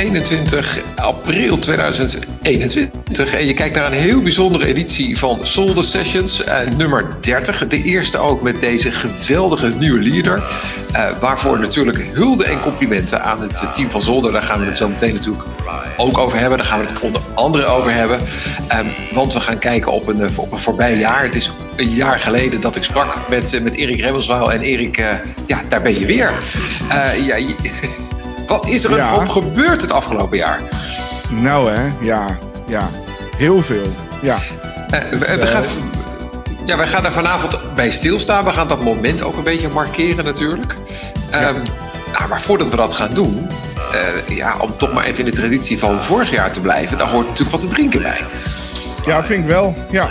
Het 0.00 0.30
is 0.30 0.36
woensdag 0.36 0.76
21 0.76 0.82
april 0.96 1.58
2021 1.58 3.34
en 3.34 3.46
je 3.46 3.54
kijkt 3.54 3.74
naar 3.74 3.86
een 3.86 3.98
heel 3.98 4.20
bijzondere 4.20 4.66
editie 4.66 5.18
van 5.18 5.46
Solder 5.46 5.84
Sessions, 5.84 6.44
uh, 6.46 6.58
nummer 6.76 7.06
30. 7.20 7.66
De 7.66 7.82
eerste 7.82 8.18
ook 8.18 8.42
met 8.42 8.60
deze 8.60 8.90
geweldige 8.90 9.72
nieuwe 9.78 10.02
leader, 10.02 10.42
uh, 10.92 11.18
waarvoor 11.18 11.60
natuurlijk 11.60 12.04
hulde 12.12 12.44
en 12.44 12.60
complimenten 12.60 13.22
aan 13.22 13.40
het 13.40 13.74
team 13.74 13.90
van 13.90 14.02
Zolder. 14.02 14.32
Daar 14.32 14.42
gaan 14.42 14.60
we 14.60 14.66
het 14.66 14.76
zo 14.76 14.88
meteen 14.88 15.14
natuurlijk 15.14 15.44
ook 15.96 16.18
over 16.18 16.38
hebben. 16.38 16.58
Daar 16.58 16.66
gaan 16.66 16.80
we 16.80 16.86
het 16.86 17.00
onder 17.00 17.22
andere 17.34 17.64
over 17.64 17.92
hebben. 17.92 18.20
Um, 18.72 18.92
want 19.14 19.32
we 19.32 19.40
gaan 19.40 19.58
kijken 19.58 19.92
op 19.92 20.06
een, 20.06 20.30
op 20.36 20.52
een 20.52 20.58
voorbij 20.58 20.98
jaar. 20.98 21.22
Het 21.22 21.34
is 21.34 21.52
een 21.76 21.90
jaar 21.90 22.20
geleden 22.20 22.60
dat 22.60 22.76
ik 22.76 22.82
sprak 22.82 23.28
met, 23.28 23.60
met 23.62 23.76
Erik 23.76 24.00
Remmelswaal. 24.00 24.52
En 24.52 24.60
Erik, 24.60 25.04
ja, 25.46 25.60
daar 25.68 25.82
ben 25.82 25.98
je 25.98 26.06
weer. 26.06 26.32
ja, 27.26 27.36
je, 27.36 27.54
wat 28.50 28.66
is 28.66 28.84
er 28.84 28.96
ja. 28.96 29.14
op 29.14 29.28
gebeurd 29.28 29.82
het 29.82 29.92
afgelopen 29.92 30.38
jaar? 30.38 30.60
Nou 31.28 31.70
hè, 31.70 31.90
ja, 32.00 32.38
ja. 32.66 32.90
Heel 33.36 33.60
veel, 33.60 33.86
ja. 34.22 34.38
Uh, 34.94 35.10
dus, 35.10 35.18
we, 35.18 35.46
gaan, 35.46 35.62
ja, 36.64 36.76
wij 36.76 36.86
gaan 36.86 37.04
er 37.04 37.12
vanavond 37.12 37.74
bij 37.74 37.90
stilstaan. 37.90 38.44
We 38.44 38.50
gaan 38.50 38.66
dat 38.66 38.84
moment 38.84 39.22
ook 39.22 39.36
een 39.36 39.42
beetje 39.42 39.68
markeren 39.68 40.24
natuurlijk. 40.24 40.74
Ja. 41.30 41.48
Um, 41.48 41.62
nou, 42.12 42.28
maar 42.28 42.40
voordat 42.40 42.70
we 42.70 42.76
dat 42.76 42.92
gaan 42.92 43.14
doen... 43.14 43.48
Uh, 44.28 44.36
ja, 44.36 44.54
om 44.58 44.76
toch 44.76 44.92
maar 44.92 45.04
even 45.04 45.18
in 45.18 45.24
de 45.24 45.36
traditie 45.36 45.78
van 45.78 46.00
vorig 46.00 46.30
jaar 46.30 46.52
te 46.52 46.60
blijven... 46.60 46.98
daar 46.98 47.08
hoort 47.08 47.26
natuurlijk 47.26 47.50
wat 47.50 47.60
te 47.60 47.66
drinken 47.74 48.02
bij. 48.02 48.24
Ja, 49.04 49.24
vind 49.24 49.40
ik 49.40 49.46
wel, 49.46 49.74
ja. 49.90 50.08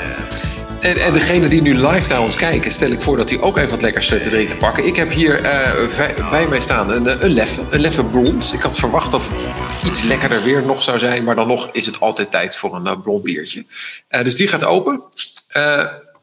En, 0.81 0.97
en 0.97 1.13
degene 1.13 1.47
die 1.47 1.61
nu 1.61 1.75
live 1.75 2.09
naar 2.09 2.21
ons 2.21 2.35
kijken, 2.35 2.71
stel 2.71 2.91
ik 2.91 3.01
voor 3.01 3.17
dat 3.17 3.27
die 3.27 3.41
ook 3.41 3.57
even 3.57 3.69
wat 3.69 3.81
lekkers 3.81 4.07
te 4.07 4.19
drinken 4.19 4.57
pakken. 4.57 4.85
Ik 4.85 4.95
heb 4.95 5.11
hier 5.11 5.43
uh, 5.43 6.29
bij 6.29 6.47
mij 6.47 6.59
staan 6.59 6.91
een, 6.91 7.23
een 7.23 7.31
leffe, 7.31 7.61
een 7.69 7.79
leffe 7.79 8.05
blond. 8.05 8.53
Ik 8.53 8.61
had 8.61 8.79
verwacht 8.79 9.11
dat 9.11 9.29
het 9.29 9.49
iets 9.85 10.01
lekkerder 10.01 10.43
weer 10.43 10.65
nog 10.65 10.81
zou 10.81 10.99
zijn, 10.99 11.23
maar 11.23 11.35
dan 11.35 11.47
nog 11.47 11.69
is 11.71 11.85
het 11.85 11.99
altijd 11.99 12.31
tijd 12.31 12.55
voor 12.55 12.75
een 12.75 12.85
uh, 12.85 13.01
blond 13.01 13.23
biertje. 13.23 13.65
Uh, 14.09 14.23
dus 14.23 14.35
die 14.35 14.47
gaat 14.47 14.63
open. 14.63 15.01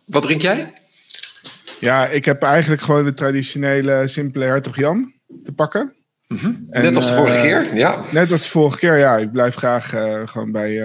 wat 0.04 0.22
drink 0.22 0.42
jij? 0.42 0.72
Ja, 1.80 2.06
ik 2.06 2.24
heb 2.24 2.42
eigenlijk 2.42 2.82
gewoon 2.82 3.04
de 3.04 3.14
traditionele 3.14 4.06
simpele 4.06 4.44
Hertog 4.44 4.76
Jan 4.76 5.12
te 5.44 5.52
pakken. 5.52 5.94
Mm 6.28 6.36
-hmm. 6.36 6.66
en, 6.70 6.82
net 6.82 6.96
als 6.96 7.08
de 7.08 7.14
vorige 7.14 7.38
keer, 7.38 7.76
ja. 7.76 8.02
Net 8.10 8.32
als 8.32 8.42
de 8.42 8.48
vorige 8.48 8.78
keer, 8.78 8.98
ja. 8.98 9.16
Ik 9.16 9.32
blijf 9.32 9.54
graag 9.54 9.88
gewoon 10.24 10.52
bij, 10.52 10.78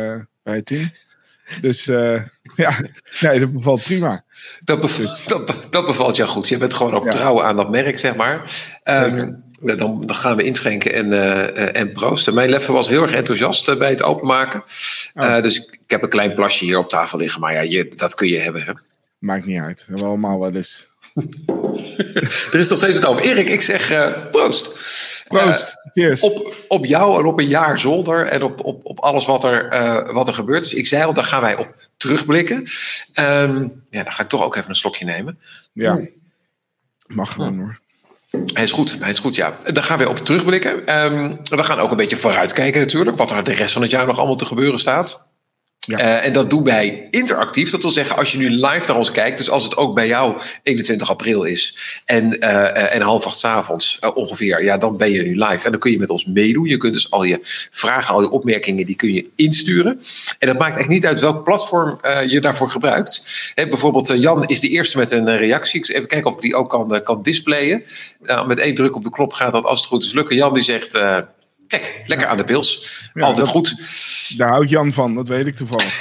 bij 0.44 0.56
het 0.56 0.66
team. 0.66 0.92
Dus 1.62 1.90
ja, 2.62 2.80
nee, 3.20 3.40
dat 3.40 3.52
bevalt 3.52 3.84
prima. 3.84 4.24
Dat, 4.64 4.80
bevalt, 4.82 5.28
dat, 5.28 5.68
dat 5.70 5.86
bevalt 5.86 6.16
jou 6.16 6.30
goed. 6.30 6.48
Je 6.48 6.58
bent 6.58 6.74
gewoon 6.74 6.94
ook 6.94 7.04
ja. 7.04 7.10
trouw 7.10 7.44
aan 7.44 7.56
dat 7.56 7.70
merk, 7.70 8.00
zeg 8.00 8.16
maar. 8.16 8.50
Um, 8.84 9.44
dan, 9.64 10.02
dan, 10.02 10.16
gaan 10.16 10.36
we 10.36 10.44
inschenken 10.44 10.94
en, 10.94 11.12
uh, 11.12 11.76
en 11.76 11.92
proosten. 11.92 12.34
Mijn 12.34 12.50
leffe 12.50 12.72
was 12.72 12.88
heel 12.88 13.02
erg 13.02 13.14
enthousiast 13.14 13.78
bij 13.78 13.90
het 13.90 14.04
openmaken. 14.04 14.64
Oh. 15.14 15.24
Uh, 15.24 15.42
dus 15.42 15.58
ik 15.58 15.80
heb 15.88 16.04
een 16.04 16.10
klein 16.10 16.34
plasje 16.34 16.66
hier 16.66 16.78
op 16.78 16.90
tafel 16.90 17.18
liggen. 17.18 17.42
Maar 17.42 17.54
ja, 17.54 17.62
je, 17.62 17.88
dat 17.96 18.16
kun 18.16 18.28
je 18.28 18.38
hebben. 18.38 18.62
Hè? 18.62 18.74
Maakt 19.18 19.46
niet 19.46 19.60
uit. 19.60 19.80
We 19.80 19.86
hebben 19.88 20.08
allemaal 20.08 20.40
wel 20.40 20.56
eens. 20.56 20.91
er 22.52 22.60
is 22.60 22.70
nog 22.70 22.78
steeds 22.78 22.98
het 22.98 23.06
over. 23.06 23.22
Erik, 23.22 23.50
ik 23.50 23.62
zeg 23.62 23.92
uh, 23.92 24.30
proost. 24.32 24.66
Proost. 25.28 25.76
Uh, 25.94 26.24
op, 26.24 26.56
op 26.68 26.86
jou 26.86 27.20
en 27.20 27.26
op 27.26 27.40
een 27.40 27.48
jaar 27.48 27.80
zolder 27.80 28.28
en 28.28 28.44
op, 28.44 28.66
op, 28.66 28.86
op 28.86 29.00
alles 29.00 29.26
wat 29.26 29.44
er, 29.44 29.74
uh, 29.74 30.14
wat 30.14 30.28
er 30.28 30.34
gebeurt. 30.34 30.64
Dus 30.64 30.74
ik 30.74 30.88
zei 30.88 31.04
al, 31.04 31.14
daar 31.14 31.24
gaan 31.24 31.42
wij 31.42 31.56
op 31.56 31.76
terugblikken. 31.98 32.58
Um, 32.58 33.84
ja, 33.90 34.04
dan 34.04 34.12
ga 34.12 34.24
ik 34.24 34.30
toch 34.30 34.44
ook 34.44 34.56
even 34.56 34.70
een 34.70 34.76
slokje 34.76 35.06
nemen. 35.06 35.40
Ja, 35.74 36.02
mag 37.08 37.34
gewoon 37.34 37.60
hoor. 37.60 37.80
Hij 38.54 38.64
is 38.64 38.72
goed, 38.72 38.98
hij 39.00 39.10
is 39.10 39.20
goed, 39.20 39.36
ja. 39.36 39.56
Daar 39.66 39.84
gaan 39.84 39.98
we 39.98 40.10
op 40.10 40.18
terugblikken. 40.18 41.02
Um, 41.04 41.40
we 41.44 41.64
gaan 41.64 41.80
ook 41.80 41.92
een 41.92 41.98
beetje 41.98 42.18
vooruitkijken 42.18 42.80
natuurlijk, 42.80 43.18
wat 43.18 43.32
er 43.32 43.44
de 43.44 43.54
rest 43.54 43.74
van 43.74 43.82
het 43.82 43.92
jaar 43.92 44.06
nog 44.06 44.18
allemaal 44.18 44.36
te 44.36 44.46
gebeuren 44.46 44.80
staat. 44.80 45.30
Uh, 45.88 46.26
en 46.26 46.34
dat 46.34 46.50
doen 46.50 46.64
wij 46.64 47.08
interactief. 47.10 47.72
Dat 47.72 47.82
wil 47.82 47.92
zeggen, 47.92 48.18
als 48.18 48.32
je 48.32 48.38
nu 48.38 48.50
live 48.50 48.88
naar 48.88 48.98
ons 48.98 49.12
kijkt, 49.12 49.38
dus 49.38 49.50
als 49.50 49.64
het 49.64 49.78
ook 49.78 49.96
bij 49.96 50.08
jou 50.08 50.40
21 50.64 51.10
april 51.10 51.44
is 51.44 51.78
en, 52.06 52.38
uh, 52.40 52.94
en 52.94 53.02
half 53.02 53.26
acht 53.26 53.44
avonds 53.44 54.00
uh, 54.04 54.10
ongeveer, 54.14 54.64
ja, 54.64 54.78
dan 54.78 54.98
ben 54.98 55.12
je 55.12 55.22
nu 55.22 55.36
live. 55.36 55.66
En 55.66 55.72
dan 55.72 55.80
kun 55.80 55.92
je 55.92 56.00
met 56.00 56.10
ons 56.10 56.26
meedoen. 56.26 56.66
Je 56.66 56.78
kunt 56.78 56.94
dus 56.94 57.12
al 57.12 57.24
je 57.24 57.40
vragen, 57.72 58.14
al 58.14 58.22
je 58.22 58.30
opmerkingen, 58.30 58.86
die 58.86 58.96
kun 58.96 59.14
je 59.14 59.30
insturen. 59.36 60.02
En 60.40 60.48
dat 60.48 60.58
maakt 60.58 60.78
echt 60.78 60.88
niet 60.88 61.06
uit 61.06 61.20
welk 61.20 61.44
platform 61.44 62.00
je 62.28 62.42
daarvoor 62.42 62.70
gebruikt. 62.70 63.52
Hè, 63.56 63.68
bijvoorbeeld, 63.68 64.08
Jan 64.08 64.48
is 64.48 64.60
de 64.60 64.70
eerste 64.70 64.98
met 64.98 65.12
een 65.12 65.38
reactie. 65.38 65.82
Even 65.82 66.08
kijken 66.08 66.30
of 66.30 66.36
ik 66.36 66.42
die 66.42 66.56
ook 66.56 66.70
kan, 66.70 67.04
kan 67.04 67.22
displayen. 67.22 67.84
met 68.48 68.60
één 68.60 68.76
druk 68.76 68.96
op 68.96 69.04
de 69.04 69.10
knop 69.10 69.34
gaat 69.34 69.52
dat 69.52 69.66
als 69.66 69.80
het 69.80 69.88
goed 69.88 70.04
is 70.04 70.14
lukken. 70.14 70.36
Jan 70.36 70.54
die 70.54 70.64
zegt. 70.64 71.00
Kijk, 71.72 72.02
lekker 72.06 72.26
ja. 72.26 72.32
aan 72.32 72.38
de 72.38 72.44
pils. 72.44 73.00
Ja, 73.14 73.26
Altijd 73.26 73.46
dat, 73.46 73.56
goed. 73.56 73.76
Daar 74.38 74.50
houdt 74.50 74.70
Jan 74.70 74.94
van, 74.94 75.16
dat 75.16 75.28
weet 75.28 75.46
ik 75.46 75.56
toevallig. 75.56 75.94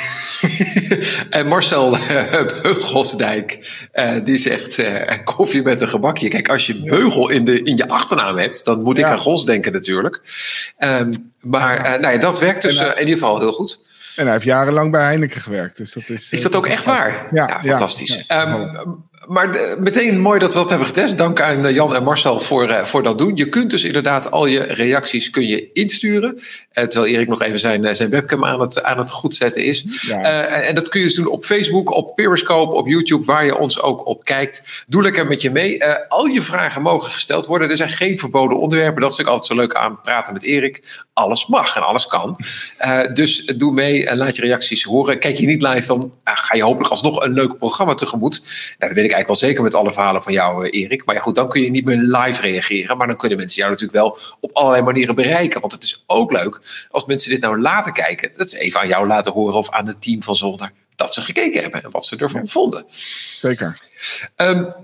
en 1.31 1.47
Marcel 1.47 1.95
uh, 1.95 2.33
Beugelsdijk, 2.63 3.59
uh, 3.95 4.13
die 4.25 4.39
zegt 4.39 4.79
uh, 4.79 5.03
koffie 5.25 5.63
met 5.63 5.81
een 5.81 5.89
gebakje. 5.89 6.29
Kijk, 6.29 6.49
als 6.49 6.67
je 6.67 6.83
beugel 6.83 7.29
in, 7.29 7.45
de, 7.45 7.63
in 7.63 7.77
je 7.77 7.89
achternaam 7.89 8.37
hebt, 8.37 8.65
dan 8.65 8.83
moet 8.83 8.99
ik 8.99 9.05
aan 9.05 9.19
Gos 9.19 9.45
denken 9.45 9.73
natuurlijk. 9.73 10.21
Um, 10.79 11.33
maar 11.41 12.01
ja, 12.01 12.17
dat 12.17 12.41
werkt 12.41 12.63
dus 12.63 12.79
in 12.81 12.99
ieder 12.99 13.15
geval 13.15 13.39
heel 13.39 13.53
goed. 13.53 13.81
En 14.17 14.25
hij 14.25 14.33
heeft 14.33 14.45
jarenlang 14.45 14.91
bij 14.91 15.03
Heineken 15.03 15.41
gewerkt. 15.41 15.77
Dus 15.77 15.93
dat 15.93 16.09
is, 16.09 16.31
is 16.31 16.43
dat 16.43 16.57
ook 16.57 16.67
echt 16.67 16.85
waar? 16.85 17.29
Ja, 17.31 17.61
fantastisch. 17.63 18.25
Um, 18.29 19.09
maar 19.27 19.53
de, 19.53 19.77
meteen 19.79 20.21
mooi 20.21 20.39
dat 20.39 20.53
we 20.53 20.59
dat 20.59 20.69
hebben 20.69 20.87
getest. 20.87 21.19
Dank 21.19 21.41
aan 21.41 21.73
Jan 21.73 21.95
en 21.95 22.03
Marcel 22.03 22.41
voor, 22.41 22.69
uh, 22.69 22.85
voor 22.85 23.03
dat 23.03 23.19
doen. 23.19 23.37
Je 23.37 23.49
kunt 23.49 23.71
dus 23.71 23.85
inderdaad 23.85 24.31
al 24.31 24.47
je 24.47 24.61
reacties 24.61 25.31
kun 25.31 25.47
je 25.47 25.73
insturen. 25.73 26.35
Uh, 26.35 26.85
terwijl 26.85 27.15
Erik 27.15 27.29
nog 27.29 27.43
even 27.43 27.59
zijn, 27.59 27.97
zijn 27.97 28.11
webcam 28.11 28.45
aan 28.45 28.61
het, 28.61 28.83
aan 28.83 28.99
het 28.99 29.11
goed 29.11 29.35
zetten 29.35 29.65
is. 29.65 29.85
Ja. 30.07 30.21
En 30.43 30.75
dat 30.75 30.89
kun 30.89 31.01
je 31.01 31.07
dus 31.07 31.15
doen 31.15 31.27
op 31.27 31.45
Facebook, 31.45 31.91
op 31.91 32.15
Periscope, 32.15 32.75
op 32.75 32.87
YouTube, 32.87 33.25
waar 33.25 33.45
je 33.45 33.59
ons 33.59 33.81
ook 33.81 34.07
op 34.07 34.25
kijkt. 34.25 34.85
Doe 34.87 35.03
lekker 35.03 35.27
met 35.27 35.41
je 35.41 35.51
mee. 35.51 35.85
al 36.09 36.27
je 36.27 36.43
vragen 36.43 36.83
mogen 36.83 37.11
gesteld 37.11 37.47
worden. 37.47 37.71
Er 37.71 37.77
zijn 37.77 37.89
geen 37.89 38.19
verboden 38.19 38.59
onderwerpen. 38.59 39.01
Dat 39.01 39.11
is 39.11 39.17
natuurlijk 39.17 39.43
altijd 39.43 39.59
zo 39.59 39.67
leuk 39.67 39.85
aan 39.85 40.01
praten 40.03 40.33
met 40.33 40.43
Erik. 40.43 41.05
Alles 41.13 41.47
mag 41.47 41.77
en 41.77 41.83
alles 41.83 42.07
kan. 42.07 42.37
dus 43.13 43.45
doe 43.45 43.73
mee 43.73 44.07
en 44.07 44.17
laat 44.17 44.37
je 44.37 44.43
reacties 44.43 44.85
horen. 44.85 45.19
Kijk 45.19 45.37
je 45.37 45.47
niet 45.47 45.63
live, 45.63 45.87
dan 45.87 46.13
ga 46.25 46.55
je 46.55 46.63
hopelijk 46.63 46.91
alsnog 46.91 47.25
een 47.25 47.33
leuk 47.33 47.59
programma 47.59 47.95
tegemoet. 47.95 48.41
Nou, 48.79 48.93
dat 48.93 49.03
weet 49.03 49.10
ik 49.10 49.10
eigenlijk 49.15 49.41
wel 49.41 49.51
zeker 49.51 49.63
met 49.63 49.75
alle 49.75 49.93
verhalen 49.93 50.23
van 50.23 50.33
jou, 50.33 50.69
Erik. 50.69 51.05
Maar 51.05 51.15
ja, 51.15 51.21
goed, 51.21 51.35
dan 51.35 51.49
kun 51.49 51.63
je 51.63 51.71
niet 51.71 51.85
meer 51.85 51.97
live 51.97 52.43
reageren. 52.43 52.97
Maar 52.97 53.07
dan 53.07 53.17
kunnen 53.17 53.39
mensen 53.39 53.59
jou 53.59 53.71
natuurlijk 53.71 53.99
wel 53.99 54.19
op 54.41 54.53
allerlei 54.53 54.83
manieren 54.83 55.15
bereiken. 55.15 55.61
Want 55.61 55.73
het 55.73 55.83
is 55.83 56.05
ook 56.07 56.33
leuk 56.33 56.87
als 56.91 57.05
mensen 57.05 57.31
dit 57.31 57.41
nou 57.41 57.61
laten 57.61 57.93
kijken. 57.93 58.33
Dat 58.33 58.51
ze 58.51 58.59
even 58.59 58.81
aan 58.81 58.89
jou 58.89 59.07
laten 59.07 59.33
horen 59.33 59.59
of 59.59 59.71
aan 59.71 59.87
het 59.87 60.03
team 60.03 60.23
van 60.23 60.37
Zolder. 60.37 60.73
Dat 60.97 61.15
ze 61.15 61.21
gekeken 61.21 61.63
hebben 61.63 61.83
en 61.83 61.91
wat 61.91 62.07
ze 62.07 62.17
ervan 62.17 62.49
vonden. 62.49 62.85
Zeker. 62.89 63.79
Um, 64.37 64.75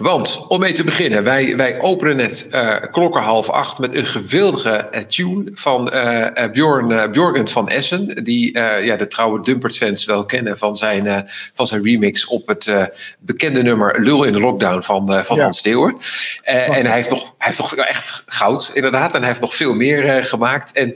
want 0.00 0.44
om 0.48 0.60
mee 0.60 0.72
te 0.72 0.84
beginnen, 0.84 1.24
wij, 1.24 1.56
wij 1.56 1.80
openen 1.80 2.16
net 2.16 2.48
uh, 2.50 2.76
klokken 2.90 3.22
half 3.22 3.48
acht 3.48 3.78
met 3.78 3.94
een 3.94 4.06
geweldige 4.06 4.88
uh, 4.92 5.00
tune 5.00 5.50
van 5.54 5.94
uh, 5.94 6.26
Bjorn, 6.52 7.10
Bjorgen 7.10 7.48
van 7.48 7.68
Essen. 7.68 8.24
Die 8.24 8.58
ja, 8.58 8.96
de 8.96 9.06
trouwe 9.06 9.42
Dumpert-fans 9.42 10.04
wel 10.04 10.24
kennen 10.24 10.58
van 10.58 10.76
zijn, 10.76 11.24
van 11.54 11.66
zijn 11.66 11.82
remix 11.82 12.26
op 12.26 12.46
het 12.46 12.74
bekende 13.20 13.62
nummer 13.62 14.00
Lul 14.00 14.24
in 14.24 14.32
de 14.32 14.40
Lockdown 14.40 14.82
van, 14.82 15.24
van 15.24 15.36
ja. 15.36 15.42
Hans 15.42 15.58
Steeuwen. 15.58 15.96
en 16.42 16.86
hij 16.86 16.94
heeft, 16.94 17.10
nog, 17.10 17.22
hij 17.22 17.46
heeft 17.46 17.58
nog 17.58 17.74
echt 17.74 18.22
goud, 18.26 18.70
inderdaad. 18.74 19.14
En 19.14 19.18
hij 19.18 19.28
heeft 19.28 19.40
nog 19.40 19.54
veel 19.54 19.74
meer 19.74 20.24
gemaakt. 20.24 20.72
En 20.72 20.94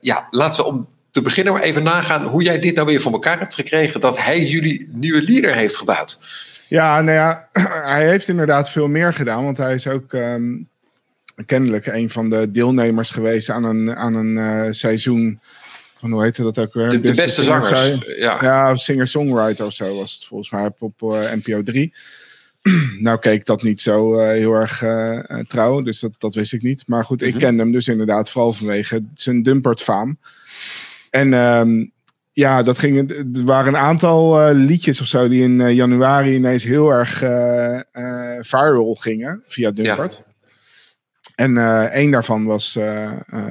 ja, 0.00 0.26
laten 0.30 0.64
we 0.64 0.70
om 0.70 0.88
te 1.10 1.22
beginnen 1.22 1.52
maar 1.52 1.62
even 1.62 1.82
nagaan 1.82 2.24
hoe 2.24 2.42
jij 2.42 2.58
dit 2.58 2.74
nou 2.74 2.86
weer 2.86 3.00
voor 3.00 3.12
elkaar 3.12 3.38
hebt 3.38 3.54
gekregen. 3.54 4.00
Dat 4.00 4.18
hij 4.18 4.46
jullie 4.46 4.88
nieuwe 4.92 5.22
leader 5.22 5.54
heeft 5.54 5.76
gebouwd. 5.76 6.18
Ja, 6.68 7.00
nou 7.00 7.16
ja, 7.16 7.48
hij 7.92 8.08
heeft 8.08 8.28
inderdaad 8.28 8.70
veel 8.70 8.88
meer 8.88 9.14
gedaan. 9.14 9.44
Want 9.44 9.56
hij 9.56 9.74
is 9.74 9.86
ook 9.86 10.12
um, 10.12 10.68
kennelijk 11.46 11.86
een 11.86 12.10
van 12.10 12.30
de 12.30 12.50
deelnemers 12.50 13.10
geweest 13.10 13.50
aan 13.50 13.64
een, 13.64 13.96
aan 13.96 14.14
een 14.14 14.36
uh, 14.36 14.72
seizoen. 14.72 15.40
Van 15.98 16.10
hoe 16.10 16.22
heette 16.22 16.42
dat 16.42 16.58
ook 16.58 16.74
weer? 16.74 16.88
De, 16.88 17.00
de 17.00 17.14
beste 17.14 17.42
zangers. 17.42 17.98
Ja, 18.18 18.38
ja 18.40 18.76
singer-songwriter 18.76 19.66
of 19.66 19.72
zo 19.72 19.96
was 19.96 20.14
het 20.14 20.24
volgens 20.24 20.50
mij 20.50 20.70
op 20.78 21.02
uh, 21.02 21.32
NPO 21.32 21.62
3. 21.62 21.92
nou 22.98 23.18
keek 23.18 23.46
dat 23.46 23.62
niet 23.62 23.80
zo 23.80 24.20
uh, 24.20 24.28
heel 24.28 24.52
erg 24.52 24.84
trouw, 25.46 25.82
dus 25.82 26.00
dat, 26.00 26.12
dat 26.18 26.34
wist 26.34 26.52
ik 26.52 26.62
niet. 26.62 26.84
Maar 26.86 27.04
goed, 27.04 27.22
ik 27.22 27.30
-hmm. 27.30 27.40
ken 27.40 27.58
hem 27.58 27.72
dus 27.72 27.88
inderdaad 27.88 28.30
vooral 28.30 28.52
vanwege 28.52 29.02
zijn 29.14 29.42
Dumpert-faam. 29.42 30.18
En 31.10 31.32
um, 31.32 31.92
ja, 32.32 32.62
dat 32.62 32.78
ging, 32.78 33.10
er 33.10 33.44
waren 33.44 33.74
een 33.74 33.80
aantal 33.80 34.48
uh, 34.48 34.54
liedjes 34.54 35.00
of 35.00 35.06
zo 35.06 35.28
die 35.28 35.42
in 35.42 35.60
uh, 35.60 35.72
januari 35.72 36.34
ineens 36.34 36.64
heel 36.64 36.90
erg 36.90 37.22
uh, 37.22 37.80
viral 38.40 38.94
gingen 38.94 39.42
via 39.46 39.70
Dumpert. 39.70 40.22
Ja. 40.26 40.32
En 41.34 41.56
één 41.90 42.10
daarvan 42.10 42.44
was, 42.44 42.78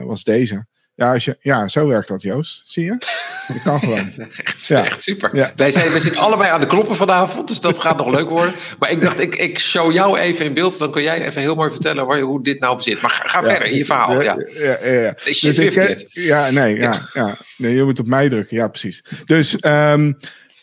was 0.03 0.23
deze. 0.23 0.65
Ja, 0.95 1.13
als 1.13 1.25
je, 1.25 1.37
ja, 1.41 1.67
zo 1.67 1.87
werkt 1.87 2.07
dat, 2.07 2.21
Joost. 2.21 2.71
Zie 2.71 2.85
je? 2.85 2.97
Dat 3.47 3.61
kan 3.63 3.79
gewoon. 3.79 4.11
echt, 4.43 4.67
ja. 4.67 4.85
echt 4.85 5.03
super. 5.03 5.51
Wij, 5.55 5.71
zijn, 5.71 5.89
wij 5.89 5.99
zitten 5.99 6.21
allebei 6.21 6.49
aan 6.49 6.61
de 6.61 6.67
kloppen 6.67 6.95
vanavond, 6.95 7.47
dus 7.47 7.61
dat 7.61 7.79
gaat 7.79 7.97
nog 7.97 8.11
leuk 8.11 8.29
worden. 8.29 8.55
Maar 8.79 8.91
ik 8.91 9.01
dacht, 9.01 9.19
ik, 9.19 9.35
ik 9.35 9.59
show 9.59 9.91
jou 9.91 10.17
even 10.17 10.45
in 10.45 10.53
beeld, 10.53 10.79
dan 10.79 10.91
kun 10.91 11.01
jij 11.01 11.25
even 11.25 11.41
heel 11.41 11.55
mooi 11.55 11.71
vertellen 11.71 12.05
waar, 12.05 12.19
hoe 12.19 12.43
dit 12.43 12.59
nou 12.59 12.81
zit. 12.81 13.01
Maar 13.01 13.21
ga, 13.25 13.43
verder 13.43 13.67
in 13.67 13.77
je 13.77 13.85
verhaal. 13.85 14.21
Ja, 14.21 14.37
ja, 14.59 14.77
ja. 14.83 14.91
ja. 14.91 15.15
Dus 15.23 15.43
ik, 15.43 16.07
ja 16.09 16.51
nee, 16.51 16.79
ja, 16.79 16.99
ja. 17.13 17.35
nee, 17.57 17.75
je 17.75 17.83
moet 17.83 17.99
op 17.99 18.07
mij 18.07 18.29
drukken. 18.29 18.57
Ja, 18.57 18.67
precies. 18.67 19.03
Dus 19.25 19.55
um, 19.61 20.17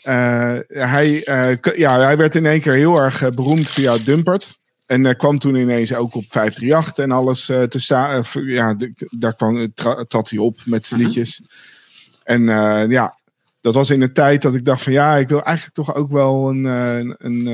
uh, 0.05 0.59
hij, 0.69 1.29
uh, 1.29 1.77
ja, 1.77 2.01
hij 2.01 2.17
werd 2.17 2.35
in 2.35 2.47
één 2.47 2.61
keer 2.61 2.73
heel 2.73 3.01
erg 3.01 3.23
uh, 3.23 3.29
beroemd 3.29 3.71
via 3.71 3.99
Dumpert. 3.99 4.63
En 4.87 5.17
kwam 5.17 5.39
toen 5.39 5.55
ineens 5.55 5.95
ook 5.95 6.15
op 6.15 6.25
538 6.29 7.05
en 7.05 7.11
alles 7.11 7.45
te 7.45 7.79
staan. 7.79 8.25
ja, 8.33 8.77
daar 9.11 9.35
kwam, 9.35 9.73
trad 10.09 10.31
hij 10.31 10.39
op 10.39 10.59
met 10.65 10.87
zijn 10.87 11.01
mhm. 11.01 11.09
liedjes. 11.09 11.43
En 12.25 12.43
uh, 12.43 12.85
ja, 12.89 13.19
dat 13.61 13.75
was 13.75 13.91
in 13.91 14.01
de 14.01 14.13
tijd 14.13 14.43
dat 14.43 14.55
ik 14.55 14.65
dacht 14.65 14.83
van 14.83 14.93
ja, 14.93 15.17
ik 15.17 15.29
wil 15.29 15.43
eigenlijk 15.43 15.77
toch 15.77 15.95
ook 15.95 16.11
wel 16.11 16.49
een, 16.49 16.65
een, 16.65 17.15
een, 17.19 17.47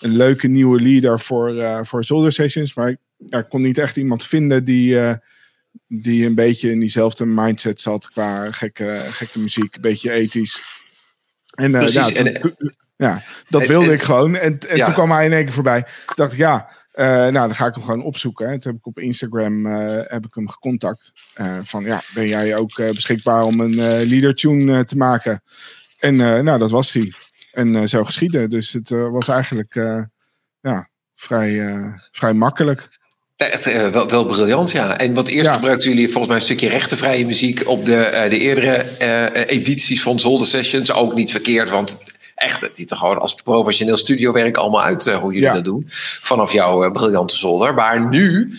een 0.00 0.16
leuke 0.16 0.48
nieuwe 0.48 0.80
leader 0.80 1.20
voor, 1.20 1.80
voor 1.86 2.04
Zolder 2.04 2.32
Sessions. 2.32 2.74
Maar 2.74 2.88
ik 2.88 2.98
ja, 3.28 3.42
kon 3.42 3.62
niet 3.62 3.78
echt 3.78 3.96
iemand 3.96 4.26
vinden 4.26 4.64
die, 4.64 4.98
die 5.88 6.26
een 6.26 6.34
beetje 6.34 6.70
in 6.70 6.80
diezelfde 6.80 7.26
mindset 7.26 7.80
zat 7.80 8.10
qua 8.10 8.52
gekke, 8.52 9.00
gekke 9.04 9.38
muziek, 9.38 9.74
een 9.74 9.80
beetje 9.80 10.12
ethisch. 10.12 10.62
En, 11.54 11.72
uh, 11.72 11.78
Precies, 11.78 12.08
ja, 12.08 12.14
en, 12.14 12.56
ja, 12.96 13.22
dat 13.48 13.66
wilde 13.66 13.92
ik 13.92 14.02
gewoon. 14.02 14.36
En, 14.36 14.58
en 14.58 14.82
toen 14.84 14.94
kwam 14.94 15.10
hij 15.10 15.24
in 15.24 15.32
één 15.32 15.44
keer 15.44 15.52
voorbij. 15.52 15.86
dacht 16.14 16.32
ik, 16.32 16.38
ja, 16.38 16.70
uh, 16.98 17.06
nou, 17.06 17.32
dan 17.32 17.54
ga 17.54 17.66
ik 17.66 17.74
hem 17.74 17.82
gewoon 17.82 18.02
opzoeken. 18.02 18.46
En 18.46 18.60
toen 18.60 18.72
heb 18.72 18.80
ik 18.80 18.86
op 18.86 18.98
Instagram 18.98 19.66
uh, 19.66 20.00
heb 20.04 20.26
ik 20.26 20.34
hem 20.34 20.48
gecontact. 20.48 21.12
Uh, 21.40 21.58
van, 21.62 21.84
ja, 21.84 22.02
ben 22.14 22.28
jij 22.28 22.56
ook 22.56 22.76
beschikbaar 22.76 23.42
om 23.42 23.60
een 23.60 23.74
leader 24.08 24.34
tune 24.34 24.84
te 24.84 24.96
maken? 24.96 25.42
En 25.98 26.16
nou, 26.16 26.58
dat 26.58 26.70
was 26.70 26.92
hij. 26.92 27.12
En 27.52 27.88
zo 27.88 28.04
geschieden. 28.04 28.50
Dus 28.50 28.72
het 28.72 28.88
was 28.88 29.28
eigenlijk 29.28 29.74
ja, 30.60 30.88
vrij, 31.14 31.76
vrij 32.12 32.32
makkelijk. 32.32 32.88
Echt, 33.38 33.66
uh, 33.66 33.88
wel, 33.88 34.08
wel, 34.08 34.24
briljant, 34.24 34.70
ja. 34.70 34.98
En 34.98 35.14
wat 35.14 35.28
eerst 35.28 35.50
gebruikten 35.50 35.88
jullie 35.88 36.08
volgens 36.08 36.26
mij 36.26 36.36
een 36.36 36.42
stukje 36.42 36.68
rechtenvrije 36.68 37.26
muziek 37.26 37.68
op 37.68 37.84
de, 37.84 38.10
uh, 38.12 38.30
de 38.30 38.38
eerdere 38.38 38.86
uh, 39.02 39.50
edities 39.50 40.02
van 40.02 40.18
Zolder 40.18 40.46
Sessions. 40.46 40.92
Ook 40.92 41.14
niet 41.14 41.30
verkeerd, 41.30 41.70
want 41.70 41.98
echt, 42.38 42.60
het 42.60 42.76
ziet 42.76 42.90
er 42.90 42.96
gewoon 42.96 43.18
als 43.18 43.34
professioneel 43.34 43.96
studiowerk 43.96 44.56
allemaal 44.56 44.82
uit 44.82 45.06
uh, 45.06 45.16
hoe 45.16 45.32
jullie 45.32 45.52
dat 45.52 45.64
doen. 45.64 45.84
Vanaf 46.20 46.52
jouw 46.52 46.84
uh, 46.84 46.90
briljante 46.90 47.36
zolder. 47.36 47.74
Maar 47.74 48.08
nu, 48.08 48.52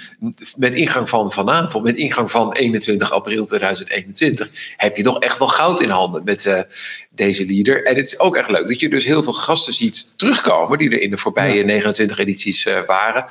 met 0.57 0.73
ingang 0.73 1.09
van 1.09 1.31
vanavond, 1.31 1.83
met 1.83 1.95
ingang 1.95 2.31
van 2.31 2.53
21 2.53 3.11
april 3.11 3.45
2021, 3.45 4.49
heb 4.77 4.97
je 4.97 5.03
toch 5.03 5.19
echt 5.19 5.39
wel 5.39 5.47
goud 5.47 5.81
in 5.81 5.89
handen 5.89 6.23
met 6.23 6.45
uh, 6.45 6.61
deze 7.09 7.45
leader. 7.45 7.85
En 7.85 7.95
het 7.95 8.07
is 8.07 8.19
ook 8.19 8.35
echt 8.35 8.49
leuk 8.49 8.67
dat 8.67 8.79
je 8.79 8.89
dus 8.89 9.05
heel 9.05 9.23
veel 9.23 9.33
gasten 9.33 9.73
ziet 9.73 10.11
terugkomen 10.15 10.77
die 10.77 10.89
er 10.89 11.01
in 11.01 11.09
de 11.09 11.17
voorbije 11.17 11.63
29 11.63 12.17
edities 12.17 12.67
waren. 12.85 13.25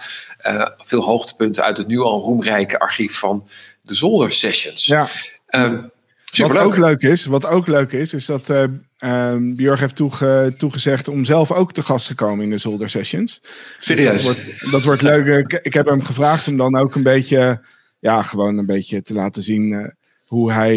veel 0.84 1.02
hoogtepunten 1.02 1.64
uit 1.64 1.76
het 1.76 1.86
nu 1.86 1.98
al 1.98 2.20
roemrijke 2.20 2.78
archief 2.78 3.18
van 3.18 3.48
de 3.82 3.94
Zolder 3.94 4.32
Sessions. 4.32 4.86
Ja. 4.86 5.08
Um, 5.50 5.90
wat 6.36 6.56
ook 6.56 6.76
leuk 6.76 7.02
is, 7.02 7.24
wat 7.24 7.46
ook 7.46 7.66
leuk 7.66 7.92
is, 7.92 8.14
is 8.14 8.26
dat 8.26 8.48
uh, 8.50 8.64
uh, 9.00 9.36
Björg 9.40 9.80
heeft 9.80 9.96
toege, 9.96 10.54
toegezegd 10.58 11.08
om 11.08 11.24
zelf 11.24 11.52
ook 11.52 11.72
te 11.72 11.82
gast 11.82 12.06
te 12.06 12.14
komen 12.14 12.44
in 12.44 12.50
de 12.50 12.58
Zolder 12.58 12.90
Sessions. 12.90 13.42
Serieus? 13.76 14.12
dat, 14.12 14.22
wordt, 14.22 14.70
dat 14.70 14.84
wordt 14.84 15.02
leuk. 15.02 15.52
Ik, 15.52 15.60
ik, 15.62 15.72
heb 15.72 15.86
hem 15.86 16.02
gevraagd 16.02 16.48
om 16.48 16.56
dan 16.56 16.76
ook 16.76 16.94
een 16.94 17.02
beetje, 17.02 17.64
ja, 17.98 18.22
gewoon 18.22 18.58
een 18.58 18.66
beetje 18.66 19.02
te 19.02 19.14
laten 19.14 19.42
zien 19.42 19.72
uh, 19.72 19.86
hoe 20.26 20.52
hij 20.52 20.76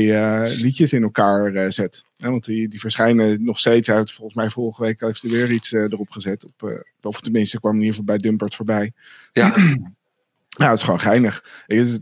liedjes 0.55 0.93
in 0.93 1.03
elkaar 1.03 1.71
zet. 1.71 2.03
want 2.17 2.45
die, 2.45 2.67
die 2.67 2.79
verschijnen 2.79 3.43
nog 3.43 3.59
steeds. 3.59 3.89
uit. 3.89 4.11
volgens 4.11 4.35
mij 4.35 4.49
vorige 4.49 4.81
week 4.81 4.99
heeft 4.99 5.21
hij 5.21 5.31
weer 5.31 5.51
iets 5.51 5.71
erop 5.71 6.09
gezet. 6.09 6.45
Op, 6.45 6.85
of 7.01 7.21
tenminste 7.21 7.59
kwam 7.59 7.73
in 7.73 7.79
ieder 7.79 7.95
geval 7.95 8.15
bij 8.15 8.17
Dumpert 8.17 8.55
voorbij. 8.55 8.91
Ja. 9.31 9.53
Nou, 10.57 10.69
het 10.71 10.79
is 10.79 10.85
gewoon 10.85 10.99
geinig. 10.99 11.43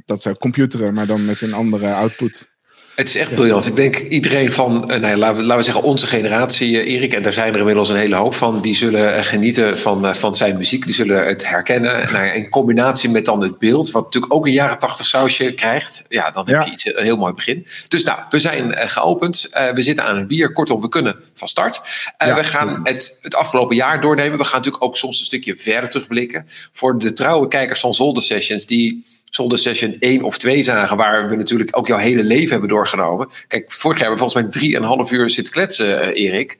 Dat 0.06 0.22
zou 0.22 0.36
computeren, 0.36 0.94
maar 0.94 1.06
dan 1.06 1.26
met 1.26 1.42
een 1.42 1.54
andere 1.54 1.94
output. 1.94 2.52
Het 3.00 3.08
is 3.08 3.16
echt 3.16 3.34
briljant. 3.34 3.66
Ik 3.66 3.76
denk 3.76 3.98
iedereen 3.98 4.52
van, 4.52 4.92
uh, 4.92 5.00
nou 5.00 5.16
laten, 5.16 5.36
we, 5.36 5.42
laten 5.42 5.58
we 5.58 5.64
zeggen, 5.64 5.84
onze 5.84 6.08
generatie, 6.08 6.72
uh, 6.72 6.94
Erik, 6.94 7.14
en 7.14 7.22
daar 7.22 7.34
zijn 7.34 7.54
er 7.54 7.60
inmiddels 7.60 7.90
een 7.90 7.96
hele 7.96 8.16
hoop 8.16 8.36
van, 8.36 8.62
die 8.62 8.76
zullen 8.76 9.18
uh, 9.18 9.24
genieten 9.24 9.80
van, 9.80 10.16
van 10.16 10.36
zijn 10.36 10.58
muziek. 10.58 10.86
Die 10.86 10.94
zullen 10.94 11.28
het 11.28 11.48
herkennen. 11.48 11.98
Nou, 12.10 12.28
in 12.28 12.50
combinatie 12.50 13.10
met 13.10 13.26
dan 13.26 13.42
het 13.42 13.58
beeld, 13.58 13.92
wat 13.92 14.04
natuurlijk 14.04 14.34
ook 14.34 14.46
een 14.46 14.52
jaren 14.52 14.78
tachtig 14.78 15.06
sausje 15.06 15.54
krijgt. 15.54 16.06
Ja, 16.10 16.32
dan 16.32 16.50
heb 16.50 16.64
je 16.64 16.72
iets, 16.72 16.86
een 16.86 17.04
heel 17.04 17.18
mooi 17.18 17.34
begin. 17.34 17.66
Dus 17.88 18.04
nou, 18.04 18.20
we 18.30 18.40
zijn 18.40 18.90
geopend. 18.90 19.48
we 19.74 19.82
zitten 19.82 20.06
aan 20.06 20.18
een 20.18 20.28
bier. 20.28 20.52
Kortom, 20.52 20.82
we 20.82 20.90
kunnen 20.90 21.16
van 21.34 21.48
start. 21.48 21.82
Ja, 22.18 22.36
we 22.36 22.44
gaan 22.44 22.80
het, 22.84 23.18
het 23.22 23.36
afgelopen 23.36 23.76
jaar 23.76 24.02
doornemen. 24.02 24.38
We 24.38 24.44
gaan 24.44 24.58
natuurlijk 24.58 24.84
ook 24.84 24.98
soms 24.98 25.20
een 25.20 25.26
stukje 25.26 25.58
verder 25.58 25.90
terugblikken. 25.90 26.46
Voor 26.72 27.00
de 27.00 27.14
trouwe 27.14 27.48
kijkers 27.48 27.80
van 27.80 27.94
Zolder 27.94 28.24
Sessions, 28.24 28.66
die 28.66 29.06
zonder 29.30 29.58
session 29.58 29.96
1 30.00 30.24
of 30.24 30.38
2 30.38 30.62
zagen, 30.62 30.98
waar 30.98 31.30
we 31.30 31.36
natuurlijk 31.36 31.78
ook 31.78 31.88
jouw 31.88 31.98
hele 31.98 32.24
leven 32.24 32.52
hebben 32.52 32.70
doorgenomen. 32.70 33.28
Kijk, 33.48 33.72
vorig 33.72 34.00
jaar 34.00 34.08
hebben 34.10 34.28
we 34.28 34.32
volgens 34.32 34.62
mij 34.62 35.06
3,5 35.06 35.12
uur 35.12 35.30
zitten 35.30 35.54
kletsen, 35.54 35.88
uh, 35.88 36.26
Erik. 36.26 36.58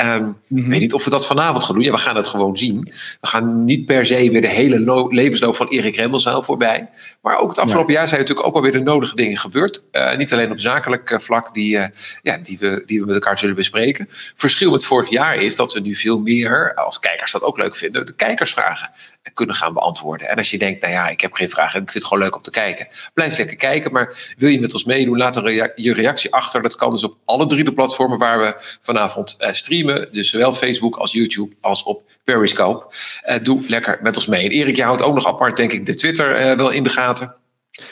Um, 0.00 0.36
Ik 0.48 0.66
weet 0.66 0.80
niet 0.80 0.92
of 0.92 1.04
we 1.04 1.10
dat 1.10 1.26
vanavond 1.26 1.64
gaan 1.64 1.74
doen. 1.74 1.84
Ja, 1.84 1.90
we 1.90 1.98
gaan 1.98 2.16
het 2.16 2.26
gewoon 2.26 2.56
zien. 2.56 2.80
We 3.20 3.26
gaan 3.26 3.64
niet 3.64 3.84
per 3.84 4.06
se 4.06 4.30
weer 4.30 4.40
de 4.40 4.48
hele 4.48 5.06
levensloop 5.08 5.56
van 5.56 5.68
Erik 5.68 5.96
Remmelzaal 5.96 6.42
voorbij. 6.42 6.88
Maar 7.22 7.38
ook 7.38 7.48
het 7.48 7.58
afgelopen 7.58 7.92
jaar 7.92 8.08
zijn 8.08 8.20
natuurlijk 8.20 8.46
ook 8.46 8.54
alweer 8.54 8.72
de 8.72 8.80
nodige 8.80 9.16
dingen 9.16 9.36
gebeurd. 9.36 9.84
Uh, 9.92 10.16
niet 10.16 10.32
alleen 10.32 10.50
op 10.50 10.60
zakelijk 10.60 11.10
uh, 11.10 11.18
vlak, 11.18 11.54
die, 11.54 11.78
ja, 12.22 12.38
die, 12.42 12.58
we, 12.58 12.82
die 12.86 13.00
we 13.00 13.06
met 13.06 13.14
elkaar 13.14 13.38
zullen 13.38 13.54
bespreken. 13.54 14.06
Verschil 14.34 14.70
met 14.70 14.84
vorig 14.84 15.10
jaar 15.10 15.34
is 15.34 15.56
dat 15.56 15.72
we 15.72 15.80
nu 15.80 15.94
veel 15.94 16.20
meer, 16.20 16.74
als 16.74 16.98
kijkers 16.98 17.32
dat 17.32 17.42
ook 17.42 17.58
leuk 17.58 17.76
vinden, 17.76 18.06
de 18.06 18.14
kijkersvragen 18.14 18.90
kunnen 19.34 19.54
gaan 19.54 19.72
beantwoorden. 19.72 20.28
En 20.28 20.36
als 20.36 20.50
je 20.50 20.58
denkt, 20.58 20.80
nou 20.80 20.92
ja, 20.92 21.08
ik 21.08 21.20
heb 21.20 21.32
geen 21.32 21.50
vragen, 21.50 21.82
ik 21.82 21.90
vind 21.90 22.04
het 22.04 22.11
gewoon 22.12 22.24
leuk 22.28 22.36
om 22.36 22.42
te 22.42 22.50
kijken. 22.50 22.86
Blijf 23.14 23.38
lekker 23.38 23.56
kijken, 23.56 23.92
maar 23.92 24.32
wil 24.36 24.48
je 24.48 24.60
met 24.60 24.72
ons 24.72 24.84
meedoen, 24.84 25.16
laat 25.18 25.36
er 25.36 25.72
je 25.74 25.94
reactie 25.94 26.32
achter. 26.32 26.62
Dat 26.62 26.76
kan 26.76 26.92
dus 26.92 27.04
op 27.04 27.16
alle 27.24 27.46
drie 27.46 27.64
de 27.64 27.72
platformen 27.72 28.18
waar 28.18 28.40
we 28.40 28.54
vanavond 28.80 29.36
uh, 29.38 29.52
streamen. 29.52 30.08
Dus 30.12 30.30
zowel 30.30 30.52
Facebook 30.52 30.96
als 30.96 31.12
YouTube 31.12 31.54
als 31.60 31.82
op 31.82 32.02
Periscope. 32.24 32.94
Uh, 33.28 33.36
doe 33.42 33.64
lekker 33.68 33.98
met 34.02 34.16
ons 34.16 34.26
mee. 34.26 34.44
En 34.44 34.50
Erik, 34.50 34.76
je 34.76 34.82
houdt 34.82 35.02
ook 35.02 35.14
nog 35.14 35.26
apart, 35.26 35.56
denk 35.56 35.72
ik, 35.72 35.86
de 35.86 35.94
Twitter 35.94 36.40
uh, 36.40 36.56
wel 36.56 36.70
in 36.70 36.82
de 36.82 36.90
gaten. 36.90 37.36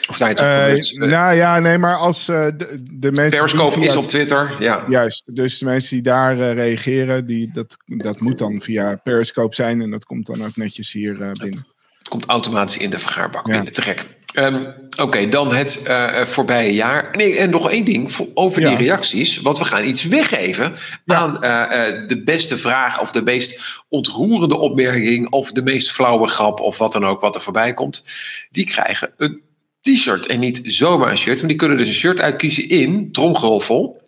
Of 0.09 0.15
zijn 0.17 0.29
het 0.29 0.91
uh, 0.91 1.07
nou 1.07 1.35
ja, 1.35 1.59
nee, 1.59 1.77
maar 1.77 1.95
als 1.95 2.29
uh, 2.29 2.47
de, 2.57 2.83
de 2.91 3.11
mensen. 3.11 3.37
Periscope 3.37 3.79
is 3.79 3.95
op 3.95 4.07
Twitter, 4.07 4.55
ja. 4.59 4.85
Juist, 4.89 5.35
dus 5.35 5.59
de 5.59 5.65
mensen 5.65 5.89
die 5.89 6.03
daar 6.03 6.37
uh, 6.37 6.53
reageren, 6.53 7.25
die, 7.25 7.51
dat, 7.53 7.77
dat 7.85 8.19
moet 8.19 8.37
dan 8.37 8.61
via 8.61 8.95
Periscope 9.03 9.55
zijn 9.55 9.81
en 9.81 9.91
dat 9.91 10.05
komt 10.05 10.25
dan 10.25 10.45
ook 10.45 10.55
netjes 10.55 10.91
hier 10.91 11.17
binnen. 11.17 11.65
Het 12.01 12.09
komt 12.09 12.25
automatisch 12.25 12.77
in 12.77 12.89
de 12.89 12.99
vergaarbak 12.99 13.47
ja. 13.47 13.53
binnen, 13.53 13.73
te 13.73 13.81
gek. 13.81 14.05
Um, 14.33 14.55
Oké, 14.91 15.01
okay, 15.01 15.29
dan 15.29 15.53
het 15.53 15.81
uh, 15.87 16.25
voorbije 16.25 16.73
jaar. 16.73 17.09
Nee, 17.11 17.37
en 17.37 17.49
nog 17.49 17.69
één 17.69 17.85
ding 17.85 18.11
voor, 18.11 18.27
over 18.33 18.61
ja. 18.61 18.69
die 18.69 18.77
reacties. 18.77 19.41
Want 19.41 19.57
we 19.57 19.65
gaan 19.65 19.85
iets 19.85 20.03
weggeven 20.03 20.73
ja. 21.05 21.15
aan 21.15 21.29
uh, 21.29 22.07
de 22.07 22.21
beste 22.23 22.57
vraag 22.57 23.01
of 23.01 23.11
de 23.11 23.21
meest 23.21 23.83
ontroerende 23.89 24.57
opmerking 24.57 25.29
of 25.29 25.51
de 25.51 25.61
meest 25.61 25.91
flauwe 25.91 26.27
grap 26.27 26.59
of 26.59 26.77
wat 26.77 26.93
dan 26.93 27.05
ook 27.05 27.21
wat 27.21 27.35
er 27.35 27.41
voorbij 27.41 27.73
komt. 27.73 28.03
Die 28.51 28.65
krijgen 28.65 29.11
een 29.17 29.41
t-shirt 29.81 30.25
en 30.25 30.39
niet 30.39 30.61
zomaar 30.63 31.11
een 31.11 31.17
shirt. 31.17 31.39
Maar 31.39 31.49
die 31.49 31.57
kunnen 31.57 31.77
dus 31.77 31.87
een 31.87 31.93
shirt 31.93 32.21
uitkiezen 32.21 32.69
in, 32.69 33.11
tromgeroffel, 33.11 34.01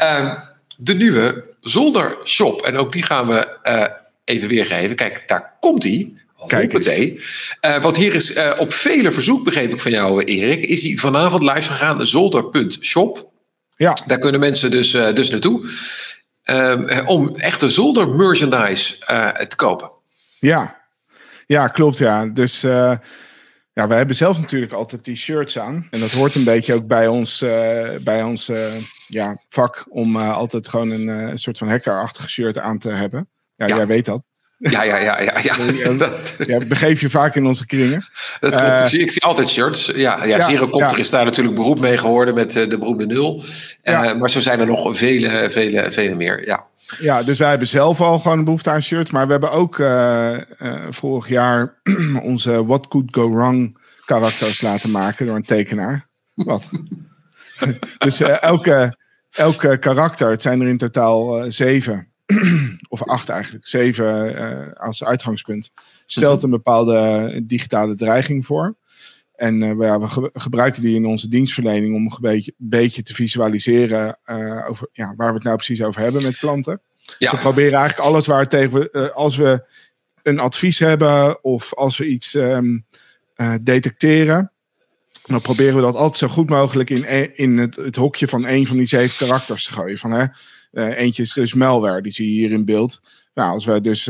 uh, 0.00 0.34
de 0.76 0.94
nieuwe 0.94 1.44
Zolder 1.60 2.18
Shop. 2.24 2.62
En 2.62 2.76
ook 2.76 2.92
die 2.92 3.02
gaan 3.02 3.26
we 3.26 3.58
even 4.28 4.48
weergeven. 4.48 4.96
Kijk, 4.96 5.22
daar 5.26 5.56
komt 5.60 5.82
hij. 5.82 6.12
Kijk 6.46 6.72
eens. 6.72 7.16
Uh, 7.60 7.82
want 7.82 7.96
hier 7.96 8.14
is 8.14 8.36
uh, 8.36 8.52
op 8.58 8.72
vele 8.72 9.12
verzoek, 9.12 9.44
begreep 9.44 9.72
ik 9.72 9.80
van 9.80 9.90
jou, 9.90 10.24
Erik, 10.24 10.62
is 10.62 10.82
hij 10.82 10.96
vanavond 10.96 11.42
live 11.42 11.62
gegaan, 11.62 12.06
zolder.shop. 12.06 13.30
Ja. 13.76 13.96
Daar 14.06 14.18
kunnen 14.18 14.40
mensen 14.40 14.70
dus, 14.70 14.94
uh, 14.94 15.12
dus 15.12 15.30
naartoe. 15.30 15.68
Um, 16.44 17.06
om 17.06 17.36
echte 17.36 17.70
zolder 17.70 18.08
merchandise 18.08 18.98
te 19.48 19.56
kopen. 19.56 19.90
Ja, 20.38 20.80
ja 21.46 21.68
klopt 21.68 21.98
ja. 21.98 22.26
Dus 22.26 22.60
ja, 23.72 23.86
wij 23.86 23.96
hebben 23.96 24.16
zelf 24.16 24.40
natuurlijk 24.40 24.72
altijd 24.72 25.04
die 25.04 25.16
shirts 25.16 25.58
aan. 25.58 25.86
En 25.90 26.00
dat 26.00 26.10
hoort 26.10 26.34
een 26.34 26.44
beetje 26.44 26.74
ook 26.74 26.86
bij 26.86 27.06
ons, 27.08 27.44
bij 28.00 28.22
ons 28.22 28.50
ja, 29.06 29.36
vak 29.48 29.86
om 29.88 30.16
altijd 30.16 30.68
gewoon 30.68 30.90
een, 30.90 31.38
soort 31.38 31.58
van 31.58 31.68
hackerachtige 31.68 32.28
shirt 32.28 32.58
aan 32.58 32.78
te 32.78 32.90
hebben. 32.90 33.28
Ja, 33.58 33.66
ja. 33.66 33.76
jij 33.76 33.86
weet 33.86 34.04
dat. 34.04 34.26
Ja, 34.58 34.82
ja, 34.82 34.96
ja, 34.96 35.20
ja. 35.20 35.38
ja. 35.42 35.54
ja 36.46 36.64
begeef 36.66 37.00
je 37.00 37.10
vaak 37.10 37.34
in 37.34 37.46
onze 37.46 37.66
kringen. 37.66 38.04
Dat 38.40 38.56
klopt. 38.56 38.92
ik 38.92 39.10
zie 39.10 39.22
altijd 39.22 39.48
shirts. 39.48 39.86
Ja, 39.86 40.24
ja, 40.24 40.48
ja 40.48 40.96
is 40.96 41.10
daar 41.10 41.24
natuurlijk 41.24 41.56
beroep 41.56 41.80
mee 41.80 41.98
geworden 41.98 42.34
met 42.34 42.52
de 42.52 42.78
beroemde 42.78 43.06
nul. 43.06 43.42
maar 44.18 44.30
zo 44.30 44.40
zijn 44.40 44.60
er 44.60 44.66
nog 44.66 44.98
vele, 44.98 45.50
vele, 45.50 45.92
vele 45.92 46.14
meer. 46.14 46.46
Ja. 46.46 46.66
Ja, 46.98 47.22
dus 47.22 47.38
wij 47.38 47.48
hebben 47.48 47.68
zelf 47.68 48.00
al 48.00 48.18
gewoon 48.18 48.38
een 48.38 48.44
behoefte 48.44 48.70
aan 48.70 48.82
shirts. 48.82 49.10
Maar 49.10 49.26
we 49.26 49.32
hebben 49.32 49.50
ook 49.50 49.78
uh, 49.78 50.36
vorig 50.90 51.28
jaar 51.28 51.80
onze 52.22 52.66
What 52.66 52.88
Could 52.88 53.14
Go 53.14 53.30
Wrong 53.30 53.78
karakters 54.04 54.60
laten 54.60 54.90
maken 54.90 55.26
door 55.26 55.36
een 55.36 55.42
tekenaar. 55.42 56.06
Wat? 56.34 56.68
dus 57.98 58.20
elke, 58.20 58.96
elke 59.30 59.78
karakter, 59.78 60.30
het 60.30 60.42
zijn 60.42 60.60
er 60.60 60.68
in 60.68 60.78
totaal 60.78 61.44
zeven, 61.48 62.08
of 62.88 63.02
acht 63.02 63.28
eigenlijk, 63.28 63.66
zeven 63.66 64.76
als 64.76 65.04
uitgangspunt, 65.04 65.70
stelt 66.06 66.36
mhm. 66.36 66.44
een 66.44 66.50
bepaalde 66.50 67.40
digitale 67.44 67.94
dreiging 67.94 68.46
voor. 68.46 68.76
En 69.38 69.62
uh, 69.62 69.96
we, 69.98 70.30
gebruiken 70.32 70.82
die 70.82 70.94
in 70.94 71.06
onze 71.06 71.28
dienstverlening 71.28 71.94
om 71.94 72.04
een 72.04 72.16
beetje, 72.20 72.54
beetje 72.56 73.02
te 73.02 73.14
visualiseren 73.14 74.18
uh, 74.26 74.68
over 74.68 74.88
ja, 74.92 75.14
waar 75.16 75.28
we 75.28 75.34
het 75.34 75.42
nou 75.42 75.56
precies 75.56 75.82
over 75.82 76.00
hebben 76.00 76.22
met 76.22 76.38
klanten. 76.38 76.80
Ja. 77.18 77.30
we 77.30 77.38
proberen 77.38 77.78
eigenlijk 77.78 78.08
alles 78.08 78.26
waar 78.26 78.48
tegen 78.48 79.12
als 79.14 79.36
we 79.36 79.66
een 80.22 80.38
advies 80.38 80.78
hebben 80.78 81.44
of 81.44 81.74
als 81.74 81.98
we 81.98 82.06
iets 82.06 82.34
um, 82.34 82.86
detecteren, 83.60 84.52
dan 85.26 85.40
proberen 85.40 85.74
we 85.74 85.80
dat 85.80 85.94
altijd 85.94 86.18
zo 86.18 86.28
goed 86.28 86.48
mogelijk 86.48 86.90
in, 86.90 87.04
e-, 87.06 87.30
in 87.34 87.58
het, 87.58 87.76
het 87.76 87.96
hokje 87.96 88.28
van 88.28 88.46
een 88.46 88.66
van 88.66 88.76
die 88.76 88.86
zeven 88.86 89.26
karakters 89.26 89.64
te 89.64 89.72
gooien. 89.72 89.98
Van, 89.98 90.10
hè, 90.10 90.26
eentje 90.72 91.22
is 91.22 91.32
dus 91.32 91.54
malware, 91.54 92.02
die 92.02 92.12
zie 92.12 92.26
je 92.26 92.40
hier 92.40 92.52
in 92.52 92.64
beeld. 92.64 93.00
Nou, 93.34 93.52
als 93.52 93.64
we 93.64 93.80
dus 93.80 94.08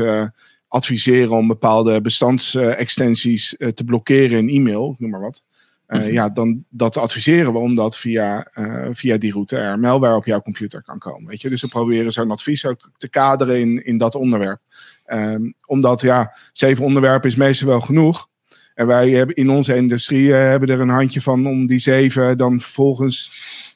adviseren 0.69 1.31
om 1.31 1.47
bepaalde 1.47 2.01
bestandsextensies 2.01 3.55
uh, 3.57 3.69
te 3.69 3.83
blokkeren 3.83 4.37
in 4.37 4.49
e-mail, 4.49 4.95
noem 4.97 5.09
maar 5.09 5.21
wat. 5.21 5.43
Uh, 5.87 6.01
mm 6.01 6.11
Ja, 6.11 6.29
dan 6.29 6.63
dat 6.69 6.97
adviseren 6.97 7.53
we 7.53 7.59
omdat 7.59 7.97
via, 7.97 8.47
uh, 8.55 8.87
via 8.91 9.17
die 9.17 9.31
route 9.31 9.57
er 9.57 9.79
malware 9.79 10.15
op 10.15 10.25
jouw 10.25 10.41
computer 10.41 10.83
kan 10.83 10.99
komen. 10.99 11.29
Weet 11.29 11.41
je? 11.41 11.49
Dus 11.49 11.61
we 11.61 11.67
proberen 11.67 12.11
zo'n 12.11 12.31
advies 12.31 12.65
ook 12.65 12.91
te 12.97 13.09
kaderen 13.09 13.59
in, 13.59 13.85
in 13.85 13.97
dat 13.97 14.15
onderwerp. 14.15 14.61
Um, 15.07 15.53
omdat 15.65 16.01
ja, 16.01 16.35
zeven 16.53 16.85
onderwerpen 16.85 17.29
is 17.29 17.35
meestal 17.35 17.67
wel 17.67 17.81
genoeg. 17.81 18.27
En 18.73 18.87
wij 18.87 19.09
hebben 19.09 19.35
in 19.35 19.49
onze 19.49 19.75
industrie 19.75 20.31
hebben 20.31 20.69
er 20.69 20.79
een 20.79 20.89
handje 20.89 21.21
van 21.21 21.47
om 21.47 21.67
die 21.67 21.79
zeven 21.79 22.37
dan 22.37 22.59
vervolgens 22.59 23.31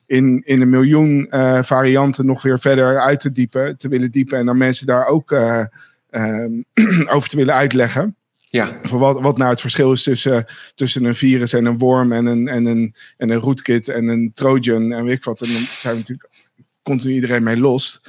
in, 0.06 0.42
in 0.46 0.62
een 0.62 0.70
miljoen 0.70 1.28
varianten 1.62 2.26
nog 2.26 2.42
weer 2.42 2.60
verder 2.60 3.00
uit 3.00 3.20
te 3.20 3.32
diepen, 3.32 3.78
te 3.78 3.88
willen 3.88 4.12
diepen. 4.12 4.38
En 4.38 4.46
dan 4.46 4.58
mensen 4.58 4.86
daar 4.86 5.06
ook 5.06 5.32
Ehm, 6.14 6.62
over 7.14 7.30
te 7.30 7.36
willen 7.36 7.54
uitleggen. 7.54 8.16
Ja. 8.50 8.68
Voor 8.84 9.00
wat, 9.00 9.22
wat 9.22 9.38
nou 9.38 9.50
het 9.50 9.62
verschil 9.62 9.92
is 9.92 10.04
tussen, 10.04 10.46
tussen 10.74 11.04
een 11.04 11.16
virus 11.16 11.54
en 11.54 11.66
een 11.66 11.78
worm 11.78 12.12
en 12.12 12.26
een, 12.26 12.48
en 12.48 12.66
een, 12.66 12.96
en 13.18 13.30
een 13.30 13.40
rootkit 13.40 13.88
en 13.88 14.08
een 14.08 14.32
trojan 14.34 14.92
en 14.92 15.04
weet 15.04 15.18
ik 15.18 15.24
wat. 15.24 15.42
En 15.42 15.48
dan 15.48 15.62
zijn 15.62 15.94
we 15.94 16.00
natuurlijk 16.00 16.30
continu 16.84 17.14
iedereen 17.14 17.44
mee 17.44 17.58
los. 17.58 18.02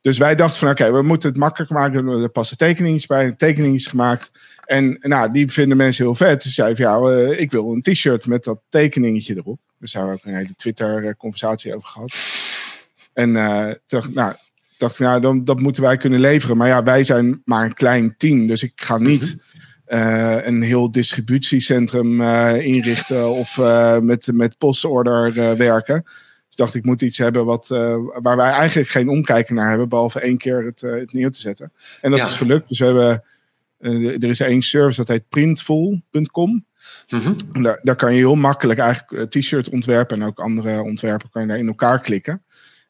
Dus 0.00 0.18
wij 0.18 0.34
dachten 0.34 0.58
van 0.58 0.70
oké, 0.70 0.92
we 0.92 1.02
moeten 1.02 1.28
het 1.28 1.38
makkelijker 1.38 1.76
maken. 1.76 2.06
Er 2.06 2.28
passen 2.28 2.56
tekeningen 2.56 3.02
bij, 3.06 3.32
tekeningen 3.32 3.80
gemaakt. 3.80 4.30
En 4.64 4.98
nou, 5.00 5.32
die 5.32 5.50
vinden 5.50 5.76
mensen 5.76 6.04
heel 6.04 6.14
vet. 6.14 6.42
Dus 6.42 6.54
zei 6.54 6.76
van 6.76 6.84
ja, 6.84 7.16
uh, 7.16 7.40
ik 7.40 7.50
wil 7.50 7.72
een 7.72 7.82
t-shirt 7.82 8.26
met 8.26 8.44
dat 8.44 8.60
tekeningetje 8.68 9.36
erop. 9.36 9.60
Dus 9.84 9.92
daar 9.92 10.02
hebben 10.02 10.22
we 10.22 10.28
ook 10.28 10.34
een 10.34 10.40
hele 10.40 10.54
Twitter-conversatie 10.56 11.74
over 11.74 11.88
gehad. 11.88 12.14
En 13.12 13.30
uh, 13.30 13.70
dacht, 13.86 14.14
nou, 14.14 14.34
dacht 14.76 14.94
ik, 14.94 15.06
nou, 15.06 15.20
dan, 15.20 15.44
dat 15.44 15.60
moeten 15.60 15.82
wij 15.82 15.96
kunnen 15.96 16.20
leveren. 16.20 16.56
Maar 16.56 16.68
ja, 16.68 16.82
wij 16.82 17.04
zijn 17.04 17.42
maar 17.44 17.64
een 17.64 17.74
klein 17.74 18.14
team. 18.16 18.46
Dus 18.46 18.62
ik 18.62 18.72
ga 18.74 18.98
niet 18.98 19.36
mhm. 19.84 20.00
eh, 20.00 20.46
een 20.46 20.62
heel 20.62 20.90
distributiecentrum 20.90 22.20
uh, 22.20 22.64
inrichten 22.64 23.30
of 23.30 23.58
met, 24.02 24.30
met 24.32 24.58
postorder 24.58 25.34
werken. 25.56 26.02
Dus 26.46 26.56
dacht 26.56 26.74
ik 26.74 26.84
moet 26.84 27.02
iets 27.02 27.18
hebben 27.18 27.44
wat, 27.44 27.68
waar 28.22 28.36
wij 28.36 28.50
eigenlijk 28.50 28.88
geen 28.88 29.08
omkijken 29.08 29.54
naar 29.54 29.68
hebben. 29.68 29.88
Behalve 29.88 30.20
één 30.20 30.38
keer 30.38 30.64
het, 30.64 30.80
het 30.80 31.12
neer 31.12 31.30
te 31.30 31.40
zetten. 31.40 31.72
En 32.00 32.10
dat 32.10 32.20
is 32.20 32.34
gelukt. 32.34 32.68
Dus 32.68 32.78
we 32.78 32.84
hebben, 32.84 33.24
er 34.22 34.28
is 34.28 34.40
één 34.40 34.62
service 34.62 34.96
dat 34.96 35.08
heet 35.08 35.28
printful.com. 35.28 36.64
Mm 37.10 37.62
daar, 37.62 37.80
daar 37.82 37.96
kan 37.96 38.12
je 38.12 38.18
heel 38.18 38.34
makkelijk 38.34 38.78
eigenlijk 38.78 39.30
t-shirt 39.30 39.68
ontwerpen 39.68 40.20
en 40.20 40.26
ook 40.26 40.38
andere 40.38 40.82
ontwerpen 40.82 41.30
kan 41.30 41.42
je 41.42 41.48
daar 41.48 41.58
in 41.58 41.66
elkaar 41.66 42.00
klikken. 42.00 42.44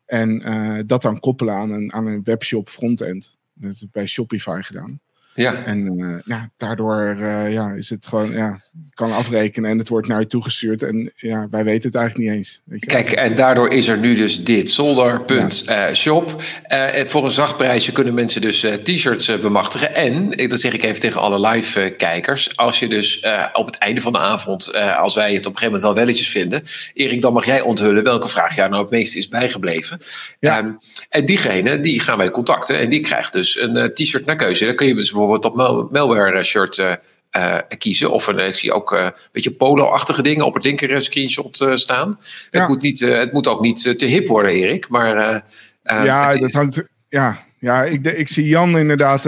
En 0.07 0.49
uh, 0.49 0.79
dat 0.87 1.03
dan 1.03 1.21
koppelen 1.21 1.55
aan 1.55 1.71
een, 1.71 1.93
aan 1.93 2.07
een 2.07 2.25
webshop 2.25 2.69
frontend. 2.69 3.39
Dat 3.55 3.75
is 3.75 3.87
bij 3.91 4.07
Shopify 4.07 4.61
gedaan. 4.63 5.01
Ja. 5.35 5.65
En 5.65 5.99
uh, 5.99 6.17
ja, 6.25 6.51
daardoor 6.57 7.17
uh, 7.19 7.53
ja, 7.53 7.71
is 7.71 7.91
het 7.91 8.07
gewoon, 8.07 8.33
ja, 8.33 8.61
kan 8.95 9.13
afrekenen 9.13 9.71
en 9.71 9.79
het 9.79 9.89
wordt 9.89 10.09
naar 10.09 10.21
je 10.21 10.27
toegestuurd. 10.27 10.83
En 10.83 11.13
ja, 11.17 11.49
wij 11.51 11.65
weten 11.65 11.89
het 11.89 11.99
eigenlijk 11.99 12.29
niet 12.29 12.39
eens. 12.39 12.61
Weet 12.65 12.81
je. 12.81 12.87
Kijk, 12.87 13.11
en 13.11 13.35
daardoor 13.35 13.73
is 13.73 13.89
er 13.89 13.99
nu 13.99 14.15
dus 14.15 14.45
dit, 14.45 14.71
zolder.shop. 14.71 16.43
Ja. 16.69 16.99
Uh, 16.99 17.05
voor 17.05 17.25
een 17.25 17.31
zacht 17.31 17.57
prijsje 17.57 17.93
kunnen 17.93 18.15
mensen 18.15 18.41
dus 18.41 18.67
t-shirts 18.83 19.39
bemachtigen. 19.39 19.95
En, 19.95 20.31
dat 20.31 20.61
zeg 20.61 20.73
ik 20.73 20.83
even 20.83 21.01
tegen 21.01 21.21
alle 21.21 21.49
live 21.49 21.95
kijkers, 21.97 22.57
als 22.57 22.79
je 22.79 22.89
dus 22.89 23.27
op 23.53 23.67
het 23.67 23.79
einde 23.79 24.01
van 24.01 24.13
de 24.13 24.19
avond, 24.19 24.75
als 24.75 25.15
wij 25.15 25.35
het 25.35 25.47
op 25.47 25.53
een 25.53 25.59
gegeven 25.59 25.65
moment 25.65 25.83
wel 25.83 25.95
welletjes 25.95 26.29
vinden, 26.29 26.63
Erik, 26.95 27.23
dan 27.23 27.33
mag 27.33 27.47
jij 27.47 27.61
onthullen 27.61 28.05
welke 28.05 28.29
vraag 28.29 28.57
jou 28.57 28.71
nou 28.71 28.83
het 28.83 28.91
meest 28.91 29.17
is 29.17 29.29
bijgebleven. 29.29 29.99
Ja. 30.41 30.59
Um, 30.59 30.79
en 31.09 31.25
diegene, 31.25 31.81
die 31.81 32.01
gaan 32.01 32.19
wij 32.19 32.31
contacten 32.31 32.79
en 32.79 32.89
die 32.89 33.01
krijgt 33.01 33.33
dus 33.33 33.61
een 33.61 33.91
t-shirt 33.95 34.27
naar 34.27 34.37
keuze. 34.37 34.65
Dan 34.65 34.75
kun 34.75 34.87
je 34.87 34.95
dus 34.95 35.11
bijvoorbeeld 35.27 35.75
op 35.75 35.93
malware 35.93 36.43
shirt 36.43 36.79
uh, 36.79 37.59
kiezen. 37.79 38.11
Of 38.11 38.27
een, 38.27 38.39
ik 38.39 38.55
zie 38.55 38.73
ook 38.73 38.93
uh, 38.93 39.05
een 39.05 39.13
beetje 39.33 39.53
polo-achtige 39.53 40.23
dingen 40.23 40.45
op 40.45 40.55
het 40.55 40.65
linker 40.65 41.03
screenshot 41.03 41.61
uh, 41.61 41.75
staan. 41.75 42.19
Ja. 42.51 42.61
Het, 42.61 42.69
moet 42.69 42.83
niet, 42.83 43.01
het 43.01 43.33
moet 43.33 43.47
ook 43.47 43.61
niet 43.61 43.99
te 43.99 44.07
hip 44.07 44.27
worden, 44.27 44.53
Erik. 44.53 44.89
Maar, 44.89 45.45
ja, 45.83 46.37
dat 46.37 46.53
hangt. 46.53 46.83
Ja, 47.09 47.39
ja 47.59 47.83
ik, 47.83 48.07
ik 48.07 48.29
zie 48.29 48.47
Jan 48.47 48.79
inderdaad. 48.79 49.23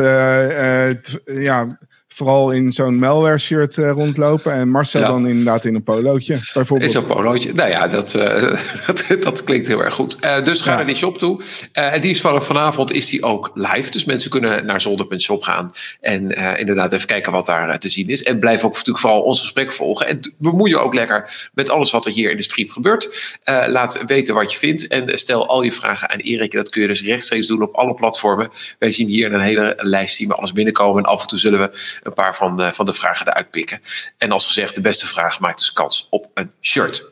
ja, 1.25 1.79
vooral 2.17 2.51
in 2.51 2.73
zo'n 2.73 2.99
malware 2.99 3.39
shirt 3.39 3.77
uh, 3.77 3.91
rondlopen. 3.91 4.53
En 4.53 4.69
Marcel 4.69 5.01
dan 5.01 5.27
inderdaad 5.27 5.65
in 5.65 5.75
een 5.75 5.83
polootje, 5.83 6.39
bijvoorbeeld. 6.55 6.95
In 6.95 7.01
zo'n 7.01 7.09
polootje. 7.09 7.53
Nou 7.53 7.71
ja, 7.71 7.89
dat, 7.89 8.15
uh, 8.15 8.59
dat, 8.87 9.07
dat, 9.21 9.45
klinkt 9.45 9.67
heel 9.67 9.83
erg 9.83 9.95
goed. 9.95 10.19
Uh, 10.21 10.43
dus 10.43 10.61
ga 10.61 10.75
naar 10.75 10.87
die 10.87 10.97
shop 10.97 11.19
toe. 11.19 11.43
en 11.73 12.01
die 12.01 12.11
is 12.11 12.21
vanaf 12.21 12.47
vanavond 12.47 12.93
is 12.93 13.09
die 13.09 13.23
ook 13.23 13.51
live. 13.55 13.91
Dus 13.91 14.05
mensen 14.05 14.31
kunnen 14.31 14.67
naar 14.67 14.81
zolder.shop 14.81 15.43
gaan. 15.43 15.73
En 16.01 16.31
inderdaad 16.59 16.93
even 16.93 17.07
kijken 17.07 17.33
wat 17.33 17.47
daar 17.47 17.79
te 17.79 17.89
zien 17.89 18.09
is. 18.09 18.23
En 18.23 18.39
blijf 18.39 18.65
ook 18.65 18.73
natuurlijk 18.73 18.99
vooral 18.99 19.23
ons 19.23 19.41
gesprek 19.41 19.73
volgen. 19.73 20.07
En 20.07 20.35
bemoei 20.39 20.71
je 20.71 20.79
ook 20.79 20.95
lekker 20.95 21.49
met 21.55 21.71
alles 21.71 21.91
wat 21.91 22.07
er 22.07 22.13
hier 22.13 22.31
in 22.31 22.37
de 22.37 22.43
stream 22.43 22.71
gebeurt. 22.71 23.39
laat 23.45 24.03
weten 24.07 24.35
wat 24.35 24.53
je 24.53 24.59
vindt. 24.59 24.87
En 24.87 25.19
stel 25.19 25.49
al 25.49 25.63
je 25.63 25.73
vragen 25.73 26.11
aan 26.11 26.19
Erik. 26.19 26.53
Dat 26.53 26.69
kun 26.69 26.83
je 26.83 26.89
dus 26.89 27.03
rechtstreeks 27.03 27.47
doen 27.47 27.63
op 27.63 27.75
alle 27.75 27.95
platformen. 27.95 28.49
Wij 28.79 28.91
zien 28.91 29.09
hier 29.09 29.33
een 29.33 29.41
hele 29.41 29.75
lijst 29.77 30.17
zien 30.17 30.29
we 30.29 30.35
alles 30.35 30.53
binnenkomen. 30.53 31.05
En 31.05 31.11
af 31.11 31.23
en 31.23 31.29
toe 31.29 31.39
zullen 31.39 31.61
we 31.61 32.05
een 32.07 32.15
paar 32.15 32.37
van 32.37 32.57
de, 32.57 32.73
van 32.73 32.87
de 32.87 32.95
vragen 32.95 33.29
eruit 33.29 33.51
pikken. 33.51 33.81
En 34.19 34.33
als 34.33 34.47
gezegd, 34.47 34.75
de 34.75 34.81
beste 34.81 35.07
vraag 35.07 35.41
maakt 35.41 35.59
dus 35.59 35.73
kans 35.73 36.07
op 36.11 36.31
een 36.35 36.53
shirt. 36.61 37.05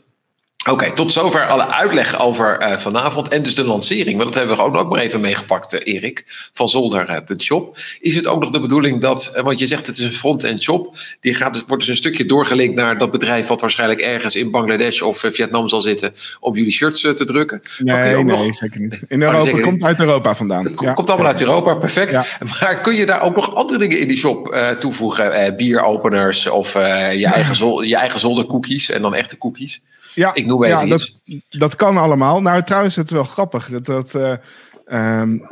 Oké, 0.70 0.92
tot 0.92 1.12
zover 1.12 1.46
alle 1.46 1.68
uitleg 1.68 2.20
over 2.20 2.60
uh, 2.60 2.76
vanavond 2.76 3.28
en 3.28 3.42
dus 3.42 3.54
de 3.54 3.64
lancering. 3.64 4.16
Want 4.16 4.28
dat 4.28 4.34
hebben 4.34 4.56
we 4.56 4.62
ook 4.62 4.72
nog 4.72 4.88
maar 4.88 5.00
even 5.00 5.20
meegepakt, 5.20 5.74
uh, 5.74 5.94
Erik, 5.94 6.22
van 6.52 6.68
zolder.shop. 6.68 7.76
Is 8.00 8.14
het 8.14 8.26
ook 8.26 8.40
nog 8.40 8.50
de 8.50 8.60
bedoeling 8.60 9.00
dat, 9.00 9.32
uh, 9.36 9.42
want 9.42 9.58
je 9.58 9.66
zegt 9.66 9.86
het 9.86 9.96
is 9.96 10.04
een 10.04 10.12
front-end 10.12 10.62
shop, 10.62 10.96
die 11.20 11.34
gaat 11.34 11.52
dus, 11.52 11.62
wordt 11.66 11.82
dus 11.82 11.90
een 11.90 11.98
stukje 11.98 12.26
doorgelinkt 12.26 12.74
naar 12.74 12.98
dat 12.98 13.10
bedrijf 13.10 13.46
wat 13.46 13.60
waarschijnlijk 13.60 14.00
ergens 14.00 14.36
in 14.36 14.50
Bangladesh 14.50 15.00
of 15.00 15.18
Vietnam 15.18 15.68
zal 15.68 15.80
zitten 15.80 16.12
om 16.40 16.54
jullie 16.54 16.72
shirts 16.72 17.00
te 17.00 17.24
drukken? 17.24 17.60
Nee, 17.78 17.96
nee, 17.96 18.24
nog... 18.24 18.54
zeker 18.54 18.80
niet. 18.80 19.02
In 19.08 19.26
oh, 19.26 19.32
Europa, 19.32 19.60
komt 19.60 19.82
uit 19.82 20.00
Europa 20.00 20.34
vandaan. 20.34 20.72
Ja. 20.76 20.92
Komt 20.92 21.10
allemaal 21.10 21.26
uit 21.26 21.40
Europa, 21.40 21.74
perfect. 21.74 22.12
Ja. 22.12 22.24
Maar 22.60 22.80
kun 22.80 22.94
je 22.94 23.06
daar 23.06 23.22
ook 23.22 23.36
nog 23.36 23.54
andere 23.54 23.78
dingen 23.78 23.98
in 23.98 24.08
die 24.08 24.18
shop 24.18 24.74
toevoegen? 24.78 25.56
bieropeners 25.56 26.46
of 26.46 26.72
je, 26.72 27.30
eigen 27.34 27.54
zolder, 27.54 27.86
je 27.86 27.96
eigen 27.96 28.20
zoldercookies 28.20 28.90
en 28.90 29.02
dan 29.02 29.14
echte 29.14 29.38
cookies? 29.38 29.80
Ja, 30.14 30.34
ik 30.34 30.46
noem 30.46 30.64
ja, 30.64 30.86
Dat, 30.86 31.20
dat 31.48 31.76
kan 31.76 31.96
allemaal. 31.96 32.42
Nou, 32.42 32.62
trouwens, 32.62 32.96
het 32.96 33.06
is 33.06 33.12
wel 33.12 33.24
grappig. 33.24 33.68
Dat, 33.68 33.86
dat 33.86 34.14
uh, 34.14 35.20
um, 35.20 35.46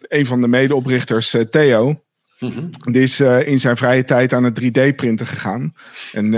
een 0.00 0.26
van 0.26 0.40
de 0.40 0.48
medeoprichters, 0.48 1.34
uh, 1.34 1.42
Theo, 1.42 2.02
mm 2.38 2.70
die 2.90 3.02
is 3.02 3.20
uh, 3.20 3.46
in 3.46 3.60
zijn 3.60 3.76
vrije 3.76 4.04
tijd 4.04 4.32
aan 4.32 4.44
het 4.44 4.60
3D-printen 4.60 5.26
gegaan. 5.26 5.74
En 6.12 6.28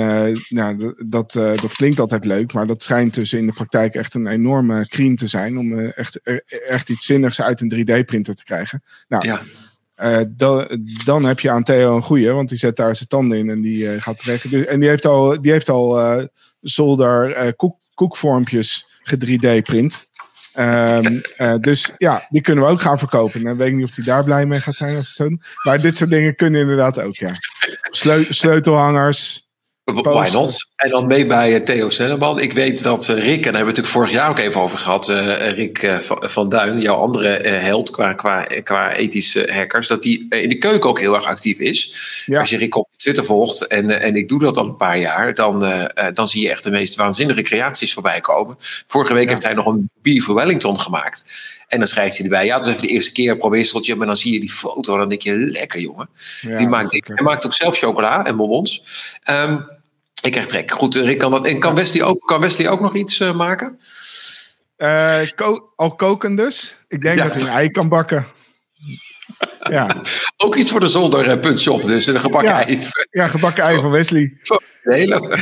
nou, 0.49 0.95
dat, 1.07 1.33
dat 1.33 1.75
klinkt 1.75 2.01
altijd 2.01 2.25
leuk, 2.25 2.53
maar 2.53 2.67
dat 2.67 2.83
schijnt 2.83 3.15
dus 3.15 3.33
in 3.33 3.47
de 3.47 3.53
praktijk 3.53 3.95
echt 3.95 4.15
een 4.15 4.27
enorme 4.27 4.89
cream 4.89 5.17
te 5.17 5.27
zijn 5.27 5.59
om 5.59 5.79
echt, 5.79 6.21
echt 6.69 6.91
iets 6.91 7.07
zinnigs 7.07 7.41
uit 7.41 7.61
een 7.61 7.73
3D-printer 7.75 8.35
te 8.35 8.45
krijgen. 8.45 8.83
Nou, 9.09 9.27
ja. 9.27 9.43
Dan, 10.29 10.67
dan, 11.05 11.25
heb 11.25 11.41
je 11.41 11.51
aan 11.51 11.63
Theo 11.63 11.97
een 11.97 12.03
goeie, 12.03 12.31
want 12.31 12.49
die 12.49 12.59
zet 12.59 12.77
daar 12.77 12.97
zijn 12.97 13.09
tanden 13.09 13.39
in 13.39 13.51
en 13.51 13.61
die 13.61 14.01
gaat 14.01 14.19
terecht. 14.19 14.51
Dus, 14.51 14.65
en 14.65 14.81
die 14.81 14.89
heeft 14.89 15.07
al, 15.07 15.41
die 15.41 15.53
heeft 15.53 15.69
al 15.69 15.99
zolder 16.65 17.55
koek, 17.55 17.77
koekvormpjes 17.95 18.87
ge-3D-print. 19.03 20.09
Um, 20.59 21.21
dus 21.61 21.91
ja, 21.99 22.27
die 22.29 22.41
kunnen 22.41 22.65
we 22.65 22.71
ook 22.71 22.81
gaan 22.81 22.99
verkopen. 22.99 23.43
Dan 23.43 23.57
weet 23.57 23.69
ik 23.69 23.75
niet 23.75 23.89
of 23.89 23.97
hij 23.97 24.05
daar 24.05 24.25
blij 24.25 24.47
mee 24.47 24.61
gaat 24.61 24.75
zijn 24.75 24.97
of 24.97 25.07
zo. 25.07 25.29
Maar 25.63 25.81
dit 25.81 25.97
soort 25.97 26.11
dingen 26.11 26.37
kunnen 26.37 26.61
inderdaad 26.61 27.01
ook, 27.01 27.17
ja. 27.17 27.31
sleutelhangers, 28.31 29.44
Why 29.85 30.29
not? 30.33 30.69
En 30.77 30.91
dan 30.91 31.07
mee 31.07 31.27
bij 31.27 31.61
Theo 31.61 31.89
Senneman. 31.89 32.41
Ik 32.41 32.53
weet 32.53 32.83
dat 32.83 33.07
Rick, 33.07 33.17
en 33.19 33.25
daar 33.25 33.33
hebben 33.35 33.53
we 33.53 33.59
het 33.59 33.67
natuurlijk 33.67 33.87
vorig 33.87 34.11
jaar 34.11 34.31
ook 34.31 34.39
even 34.39 34.61
over 34.61 34.79
gehad. 34.79 35.09
Rick 35.09 36.01
van 36.21 36.49
Duin, 36.49 36.81
jouw 36.81 36.95
andere 36.95 37.29
held 37.49 37.91
qua, 37.91 38.13
qua, 38.13 38.43
qua 38.63 38.93
ethische 38.93 39.51
hackers, 39.53 39.89
dat 39.89 40.03
die 40.03 40.27
in 40.29 40.49
de 40.49 40.59
keuken 40.59 40.91
ook 40.91 41.01
heel 41.01 41.15
erg 41.15 41.27
actief 41.27 41.59
is. 41.59 41.89
Als 42.33 42.51
je 42.51 42.57
Rick 42.57 42.77
op 42.77 42.89
Twitter 42.97 43.25
volgt, 43.25 43.67
en, 43.67 44.01
en 44.01 44.17
ik 44.17 44.29
doe 44.29 44.41
dat 44.41 44.57
al 44.57 44.65
een 44.65 44.77
paar 44.77 44.99
jaar, 44.99 45.35
dan, 45.35 45.61
dan 46.13 46.29
zie 46.29 46.43
je 46.43 46.51
echt 46.51 46.65
de 46.65 46.71
meest 46.71 46.97
waanzinnige 46.97 47.43
creaties 47.43 47.93
voorbij 47.93 48.21
komen. 48.21 48.57
Vorige 48.87 49.15
week 49.15 49.29
heeft 49.29 49.43
hij 49.43 49.55
nog 49.55 49.67
een 49.67 49.91
beef 50.03 50.27
Wellington 50.27 50.81
gemaakt. 50.81 51.25
En 51.69 51.79
dan 51.79 51.89
schrijft 51.89 52.17
hij 52.17 52.25
erbij, 52.25 52.45
ja, 52.45 52.55
dat 52.55 52.65
is 52.65 52.71
even 52.71 52.87
de 52.87 52.93
eerste 52.93 53.13
keer, 53.13 53.37
probeerseltje, 53.37 53.95
maar 53.95 54.07
dan 54.07 54.17
zie 54.17 54.33
je 54.33 54.41
die 54.41 54.53
foto, 54.53 54.93
en 54.93 54.99
dan 54.99 55.09
denk 55.09 55.23
je, 55.23 55.35
lekker 55.35 55.81
jongen. 55.81 56.09
die 56.57 56.69
maakt, 56.69 56.91
hij 56.91 57.23
maakt 57.23 57.47
ook 57.47 57.53
zelf 57.53 57.79
chocola 57.79 58.25
en 58.27 58.37
bonbons. 58.37 58.83
Um, 59.31 59.73
ik 60.25 60.33
krijg 60.33 60.47
trek. 60.47 60.71
Goed, 60.71 60.95
Rick, 60.95 61.19
kan 61.19 61.31
dat. 61.31 61.47
En 61.47 61.59
kan 61.59 61.75
Wesley 61.75 62.03
ook, 62.03 62.27
kan 62.27 62.41
Wesley 62.41 62.69
ook 62.69 62.81
nog 62.81 62.95
iets 62.95 63.21
uh, 63.21 63.37
maken? 63.37 63.79
Uh, 64.79 65.21
ko 65.37 65.73
al 65.77 65.95
koken 65.95 66.37
dus. 66.37 66.77
Ik 66.89 67.03
denk 67.03 67.19
dat 67.19 67.35
hij 67.35 67.43
een 67.43 67.49
ei 67.49 67.71
kan 67.71 67.89
bakken. 67.89 68.27
Ja. 69.63 69.97
ook 70.45 70.57
iets 70.57 70.71
voor 70.71 70.81
de 70.81 70.89
zolder.shop, 70.89 71.85
dus 71.85 72.07
een 72.07 72.21
gebakken 72.21 72.53
ja. 72.53 72.67
ei. 72.67 72.89
Ja, 73.11 73.29
gebakken 73.29 73.65
ei 73.65 73.81
van 73.81 73.91
Wesley. 73.91 74.41
Hele. 74.93 75.39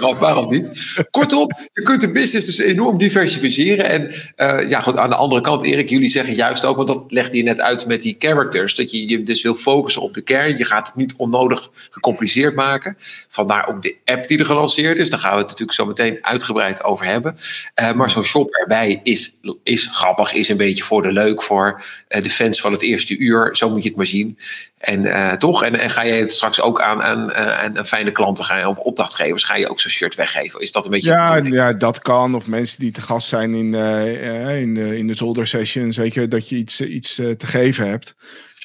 waarom, 0.18 0.50
niet? 0.50 0.70
Kortom, 1.10 1.50
je 1.72 1.82
kunt 1.82 2.00
de 2.00 2.10
business 2.10 2.46
dus 2.46 2.58
enorm 2.58 2.98
diversificeren. 2.98 3.88
En 3.88 4.12
uh, 4.36 4.68
ja, 4.68 4.80
goed, 4.80 4.96
aan 4.96 5.10
de 5.10 5.16
andere 5.16 5.40
kant, 5.40 5.64
Erik, 5.64 5.88
jullie 5.88 6.08
zeggen 6.08 6.34
juist 6.34 6.64
ook, 6.64 6.76
want 6.76 6.88
dat 6.88 7.04
legde 7.08 7.36
je 7.36 7.42
net 7.42 7.60
uit 7.60 7.86
met 7.86 8.02
die 8.02 8.16
characters, 8.18 8.74
dat 8.74 8.90
je 8.90 9.08
je 9.08 9.22
dus 9.22 9.42
wil 9.42 9.54
focussen 9.54 10.02
op 10.02 10.14
de 10.14 10.22
kern. 10.22 10.58
Je 10.58 10.64
gaat 10.64 10.86
het 10.86 10.96
niet 10.96 11.14
onnodig 11.16 11.68
gecompliceerd 11.90 12.54
maken. 12.54 12.96
Vandaar 13.28 13.68
ook 13.68 13.82
de 13.82 13.96
app 14.04 14.28
die 14.28 14.38
er 14.38 14.46
gelanceerd 14.46 14.98
is. 14.98 15.10
Daar 15.10 15.18
gaan 15.18 15.32
we 15.32 15.38
het 15.38 15.46
natuurlijk 15.46 15.78
zo 15.78 15.86
meteen 15.86 16.18
uitgebreid 16.20 16.84
over 16.84 17.06
hebben. 17.06 17.34
Uh, 17.80 17.92
maar 17.92 18.10
zo'n 18.10 18.24
shop 18.24 18.50
erbij 18.50 19.00
is, 19.02 19.34
is 19.62 19.88
grappig, 19.92 20.32
is 20.32 20.48
een 20.48 20.56
beetje 20.56 20.84
voor 20.84 21.02
de 21.02 21.12
leuk, 21.12 21.42
voor 21.42 21.82
uh, 22.08 22.22
de 22.22 22.30
fans 22.30 22.60
van 22.60 22.72
het 22.72 22.82
eerste 22.82 23.18
uur. 23.18 23.56
Zo 23.56 23.70
moet 23.70 23.82
je 23.82 23.88
het 23.88 23.96
maar 23.96 24.06
zien. 24.06 24.38
En 24.84 25.04
uh, 25.04 25.32
toch, 25.32 25.62
en, 25.62 25.78
en 25.78 25.90
ga 25.90 26.02
je 26.02 26.12
het 26.12 26.32
straks 26.32 26.60
ook 26.60 26.80
aan, 26.80 27.02
aan, 27.02 27.34
aan, 27.34 27.78
aan 27.78 27.86
fijne 27.86 28.10
klanten 28.10 28.44
gaan 28.44 28.66
of 28.66 28.78
opdrachtgevers, 28.78 29.44
ga 29.44 29.56
je 29.56 29.68
ook 29.70 29.80
zo'n 29.80 29.90
shirt 29.90 30.14
weggeven? 30.14 30.60
Is 30.60 30.72
dat 30.72 30.84
een 30.84 30.90
beetje. 30.90 31.10
Ja, 31.10 31.36
ja, 31.36 31.72
dat 31.72 31.98
kan. 31.98 32.34
Of 32.34 32.46
mensen 32.46 32.80
die 32.80 32.92
te 32.92 33.00
gast 33.00 33.28
zijn 33.28 33.54
in, 33.54 33.72
uh, 33.72 34.60
in, 34.60 34.74
de, 34.74 34.98
in 34.98 35.06
de 35.06 35.16
zolder 35.16 35.46
session, 35.46 35.92
zeker 35.92 36.28
dat 36.28 36.48
je 36.48 36.56
iets, 36.56 36.80
iets 36.80 37.18
uh, 37.18 37.30
te 37.30 37.46
geven 37.46 37.88
hebt. 37.88 38.14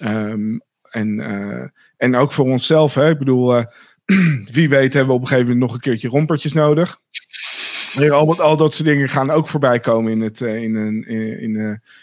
Um, 0.03 0.61
en, 0.89 1.71
en 1.97 2.15
ook 2.15 2.31
voor 2.31 2.45
onszelf, 2.45 2.95
hè. 2.95 3.09
Ik 3.09 3.17
bedoel, 3.17 3.63
wie 4.51 4.69
weet 4.69 4.93
hebben 4.93 5.13
we 5.13 5.19
op 5.19 5.21
een 5.21 5.27
gegeven 5.27 5.51
moment 5.51 5.65
nog 5.65 5.73
een 5.73 5.81
keertje 5.81 6.09
rompertjes 6.09 6.53
nodig. 6.53 6.99
Al, 8.09 8.41
al 8.41 8.57
dat 8.57 8.73
soort 8.73 8.87
dingen 8.87 9.09
gaan 9.09 9.31
ook 9.31 9.47
voorbij 9.47 9.79
komen 9.79 10.11
in, 10.11 10.21
het, 10.21 10.41
in, 10.41 10.75
een, 10.75 11.07
in, 11.07 11.39
in, 11.39 11.55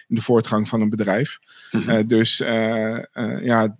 in 0.09 0.15
de 0.15 0.21
voortgang 0.21 0.69
van 0.69 0.81
een 0.81 0.91
bedrijf. 0.91 1.39
Mm 1.71 1.81
-hmm. 1.81 2.07
dus 2.07 2.37
ja, 3.43 3.77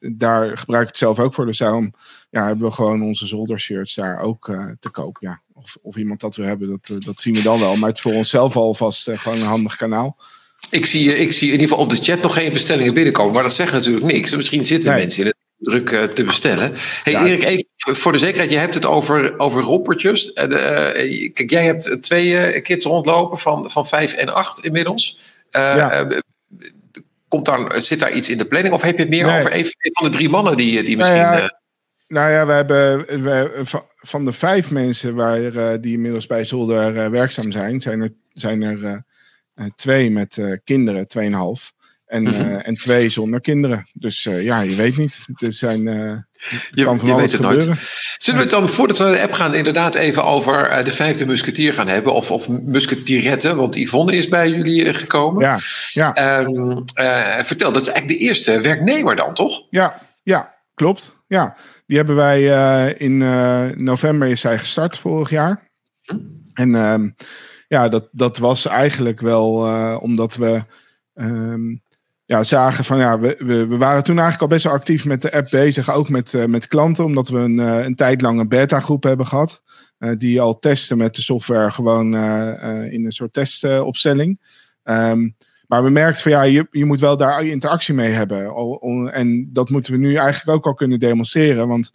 daar 0.00 0.58
gebruik 0.58 0.82
ik 0.82 0.88
het 0.88 0.98
zelf 0.98 1.18
ook 1.18 1.34
voor. 1.34 1.46
Dus 1.46 1.58
daarom 1.58 1.92
ja, 2.30 2.46
hebben 2.46 2.66
we 2.66 2.72
gewoon 2.72 3.02
onze 3.02 3.26
zoldershirts 3.26 3.94
daar 3.94 4.20
ook 4.20 4.48
uh, 4.48 4.70
te 4.80 4.90
koop. 4.90 5.16
Ja. 5.20 5.40
Of, 5.52 5.76
of 5.82 5.96
iemand 5.96 6.20
dat 6.20 6.36
we 6.36 6.44
hebben, 6.44 6.68
dat, 6.68 6.88
uh, 6.92 7.00
dat 7.00 7.20
zien 7.20 7.34
we 7.34 7.42
dan 7.42 7.60
wel. 7.60 7.76
Maar 7.76 7.88
het 7.88 7.96
is 7.96 8.02
voor 8.02 8.12
onszelf 8.12 8.56
alvast 8.56 9.08
uh, 9.08 9.18
gewoon 9.18 9.38
een 9.38 9.46
handig 9.46 9.76
kanaal. 9.76 10.16
Ik 10.70 10.86
zie, 10.86 11.14
ik 11.14 11.32
zie 11.32 11.46
in 11.46 11.52
ieder 11.52 11.68
geval 11.68 11.84
op 11.84 11.90
de 11.90 12.02
chat 12.02 12.22
nog 12.22 12.34
geen 12.34 12.52
bestellingen 12.52 12.94
binnenkomen. 12.94 13.32
Maar 13.32 13.42
dat 13.42 13.54
zegt 13.54 13.72
natuurlijk 13.72 14.06
niks. 14.06 14.36
Misschien 14.36 14.64
zitten 14.64 14.90
nee. 14.90 15.00
mensen 15.00 15.22
in 15.22 15.26
het 15.26 15.36
druk 15.58 16.14
te 16.14 16.24
bestellen. 16.24 16.72
Hey 17.02 17.12
ja. 17.12 17.24
Erik, 17.24 17.44
even 17.44 17.66
voor 17.96 18.12
de 18.12 18.18
zekerheid. 18.18 18.50
Je 18.50 18.58
hebt 18.58 18.74
het 18.74 18.86
over, 18.86 19.38
over 19.38 19.62
rompertjes. 19.62 20.32
kijk, 20.32 21.50
jij 21.50 21.64
hebt 21.64 22.02
twee 22.02 22.60
kids 22.60 22.84
rondlopen 22.84 23.38
van, 23.38 23.70
van 23.70 23.86
vijf 23.86 24.12
en 24.12 24.34
acht 24.34 24.64
inmiddels. 24.64 25.34
Ja 25.50 26.22
komt 27.28 27.44
daar, 27.44 27.80
zit 27.80 28.00
daar 28.00 28.12
iets 28.12 28.28
in 28.28 28.38
de 28.38 28.46
planning? 28.46 28.74
Of 28.74 28.82
heb 28.82 28.96
je 28.96 29.02
het 29.02 29.10
meer 29.10 29.26
nee. 29.26 29.38
over 29.38 29.54
een 29.54 29.72
van 29.92 30.10
de 30.10 30.16
drie 30.16 30.28
mannen 30.28 30.56
die, 30.56 30.82
die 30.82 30.96
misschien... 30.96 31.18
Nou 31.18 31.36
ja, 31.36 31.42
uh... 31.42 31.48
nou 32.06 32.30
ja 32.30 32.46
we 32.46 32.52
hebben 32.52 32.98
we, 33.24 33.64
van 33.96 34.24
de 34.24 34.32
vijf 34.32 34.70
mensen 34.70 35.14
waar, 35.14 35.40
uh, 35.40 35.68
die 35.80 35.92
inmiddels 35.92 36.26
bij 36.26 36.44
Zolder 36.44 36.96
uh, 36.96 37.08
werkzaam 37.08 37.52
zijn, 37.52 37.80
zijn 37.80 38.00
er, 38.00 38.12
zijn 38.32 38.62
er 38.62 39.04
twee 39.74 40.10
met 40.10 40.60
kinderen, 40.64 41.08
tweeënhalf. 41.08 41.72
En, 42.06 42.22
mm 42.22 42.32
-hmm. 42.32 42.56
en 42.56 42.74
twee 42.74 43.08
zonder 43.08 43.40
kinderen. 43.40 43.86
Dus 43.92 44.22
ja, 44.22 44.60
je 44.60 44.74
weet 44.74 44.96
niet. 44.96 45.26
Het 45.34 45.54
zijn, 45.54 45.82
je, 46.70 46.84
kan 46.84 46.98
van 46.98 47.08
je 47.08 47.14
alles 47.14 47.34
gebeuren. 47.34 47.66
Nooit. 47.66 48.14
Zullen 48.18 48.40
we 48.40 48.46
het 48.46 48.56
dan, 48.56 48.68
voordat 48.68 48.98
we 48.98 49.04
naar 49.04 49.12
de 49.12 49.20
app 49.22 49.32
gaan, 49.32 49.54
inderdaad 49.54 49.94
even 49.94 50.24
over 50.24 50.84
de 50.84 50.92
vijfde 50.92 51.26
musketier 51.26 51.72
gaan 51.72 51.88
hebben? 51.88 52.12
Of, 52.12 52.30
of 52.30 52.46
want 53.42 53.76
Yvonne 53.76 54.16
is 54.16 54.28
bij 54.28 54.48
jullie 54.48 54.94
gekomen. 54.94 55.42
Ja, 55.42 55.58
ja. 55.92 56.40
Um, 56.40 56.84
vertel, 57.44 57.72
dat 57.72 57.82
is 57.82 57.88
eigenlijk 57.88 58.18
de 58.18 58.24
eerste 58.26 58.60
werknemer 58.60 59.16
dan, 59.16 59.34
toch? 59.34 59.62
Ja, 59.70 60.00
ja 60.22 60.54
klopt. 60.74 61.14
Ja. 61.28 61.56
Die 61.86 61.96
hebben 61.96 62.16
wij 62.16 62.40
uh, 62.40 63.00
in 63.00 63.20
uh, 63.20 63.64
november 63.74 64.28
is 64.28 64.40
zij 64.40 64.58
gestart 64.58 64.98
vorig 64.98 65.30
jaar. 65.30 65.70
Hm? 66.02 66.16
En 66.52 66.74
um, 66.74 67.14
ja, 67.68 67.88
dat, 67.88 68.08
dat 68.12 68.38
was 68.38 68.66
eigenlijk 68.66 69.20
wel 69.20 69.66
uh, 69.66 69.96
omdat 70.00 70.36
we 70.36 70.64
um, 71.14 71.82
ja, 72.26 72.42
zagen 72.42 72.84
van 72.84 72.98
ja, 72.98 73.18
we, 73.18 73.36
we, 73.38 73.76
waren 73.76 74.02
toen 74.02 74.18
eigenlijk 74.18 74.42
al 74.42 74.56
best 74.56 74.64
wel 74.64 74.72
actief 74.72 75.04
met 75.04 75.22
de 75.22 75.32
app 75.32 75.50
bezig, 75.50 75.90
ook 75.90 76.08
met, 76.08 76.32
uh, 76.32 76.44
met 76.44 76.68
klanten, 76.68 77.04
omdat 77.04 77.28
we 77.28 77.38
een, 77.38 77.58
uh, 77.58 77.84
een 77.84 77.94
tijd 77.94 78.22
een 78.22 78.48
beta-groep 78.48 79.02
hebben 79.02 79.26
gehad. 79.26 79.62
Uh, 79.98 80.10
die 80.18 80.40
al 80.40 80.58
testen 80.58 80.96
met 80.96 81.14
de 81.14 81.22
software 81.22 81.70
gewoon 81.70 82.14
in 82.90 83.04
een 83.04 83.12
soort 83.12 83.32
testopstelling. 83.32 84.40
Um, 84.84 85.36
maar 85.66 85.84
we 85.84 85.90
merkten 85.90 86.22
van 86.22 86.32
ja, 86.32 86.42
je, 86.42 86.66
je 86.70 86.84
moet 86.84 87.00
wel 87.00 87.16
daar 87.16 87.44
interactie 87.44 87.94
mee 87.94 88.12
hebben. 88.12 88.52
En 89.12 89.52
dat 89.52 89.70
moeten 89.70 89.92
we 89.92 89.98
nu 89.98 90.14
eigenlijk 90.14 90.58
ook 90.58 90.66
al 90.66 90.74
kunnen 90.74 90.98
demonstreren. 90.98 91.68
Want 91.68 91.92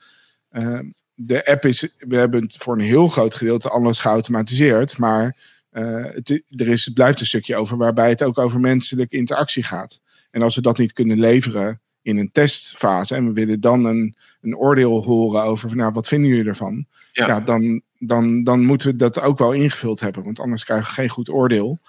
de 1.13 1.45
app 1.45 1.65
is, 1.65 1.95
we 1.97 2.15
hebben 2.15 2.43
het 2.43 2.57
voor 2.57 2.73
een 2.73 2.85
heel 2.85 3.07
groot 3.07 3.35
gedeelte 3.35 3.69
alles 3.69 3.99
geautomatiseerd. 3.99 4.97
Maar 4.97 5.37
er 5.69 6.67
is, 6.67 6.89
blijft 6.93 7.19
een 7.19 7.25
stukje 7.25 7.55
over 7.55 7.77
waarbij 7.77 8.09
het 8.09 8.23
ook 8.23 8.37
over 8.37 8.59
menselijke 8.59 9.17
interactie 9.17 9.63
gaat. 9.63 9.99
En 10.31 10.41
als 10.41 10.55
we 10.55 10.61
dat 10.61 10.77
niet 10.77 10.93
kunnen 10.93 11.19
leveren 11.19 11.81
in 12.01 12.17
een 12.17 12.31
testfase 12.31 13.15
en 13.15 13.25
we 13.25 13.33
willen 13.33 13.59
dan 13.59 13.85
een, 13.85 14.15
een 14.41 14.57
oordeel 14.57 15.03
horen 15.03 15.43
over, 15.43 15.75
nou, 15.75 15.91
wat 15.91 16.07
vinden 16.07 16.29
jullie 16.29 16.45
ervan? 16.45 16.85
Ja, 17.11 17.27
ja 17.27 17.41
dan, 17.41 17.81
dan, 17.99 18.43
dan 18.43 18.65
moeten 18.65 18.91
we 18.91 18.95
dat 18.95 19.21
ook 19.21 19.37
wel 19.37 19.51
ingevuld 19.51 19.99
hebben, 19.99 20.23
want 20.23 20.39
anders 20.39 20.63
krijgen 20.63 20.87
we 20.87 20.93
geen 20.93 21.09
goed 21.09 21.29
oordeel. 21.29 21.79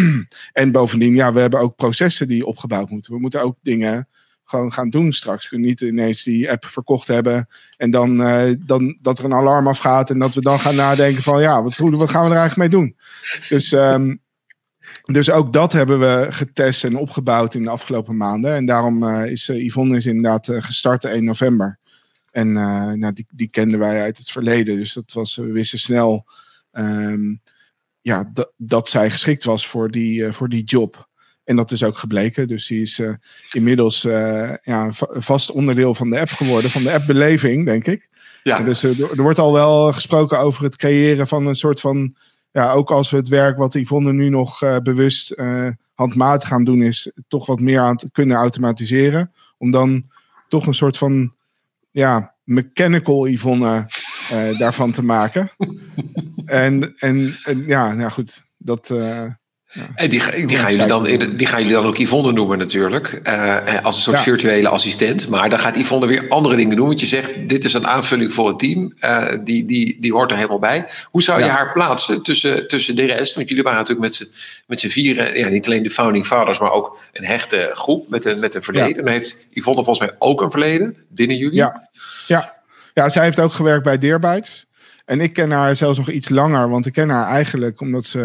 en 0.52 0.72
bovendien, 0.72 1.14
ja, 1.14 1.32
we 1.32 1.40
hebben 1.40 1.60
ook 1.60 1.76
processen 1.76 2.28
die 2.28 2.46
opgebouwd 2.46 2.90
moeten. 2.90 3.12
We 3.12 3.20
moeten 3.20 3.42
ook 3.42 3.56
dingen 3.62 4.08
gewoon 4.44 4.72
gaan 4.72 4.90
doen 4.90 5.12
straks. 5.12 5.42
We 5.42 5.48
kunnen 5.48 5.68
niet 5.68 5.80
ineens 5.80 6.22
die 6.22 6.50
app 6.50 6.64
verkocht 6.64 7.08
hebben 7.08 7.48
en 7.76 7.90
dan, 7.90 8.20
uh, 8.20 8.54
dan 8.58 8.98
dat 9.00 9.18
er 9.18 9.24
een 9.24 9.34
alarm 9.34 9.66
afgaat 9.66 10.10
en 10.10 10.18
dat 10.18 10.34
we 10.34 10.40
dan 10.40 10.58
gaan 10.58 10.76
nadenken 10.76 11.22
van, 11.22 11.40
ja, 11.40 11.62
wat, 11.62 11.76
wat 11.76 12.10
gaan 12.10 12.24
we 12.24 12.30
er 12.30 12.36
eigenlijk 12.36 12.56
mee 12.56 12.80
doen? 12.80 12.96
Dus 13.48 13.72
um, 13.72 14.20
dus 15.02 15.30
ook 15.30 15.52
dat 15.52 15.72
hebben 15.72 16.00
we 16.00 16.26
getest 16.30 16.84
en 16.84 16.96
opgebouwd 16.96 17.54
in 17.54 17.62
de 17.62 17.70
afgelopen 17.70 18.16
maanden. 18.16 18.54
En 18.54 18.66
daarom 18.66 19.02
uh, 19.02 19.26
is 19.26 19.48
uh, 19.48 19.64
Yvonne 19.64 19.96
is 19.96 20.06
inderdaad 20.06 20.48
uh, 20.48 20.62
gestart 20.62 21.04
1 21.04 21.24
november. 21.24 21.78
En 22.30 22.52
nou, 22.52 23.12
die, 23.12 23.26
die 23.30 23.48
kenden 23.48 23.78
wij 23.78 24.02
uit 24.02 24.18
het 24.18 24.30
verleden. 24.30 24.76
Dus 24.76 24.92
dat 24.92 25.12
was, 25.12 25.36
we 25.36 25.52
wisten 25.52 25.78
snel 25.78 26.26
um, 26.72 27.40
ja, 28.00 28.32
dat 28.56 28.88
zij 28.88 29.10
geschikt 29.10 29.44
was 29.44 29.66
voor 29.66 29.90
die, 29.90 30.32
voor 30.32 30.48
die 30.48 30.64
job. 30.64 31.08
En 31.44 31.56
dat 31.56 31.70
is 31.70 31.82
ook 31.82 31.98
gebleken. 31.98 32.48
Dus 32.48 32.66
die 32.66 32.80
is 32.80 33.02
inmiddels 33.50 34.02
ja, 34.02 34.58
een 34.62 34.94
vast 35.22 35.50
onderdeel 35.50 35.94
van 35.94 36.10
de 36.10 36.20
app 36.20 36.28
geworden. 36.28 36.70
Van 36.70 36.82
de 36.82 36.92
appbeleving, 36.92 37.64
denk 37.64 37.86
ik. 37.86 38.08
Ja. 38.42 38.60
dus 38.60 38.82
er, 38.82 39.10
er 39.10 39.22
wordt 39.22 39.38
al 39.38 39.52
wel 39.52 39.92
gesproken 39.92 40.38
over 40.38 40.64
het 40.64 40.76
creëren 40.76 41.28
van 41.28 41.46
een 41.46 41.54
soort 41.54 41.80
van 41.80 42.16
ja, 42.52 42.72
ook 42.72 42.90
als 42.90 43.10
we 43.10 43.16
het 43.16 43.28
werk 43.28 43.56
wat 43.56 43.74
Yvonne 43.74 44.12
nu 44.12 44.28
nog 44.28 44.62
uh, 44.62 44.76
bewust 44.76 45.32
uh, 45.36 45.68
handmatig 45.94 46.48
gaan 46.48 46.64
doen 46.64 46.82
is, 46.82 47.12
toch 47.28 47.46
wat 47.46 47.60
meer 47.60 47.80
aan 47.80 47.96
te 47.96 48.10
kunnen 48.10 48.36
automatiseren. 48.36 49.32
Om 49.58 49.70
dan 49.70 50.10
toch 50.48 50.66
een 50.66 50.74
soort 50.74 50.98
van 50.98 51.34
ja, 51.90 52.34
mechanical 52.44 53.28
Yvonne 53.28 53.86
uh, 54.32 54.58
daarvan 54.58 54.92
te 54.92 55.04
maken. 55.04 55.50
en, 56.44 56.94
en, 56.96 57.34
en, 57.44 57.64
ja, 57.66 57.92
nou 57.92 58.10
goed, 58.10 58.44
dat, 58.56 58.94
ja. 59.72 59.82
En 59.94 60.10
die, 60.10 60.46
die, 60.46 60.56
gaan 60.56 60.70
jullie 60.72 60.86
dan, 60.86 61.04
die 61.36 61.46
gaan 61.46 61.60
jullie 61.60 61.74
dan 61.74 61.86
ook 61.86 61.98
Yvonne 61.98 62.32
noemen 62.32 62.58
natuurlijk. 62.58 63.20
Uh, 63.26 63.56
als 63.82 63.96
een 63.96 64.02
soort 64.02 64.16
ja. 64.16 64.22
virtuele 64.22 64.68
assistent. 64.68 65.28
Maar 65.28 65.48
dan 65.48 65.58
gaat 65.58 65.76
Yvonne 65.76 66.06
weer 66.06 66.28
andere 66.28 66.56
dingen 66.56 66.76
doen. 66.76 66.86
Want 66.86 67.00
je 67.00 67.06
zegt, 67.06 67.48
dit 67.48 67.64
is 67.64 67.72
een 67.72 67.86
aanvulling 67.86 68.32
voor 68.32 68.48
het 68.48 68.58
team. 68.58 68.92
Uh, 69.00 69.28
die, 69.44 69.64
die, 69.64 69.96
die 70.00 70.12
hoort 70.12 70.30
er 70.30 70.36
helemaal 70.36 70.58
bij. 70.58 70.84
Hoe 71.10 71.22
zou 71.22 71.38
je 71.38 71.44
ja. 71.44 71.50
haar 71.50 71.72
plaatsen 71.72 72.22
tussen, 72.22 72.66
tussen 72.68 72.96
de 72.96 73.06
rest? 73.06 73.34
Want 73.34 73.48
jullie 73.48 73.64
waren 73.64 73.78
natuurlijk 73.78 74.24
met 74.66 74.80
z'n 74.80 74.88
vieren. 74.88 75.38
Ja, 75.38 75.48
niet 75.48 75.66
alleen 75.66 75.82
de 75.82 75.90
founding 75.90 76.26
fathers, 76.26 76.58
maar 76.58 76.72
ook 76.72 76.98
een 77.12 77.24
hechte 77.24 77.70
groep 77.72 78.08
met 78.08 78.24
een, 78.24 78.38
met 78.38 78.54
een 78.54 78.62
verleden. 78.62 79.04
Dan 79.04 79.12
heeft 79.12 79.46
Yvonne 79.50 79.84
volgens 79.84 80.08
mij 80.08 80.16
ook 80.18 80.40
een 80.40 80.50
verleden 80.50 80.96
binnen 81.08 81.36
jullie. 81.36 81.56
Ja, 81.56 81.88
ja. 82.26 82.60
Ja, 82.94 83.08
zij 83.08 83.24
heeft 83.24 83.40
ook 83.40 83.52
gewerkt 83.52 83.84
bij 83.84 83.98
Deerbytes. 83.98 84.66
En 85.04 85.20
ik 85.20 85.32
ken 85.32 85.50
haar 85.50 85.76
zelfs 85.76 85.98
nog 85.98 86.10
iets 86.10 86.28
langer, 86.28 86.68
want 86.68 86.86
ik 86.86 86.92
ken 86.92 87.08
haar 87.08 87.26
eigenlijk 87.26 87.80
omdat 87.80 88.04
ze 88.04 88.20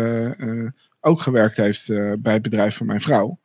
ook 1.08 1.22
gewerkt 1.22 1.58
heeft 1.58 1.88
bij 2.20 2.34
het 2.34 2.42
bedrijf 2.42 2.78
van 2.78 2.86
mijn 2.86 3.02
vrouw. 3.02 3.40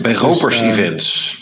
Bij 0.00 0.12
Ropers 0.12 0.58
dus, 0.58 0.76
Events. 0.76 1.40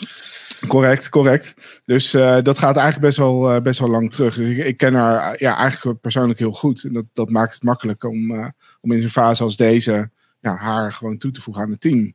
Correct, 0.67 1.09
correct. 1.09 1.55
Dus 1.85 2.15
uh, 2.15 2.39
dat 2.43 2.59
gaat 2.59 2.77
eigenlijk 2.77 3.07
best 3.07 3.17
wel, 3.17 3.55
uh, 3.55 3.61
best 3.61 3.79
wel 3.79 3.89
lang 3.89 4.13
terug. 4.13 4.35
Dus 4.35 4.57
ik, 4.57 4.65
ik, 4.65 4.77
ken 4.77 4.95
haar 4.95 5.37
ja, 5.39 5.57
eigenlijk 5.57 6.01
persoonlijk 6.01 6.39
heel 6.39 6.53
goed. 6.53 6.85
En 6.85 6.93
dat, 6.93 7.05
dat 7.13 7.31
maakt 7.31 7.55
het 7.55 7.63
makkelijk 7.63 8.05
om, 8.05 8.31
uh, 8.31 8.49
om 8.81 8.93
in 8.93 9.03
een 9.03 9.11
fase 9.11 9.43
als 9.43 9.57
deze 9.57 10.11
ja, 10.41 10.57
haar 10.57 10.93
gewoon 10.93 11.19
toe 11.19 11.31
te 11.31 11.41
voegen 11.41 11.63
aan 11.63 11.71
het 11.71 11.81
team. 11.81 12.15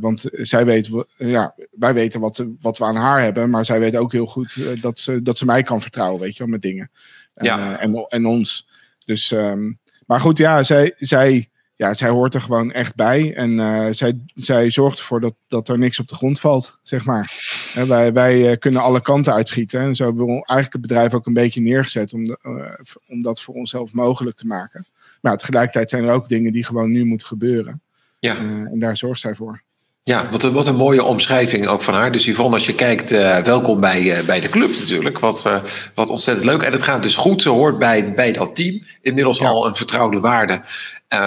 want 0.00 0.24
zij 0.32 0.64
weet, 0.64 0.90
ja, 1.16 1.54
wij 1.70 1.94
weten 1.94 2.20
wat, 2.20 2.44
wat 2.60 2.78
we 2.78 2.84
aan 2.84 2.96
haar 2.96 3.22
hebben, 3.22 3.50
maar 3.50 3.64
zij 3.64 3.80
weet 3.80 3.96
ook 3.96 4.12
heel 4.12 4.26
goed 4.26 4.82
dat, 4.82 4.98
ze, 4.98 5.22
dat 5.22 5.38
ze 5.38 5.44
mij 5.44 5.62
kan 5.62 5.82
vertrouwen, 5.82 6.20
weet 6.20 6.36
je 6.36 6.42
wel, 6.42 6.52
met 6.52 6.62
dingen. 6.62 6.90
Ja. 7.34 7.78
en, 7.78 7.94
en 8.08 8.26
ons. 8.26 8.68
Dus, 9.04 9.30
um, 9.30 9.78
maar 10.06 10.20
goed, 10.20 10.38
ja, 10.38 10.62
zij, 10.62 10.94
zij 10.96 11.50
ja, 11.80 11.94
zij 11.94 12.08
hoort 12.08 12.34
er 12.34 12.40
gewoon 12.40 12.72
echt 12.72 12.94
bij. 12.94 13.34
En 13.34 13.50
uh, 13.50 13.86
zij, 13.90 14.18
zij 14.34 14.70
zorgt 14.70 14.98
ervoor 14.98 15.20
dat, 15.20 15.34
dat 15.46 15.68
er 15.68 15.78
niks 15.78 16.00
op 16.00 16.08
de 16.08 16.14
grond 16.14 16.40
valt, 16.40 16.78
zeg 16.82 17.04
maar. 17.04 17.32
En 17.74 17.88
wij 17.88 18.12
wij 18.12 18.50
uh, 18.50 18.56
kunnen 18.58 18.82
alle 18.82 19.00
kanten 19.00 19.32
uitschieten. 19.32 19.80
En 19.80 19.94
zo 19.94 20.04
hebben 20.04 20.24
we 20.24 20.32
eigenlijk 20.32 20.72
het 20.72 20.80
bedrijf 20.80 21.14
ook 21.14 21.26
een 21.26 21.32
beetje 21.32 21.60
neergezet 21.60 22.12
om, 22.12 22.24
de, 22.24 22.38
uh, 22.42 22.94
om 23.08 23.22
dat 23.22 23.42
voor 23.42 23.54
onszelf 23.54 23.92
mogelijk 23.92 24.36
te 24.36 24.46
maken. 24.46 24.86
Maar 25.20 25.36
tegelijkertijd 25.36 25.90
zijn 25.90 26.04
er 26.04 26.12
ook 26.12 26.28
dingen 26.28 26.52
die 26.52 26.64
gewoon 26.64 26.90
nu 26.90 27.04
moeten 27.04 27.26
gebeuren. 27.26 27.80
Ja. 28.18 28.36
en 28.36 28.78
daar 28.78 28.96
zorgt 28.96 29.20
zij 29.20 29.34
voor. 29.34 29.62
Ja, 30.10 30.28
wat 30.30 30.42
een, 30.42 30.52
wat 30.52 30.66
een 30.66 30.76
mooie 30.76 31.04
omschrijving 31.04 31.66
ook 31.66 31.82
van 31.82 31.94
haar. 31.94 32.12
Dus 32.12 32.24
Yvonne, 32.24 32.54
als 32.54 32.66
je 32.66 32.74
kijkt, 32.74 33.12
uh, 33.12 33.38
welkom 33.38 33.80
bij, 33.80 34.02
uh, 34.02 34.26
bij 34.26 34.40
de 34.40 34.48
club 34.48 34.78
natuurlijk. 34.78 35.18
Wat, 35.18 35.44
uh, 35.46 35.62
wat 35.94 36.10
ontzettend 36.10 36.46
leuk. 36.46 36.62
En 36.62 36.72
het 36.72 36.82
gaat 36.82 37.02
dus 37.02 37.16
goed. 37.16 37.42
Ze 37.42 37.48
hoort 37.48 37.78
bij, 37.78 38.14
bij 38.14 38.32
dat 38.32 38.54
team. 38.56 38.82
Inmiddels 39.02 39.38
ja. 39.38 39.48
al 39.48 39.66
een 39.66 39.76
vertrouwde 39.76 40.20
waarde 40.20 40.60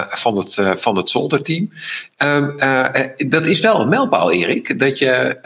van 0.08 0.36
het, 0.36 0.60
van 0.74 0.96
het 0.96 1.08
zolderteam. 1.08 1.70
Um, 2.18 2.56
dat 3.30 3.46
is 3.46 3.60
wel 3.60 3.80
een 3.80 3.88
mijlpaal, 3.88 4.32
Erik. 4.32 4.78
Dat 4.78 4.98
je, 4.98 5.38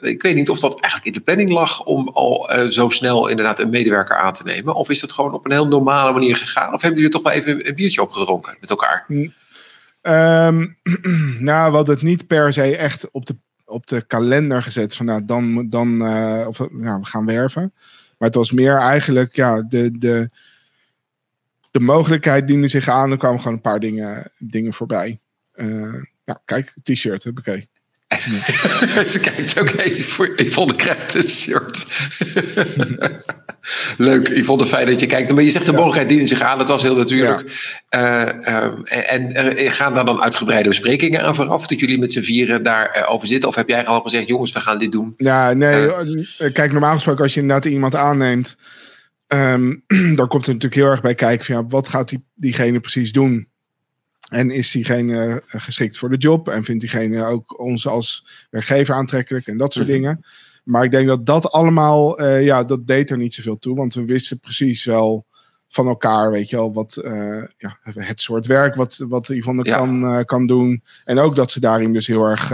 ik 0.00 0.22
weet 0.22 0.34
niet 0.34 0.50
of 0.50 0.60
dat 0.60 0.80
eigenlijk 0.80 1.04
in 1.04 1.12
de 1.12 1.20
planning 1.20 1.50
lag 1.50 1.84
om 1.84 2.08
al 2.08 2.50
zo 2.68 2.88
snel 2.88 3.28
inderdaad 3.28 3.58
een 3.58 3.70
medewerker 3.70 4.16
aan 4.16 4.32
te 4.32 4.44
nemen. 4.44 4.74
Of 4.74 4.90
is 4.90 5.00
dat 5.00 5.12
gewoon 5.12 5.34
op 5.34 5.44
een 5.44 5.52
heel 5.52 5.66
normale 5.66 6.12
manier 6.12 6.36
gegaan? 6.36 6.74
Of 6.74 6.80
hebben 6.80 7.00
jullie 7.00 7.14
toch 7.14 7.22
wel 7.22 7.32
even 7.32 7.68
een 7.68 7.74
biertje 7.74 8.02
opgedronken 8.02 8.56
met 8.60 8.70
elkaar? 8.70 9.04
Mm. 9.08 9.32
Um, 10.02 10.76
nou, 11.48 11.70
we 11.70 11.76
hadden 11.76 11.94
het 11.94 12.04
niet 12.04 12.26
per 12.26 12.52
se 12.52 12.76
echt 12.76 13.10
op 13.10 13.26
de, 13.26 13.36
op 13.64 13.86
de 13.86 14.00
kalender 14.06 14.62
gezet 14.62 14.94
van 14.96 15.06
nou, 15.06 15.24
dan, 15.24 15.68
dan 15.68 16.02
uh, 16.02 16.44
of, 16.48 16.58
nou, 16.70 17.00
we 17.00 17.06
gaan 17.06 17.26
werven. 17.26 17.72
Maar 18.18 18.28
het 18.28 18.34
was 18.34 18.52
meer 18.52 18.76
eigenlijk, 18.76 19.36
ja, 19.36 19.62
de, 19.62 19.98
de, 19.98 20.30
de 21.70 21.80
mogelijkheid 21.80 22.46
diende 22.46 22.68
zich 22.68 22.88
aan. 22.88 23.10
Er 23.10 23.18
kwamen 23.18 23.38
gewoon 23.38 23.56
een 23.56 23.62
paar 23.62 23.80
dingen, 23.80 24.32
dingen 24.38 24.72
voorbij. 24.72 25.18
Ja, 26.24 26.40
kijk, 26.44 26.74
t-shirt 26.82 27.24
ik. 27.24 27.66
Ze 29.12 29.18
kijkt 29.20 29.60
ook 29.60 29.68
even 29.68 30.04
voor 30.04 30.32
Yvonne 30.36 30.74
krijgt 30.74 31.14
een 31.14 31.28
shirt. 31.28 31.86
Leuk, 33.96 34.28
Yvonne, 34.28 34.66
fijn 34.66 34.86
dat 34.86 35.00
je 35.00 35.06
kijkt. 35.06 35.32
Maar 35.32 35.42
je 35.42 35.50
zegt 35.50 35.66
de 35.66 35.72
mogelijkheid 35.72 36.08
dienen 36.08 36.26
zich 36.26 36.40
aan, 36.40 36.58
dat 36.58 36.68
was 36.68 36.82
heel 36.82 36.96
natuurlijk. 36.96 37.50
Ja. 37.88 38.34
Uh, 38.46 38.62
um, 38.64 38.84
en 38.84 39.56
uh, 39.58 39.72
gaan 39.72 39.94
daar 39.94 40.04
dan 40.04 40.22
uitgebreide 40.22 40.68
besprekingen 40.68 41.22
aan 41.22 41.34
vooraf? 41.34 41.66
Dat 41.66 41.80
jullie 41.80 41.98
met 41.98 42.12
z'n 42.12 42.20
vieren 42.20 42.62
daarover 42.62 43.06
over 43.06 43.26
zitten? 43.26 43.48
Of 43.48 43.54
heb 43.54 43.68
jij 43.68 43.86
al 43.86 44.00
gezegd, 44.00 44.26
jongens, 44.26 44.52
we 44.52 44.60
gaan 44.60 44.78
dit 44.78 44.92
doen? 44.92 45.14
Ja, 45.16 45.52
nee, 45.52 45.90
kijk, 46.52 46.72
normaal 46.72 46.94
gesproken 46.94 47.22
als 47.22 47.34
je 47.34 47.40
inderdaad 47.40 47.72
iemand 47.72 47.94
aanneemt... 47.94 48.56
Um, 49.32 49.84
dan 50.16 50.28
komt 50.28 50.46
er 50.46 50.52
natuurlijk 50.52 50.74
heel 50.74 50.90
erg 50.90 51.02
bij 51.02 51.14
kijken 51.14 51.44
van 51.44 51.54
ja, 51.54 51.66
wat 51.66 51.88
gaat 51.88 52.08
die, 52.08 52.26
diegene 52.34 52.80
precies 52.80 53.12
doen? 53.12 53.49
En 54.30 54.50
is 54.50 54.70
diegene 54.70 55.42
eh, 55.46 55.60
geschikt 55.60 55.98
voor 55.98 56.10
de 56.10 56.16
job? 56.16 56.48
En 56.48 56.64
vindt 56.64 56.80
diegene 56.80 57.24
ook 57.24 57.58
ons 57.58 57.86
als 57.86 58.26
werkgever 58.50 58.94
aantrekkelijk 58.94 59.46
en 59.46 59.56
dat 59.56 59.72
soort 59.72 59.86
mhm. 59.86 59.94
dingen? 59.94 60.24
Maar 60.64 60.84
ik 60.84 60.90
denk 60.90 61.06
dat 61.06 61.26
dat 61.26 61.50
allemaal, 61.50 62.20
uh, 62.20 62.44
ja, 62.44 62.64
dat 62.64 62.86
deed 62.86 63.10
er 63.10 63.16
niet 63.16 63.34
zoveel 63.34 63.58
toe. 63.58 63.76
Want 63.76 63.94
we 63.94 64.04
wisten 64.04 64.40
precies 64.40 64.84
wel 64.84 65.26
van 65.68 65.86
elkaar, 65.86 66.30
weet 66.30 66.50
je 66.50 66.56
wel, 66.56 66.72
wat 66.72 67.00
uh, 67.04 67.44
ja, 67.58 67.78
het 67.82 68.20
soort 68.20 68.46
werk 68.46 68.74
wat, 68.74 69.04
wat 69.08 69.28
Yvonne 69.28 69.64
ja. 69.64 69.76
kan, 69.76 70.02
uh, 70.02 70.24
kan 70.24 70.46
doen. 70.46 70.82
En 71.04 71.18
ook 71.18 71.36
dat 71.36 71.50
ze 71.50 71.60
daarin 71.60 71.92
dus 71.92 72.06
heel 72.06 72.24
erg, 72.24 72.48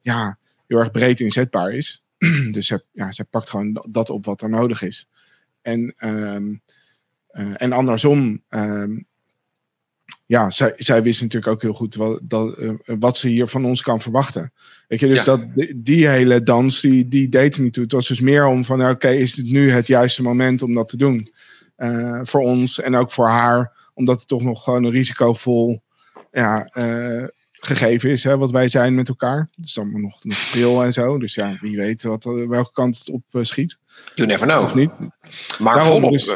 ja, 0.00 0.38
heel 0.66 0.78
erg 0.78 0.90
breed 0.90 1.20
inzetbaar 1.20 1.72
is. 1.72 2.02
dus 2.52 2.66
zij, 2.66 2.82
ja, 2.92 3.12
zij 3.12 3.24
pakt 3.24 3.50
gewoon 3.50 3.86
dat 3.90 4.10
op 4.10 4.24
wat 4.24 4.42
er 4.42 4.48
nodig 4.48 4.82
is. 4.82 5.08
En, 5.62 5.94
um, 5.98 6.62
en 7.56 7.72
andersom, 7.72 8.42
um, 8.48 9.06
ja, 10.26 10.50
zij, 10.50 10.72
zij 10.76 11.02
wist 11.02 11.20
natuurlijk 11.20 11.52
ook 11.52 11.62
heel 11.62 11.72
goed 11.72 11.94
wat, 11.94 12.20
dat, 12.22 12.58
uh, 12.58 12.72
wat 12.84 13.16
ze 13.16 13.28
hier 13.28 13.46
van 13.46 13.64
ons 13.64 13.82
kan 13.82 14.00
verwachten. 14.00 14.52
Weet 14.88 15.00
je, 15.00 15.08
dus 15.08 15.24
ja. 15.24 15.36
dat, 15.36 15.66
die, 15.76 16.08
hele 16.08 16.42
dans, 16.42 16.80
die, 16.80 17.08
die 17.08 17.28
deed 17.28 17.56
er 17.56 17.62
niet 17.62 17.72
toe. 17.72 17.82
Het 17.82 17.92
was 17.92 18.08
dus 18.08 18.20
meer 18.20 18.46
om 18.46 18.64
van, 18.64 18.88
oké, 18.88 19.08
is 19.08 19.36
het 19.36 19.46
nu 19.46 19.70
het 19.70 19.86
juiste 19.86 20.22
moment 20.22 20.62
om 20.62 20.74
dat 20.74 20.88
te 20.88 20.96
doen? 20.96 21.26
Uh, 21.76 22.20
voor 22.22 22.40
ons 22.40 22.80
en 22.80 22.94
ook 22.94 23.10
voor 23.10 23.28
haar, 23.28 23.90
omdat 23.94 24.18
het 24.18 24.28
toch 24.28 24.42
nog 24.42 24.64
gewoon 24.64 24.84
een 24.84 24.90
risicovol 24.90 25.82
ja, 26.32 26.70
uh, 26.74 27.28
gegeven 27.60 28.10
is, 28.10 28.24
hè, 28.24 28.36
wat 28.38 28.50
wij 28.50 28.68
zijn 28.68 28.94
met 28.94 29.08
elkaar. 29.08 29.48
Dus 29.56 29.74
dan 29.74 30.00
nog, 30.00 30.24
nog 30.24 30.50
pril 30.50 30.82
en 30.82 30.92
zo. 30.92 31.18
Dus 31.18 31.34
ja, 31.34 31.56
wie 31.60 31.76
weet 31.76 32.02
wat, 32.02 32.24
welke 32.24 32.72
kant 32.72 32.98
het 32.98 33.10
op 33.10 33.22
schiet. 33.42 33.78
You 34.14 34.28
never 34.28 34.46
know. 34.46 34.62
Of 34.62 34.74
niet. 34.74 34.92
Maar 35.58 35.84
volop, 35.84 36.12
dus... 36.12 36.32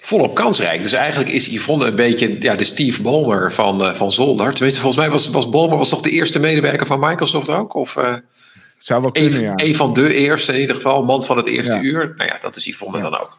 volop 0.00 0.34
kansrijk. 0.34 0.82
Dus 0.82 0.92
eigenlijk 0.92 1.30
is 1.30 1.46
Yvonne 1.46 1.86
een 1.86 1.96
beetje 1.96 2.36
ja, 2.38 2.54
de 2.54 2.64
Steve 2.64 3.02
Ballmer 3.02 3.52
van, 3.52 3.82
uh, 3.82 3.92
van 3.92 4.12
Zolder. 4.12 4.52
Tenminste, 4.52 4.80
volgens 4.80 5.02
mij 5.02 5.10
was, 5.10 5.28
was 5.28 5.48
Ballmer 5.48 5.78
was 5.78 5.88
toch 5.88 6.00
de 6.00 6.10
eerste 6.10 6.38
medewerker 6.38 6.86
van 6.86 7.00
Microsoft 7.00 7.48
ook? 7.48 7.74
Of, 7.74 7.96
uh, 7.96 8.14
Zou 8.78 9.02
wel 9.02 9.10
kunnen, 9.10 9.34
een, 9.34 9.42
ja. 9.42 9.52
Een 9.56 9.74
van 9.74 9.92
de 9.92 10.14
eerste 10.14 10.52
in 10.52 10.60
ieder 10.60 10.74
geval. 10.74 11.02
Man 11.02 11.24
van 11.24 11.36
het 11.36 11.48
eerste 11.48 11.76
ja. 11.76 11.82
uur. 11.82 12.14
Nou 12.16 12.30
ja, 12.30 12.38
dat 12.38 12.56
is 12.56 12.64
Yvonne 12.64 12.96
ja. 12.96 13.02
dan 13.02 13.20
ook. 13.20 13.38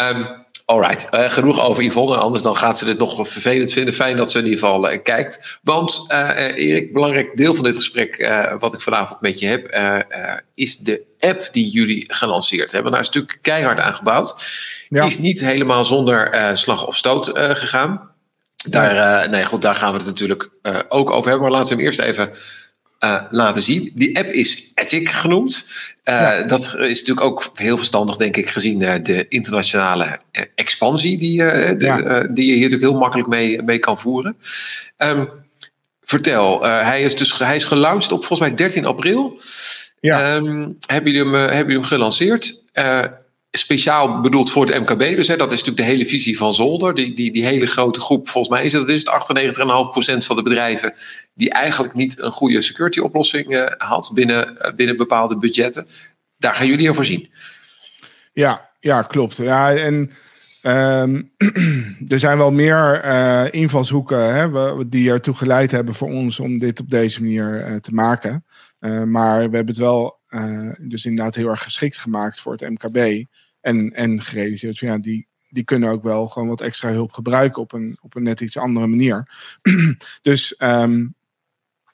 Um, 0.00 0.41
Alright, 0.64 1.08
uh, 1.14 1.30
genoeg 1.30 1.60
over 1.60 1.82
Yvonne, 1.82 2.16
anders 2.16 2.42
dan 2.42 2.56
gaat 2.56 2.78
ze 2.78 2.84
dit 2.84 2.98
nog 2.98 3.28
vervelend 3.28 3.72
vinden. 3.72 3.94
Fijn 3.94 4.16
dat 4.16 4.30
ze 4.30 4.38
in 4.38 4.44
ieder 4.44 4.58
geval 4.58 4.92
uh, 4.92 5.02
kijkt. 5.02 5.58
Want 5.62 6.04
uh, 6.08 6.38
Erik, 6.38 6.92
belangrijk 6.92 7.36
deel 7.36 7.54
van 7.54 7.64
dit 7.64 7.76
gesprek 7.76 8.30
wat 8.58 8.74
ik 8.74 8.80
vanavond 8.80 9.20
met 9.20 9.38
je 9.38 9.46
heb, 9.46 9.76
is 10.54 10.76
de 10.76 11.06
app 11.18 11.48
die 11.52 11.68
jullie 11.68 12.04
gelanceerd 12.06 12.72
hebben. 12.72 12.92
Daar 12.92 13.00
is 13.00 13.06
natuurlijk 13.06 13.38
keihard 13.42 13.78
aan 13.78 13.94
gebouwd. 13.94 14.34
Ja. 14.88 15.04
Is 15.04 15.18
niet 15.18 15.40
helemaal 15.40 15.84
zonder 15.84 16.50
slag 16.56 16.86
of 16.86 16.96
stoot 16.96 17.30
gegaan. 17.34 18.10
Daar, 18.68 19.28
nee, 19.28 19.44
goed, 19.44 19.62
daar 19.62 19.74
gaan 19.74 19.90
we 19.92 19.96
het 19.96 20.06
natuurlijk 20.06 20.50
ook 20.88 21.10
over 21.10 21.30
hebben. 21.30 21.50
Maar 21.50 21.58
laten 21.58 21.76
we 21.76 21.82
hem 21.82 21.84
eerst 21.84 22.00
even 22.00 22.30
uh, 23.04 23.22
laten 23.28 23.62
zien. 23.62 23.90
Die 23.94 24.18
app 24.18 24.32
is 24.32 24.70
Ethic 24.74 25.08
genoemd. 25.08 25.64
Uh, 26.04 26.14
ja. 26.14 26.42
Dat 26.42 26.60
is 26.60 26.98
natuurlijk 26.98 27.20
ook 27.20 27.50
heel 27.54 27.76
verstandig, 27.76 28.16
denk 28.16 28.36
ik, 28.36 28.48
gezien 28.48 28.80
uh, 28.80 28.94
de 29.02 29.26
internationale 29.28 30.20
expansie 30.54 31.18
die, 31.18 31.36
de, 31.36 31.74
ja. 31.78 32.26
die 32.26 32.46
je 32.46 32.52
hier 32.52 32.62
natuurlijk 32.62 32.90
heel 32.90 33.00
makkelijk 33.00 33.28
mee, 33.28 33.62
mee 33.62 33.78
kan 33.78 33.98
voeren. 33.98 34.36
Um, 34.98 35.28
vertel, 36.04 36.62
hij 36.62 37.02
is 37.02 37.16
dus 37.16 37.38
hij 37.38 37.56
is 37.56 37.64
gelaunched 37.64 38.12
op 38.12 38.24
volgens 38.24 38.48
mij 38.48 38.56
13 38.56 38.84
april. 38.84 39.40
Ja. 40.00 40.34
Um, 40.34 40.78
hebben, 40.86 41.12
jullie 41.12 41.32
hem, 41.32 41.40
hebben 41.40 41.56
jullie 41.56 41.74
hem 41.74 41.84
gelanceerd? 41.84 42.60
Speciaal 43.58 44.20
bedoeld 44.20 44.50
voor 44.50 44.66
het 44.66 44.80
MKB. 44.80 45.16
Dus 45.16 45.28
hè, 45.28 45.36
dat 45.36 45.52
is 45.52 45.58
natuurlijk 45.58 45.86
de 45.86 45.92
hele 45.92 46.06
visie 46.06 46.36
van 46.36 46.54
Zolder. 46.54 46.94
Die, 46.94 47.14
die, 47.14 47.32
die 47.32 47.44
hele 47.44 47.66
grote 47.66 48.00
groep, 48.00 48.28
volgens 48.28 48.54
mij 48.54 48.64
is 48.64 48.72
het, 48.72 48.86
dat 48.86 48.96
is 48.96 49.06
het 49.06 50.18
98,5% 50.22 50.26
van 50.26 50.36
de 50.36 50.42
bedrijven 50.42 50.92
die 51.34 51.50
eigenlijk 51.50 51.94
niet 51.94 52.18
een 52.18 52.30
goede 52.30 52.62
security 52.62 52.98
oplossing 52.98 53.52
uh, 53.52 53.66
had 53.76 54.10
binnen, 54.14 54.56
uh, 54.58 54.74
binnen 54.74 54.96
bepaalde 54.96 55.38
budgetten. 55.38 55.86
Daar 56.38 56.54
gaan 56.54 56.66
jullie 56.66 56.86
in 56.86 56.94
voorzien. 56.94 57.30
Ja, 58.32 58.70
ja 58.80 59.02
klopt. 59.02 59.36
Ja, 59.36 59.74
en 59.74 60.10
um, 60.62 61.32
er 62.08 62.18
zijn 62.18 62.38
wel 62.38 62.52
meer 62.52 63.04
uh, 63.04 63.44
invalshoeken 63.50 64.34
hè, 64.34 64.88
die 64.88 65.10
ertoe 65.10 65.34
geleid 65.34 65.70
hebben 65.70 65.94
voor 65.94 66.08
ons 66.08 66.38
om 66.40 66.58
dit 66.58 66.80
op 66.80 66.90
deze 66.90 67.20
manier 67.22 67.78
te 67.80 67.94
maken. 67.94 68.44
maar 69.06 69.36
we 69.36 69.56
hebben 69.56 69.66
het 69.66 69.76
wel 69.76 70.20
dus 70.78 71.04
inderdaad 71.04 71.34
heel 71.34 71.48
erg 71.48 71.62
geschikt 71.62 71.98
gemaakt 71.98 72.40
voor 72.40 72.52
het 72.52 72.70
MKB. 72.70 73.26
En, 73.62 73.92
en 73.92 74.22
gerealiseerd 74.22 74.78
van 74.78 74.88
ja, 74.88 74.98
die, 74.98 75.26
die 75.48 75.64
kunnen 75.64 75.90
ook 75.90 76.02
wel 76.02 76.28
gewoon 76.28 76.48
wat 76.48 76.60
extra 76.60 76.90
hulp 76.90 77.12
gebruiken 77.12 77.62
op 77.62 77.72
een, 77.72 77.98
op 78.00 78.14
een 78.14 78.22
net 78.22 78.40
iets 78.40 78.56
andere 78.56 78.86
manier. 78.86 79.28
dus 80.22 80.54
um, 80.58 81.14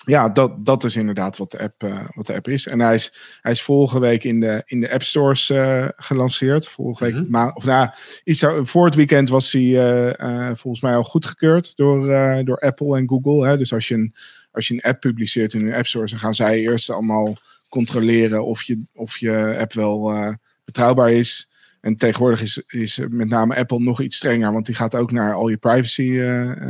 ja, 0.09 0.29
dat, 0.29 0.67
dat 0.67 0.85
is 0.85 0.97
inderdaad 0.97 1.37
wat 1.37 1.51
de, 1.51 1.59
app, 1.59 1.83
uh, 1.83 2.09
wat 2.15 2.27
de 2.27 2.35
app 2.35 2.49
is. 2.49 2.67
En 2.67 2.81
hij 2.81 2.95
is, 2.95 3.13
hij 3.41 3.53
is 3.53 3.63
vorige 3.63 4.01
week 4.01 4.25
in 4.25 4.41
de, 4.41 4.63
in 4.67 4.81
de 4.81 4.93
App 4.93 5.03
Stores 5.03 5.51
uh, 5.51 5.89
gelanceerd. 5.97 6.69
Vorige 6.69 7.05
week, 7.05 7.15
mm-hmm. 7.15 7.31
ma 7.31 7.51
of 7.55 7.65
nou, 7.65 7.91
iets, 8.25 8.47
voor 8.63 8.85
het 8.85 8.95
weekend 8.95 9.29
was 9.29 9.53
hij 9.53 9.63
uh, 9.63 10.51
volgens 10.55 10.83
mij 10.83 10.95
al 10.95 11.05
goedgekeurd 11.05 11.77
door, 11.77 12.07
door 12.45 12.59
Apple 12.59 12.97
en 12.97 13.09
Google. 13.09 13.47
Hè? 13.47 13.59
Dus 13.59 13.73
als 13.73 13.89
je, 13.89 13.95
een, 13.95 14.15
als 14.53 14.69
je 14.69 14.75
een 14.75 14.81
app 14.81 15.01
publiceert 15.01 15.55
in 15.55 15.67
een 15.67 15.75
App 15.75 15.87
Store, 15.87 16.07
dan 16.07 16.19
gaan 16.19 16.35
zij 16.35 16.59
eerst 16.59 16.91
allemaal 16.91 17.37
controleren 17.69 18.45
of 18.45 18.63
je, 18.63 18.83
of 18.95 19.17
je 19.17 19.55
app 19.59 19.73
wel 19.73 20.13
betrouwbaar 20.65 21.13
is. 21.13 21.51
En 21.89 21.97
tegenwoordig 21.97 22.43
is, 22.43 22.63
is 22.67 23.01
met 23.09 23.29
name 23.29 23.57
Apple 23.57 23.79
nog 23.79 24.01
iets 24.01 24.17
strenger, 24.17 24.53
want 24.53 24.67
die 24.67 24.75
gaat 24.75 24.97
ook 24.97 25.13
naar 25.13 25.35
al 25.35 25.49
je 25.49 25.57
privacy 25.57 26.21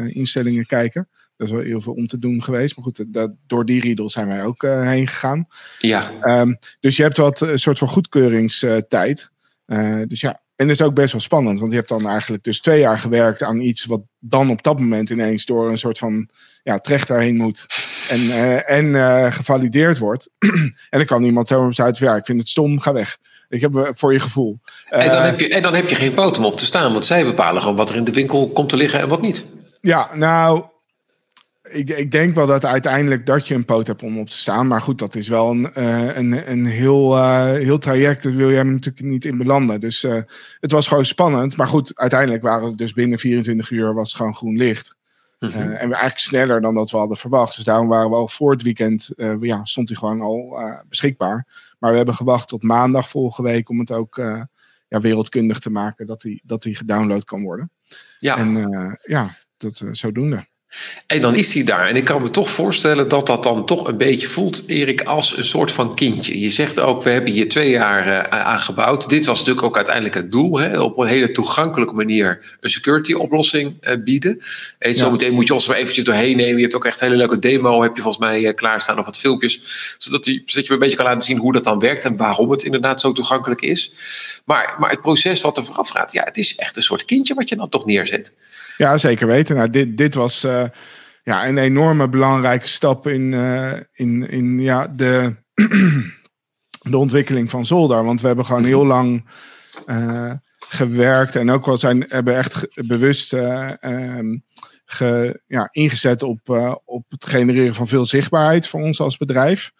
instellingen 0.08 0.66
kijken. 0.66 1.08
Dat 1.36 1.46
is 1.46 1.52
wel 1.52 1.62
heel 1.62 1.80
veel 1.80 1.92
om 1.92 2.06
te 2.06 2.18
doen 2.18 2.42
geweest. 2.42 2.76
Maar 2.76 2.84
goed, 2.84 3.12
dat, 3.12 3.32
door 3.46 3.64
die 3.64 3.80
riedel 3.80 4.10
zijn 4.10 4.26
wij 4.26 4.44
ook 4.44 4.62
heen 4.62 5.08
gegaan. 5.08 5.46
Ja. 5.78 6.40
Um, 6.40 6.58
dus 6.80 6.96
je 6.96 7.02
hebt 7.02 7.16
wat 7.16 7.40
een 7.40 7.58
soort 7.58 7.78
van 7.78 7.88
goedkeuringstijd. 7.88 9.30
dus 10.08 10.20
ja, 10.20 10.40
en 10.58 10.66
dat 10.66 10.80
is 10.80 10.82
ook 10.82 10.94
best 10.94 11.12
wel 11.12 11.20
spannend, 11.20 11.58
want 11.58 11.70
je 11.70 11.76
hebt 11.76 11.88
dan 11.88 12.08
eigenlijk 12.08 12.44
dus 12.44 12.60
twee 12.60 12.80
jaar 12.80 12.98
gewerkt 12.98 13.42
aan 13.42 13.60
iets 13.60 13.84
wat 13.84 14.00
dan 14.18 14.50
op 14.50 14.62
dat 14.62 14.78
moment 14.78 15.10
ineens 15.10 15.46
door 15.46 15.70
een 15.70 15.78
soort 15.78 15.98
van 15.98 16.28
ja, 16.62 16.78
trechter 16.78 17.20
heen 17.20 17.36
moet 17.36 17.66
en, 18.08 18.20
uh, 18.20 18.70
en 18.70 18.84
uh, 18.84 19.32
gevalideerd 19.32 19.98
wordt. 19.98 20.30
en 20.90 20.98
dan 20.98 21.04
kan 21.04 21.24
iemand 21.24 21.48
zomaar 21.48 21.68
besluiten, 21.68 22.06
ja, 22.06 22.16
ik 22.16 22.24
vind 22.24 22.38
het 22.38 22.48
stom, 22.48 22.80
ga 22.80 22.92
weg. 22.92 23.18
Ik 23.48 23.60
heb 23.60 23.74
uh, 23.74 23.88
voor 23.92 24.12
je 24.12 24.20
gevoel. 24.20 24.58
en, 24.88 25.10
dan 25.10 25.22
heb 25.22 25.40
je, 25.40 25.48
en 25.48 25.62
dan 25.62 25.74
heb 25.74 25.88
je 25.88 25.94
geen 25.94 26.14
poot 26.14 26.38
om 26.38 26.44
op 26.44 26.56
te 26.56 26.64
staan, 26.64 26.92
want 26.92 27.06
zij 27.06 27.24
bepalen 27.24 27.60
gewoon 27.60 27.76
wat 27.76 27.88
er 27.88 27.96
in 27.96 28.04
de 28.04 28.12
winkel 28.12 28.48
komt 28.48 28.68
te 28.68 28.76
liggen 28.76 29.00
en 29.00 29.08
wat 29.08 29.20
niet. 29.20 29.44
Ja, 29.80 30.14
nou, 30.14 30.64
ik, 31.70 31.90
ik, 31.90 32.12
denk 32.12 32.34
wel 32.34 32.46
dat 32.46 32.64
uiteindelijk 32.64 33.26
dat 33.26 33.48
je 33.48 33.54
een 33.54 33.64
poot 33.64 33.86
hebt 33.86 34.02
om 34.02 34.18
op 34.18 34.28
te 34.28 34.36
staan. 34.36 34.66
Maar 34.66 34.82
goed, 34.82 34.98
dat 34.98 35.14
is 35.14 35.28
wel 35.28 35.50
een, 35.50 35.70
uh, 35.74 36.16
een, 36.16 36.50
een 36.50 36.66
heel, 36.66 37.16
uh, 37.16 37.44
heel 37.44 37.78
traject. 37.78 38.22
Daar 38.22 38.34
wil 38.34 38.50
je 38.50 38.56
hem 38.56 38.72
natuurlijk 38.72 39.06
niet 39.06 39.24
in 39.24 39.38
belanden. 39.38 39.80
Dus 39.80 40.04
uh, 40.04 40.22
het 40.60 40.72
was 40.72 40.86
gewoon 40.86 41.06
spannend. 41.06 41.56
Maar 41.56 41.68
goed, 41.68 41.98
uiteindelijk 41.98 42.42
waren 42.42 42.68
het 42.68 42.78
dus 42.78 42.92
binnen 42.92 43.18
24 43.18 43.70
uur 43.70 43.94
was 43.94 44.08
het 44.08 44.16
gewoon 44.16 44.34
groen 44.34 44.56
licht. 44.56 44.96
Mm 45.38 45.48
-hmm. 45.48 45.60
en 45.60 45.88
we 45.88 45.94
eigenlijk 45.94 46.18
sneller 46.18 46.60
dan 46.60 46.74
dat 46.74 46.90
we 46.90 46.96
hadden 46.96 47.16
verwacht. 47.16 47.56
Dus 47.56 47.64
daarom 47.64 47.88
waren 47.88 48.10
we 48.10 48.16
al 48.16 48.28
voor 48.28 48.50
het 48.50 48.62
weekend, 48.62 49.10
ja, 49.40 49.64
stond 49.64 49.88
hij 49.88 49.98
gewoon 49.98 50.20
al 50.20 50.58
beschikbaar. 50.88 51.46
Maar 51.78 51.90
we 51.90 51.96
hebben 51.96 52.14
gewacht 52.14 52.48
tot 52.48 52.62
maandag 52.62 53.08
volgende 53.08 53.50
week 53.50 53.68
om 53.68 53.78
het 53.78 53.92
ook 53.92 54.16
ja, 54.88 55.00
wereldkundig 55.00 55.58
te 55.58 55.70
maken 55.70 56.06
dat 56.06 56.22
hij 56.22 56.40
dat 56.44 56.66
gedownload 56.70 57.24
kan 57.24 57.42
worden. 57.42 57.70
Ja. 58.18 58.36
En 58.36 58.98
ja, 59.02 59.30
dat 59.56 59.82
zodoende. 59.92 60.46
En 61.06 61.20
dan 61.20 61.34
is 61.34 61.54
hij 61.54 61.64
daar. 61.64 61.88
En 61.88 61.96
ik 61.96 62.04
kan 62.04 62.22
me 62.22 62.30
toch 62.30 62.50
voorstellen 62.50 63.08
dat 63.08 63.26
dat 63.26 63.42
dan 63.42 63.66
toch 63.66 63.88
een 63.88 63.96
beetje 63.96 64.28
voelt, 64.28 64.64
Erik, 64.66 65.02
als 65.02 65.36
een 65.36 65.44
soort 65.44 65.72
van 65.72 65.94
kindje. 65.94 66.40
Je 66.40 66.50
zegt 66.50 66.80
ook, 66.80 67.02
we 67.02 67.10
hebben 67.10 67.32
hier 67.32 67.48
twee 67.48 67.70
jaar 67.70 68.06
uh, 68.06 68.18
aan 68.18 68.60
gebouwd. 68.60 69.08
Dit 69.08 69.26
was 69.26 69.38
natuurlijk 69.38 69.66
ook 69.66 69.76
uiteindelijk 69.76 70.14
het 70.14 70.32
doel. 70.32 70.58
Hè? 70.58 70.80
Op 70.80 70.98
een 70.98 71.06
hele 71.06 71.30
toegankelijke 71.30 71.94
manier 71.94 72.56
een 72.60 72.70
security 72.70 73.12
oplossing 73.12 73.76
uh, 73.80 73.94
bieden. 74.04 74.38
En 74.78 74.94
zo 74.94 75.10
meteen 75.10 75.32
moet 75.32 75.46
je 75.46 75.54
ons 75.54 75.68
er 75.68 75.74
eventjes 75.74 76.04
doorheen 76.04 76.36
nemen. 76.36 76.56
Je 76.56 76.62
hebt 76.62 76.76
ook 76.76 76.84
echt 76.84 77.00
een 77.00 77.06
hele 77.06 77.18
leuke 77.18 77.38
demo, 77.38 77.82
heb 77.82 77.96
je 77.96 78.02
volgens 78.02 78.24
mij 78.26 78.40
uh, 78.40 78.54
klaarstaan 78.54 78.98
of 78.98 79.04
wat 79.04 79.18
filmpjes. 79.18 79.60
Zodat, 79.98 80.24
die, 80.24 80.42
zodat 80.44 80.66
je 80.66 80.72
een 80.72 80.78
beetje 80.78 80.96
kan 80.96 81.06
laten 81.06 81.22
zien 81.22 81.38
hoe 81.38 81.52
dat 81.52 81.64
dan 81.64 81.78
werkt 81.78 82.04
en 82.04 82.16
waarom 82.16 82.50
het 82.50 82.62
inderdaad 82.62 83.00
zo 83.00 83.12
toegankelijk 83.12 83.60
is. 83.60 83.92
Maar, 84.44 84.76
maar 84.78 84.90
het 84.90 85.00
proces 85.00 85.40
wat 85.40 85.56
er 85.56 85.64
vooraf 85.64 85.88
gaat, 85.88 86.12
ja, 86.12 86.24
het 86.24 86.36
is 86.36 86.56
echt 86.56 86.76
een 86.76 86.82
soort 86.82 87.04
kindje 87.04 87.34
wat 87.34 87.48
je 87.48 87.56
dan 87.56 87.68
toch 87.68 87.86
neerzet. 87.86 88.32
Ja, 88.78 88.96
zeker 88.96 89.26
weten. 89.26 89.56
Nou, 89.56 89.70
dit, 89.70 89.96
dit 89.96 90.14
was 90.14 90.44
uh, 90.44 90.64
ja, 91.22 91.46
een 91.46 91.58
enorme 91.58 92.08
belangrijke 92.08 92.68
stap 92.68 93.06
in, 93.06 93.32
uh, 93.32 93.72
in, 93.92 94.28
in 94.28 94.60
ja, 94.60 94.86
de, 94.86 95.34
de 96.90 96.96
ontwikkeling 96.96 97.50
van 97.50 97.66
Zolder. 97.66 98.04
Want 98.04 98.20
we 98.20 98.26
hebben 98.26 98.44
gewoon 98.44 98.64
heel 98.64 98.86
lang 98.86 99.30
uh, 99.86 100.32
gewerkt 100.58 101.36
en 101.36 101.50
ook 101.50 101.66
wel 101.66 101.76
zijn, 101.76 102.04
hebben 102.08 102.36
echt 102.36 102.86
bewust 102.86 103.32
um, 103.32 104.44
ge, 104.84 105.40
ja, 105.46 105.68
ingezet 105.70 106.22
op, 106.22 106.40
op 106.84 107.04
het 107.08 107.26
genereren 107.26 107.74
van 107.74 107.88
veel 107.88 108.04
zichtbaarheid 108.04 108.68
voor 108.68 108.80
ons 108.80 109.00
als 109.00 109.16
bedrijf. 109.16 109.72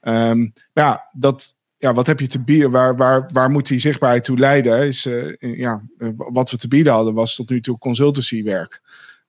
Um, 0.00 0.52
ja, 0.72 1.08
dat, 1.12 1.53
ja, 1.84 1.92
wat 1.92 2.06
heb 2.06 2.20
je 2.20 2.26
te 2.26 2.42
bieden? 2.42 2.70
Waar, 2.70 2.96
waar, 2.96 3.28
waar 3.32 3.50
moet 3.50 3.66
die 3.66 3.78
zichtbaarheid 3.78 4.24
toe 4.24 4.38
leiden? 4.38 4.86
Is, 4.86 5.06
uh, 5.06 5.34
ja, 5.38 5.82
wat 6.16 6.50
we 6.50 6.56
te 6.56 6.68
bieden 6.68 6.92
hadden 6.92 7.14
was 7.14 7.34
tot 7.34 7.50
nu 7.50 7.60
toe 7.60 7.78
consultancywerk. 7.78 8.80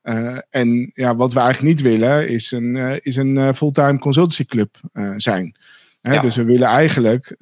Uh, 0.03 0.37
en 0.49 0.91
ja, 0.93 1.15
wat 1.15 1.33
we 1.33 1.39
eigenlijk 1.39 1.75
niet 1.75 1.85
willen 1.85 2.29
is 2.29 2.51
een, 2.51 2.75
uh, 2.75 2.95
is 3.01 3.15
een 3.15 3.53
fulltime 3.53 3.99
consultancyclub 3.99 4.79
zijn. 5.17 5.55
Hè? 6.01 6.13
Ja. 6.13 6.21
Dus 6.21 6.35
we 6.35 6.43
willen 6.43 6.67
eigenlijk 6.67 7.35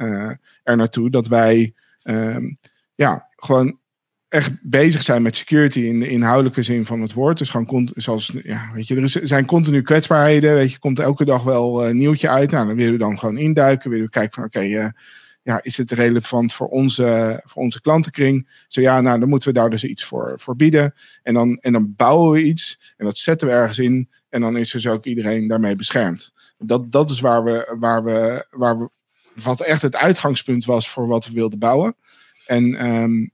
er 0.63 0.77
naartoe 0.77 1.09
dat 1.09 1.27
wij 1.27 1.73
ehm, 2.03 2.51
ja, 2.95 3.27
gewoon 3.35 3.79
echt 4.33 4.51
bezig 4.61 5.01
zijn 5.01 5.21
met 5.21 5.37
security 5.37 5.79
in 5.79 5.99
de 5.99 6.09
inhoudelijke 6.09 6.63
zin 6.63 6.85
van 6.85 7.01
het 7.01 7.13
woord. 7.13 7.37
Dus 7.37 7.49
gewoon, 7.49 7.91
zoals, 7.95 8.33
ja, 8.43 8.69
weet 8.73 8.87
je, 8.87 8.95
er 8.95 9.27
zijn 9.27 9.45
continu 9.45 9.81
kwetsbaarheden. 9.81 10.53
Weet 10.53 10.71
je, 10.71 10.79
komt 10.79 10.99
elke 10.99 11.25
dag 11.25 11.43
wel 11.43 11.87
een 11.87 11.97
nieuwtje 11.97 12.29
uit. 12.29 12.51
Nou, 12.51 12.67
dan 12.67 12.75
willen 12.75 12.91
we 12.91 12.97
dan 12.97 13.19
gewoon 13.19 13.37
induiken. 13.37 13.89
Willen 13.89 14.05
we 14.05 14.11
kijken 14.11 14.33
van, 14.33 14.43
oké, 14.43 14.63
uh, 14.63 14.87
ja, 15.41 15.63
is 15.63 15.77
het 15.77 15.91
relevant 15.91 16.53
voor 16.53 16.67
onze, 16.67 17.41
voor 17.45 17.61
onze 17.61 17.81
klantenkring? 17.81 18.49
Zo 18.67 18.81
ja, 18.81 19.01
nou, 19.01 19.19
dan 19.19 19.29
moeten 19.29 19.47
we 19.47 19.59
daar 19.59 19.69
dus 19.69 19.83
iets 19.83 20.03
voor, 20.03 20.33
voor 20.35 20.55
bieden. 20.55 20.93
En 21.23 21.33
dan, 21.33 21.57
en 21.57 21.73
dan 21.73 21.93
bouwen 21.95 22.31
we 22.31 22.43
iets 22.43 22.93
en 22.97 23.05
dat 23.05 23.17
zetten 23.17 23.47
we 23.47 23.53
ergens 23.53 23.79
in. 23.79 24.09
En 24.29 24.41
dan 24.41 24.57
is 24.57 24.71
dus 24.71 24.87
ook 24.87 25.05
iedereen 25.05 25.47
daarmee 25.47 25.75
beschermd. 25.75 26.33
Dat, 26.57 26.91
dat 26.91 27.09
is 27.09 27.19
waar 27.19 27.43
we, 27.43 27.75
waar 27.79 28.03
we, 28.03 28.45
waar 28.51 28.77
we, 28.77 28.89
wat 29.43 29.61
echt 29.61 29.81
het 29.81 29.95
uitgangspunt 29.95 30.65
was 30.65 30.89
voor 30.89 31.07
wat 31.07 31.27
we 31.27 31.33
wilden 31.33 31.59
bouwen. 31.59 31.95
En 32.45 32.93
um, 32.93 33.31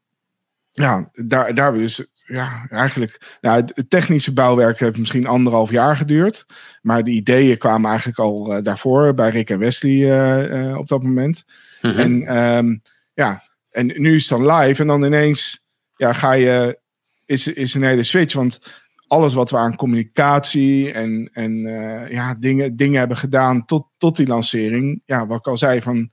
ja, 0.80 1.10
daar, 1.12 1.54
daar 1.54 1.74
dus 1.74 2.06
ja, 2.30 2.68
eigenlijk. 2.70 3.38
Nou, 3.42 3.64
het 3.74 3.90
technische 3.90 4.34
bouwwerk 4.34 4.80
heeft 4.80 4.98
misschien 4.98 5.28
anderhalf 5.28 5.70
jaar 5.70 5.98
geduurd. 5.98 6.46
Maar 6.82 7.04
de 7.04 7.12
ideeën 7.12 7.58
kwamen 7.58 7.90
eigenlijk 7.90 8.20
al 8.20 8.58
uh, 8.58 8.64
daarvoor 8.64 9.14
bij 9.14 9.30
Rick 9.30 9.50
en 9.50 9.60
Wesley 9.60 9.92
uh, 9.92 10.68
uh, 10.68 10.78
op 10.78 10.88
dat 10.88 11.04
moment. 11.04 11.44
Mm 11.82 11.92
-hmm. 11.92 12.00
En 12.00 12.38
um, 12.58 12.82
ja, 13.14 13.44
en 13.70 13.86
nu 13.86 14.16
is 14.16 14.30
het 14.30 14.40
dan 14.40 14.52
live. 14.52 14.82
En 14.82 14.88
dan 14.88 15.04
ineens 15.04 15.66
ja, 15.96 16.14
ga 16.14 16.32
je. 16.32 16.80
Is, 17.26 17.48
is 17.48 17.74
een 17.74 17.84
hele 17.84 18.04
switch. 18.04 18.34
Want 18.34 18.60
alles 19.08 19.34
wat 19.34 19.50
we 19.50 19.58
aan 19.58 19.76
communicatie 19.76 20.92
en, 20.92 21.30
en 21.34 21.62
ja, 22.10 22.36
dingen, 22.40 22.76
dingen 22.76 23.00
hebben 23.00 23.18
gedaan 23.18 23.66
tot, 23.66 23.88
tot 23.98 24.16
die 24.16 24.28
lancering. 24.28 25.02
Ja, 25.06 25.28
wat 25.28 25.40
ik 25.40 25.48
al 25.48 25.58
zei 25.58 25.82
van 25.82 26.12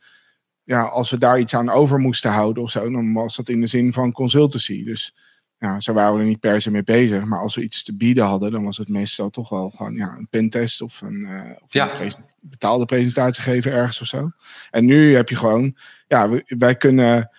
ja, 0.66 0.83
als 0.83 1.11
we 1.11 1.18
daar 1.18 1.38
iets 1.38 1.55
aan 1.55 1.70
over 1.70 1.98
moesten 1.98 2.31
houden 2.31 2.62
of 2.62 2.70
zo, 2.70 2.90
dan 2.90 3.12
was 3.12 3.37
dat 3.37 3.48
in 3.48 3.61
de 3.61 3.66
zin 3.66 3.92
van 3.92 4.12
consultancy. 4.12 4.85
Dus 4.85 5.14
ja, 5.59 5.81
zo 5.81 5.92
waren 5.92 6.14
we 6.14 6.20
er 6.20 6.26
niet 6.26 6.40
per 6.40 6.62
se 6.62 6.70
mee 6.70 6.83
bezig. 6.83 7.24
Maar 7.24 7.40
als 7.40 7.55
we 7.55 7.62
iets 7.62 7.83
te 7.83 7.96
bieden 7.96 8.24
hadden, 8.24 8.50
dan 8.50 8.64
was 8.64 8.76
het 8.76 8.88
meestal 8.88 9.31
toch 9.31 9.48
wel 9.48 9.70
gewoon 9.70 9.94
ja, 9.94 10.16
een 10.16 10.29
pentest 10.31 10.81
of 10.81 11.00
een, 11.00 11.20
uh, 11.20 11.50
of 11.62 11.72
ja. 11.72 12.00
een 12.00 12.12
betaalde 12.40 12.85
presentatie 12.85 13.42
geven 13.42 13.72
ergens 13.72 14.00
of 14.00 14.07
zo. 14.07 14.31
En 14.70 14.85
nu 14.85 15.14
heb 15.14 15.29
je 15.29 15.37
gewoon, 15.37 15.76
ja, 16.07 16.40
wij 16.46 16.76
kunnen 16.76 17.31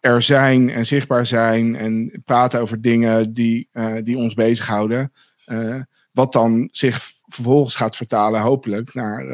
er 0.00 0.22
zijn 0.22 0.70
en 0.70 0.86
zichtbaar 0.86 1.26
zijn 1.26 1.76
en 1.76 2.22
praten 2.24 2.60
over 2.60 2.80
dingen 2.80 3.32
die, 3.32 3.68
uh, 3.72 3.96
die 4.02 4.16
ons 4.16 4.34
bezighouden. 4.34 5.12
Uh, 5.46 5.82
wat 6.12 6.32
dan 6.32 6.68
zich 6.72 7.12
vervolgens 7.26 7.74
gaat 7.74 7.96
vertalen, 7.96 8.40
hopelijk, 8.40 8.94
naar, 8.94 9.24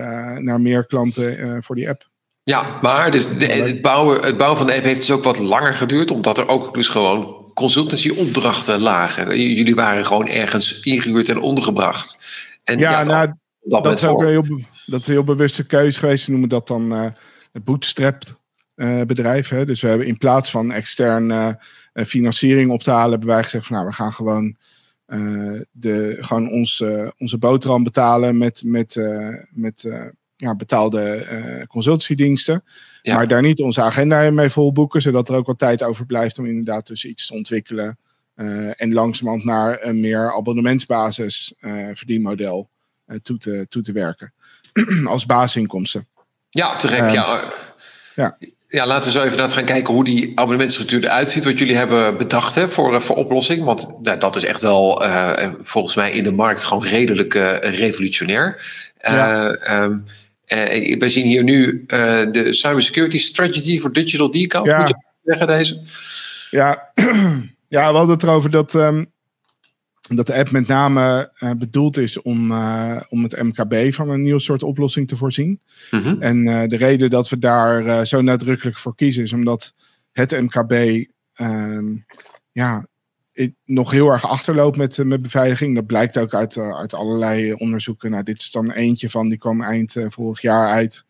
naar 0.43 0.61
meer 0.61 0.87
klanten 0.87 1.63
voor 1.63 1.75
die 1.75 1.89
app. 1.89 2.09
Ja, 2.49 2.79
maar 2.83 3.11
dus 3.11 3.29
de, 3.39 3.47
het, 3.47 3.83
bouwen, 3.83 4.25
het 4.25 4.37
bouwen 4.37 4.59
van 4.59 4.67
de 4.67 4.75
app 4.75 4.85
heeft 4.85 5.01
dus 5.01 5.11
ook 5.11 5.23
wat 5.23 5.39
langer 5.39 5.75
geduurd, 5.75 6.11
omdat 6.11 6.39
er 6.39 6.49
ook 6.49 6.75
dus 6.75 6.89
gewoon 6.89 7.51
consultancy-opdrachten 7.55 8.81
lagen. 8.81 9.41
Jullie 9.41 9.75
waren 9.75 10.07
gewoon 10.07 10.29
ergens 10.29 10.81
ingehuurd 10.81 11.29
en 11.29 11.41
ondergebracht. 11.41 12.19
En 12.65 12.79
ja, 12.79 12.91
ja 12.91 13.03
nou, 13.03 13.33
dat, 13.61 13.85
dat, 13.85 14.03
is 14.03 14.07
ook 14.07 14.23
heel, 14.23 14.45
dat 14.87 15.01
is 15.01 15.07
een 15.07 15.13
heel 15.13 15.25
bewuste 15.25 15.67
keuze 15.67 15.99
geweest. 15.99 16.25
We 16.25 16.31
noemen 16.31 16.49
dat 16.49 16.67
dan 16.67 16.93
uh, 16.93 17.07
het 17.53 17.65
bootstrapped 17.65 18.35
uh, 18.77 19.03
bedrijf. 19.03 19.49
Hè? 19.49 19.67
Dus 19.67 19.81
we 19.81 19.89
hebben 19.89 20.07
in 20.07 20.19
plaats 20.19 20.51
van 20.51 20.73
externe 20.73 21.61
uh, 21.95 22.05
financiering 22.05 22.71
op 22.71 22.83
te 22.83 22.91
halen, 22.91 23.11
hebben 23.11 23.29
wij 23.29 23.43
gezegd 23.43 23.67
van 23.67 23.77
nou, 23.77 23.89
we 23.89 23.95
gaan 23.95 24.13
gewoon, 24.13 24.57
de, 25.71 26.17
gewoon 26.21 26.51
ons, 26.51 26.85
onze 27.19 27.39
boterham 27.39 27.85
betalen 27.85 28.39
met, 28.39 28.63
met, 28.65 29.01
met 29.51 29.85
ja, 30.39 30.55
betaalde 30.55 31.27
uh, 31.31 31.67
consultancydiensten. 31.67 32.65
Ja. 33.03 33.15
Maar 33.15 33.29
daar 33.29 33.43
niet 33.43 33.61
onze 33.61 33.83
agenda 33.83 34.31
mee 34.31 34.51
volboeken, 34.51 35.03
zodat 35.03 35.29
er 35.29 35.37
ook 35.37 35.47
wat 35.47 35.59
tijd 35.59 35.83
over 35.83 36.07
blijft 36.07 36.39
om 36.39 36.47
inderdaad 36.47 36.87
dus 36.87 37.05
iets 37.05 37.27
te 37.27 37.35
ontwikkelen. 37.35 37.99
Uh, 38.37 38.81
en 38.83 38.93
langzamerhand 38.93 39.45
naar 39.45 39.83
een 39.83 40.01
meer 40.01 40.35
abonnementsbasis 40.35 41.55
uh, 41.61 41.89
verdienmodel 41.95 42.69
toe, 43.23 43.39
te, 43.39 43.67
toe 43.69 43.83
te 43.83 43.93
werken. 43.93 44.33
Als 45.07 45.27
basisinkomsten. 45.27 46.07
Ja, 46.51 46.77
terecht. 46.77 47.13
ja. 47.13 47.53
ja. 48.15 48.37
Ja, 48.71 48.87
laten 48.87 49.13
we 49.13 49.19
zo 49.19 49.25
even 49.25 49.39
naar 49.39 49.51
gaan 49.51 49.65
kijken 49.65 49.95
hoe 49.95 50.05
die 50.05 50.33
abonnementstructuur 50.35 51.05
eruit 51.05 51.31
ziet. 51.31 51.45
Wat 51.45 51.59
jullie 51.59 51.77
hebben 51.77 52.17
bedacht 52.17 52.55
hè, 52.55 52.69
voor, 52.69 53.03
voor 53.03 53.17
oplossing. 53.17 53.65
Want 53.65 53.99
nou, 54.03 54.19
dat 54.19 54.37
is 54.37 54.45
echt 54.45 54.63
wel 54.63 55.05
uh, 55.05 55.53
volgens 55.63 55.95
mij 55.95 56.11
in 56.11 56.23
de 56.23 56.33
markt 56.33 56.65
gewoon 56.65 56.85
redelijk 56.85 57.35
uh, 57.35 57.57
revolutionair. 57.59 58.63
Ja. 58.99 59.57
Uh, 59.87 59.97
uh, 60.55 60.99
we 60.99 61.09
zien 61.09 61.27
hier 61.27 61.43
nu 61.43 61.85
uh, 61.87 61.87
de 62.31 62.53
Cybersecurity 62.53 63.19
Strategy 63.19 63.79
for 63.79 63.93
Digital 63.93 64.31
Decount. 64.31 64.67
Ja. 64.67 64.79
Moet 64.79 64.89
je 64.89 64.97
zeggen 65.23 65.47
deze? 65.47 65.83
Ja. 66.51 66.93
ja, 67.77 67.91
we 67.91 67.97
hadden 67.97 68.15
het 68.15 68.23
erover 68.23 68.51
dat, 68.51 68.75
um, 68.75 69.13
dat 70.09 70.27
de 70.27 70.35
app 70.35 70.51
met 70.51 70.67
name 70.67 71.33
uh, 71.41 71.51
bedoeld 71.51 71.97
is 71.97 72.23
om, 72.23 72.53
om 73.09 73.23
het 73.23 73.43
MKB 73.43 73.93
van 73.93 74.11
een 74.11 74.23
nieuw 74.23 74.39
soort 74.39 74.63
oplossing 74.63 75.09
te 75.09 75.17
voorzien. 75.17 75.61
Mm 75.91 76.01
-hmm. 76.01 76.23
En 76.23 76.69
de 76.69 76.77
reden 76.77 77.11
dat 77.11 77.29
we 77.29 77.39
daar 77.39 78.07
zo 78.07 78.21
nadrukkelijk 78.21 78.79
voor 78.79 78.95
kiezen 78.95 79.23
is 79.23 79.33
omdat 79.33 79.75
het 80.13 80.41
MKB 80.41 80.73
ehm, 81.35 81.87
ja, 82.53 82.87
nog 83.65 83.91
heel 83.91 84.09
erg 84.09 84.29
achterloopt 84.29 84.77
met, 84.77 85.05
met 85.05 85.23
beveiliging. 85.23 85.75
Dat 85.75 85.87
blijkt 85.87 86.19
ook 86.19 86.35
uit, 86.35 86.57
uit 86.57 86.95
allerlei 86.95 87.53
onderzoeken. 87.53 88.11
Nou, 88.11 88.23
dit 88.23 88.41
is 88.41 88.51
dan 88.51 88.71
eentje 88.71 89.11
van, 89.11 89.29
die 89.29 89.39
kwam 89.39 89.63
eind 89.63 89.97
vorig 90.09 90.41
jaar 90.41 90.69
uit. 90.69 91.05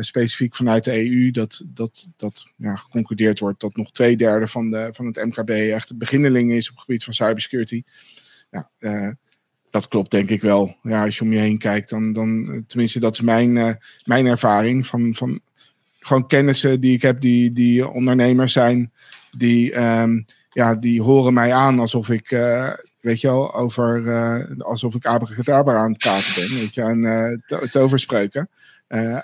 specifiek 0.00 0.56
vanuit 0.56 0.84
de 0.84 1.10
EU, 1.10 1.30
dat, 1.30 1.62
dat, 1.66 2.08
dat 2.16 2.44
ja, 2.56 2.76
geconcludeerd 2.76 3.38
wordt 3.38 3.60
dat 3.60 3.76
nog 3.76 3.90
twee 3.90 4.16
derde 4.16 4.46
van, 4.46 4.70
de, 4.70 4.88
van 4.92 5.06
het 5.06 5.24
MKB 5.24 5.50
echt 5.50 5.96
beginneling 5.96 6.52
is 6.52 6.68
op 6.68 6.74
het 6.74 6.84
gebied 6.84 7.04
van 7.04 7.14
cybersecurity. 7.14 7.82
Ja, 8.50 8.70
dat 9.70 9.88
klopt 9.88 10.10
denk 10.10 10.30
ik 10.30 10.40
wel. 10.40 10.76
Ja, 10.82 11.04
als 11.04 11.16
je 11.18 11.22
om 11.24 11.32
je 11.32 11.38
heen 11.38 11.58
kijkt, 11.58 11.90
dan, 11.90 12.12
dan 12.12 12.64
tenminste, 12.66 13.00
dat 13.00 13.12
is 13.12 13.20
mijn, 13.20 13.78
mijn 14.04 14.26
ervaring 14.26 14.86
van, 14.86 15.14
van 15.14 15.40
gewoon 15.98 16.26
kennissen 16.26 16.80
die 16.80 16.94
ik 16.94 17.02
heb, 17.02 17.20
die, 17.20 17.52
die 17.52 17.88
ondernemers 17.88 18.52
zijn, 18.52 18.92
die, 19.36 19.80
um, 19.80 20.24
ja, 20.54 20.74
die 20.74 21.02
horen 21.02 21.34
mij 21.34 21.52
aan 21.52 21.78
alsof 21.78 22.10
ik, 22.10 22.30
uh, 22.30 22.70
weet 23.00 23.20
je 23.20 23.26
wel, 23.26 23.54
over, 23.54 24.00
uh, 24.00 24.58
alsof 24.58 24.94
ik 24.94 25.04
abracadabra 25.04 25.76
aan 25.76 25.90
het 25.92 25.98
praten 25.98 26.34
ben, 26.34 26.58
weet 26.58 26.74
je, 26.74 26.82
en 26.82 27.02
uh, 27.02 27.60
toverspreuken 27.70 28.48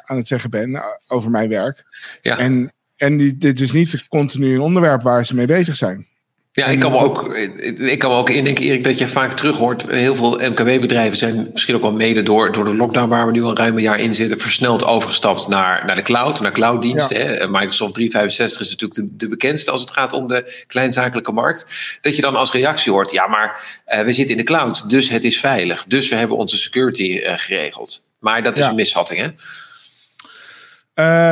aan 0.03 0.17
het 0.17 0.27
zeggen 0.27 0.51
ben 0.51 0.83
over 1.07 1.31
mijn 1.31 1.49
werk. 1.49 1.85
Ja. 2.23 2.39
En, 2.39 2.73
en 2.97 3.17
die, 3.17 3.39
dit 3.39 3.61
is 3.61 3.73
niet 3.73 4.09
continu 4.09 4.55
een 4.55 4.61
onderwerp 4.61 5.03
waar 5.03 5.27
ze 5.27 5.35
mee 5.35 5.47
bezig 5.47 5.77
zijn. 5.77 6.07
Ja, 6.53 6.67
ik 6.67 6.81
kan, 6.81 6.93
me 6.93 6.99
ook, 6.99 7.35
ik 7.79 7.99
kan 7.99 8.11
me 8.11 8.17
ook 8.17 8.31
indenken, 8.31 8.65
Erik, 8.65 8.85
dat 8.85 8.99
je 8.99 9.09
vaak 9.09 9.33
terug 9.33 9.57
hoort. 9.57 9.85
Heel 9.89 10.15
veel 10.15 10.31
MKB-bedrijven 10.31 11.17
zijn 11.17 11.51
misschien 11.53 11.75
ook 11.75 11.81
wel 11.81 11.93
mede 11.93 12.23
door, 12.23 12.53
door 12.53 12.65
de 12.65 12.75
lockdown 12.75 13.09
waar 13.09 13.27
we 13.27 13.33
nu 13.33 13.43
al 13.43 13.57
ruim 13.57 13.77
een 13.77 13.83
jaar 13.83 14.01
in 14.01 14.15
zitten, 14.15 14.41
versneld 14.41 14.85
overgestapt 14.85 15.49
naar, 15.49 15.87
naar 15.87 15.95
de 15.95 16.03
cloud, 16.03 16.41
naar 16.41 16.53
clouddiensten. 16.53 17.51
Microsoft 17.51 17.95
365 17.95 18.61
is 18.61 18.71
natuurlijk 18.71 19.01
de, 19.01 19.17
de, 19.17 19.29
bekendste 19.29 19.71
als 19.71 19.81
het 19.81 19.91
gaat 19.91 20.13
om 20.13 20.27
de 20.27 20.65
kleinzakelijke 20.67 21.33
markt. 21.33 21.67
Dat 22.01 22.17
je 22.17 22.23
dan 22.23 22.37
als 22.37 22.53
reactie 22.53 22.93
hoort, 22.93 23.11
ja, 23.11 23.27
maar 23.27 23.81
uh, 23.87 24.01
we 24.01 24.13
zitten 24.13 24.37
in 24.37 24.41
de 24.41 24.47
cloud, 24.47 24.91
dus 24.91 25.09
het 25.09 25.25
is 25.25 25.41
veilig. 25.41 25.85
Dus 25.85 26.09
we 26.09 26.17
hebben 26.17 26.37
onze 26.37 26.59
security 26.59 27.03
uh, 27.03 27.33
geregeld. 27.37 28.07
Maar 28.19 28.43
dat 28.43 28.59
is 28.59 28.65
een 28.65 28.75
misvatting, 28.75 29.21
hè? 29.21 29.27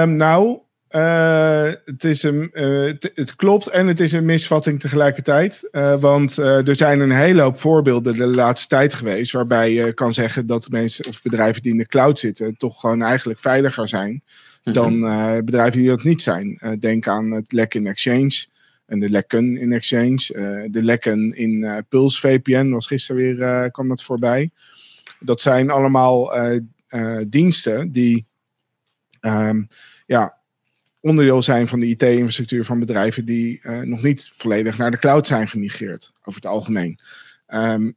Um, 0.02 0.16
nou, 0.16 0.58
uh, 0.90 1.70
het, 1.84 2.04
is 2.04 2.22
een, 2.22 2.50
uh, 2.52 2.92
het, 3.14 3.36
klopt 3.36 3.66
en 3.66 3.86
het 3.86 4.00
is 4.00 4.12
een 4.12 4.24
misvatting 4.24 4.80
tegelijkertijd. 4.80 5.68
Uh, 5.72 6.00
want 6.00 6.36
er 6.36 6.76
zijn 6.76 7.00
een 7.00 7.10
hele 7.10 7.42
hoop 7.42 7.58
voorbeelden 7.58 8.16
de 8.16 8.26
laatste 8.26 8.68
tijd 8.68 8.94
geweest. 8.94 9.32
waarbij 9.32 9.72
je 9.72 9.92
kan 9.92 10.14
zeggen 10.14 10.46
dat 10.46 10.68
mensen 10.70 11.06
of 11.06 11.22
bedrijven 11.22 11.62
die 11.62 11.72
in 11.72 11.78
de 11.78 11.86
cloud 11.86 12.18
zitten. 12.18 12.56
toch 12.56 12.80
gewoon 12.80 13.02
eigenlijk 13.02 13.38
veiliger 13.38 13.88
zijn. 13.88 14.22
Mhm. 14.64 14.74
dan 14.74 15.00
bedrijven 15.44 15.80
die 15.80 15.88
dat 15.88 16.02
niet 16.02 16.22
zijn. 16.22 16.76
denk 16.80 17.08
aan 17.08 17.30
het 17.30 17.52
lek 17.52 17.74
in 17.74 17.86
Exchange. 17.86 18.46
En 18.86 19.00
de 19.00 19.10
lekken 19.10 19.56
in 19.56 19.72
Exchange. 19.72 20.16
de 20.70 20.82
lekken 20.82 21.36
in 21.36 21.84
Pulse 21.88 22.20
VPN 22.20 22.70
was 22.70 22.86
gisteren 22.86 23.22
weer 23.22 23.70
kwam 23.70 23.88
dat 23.88 24.02
voorbij. 24.02 24.50
Dat 25.20 25.40
zijn 25.40 25.70
allemaal 25.70 26.32
diensten 27.28 27.92
die. 27.92 28.26
Um, 29.20 29.66
ja, 30.06 30.37
onderdeel 31.00 31.42
zijn 31.42 31.68
van 31.68 31.80
de 31.80 31.86
IT-infrastructuur 31.86 32.64
van 32.64 32.78
bedrijven 32.78 33.24
die 33.24 33.60
uh, 33.62 33.80
nog 33.80 34.02
niet 34.02 34.32
volledig 34.36 34.78
naar 34.78 34.90
de 34.90 34.98
cloud 34.98 35.26
zijn 35.26 35.48
gemigreerd, 35.48 36.12
over 36.22 36.40
het 36.40 36.50
algemeen. 36.50 37.00
Um, 37.54 37.96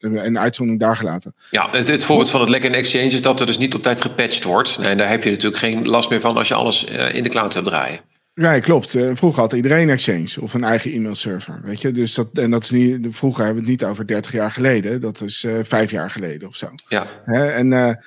en 0.00 0.32
de 0.32 0.38
uitzondering 0.38 0.82
daar 0.82 0.96
gelaten. 0.96 1.34
Ja, 1.50 1.70
het, 1.70 1.88
het 1.88 2.04
voorbeeld 2.04 2.30
van 2.30 2.40
het 2.40 2.48
lek 2.48 2.64
in 2.64 2.74
Exchange 2.74 3.04
is 3.04 3.22
dat 3.22 3.40
er 3.40 3.46
dus 3.46 3.58
niet 3.58 3.74
op 3.74 3.82
tijd 3.82 4.00
gepatcht 4.00 4.44
wordt. 4.44 4.78
En 4.82 4.96
daar 4.96 5.08
heb 5.08 5.22
je 5.22 5.30
natuurlijk 5.30 5.62
geen 5.62 5.88
last 5.88 6.10
meer 6.10 6.20
van 6.20 6.36
als 6.36 6.48
je 6.48 6.54
alles 6.54 6.90
uh, 6.90 7.14
in 7.14 7.22
de 7.22 7.28
cloud 7.28 7.54
hebt 7.54 7.66
draaien. 7.66 8.00
Ja, 8.34 8.60
klopt. 8.60 8.94
Uh, 8.94 9.10
vroeger 9.14 9.40
had 9.40 9.52
iedereen 9.52 9.90
Exchange 9.90 10.36
of 10.40 10.54
een 10.54 10.64
eigen 10.64 10.92
e-mailserver. 10.92 11.60
Weet 11.64 11.80
je, 11.80 11.92
dus 11.92 12.14
dat, 12.14 12.28
en 12.32 12.50
dat 12.50 12.62
is 12.62 12.70
niet, 12.70 13.06
vroeger 13.10 13.44
hebben 13.44 13.64
we 13.64 13.70
het 13.70 13.80
niet 13.80 13.90
over 13.90 14.06
30 14.06 14.32
jaar 14.32 14.52
geleden, 14.52 15.00
dat 15.00 15.22
is 15.22 15.46
vijf 15.62 15.90
jaar 15.90 16.10
geleden 16.10 16.48
of 16.48 16.56
zo. 16.56 16.68
Ja. 16.88 17.06
Hè? 17.24 17.46
En 17.46 17.98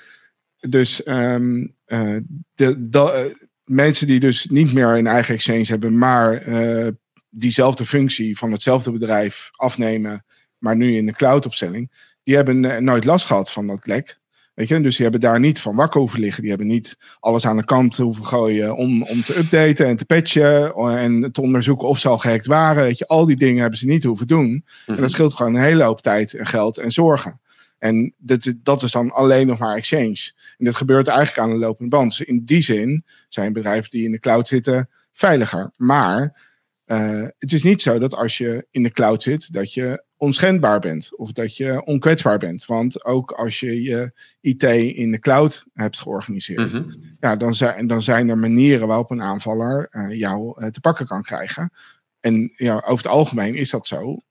dus 0.60 1.08
um, 1.08 1.76
de, 1.86 2.90
de, 2.90 3.36
mensen 3.74 4.08
die 4.08 4.20
dus 4.20 4.46
niet 4.46 4.74
meer 4.74 4.88
een 4.88 5.08
eigen 5.08 5.34
exchange 5.34 5.66
hebben, 5.66 5.98
maar 5.98 6.48
uh, 6.48 6.88
diezelfde 7.30 7.86
functie 7.86 8.38
van 8.38 8.52
hetzelfde 8.52 8.92
bedrijf 8.92 9.50
afnemen, 9.52 10.26
maar 10.58 10.76
nu 10.76 10.96
in 10.96 11.06
de 11.06 11.14
cloud-opstelling, 11.14 11.92
die 12.24 12.36
hebben 12.36 12.64
uh, 12.64 12.78
nooit 12.78 13.06
last 13.06 13.26
gehad 13.26 13.52
van 13.52 13.68
dat 13.68 13.88
lek. 13.88 14.22
Weet 14.54 14.68
je? 14.68 14.82
Dus 14.82 14.94
die 14.96 15.04
hebben 15.04 15.22
daar 15.22 15.40
niet 15.40 15.62
van 15.62 15.76
wakker 15.76 16.00
hoeven 16.00 16.20
liggen. 16.20 16.42
Die 16.42 16.50
hebben 16.50 16.68
niet 16.68 16.98
alles 17.20 17.46
aan 17.46 17.58
de 17.58 17.66
kant 17.66 17.98
hoeven 17.98 18.26
gooien 18.26 18.76
om, 18.76 19.04
om 19.04 19.22
te 19.22 19.38
updaten 19.38 19.88
en 19.88 19.96
te 19.96 20.06
patchen 20.06 20.74
en 20.74 21.32
te 21.32 21.42
onderzoeken 21.42 21.88
of 21.88 22.00
ze 22.00 22.08
al 22.08 22.18
gehackt 22.18 22.46
waren. 22.46 22.84
Weet 22.84 22.98
je? 22.98 23.08
Al 23.08 23.26
die 23.26 23.36
dingen 23.36 23.62
hebben 23.62 23.80
ze 23.80 23.86
niet 23.86 24.04
hoeven 24.04 24.28
doen. 24.28 24.50
En 24.50 24.64
dat 24.86 24.98
mhm. 24.98 25.08
scheelt 25.08 25.34
gewoon 25.34 25.56
een 25.56 25.62
hele 25.62 25.84
hoop 25.84 26.02
tijd 26.02 26.34
en 26.34 26.46
geld 26.46 26.78
en 26.78 26.92
zorgen. 26.92 27.42
En 27.84 28.14
dat, 28.18 28.54
dat 28.58 28.84
is 28.84 28.92
dan 28.92 29.12
alleen 29.12 29.48
nog 29.48 29.58
maar 29.58 29.76
Exchange. 29.76 30.32
En 30.58 30.66
dat 30.66 30.76
gebeurt 30.76 31.08
eigenlijk 31.08 31.40
aan 31.40 31.54
de 31.54 31.66
lopende 31.66 31.90
band. 31.90 32.18
Dus 32.18 32.28
in 32.28 32.46
die 32.46 32.62
zin 32.62 33.06
zijn 33.30 33.54
bedrijven 33.54 33.90
die 33.92 34.06
in 34.06 34.12
de 34.12 34.20
cloud 34.20 34.48
zitten 34.48 34.90
veiliger. 35.12 35.72
Maar 35.78 36.42
uh, 36.86 37.28
het 37.38 37.54
is 37.54 37.64
niet 37.64 37.82
zo 37.82 38.00
dat 38.00 38.16
als 38.16 38.38
je 38.38 38.68
in 38.72 38.84
de 38.84 38.92
cloud 38.92 39.24
zit, 39.24 39.54
dat 39.54 39.74
je 39.74 40.04
onschendbaar 40.18 40.80
bent 40.80 41.18
of 41.18 41.32
dat 41.32 41.58
je 41.58 41.86
onkwetsbaar 41.86 42.38
bent. 42.38 42.66
Want 42.66 43.06
ook 43.06 43.32
als 43.32 43.60
je 43.60 43.82
je 43.82 44.12
IT 44.42 44.64
in 44.64 45.12
de 45.12 45.20
cloud 45.20 45.66
hebt 45.74 46.00
georganiseerd, 46.00 46.74
mhm. 46.74 46.90
ja, 47.20 47.36
dan, 47.36 47.56
zijn, 47.56 47.88
dan 47.88 48.02
zijn 48.02 48.30
er 48.30 48.38
manieren 48.38 48.88
waarop 48.88 49.12
een 49.12 49.22
aanvaller 49.22 49.88
uh, 49.92 50.18
jou 50.18 50.62
uh, 50.62 50.70
te 50.70 50.80
pakken 50.80 51.06
kan 51.06 51.22
krijgen. 51.22 51.72
En 52.20 52.52
ja, 52.56 52.76
over 52.76 53.04
het 53.04 53.14
algemeen 53.14 53.56
is 53.56 53.70
dat 53.70 53.88
zo. 53.88 54.02
op 54.04 54.22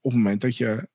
het 0.00 0.12
moment 0.14 0.40
dat 0.40 0.56
je 0.56 0.88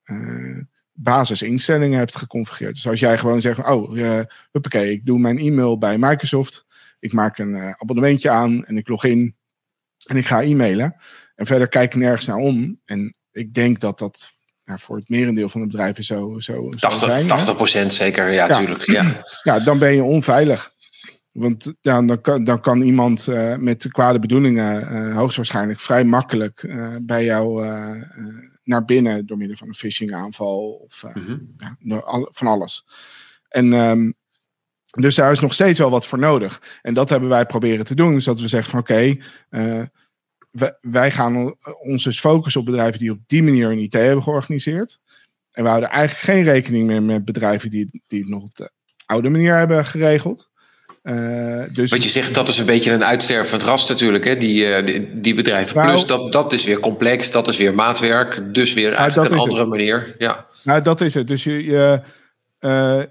basisinstellingen 1.02 1.98
hebt 1.98 2.16
geconfigureerd. 2.16 2.76
Dus 2.76 2.88
als 2.88 3.00
jij 3.00 3.18
gewoon 3.18 3.42
zegt, 3.42 3.66
oh, 3.68 3.98
uh, 3.98 4.20
huppakee, 4.52 4.92
ik 4.92 5.06
doe 5.06 5.20
mijn 5.20 5.38
e-mail 5.38 5.78
bij 5.78 5.98
Microsoft. 5.98 6.66
Ik 7.00 7.14
maak 7.14 7.38
een 7.38 7.56
uh, 7.56 7.72
abonnementje 7.72 8.30
aan 8.30 8.66
en 8.66 8.78
ik 8.78 8.88
log 8.88 9.04
in 9.04 9.36
en 10.06 10.18
ik 10.18 10.28
ga 10.28 10.42
e-mailen. 10.42 10.96
En 11.36 11.46
verder 11.46 11.68
kijk 11.68 11.94
ik 11.94 12.00
nergens 12.00 12.28
naar 12.28 12.38
om. 12.38 12.80
En 12.86 13.16
ik 13.32 13.54
denk 13.54 13.80
dat 13.80 14.00
dat 14.00 14.32
nou, 14.66 14.80
voor 14.80 14.96
het 14.96 15.10
merendeel 15.10 15.50
van 15.50 15.62
de 15.62 15.68
bedrijven 15.68 16.04
zo, 16.04 16.40
zo 16.40 16.70
80, 16.70 17.00
zijn. 17.00 17.28
80 17.28 17.56
procent 17.56 17.94
zeker, 17.94 18.32
ja, 18.32 18.48
natuurlijk. 18.48 18.92
Ja. 18.92 19.22
ja, 19.44 19.60
dan 19.60 19.80
ben 19.80 19.96
je 19.96 20.04
onveilig. 20.04 20.74
Want 21.32 21.74
ja, 21.82 22.02
dan, 22.02 22.22
kan, 22.22 22.44
dan 22.44 22.62
kan 22.62 22.82
iemand 22.82 23.28
uh, 23.28 23.56
met 23.56 23.88
kwade 23.92 24.20
bedoelingen 24.20 25.12
hoogstwaarschijnlijk 25.14 25.80
vrij 25.80 26.04
makkelijk 26.04 26.70
bij 27.02 27.24
jou 27.24 27.66
naar 28.70 28.86
binnen 28.86 29.26
door 29.26 29.38
middel 29.38 29.58
van 29.58 29.68
een 29.68 29.74
phishing 29.74 30.12
aanval 30.12 30.70
of 30.70 31.04
uh, 31.04 31.16
mm 31.16 31.56
ja, 31.58 31.78
van 32.32 32.48
alles. 32.48 32.86
En 33.50 33.74
um, 33.74 34.14
dus 34.90 35.16
daar 35.16 35.32
is 35.32 35.40
nog 35.40 35.54
steeds 35.54 35.80
wel 35.80 35.90
wat 35.90 36.08
voor 36.08 36.20
nodig. 36.20 36.80
En 36.82 36.94
dat 36.94 37.10
hebben 37.10 37.30
wij 37.30 37.46
proberen 37.46 37.86
te 37.86 37.96
doen. 37.96 38.14
Dus 38.14 38.26
dat 38.26 38.40
we 38.40 38.48
zeggen 38.48 38.72
van 38.72 38.80
oké, 38.80 38.92
okay, 38.92 39.22
uh, 39.50 39.84
wij 40.82 41.12
gaan 41.12 41.56
ons 41.80 42.04
dus 42.04 42.20
focussen 42.20 42.62
op 42.62 42.68
bedrijven 42.68 43.00
die 43.00 43.12
op 43.12 43.20
die 43.26 43.44
manier 43.44 43.72
een 43.72 43.80
IT 43.80 43.94
hebben 43.94 44.24
georganiseerd. 44.24 45.00
En 45.52 45.64
we 45.64 45.70
houden 45.70 45.90
eigenlijk 45.90 46.24
geen 46.24 46.44
rekening 46.44 46.88
meer 46.88 47.04
met 47.04 47.26
bedrijven 47.26 47.70
die, 47.70 48.04
die 48.08 48.20
het 48.20 48.30
nog 48.30 48.44
op 48.44 48.56
de 48.56 48.72
oude 49.06 49.30
manier 49.30 49.56
hebben 49.56 49.86
geregeld. 49.86 50.49
Uh, 51.10 51.64
dus, 51.72 51.92
Wat 51.92 52.04
je 52.04 52.10
zegt, 52.10 52.34
dat 52.34 52.48
is 52.48 52.58
een 52.58 52.66
beetje 52.66 52.92
een 52.92 53.04
uitstervend 53.04 53.64
ras 53.64 53.90
natuurlijk, 53.90 54.26
hè? 54.26 54.38
Die, 54.38 54.66
uh, 54.66 54.86
die, 54.86 55.20
die, 55.20 55.34
bedrijven. 55.34 55.76
Nou, 55.76 55.90
Plus, 55.90 56.06
dat, 56.06 56.32
dat 56.32 56.54
is 56.54 56.66
weer 56.66 56.80
complex, 56.80 57.32
dat 57.32 57.48
is 57.48 57.58
weer 57.58 57.74
maatwerk, 57.74 58.54
dus 58.54 58.74
weer 58.74 58.94
eigenlijk 58.94 59.32
een 59.32 59.38
andere 59.38 59.66
manier. 59.66 60.16
Ja. 60.18 60.46
Nou, 60.64 60.82
dat 60.82 61.02
is 61.02 61.14
het. 61.14 61.28
Dus 61.28 61.44
je, 61.44 61.64
je 61.64 62.02
uh, 62.60 63.02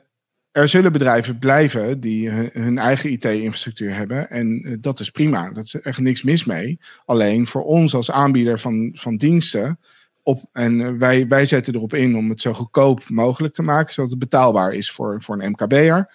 er 0.50 0.68
zullen 0.68 0.92
bedrijven 0.92 1.38
blijven 1.38 2.00
die 2.00 2.30
hun 2.52 2.78
eigen 2.78 3.10
IT-infrastructuur 3.10 3.94
hebben. 3.94 4.30
En 4.30 4.78
dat 4.80 5.00
is 5.00 5.10
prima, 5.10 5.50
dat 5.50 5.64
is 5.64 5.80
echt 5.80 5.98
niks 5.98 6.22
mis 6.22 6.44
mee. 6.44 6.80
Alleen 7.04 7.46
voor 7.46 7.62
ons 7.62 7.94
als 7.94 8.10
aanbieder 8.10 8.58
van, 8.58 8.90
van 8.94 9.16
diensten... 9.16 9.78
Op, 10.22 10.42
en 10.52 10.98
wij, 10.98 11.28
wij 11.28 11.46
zetten 11.46 11.74
erop 11.74 11.94
in 11.94 12.16
om 12.16 12.28
het 12.30 12.40
zo 12.40 12.52
goedkoop 12.52 13.08
mogelijk 13.08 13.54
te 13.54 13.62
maken, 13.62 13.94
zodat 13.94 14.10
het 14.10 14.18
betaalbaar 14.18 14.72
is 14.72 14.90
voor, 14.90 15.22
voor 15.22 15.42
een 15.42 15.50
MKB'er 15.50 16.08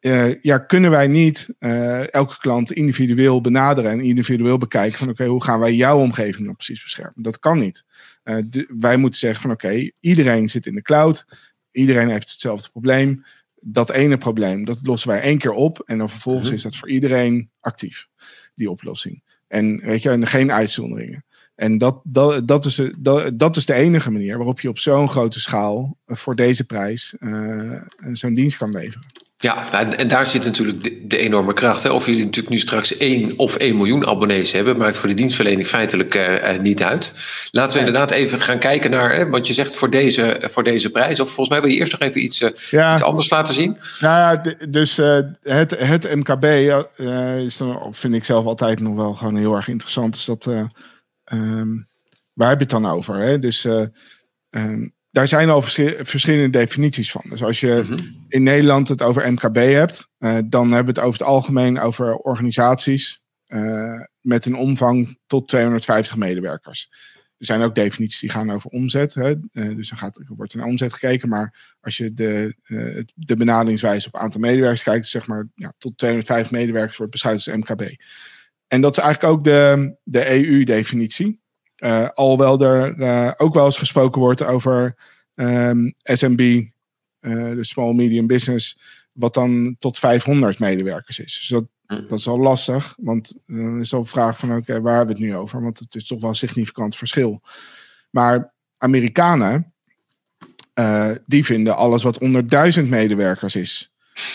uh, 0.00 0.42
ja, 0.42 0.58
kunnen 0.58 0.90
wij 0.90 1.06
niet 1.06 1.54
uh, 1.60 2.12
elke 2.12 2.38
klant 2.38 2.72
individueel 2.72 3.40
benaderen 3.40 3.90
en 3.90 4.00
individueel 4.00 4.58
bekijken 4.58 4.98
van 4.98 5.08
oké, 5.08 5.26
hoe 5.26 5.44
gaan 5.44 5.60
wij 5.60 5.74
jouw 5.74 5.98
omgeving 5.98 6.44
nou 6.44 6.54
precies 6.54 6.82
beschermen? 6.82 7.22
Dat 7.22 7.38
kan 7.38 7.58
niet. 7.58 7.84
Uh, 8.24 8.64
wij 8.78 8.96
moeten 8.96 9.18
zeggen 9.18 9.40
van 9.40 9.50
oké, 9.50 9.90
iedereen 10.00 10.48
zit 10.48 10.66
in 10.66 10.74
de 10.74 10.82
cloud, 10.82 11.26
iedereen 11.70 12.08
heeft 12.08 12.30
hetzelfde 12.30 12.70
probleem. 12.70 13.24
Dat 13.60 13.90
ene 13.90 14.18
probleem, 14.18 14.64
dat 14.64 14.78
lossen 14.82 15.08
wij 15.08 15.20
één 15.20 15.38
keer 15.38 15.52
op 15.52 15.82
en 15.86 15.98
dan 15.98 16.08
vervolgens 16.08 16.46
mhm. 16.46 16.54
is 16.54 16.62
dat 16.62 16.76
voor 16.76 16.88
iedereen 16.88 17.50
actief, 17.60 18.08
die 18.54 18.70
oplossing. 18.70 19.22
En 19.48 19.80
weet 19.80 20.02
je, 20.02 20.10
en 20.10 20.26
geen 20.26 20.52
uitzonderingen. 20.52 21.24
En 21.54 21.78
dat, 21.78 22.00
dat, 22.04 22.48
dat, 22.48 22.64
is, 22.64 22.80
dat, 22.98 23.38
dat 23.38 23.56
is 23.56 23.66
de 23.66 23.74
enige 23.74 24.10
manier 24.10 24.36
waarop 24.36 24.60
je 24.60 24.68
op 24.68 24.78
zo'n 24.78 25.08
grote 25.08 25.40
schaal 25.40 25.98
voor 26.06 26.36
deze 26.36 26.64
prijs 26.64 27.14
zo'n 28.12 28.34
dienst 28.34 28.56
kan 28.56 28.70
leveren. 28.70 29.06
Ja, 29.40 29.68
nou, 29.70 29.94
en 29.94 30.08
daar 30.08 30.26
zit 30.26 30.44
natuurlijk 30.44 30.82
de, 30.82 31.06
de 31.06 31.18
enorme 31.18 31.52
kracht. 31.52 31.82
Hè. 31.82 31.90
Of 31.90 32.06
jullie 32.06 32.24
natuurlijk 32.24 32.54
nu 32.54 32.58
straks 32.58 32.96
1 32.96 33.38
of 33.38 33.56
1 33.56 33.76
miljoen 33.76 34.06
abonnees 34.06 34.52
hebben, 34.52 34.76
maakt 34.76 34.98
voor 34.98 35.08
de 35.08 35.14
dienstverlening 35.14 35.66
feitelijk 35.66 36.14
uh, 36.14 36.58
niet 36.60 36.82
uit. 36.82 37.12
Laten 37.50 37.72
we 37.72 37.86
inderdaad 37.86 38.10
even 38.10 38.40
gaan 38.40 38.58
kijken 38.58 38.90
naar, 38.90 39.14
hè, 39.14 39.28
want 39.28 39.46
je 39.46 39.52
zegt 39.52 39.76
voor 39.76 39.90
deze, 39.90 40.40
voor 40.40 40.62
deze 40.62 40.90
prijs, 40.90 41.20
of 41.20 41.26
volgens 41.26 41.48
mij 41.48 41.60
wil 41.60 41.70
je 41.70 41.76
eerst 41.76 41.92
nog 41.92 42.00
even 42.00 42.22
iets, 42.22 42.40
uh, 42.40 42.48
iets 42.92 43.02
anders 43.02 43.30
laten 43.30 43.54
zien. 43.54 43.76
Nou 44.00 44.16
ja, 44.16 44.54
dus 44.68 44.96
het, 45.42 45.70
het 45.78 46.14
MKB 46.14 46.44
is 47.46 47.56
dan, 47.56 47.94
vind 47.94 48.14
ik 48.14 48.24
zelf 48.24 48.44
altijd 48.44 48.80
nog 48.80 48.94
wel 48.94 49.14
gewoon 49.14 49.36
heel 49.36 49.54
erg 49.54 49.68
interessant. 49.68 50.12
Dus 50.12 50.24
dat, 50.24 50.46
um, 51.32 51.88
waar 52.32 52.48
heb 52.48 52.58
je 52.58 52.64
het 52.64 52.82
dan 52.82 52.86
over? 52.86 53.16
Hè? 53.16 53.38
Dus 53.38 53.64
um, 54.50 54.96
daar 55.18 55.28
zijn 55.28 55.50
al 55.50 55.62
verschillende 55.62 56.58
definities 56.58 57.10
van. 57.10 57.24
Dus 57.28 57.42
als 57.42 57.60
je 57.60 57.84
mhm. 57.86 57.98
in 58.28 58.42
Nederland 58.42 58.88
het 58.88 59.02
over 59.02 59.32
MKB 59.32 59.56
hebt, 59.56 60.08
uh, 60.18 60.38
dan 60.44 60.72
hebben 60.72 60.94
we 60.94 61.00
het 61.00 61.08
over 61.08 61.18
het 61.18 61.28
algemeen 61.28 61.80
over 61.80 62.16
organisaties 62.16 63.22
uh, 63.48 64.00
met 64.20 64.46
een 64.46 64.56
omvang 64.56 65.18
tot 65.26 65.48
250 65.48 66.16
medewerkers. 66.16 66.88
Er 67.38 67.46
zijn 67.46 67.62
ook 67.62 67.74
definities 67.74 68.20
die 68.20 68.30
gaan 68.30 68.50
over 68.50 68.70
omzet. 68.70 69.14
Hè? 69.14 69.34
Uh, 69.52 69.76
dus 69.76 69.88
dan 69.88 69.98
gaat, 69.98 70.16
er 70.16 70.34
wordt 70.36 70.54
naar 70.54 70.66
omzet 70.66 70.92
gekeken. 70.92 71.28
Maar 71.28 71.76
als 71.80 71.96
je 71.96 72.12
de, 72.12 72.54
de 73.14 73.36
benaderingswijze 73.36 74.06
op 74.06 74.16
aantal 74.16 74.40
medewerkers 74.40 74.82
kijkt, 74.82 75.06
zeg 75.06 75.26
maar 75.26 75.48
ja, 75.54 75.72
tot 75.78 75.98
250 75.98 76.52
medewerkers 76.52 76.96
wordt 76.96 77.12
beschouwd 77.12 77.34
als 77.34 77.46
MKB. 77.46 77.82
En 78.66 78.80
dat 78.80 78.96
is 78.96 79.02
eigenlijk 79.02 79.34
ook 79.34 79.44
de, 79.44 79.96
de 80.02 80.30
EU-definitie. 80.30 81.40
Uh, 81.78 82.08
alhoewel 82.14 82.60
er 82.60 82.96
uh, 82.96 83.32
ook 83.36 83.54
wel 83.54 83.64
eens 83.64 83.76
gesproken 83.76 84.20
wordt 84.20 84.44
over 84.44 84.94
um, 85.34 85.94
ehm, 86.02 86.16
SMB, 86.16 86.40
uh, 86.40 86.62
eh, 87.20 87.56
de 87.56 87.64
Small 87.64 87.92
Medium 87.92 88.26
Business, 88.26 88.78
wat 89.12 89.34
dan 89.34 89.76
tot 89.78 89.98
500 89.98 90.58
medewerkers 90.58 91.18
is. 91.18 91.38
Dus 91.38 91.48
dat, 91.48 91.64
mm. 91.86 92.08
dat 92.08 92.18
is 92.18 92.28
al 92.28 92.38
lastig, 92.38 92.94
want 92.96 93.38
dan 93.46 93.80
is 93.80 93.94
al 93.94 94.02
de 94.02 94.08
vraag 94.08 94.38
van 94.38 94.56
oké, 94.56 94.80
waar 94.80 94.96
hebben 94.96 95.16
we 95.16 95.22
het 95.22 95.30
nu 95.30 95.36
over? 95.36 95.62
Want 95.62 95.78
het 95.78 95.94
is 95.94 96.06
toch 96.06 96.20
wel 96.20 96.30
een 96.30 96.36
significant 96.36 96.96
verschil. 96.96 97.42
Maar 98.10 98.52
Amerikanen, 98.78 99.72
die 101.26 101.44
vinden 101.44 101.76
alles 101.76 102.02
wat 102.02 102.18
onder 102.18 102.48
1000 102.48 102.88
medewerkers 102.88 103.56
is. 103.56 103.92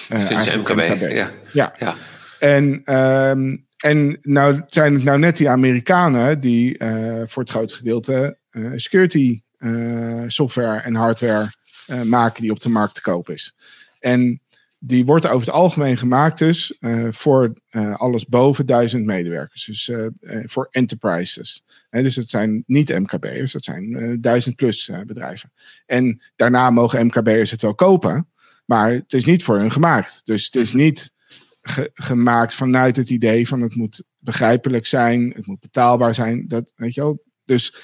Uh, 0.09 0.55
MKB, 0.55 0.69
MKB. 0.69 1.11
Ja. 1.11 1.31
ja. 1.53 1.73
ja. 1.77 1.95
En 2.39 2.95
um, 2.95 3.62
en 3.83 4.17
nou 4.21 4.61
zijn 4.67 4.93
het 4.93 5.03
nou 5.03 5.19
net 5.19 5.37
die 5.37 5.49
Amerikanen 5.49 6.39
die 6.39 6.79
uh, 6.79 7.21
voor 7.25 7.41
het 7.41 7.51
grootste 7.51 7.77
gedeelte 7.77 8.37
uh, 8.51 8.71
security 8.75 9.41
uh, 9.57 10.23
software 10.27 10.79
en 10.79 10.95
hardware 10.95 11.51
maken 12.03 12.41
die 12.41 12.51
op 12.51 12.59
de 12.59 12.69
markt 12.69 12.95
te 12.95 13.01
koop 13.01 13.29
is. 13.29 13.55
En 13.99 14.41
die 14.79 15.05
wordt 15.05 15.27
over 15.27 15.45
het 15.45 15.55
algemeen 15.55 15.97
gemaakt 15.97 16.37
dus 16.37 16.77
voor 17.09 17.53
alles 17.93 18.25
boven 18.25 18.65
duizend 18.65 19.05
medewerkers. 19.05 19.65
Dus 19.65 19.91
voor 20.45 20.67
enterprises. 20.71 21.63
dus 21.89 22.15
het 22.15 22.29
zijn 22.29 22.63
niet 22.67 22.99
MKB'ers, 22.99 23.51
dat 23.51 23.63
zijn 23.63 24.17
duizend 24.21 24.55
plus 24.55 24.91
bedrijven. 25.05 25.51
En 25.85 26.21
daarna 26.35 26.69
mogen 26.69 27.05
MKB'ers 27.05 27.51
het 27.51 27.61
wel 27.61 27.75
kopen, 27.75 28.29
maar 28.65 28.91
het 28.91 29.13
is 29.13 29.25
niet 29.25 29.43
voor 29.43 29.57
hun 29.57 29.71
gemaakt. 29.71 30.21
Dus 30.25 30.45
het 30.45 30.55
is 30.55 30.73
niet 30.73 31.12
gemaakt 31.93 32.53
vanuit 32.53 32.95
het 32.95 33.09
idee 33.09 33.47
van 33.47 33.61
het 33.61 33.75
moet 33.75 34.03
begrijpelijk 34.17 34.85
zijn, 34.85 35.31
het 35.35 35.45
moet 35.45 35.59
betaalbaar 35.59 36.13
zijn. 36.13 36.47
Dat, 36.47 36.73
weet 36.75 36.93
je 36.93 37.01
wel? 37.01 37.23
Dus 37.45 37.75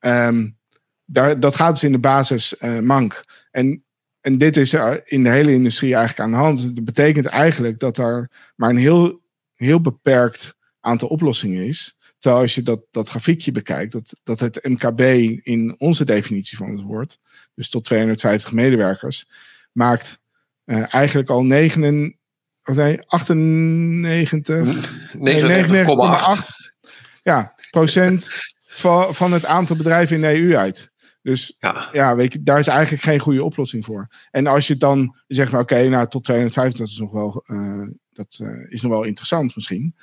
um, 0.00 0.58
daar, 1.04 1.40
dat 1.40 1.56
gaat 1.56 1.72
dus 1.72 1.82
in 1.82 1.92
de 1.92 1.98
basis 1.98 2.54
uh, 2.60 2.78
mank. 2.78 3.24
En, 3.50 3.84
en 4.20 4.38
dit 4.38 4.56
is 4.56 4.72
in 5.04 5.22
de 5.22 5.30
hele 5.30 5.52
industrie 5.52 5.94
eigenlijk 5.94 6.20
aan 6.20 6.30
de 6.30 6.44
hand. 6.44 6.74
Dat 6.74 6.84
betekent 6.84 7.26
eigenlijk 7.26 7.78
dat 7.78 7.98
er 7.98 8.30
maar 8.56 8.70
een 8.70 8.76
heel, 8.76 9.22
heel 9.54 9.80
beperkt 9.80 10.56
aantal 10.80 11.08
oplossingen 11.08 11.66
is. 11.66 11.98
Terwijl 12.18 12.42
als 12.42 12.54
je 12.54 12.62
dat, 12.62 12.80
dat 12.90 13.08
grafiekje 13.08 13.52
bekijkt, 13.52 13.92
dat, 13.92 14.16
dat 14.22 14.40
het 14.40 14.64
MKB 14.64 15.00
in 15.46 15.74
onze 15.78 16.04
definitie 16.04 16.56
van 16.56 16.70
het 16.70 16.82
woord, 16.82 17.18
dus 17.54 17.68
tot 17.68 17.84
250 17.84 18.52
medewerkers, 18.52 19.28
maakt 19.72 20.20
uh, 20.64 20.94
eigenlijk 20.94 21.30
al 21.30 21.44
9, 21.44 22.18
of 22.66 22.74
nee, 22.74 23.02
98, 23.06 24.92
99,8 25.18 26.74
ja, 27.22 27.54
procent 27.70 28.28
van, 28.66 29.14
van 29.14 29.32
het 29.32 29.44
aantal 29.44 29.76
bedrijven 29.76 30.16
in 30.16 30.22
de 30.22 30.40
EU 30.40 30.56
uit. 30.56 30.90
Dus 31.22 31.56
ja. 31.58 31.88
ja, 31.92 32.16
weet 32.16 32.32
je, 32.32 32.42
daar 32.42 32.58
is 32.58 32.66
eigenlijk 32.66 33.02
geen 33.02 33.18
goede 33.18 33.44
oplossing 33.44 33.84
voor. 33.84 34.08
En 34.30 34.46
als 34.46 34.66
je 34.66 34.76
dan 34.76 35.16
zegt, 35.26 35.50
nou, 35.50 35.62
oké, 35.62 35.88
nou 35.88 36.08
tot 36.08 36.24
250, 36.24 36.78
dat 36.78 36.88
is 36.88 36.98
nog 36.98 37.12
wel, 37.12 37.44
uh, 37.46 37.88
dat 38.12 38.38
uh, 38.42 38.70
is 38.72 38.82
nog 38.82 38.92
wel 38.92 39.02
interessant 39.02 39.54
misschien. 39.54 39.94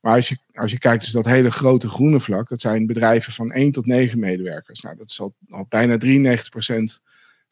Maar 0.00 0.14
als 0.14 0.28
je, 0.28 0.38
als 0.52 0.70
je 0.70 0.78
kijkt, 0.78 1.02
dus 1.02 1.12
dat 1.12 1.24
hele 1.24 1.50
grote 1.50 1.88
groene 1.88 2.20
vlak, 2.20 2.48
dat 2.48 2.60
zijn 2.60 2.86
bedrijven 2.86 3.32
van 3.32 3.52
1 3.52 3.72
tot 3.72 3.86
9 3.86 4.18
medewerkers. 4.18 4.80
Nou, 4.80 4.96
dat 4.96 5.10
is 5.10 5.20
al, 5.20 5.34
al 5.50 5.66
bijna 5.68 5.98
93% 5.98 6.00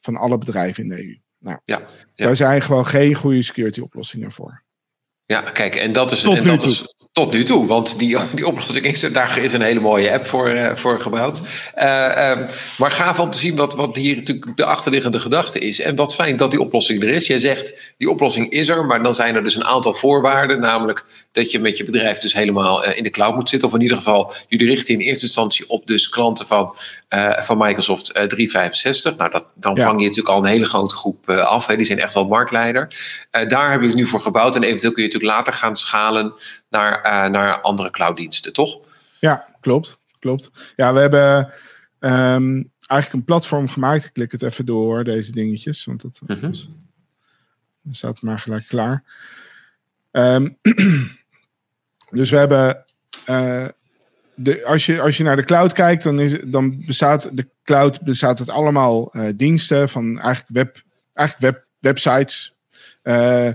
van 0.00 0.16
alle 0.16 0.38
bedrijven 0.38 0.82
in 0.82 0.88
de 0.88 1.04
EU. 1.04 1.18
Nou, 1.40 1.58
ja, 1.64 1.82
daar 2.14 2.36
zijn 2.36 2.62
gewoon 2.62 2.86
geen 2.86 3.14
goede 3.14 3.42
security 3.42 3.80
oplossingen 3.80 4.32
voor. 4.32 4.62
Ja, 5.24 5.40
kijk, 5.40 5.76
en 5.76 5.92
dat 5.92 6.10
is. 6.10 6.20
Tot 6.20 6.36
en 6.36 6.46
dat 6.46 6.62
is 6.62 6.94
tot 7.12 7.32
nu 7.32 7.44
toe, 7.44 7.66
want 7.66 7.98
die, 7.98 8.16
die 8.34 8.46
oplossing 8.46 8.84
is 8.84 9.02
er. 9.02 9.12
Daar 9.12 9.38
is 9.38 9.52
een 9.52 9.62
hele 9.62 9.80
mooie 9.80 10.12
app 10.12 10.26
voor, 10.26 10.50
uh, 10.50 10.74
voor 10.74 11.00
gebouwd. 11.00 11.40
Uh, 11.78 12.30
um, 12.30 12.46
maar 12.78 12.90
gaaf 12.90 13.18
om 13.18 13.30
te 13.30 13.38
zien 13.38 13.56
wat, 13.56 13.74
wat 13.74 13.96
hier 13.96 14.16
natuurlijk 14.16 14.56
de 14.56 14.64
achterliggende 14.64 15.20
gedachte 15.20 15.58
is. 15.58 15.80
En 15.80 15.96
wat 15.96 16.14
fijn 16.14 16.36
dat 16.36 16.50
die 16.50 16.60
oplossing 16.60 17.02
er 17.02 17.08
is. 17.08 17.26
Jij 17.26 17.38
zegt, 17.38 17.94
die 17.96 18.10
oplossing 18.10 18.50
is 18.50 18.68
er, 18.68 18.84
maar 18.84 19.02
dan 19.02 19.14
zijn 19.14 19.34
er 19.34 19.44
dus 19.44 19.54
een 19.54 19.64
aantal 19.64 19.94
voorwaarden. 19.94 20.60
Namelijk 20.60 21.04
dat 21.32 21.50
je 21.50 21.58
met 21.58 21.76
je 21.76 21.84
bedrijf 21.84 22.18
dus 22.18 22.34
helemaal 22.34 22.86
uh, 22.86 22.96
in 22.96 23.02
de 23.02 23.10
cloud 23.10 23.34
moet 23.34 23.48
zitten. 23.48 23.68
Of 23.68 23.74
in 23.74 23.80
ieder 23.80 23.96
geval, 23.96 24.32
jullie 24.48 24.68
richten 24.68 24.94
in 24.94 25.00
eerste 25.00 25.24
instantie 25.24 25.68
op 25.68 25.86
dus 25.86 26.08
klanten 26.08 26.46
van, 26.46 26.74
van 27.38 27.58
Microsoft 27.58 28.04
365. 28.04 29.16
Nou, 29.16 29.30
dat, 29.30 29.52
dan 29.54 29.78
vang 29.78 30.00
je 30.00 30.06
natuurlijk 30.06 30.34
al 30.34 30.38
een 30.38 30.50
hele 30.50 30.66
grote 30.66 30.94
groep 30.94 31.28
af. 31.30 31.66
Hè. 31.66 31.76
Die 31.76 31.86
zijn 31.86 31.98
echt 31.98 32.14
wel 32.14 32.26
marktleider. 32.26 32.88
daar 33.30 33.70
heb 33.70 33.80
je 33.80 33.86
het 33.86 33.96
nu 33.96 34.06
voor 34.06 34.20
gebouwd. 34.20 34.56
En 34.56 34.62
eventueel 34.62 34.92
kun 34.92 35.02
je 35.02 35.08
natuurlijk 35.08 35.36
later 35.36 35.52
gaan 35.52 35.76
schalen 35.76 36.32
naar, 36.70 36.99
uh, 37.06 37.26
naar 37.26 37.60
andere 37.60 37.90
clouddiensten, 37.90 38.52
toch? 38.52 38.78
Ja, 39.20 39.46
klopt. 39.60 39.98
klopt. 40.18 40.50
Ja, 40.76 40.92
we 40.92 41.00
hebben 41.00 41.54
um, 42.00 42.72
eigenlijk 42.86 43.12
een 43.12 43.24
platform 43.24 43.68
gemaakt. 43.68 44.04
Ik 44.04 44.12
klik 44.12 44.32
het 44.32 44.42
even 44.42 44.66
door, 44.66 45.04
deze 45.04 45.32
dingetjes. 45.32 45.84
Want 45.84 46.02
dat 46.02 46.20
mm 46.26 46.36
-hmm. 46.36 46.54
staat 47.90 48.22
maar 48.22 48.38
gelijk 48.38 48.66
klaar. 48.68 49.04
Um, 50.12 50.58
dus 52.18 52.30
we 52.30 52.36
hebben. 52.36 52.84
Uh, 53.26 53.66
de, 54.34 54.64
als, 54.64 54.86
je, 54.86 55.00
als 55.00 55.16
je 55.16 55.24
naar 55.24 55.36
de 55.36 55.44
cloud 55.44 55.72
kijkt, 55.72 56.02
dan, 56.02 56.20
is, 56.20 56.40
dan 56.44 56.82
bestaat 56.86 57.36
de 57.36 57.48
cloud 57.64 58.02
bestaat 58.02 58.38
het 58.38 58.48
allemaal 58.48 59.16
uh, 59.16 59.28
diensten 59.36 59.88
van 59.88 60.20
eigenlijk, 60.20 60.52
web, 60.52 60.82
eigenlijk 61.14 61.54
web, 61.54 61.66
websites. 61.78 62.54
Uh, 63.02 63.50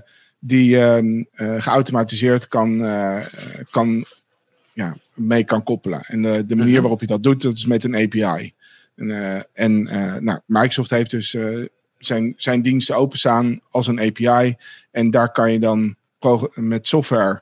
die 0.47 0.77
um, 0.77 1.27
uh, 1.35 1.61
geautomatiseerd 1.61 2.47
kan, 2.47 2.81
uh, 2.81 3.25
kan, 3.69 4.05
ja, 4.73 4.97
mee 5.13 5.43
kan 5.43 5.63
koppelen. 5.63 6.01
En 6.07 6.21
de, 6.21 6.45
de 6.45 6.55
manier 6.55 6.73
mhm. 6.73 6.81
waarop 6.81 6.99
je 6.99 7.07
dat 7.07 7.23
doet, 7.23 7.41
dat 7.41 7.53
is 7.53 7.65
met 7.65 7.83
een 7.83 7.95
API. 7.95 8.53
En, 8.95 9.45
en 9.53 9.83
nou, 10.23 10.39
Microsoft 10.45 10.89
heeft 10.89 11.11
dus 11.11 11.37
zijn, 11.97 12.33
zijn 12.37 12.61
diensten 12.61 12.95
openstaan 12.95 13.59
als 13.69 13.87
een 13.87 13.99
API. 13.99 14.55
En 14.91 15.09
daar 15.09 15.31
kan 15.31 15.51
je 15.51 15.59
dan 15.59 15.95
met 16.53 16.87
software 16.87 17.41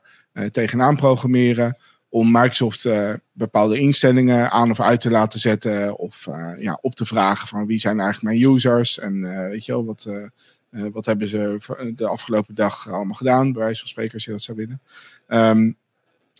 tegenaan 0.50 0.96
programmeren 0.96 1.76
om 2.08 2.30
Microsoft 2.30 2.88
bepaalde 3.32 3.78
instellingen 3.78 4.50
aan 4.50 4.70
of 4.70 4.80
uit 4.80 5.00
te 5.00 5.10
laten 5.10 5.40
zetten. 5.40 5.98
Of 5.98 6.26
ja, 6.58 6.78
op 6.80 6.94
te 6.94 7.06
vragen 7.06 7.48
van 7.48 7.66
wie 7.66 7.78
zijn 7.78 8.00
eigenlijk 8.00 8.34
mijn 8.34 8.54
users. 8.54 8.98
En 8.98 9.20
weet 9.50 9.64
je 9.64 9.72
wel, 9.72 9.84
wat, 9.84 10.08
uh, 10.74 10.86
wat 10.92 11.06
hebben 11.06 11.28
ze 11.28 11.92
de 11.96 12.06
afgelopen 12.06 12.54
dag 12.54 12.88
allemaal 12.88 13.14
gedaan, 13.14 13.52
bij 13.52 13.62
wijze 13.62 13.78
van 13.78 13.88
spreken, 13.88 14.14
als 14.14 14.24
je 14.24 14.30
dat 14.30 14.42
zou 14.42 14.56
willen. 14.56 14.80
Um, 15.28 15.76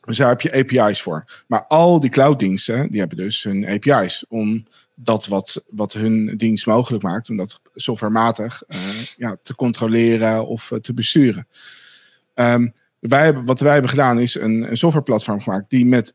dus 0.04 0.16
daar 0.16 0.28
heb 0.28 0.40
je 0.40 0.52
API's 0.52 1.02
voor. 1.02 1.44
Maar 1.46 1.64
al 1.66 2.00
die 2.00 2.10
clouddiensten, 2.10 2.90
die 2.90 3.00
hebben 3.00 3.18
dus 3.18 3.42
hun 3.42 3.66
API's 3.66 4.24
om 4.28 4.66
dat 4.94 5.26
wat, 5.26 5.64
wat 5.68 5.92
hun 5.92 6.36
dienst 6.36 6.66
mogelijk 6.66 7.02
maakt, 7.02 7.28
om 7.28 7.36
dat 7.36 7.60
softwarematig 7.74 8.62
uh, 8.68 8.78
ja, 9.16 9.36
te 9.42 9.54
controleren 9.54 10.46
of 10.46 10.70
uh, 10.70 10.78
te 10.78 10.94
besturen. 10.94 11.46
Um, 12.34 12.72
wij 12.98 13.24
hebben, 13.24 13.44
wat 13.44 13.60
wij 13.60 13.72
hebben 13.72 13.90
gedaan 13.90 14.18
is 14.18 14.34
een, 14.34 14.70
een 14.70 14.76
softwareplatform 14.76 15.40
gemaakt 15.40 15.70
die 15.70 15.86
met 15.86 16.14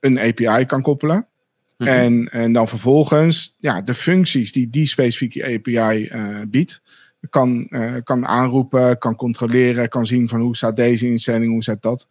een 0.00 0.18
API 0.18 0.66
kan 0.66 0.82
koppelen. 0.82 1.16
Mm 1.16 1.86
-hmm. 1.86 1.96
en, 1.96 2.28
en 2.28 2.52
dan 2.52 2.68
vervolgens 2.68 3.56
ja, 3.58 3.82
de 3.82 3.94
functies 3.94 4.52
die 4.52 4.70
die 4.70 4.86
specifieke 4.86 5.44
API 5.44 6.08
uh, 6.12 6.40
biedt, 6.48 6.82
kan, 7.30 7.66
uh, 7.70 7.94
kan 8.04 8.26
aanroepen, 8.26 8.98
kan 8.98 9.16
controleren, 9.16 9.88
kan 9.88 10.06
zien 10.06 10.28
van 10.28 10.40
hoe 10.40 10.56
staat 10.56 10.76
deze 10.76 11.06
instelling, 11.06 11.52
hoe 11.52 11.62
staat 11.62 11.82
dat. 11.82 12.08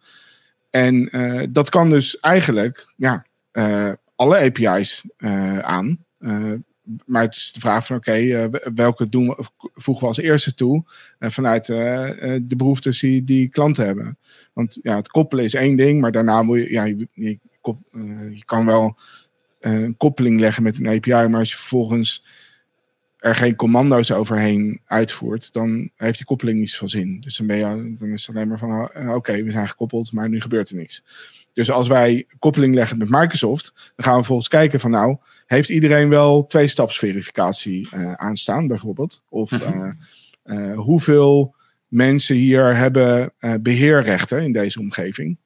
En 0.70 1.16
uh, 1.16 1.42
dat 1.50 1.70
kan 1.70 1.90
dus 1.90 2.18
eigenlijk 2.18 2.92
ja, 2.96 3.26
uh, 3.52 3.92
alle 4.14 4.38
API's 4.38 5.04
aan. 5.60 6.04
maar 7.06 7.22
het 7.22 7.34
is 7.34 7.52
de 7.52 7.60
vraag 7.60 7.86
van 7.86 7.96
oké, 7.96 8.48
welke 8.74 9.08
doen 9.08 9.26
we, 9.26 9.44
voegen 9.74 10.02
we 10.02 10.08
als 10.08 10.18
eerste 10.18 10.54
toe 10.54 10.84
vanuit 11.18 11.66
de 11.66 12.54
behoeftes 12.56 13.00
die, 13.00 13.24
die 13.24 13.48
klanten 13.48 13.86
hebben. 13.86 14.18
Want 14.52 14.78
ja, 14.82 14.96
het 14.96 15.08
koppelen 15.08 15.44
is 15.44 15.54
één 15.54 15.76
ding, 15.76 16.00
maar 16.00 16.12
daarna 16.12 16.42
moet 16.42 16.58
je, 16.58 16.70
ja, 16.70 16.84
je 17.14 18.44
kan 18.44 18.66
wel 18.66 18.98
een 19.60 19.96
koppeling 19.96 20.40
leggen 20.40 20.62
met 20.62 20.78
een 20.78 20.88
API, 20.88 21.28
maar 21.28 21.38
als 21.38 21.50
je 21.50 21.56
vervolgens 21.56 22.24
er 23.20 23.34
geen 23.34 23.56
commando's 23.56 24.10
overheen 24.10 24.80
uitvoert, 24.84 25.52
dan 25.52 25.90
heeft 25.96 26.16
die 26.16 26.26
koppeling 26.26 26.58
niet 26.58 26.70
zoveel 26.70 26.88
zin. 26.88 27.20
Dus 27.20 27.36
dan, 27.36 27.46
ben 27.46 27.56
je, 27.56 27.94
dan 27.98 28.08
is 28.08 28.26
het 28.26 28.36
alleen 28.36 28.48
maar 28.48 28.58
van, 28.58 28.90
uh, 28.96 29.14
oké, 29.14 29.42
we 29.42 29.50
zijn 29.50 29.68
gekoppeld, 29.68 30.12
maar 30.12 30.28
nu 30.28 30.40
gebeurt 30.40 30.70
er 30.70 30.76
niks. 30.76 31.02
Dus 31.52 31.70
als 31.70 31.88
wij 31.88 32.26
koppeling 32.38 32.74
leggen 32.74 32.98
met 32.98 33.08
Microsoft, 33.08 33.92
dan 33.96 34.04
gaan 34.06 34.18
we 34.18 34.24
volgens 34.24 34.48
kijken 34.48 34.80
van, 34.80 34.90
nou, 34.90 35.16
heeft 35.46 35.68
iedereen 35.68 36.08
wel 36.08 36.46
twee-stapsverificatie 36.46 37.88
uh, 37.94 38.12
aanstaan, 38.12 38.66
bijvoorbeeld? 38.66 39.22
Of 39.28 39.52
uh, 40.44 40.78
hoeveel 40.78 41.54
mensen 41.88 42.36
hier 42.36 42.76
hebben 42.76 43.32
beheerrechten 43.60 44.42
in 44.42 44.52
deze 44.52 44.80
omgeving? 44.80 45.36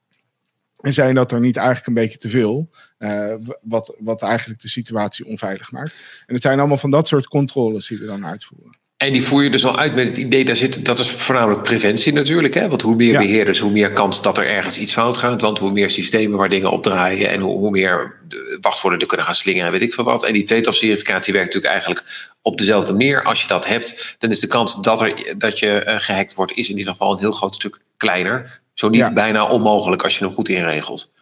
En 0.84 0.92
zijn 0.92 1.14
dat 1.14 1.32
er 1.32 1.40
niet 1.40 1.56
eigenlijk 1.56 1.86
een 1.86 1.94
beetje 1.94 2.18
te 2.18 2.28
veel, 2.28 2.70
uh, 2.98 3.34
wat, 3.62 3.96
wat 3.98 4.22
eigenlijk 4.22 4.60
de 4.60 4.68
situatie 4.68 5.26
onveilig 5.26 5.72
maakt. 5.72 5.98
En 6.26 6.34
het 6.34 6.42
zijn 6.42 6.58
allemaal 6.58 6.76
van 6.76 6.90
dat 6.90 7.08
soort 7.08 7.26
controles 7.26 7.88
die 7.88 7.98
we 7.98 8.06
dan 8.06 8.26
uitvoeren. 8.26 8.78
En 8.96 9.12
die 9.12 9.22
voer 9.22 9.42
je 9.42 9.50
dus 9.50 9.64
al 9.64 9.78
uit 9.78 9.94
met 9.94 10.06
het 10.06 10.16
idee, 10.16 10.44
daar 10.44 10.56
zit, 10.56 10.84
dat 10.84 10.98
is 10.98 11.10
voornamelijk 11.10 11.62
preventie 11.62 12.12
natuurlijk. 12.12 12.54
Hè? 12.54 12.68
Want 12.68 12.82
hoe 12.82 12.96
meer 12.96 13.18
beheerders, 13.18 13.58
hoe 13.58 13.70
meer 13.70 13.92
kans 13.92 14.22
dat 14.22 14.38
er 14.38 14.46
ergens 14.46 14.78
iets 14.78 14.92
fout 14.92 15.18
gaat. 15.18 15.40
Want 15.40 15.58
hoe 15.58 15.70
meer 15.70 15.90
systemen 15.90 16.38
waar 16.38 16.48
dingen 16.48 16.70
op 16.70 16.82
draaien 16.82 17.30
en 17.30 17.40
hoe, 17.40 17.58
hoe 17.58 17.70
meer 17.70 18.20
wachtwoorden 18.60 19.00
er 19.00 19.06
kunnen 19.06 19.26
gaan 19.26 19.34
slingeren, 19.34 19.72
weet 19.72 19.82
ik 19.82 19.94
veel 19.94 20.04
wat. 20.04 20.24
En 20.24 20.32
die 20.32 20.42
tweetapsverificatie 20.42 21.32
werkt 21.32 21.54
natuurlijk 21.54 21.74
eigenlijk 21.74 22.32
op 22.42 22.58
dezelfde 22.58 22.92
manier. 22.92 23.22
Als 23.22 23.42
je 23.42 23.48
dat 23.48 23.66
hebt, 23.66 24.16
dan 24.18 24.30
is 24.30 24.40
de 24.40 24.46
kans 24.46 24.82
dat, 24.82 25.00
er, 25.00 25.34
dat 25.38 25.58
je 25.58 25.84
uh, 25.86 25.94
gehackt 25.98 26.34
wordt, 26.34 26.56
is 26.56 26.68
in 26.68 26.78
ieder 26.78 26.92
geval 26.92 27.12
een 27.12 27.18
heel 27.18 27.32
groot 27.32 27.54
stuk 27.54 27.78
kleiner. 27.96 28.62
Zo 28.74 28.88
niet 28.88 29.14
bijna 29.14 29.48
onmogelijk 29.48 30.02
als 30.02 30.18
je 30.18 30.24
hem 30.24 30.34
goed 30.34 30.48
inregelt. 30.48 31.14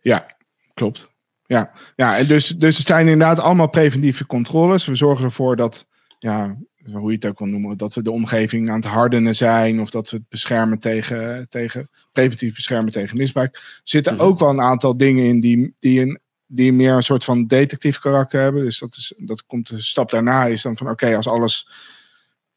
Ja, 0.00 0.36
klopt. 0.74 1.10
Ja, 1.46 1.70
ja 1.96 2.16
en 2.16 2.26
dus, 2.26 2.48
dus 2.48 2.78
het 2.78 2.86
zijn 2.86 3.08
inderdaad 3.08 3.38
allemaal 3.38 3.68
preventieve 3.68 4.26
controles. 4.26 4.84
We 4.84 4.94
zorgen 4.94 5.24
ervoor 5.24 5.56
dat, 5.56 5.86
ja, 6.18 6.56
hoe 6.92 7.10
je 7.10 7.16
het 7.16 7.26
ook 7.26 7.38
wil 7.38 7.48
noemen, 7.48 7.76
dat 7.76 7.94
we 7.94 8.02
de 8.02 8.10
omgeving 8.10 8.68
aan 8.68 8.76
het 8.76 8.84
hardenen 8.84 9.34
zijn. 9.34 9.80
Of 9.80 9.90
dat 9.90 10.10
we 10.10 10.16
het 10.16 10.28
beschermen 10.28 10.78
tegen, 10.78 11.46
tegen 11.48 11.90
preventief 12.12 12.54
beschermen 12.54 12.92
tegen 12.92 13.16
misbruik. 13.16 13.54
Er 13.54 13.80
zitten 13.82 14.14
mhm. 14.14 14.22
ook 14.22 14.38
wel 14.38 14.50
een 14.50 14.60
aantal 14.60 14.96
dingen 14.96 15.24
in 15.24 15.40
die, 15.40 15.74
die, 15.78 16.00
een, 16.00 16.20
die 16.46 16.72
meer 16.72 16.92
een 16.92 17.02
soort 17.02 17.24
van 17.24 17.46
detectief 17.46 17.98
karakter 17.98 18.40
hebben. 18.40 18.64
Dus 18.64 18.78
dat, 18.78 18.96
is, 18.96 19.14
dat 19.16 19.46
komt 19.46 19.68
de 19.68 19.82
stap 19.82 20.10
daarna, 20.10 20.46
is 20.46 20.62
dan 20.62 20.76
van 20.76 20.90
oké, 20.90 21.16
als 21.16 21.28
alles 21.28 21.68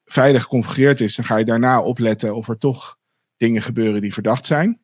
veilig 0.06 0.42
geconfigureerd 0.42 1.02
is, 1.02 1.16
dan 1.16 1.26
ga 1.26 1.38
je 1.38 1.46
daarna 1.46 1.82
opletten 1.82 2.36
of 2.36 2.48
er 2.48 2.58
toch 2.58 2.98
dingen 3.38 3.62
gebeuren 3.62 4.02
die 4.02 4.14
verdacht 4.14 4.46
zijn. 4.46 4.82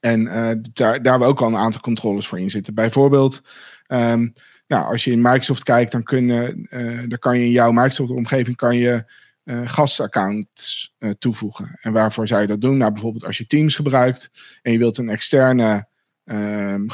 En 0.00 0.20
uh, 0.20 0.50
daar, 0.72 1.02
daar 1.02 1.18
we 1.18 1.24
ook 1.24 1.40
al 1.40 1.48
een 1.48 1.56
aantal 1.56 1.80
controles 1.80 2.26
voor 2.26 2.40
in 2.40 2.50
zitten. 2.50 2.74
Bijvoorbeeld, 2.74 3.42
um, 3.88 4.32
nou, 4.66 4.84
als 4.84 5.04
je 5.04 5.10
in 5.10 5.22
Microsoft 5.22 5.62
kijkt, 5.62 5.92
dan, 5.92 6.02
kun, 6.02 6.28
uh, 6.28 7.08
dan 7.08 7.18
kan 7.18 7.38
je 7.38 7.44
in 7.44 7.50
jouw 7.50 7.70
Microsoft-omgeving 7.70 8.56
kan 8.56 8.76
je 8.76 9.04
uh, 9.44 9.68
gastaccounts 9.68 10.94
toevoegen. 11.18 11.78
En 11.80 11.92
waarvoor 11.92 12.26
zou 12.26 12.40
je 12.40 12.46
dat 12.46 12.60
doen? 12.60 12.76
Nou, 12.76 12.92
bijvoorbeeld 12.92 13.24
als 13.24 13.38
je 13.38 13.46
Teams 13.46 13.74
gebruikt 13.74 14.30
en 14.62 14.72
je 14.72 14.78
wilt 14.78 14.98
een 14.98 15.08
externe 15.08 15.86
ehm, 16.24 16.86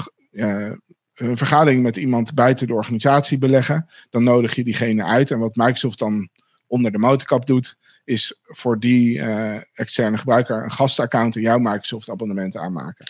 vergadering 1.15 1.83
met 1.83 1.97
iemand 1.97 2.35
buiten 2.35 2.67
de 2.67 2.75
organisatie 2.75 3.39
beleggen, 3.39 3.89
dan 4.11 4.25
nodig 4.25 4.55
je 4.55 4.65
diegene 4.65 5.05
uit. 5.05 5.31
En 5.31 5.39
wat 5.39 5.57
Microsoft 5.57 5.99
dan 5.99 6.29
onder 6.75 6.93
de 6.93 6.99
motorkap 6.99 7.47
doet, 7.47 7.77
is 8.05 8.39
voor 8.43 8.81
die 8.81 9.19
uh, 9.19 9.57
externe 9.73 10.19
gebruiker 10.19 10.63
een 10.63 10.71
gastaccount 10.71 11.37
in 11.37 11.43
jouw 11.43 11.59
Microsoft 11.59 12.11
abonnement 12.11 12.57
aanmaken. 12.57 13.05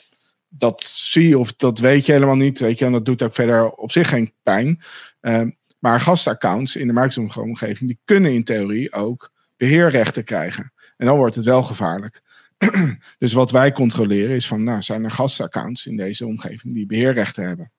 Dat 0.48 0.82
zie 0.82 1.28
je 1.28 1.38
of 1.38 1.52
dat 1.52 1.78
weet 1.78 2.06
je 2.06 2.12
helemaal 2.12 2.36
niet, 2.36 2.58
weet 2.58 2.78
je, 2.78 2.84
en 2.84 2.92
dat 2.92 3.04
doet 3.04 3.22
ook 3.22 3.34
verder 3.34 3.70
op 3.70 3.92
zich 3.92 4.08
geen 4.08 4.32
pijn. 4.42 4.82
Uh, 5.20 5.42
maar 5.78 6.00
gastaccounts 6.00 6.76
in 6.76 6.86
de 6.86 6.92
Microsoft 6.92 7.36
omgeving, 7.36 7.88
die 7.88 8.00
kunnen 8.04 8.32
in 8.32 8.44
theorie 8.44 8.92
ook 8.92 9.32
beheerrechten 9.56 10.24
krijgen. 10.24 10.72
En 10.96 11.06
dan 11.06 11.16
wordt 11.16 11.34
het 11.34 11.44
wel 11.44 11.62
gevaarlijk. 11.62 12.22
dus 13.18 13.32
wat 13.32 13.50
wij 13.50 13.72
controleren 13.72 14.36
is 14.36 14.46
van, 14.46 14.62
nou, 14.62 14.82
zijn 14.82 15.04
er 15.04 15.10
gastaccounts 15.10 15.86
in 15.86 15.96
deze 15.96 16.26
omgeving 16.26 16.74
die 16.74 16.86
beheerrechten 16.86 17.46
hebben? 17.46 17.72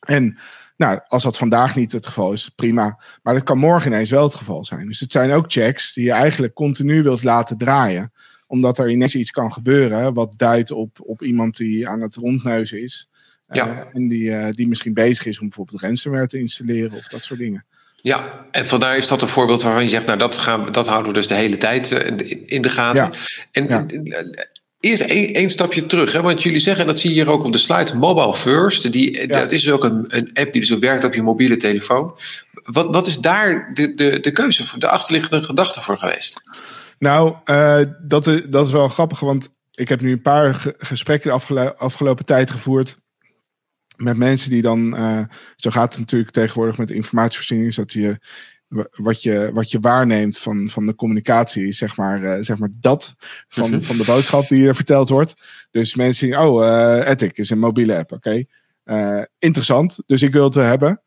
En 0.00 0.38
nou, 0.82 1.00
als 1.06 1.22
dat 1.22 1.36
vandaag 1.36 1.76
niet 1.76 1.92
het 1.92 2.06
geval 2.06 2.32
is, 2.32 2.48
prima. 2.48 2.98
Maar 3.22 3.34
dat 3.34 3.42
kan 3.42 3.58
morgen 3.58 3.92
ineens 3.92 4.10
wel 4.10 4.22
het 4.22 4.34
geval 4.34 4.64
zijn. 4.64 4.86
Dus 4.86 5.00
het 5.00 5.12
zijn 5.12 5.32
ook 5.32 5.52
checks 5.52 5.94
die 5.94 6.04
je 6.04 6.12
eigenlijk 6.12 6.54
continu 6.54 7.02
wilt 7.02 7.22
laten 7.22 7.58
draaien. 7.58 8.12
Omdat 8.46 8.78
er 8.78 8.90
ineens 8.90 9.14
iets 9.14 9.30
kan 9.30 9.52
gebeuren 9.52 10.14
wat 10.14 10.34
duidt 10.36 10.70
op, 10.70 10.98
op 11.00 11.22
iemand 11.22 11.56
die 11.56 11.88
aan 11.88 12.00
het 12.00 12.14
rondneuzen 12.14 12.82
is. 12.82 13.08
Eh, 13.46 13.56
ja. 13.56 13.86
en 13.90 14.08
die, 14.08 14.30
uh, 14.30 14.50
die 14.50 14.68
misschien 14.68 14.94
bezig 14.94 15.26
is 15.26 15.38
om 15.38 15.46
bijvoorbeeld 15.46 15.80
ransomware 15.80 16.26
te 16.26 16.38
installeren 16.38 16.92
of 16.92 17.06
dat 17.06 17.24
soort 17.24 17.38
dingen. 17.38 17.64
Ja, 17.96 18.46
en 18.50 18.66
vandaar 18.66 18.96
is 18.96 19.08
dat 19.08 19.22
een 19.22 19.28
voorbeeld 19.28 19.62
waarvan 19.62 19.82
je 19.82 19.88
zegt, 19.88 20.06
nou 20.06 20.18
dat, 20.18 20.38
gaan, 20.38 20.72
dat 20.72 20.86
houden 20.86 21.12
we 21.12 21.18
dus 21.18 21.26
de 21.26 21.34
hele 21.34 21.56
tijd 21.56 21.90
uh, 21.90 22.46
in 22.46 22.62
de 22.62 22.68
gaten. 22.68 23.10
Ja. 23.12 23.44
En 23.50 23.68
ja. 23.68 23.86
Eerst 24.82 25.02
één, 25.02 25.50
stapje 25.50 25.86
terug, 25.86 26.12
hè? 26.12 26.22
want 26.22 26.42
jullie 26.42 26.60
zeggen, 26.60 26.86
dat 26.86 27.00
zie 27.00 27.10
je 27.10 27.16
hier 27.16 27.30
ook 27.30 27.44
op 27.44 27.52
de 27.52 27.58
slide, 27.58 27.94
mobile 27.94 28.34
first. 28.34 28.92
Die, 28.92 29.26
Dat 29.28 29.52
is 29.52 29.62
dus 29.62 29.72
ook 29.72 29.84
een, 29.84 30.04
een, 30.08 30.30
app 30.34 30.52
die 30.52 30.60
dus 30.60 30.72
ook 30.74 30.80
werkt 30.80 31.04
op 31.04 31.14
je 31.14 31.22
mobiele 31.22 31.56
telefoon. 31.56 32.16
Wat, 32.52 32.86
wat 32.86 33.06
is 33.06 33.18
daar 33.18 33.70
de, 33.74 33.94
de, 33.94 34.20
de 34.20 34.30
keuze, 34.30 34.78
de 34.78 34.88
achterliggende 34.88 35.42
gedachte 35.42 35.80
voor 35.80 35.98
geweest? 35.98 36.42
Nou, 36.98 37.34
uh, 37.44 37.78
dat, 38.02 38.26
is, 38.26 38.42
dat 38.44 38.66
is 38.66 38.72
wel 38.72 38.88
grappig, 38.88 39.20
want 39.20 39.54
ik 39.70 39.88
heb 39.88 40.00
nu 40.00 40.12
een 40.12 40.22
paar 40.22 40.74
gesprekken 40.78 41.30
de 41.30 41.36
afgelo 41.36 41.66
afgelopen 41.66 42.24
tijd 42.24 42.50
gevoerd 42.50 42.96
met 43.96 44.16
mensen 44.16 44.50
die 44.50 44.62
dan, 44.62 44.98
uh, 45.00 45.22
zo 45.56 45.70
gaat 45.70 45.90
het 45.90 46.00
natuurlijk 46.00 46.30
tegenwoordig 46.30 46.76
met 46.76 46.90
informatievoorziening, 46.90 47.74
dat 47.74 47.92
je 47.92 48.18
wat 48.90 49.22
je, 49.22 49.50
wat 49.52 49.70
je 49.70 49.80
waarneemt 49.80 50.38
van, 50.38 50.68
van 50.68 50.86
de 50.86 50.94
communicatie, 50.94 51.72
zeg 51.72 51.96
maar, 51.96 52.22
uh, 52.22 52.36
zeg 52.40 52.58
maar 52.58 52.70
dat 52.80 53.14
van, 53.48 53.70
mhm. 53.70 53.80
van 53.80 53.96
de 53.96 54.04
boodschap 54.04 54.48
die 54.48 54.66
er 54.66 54.74
verteld 54.74 55.08
wordt. 55.08 55.34
Dus 55.70 55.94
mensen 55.94 56.26
zien, 56.26 56.38
oh, 56.38 56.64
uh, 56.64 57.08
Ethic 57.08 57.36
is 57.36 57.50
een 57.50 57.58
mobiele 57.58 57.96
app, 57.96 58.12
oké. 58.12 58.28
Okay. 58.28 58.46
Uh, 59.18 59.24
interessant, 59.38 59.98
dus 60.06 60.22
ik 60.22 60.32
wil 60.32 60.44
het 60.44 60.54
hebben. 60.54 61.02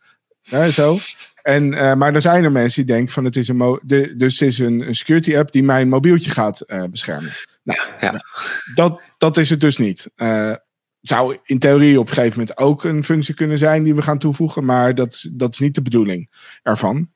zo. 0.72 0.98
En, 1.42 1.70
maar 1.98 2.16
er 2.16 2.22
zijn 2.22 2.44
er 2.44 2.52
mensen 2.52 2.86
die 2.86 2.96
denken 2.96 3.14
van 3.14 3.26
het 3.26 3.36
is 3.36 3.48
een, 3.48 3.80
de, 3.84 4.16
dus 4.16 4.40
het 4.40 4.50
is 4.50 4.60
een, 4.60 4.88
een 4.88 4.96
security 4.96 5.38
app 5.38 5.52
die 5.52 5.64
mijn 5.64 5.90
mobieltje 5.90 6.32
gaat 6.32 6.66
beschermen. 6.92 7.32
Nou, 7.64 7.80
ja, 8.00 8.12
ja. 8.12 8.22
Dat, 8.74 9.02
dat 9.18 9.38
is 9.38 9.50
het 9.50 9.60
dus 9.60 9.78
niet 9.78 10.10
zou 11.08 11.38
in 11.44 11.60
theorie 11.60 12.00
op 12.00 12.08
een 12.08 12.14
gegeven 12.14 12.40
moment 12.40 12.58
ook 12.58 12.84
een 12.84 13.04
functie 13.04 13.34
kunnen 13.34 13.58
zijn 13.58 13.84
die 13.84 13.96
we 13.96 14.02
gaan 14.02 14.18
toevoegen, 14.18 14.66
maar 14.66 14.96
dat, 14.96 15.30
dat 15.32 15.54
is 15.54 15.60
niet 15.60 15.76
de 15.76 15.82
bedoeling 15.82 16.30
ervan. 16.64 17.10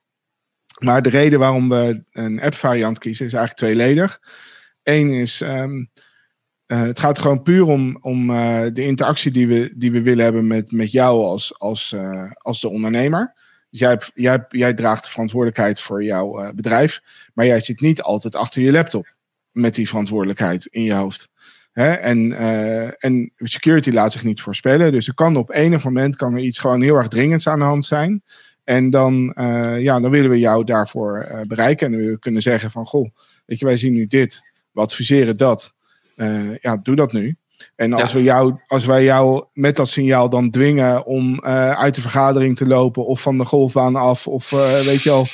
Maar 0.80 1.02
de 1.02 1.10
reden 1.10 1.40
waarom 1.40 1.70
we 1.70 2.04
een 2.12 2.42
app 2.42 2.56
variant 2.56 2.98
kiezen 2.98 3.26
is 3.26 3.34
eigenlijk 3.34 3.74
tweeledig. 3.74 4.20
Eén 4.84 5.12
is, 5.12 5.42
um, 5.42 5.90
uh, 6.72 6.82
het 6.82 7.00
gaat 7.00 7.20
gewoon 7.20 7.42
puur 7.42 7.66
om, 7.66 7.98
om 8.02 8.30
uh, 8.30 8.62
de 8.74 8.84
interactie 8.84 9.32
die 9.32 9.48
we, 9.48 9.74
die 9.76 9.92
we 9.92 10.02
willen 10.02 10.24
hebben 10.24 10.48
met, 10.48 10.72
met 10.72 10.92
jou 10.92 11.24
als, 11.24 11.60
als, 11.60 11.92
uh, 11.96 12.32
als 12.38 12.62
de 12.62 12.70
ondernemer. 12.70 13.34
Dus 13.70 13.80
jij, 13.80 14.00
jij, 14.14 14.46
jij 14.50 14.74
draagt 14.74 15.04
de 15.04 15.10
verantwoordelijkheid 15.10 15.82
voor 15.82 16.04
jouw 16.04 16.54
bedrijf, 16.54 17.02
maar 17.34 17.46
jij 17.46 17.60
zit 17.60 17.82
niet 17.82 18.02
altijd 18.02 18.36
achter 18.36 18.62
je 18.62 18.72
laptop 18.72 19.16
met 19.52 19.76
die 19.76 19.88
verantwoordelijkheid 19.88 20.66
in 20.66 20.84
je 20.84 20.94
hoofd. 20.94 21.30
Hè? 21.72 21.92
En, 21.92 22.34
en 22.98 23.32
security 23.36 23.92
laat 23.92 24.14
zich 24.14 24.24
niet 24.24 24.42
voorspellen, 24.42 24.92
dus 24.92 25.08
er 25.08 25.14
kan 25.14 25.36
op 25.36 25.52
enig 25.52 25.84
moment 25.84 26.16
kan 26.16 26.34
er 26.34 26.40
iets 26.40 26.60
gewoon 26.60 26.82
heel 26.82 26.96
erg 26.96 27.08
dringends 27.08 27.48
aan 27.48 27.60
de 27.60 27.66
hand 27.66 27.86
zijn. 27.86 28.24
En 28.70 28.90
dan, 28.90 29.34
uh, 29.40 29.82
ja, 29.82 30.00
dan 30.00 30.12
willen 30.12 30.30
we 30.30 30.40
jou 30.40 30.64
daarvoor 30.64 31.28
uh, 31.32 31.42
bereiken. 31.48 31.94
En 31.94 32.00
we 32.00 32.20
kunnen 32.20 32.42
zeggen 32.42 32.72
van, 32.72 32.86
goh, 32.86 33.10
weet 33.46 33.60
je, 33.60 33.66
wij 33.66 33.78
zien 33.78 33.94
nu 33.94 34.08
dit. 34.08 34.42
We 34.72 34.82
adviseren 34.82 35.38
dat. 35.38 35.74
Uh, 36.16 36.56
ja, 36.56 36.78
doe 36.84 36.96
dat 36.96 37.14
nu. 37.14 37.36
En 37.76 37.94
als, 37.94 38.14
we 38.14 38.24
jou, 38.24 38.60
als 38.68 38.86
wij 38.86 39.04
jou 39.04 39.46
met 39.54 39.76
dat 39.76 39.90
signaal 39.90 40.30
dan 40.30 40.50
dwingen 40.50 41.06
om 41.06 41.42
uit 41.42 41.96
de 41.96 42.02
vergadering 42.02 42.56
te 42.56 42.68
lopen 42.68 43.06
of 43.06 43.22
van 43.22 43.38
de 43.38 43.46
golfbaan 43.46 43.96
af 43.96 44.28
of 44.28 44.50
weet 44.86 45.02
je 45.02 45.10
al, 45.10 45.26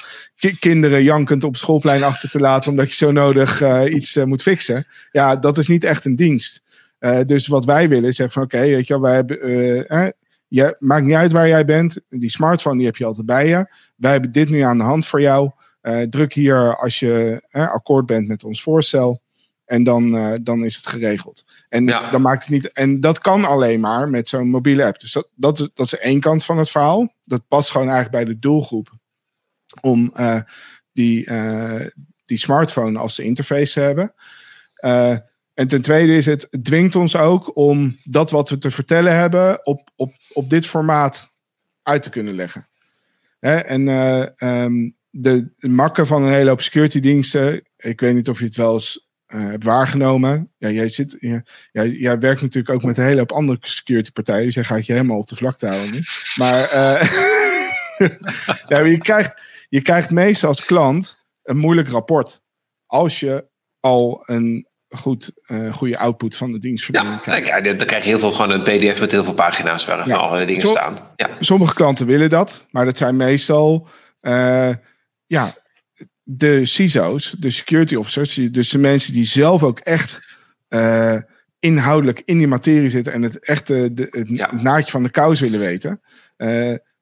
kinderen 0.60 1.04
jankend 1.04 1.44
op 1.44 1.52
het 1.52 1.60
schoolplein 1.60 2.04
achter 2.04 2.30
te 2.30 2.40
laten 2.40 2.72
omdat 2.72 2.90
je 2.90 2.96
zo 2.96 3.12
nodig 3.12 3.64
iets 3.88 4.16
moet 4.16 4.42
fixen. 4.42 4.88
Ja, 5.12 5.36
dat 5.36 5.58
is 5.58 5.68
niet 5.68 5.84
echt 5.84 6.06
een 6.06 6.16
dienst. 6.16 6.64
dus 7.26 7.48
wat 7.48 7.66
wij 7.66 7.90
willen 7.90 8.10
is 8.10 8.16
zeggen 8.16 8.34
van 8.34 8.44
oké, 8.44 8.60
weet 8.60 8.88
je 8.88 8.94
wel, 8.94 9.02
wij 9.02 9.16
hebben, 9.16 9.86
je, 10.48 10.76
maakt 10.80 11.06
niet 11.06 11.16
uit 11.16 11.32
waar 11.32 11.48
jij 11.48 11.66
bent. 11.66 12.02
Die 12.10 12.30
smartphone 12.30 12.78
die 12.78 12.86
heb 12.86 12.96
je 12.96 13.06
altijd 13.06 13.26
bij 13.26 13.48
je. 13.48 13.74
Wij 13.96 14.12
hebben 14.12 14.32
dit 14.32 14.50
nu 14.50 14.62
aan 14.62 14.78
de 14.78 14.84
hand 14.84 15.06
voor 15.06 15.22
jou. 15.22 15.52
Uh, 15.82 16.02
druk 16.02 16.34
hier 16.34 16.76
als 16.78 17.00
je 17.00 17.44
uh, 17.52 17.72
akkoord 17.72 18.06
bent 18.06 18.28
met 18.28 18.44
ons 18.44 18.64
voorstel. 18.64 19.22
En 19.66 19.84
dan, 19.84 20.12
dan 20.44 20.64
is 20.64 20.76
het 20.76 20.88
geregeld. 20.88 21.46
En, 21.70 21.86
dan 21.86 22.22
maakt 22.22 22.42
het 22.42 22.52
niet, 22.52 22.72
en 22.72 23.02
dat 23.02 23.20
kan 23.20 23.46
alleen 23.46 23.80
maar 23.80 24.10
met 24.10 24.30
zo'n 24.30 24.50
mobiele 24.50 24.86
app. 24.86 25.00
Dus 25.00 25.12
dat, 25.12 25.28
dat, 25.36 25.58
dat 25.74 25.86
is 25.86 25.98
één 25.98 26.20
kant 26.20 26.46
van 26.46 26.58
het 26.58 26.70
verhaal. 26.70 27.14
Dat 27.24 27.48
past 27.48 27.70
gewoon 27.70 27.90
eigenlijk 27.90 28.26
bij 28.26 28.34
de 28.34 28.40
doelgroep. 28.40 28.90
Om 29.82 30.14
die, 30.92 31.30
die 32.26 32.38
smartphone 32.38 33.00
als 33.00 33.16
de 33.16 33.24
interface 33.24 33.74
te 33.74 33.80
hebben. 33.80 34.14
En 35.56 35.68
ten 35.68 35.82
tweede 35.82 36.16
is 36.16 36.26
het, 36.26 36.48
het 36.50 36.64
dwingt 36.64 36.96
ons 36.96 37.16
ook 37.16 37.58
om 37.58 37.98
dat 38.04 38.32
wat 38.32 38.50
we 38.50 38.58
te 38.58 38.72
vertellen 38.72 39.16
hebben 39.16 39.66
op, 39.66 39.90
op, 39.96 40.14
op 40.36 40.50
dit 40.50 40.68
formaat 40.68 41.34
uit 41.84 42.04
te 42.04 42.10
kunnen 42.10 42.36
leggen. 42.36 42.68
Hè? 43.40 43.56
En 43.56 43.88
uh, 43.88 44.26
de, 45.10 45.54
de 45.58 45.70
makken 45.70 46.08
van 46.08 46.24
een 46.24 46.34
hele 46.34 46.50
hoop 46.50 46.62
security 46.62 47.00
diensten, 47.00 47.64
ik 47.78 48.00
weet 48.00 48.14
niet 48.14 48.30
of 48.30 48.40
je 48.40 48.46
het 48.46 48.56
wel 48.56 48.74
eens 48.74 49.08
uh, 49.28 49.50
hebt 49.50 49.64
waargenomen. 49.64 50.52
Ja, 50.58 50.70
jij, 50.70 50.90
zit, 50.90 51.18
ja, 51.20 51.44
jij, 51.72 52.20
werkt 52.20 52.42
natuurlijk 52.42 52.76
ook 52.76 52.84
met 52.84 52.98
een 52.98 53.06
hele 53.06 53.20
hoop 53.20 53.32
andere 53.32 53.58
security 53.62 54.12
partijen, 54.12 54.46
dus 54.46 54.54
jij 54.54 54.64
gaat 54.64 54.86
je 54.86 54.94
helemaal 54.94 55.18
op 55.18 55.28
de 55.28 55.36
vlakte 55.36 55.68
houden 55.68 55.92
nu. 55.92 56.00
Maar 56.36 56.60
je, 58.90 58.98
krijgt, 58.98 59.42
je 59.70 59.82
krijgt 59.82 60.12
meestal 60.12 60.50
als 60.50 60.66
klant 60.66 61.18
een 61.44 61.58
moeilijk 61.58 61.90
rapport. 61.90 62.42
Als 62.86 63.20
je 63.20 63.48
al 63.80 64.22
een 64.26 64.68
goed, 64.96 65.32
uh, 65.48 65.74
goede 65.74 65.98
output 65.98 66.36
van 66.36 66.52
de 66.52 66.60
dienstverlening 66.60 67.26
ja, 67.26 67.36
Ja, 67.36 67.62
dan 67.62 67.88
krijg 67.88 68.04
je 68.04 68.10
heel 68.10 68.20
veel 68.20 68.32
gewoon 68.32 68.52
een 68.52 68.64
pdf 68.64 69.00
met 69.00 69.12
heel 69.12 69.24
veel 69.24 69.34
pagina's 69.34 69.86
waar 69.86 70.08
ja. 70.08 70.16
allerlei 70.16 70.46
dingen 70.46 70.68
staan. 70.68 70.98
Ja. 71.16 71.30
Sommige 71.40 71.74
klanten 71.74 72.06
willen 72.06 72.30
dat, 72.30 72.66
maar 72.72 72.86
dat 72.86 72.98
zijn 72.98 73.16
meestal 73.16 73.88
uh, 74.22 74.74
ja, 75.26 75.54
de 76.24 76.66
CISO's, 76.66 77.36
de 77.40 77.50
security 77.50 77.96
officers, 77.96 78.34
dus 78.34 78.70
de 78.70 78.78
mensen 78.78 79.14
die 79.14 79.26
zelf 79.26 79.64
ook 79.64 79.80
echt 79.80 80.20
uh, 80.70 81.18
inhoudelijk 81.60 82.22
in 82.26 82.38
die 82.38 82.48
materie 82.48 82.90
zitten 82.90 83.14
en 83.14 83.22
het 83.22 83.40
echte 83.40 83.94
de, 83.94 84.08
het 84.10 84.52
naadje 84.62 84.92
van 84.92 85.04
de 85.04 85.10
kous 85.10 85.40
willen 85.40 85.60
weten 85.60 86.02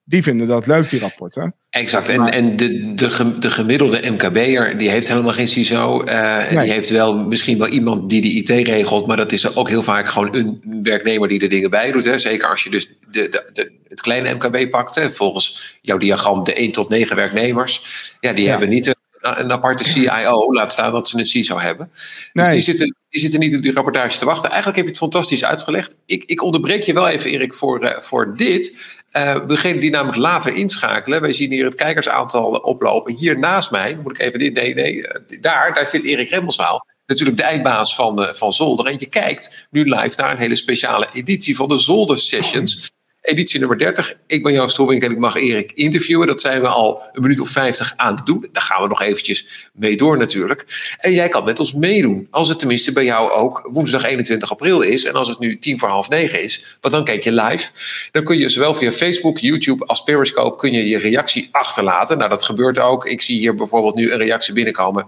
die 0.03 0.23
vinden 0.23 0.47
dat 0.47 0.67
leuk, 0.67 0.89
die 0.89 0.99
rapporten. 0.99 1.55
Exact. 1.69 2.09
En, 2.09 2.31
en 2.31 2.55
de, 2.55 2.93
de, 2.93 3.37
de 3.39 3.49
gemiddelde 3.49 4.11
MKB'er, 4.11 4.77
die 4.77 4.89
heeft 4.89 5.07
helemaal 5.07 5.33
geen 5.33 5.47
CISO. 5.47 6.03
Uh, 6.03 6.49
Die 6.49 6.71
heeft 6.71 6.89
wel 6.89 7.15
misschien 7.15 7.57
wel 7.57 7.67
iemand 7.67 8.09
die 8.09 8.21
de 8.21 8.27
IT 8.27 8.67
regelt. 8.67 9.07
Maar 9.07 9.17
dat 9.17 9.31
is 9.31 9.55
ook 9.55 9.69
heel 9.69 9.83
vaak 9.83 10.09
gewoon 10.09 10.35
een 10.35 10.79
werknemer 10.83 11.27
die 11.27 11.41
er 11.41 11.49
dingen 11.49 11.69
bij 11.69 11.91
doet. 11.91 12.05
Hè. 12.05 12.17
Zeker 12.17 12.49
als 12.49 12.63
je 12.63 12.69
dus 12.69 12.87
de, 12.87 13.29
de, 13.29 13.49
de, 13.53 13.71
het 13.87 14.01
kleine 14.01 14.33
MKB 14.33 14.71
pakt. 14.71 14.95
Hè. 14.95 15.11
Volgens 15.11 15.77
jouw 15.81 15.97
diagram 15.97 16.43
de 16.43 16.53
1 16.53 16.71
tot 16.71 16.89
9 16.89 17.15
werknemers. 17.15 17.81
Ja, 18.19 18.33
die 18.33 18.49
hebben 18.49 18.69
niet 18.69 18.87
een 18.87 18.95
aparte 19.23 19.83
CIO, 19.91 20.53
laat 20.53 20.71
staan 20.71 20.91
dat 20.91 21.09
ze 21.09 21.17
een 21.17 21.25
CISO 21.25 21.59
hebben. 21.59 21.91
Dus 22.33 22.49
die 22.49 22.61
zitten, 22.61 22.95
die 23.09 23.21
zitten 23.21 23.39
niet 23.39 23.55
op 23.55 23.61
die 23.61 23.73
rapportage 23.73 24.17
te 24.17 24.25
wachten. 24.25 24.49
Eigenlijk 24.49 24.75
heb 24.77 24.85
je 24.85 24.91
het 24.91 25.01
fantastisch 25.01 25.43
uitgelegd. 25.43 25.97
Ik, 26.05 26.23
ik 26.23 26.41
onderbreek 26.41 26.83
je 26.83 26.93
wel 26.93 27.07
even, 27.07 27.29
Erik, 27.29 27.53
voor, 27.53 27.83
uh, 27.83 27.99
voor 27.99 28.35
dit. 28.35 29.01
Uh, 29.11 29.47
degene 29.47 29.79
die 29.79 29.91
namelijk 29.91 30.17
later 30.17 30.53
inschakelen, 30.53 31.21
wij 31.21 31.33
zien 31.33 31.51
hier 31.51 31.65
het 31.65 31.75
kijkersaantal 31.75 32.49
oplopen. 32.49 33.13
Hier 33.13 33.39
naast 33.39 33.71
mij, 33.71 33.99
moet 34.03 34.11
ik 34.11 34.19
even 34.19 34.39
dit, 34.39 34.53
nee, 34.53 34.73
nee, 34.73 35.07
eh, 35.07 35.41
daar, 35.41 35.73
daar 35.73 35.85
zit 35.85 36.03
Erik 36.03 36.29
Remmelswaal 36.29 36.85
natuurlijk 37.05 37.37
de 37.37 37.43
eindbaas 37.43 37.95
van, 37.95 38.29
van 38.35 38.53
Zolder. 38.53 38.85
En 38.85 38.95
je 38.99 39.05
kijkt 39.05 39.67
nu 39.71 39.83
live 39.83 40.21
naar 40.21 40.31
een 40.31 40.37
hele 40.37 40.55
speciale 40.55 41.07
editie 41.13 41.55
van 41.55 41.67
de 41.67 41.77
Zolder 41.77 42.19
Sessions 42.19 42.91
editie 43.23 43.59
nummer 43.59 43.77
30. 43.77 44.17
Ik 44.27 44.43
ben 44.43 44.53
Joost 44.53 44.77
Robbing 44.77 45.03
en 45.03 45.11
ik 45.11 45.17
mag 45.17 45.35
Erik 45.35 45.71
interviewen. 45.71 46.27
Dat 46.27 46.41
zijn 46.41 46.61
we 46.61 46.67
al 46.67 47.01
een 47.11 47.21
minuut 47.21 47.39
of 47.39 47.49
50 47.49 47.93
aan 47.95 48.15
het 48.15 48.25
doen. 48.25 48.47
Daar 48.51 48.63
gaan 48.63 48.81
we 48.81 48.87
nog 48.87 49.01
eventjes 49.01 49.69
mee 49.73 49.97
door 49.97 50.17
natuurlijk. 50.17 50.65
En 50.97 51.11
jij 51.11 51.27
kan 51.27 51.43
met 51.43 51.59
ons 51.59 51.73
meedoen. 51.73 52.27
Als 52.31 52.49
het 52.49 52.59
tenminste 52.59 52.93
bij 52.93 53.03
jou 53.03 53.31
ook 53.31 53.69
woensdag 53.71 54.03
21 54.03 54.51
april 54.51 54.81
is. 54.81 55.05
En 55.05 55.13
als 55.13 55.27
het 55.27 55.39
nu 55.39 55.59
tien 55.59 55.79
voor 55.79 55.89
half 55.89 56.09
negen 56.09 56.43
is. 56.43 56.77
Want 56.81 56.93
dan 56.93 57.03
kijk 57.03 57.23
je 57.23 57.31
live. 57.31 57.69
Dan 58.11 58.23
kun 58.23 58.37
je 58.37 58.49
zowel 58.49 58.75
via 58.75 58.91
Facebook, 58.91 59.37
YouTube 59.37 59.85
als 59.85 60.03
Periscope 60.03 60.57
kun 60.57 60.73
je 60.73 60.87
je 60.87 60.97
reactie 60.97 61.49
achterlaten. 61.51 62.17
Nou 62.17 62.29
dat 62.29 62.43
gebeurt 62.43 62.79
ook. 62.79 63.05
Ik 63.05 63.21
zie 63.21 63.39
hier 63.39 63.55
bijvoorbeeld 63.55 63.95
nu 63.95 64.11
een 64.11 64.17
reactie 64.17 64.53
binnenkomen 64.53 65.07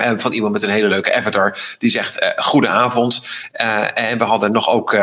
uh, 0.00 0.12
van 0.16 0.32
iemand 0.32 0.52
met 0.52 0.62
een 0.62 0.70
hele 0.70 0.88
leuke 0.88 1.14
avatar. 1.14 1.58
Die 1.78 1.90
zegt 1.90 2.22
uh, 2.22 2.28
goedenavond. 2.36 3.20
Uh, 3.62 3.98
en 3.98 4.18
we 4.18 4.24
hadden 4.24 4.52
nog 4.52 4.68
ook 4.68 4.96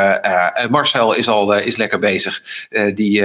Marcel 0.70 1.14
is 1.14 1.28
al 1.28 1.56
is 1.56 1.76
lekker 1.76 2.00
bezig. 2.00 2.42
die, 2.94 3.24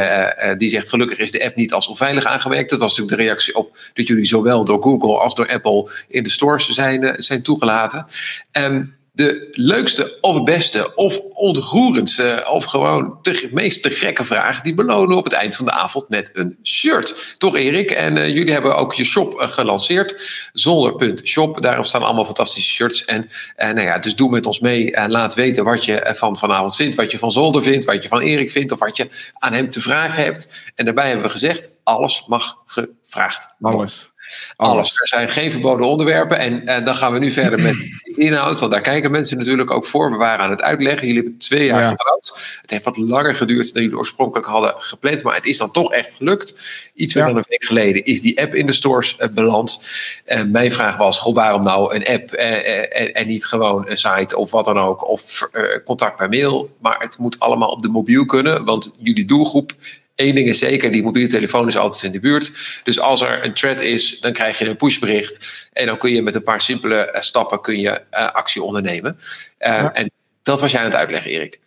die 0.56 0.68
zegt 0.68 0.88
gelukkig 0.88 1.18
is 1.18 1.30
de 1.30 1.44
app 1.44 1.56
niet 1.56 1.72
als 1.72 1.88
onveilig 1.88 2.24
aangewerkt. 2.24 2.70
Dat 2.70 2.78
was 2.78 2.90
natuurlijk 2.90 3.16
de 3.16 3.22
reactie 3.22 3.54
op 3.54 3.78
dat 3.94 4.06
jullie 4.06 4.24
zowel 4.24 4.64
door 4.64 4.82
Google 4.82 5.18
als 5.18 5.34
door 5.34 5.48
Apple 5.48 5.90
in 6.08 6.22
de 6.22 6.30
stores 6.30 6.68
zijn, 6.68 7.14
zijn 7.22 7.42
toegelaten. 7.42 8.06
Um, 8.52 8.98
de 9.12 9.48
leukste 9.52 10.18
of 10.20 10.44
beste 10.44 10.94
of 10.94 11.18
ontroerendste 11.18 12.46
of 12.50 12.64
gewoon 12.64 13.18
de 13.22 13.48
meest 13.52 13.82
te 13.82 13.90
gekke 13.90 14.24
vraag, 14.24 14.60
die 14.60 14.74
belonen 14.74 15.16
op 15.16 15.24
het 15.24 15.32
eind 15.32 15.56
van 15.56 15.64
de 15.64 15.72
avond 15.72 16.08
met 16.08 16.30
een 16.32 16.58
shirt. 16.62 17.34
Toch 17.38 17.56
Erik? 17.56 17.90
En 17.90 18.16
uh, 18.16 18.28
jullie 18.28 18.52
hebben 18.52 18.76
ook 18.76 18.94
je 18.94 19.04
shop 19.04 19.34
uh, 19.34 19.48
gelanceerd, 19.48 20.48
zonder.shop. 20.52 21.62
Daarop 21.62 21.84
staan 21.84 22.02
allemaal 22.02 22.24
fantastische 22.24 22.72
shirts. 22.72 23.04
En 23.04 23.28
uh, 23.56 23.70
nou 23.70 23.80
ja, 23.80 23.98
dus 23.98 24.16
doe 24.16 24.30
met 24.30 24.46
ons 24.46 24.60
mee 24.60 24.92
en 24.92 25.10
laat 25.10 25.34
weten 25.34 25.64
wat 25.64 25.84
je 25.84 26.14
van 26.16 26.38
vanavond 26.38 26.76
vindt, 26.76 26.94
wat 26.94 27.10
je 27.10 27.18
van 27.18 27.32
Zolder 27.32 27.62
vindt, 27.62 27.84
wat 27.84 28.02
je 28.02 28.08
van 28.08 28.20
Erik 28.20 28.50
vindt 28.50 28.72
of 28.72 28.78
wat 28.78 28.96
je 28.96 29.30
aan 29.34 29.52
hem 29.52 29.70
te 29.70 29.80
vragen 29.80 30.24
hebt. 30.24 30.72
En 30.74 30.84
daarbij 30.84 31.06
hebben 31.06 31.26
we 31.26 31.32
gezegd, 31.32 31.74
alles 31.82 32.24
mag 32.26 32.56
gevraagd 32.64 33.54
worden. 33.58 33.80
Alles. 33.80 34.09
Alles. 34.56 35.00
Er 35.00 35.08
zijn 35.08 35.28
geen 35.28 35.52
verboden 35.52 35.86
onderwerpen. 35.86 36.38
En, 36.38 36.66
en 36.66 36.84
dan 36.84 36.94
gaan 36.94 37.12
we 37.12 37.18
nu 37.18 37.30
verder 37.30 37.60
met 37.60 37.80
de 38.02 38.14
inhoud. 38.16 38.60
Want 38.60 38.72
daar 38.72 38.80
kijken 38.80 39.10
mensen 39.10 39.38
natuurlijk 39.38 39.70
ook 39.70 39.84
voor. 39.84 40.10
We 40.10 40.16
waren 40.16 40.44
aan 40.44 40.50
het 40.50 40.62
uitleggen. 40.62 41.06
Jullie 41.06 41.22
hebben 41.22 41.38
twee 41.38 41.66
jaar 41.66 41.82
ja. 41.82 41.88
gebouwd. 41.88 42.58
Het 42.60 42.70
heeft 42.70 42.84
wat 42.84 42.96
langer 42.96 43.34
geduurd 43.34 43.74
dan 43.74 43.82
jullie 43.82 43.98
oorspronkelijk 43.98 44.46
hadden 44.46 44.74
gepland. 44.78 45.22
Maar 45.22 45.34
het 45.34 45.46
is 45.46 45.58
dan 45.58 45.70
toch 45.70 45.92
echt 45.92 46.14
gelukt. 46.14 46.54
Iets 46.94 47.14
meer 47.14 47.24
dan 47.24 47.36
een 47.36 47.44
week 47.48 47.64
geleden 47.64 48.04
is 48.04 48.20
die 48.20 48.40
app 48.40 48.54
in 48.54 48.66
de 48.66 48.72
stores 48.72 49.16
uh, 49.18 49.28
beland. 49.28 49.80
En 50.24 50.50
mijn 50.50 50.72
vraag 50.72 50.96
was: 50.96 51.18
goh, 51.18 51.34
waarom 51.34 51.62
nou 51.62 51.94
een 51.94 52.06
app 52.06 52.32
uh, 52.32 53.16
en 53.16 53.26
niet 53.26 53.46
gewoon 53.46 53.88
een 53.88 53.98
site 53.98 54.36
of 54.36 54.50
wat 54.50 54.64
dan 54.64 54.78
ook? 54.78 55.08
Of 55.08 55.48
contact 55.84 56.16
per 56.16 56.28
mail. 56.28 56.70
Maar 56.80 57.00
het 57.00 57.18
moet 57.18 57.38
allemaal 57.38 57.68
op 57.68 57.82
de 57.82 57.88
mobiel 57.88 58.24
kunnen. 58.24 58.64
Want 58.64 58.94
jullie 58.98 59.24
doelgroep 59.24 59.72
Eén 60.14 60.34
ding 60.34 60.48
is 60.48 60.58
zeker, 60.58 60.92
die 60.92 61.02
mobiele 61.02 61.28
telefoon 61.28 61.68
is 61.68 61.76
altijd 61.76 62.02
in 62.02 62.12
de 62.12 62.20
buurt. 62.20 62.80
Dus 62.82 63.00
als 63.00 63.20
er 63.20 63.44
een 63.44 63.54
thread 63.54 63.80
is, 63.80 64.20
dan 64.20 64.32
krijg 64.32 64.58
je 64.58 64.68
een 64.68 64.76
pushbericht. 64.76 65.68
En 65.72 65.86
dan 65.86 65.98
kun 65.98 66.12
je 66.12 66.22
met 66.22 66.34
een 66.34 66.42
paar 66.42 66.60
simpele 66.60 67.12
uh, 67.14 67.20
stappen 67.20 67.60
kun 67.60 67.80
je, 67.80 68.02
uh, 68.10 68.30
actie 68.32 68.62
ondernemen. 68.62 69.16
Uh, 69.16 69.24
ja. 69.58 69.92
En 69.92 70.10
dat 70.42 70.60
was 70.60 70.70
jij 70.70 70.80
aan 70.80 70.86
het 70.86 70.94
uitleggen, 70.94 71.30
Erik. 71.30 71.60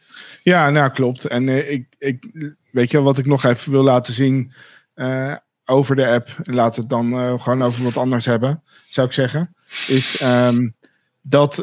Ja, 0.43 0.69
nou 0.69 0.91
klopt. 0.91 1.25
En 1.25 1.49
ik, 1.49 1.85
ik, 1.97 2.23
weet 2.71 2.91
je 2.91 3.01
wat 3.01 3.17
ik 3.17 3.25
nog 3.25 3.43
even 3.43 3.71
wil 3.71 3.83
laten 3.83 4.13
zien 4.13 4.53
over 5.65 5.95
de 5.95 6.07
app. 6.07 6.35
Laat 6.43 6.75
het 6.75 6.89
dan 6.89 7.39
gewoon 7.41 7.63
over 7.63 7.83
wat 7.83 7.97
anders 7.97 8.25
hebben, 8.25 8.63
zou 8.89 9.07
ik 9.07 9.13
zeggen. 9.13 9.55
Is 9.87 10.21
um, 10.21 10.75
dat, 11.21 11.55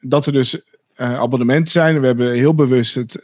dat 0.00 0.26
er 0.26 0.32
dus 0.32 0.60
abonnementen 0.96 1.72
zijn. 1.72 2.00
We 2.00 2.06
hebben 2.06 2.32
heel 2.32 2.54
bewust 2.54 2.94
het 2.94 3.20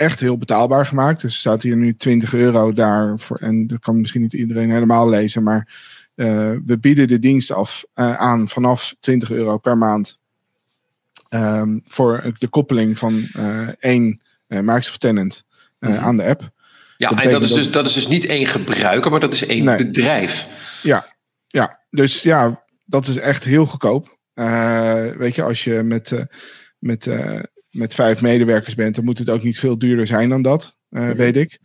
echt 0.00 0.20
heel 0.20 0.36
betaalbaar 0.36 0.86
gemaakt. 0.86 1.20
Dus 1.20 1.38
staat 1.38 1.62
hier 1.62 1.76
nu 1.76 1.96
20 1.96 2.34
euro 2.34 2.72
daar. 2.72 3.18
Voor, 3.18 3.36
en 3.36 3.66
dat 3.66 3.78
kan 3.78 4.00
misschien 4.00 4.20
niet 4.20 4.32
iedereen 4.32 4.70
helemaal 4.70 5.08
lezen. 5.08 5.42
Maar 5.42 5.68
uh, 6.14 6.52
we 6.66 6.78
bieden 6.78 7.08
de 7.08 7.18
dienst 7.18 7.52
af 7.52 7.84
uh, 7.94 8.16
aan 8.16 8.48
vanaf 8.48 8.94
20 9.00 9.30
euro 9.30 9.58
per 9.58 9.78
maand. 9.78 10.18
Um, 11.30 11.82
voor 11.86 12.32
de 12.38 12.48
koppeling 12.48 12.98
van 12.98 13.26
uh, 13.36 13.68
één 13.78 14.20
Microsoft 14.46 15.00
Tenant 15.00 15.44
-hmm. 15.78 15.94
aan 15.94 16.16
de 16.16 16.24
app. 16.24 16.50
Ja, 16.96 17.08
dat 17.08 17.20
en 17.20 17.30
dat 17.30 17.42
is, 17.42 17.52
dus, 17.52 17.70
dat 17.70 17.86
is 17.86 17.92
dus 17.92 18.08
niet 18.08 18.26
één 18.26 18.46
gebruiker, 18.46 19.10
maar 19.10 19.20
dat 19.20 19.34
is 19.34 19.46
één 19.46 19.64
nee. 19.64 19.76
bedrijf. 19.76 20.46
Ja, 20.82 21.06
ja, 21.46 21.80
dus 21.90 22.22
ja, 22.22 22.64
dat 22.84 23.08
is 23.08 23.16
echt 23.16 23.44
heel 23.44 23.66
goedkoop. 23.66 24.18
weet 25.18 25.34
je, 25.34 25.42
als 25.42 25.64
je 25.64 25.82
met, 25.82 26.26
met 26.78 27.08
met 27.70 27.94
vijf 27.94 28.20
medewerkers 28.20 28.74
bent, 28.74 28.94
dan 28.94 29.04
moet 29.04 29.18
het 29.18 29.30
ook 29.30 29.42
niet 29.42 29.58
veel 29.58 29.78
duurder 29.78 30.06
zijn 30.06 30.28
dan 30.28 30.42
dat, 30.42 30.76
uh, 30.90 31.10
weet 31.10 31.36
ik. 31.36 31.58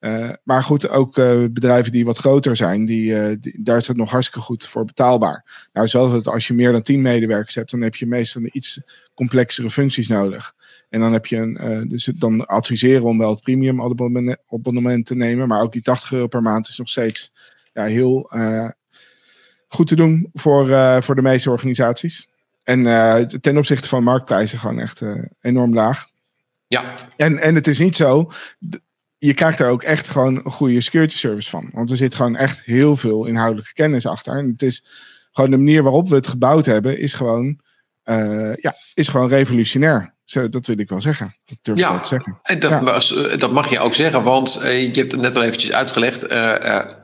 Uh, 0.00 0.30
maar 0.42 0.62
goed, 0.62 0.88
ook 0.88 1.16
uh, 1.16 1.44
bedrijven 1.50 1.92
die 1.92 2.04
wat 2.04 2.18
groter 2.18 2.56
zijn, 2.56 2.84
die, 2.84 3.38
die, 3.40 3.62
daar 3.62 3.76
is 3.76 3.86
het 3.86 3.96
nog 3.96 4.10
hartstikke 4.10 4.40
goed 4.40 4.66
voor 4.66 4.84
betaalbaar. 4.84 5.68
Nou, 5.72 5.88
zoals 5.88 6.12
het 6.12 6.26
als 6.26 6.46
je 6.46 6.54
meer 6.54 6.72
dan 6.72 6.82
tien 6.82 7.02
medewerkers 7.02 7.54
hebt, 7.54 7.70
dan 7.70 7.80
heb 7.80 7.94
je 7.94 8.06
meestal 8.06 8.42
iets 8.52 8.80
complexere 9.14 9.70
functies 9.70 10.08
nodig. 10.08 10.54
En 10.88 11.00
dan 11.00 11.12
heb 11.12 11.26
je 11.26 11.36
een, 11.36 11.88
dus 11.88 12.04
dan 12.04 12.46
adviseren 12.46 13.04
om 13.04 13.18
wel 13.18 13.30
het 13.30 13.42
premium 13.42 13.82
abonnement 14.46 15.06
te 15.06 15.14
nemen, 15.14 15.48
maar 15.48 15.62
ook 15.62 15.72
die 15.72 15.82
80 15.82 16.12
euro 16.12 16.26
per 16.26 16.42
maand 16.42 16.68
is 16.68 16.78
nog 16.78 16.88
steeds 16.88 17.32
ja, 17.72 17.84
heel 17.84 18.30
goed 19.68 19.86
te 19.86 19.96
doen 19.96 20.30
voor, 20.32 20.66
voor 21.02 21.14
de 21.14 21.22
meeste 21.22 21.50
organisaties. 21.50 22.28
En 22.62 22.80
uh, 22.80 23.16
ten 23.16 23.56
opzichte 23.56 23.88
van 23.88 24.02
marktprijzen 24.02 24.58
gewoon 24.58 24.78
echt 24.78 25.00
uh, 25.00 25.22
enorm 25.40 25.74
laag. 25.74 26.06
Ja. 26.66 26.94
En, 27.16 27.38
en 27.38 27.54
het 27.54 27.66
is 27.66 27.78
niet 27.78 27.96
zo. 27.96 28.30
Je 29.18 29.34
krijgt 29.34 29.58
daar 29.58 29.70
ook 29.70 29.82
echt 29.82 30.08
gewoon 30.08 30.36
een 30.36 30.52
goede 30.52 30.80
security 30.80 31.16
service 31.16 31.50
van. 31.50 31.70
Want 31.72 31.90
er 31.90 31.96
zit 31.96 32.14
gewoon 32.14 32.36
echt 32.36 32.62
heel 32.62 32.96
veel 32.96 33.26
inhoudelijke 33.26 33.72
kennis 33.72 34.06
achter. 34.06 34.38
En 34.38 34.48
het 34.48 34.62
is 34.62 34.84
gewoon 35.32 35.50
de 35.50 35.56
manier 35.56 35.82
waarop 35.82 36.08
we 36.08 36.14
het 36.14 36.26
gebouwd 36.26 36.66
hebben, 36.66 36.98
is 36.98 37.14
gewoon 37.14 37.60
ja, 38.56 38.74
is 38.94 39.08
gewoon 39.08 39.28
revolutionair. 39.28 40.14
Dat 40.32 40.66
wil 40.66 40.78
ik 40.78 40.88
wel 40.88 41.00
zeggen. 41.00 41.34
Dat 41.44 41.58
durf 41.62 41.78
ja, 41.78 41.86
ik 41.86 41.92
wel 41.92 42.02
te 42.02 42.08
zeggen. 42.08 42.38
En 42.42 42.58
dat, 42.58 42.70
ja. 43.08 43.36
dat 43.36 43.52
mag 43.52 43.70
je 43.70 43.78
ook 43.78 43.94
zeggen, 43.94 44.22
want 44.22 44.60
je 44.62 44.90
hebt 44.92 45.12
het 45.12 45.20
net 45.20 45.36
al 45.36 45.42
eventjes 45.42 45.72
uitgelegd. 45.72 46.28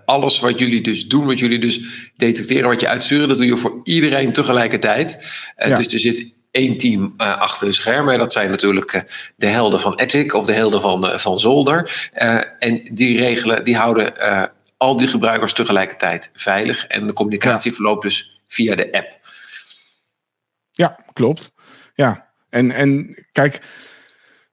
alles 0.05 0.41
wat 0.41 0.59
jullie 0.59 0.81
dus 0.81 1.07
doen, 1.07 1.27
wat 1.27 1.39
jullie 1.39 1.59
dus 1.59 2.11
detecteren, 2.17 2.69
wat 2.69 2.81
je 2.81 2.89
uitsturen, 2.89 3.29
dat 3.29 3.37
doe 3.37 3.47
je 3.47 3.57
voor 3.57 3.81
iedereen 3.85 4.33
tegelijkertijd. 4.33 5.19
Ja. 5.57 5.75
Dus 5.75 5.93
er 5.93 5.99
zit 5.99 6.35
één 6.51 6.77
team 6.77 7.15
achter 7.17 7.67
de 7.67 7.73
schermen. 7.73 8.19
Dat 8.19 8.33
zijn 8.33 8.51
natuurlijk 8.51 9.05
de 9.37 9.47
helden 9.47 9.81
van 9.81 9.95
Ethic 9.95 10.35
of 10.35 10.47
de 10.47 10.53
helden 10.53 10.81
van, 10.81 11.21
van 11.21 11.39
Zolder. 11.39 12.11
en 12.59 12.91
die 12.93 13.19
regelen, 13.19 13.65
die 13.65 13.77
houden 13.77 14.13
al 14.77 14.97
die 14.97 15.09
gebruikers 15.09 15.53
tegelijkertijd 15.53 16.31
veilig. 16.35 16.87
En 16.87 17.07
de 17.07 17.13
communicatie 17.13 17.71
ja. 17.71 17.77
verloopt 17.77 18.03
dus 18.03 18.41
via 18.49 18.75
de 18.75 18.93
app. 18.93 19.19
Ja, 20.71 20.99
klopt. 21.13 21.53
Ja, 21.95 22.28
en, 22.51 22.71
en 22.71 23.15
kijk, 23.33 23.61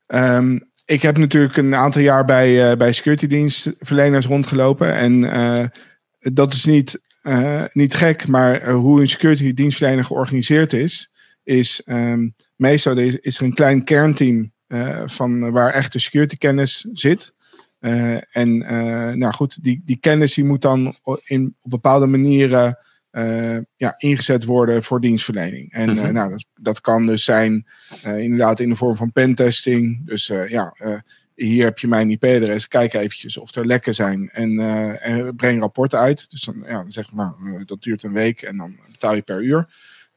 um, 0.07 0.69
ik 0.85 1.01
heb 1.01 1.17
natuurlijk 1.17 1.57
een 1.57 1.75
aantal 1.75 2.01
jaar 2.01 2.25
bij, 2.25 2.77
bij 2.77 2.91
security 2.91 3.27
dienstverleners 3.27 4.25
rondgelopen. 4.25 4.93
En 4.93 5.71
dat 6.19 6.53
is 6.53 6.65
niet, 6.65 7.01
niet 7.73 7.93
gek, 7.93 8.27
maar 8.27 8.69
hoe 8.69 8.99
een 9.01 9.07
security 9.07 9.53
dienstverlener 9.53 10.05
georganiseerd 10.05 10.73
is 10.73 11.11
is 11.43 11.81
um, 11.85 12.33
meestal 12.55 12.97
is, 12.97 13.15
is, 13.15 13.37
er 13.37 13.43
een 13.43 13.53
klein 13.53 13.83
kernteam 13.83 14.51
van 15.05 15.51
waar 15.51 15.71
echte 15.71 15.99
security 15.99 16.37
kennis 16.37 16.87
zit. 16.93 17.33
En 18.31 18.57
nou 19.17 19.33
goed, 19.33 19.63
die, 19.63 19.81
die 19.85 19.97
kennis 19.99 20.33
die 20.33 20.45
moet 20.45 20.61
dan 20.61 20.95
in, 21.23 21.55
op 21.59 21.69
bepaalde 21.69 22.05
manieren 22.05 22.77
ja, 23.77 23.93
ingezet 23.97 24.45
worden 24.45 24.83
voor 24.83 25.01
dienstverlening. 25.01 25.71
En 25.71 25.89
mm 25.89 25.97
-hmm. 25.97 26.13
nou, 26.13 26.29
dat, 26.29 26.45
dat 26.55 26.81
kan 26.81 27.05
dus 27.05 27.23
zijn 27.23 27.67
inderdaad 28.03 28.59
in 28.59 28.69
de 28.69 28.75
vorm 28.75 28.95
van 28.95 29.11
pentesting. 29.11 30.05
Dus 30.05 30.27
ja, 30.27 30.75
hier 31.35 31.63
heb 31.63 31.79
je 31.79 31.87
mijn 31.87 32.09
IP-adres, 32.09 32.67
kijk 32.67 32.93
eventjes 32.93 33.37
of 33.37 33.55
er 33.55 33.65
lekken 33.65 33.95
zijn 33.95 34.29
en, 34.33 34.59
en 35.01 35.35
breng 35.35 35.59
rapporten 35.59 35.99
uit. 35.99 36.29
Dus 36.29 36.41
dan, 36.41 36.63
ja, 36.65 36.81
dan 36.81 36.91
zeg 36.91 37.09
je, 37.09 37.15
nou, 37.15 37.65
dat 37.65 37.81
duurt 37.81 38.03
een 38.03 38.13
week 38.13 38.41
en 38.41 38.57
dan 38.57 38.79
betaal 38.91 39.15
je 39.15 39.21
per 39.21 39.43
uur. 39.43 39.67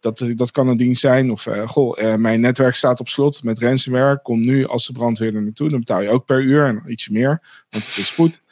Dat, 0.01 0.25
dat 0.35 0.51
kan 0.51 0.69
een 0.69 0.77
dienst 0.77 1.01
zijn. 1.01 1.31
Of 1.31 1.47
goh, 1.67 2.15
mijn 2.17 2.41
netwerk 2.41 2.75
staat 2.75 3.01
op 3.01 3.09
slot 3.09 3.43
met 3.43 3.59
ransomware. 3.59 4.23
Kom 4.23 4.41
nu 4.41 4.67
als 4.67 4.87
de 4.87 4.93
brandweer 4.93 5.35
er 5.35 5.43
naartoe. 5.43 5.69
Dan 5.69 5.79
betaal 5.79 6.03
je 6.03 6.09
ook 6.09 6.25
per 6.25 6.43
uur 6.43 6.67
en 6.67 6.83
ietsje 6.87 7.13
meer, 7.13 7.43
want 7.71 7.87
het 7.87 7.97
is 7.97 8.07
spoed. 8.07 8.43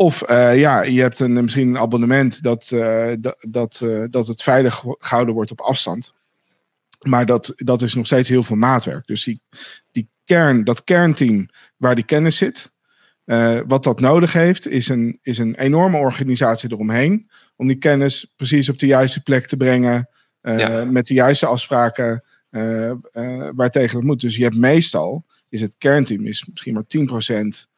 Of 0.00 0.30
uh, 0.30 0.58
ja, 0.58 0.82
je 0.82 1.00
hebt 1.00 1.20
een, 1.20 1.32
misschien 1.32 1.68
een 1.68 1.78
abonnement 1.78 2.42
dat, 2.42 2.68
dat, 3.18 3.46
dat, 3.48 3.84
dat 4.10 4.26
het 4.26 4.42
veilig 4.42 4.84
gehouden 4.98 5.34
wordt 5.34 5.50
op 5.50 5.60
afstand. 5.60 6.14
Maar 7.00 7.26
dat, 7.26 7.52
dat 7.56 7.82
is 7.82 7.94
nog 7.94 8.06
steeds 8.06 8.28
heel 8.28 8.42
veel 8.42 8.56
maatwerk. 8.56 9.06
Dus 9.06 9.24
die, 9.24 9.42
die 9.90 10.08
kern, 10.24 10.64
dat 10.64 10.84
kernteam 10.84 11.48
waar 11.76 11.94
die 11.94 12.04
kennis 12.04 12.36
zit, 12.36 12.72
wat 13.66 13.84
dat 13.84 14.00
nodig 14.00 14.32
heeft, 14.32 14.68
is 14.68 14.88
een, 14.88 15.18
is 15.22 15.38
een 15.38 15.54
enorme 15.54 15.96
organisatie 15.96 16.72
eromheen 16.72 17.30
om 17.56 17.66
die 17.66 17.78
kennis 17.78 18.32
precies 18.36 18.68
op 18.68 18.78
de 18.78 18.86
juiste 18.86 19.22
plek 19.22 19.46
te 19.46 19.56
brengen. 19.56 20.08
Met 20.86 21.06
de 21.06 21.14
juiste 21.14 21.46
afspraken 21.46 22.24
uh, 22.50 22.92
uh, 23.12 23.48
waar 23.54 23.70
tegen 23.70 23.96
het 23.96 24.06
moet. 24.06 24.20
Dus 24.20 24.36
je 24.36 24.42
hebt 24.42 24.56
meestal, 24.56 25.24
is 25.48 25.60
het 25.60 25.74
kernteam 25.78 26.26
is 26.26 26.46
misschien 26.50 26.74
maar 26.74 26.84
10% 27.64 27.69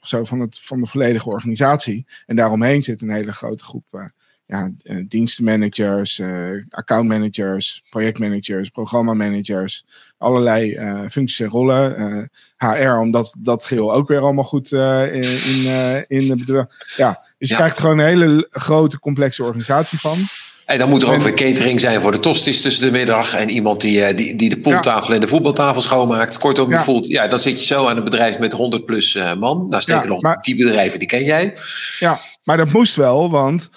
of 0.00 0.08
zo 0.08 0.24
van, 0.24 0.40
het, 0.40 0.58
van 0.60 0.80
de 0.80 0.86
volledige 0.86 1.28
organisatie. 1.28 2.06
En 2.26 2.36
daaromheen 2.36 2.82
zit 2.82 3.00
een 3.00 3.10
hele 3.10 3.32
grote 3.32 3.64
groep 3.64 4.10
ja, 4.46 4.70
dienstenmanagers, 5.08 6.22
accountmanagers, 6.70 7.82
projectmanagers, 7.90 8.68
programmamanagers. 8.68 9.84
Allerlei 10.18 10.74
functies 11.10 11.40
en 11.40 11.48
rollen. 11.48 12.30
HR, 12.56 12.88
omdat 12.88 13.34
dat 13.38 13.64
geheel 13.64 13.92
ook 13.92 14.08
weer 14.08 14.20
allemaal 14.20 14.44
goed 14.44 14.72
in, 14.72 15.22
in, 15.22 16.04
in 16.08 16.28
de 16.28 16.36
bedrijf. 16.36 16.66
Ja, 16.96 17.24
dus 17.38 17.48
je 17.48 17.54
krijgt 17.54 17.78
gewoon 17.78 17.98
een 17.98 18.06
hele 18.06 18.46
grote, 18.50 18.98
complexe 18.98 19.42
organisatie 19.42 19.98
van. 19.98 20.18
En 20.68 20.78
dan 20.78 20.88
moet 20.88 21.02
er 21.02 21.12
ook 21.12 21.20
weer 21.20 21.34
catering 21.34 21.80
zijn 21.80 22.00
voor 22.00 22.12
de 22.12 22.20
tosties 22.20 22.60
tussen 22.60 22.84
de 22.84 22.90
middag. 22.90 23.34
En 23.34 23.48
iemand 23.48 23.80
die, 23.80 24.04
eh, 24.04 24.16
die, 24.16 24.36
die 24.36 24.48
de 24.48 24.58
pooltafel 24.58 25.14
en 25.14 25.20
de 25.20 25.26
voetbaltafel 25.26 25.80
schoonmaakt. 25.80 26.38
Kortom, 26.38 26.70
ja. 26.70 26.78
je 26.78 26.84
voelt, 26.84 27.06
ja, 27.06 27.28
dan 27.28 27.38
zit 27.38 27.60
je 27.60 27.66
zo 27.66 27.86
aan 27.86 27.96
een 27.96 28.04
bedrijf 28.04 28.38
met 28.38 28.52
100 28.52 28.84
plus 28.84 29.14
uh, 29.14 29.34
man. 29.34 29.68
Nou, 29.68 29.82
steken 29.82 30.02
ja, 30.02 30.08
nog 30.08 30.22
maar, 30.22 30.38
die 30.40 30.56
bedrijven, 30.56 30.98
die 30.98 31.08
ken 31.08 31.24
jij. 31.24 31.56
Ja, 31.98 32.18
maar 32.42 32.56
dat 32.56 32.72
moest 32.72 32.96
wel, 32.96 33.30
want 33.30 33.70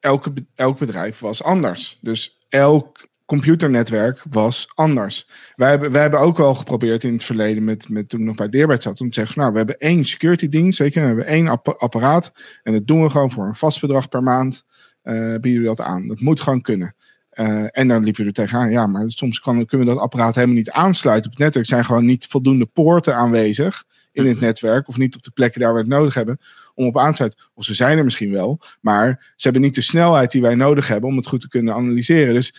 elke, 0.00 0.32
elk 0.54 0.78
bedrijf 0.78 1.18
was 1.18 1.42
anders. 1.42 1.98
Dus 2.00 2.38
elk 2.48 3.08
computernetwerk 3.26 4.22
was 4.30 4.68
anders. 4.74 5.28
Wij 5.54 5.70
hebben, 5.70 5.92
wij 5.92 6.02
hebben 6.02 6.20
ook 6.20 6.38
al 6.38 6.54
geprobeerd 6.54 7.04
in 7.04 7.12
het 7.12 7.24
verleden, 7.24 7.64
met, 7.64 7.88
met 7.88 8.08
toen 8.08 8.20
ik 8.20 8.26
nog 8.26 8.36
bij 8.36 8.48
Deerbert 8.48 8.82
zat, 8.82 9.00
om 9.00 9.08
te 9.08 9.14
zeggen: 9.14 9.34
van, 9.34 9.42
Nou, 9.42 9.52
we 9.52 9.58
hebben 9.58 9.78
één 9.78 10.04
security 10.04 10.48
dienst, 10.48 10.78
zeker, 10.78 11.00
we 11.00 11.06
hebben 11.06 11.26
één 11.26 11.48
apparaat. 11.78 12.32
En 12.62 12.72
dat 12.72 12.86
doen 12.86 13.02
we 13.02 13.10
gewoon 13.10 13.30
voor 13.30 13.46
een 13.46 13.54
vast 13.54 13.80
bedrag 13.80 14.08
per 14.08 14.22
maand. 14.22 14.64
Uh, 15.04 15.34
bieden 15.40 15.62
we 15.62 15.68
dat 15.68 15.80
aan. 15.80 16.08
Dat 16.08 16.20
moet 16.20 16.40
gewoon 16.40 16.60
kunnen. 16.60 16.94
Uh, 17.34 17.66
en 17.70 17.88
dan 17.88 18.04
liepen 18.04 18.22
we 18.22 18.28
er 18.28 18.34
tegenaan. 18.34 18.70
Ja, 18.70 18.86
maar 18.86 19.04
soms 19.06 19.40
kan, 19.40 19.66
kunnen 19.66 19.86
we 19.86 19.92
dat 19.92 20.02
apparaat 20.02 20.34
helemaal 20.34 20.56
niet 20.56 20.70
aansluiten 20.70 21.30
op 21.30 21.36
het 21.36 21.44
netwerk. 21.44 21.66
Er 21.66 21.72
zijn 21.72 21.84
gewoon 21.84 22.04
niet 22.04 22.26
voldoende 22.26 22.66
poorten 22.66 23.16
aanwezig 23.16 23.84
in 24.12 24.26
het 24.26 24.40
netwerk. 24.40 24.88
Of 24.88 24.96
niet 24.96 25.16
op 25.16 25.22
de 25.22 25.30
plekken 25.30 25.60
daar 25.60 25.72
we 25.72 25.78
het 25.78 25.88
nodig 25.88 26.14
hebben 26.14 26.38
om 26.74 26.86
op 26.86 26.98
aan 26.98 27.10
te 27.10 27.16
sluiten. 27.16 27.40
Of 27.54 27.64
ze 27.64 27.74
zijn 27.74 27.98
er 27.98 28.04
misschien 28.04 28.30
wel. 28.30 28.60
Maar 28.80 29.32
ze 29.36 29.42
hebben 29.42 29.62
niet 29.62 29.74
de 29.74 29.80
snelheid 29.80 30.30
die 30.30 30.42
wij 30.42 30.54
nodig 30.54 30.88
hebben 30.88 31.10
om 31.10 31.16
het 31.16 31.26
goed 31.26 31.40
te 31.40 31.48
kunnen 31.48 31.74
analyseren. 31.74 32.34
Dus 32.34 32.54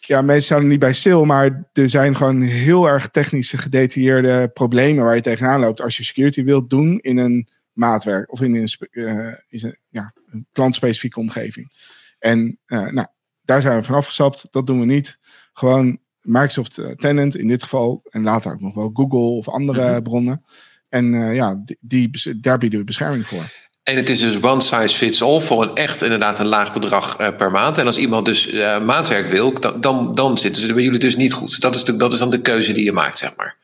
ja, 0.00 0.22
mensen 0.22 0.44
staan 0.44 0.60
er 0.60 0.66
niet 0.66 0.78
bij 0.78 0.92
stil, 0.92 1.24
maar 1.24 1.68
er 1.72 1.88
zijn 1.88 2.16
gewoon 2.16 2.40
heel 2.40 2.88
erg 2.88 3.08
technische, 3.08 3.58
gedetailleerde 3.58 4.50
problemen 4.54 5.04
waar 5.04 5.14
je 5.14 5.20
tegenaan 5.20 5.60
loopt 5.60 5.80
als 5.80 5.96
je 5.96 6.04
security 6.04 6.44
wilt 6.44 6.70
doen 6.70 6.98
in 6.98 7.16
een 7.16 7.48
maatwerk 7.72 8.32
of 8.32 8.40
in 8.40 8.54
een, 8.54 8.68
uh, 8.90 9.32
een, 9.48 9.76
ja, 9.88 10.12
een 10.14 10.15
klantspecifieke 10.52 11.20
omgeving. 11.20 11.72
En 12.18 12.58
uh, 12.66 12.86
nou, 12.88 13.06
daar 13.42 13.60
zijn 13.60 13.78
we 13.78 13.84
van 13.84 13.94
afgestapt. 13.94 14.46
Dat 14.50 14.66
doen 14.66 14.80
we 14.80 14.86
niet. 14.86 15.18
Gewoon 15.52 15.98
Microsoft 16.20 16.78
uh, 16.78 16.90
Tenant 16.90 17.36
in 17.36 17.48
dit 17.48 17.62
geval. 17.62 18.02
En 18.10 18.22
later 18.22 18.52
ook 18.52 18.60
nog 18.60 18.74
wel 18.74 18.90
Google 18.92 19.18
of 19.18 19.48
andere 19.48 19.84
mm-hmm. 19.84 20.02
bronnen. 20.02 20.44
En 20.88 21.34
ja, 21.34 21.62
die, 21.64 21.78
die, 21.80 22.40
daar 22.40 22.58
bieden 22.58 22.78
we 22.78 22.84
bescherming 22.84 23.26
voor. 23.26 23.44
En 23.82 23.96
het 23.96 24.08
is 24.08 24.20
dus 24.20 24.42
one 24.42 24.60
size 24.60 24.96
fits 24.96 25.22
all 25.22 25.40
voor 25.40 25.62
een 25.62 25.74
echt 25.74 26.02
inderdaad 26.02 26.38
een 26.38 26.46
laag 26.46 26.72
bedrag 26.72 27.20
uh, 27.20 27.36
per 27.36 27.50
maand. 27.50 27.78
En 27.78 27.86
als 27.86 27.98
iemand 27.98 28.24
dus 28.24 28.52
uh, 28.52 28.80
maandwerk 28.80 29.26
wil, 29.26 29.60
dan, 29.60 29.80
dan, 29.80 30.14
dan, 30.14 30.38
zitten 30.38 30.62
ze 30.62 30.74
bij 30.74 30.82
jullie 30.82 30.98
dus 30.98 31.16
niet 31.16 31.32
goed. 31.32 31.60
Dat 31.60 31.74
is, 31.74 31.84
de, 31.84 31.96
dat 31.96 32.12
is 32.12 32.18
dan 32.18 32.30
de 32.30 32.40
keuze 32.40 32.72
die 32.72 32.84
je 32.84 32.92
maakt, 32.92 33.18
zeg 33.18 33.32
maar. 33.36 33.56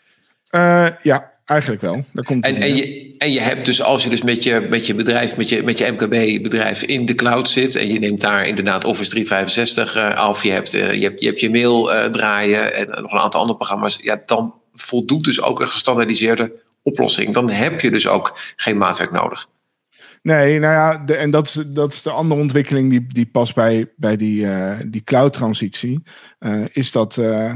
Ja, 1.03 1.32
eigenlijk 1.45 1.83
wel. 1.83 2.05
Daar 2.13 2.25
komt 2.25 2.45
en, 2.45 2.57
en, 2.57 2.77
je, 2.77 3.15
en 3.19 3.33
je 3.33 3.41
hebt 3.41 3.67
dus, 3.67 3.83
als 3.83 4.05
je 4.05 4.11
dus 4.11 4.23
met 4.23 4.43
je, 4.43 4.67
met 4.71 4.87
je 4.87 4.95
bedrijf, 4.95 5.37
met 5.37 5.49
je, 5.49 5.63
met 5.63 5.79
je 5.79 5.91
MKB-bedrijf 5.91 6.83
in 6.83 7.07
de 7.07 7.15
cloud 7.15 7.49
zit. 7.49 7.77
en 7.77 7.93
je 7.93 7.99
neemt 7.99 8.21
daar 8.21 8.47
inderdaad 8.47 8.85
Office 8.85 9.11
365 9.11 9.97
af. 10.15 10.43
Je 10.43 10.51
hebt, 10.51 10.73
je, 10.73 10.79
hebt, 10.79 11.21
je 11.21 11.27
hebt 11.27 11.41
je 11.41 11.51
mail 11.51 12.11
draaien 12.11 12.75
en 12.75 13.03
nog 13.03 13.13
een 13.13 13.19
aantal 13.19 13.41
andere 13.41 13.59
programma's. 13.59 13.99
Ja, 14.03 14.23
dan 14.27 14.55
voldoet 14.73 15.25
dus 15.25 15.43
ook 15.43 15.61
een 15.61 15.69
gestandaardiseerde 15.69 16.53
oplossing. 16.83 17.35
Dan 17.35 17.51
heb 17.51 17.81
je 17.81 17.91
dus 17.91 18.07
ook 18.07 18.39
geen 18.57 18.79
maatwerk 18.79 19.11
nodig. 19.11 19.49
Nee, 20.23 20.59
nou 20.59 20.73
ja, 20.73 21.05
de, 21.05 21.15
en 21.15 21.31
dat 21.31 21.47
is, 21.47 21.53
dat 21.53 21.93
is 21.93 22.03
de 22.03 22.11
andere 22.11 22.41
ontwikkeling 22.41 22.91
die, 22.91 23.07
die 23.09 23.27
past 23.27 23.55
bij, 23.55 23.93
bij 23.97 24.17
die, 24.17 24.45
uh, 24.45 24.77
die 24.87 25.05
cloud-transitie. 25.05 26.03
Uh, 26.41 26.65
is 26.73 26.93
dat, 26.93 27.17
uh, 27.17 27.55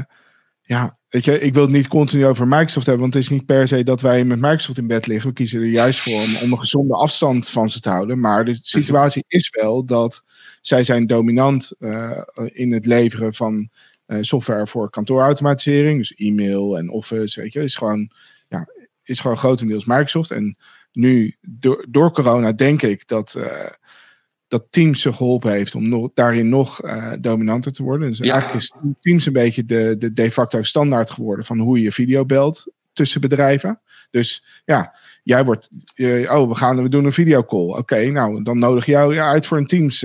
ja, 0.61 0.96
weet 1.09 1.25
je, 1.25 1.39
ik 1.39 1.53
wil 1.53 1.63
het 1.63 1.71
niet 1.71 1.87
continu 1.87 2.25
over 2.25 2.47
Microsoft 2.47 2.85
hebben, 2.85 3.03
want 3.03 3.13
het 3.13 3.23
is 3.23 3.29
niet 3.29 3.45
per 3.45 3.67
se 3.67 3.83
dat 3.83 4.01
wij 4.01 4.23
met 4.23 4.39
Microsoft 4.39 4.77
in 4.77 4.87
bed 4.87 5.07
liggen. 5.07 5.29
We 5.29 5.35
kiezen 5.35 5.59
er 5.59 5.67
juist 5.67 5.99
voor 5.99 6.13
om, 6.13 6.51
een 6.51 6.59
gezonde 6.59 6.93
afstand 6.93 7.49
van 7.49 7.69
ze 7.69 7.79
te 7.79 7.89
houden. 7.89 8.19
Maar 8.19 8.45
de 8.45 8.59
situatie 8.61 9.23
is 9.27 9.49
wel 9.61 9.85
dat 9.85 10.23
zij 10.61 10.83
zijn 10.83 11.07
dominant 11.07 11.71
in 12.45 12.71
het 12.71 12.85
leveren 12.85 13.33
van 13.33 13.69
software 14.21 14.67
voor 14.67 14.89
kantoorautomatisering. 14.89 15.97
Dus 15.97 16.15
e-mail 16.15 16.77
en 16.77 16.89
Office, 16.89 17.41
weet 17.41 17.53
je, 17.53 17.63
is 17.63 17.75
gewoon, 17.75 18.11
ja, 18.47 18.67
is 19.03 19.19
gewoon 19.19 19.37
grotendeels 19.37 19.85
Microsoft. 19.85 20.31
En 20.31 20.57
nu, 20.91 21.35
door, 21.41 21.85
door 21.89 22.11
corona, 22.11 22.51
denk 22.51 22.81
ik 22.81 23.07
dat, 23.07 23.35
uh, 23.37 23.65
dat 24.47 24.65
Teams 24.69 25.01
ze 25.01 25.13
geholpen 25.13 25.51
heeft 25.51 25.75
om 25.75 25.89
nog, 25.89 26.09
daarin 26.13 26.49
nog 26.49 26.85
uh, 26.85 27.13
dominanter 27.19 27.71
te 27.71 27.83
worden. 27.83 28.09
Dus 28.09 28.19
eigenlijk 28.19 28.61
is 28.61 28.73
Teams 28.99 29.25
een 29.25 29.33
beetje 29.33 29.65
de, 29.65 29.95
de 29.99 30.13
de 30.13 30.31
facto 30.31 30.63
standaard 30.63 31.09
geworden 31.09 31.45
van 31.45 31.59
hoe 31.59 31.81
je 31.81 31.91
video 31.91 32.25
belt 32.25 32.71
tussen 32.93 33.21
bedrijven. 33.21 33.79
Dus 34.11 34.61
ja, 34.65 34.93
jij 35.23 35.45
wordt, 35.45 35.69
oh, 36.29 36.47
we 36.47 36.55
gaan 36.55 36.81
we 36.83 36.89
doen 36.89 37.05
een 37.05 37.11
videocall. 37.11 37.77
Oké, 37.77 38.05
nou, 38.05 38.43
dan 38.43 38.59
nodig 38.59 38.85
jou 38.85 39.17
uit 39.17 39.45
voor 39.45 39.57
een 39.57 39.67
Teams 39.67 40.01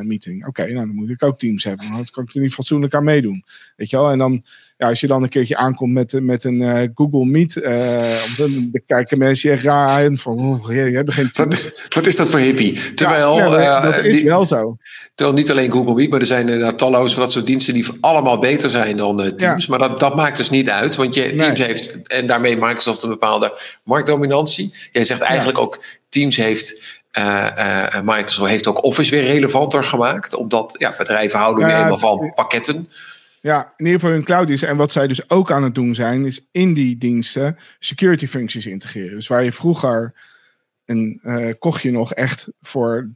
meeting. 0.00 0.46
Oké, 0.46 0.62
nou, 0.62 0.86
dan 0.86 0.94
moet 0.94 1.10
ik 1.10 1.22
ook 1.22 1.38
Teams 1.38 1.64
hebben. 1.64 1.90
Dan 1.90 2.04
kan 2.10 2.24
ik 2.24 2.34
er 2.34 2.40
niet 2.40 2.54
fatsoenlijk 2.54 2.94
aan 2.94 3.04
meedoen. 3.04 3.44
Weet 3.76 3.90
je 3.90 3.96
wel? 3.96 4.10
En 4.10 4.18
dan 4.18 4.44
ja, 4.82 4.88
als 4.88 5.00
je 5.00 5.06
dan 5.06 5.22
een 5.22 5.28
keertje 5.28 5.56
aankomt 5.56 5.92
met, 5.92 6.18
met 6.22 6.44
een 6.44 6.60
uh, 6.60 6.80
Google 6.94 7.24
Meet, 7.24 7.56
uh, 7.56 8.36
dan, 8.36 8.80
kijken 8.86 9.18
mensen 9.18 9.50
echt 9.50 9.64
raar 9.64 9.88
aan 9.88 10.18
van, 10.18 10.38
oh, 10.38 10.72
je 10.72 10.80
hebt 10.80 11.12
geen 11.12 11.30
wat, 11.32 11.74
wat, 11.88 12.06
is 12.06 12.16
dat 12.16 12.28
voor 12.28 12.40
hippie? 12.40 12.94
Terwijl, 12.94 13.60
ja, 13.60 13.80
dat 13.80 14.04
is 14.04 14.16
die, 14.16 14.24
wel 14.24 14.46
zo. 14.46 14.76
Terwijl 15.14 15.38
niet 15.38 15.50
alleen 15.50 15.72
Google 15.72 15.94
Meet, 15.94 16.10
maar 16.10 16.20
er 16.20 16.26
zijn 16.26 16.76
talloze 16.76 17.14
van 17.14 17.22
dat 17.22 17.32
soort 17.32 17.46
diensten 17.46 17.74
die 17.74 17.86
allemaal 18.00 18.38
beter 18.38 18.70
zijn 18.70 18.96
dan 18.96 19.36
Teams. 19.36 19.66
Maar 19.66 19.78
dat, 19.78 20.00
dat 20.00 20.14
maakt 20.14 20.36
dus 20.36 20.50
niet 20.50 20.70
uit, 20.70 20.96
want 20.96 21.14
je, 21.14 21.34
Teams 21.34 21.58
heeft, 21.58 22.02
en 22.02 22.26
daarmee 22.26 22.56
Microsoft 22.56 23.02
een 23.02 23.08
bepaalde 23.08 23.58
marktdominantie. 23.84 24.74
Jij 24.92 25.04
zegt 25.04 25.20
eigenlijk 25.20 25.58
ook, 25.58 25.82
Teams 26.08 26.36
heeft 26.36 27.00
uh, 27.18 27.48
uh, 27.56 28.00
Microsoft 28.04 28.50
heeft 28.50 28.66
ook 28.66 28.84
Office 28.84 29.10
weer 29.10 29.24
relevanter 29.24 29.84
gemaakt. 29.84 30.34
Omdat 30.34 30.74
ja, 30.78 30.94
bedrijven 30.98 31.38
houden 31.38 31.66
nu 31.66 31.72
eenmaal 31.72 31.98
van 31.98 32.32
pakketten. 32.34 32.88
Ja, 33.42 33.72
in 33.76 33.84
ieder 33.84 34.00
geval 34.00 34.14
hun 34.14 34.24
cloud 34.24 34.46
diensten. 34.46 34.68
En 34.68 34.76
wat 34.76 34.92
zij 34.92 35.06
dus 35.06 35.30
ook 35.30 35.50
aan 35.50 35.62
het 35.62 35.74
doen 35.74 35.94
zijn, 35.94 36.26
is 36.26 36.48
in 36.50 36.74
die 36.74 36.96
diensten 36.96 37.58
security 37.78 38.26
functies 38.26 38.66
integreren. 38.66 39.14
Dus 39.14 39.26
waar 39.26 39.44
je 39.44 39.52
vroeger 39.52 40.14
een, 40.84 41.20
uh, 41.22 41.52
kocht 41.58 41.82
je 41.82 41.90
nog 41.90 42.14
echt 42.14 42.52
voor 42.60 43.10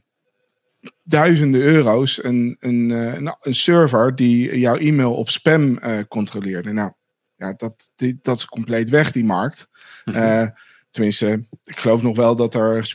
duizenden 1.03 1.61
euro's 1.61 2.23
een, 2.23 2.57
een, 2.59 2.89
uh, 2.89 3.13
een 3.39 3.55
server 3.55 4.15
die 4.15 4.59
jouw 4.59 4.75
e-mail 4.75 5.13
op 5.13 5.29
spam 5.29 5.79
uh, 5.83 5.99
controleerde. 6.07 6.71
Nou, 6.71 6.91
ja, 7.35 7.53
dat, 7.53 7.91
die, 7.95 8.19
dat 8.21 8.37
is 8.37 8.45
compleet 8.45 8.89
weg, 8.89 9.11
die 9.11 9.25
markt. 9.25 9.69
Mm 10.05 10.55
Tenminste, 10.91 11.45
ik 11.63 11.77
geloof 11.77 12.01
nog 12.01 12.15
wel 12.15 12.35
dat 12.35 12.55
er 12.55 12.85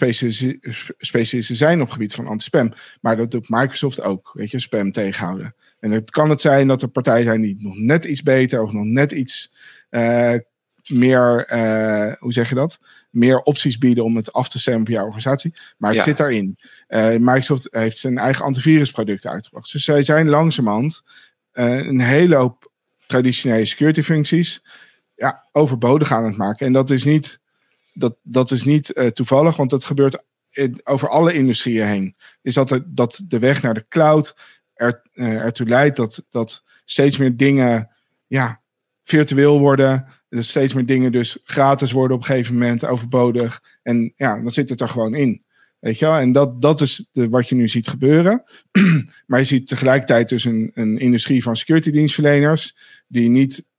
specialisten 0.98 1.56
zijn 1.56 1.80
op 1.80 1.84
het 1.84 1.92
gebied 1.92 2.14
van 2.14 2.26
anti-spam. 2.26 2.72
Maar 3.00 3.16
dat 3.16 3.30
doet 3.30 3.48
Microsoft 3.48 4.02
ook, 4.02 4.30
weet 4.32 4.50
je, 4.50 4.58
spam 4.58 4.92
tegenhouden. 4.92 5.54
En 5.82 5.90
het 5.90 6.10
kan 6.10 6.30
het 6.30 6.40
zijn 6.40 6.68
dat 6.68 6.82
er 6.82 6.88
partijen 6.88 7.24
zijn 7.24 7.40
die 7.40 7.56
nog 7.58 7.76
net 7.76 8.04
iets 8.04 8.22
beter 8.22 8.62
of 8.62 8.72
nog 8.72 8.84
net 8.84 9.12
iets 9.12 9.54
uh, 9.90 10.34
meer, 10.86 11.52
uh, 11.52 12.12
hoe 12.18 12.32
zeg 12.32 12.48
je 12.48 12.54
dat? 12.54 12.78
Meer 13.10 13.42
opties 13.42 13.78
bieden 13.78 14.04
om 14.04 14.16
het 14.16 14.32
af 14.32 14.48
te 14.48 14.58
stemmen 14.58 14.82
op 14.82 14.88
jouw 14.88 15.04
organisatie. 15.04 15.52
Maar 15.76 15.90
het 15.90 15.98
ja. 15.98 16.04
zit 16.04 16.16
daarin. 16.16 16.58
Uh, 16.88 17.08
Microsoft 17.08 17.68
heeft 17.70 17.98
zijn 17.98 18.18
eigen 18.18 18.44
antivirusproduct 18.44 19.26
uitgebracht. 19.26 19.72
Dus 19.72 19.84
zij 19.84 20.02
zijn 20.02 20.28
langzamerhand 20.28 21.02
een 21.52 22.00
hele 22.00 22.34
hoop 22.34 22.72
traditionele 23.06 23.64
security 23.64 24.02
functies 24.02 24.64
ja, 25.14 25.48
overbodig 25.52 26.12
aan 26.12 26.24
het 26.24 26.36
maken. 26.36 26.66
En 26.66 26.72
dat 26.72 26.90
is 26.90 27.04
niet 27.04 27.40
dat, 27.92 28.16
dat 28.22 28.50
is 28.50 28.64
niet 28.64 29.10
toevallig, 29.12 29.56
want 29.56 29.70
dat 29.70 29.84
gebeurt 29.84 30.22
in, 30.52 30.80
over 30.84 31.08
alle 31.08 31.34
industrieën 31.34 31.86
heen. 31.86 32.16
Is 32.42 32.54
dat, 32.54 32.80
dat 32.86 33.22
de 33.28 33.38
weg 33.38 33.62
naar 33.62 33.74
de 33.74 33.86
cloud 33.88 34.36
er, 34.82 35.02
uh, 35.14 35.26
ertoe 35.26 35.66
leidt 35.66 35.96
dat, 35.96 36.24
dat 36.30 36.62
steeds 36.84 37.16
meer 37.16 37.36
dingen 37.36 37.90
ja, 38.26 38.60
virtueel 39.04 39.58
worden. 39.58 40.06
Dat 40.28 40.44
steeds 40.44 40.74
meer 40.74 40.86
dingen 40.86 41.12
dus 41.12 41.38
gratis 41.44 41.92
worden 41.92 42.16
op 42.16 42.22
een 42.22 42.28
gegeven 42.28 42.54
moment, 42.54 42.86
overbodig. 42.86 43.62
En 43.82 44.12
ja, 44.16 44.40
dan 44.40 44.52
zit 44.52 44.68
het 44.68 44.80
er 44.80 44.88
gewoon 44.88 45.14
in. 45.14 45.42
Weet 45.78 45.98
je 45.98 46.04
wel? 46.04 46.16
En 46.16 46.32
dat, 46.32 46.62
dat 46.62 46.80
is 46.80 47.08
wat 47.12 47.48
je 47.48 47.54
nu 47.54 47.68
ziet 47.68 47.88
gebeuren. 47.88 48.42
maar 49.26 49.38
je 49.38 49.44
ziet 49.44 49.68
tegelijkertijd 49.68 50.28
dus 50.28 50.44
een, 50.44 50.70
een 50.74 50.98
industrie 50.98 51.42
van 51.42 51.56
security 51.56 51.90
dienstverleners 51.90 52.76
die 53.06 53.28
niet 53.28 53.70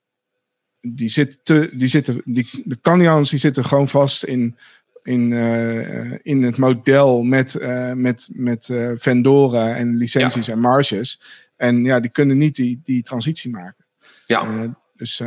die, 0.81 1.09
zitten, 1.09 1.77
die 1.77 1.87
zitten, 1.87 2.21
die, 2.25 2.61
de 2.65 2.79
Canyons 2.81 3.29
die 3.29 3.39
zitten 3.39 3.65
gewoon 3.65 3.89
vast 3.89 4.23
in, 4.23 4.57
in, 5.03 5.31
uh, 5.31 6.11
in 6.21 6.43
het 6.43 6.57
model 6.57 7.23
met, 7.23 7.55
uh, 7.59 7.91
met, 7.91 8.29
met 8.31 8.67
uh, 8.71 8.91
vendoren 8.97 9.75
en 9.75 9.97
licenties 9.97 10.45
ja. 10.45 10.53
en 10.53 10.59
marges. 10.59 11.21
En 11.55 11.83
ja, 11.83 11.99
die 11.99 12.11
kunnen 12.11 12.37
niet 12.37 12.55
die, 12.55 12.79
die 12.83 13.03
transitie 13.03 13.51
maken. 13.51 13.85
Ja. 14.25 14.75
dus 14.95 15.21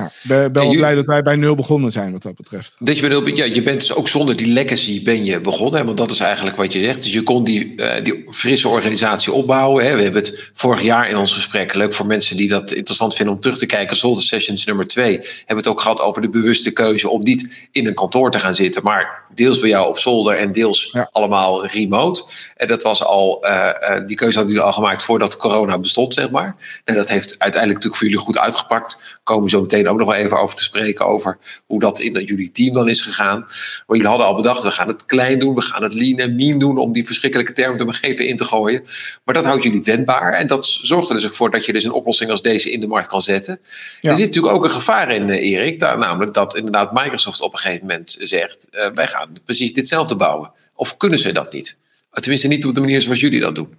ja, 0.00 0.10
ben, 0.22 0.52
ben 0.52 0.62
wel 0.62 0.72
blij 0.72 0.94
dat 0.94 1.06
wij 1.06 1.22
bij 1.22 1.36
nul 1.36 1.54
begonnen 1.54 1.92
zijn 1.92 2.12
wat 2.12 2.22
dat 2.22 2.34
betreft. 2.34 2.76
Dat 2.78 2.98
je, 2.98 3.08
nul, 3.08 3.26
ja, 3.26 3.44
je 3.44 3.62
bent 3.62 3.80
dus 3.80 3.94
ook 3.94 4.08
zonder 4.08 4.36
die 4.36 4.52
legacy 4.52 5.02
ben 5.02 5.24
je 5.24 5.40
begonnen. 5.40 5.84
Want 5.86 5.98
dat 5.98 6.10
is 6.10 6.20
eigenlijk 6.20 6.56
wat 6.56 6.72
je 6.72 6.80
zegt. 6.80 7.02
Dus 7.02 7.12
je 7.12 7.22
kon 7.22 7.44
die, 7.44 7.72
uh, 7.76 8.02
die 8.02 8.22
frisse 8.30 8.68
organisatie 8.68 9.32
opbouwen. 9.32 9.84
Hè. 9.84 9.96
We 9.96 10.02
hebben 10.02 10.20
het 10.20 10.50
vorig 10.52 10.82
jaar 10.82 11.08
in 11.08 11.16
ons 11.16 11.32
gesprek, 11.32 11.74
leuk 11.74 11.92
voor 11.92 12.06
mensen 12.06 12.36
die 12.36 12.48
dat 12.48 12.72
interessant 12.72 13.14
vinden 13.14 13.34
om 13.34 13.40
terug 13.40 13.58
te 13.58 13.66
kijken. 13.66 13.96
Zolder 13.96 14.24
Sessions 14.24 14.64
nummer 14.64 14.86
twee. 14.86 15.12
Hebben 15.12 15.46
we 15.46 15.54
het 15.54 15.68
ook 15.68 15.80
gehad 15.80 16.00
over 16.00 16.22
de 16.22 16.28
bewuste 16.28 16.70
keuze 16.70 17.08
om 17.08 17.22
niet 17.22 17.68
in 17.72 17.86
een 17.86 17.94
kantoor 17.94 18.30
te 18.30 18.40
gaan 18.40 18.54
zitten. 18.54 18.82
Maar 18.82 19.19
deels 19.34 19.58
bij 19.58 19.68
jou 19.68 19.88
op 19.88 19.98
zolder 19.98 20.36
en 20.36 20.52
deels 20.52 20.88
ja. 20.92 21.08
allemaal 21.12 21.66
remote. 21.66 22.24
En 22.56 22.68
dat 22.68 22.82
was 22.82 23.04
al, 23.04 23.46
uh, 23.46 23.70
uh, 23.80 24.06
die 24.06 24.16
keuze 24.16 24.36
hadden 24.36 24.54
jullie 24.54 24.68
al 24.68 24.72
gemaakt 24.72 25.02
voordat 25.02 25.36
corona 25.36 25.78
bestond, 25.78 26.14
zeg 26.14 26.30
maar. 26.30 26.56
En 26.84 26.94
dat 26.94 27.08
heeft 27.08 27.28
uiteindelijk 27.38 27.84
natuurlijk 27.84 27.96
voor 27.96 28.06
jullie 28.06 28.24
goed 28.24 28.38
uitgepakt. 28.38 29.20
Komen 29.24 29.44
we 29.44 29.50
zo 29.50 29.60
meteen 29.60 29.88
ook 29.88 29.98
nog 29.98 30.08
wel 30.08 30.16
even 30.16 30.40
over 30.40 30.56
te 30.56 30.62
spreken. 30.62 31.06
Over 31.06 31.38
hoe 31.66 31.80
dat 31.80 32.00
in 32.00 32.24
jullie 32.24 32.50
team 32.50 32.72
dan 32.72 32.88
is 32.88 33.02
gegaan. 33.02 33.38
Maar 33.38 33.84
jullie 33.86 34.06
hadden 34.06 34.26
al 34.26 34.34
bedacht, 34.34 34.62
we 34.62 34.70
gaan 34.70 34.88
het 34.88 35.06
klein 35.06 35.38
doen. 35.38 35.54
We 35.54 35.60
gaan 35.60 35.82
het 35.82 35.94
lean 35.94 36.18
en 36.18 36.36
mean 36.36 36.58
doen. 36.58 36.78
Om 36.78 36.92
die 36.92 37.06
verschrikkelijke 37.06 37.52
termen 37.52 37.78
te 37.78 37.84
begeven 37.84 38.26
in 38.26 38.36
te 38.36 38.44
gooien. 38.44 38.82
Maar 39.24 39.34
dat 39.34 39.44
houdt 39.44 39.62
jullie 39.62 39.82
wendbaar. 39.82 40.32
En 40.32 40.46
dat 40.46 40.66
zorgt 40.66 41.08
er 41.08 41.14
dus 41.14 41.26
ook 41.26 41.34
voor 41.34 41.50
dat 41.50 41.66
je 41.66 41.72
dus 41.72 41.84
een 41.84 41.92
oplossing 41.92 42.30
als 42.30 42.42
deze 42.42 42.70
in 42.70 42.80
de 42.80 42.86
markt 42.86 43.06
kan 43.06 43.20
zetten. 43.20 43.60
Ja. 44.00 44.10
Er 44.10 44.16
zit 44.16 44.26
natuurlijk 44.26 44.54
ook 44.54 44.64
een 44.64 44.70
gevaar 44.70 45.10
in, 45.10 45.28
Erik. 45.28 45.80
Daar, 45.80 45.98
namelijk 45.98 46.34
dat 46.34 46.56
inderdaad 46.56 46.92
Microsoft 46.92 47.40
op 47.40 47.52
een 47.52 47.58
gegeven 47.58 47.86
moment 47.86 48.16
zegt. 48.20 48.68
Uh, 48.70 48.86
wij 48.94 49.06
gaan 49.06 49.19
precies 49.44 49.72
ditzelfde 49.72 50.16
bouwen. 50.16 50.52
Of 50.74 50.96
kunnen 50.96 51.18
ze 51.18 51.32
dat 51.32 51.52
niet? 51.52 51.78
Tenminste 52.10 52.48
niet 52.48 52.66
op 52.66 52.74
de 52.74 52.80
manier 52.80 53.00
zoals 53.00 53.20
jullie 53.20 53.40
dat 53.40 53.54
doen. 53.54 53.78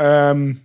Um, 0.00 0.64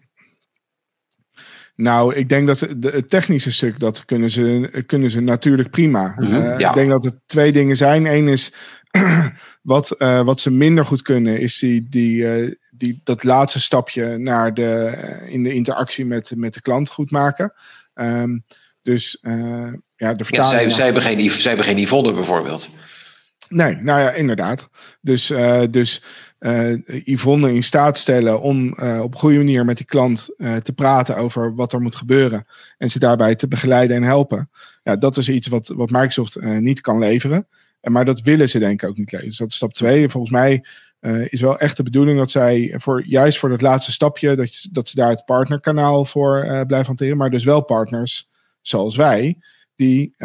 nou, 1.75 2.15
ik 2.15 2.29
denk 2.29 2.47
dat 2.47 2.59
het 2.59 3.09
technische 3.09 3.51
stuk, 3.51 3.79
dat 3.79 4.05
kunnen 4.05 4.29
ze, 4.29 4.83
kunnen 4.85 5.11
ze 5.11 5.19
natuurlijk 5.19 5.69
prima. 5.69 6.15
Mm 6.17 6.25
-hmm, 6.25 6.35
uh, 6.35 6.57
ja. 6.57 6.69
Ik 6.69 6.75
denk 6.75 6.89
dat 6.89 7.05
er 7.05 7.19
twee 7.25 7.51
dingen 7.51 7.75
zijn. 7.75 8.05
Eén 8.05 8.27
is, 8.27 8.53
wat, 9.61 9.95
uh, 9.97 10.21
wat 10.21 10.39
ze 10.39 10.51
minder 10.51 10.85
goed 10.85 11.01
kunnen, 11.01 11.39
is 11.39 11.59
die, 11.59 11.87
die, 11.89 12.15
uh, 12.15 12.53
die, 12.71 13.01
dat 13.03 13.23
laatste 13.23 13.59
stapje 13.59 14.17
naar 14.17 14.53
de, 14.53 14.97
in 15.27 15.43
de 15.43 15.53
interactie 15.53 16.05
met, 16.05 16.33
met 16.35 16.53
de 16.53 16.61
klant 16.61 16.89
goed 16.89 17.11
maken. 17.11 17.53
Um, 17.93 18.43
dus 18.81 19.17
ja, 19.95 20.13
de 20.13 20.25
ja, 20.27 20.43
zij, 20.43 20.69
zij, 20.69 20.85
hebben 20.85 21.03
geen, 21.03 21.31
zij 21.31 21.51
hebben 21.51 21.65
geen 21.65 21.77
Yvonne 21.77 22.13
bijvoorbeeld. 22.13 22.69
Nee, 23.51 23.75
nou 23.75 24.01
ja, 24.01 24.11
inderdaad. 24.11 24.69
Dus, 25.01 25.31
uh, 25.31 25.61
dus 25.69 26.03
uh, 26.39 26.73
Yvonne 26.85 27.53
in 27.53 27.63
staat 27.63 27.97
stellen 27.97 28.41
om 28.41 28.75
uh, 28.79 29.01
op 29.03 29.15
goede 29.15 29.37
manier 29.37 29.65
met 29.65 29.77
die 29.77 29.85
klant 29.85 30.29
te 30.37 30.73
praten 30.75 31.17
over 31.17 31.55
wat 31.55 31.73
er 31.73 31.81
moet 31.81 31.95
gebeuren. 31.95 32.45
En 32.77 32.91
ze 32.91 32.99
daarbij 32.99 33.35
te 33.35 33.47
begeleiden 33.47 33.95
en 33.95 34.03
helpen. 34.03 34.49
Ja, 34.83 34.95
dat 34.95 35.17
is 35.17 35.29
iets 35.29 35.47
wat, 35.47 35.67
wat 35.67 35.89
Microsoft 35.89 36.41
niet 36.41 36.81
kan 36.81 36.99
leveren. 36.99 37.47
Maar 37.81 38.05
dat 38.05 38.21
willen 38.21 38.49
ze 38.49 38.59
denk 38.59 38.81
ik 38.81 38.89
ook 38.89 38.97
niet 38.97 39.11
leveren. 39.11 39.29
Dus 39.29 39.37
dat 39.37 39.47
is 39.47 39.55
stap 39.55 39.73
twee. 39.73 40.03
En 40.03 40.09
volgens 40.09 40.31
mij 40.31 40.65
is 41.29 41.41
wel 41.41 41.59
echt 41.59 41.77
de 41.77 41.83
bedoeling 41.83 42.17
dat 42.17 42.31
zij 42.31 42.73
voor, 42.77 43.05
juist 43.05 43.39
voor 43.39 43.49
dat 43.49 43.61
laatste 43.61 43.91
stapje, 43.91 44.35
dat, 44.35 44.67
dat 44.71 44.89
ze 44.89 44.95
daar 44.95 45.09
het 45.09 45.25
partnerkanaal 45.25 46.05
voor 46.05 46.41
blijven 46.67 46.87
hanteren. 46.87 47.17
Maar 47.17 47.29
dus 47.29 47.43
wel 47.43 47.61
partners 47.61 48.29
zoals 48.61 48.95
wij, 48.95 49.37
die 49.75 50.15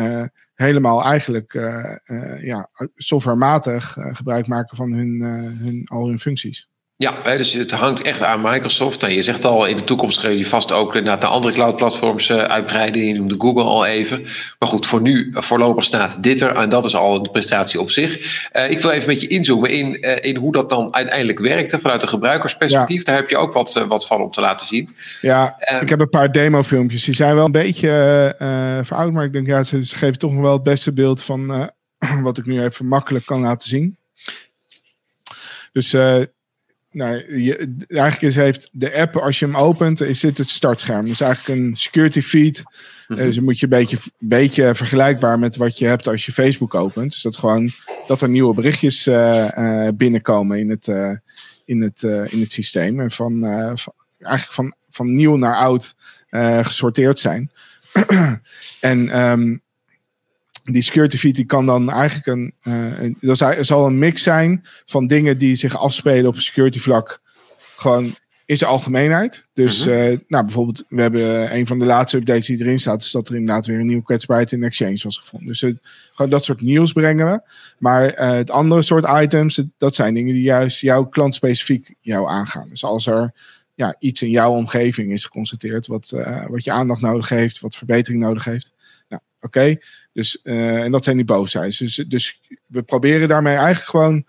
helemaal 0.56 1.04
eigenlijk 1.04 1.54
uh, 1.54 1.96
uh, 2.06 2.44
ja, 2.44 2.70
softwarematig 2.94 3.96
uh, 3.96 4.14
gebruik 4.14 4.46
maken 4.46 4.76
van 4.76 4.92
hun, 4.92 5.20
hun, 5.58 5.82
al 5.84 6.06
hun 6.06 6.18
functies. 6.18 6.68
Ja, 6.98 7.36
dus 7.36 7.52
het 7.52 7.70
hangt 7.70 8.02
echt 8.02 8.22
aan 8.22 8.40
Microsoft. 8.40 9.02
En 9.02 9.14
je 9.14 9.22
zegt 9.22 9.44
al, 9.44 9.66
in 9.66 9.76
de 9.76 9.84
toekomst 9.84 10.18
gaan 10.18 10.30
jullie 10.30 10.46
vast 10.46 10.72
ook 10.72 11.00
naar 11.00 11.20
de 11.20 11.26
andere 11.26 11.54
cloud-platforms 11.54 12.32
uitbreiden. 12.32 13.06
Je 13.06 13.14
noemde 13.14 13.34
Google 13.38 13.62
al 13.62 13.86
even. 13.86 14.20
Maar 14.58 14.68
goed, 14.68 14.86
voor 14.86 15.02
nu, 15.02 15.28
voorlopig 15.30 15.84
staat 15.84 16.22
dit 16.22 16.40
er. 16.40 16.54
En 16.54 16.68
dat 16.68 16.84
is 16.84 16.96
al 16.96 17.14
een 17.14 17.30
prestatie 17.30 17.80
op 17.80 17.90
zich. 17.90 18.48
Uh, 18.52 18.70
ik 18.70 18.78
wil 18.78 18.90
even 18.90 19.08
met 19.08 19.20
je 19.20 19.26
inzoomen 19.26 19.70
in, 19.70 19.98
uh, 20.00 20.16
in 20.20 20.36
hoe 20.36 20.52
dat 20.52 20.70
dan 20.70 20.94
uiteindelijk 20.94 21.38
werkte 21.38 21.78
vanuit 21.78 22.02
een 22.02 22.08
gebruikersperspectief. 22.08 22.98
Ja. 22.98 23.04
Daar 23.04 23.16
heb 23.16 23.30
je 23.30 23.36
ook 23.36 23.52
wat, 23.52 23.74
uh, 23.78 23.86
wat 23.86 24.06
van 24.06 24.20
om 24.20 24.30
te 24.30 24.40
laten 24.40 24.66
zien. 24.66 24.90
Ja, 25.20 25.56
ik 25.80 25.88
heb 25.88 26.00
een 26.00 26.08
paar 26.08 26.32
demofilmpjes. 26.32 27.04
Die 27.04 27.14
zijn 27.14 27.34
wel 27.34 27.44
een 27.44 27.52
beetje 27.52 28.34
verouderd. 28.82 29.14
Maar 29.14 29.24
ik 29.24 29.32
denk, 29.32 29.46
ja, 29.46 29.62
ze, 29.62 29.84
geven 29.84 30.18
toch 30.18 30.32
nog 30.32 30.42
wel 30.42 30.52
het 30.52 30.62
beste 30.62 30.92
beeld 30.92 31.22
van 31.22 31.70
wat 32.22 32.38
ik 32.38 32.46
nu 32.46 32.62
even 32.62 32.86
makkelijk 32.86 33.26
kan 33.26 33.40
laten 33.40 33.68
zien. 33.68 33.96
Dus 35.72 35.94
nou, 36.96 37.42
je, 37.42 37.74
eigenlijk 37.88 38.22
is, 38.22 38.34
heeft 38.34 38.68
de 38.72 38.94
app, 38.94 39.16
als 39.16 39.38
je 39.38 39.44
hem 39.44 39.56
opent, 39.56 40.00
is 40.00 40.20
dit 40.20 40.38
het 40.38 40.48
startscherm. 40.48 41.06
Dus 41.06 41.20
eigenlijk 41.20 41.60
een 41.60 41.76
security 41.76 42.20
feed. 42.20 42.62
Mm 42.66 43.16
-hmm. 43.16 43.26
dus 43.26 43.40
moet 43.40 43.58
je 43.58 43.64
een 43.64 43.78
beetje, 43.78 43.98
beetje 44.18 44.74
vergelijkbaar 44.74 45.38
met 45.38 45.56
wat 45.56 45.78
je 45.78 45.86
hebt 45.86 46.08
als 46.08 46.26
je 46.26 46.32
Facebook 46.32 46.74
opent. 46.74 47.10
Dus 47.10 47.22
dat 47.22 47.36
gewoon 47.36 47.70
dat 48.06 48.22
er 48.22 48.28
nieuwe 48.28 48.54
berichtjes 48.54 49.06
uh, 49.06 49.48
uh, 49.58 49.88
binnenkomen 49.94 50.58
in 50.58 50.70
het, 50.70 50.86
uh, 50.86 51.16
in, 51.64 51.80
het, 51.82 52.02
in 52.02 52.40
het 52.40 52.52
systeem. 52.52 53.00
En 53.00 53.10
van, 53.10 53.40
van, 53.74 53.92
eigenlijk 54.18 54.52
van, 54.52 54.74
van 54.90 55.14
nieuw 55.14 55.36
naar 55.36 55.56
oud 55.56 55.94
gesorteerd 56.62 57.18
zijn. 57.18 57.50
en 58.80 59.20
um, 59.20 59.62
die 60.72 60.82
security 60.82 61.16
feed 61.16 61.34
die 61.34 61.44
kan 61.44 61.66
dan 61.66 61.90
eigenlijk 61.90 62.26
een, 62.26 62.54
uh, 62.62 63.40
er 63.40 63.64
zal 63.64 63.86
een 63.86 63.98
mix 63.98 64.22
zijn 64.22 64.64
van 64.84 65.06
dingen 65.06 65.38
die 65.38 65.56
zich 65.56 65.78
afspelen 65.78 66.26
op 66.26 66.38
security 66.38 66.78
vlak. 66.78 67.20
Gewoon 67.76 68.14
in 68.46 68.56
zijn 68.56 68.70
algemeenheid. 68.70 69.48
Dus 69.52 69.86
mhm. 69.86 69.94
eh, 69.94 70.18
nou, 70.28 70.44
bijvoorbeeld, 70.44 70.84
we 70.88 71.00
hebben 71.00 71.54
een 71.54 71.66
van 71.66 71.78
de 71.78 71.84
laatste 71.84 72.16
updates 72.16 72.46
die 72.46 72.60
erin 72.60 72.78
staat, 72.78 73.02
is 73.02 73.10
dat 73.10 73.28
er 73.28 73.34
inderdaad 73.34 73.66
weer 73.66 73.78
een 73.78 73.86
nieuwe 73.86 74.02
kwetsbaarheid 74.02 74.52
in 74.52 74.62
Exchange 74.62 75.00
was 75.02 75.18
gevonden. 75.18 75.48
Dus 75.48 75.60
gewoon 76.12 76.30
dat 76.30 76.44
soort 76.44 76.60
nieuws 76.60 76.92
brengen 76.92 77.26
we. 77.26 77.40
Maar 77.78 78.12
het 78.36 78.50
andere 78.50 78.82
soort 78.82 79.06
items, 79.22 79.62
dat 79.78 79.94
zijn 79.94 80.14
dingen 80.14 80.34
die 80.34 80.42
juist 80.42 80.80
jouw 80.80 81.04
klant 81.04 81.34
specifiek 81.34 81.94
jou 82.00 82.28
aangaan. 82.28 82.68
Dus 82.68 82.84
als 82.84 83.06
er 83.06 83.32
ja, 83.74 83.96
iets 83.98 84.22
in 84.22 84.30
jouw 84.30 84.52
omgeving 84.52 85.12
is 85.12 85.24
geconstateerd 85.24 85.86
wat, 85.86 86.10
wat 86.48 86.64
je 86.64 86.72
aandacht 86.72 87.00
nodig 87.00 87.28
heeft, 87.28 87.60
wat 87.60 87.76
verbetering 87.76 88.22
nodig 88.22 88.44
heeft. 88.44 88.72
Nou, 89.08 89.22
oké. 89.40 89.76
Dus, 90.16 90.38
uh, 90.42 90.82
en 90.82 90.92
dat 90.92 91.04
zijn 91.04 91.16
die 91.16 91.24
boosheid. 91.24 91.78
Dus, 91.78 91.94
dus 92.08 92.40
we 92.66 92.82
proberen 92.82 93.28
daarmee 93.28 93.54
eigenlijk 93.54 93.88
gewoon 93.88 94.24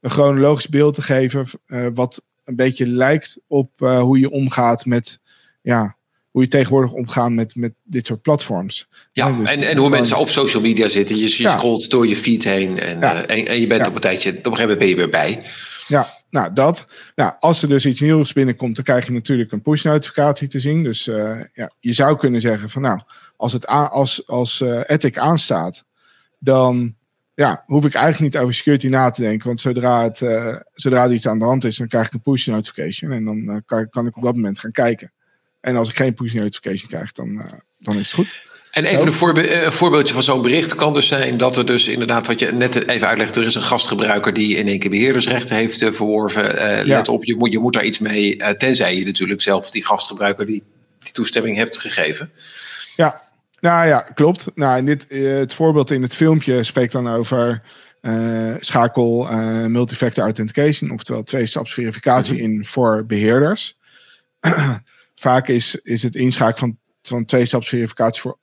een 0.00 0.10
chronologisch 0.10 0.68
beeld 0.68 0.94
te 0.94 1.02
geven. 1.02 1.46
Uh, 1.66 1.86
wat 1.94 2.22
een 2.44 2.56
beetje 2.56 2.86
lijkt 2.86 3.40
op 3.46 3.70
uh, 3.78 4.00
hoe 4.00 4.18
je 4.18 4.30
omgaat 4.30 4.86
met. 4.86 5.20
Ja, 5.62 5.96
hoe 6.30 6.42
je 6.42 6.48
tegenwoordig 6.48 6.92
omgaat 6.92 7.30
met, 7.30 7.54
met 7.54 7.72
dit 7.82 8.06
soort 8.06 8.22
platforms. 8.22 8.88
Ja, 9.12 9.32
dus 9.32 9.50
en, 9.50 9.62
en 9.62 9.76
hoe 9.76 9.88
mensen 9.88 10.16
op 10.16 10.28
social 10.28 10.62
media 10.62 10.88
zitten. 10.88 11.16
Je, 11.16 11.28
je 11.36 11.42
ja. 11.42 11.56
scrolt 11.56 11.90
door 11.90 12.06
je 12.06 12.16
feed 12.16 12.44
heen 12.44 12.78
en, 12.78 12.98
ja. 12.98 13.26
en, 13.26 13.46
en, 13.46 13.60
je 13.60 13.66
bent 13.66 13.86
op 13.86 13.94
een 13.94 14.00
tijdje, 14.00 14.30
op 14.30 14.36
een 14.36 14.56
gegeven 14.56 14.60
moment 14.60 14.78
ben 14.78 14.88
je 14.88 14.96
weer 14.96 15.08
bij. 15.08 15.42
Ja, 15.86 16.13
nou 16.34 16.52
dat. 16.52 16.86
Nou, 17.14 17.32
als 17.38 17.62
er 17.62 17.68
dus 17.68 17.86
iets 17.86 18.00
nieuws 18.00 18.32
binnenkomt, 18.32 18.76
dan 18.76 18.84
krijg 18.84 19.06
je 19.06 19.12
natuurlijk 19.12 19.52
een 19.52 19.62
push 19.62 19.84
notificatie 19.84 20.48
te 20.48 20.60
zien. 20.60 20.82
Dus 20.82 21.06
uh, 21.06 21.40
ja, 21.52 21.70
je 21.78 21.92
zou 21.92 22.16
kunnen 22.16 22.40
zeggen 22.40 22.70
van 22.70 22.82
nou, 22.82 23.00
als, 23.36 23.52
het 23.52 23.66
als, 23.66 24.26
als 24.26 24.60
uh, 24.60 24.80
Ethic 24.86 25.18
aanstaat, 25.18 25.84
dan 26.38 26.94
ja, 27.34 27.62
hoef 27.66 27.84
ik 27.84 27.94
eigenlijk 27.94 28.34
niet 28.34 28.42
over 28.42 28.54
security 28.54 28.88
na 28.88 29.10
te 29.10 29.22
denken. 29.22 29.46
Want 29.46 29.60
zodra, 29.60 30.02
het, 30.02 30.20
uh, 30.20 30.56
zodra 30.72 31.04
er 31.04 31.12
iets 31.12 31.26
aan 31.26 31.38
de 31.38 31.44
hand 31.44 31.64
is, 31.64 31.76
dan 31.76 31.88
krijg 31.88 32.06
ik 32.06 32.12
een 32.12 32.20
push 32.20 32.46
notification. 32.46 33.12
En 33.12 33.24
dan 33.24 33.62
kan, 33.66 33.88
kan, 33.88 34.06
ik 34.06 34.16
op 34.16 34.22
dat 34.22 34.34
moment 34.34 34.58
gaan 34.58 34.72
kijken. 34.72 35.12
En 35.60 35.76
als 35.76 35.88
ik 35.88 35.96
geen 35.96 36.14
push 36.14 36.32
notification 36.32 36.88
krijg, 36.88 37.12
dan, 37.12 37.62
dan 37.78 37.94
is 37.94 38.10
het 38.10 38.12
goed. 38.12 38.46
En 38.74 38.84
even 38.84 39.06
een, 39.06 39.12
voorbe 39.12 39.64
een 39.64 39.72
voorbeeldje 39.72 40.14
van 40.14 40.22
zo'n 40.22 40.42
bericht 40.42 40.74
kan 40.74 40.94
dus 40.94 41.08
zijn 41.08 41.36
dat 41.36 41.56
er 41.56 41.66
dus 41.66 41.88
inderdaad, 41.88 42.26
wat 42.26 42.40
je 42.40 42.52
net 42.52 42.88
even 42.88 43.08
uitlegt, 43.08 43.36
er 43.36 43.44
is 43.44 43.54
een 43.54 43.62
gastgebruiker 43.62 44.32
die 44.32 44.56
in 44.56 44.68
één 44.68 44.78
keer 44.78 44.90
beheerdersrechten 44.90 45.56
heeft 45.56 45.78
verworven. 45.78 46.54
Uh, 46.54 46.84
let 46.84 47.08
op, 47.08 47.24
je 47.24 47.36
moet, 47.36 47.52
je 47.52 47.58
moet 47.58 47.72
daar 47.72 47.84
iets 47.84 47.98
mee, 47.98 48.36
uh, 48.36 48.48
tenzij 48.48 48.96
je 48.96 49.04
natuurlijk 49.04 49.40
zelf 49.40 49.70
die 49.70 49.84
gastgebruiker 49.84 50.46
die, 50.46 50.62
die 50.98 51.12
toestemming 51.12 51.56
hebt 51.56 51.78
gegeven. 51.78 52.30
Ja, 52.96 53.22
nou 53.60 53.86
ja, 53.86 54.00
klopt. 54.00 54.46
Nou, 54.54 54.78
in 54.78 54.86
dit, 54.86 55.06
uh, 55.08 55.38
het 55.38 55.54
voorbeeld 55.54 55.90
in 55.90 56.02
het 56.02 56.16
filmpje 56.16 56.64
spreekt 56.64 56.92
dan 56.92 57.08
over 57.08 57.62
schakel 58.60 59.28
multifactor 59.68 60.24
authentication, 60.24 60.90
oftewel 60.90 61.22
twee-staps-verificatie 61.22 62.34
mm 62.34 62.40
-hmm. 62.40 62.52
in 62.52 62.64
voor 62.64 63.04
beheerders. 63.06 63.76
Vaak 65.14 65.48
is, 65.48 65.74
is 65.74 66.02
het 66.02 66.14
inschakelen 66.14 66.58
van, 66.58 66.78
van 67.02 67.24
twee-staps-verificatie 67.24 68.20
voor 68.20 68.38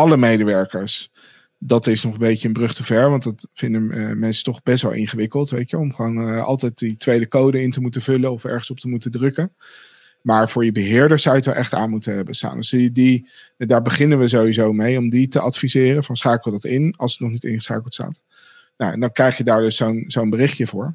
alle 0.00 0.16
medewerkers. 0.16 1.10
Dat 1.58 1.86
is 1.86 2.02
nog 2.02 2.12
een 2.12 2.18
beetje 2.18 2.48
een 2.48 2.54
brug 2.54 2.74
te 2.74 2.84
ver, 2.84 3.10
want 3.10 3.22
dat 3.22 3.48
vinden 3.52 4.18
mensen 4.18 4.44
toch 4.44 4.62
best 4.62 4.82
wel 4.82 4.92
ingewikkeld, 4.92 5.50
weet 5.50 5.70
je, 5.70 5.78
om 5.78 5.94
gewoon 5.94 6.42
altijd 6.42 6.78
die 6.78 6.96
tweede 6.96 7.28
code 7.28 7.62
in 7.62 7.70
te 7.70 7.80
moeten 7.80 8.02
vullen 8.02 8.32
of 8.32 8.44
ergens 8.44 8.70
op 8.70 8.80
te 8.80 8.88
moeten 8.88 9.10
drukken. 9.10 9.52
Maar 10.22 10.48
voor 10.48 10.64
je 10.64 10.72
beheerder 10.72 11.18
zou 11.18 11.34
je 11.34 11.40
het 11.40 11.50
wel 11.50 11.58
echt 11.58 11.74
aan 11.74 11.90
moeten 11.90 12.14
hebben 12.14 12.34
staan. 12.34 12.56
Dus 12.56 12.70
die, 12.70 12.90
die, 12.90 13.28
daar 13.56 13.82
beginnen 13.82 14.18
we 14.18 14.28
sowieso 14.28 14.72
mee 14.72 14.98
om 14.98 15.08
die 15.08 15.28
te 15.28 15.40
adviseren. 15.40 16.04
Van 16.04 16.16
schakel 16.16 16.50
dat 16.50 16.64
in 16.64 16.94
als 16.96 17.12
het 17.12 17.20
nog 17.20 17.30
niet 17.30 17.44
ingeschakeld 17.44 17.94
staat. 17.94 18.20
Nou, 18.76 18.92
en 18.92 19.00
dan 19.00 19.12
krijg 19.12 19.36
je 19.36 19.44
daar 19.44 19.60
dus 19.60 19.76
zo'n 19.76 20.04
zo'n 20.06 20.30
berichtje 20.30 20.66
voor. 20.66 20.94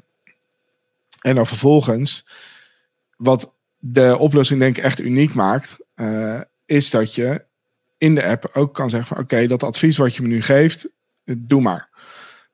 En 1.20 1.34
dan 1.34 1.46
vervolgens, 1.46 2.26
wat 3.16 3.54
de 3.78 4.16
oplossing 4.18 4.60
denk 4.60 4.76
ik 4.76 4.84
echt 4.84 5.00
uniek 5.00 5.34
maakt, 5.34 5.76
uh, 5.96 6.40
is 6.66 6.90
dat 6.90 7.14
je 7.14 7.44
in 7.98 8.14
de 8.14 8.24
app 8.24 8.50
ook 8.52 8.74
kan 8.74 8.90
zeggen 8.90 9.08
van 9.16 9.24
oké, 9.24 9.46
dat 9.46 9.62
advies 9.62 9.96
wat 9.96 10.14
je 10.14 10.22
me 10.22 10.28
nu 10.28 10.42
geeft, 10.42 10.88
doe 11.24 11.60
maar. 11.60 11.88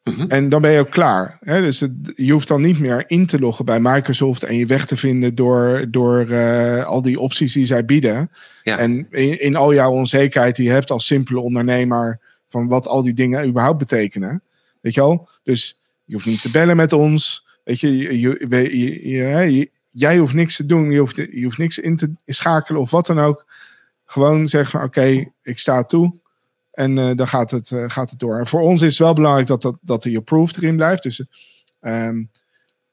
Mhm. 0.03 0.27
En 0.29 0.49
dan 0.49 0.61
ben 0.61 0.71
je 0.71 0.81
ook 0.81 0.91
klaar. 0.91 1.39
Hè? 1.41 1.61
Dus 1.61 1.81
het, 1.81 2.13
je 2.17 2.33
hoeft 2.33 2.49
dan 2.49 2.61
niet 2.61 2.79
meer 2.79 3.05
in 3.07 3.27
te 3.27 3.39
loggen 3.39 3.65
bij 3.65 3.81
Microsoft 3.81 4.43
en 4.43 4.57
je 4.57 4.67
weg 4.67 4.87
te 4.87 4.97
vinden 4.97 5.35
door, 5.35 5.85
door 5.91 6.31
uh, 6.31 6.85
al 6.85 7.03
die 7.03 7.19
opties 7.19 7.53
die 7.53 7.67
zij 7.67 7.85
bieden. 7.85 8.31
Ja. 8.63 8.79
En 8.79 9.07
in, 9.11 9.41
in, 9.41 9.57
al 9.57 9.75
jouw 9.75 9.91
onzekerheid 9.91 10.57
die 10.57 10.67
je 10.67 10.73
hebt 10.73 10.91
als 10.91 11.07
simpele 11.07 11.41
ondernemer 11.41 12.21
van 12.49 12.69
wat 12.69 12.87
al 12.87 13.03
die 13.03 13.15
dingen 13.15 13.49
überhaupt 13.49 13.79
betekenen. 13.79 14.43
Weet 14.81 14.95
je 14.95 15.01
al? 15.01 15.29
Dus 15.43 15.81
je 16.05 16.15
hoeft 16.15 16.27
niet 16.27 16.43
te 16.43 16.51
bellen 16.51 16.77
met 16.77 16.93
ons. 16.93 17.47
Weet 17.65 17.81
je, 17.81 17.97
je, 17.97 18.21
je, 18.21 19.09
je 19.09 19.71
jij 19.91 20.19
hoeft 20.19 20.35
niks 20.35 20.57
te 20.57 20.67
doen. 20.67 20.91
Je 20.91 20.99
hoeft, 20.99 21.17
je 21.17 21.43
hoeft 21.43 21.59
niks 21.59 21.79
in 21.79 21.97
te 21.97 22.13
schakelen 22.27 22.81
of 22.81 22.91
wat 22.91 23.07
dan 23.07 23.19
ook. 23.19 23.47
Gewoon 24.13 24.49
zeggen 24.49 24.79
oké, 24.79 24.87
okay, 24.87 25.33
ik 25.43 25.59
sta 25.59 25.85
toe. 25.85 26.21
En 26.73 26.97
uh, 26.97 27.11
dan 27.15 27.29
gaat 27.29 27.51
het, 27.51 27.71
uh, 27.71 27.85
gaat 27.87 28.11
het 28.11 28.19
door. 28.19 28.39
En 28.39 28.47
voor 28.47 28.61
ons 28.61 28.83
is 28.83 28.89
het 28.89 28.99
wel 28.99 29.13
belangrijk 29.13 29.47
dat, 29.47 29.63
dat, 29.63 29.77
dat 29.81 30.03
die 30.03 30.19
approved 30.19 30.57
erin 30.57 30.77
blijft. 30.77 31.03
Dus 31.03 31.25
um, 31.81 32.31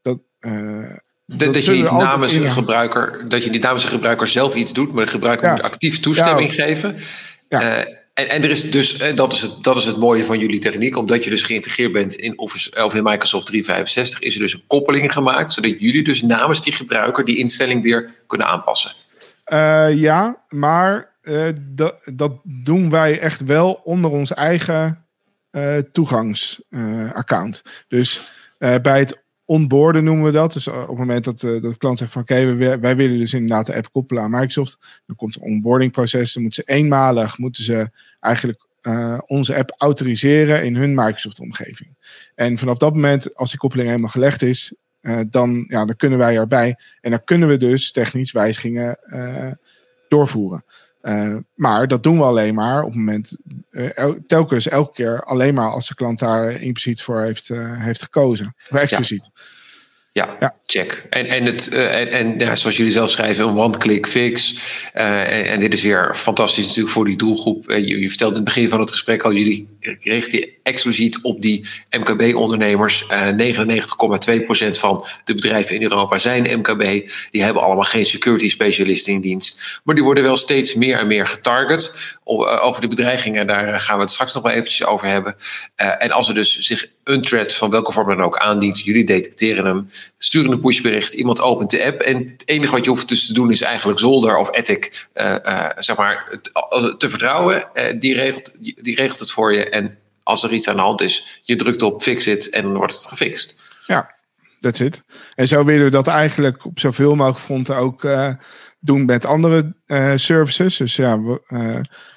dat. 0.01 0.19
Uh, 0.39 0.91
dat, 1.25 1.53
dat 1.53 1.65
je 1.65 1.83
namens 1.83 2.33
een 2.33 2.49
gebruiker, 2.49 3.29
dat 3.29 3.43
je 3.43 3.49
niet 3.49 3.61
namens 3.61 3.83
een 3.83 3.89
gebruiker 3.89 4.27
zelf 4.27 4.55
iets 4.55 4.73
doet, 4.73 4.93
maar 4.93 5.05
de 5.05 5.11
gebruiker 5.11 5.47
ja. 5.47 5.53
moet 5.53 5.61
actief 5.61 5.99
toestemming 5.99 6.53
ja. 6.53 6.63
geven. 6.63 6.95
Ja. 7.49 7.85
En, 8.13 8.29
en, 8.29 8.43
er 8.43 8.49
is 8.49 8.71
dus, 8.71 8.97
en 8.97 9.15
dat 9.15 9.33
is, 9.33 9.41
het, 9.41 9.63
dat 9.63 9.77
is 9.77 9.85
het 9.85 9.97
mooie 9.97 10.25
van 10.25 10.39
jullie 10.39 10.59
techniek, 10.59 10.97
omdat 10.97 11.23
je 11.23 11.29
dus 11.29 11.43
geïntegreerd 11.43 11.91
bent 11.91 12.15
in 12.15 12.39
Office 12.39 12.83
of 12.83 12.95
in 12.95 13.03
Microsoft 13.03 13.45
365, 13.45 14.19
is 14.19 14.35
er 14.35 14.41
dus 14.41 14.53
een 14.53 14.63
koppeling 14.67 15.13
gemaakt, 15.13 15.53
zodat 15.53 15.81
jullie 15.81 16.03
dus 16.03 16.21
namens 16.21 16.63
die 16.63 16.73
gebruiker 16.73 17.25
die 17.25 17.37
instelling 17.37 17.83
weer 17.83 18.15
kunnen 18.27 18.47
aanpassen. 18.47 18.91
ja, 19.95 20.43
maar 20.49 21.08
uh, 21.29 21.49
dat, 21.61 22.01
dat 22.13 22.41
doen 22.43 22.89
wij 22.89 23.19
echt 23.19 23.43
wel 23.43 23.73
onder 23.73 24.11
ons 24.11 24.33
eigen 24.33 25.05
uh, 25.51 25.77
toegangsaccount. 25.77 27.63
dus 27.87 28.31
bij 28.57 28.99
het 28.99 29.23
onboarden 29.45 30.03
noemen 30.03 30.25
we 30.25 30.31
dat. 30.31 30.53
Dus 30.53 30.67
op 30.67 30.87
het 30.87 30.97
moment 30.97 31.23
dat, 31.23 31.39
dat 31.39 31.61
de 31.61 31.77
klant 31.77 31.97
zegt 31.97 32.11
van 32.11 32.21
oké, 32.21 32.55
wij, 32.55 32.79
wij, 32.79 32.95
willen 32.95 33.17
dus 33.17 33.33
inderdaad 33.33 33.65
de 33.65 33.75
app 33.75 33.91
koppelen 33.91 34.23
aan 34.23 34.31
Microsoft. 34.31 35.01
Dan 35.05 35.15
komt 35.15 35.35
een 35.35 35.41
onboarding 35.41 35.91
proces. 35.91 36.33
Dan 36.33 36.43
moeten 36.43 36.63
ze 36.63 36.71
eenmalig 36.71 37.37
moeten 37.37 37.63
ze 37.63 37.89
eigenlijk 38.19 38.67
onze 39.25 39.55
app 39.55 39.73
autoriseren 39.77 40.65
in 40.65 40.75
hun 40.75 40.93
Microsoft 40.93 41.39
omgeving. 41.39 41.97
En 42.35 42.57
vanaf 42.57 42.77
dat 42.77 42.93
moment, 42.93 43.35
als 43.35 43.49
die 43.49 43.59
koppeling 43.59 43.87
helemaal 43.89 44.09
gelegd 44.09 44.41
is, 44.41 44.75
dan, 45.29 45.65
ja, 45.67 45.85
dan 45.85 45.95
kunnen 45.95 46.17
wij 46.17 46.35
erbij. 46.35 46.75
En 47.01 47.11
dan 47.11 47.23
kunnen 47.23 47.47
we 47.47 47.57
dus 47.57 47.91
technisch 47.91 48.31
wijzigingen 48.31 48.99
doorvoeren. 50.09 50.63
Uh, 51.01 51.35
maar 51.53 51.87
dat 51.87 52.03
doen 52.03 52.17
we 52.17 52.23
alleen 52.23 52.53
maar 52.53 52.83
op 52.83 52.89
het 52.89 52.97
moment, 52.97 53.37
uh, 53.71 53.97
el 53.97 54.17
telkens 54.27 54.67
elke 54.67 54.93
keer 54.93 55.23
alleen 55.23 55.53
maar 55.53 55.71
als 55.71 55.87
de 55.87 55.95
klant 55.95 56.19
daar 56.19 56.51
impliciet 56.51 57.01
voor 57.01 57.21
heeft, 57.21 57.49
uh, 57.49 57.83
heeft 57.83 58.01
gekozen. 58.01 58.53
Of 58.69 58.77
expliciet. 58.77 59.29
Ja. 59.33 59.41
Ja, 60.11 60.37
ja, 60.39 60.55
check. 60.65 61.05
En, 61.09 61.25
en, 61.25 61.45
het, 61.45 61.69
uh, 61.73 61.99
en, 61.99 62.11
en 62.11 62.37
ja, 62.37 62.55
zoals 62.55 62.77
jullie 62.77 62.91
zelf 62.91 63.09
schrijven, 63.09 63.47
een 63.47 63.57
one-click 63.57 64.07
fix. 64.07 64.53
Uh, 64.95 65.33
en, 65.33 65.45
en, 65.45 65.59
dit 65.59 65.73
is 65.73 65.81
weer 65.81 66.15
fantastisch 66.15 66.65
natuurlijk 66.65 66.93
voor 66.93 67.05
die 67.05 67.17
doelgroep. 67.17 67.69
Uh, 67.69 67.77
je, 67.77 67.99
je 67.99 68.07
vertelde 68.07 68.35
in 68.35 68.41
het 68.41 68.53
begin 68.53 68.69
van 68.69 68.79
het 68.79 68.91
gesprek 68.91 69.23
al, 69.23 69.33
jullie 69.33 69.67
richten 69.99 70.39
je 70.39 70.53
exclusief 70.63 71.23
op 71.23 71.41
die 71.41 71.67
MKB-ondernemers. 71.99 73.03
99,2% 73.03 73.09
van 74.69 75.05
de 75.23 75.33
bedrijven 75.33 75.75
in 75.75 75.83
Europa 75.83 76.17
zijn 76.17 76.59
MKB. 76.59 77.09
Die 77.31 77.43
hebben 77.43 77.63
allemaal 77.63 77.83
geen 77.83 78.05
security 78.05 78.49
specialist 78.49 79.07
in 79.07 79.21
dienst. 79.21 79.81
Maar 79.83 79.95
die 79.95 80.03
worden 80.03 80.23
wel 80.23 80.37
steeds 80.37 80.73
meer 80.75 80.97
en 80.97 81.07
meer 81.07 81.27
getarget. 81.27 82.17
Over 82.61 82.81
de 82.81 82.87
bedreigingen, 82.87 83.47
daar 83.47 83.79
gaan 83.79 83.95
we 83.95 84.01
het 84.01 84.11
straks 84.11 84.33
nog 84.33 84.43
wel 84.43 84.51
eventjes 84.51 84.85
over 84.85 85.07
hebben. 85.07 85.35
en 85.75 86.11
als 86.11 86.27
er 86.27 86.33
dus 86.33 86.57
zich 86.57 86.87
een 87.09 87.21
threat 87.21 87.55
van 87.55 87.69
welke 87.69 87.91
vorm 87.91 88.09
dan 88.09 88.21
ook 88.21 88.37
aandient, 88.37 88.79
jullie 88.79 89.03
detecteren 89.03 89.65
hem 89.65 89.87
sturen 90.17 90.51
een 90.51 90.59
pushbericht, 90.59 91.13
iemand 91.13 91.41
opent 91.41 91.69
de 91.69 91.85
app 91.85 92.01
en 92.01 92.17
het 92.17 92.43
enige 92.45 92.71
wat 92.71 92.83
je 92.83 92.89
hoeft 92.89 93.09
dus 93.09 93.25
te 93.25 93.33
doen 93.33 93.51
is 93.51 93.61
eigenlijk 93.61 93.99
Zolder 93.99 94.37
of 94.37 94.51
Ethic 94.55 95.07
uh, 95.13 95.35
uh, 95.43 95.69
zeg 95.75 95.97
maar, 95.97 96.39
te 96.97 97.09
vertrouwen. 97.09 97.67
Uh, 97.73 97.83
die, 97.99 98.13
regelt, 98.13 98.51
die 98.59 98.95
regelt 98.95 99.19
het 99.19 99.31
voor 99.31 99.53
je 99.53 99.69
en 99.69 99.97
als 100.23 100.43
er 100.43 100.53
iets 100.53 100.67
aan 100.67 100.75
de 100.75 100.81
hand 100.81 101.01
is, 101.01 101.39
je 101.43 101.55
drukt 101.55 101.81
op 101.81 102.01
fix 102.01 102.27
it 102.27 102.49
en 102.49 102.61
dan 102.61 102.77
wordt 102.77 102.95
het 102.95 103.07
gefixt. 103.07 103.55
Ja, 103.85 104.15
that's 104.61 104.79
it. 104.79 105.03
En 105.35 105.47
zo 105.47 105.63
willen 105.63 105.83
we 105.83 105.91
dat 105.91 106.07
eigenlijk 106.07 106.65
op 106.65 106.79
zoveel 106.79 107.15
mogelijk 107.15 107.39
fronten 107.39 107.75
ook 107.75 108.07
doen 108.79 109.05
met 109.05 109.25
andere 109.25 109.73
services. 110.15 110.77
Dus 110.77 110.95
ja, 110.95 111.19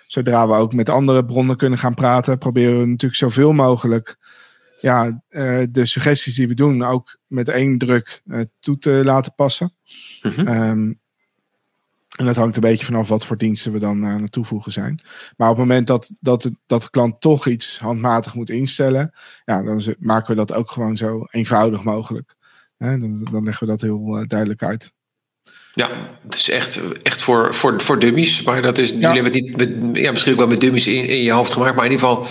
zodra 0.07 0.49
we 0.49 0.55
ook 0.55 0.72
met 0.72 0.88
andere 0.88 1.24
bronnen 1.24 1.57
kunnen 1.57 1.78
gaan 1.78 1.95
praten, 1.95 2.38
proberen 2.38 2.80
we 2.80 2.86
natuurlijk 2.86 3.20
zoveel 3.20 3.53
mogelijk 3.53 4.16
ja, 4.82 5.22
uh, 5.30 5.64
de 5.70 5.86
suggesties 5.86 6.34
die 6.34 6.48
we 6.48 6.54
doen 6.54 6.82
ook 6.82 7.18
met 7.26 7.48
één 7.48 7.78
druk 7.78 8.22
uh, 8.26 8.40
toe 8.60 8.76
te 8.76 9.00
laten 9.04 9.34
passen. 9.34 9.74
Mm 10.22 10.30
-hmm. 10.30 10.48
um, 10.48 11.00
En 12.16 12.26
dat 12.26 12.36
hangt 12.36 12.54
een 12.54 12.60
beetje 12.60 12.84
vanaf 12.84 13.08
wat 13.08 13.26
voor 13.26 13.36
diensten 13.36 13.72
we 13.72 13.78
dan 13.78 14.06
aan 14.06 14.22
het 14.22 14.32
toevoegen 14.32 14.72
zijn. 14.72 15.02
Maar 15.36 15.50
op 15.50 15.56
het 15.56 15.66
moment 15.66 15.86
dat, 15.86 16.14
dat, 16.20 16.42
de, 16.42 16.56
dat 16.66 16.82
de 16.82 16.90
klant 16.90 17.20
toch 17.20 17.46
iets 17.46 17.78
handmatig 17.78 18.34
moet 18.34 18.50
instellen, 18.50 19.12
ja, 19.44 19.62
dan 19.62 19.82
maken 19.98 20.30
we 20.30 20.36
dat 20.36 20.52
ook 20.52 20.70
gewoon 20.70 20.96
zo 20.96 21.24
eenvoudig 21.30 21.82
mogelijk. 21.82 22.34
dan, 22.76 23.28
dan 23.30 23.44
leggen 23.44 23.66
we 23.66 23.72
dat 23.72 23.80
heel 23.80 24.18
uh, 24.18 24.26
duidelijk 24.26 24.62
uit. 24.62 24.94
Ja, 25.74 26.18
het 26.22 26.34
is 26.34 26.50
echt, 26.50 27.02
echt 27.02 27.22
voor, 27.22 27.54
voor, 27.54 27.80
voor 27.80 27.98
dummies. 27.98 28.42
Maar 28.42 28.62
dat 28.62 28.78
is, 28.78 28.90
jullie 28.90 29.06
hebben 29.06 29.32
het 29.32 29.42
niet 29.42 29.56
met, 29.56 29.96
ja, 29.96 30.10
misschien 30.10 30.32
ook 30.32 30.38
wel 30.38 30.46
met 30.46 30.60
dummies 30.60 30.86
in, 30.86 31.08
in 31.08 31.22
je 31.22 31.30
hoofd 31.30 31.52
gemaakt. 31.52 31.76
Maar 31.76 31.84
in 31.84 31.90
ieder 31.90 32.08
geval, 32.08 32.26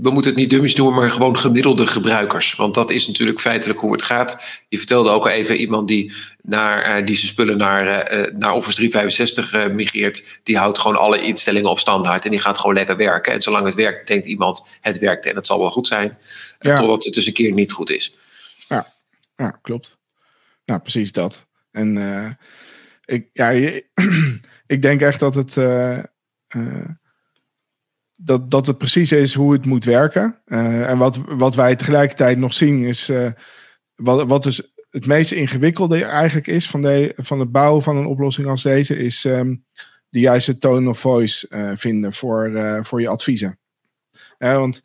we 0.00 0.10
moeten 0.10 0.30
het 0.30 0.40
niet 0.40 0.50
dummies 0.50 0.74
noemen, 0.74 1.00
maar 1.00 1.10
gewoon 1.10 1.38
gemiddelde 1.38 1.86
gebruikers. 1.86 2.54
Want 2.54 2.74
dat 2.74 2.90
is 2.90 3.06
natuurlijk 3.06 3.40
feitelijk 3.40 3.78
hoe 3.78 3.92
het 3.92 4.02
gaat. 4.02 4.62
Je 4.68 4.78
vertelde 4.78 5.10
ook 5.10 5.24
al 5.24 5.30
even 5.30 5.56
iemand 5.56 5.88
die, 5.88 6.12
naar, 6.42 7.00
uh, 7.00 7.06
die 7.06 7.14
zijn 7.14 7.28
spullen 7.28 7.56
naar, 7.56 8.12
uh, 8.12 8.38
naar 8.38 8.52
Office 8.52 8.76
365 8.76 9.68
migreert. 9.70 10.40
Die 10.42 10.58
houdt 10.58 10.78
gewoon 10.78 10.96
alle 10.96 11.20
instellingen 11.20 11.70
op 11.70 11.78
standaard 11.78 12.24
en 12.24 12.30
die 12.30 12.40
gaat 12.40 12.58
gewoon 12.58 12.74
lekker 12.74 12.96
werken. 12.96 13.32
En 13.32 13.42
zolang 13.42 13.66
het 13.66 13.74
werkt, 13.74 14.06
denkt 14.06 14.26
iemand 14.26 14.78
het 14.80 14.98
werkt 14.98 15.26
en 15.26 15.36
het 15.36 15.46
zal 15.46 15.58
wel 15.58 15.70
goed 15.70 15.86
zijn. 15.86 16.18
Ja. 16.58 16.76
Totdat 16.76 17.04
het 17.04 17.14
dus 17.14 17.26
een 17.26 17.32
keer 17.32 17.52
niet 17.52 17.72
goed 17.72 17.90
is. 17.90 18.14
Ja, 18.68 18.92
ja 19.36 19.50
klopt. 19.50 19.98
Nou, 20.64 20.80
precies 20.80 21.12
dat. 21.12 21.46
En 21.70 21.96
uh, 21.96 22.30
ik, 23.04 23.28
ja, 23.32 23.48
ik 24.74 24.82
denk 24.82 25.00
echt 25.00 25.20
dat 25.20 25.34
het, 25.34 25.56
uh, 25.56 25.98
uh, 26.56 26.88
dat, 28.22 28.50
dat 28.50 28.66
het 28.66 28.78
precies 28.78 29.12
is 29.12 29.34
hoe 29.34 29.52
het 29.52 29.66
moet 29.66 29.84
werken. 29.84 30.40
en 30.44 30.98
wat, 30.98 31.20
wat 31.28 31.54
wij 31.54 31.76
tegelijkertijd 31.76 32.38
nog 32.38 32.54
zien 32.54 32.84
is, 32.84 33.12
wat, 33.94 34.26
wat 34.26 34.42
dus 34.42 34.72
het 34.90 35.06
meest 35.06 35.32
ingewikkelde 35.32 36.04
eigenlijk 36.04 36.46
is 36.46 36.70
van, 36.70 36.82
de, 36.82 37.12
van 37.16 37.40
het 37.40 37.52
bouwen 37.52 37.82
van 37.82 37.96
een 37.96 38.06
oplossing 38.06 38.46
als 38.46 38.62
deze, 38.62 38.96
is 38.96 39.24
um, 39.24 39.64
de 40.08 40.20
juiste 40.20 40.58
tone 40.58 40.88
of 40.88 40.98
voice 40.98 41.74
vinden 41.76 42.12
voor, 42.12 42.78
voor 42.84 43.00
je 43.00 43.08
adviezen. 43.08 43.58
want 44.38 44.82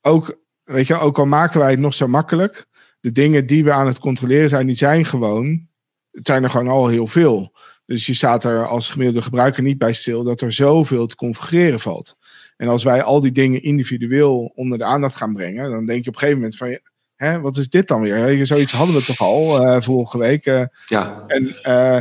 ook, 0.00 0.38
weet 0.64 0.86
je, 0.86 0.98
ook 0.98 1.18
al 1.18 1.26
maken 1.26 1.60
wij 1.60 1.70
het 1.70 1.80
nog 1.80 1.94
zo 1.94 2.08
makkelijk, 2.08 2.66
de 3.00 3.12
dingen 3.12 3.46
die 3.46 3.64
we 3.64 3.72
aan 3.72 3.86
het 3.86 3.98
controleren 3.98 4.48
zijn, 4.48 4.66
die 4.66 4.76
zijn 4.76 5.04
gewoon 5.04 5.70
het 6.12 6.26
zijn 6.26 6.42
er 6.42 6.50
gewoon 6.50 6.68
al 6.68 6.88
heel 6.88 7.06
veel. 7.06 7.52
Dus 7.86 8.06
je 8.06 8.14
staat 8.14 8.44
er 8.44 8.66
als 8.66 8.88
gemiddelde 8.88 9.22
gebruiker 9.22 9.62
niet 9.62 9.78
bij 9.78 9.92
stil 9.92 10.22
dat 10.22 10.40
er 10.40 10.52
zoveel 10.52 11.06
te 11.06 11.16
configureren 11.16 11.80
valt. 11.80 12.16
En 12.56 12.68
als 12.68 12.84
wij 12.84 13.02
al 13.02 13.20
die 13.20 13.32
dingen 13.32 13.62
individueel 13.62 14.52
onder 14.54 14.78
de 14.78 14.84
aandacht 14.84 15.16
gaan 15.16 15.32
brengen, 15.32 15.70
dan 15.70 15.86
denk 15.86 16.04
je 16.04 16.08
op 16.08 16.14
een 16.14 16.20
gegeven 16.20 16.40
moment 16.40 16.56
van, 16.56 16.78
hè, 17.16 17.40
wat 17.40 17.56
is 17.56 17.68
dit 17.68 17.88
dan 17.88 18.00
weer? 18.00 18.46
Zoiets 18.46 18.72
hadden 18.72 18.96
we 18.96 19.04
toch 19.04 19.20
al 19.20 19.66
uh, 19.66 19.80
vorige 19.80 20.18
week. 20.18 20.46
Uh, 20.46 20.64
ja. 20.86 21.24
En 21.26 21.54
uh, 21.66 22.00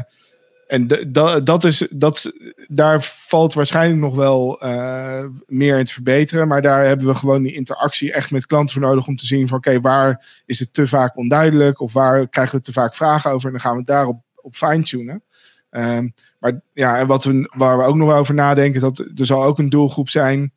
en 0.67 0.87
dat, 1.43 1.63
is, 1.63 1.87
dat, 1.89 2.31
daar 2.67 3.01
valt 3.03 3.53
waarschijnlijk 3.53 3.99
nog 3.99 4.15
wel 4.15 4.59
meer 5.45 5.77
in 5.77 5.85
te 5.85 5.93
verbeteren. 5.93 6.47
Maar 6.47 6.61
daar 6.61 6.85
hebben 6.85 7.07
we 7.07 7.15
gewoon 7.15 7.43
die 7.43 7.53
interactie 7.53 8.13
echt 8.13 8.31
met 8.31 8.45
klanten 8.45 8.73
voor 8.73 8.87
nodig 8.87 9.07
om 9.07 9.15
te 9.15 9.25
zien 9.25 9.47
van 9.47 9.57
oké, 9.57 9.69
okay, 9.69 9.81
waar 9.81 10.41
is 10.45 10.59
het 10.59 10.73
te 10.73 10.87
vaak 10.87 11.17
onduidelijk 11.17 11.79
of 11.79 11.93
waar 11.93 12.27
krijgen 12.27 12.55
we 12.57 12.61
te 12.61 12.71
vaak 12.71 12.95
vragen 12.95 13.31
over 13.31 13.45
en 13.45 13.51
dan 13.51 13.61
gaan 13.61 13.77
we 13.77 13.83
daarop 13.83 14.21
op 14.35 14.55
fine-tunen. 14.55 15.23
Um, 15.71 16.13
maar 16.41 16.61
ja, 16.73 16.97
en 16.97 17.07
wat 17.07 17.23
we, 17.23 17.51
waar 17.55 17.77
we 17.77 17.83
ook 17.83 17.95
nog 17.95 18.13
over 18.13 18.33
nadenken, 18.33 18.81
dat 18.81 18.99
er 18.99 19.25
zal 19.25 19.43
ook 19.43 19.59
een 19.59 19.69
doelgroep 19.69 20.09
zijn 20.09 20.53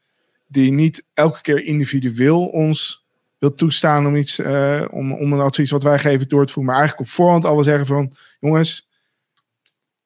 die 0.46 0.72
niet 0.72 1.06
elke 1.14 1.40
keer 1.40 1.64
individueel 1.64 2.46
ons 2.46 3.06
wil 3.38 3.54
toestaan 3.54 4.06
om 4.06 4.16
iets, 4.16 4.38
uh, 4.38 4.84
om, 4.90 5.12
om 5.12 5.32
een 5.32 5.40
advies 5.40 5.70
wat 5.70 5.82
wij 5.82 5.98
geven 5.98 6.28
door 6.28 6.46
te 6.46 6.52
voeren. 6.52 6.72
Maar 6.72 6.80
eigenlijk 6.80 7.08
op 7.08 7.14
voorhand 7.14 7.44
al 7.44 7.62
zeggen 7.62 7.86
van 7.86 8.12
jongens, 8.40 8.88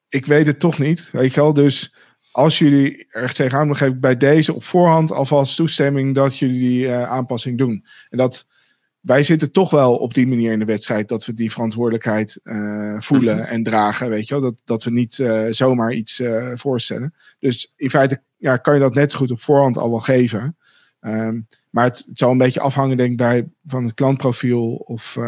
ik 0.09 0.27
weet 0.27 0.47
het 0.47 0.61
toch 0.61 0.79
niet. 0.79 1.11
Weet 1.11 1.35
je 1.35 1.41
wel, 1.41 1.53
dus 1.53 1.95
als 2.33 2.59
jullie 2.59 3.07
er 3.09 3.33
tegenaan, 3.33 3.67
dan 3.67 3.77
geef 3.77 3.89
ik 3.89 4.01
bij 4.01 4.17
deze 4.17 4.55
op 4.55 4.65
voorhand 4.65 5.13
alvast 5.13 5.57
toestemming 5.57 6.15
dat 6.15 6.39
jullie 6.39 6.59
die 6.61 6.85
uh, 6.85 7.03
aanpassing 7.03 7.59
doen. 7.59 7.85
En 8.11 8.19
dat 8.19 8.48
wij 9.09 9.23
zitten 9.23 9.53
toch 9.53 9.71
wel 9.71 9.97
op 9.97 10.15
die 10.15 10.27
manier 10.27 10.53
in 10.53 10.59
de 10.59 10.65
wedstrijd 10.65 11.09
dat 11.09 11.25
we 11.25 11.33
die 11.33 11.53
verantwoordelijkheid 11.53 12.41
uh, 12.45 13.01
voelen 13.01 13.37
mhm. 13.37 13.45
en 13.45 13.63
dragen. 13.63 14.11
Weet 14.11 14.29
je 14.29 14.35
wel, 14.35 14.43
dat, 14.43 14.61
dat 14.65 14.85
we 14.85 14.91
niet 14.91 15.19
uh, 15.19 15.47
zomaar 15.51 15.93
iets 15.93 16.23
voorstellen. 16.55 17.15
Dus 17.39 17.73
in 17.77 17.91
feite 17.91 18.23
ja, 18.37 18.57
kan 18.57 18.75
je 18.75 18.81
dat 18.81 18.95
net 18.95 19.13
zo 19.13 19.19
goed 19.19 19.31
op 19.31 19.41
voorhand 19.41 19.77
al 19.77 19.91
wel 19.91 20.01
geven. 20.01 20.57
Um, 21.01 21.47
maar 21.71 21.85
het, 21.85 22.05
het, 22.07 22.19
zal 22.19 22.31
een 22.31 22.39
beetje 22.39 22.61
afhangen, 22.61 22.97
denk 22.97 23.11
ik, 23.11 23.17
bij, 23.17 23.49
van 23.67 23.85
het 23.85 23.95
klantprofiel 23.95 24.75
of, 24.75 25.19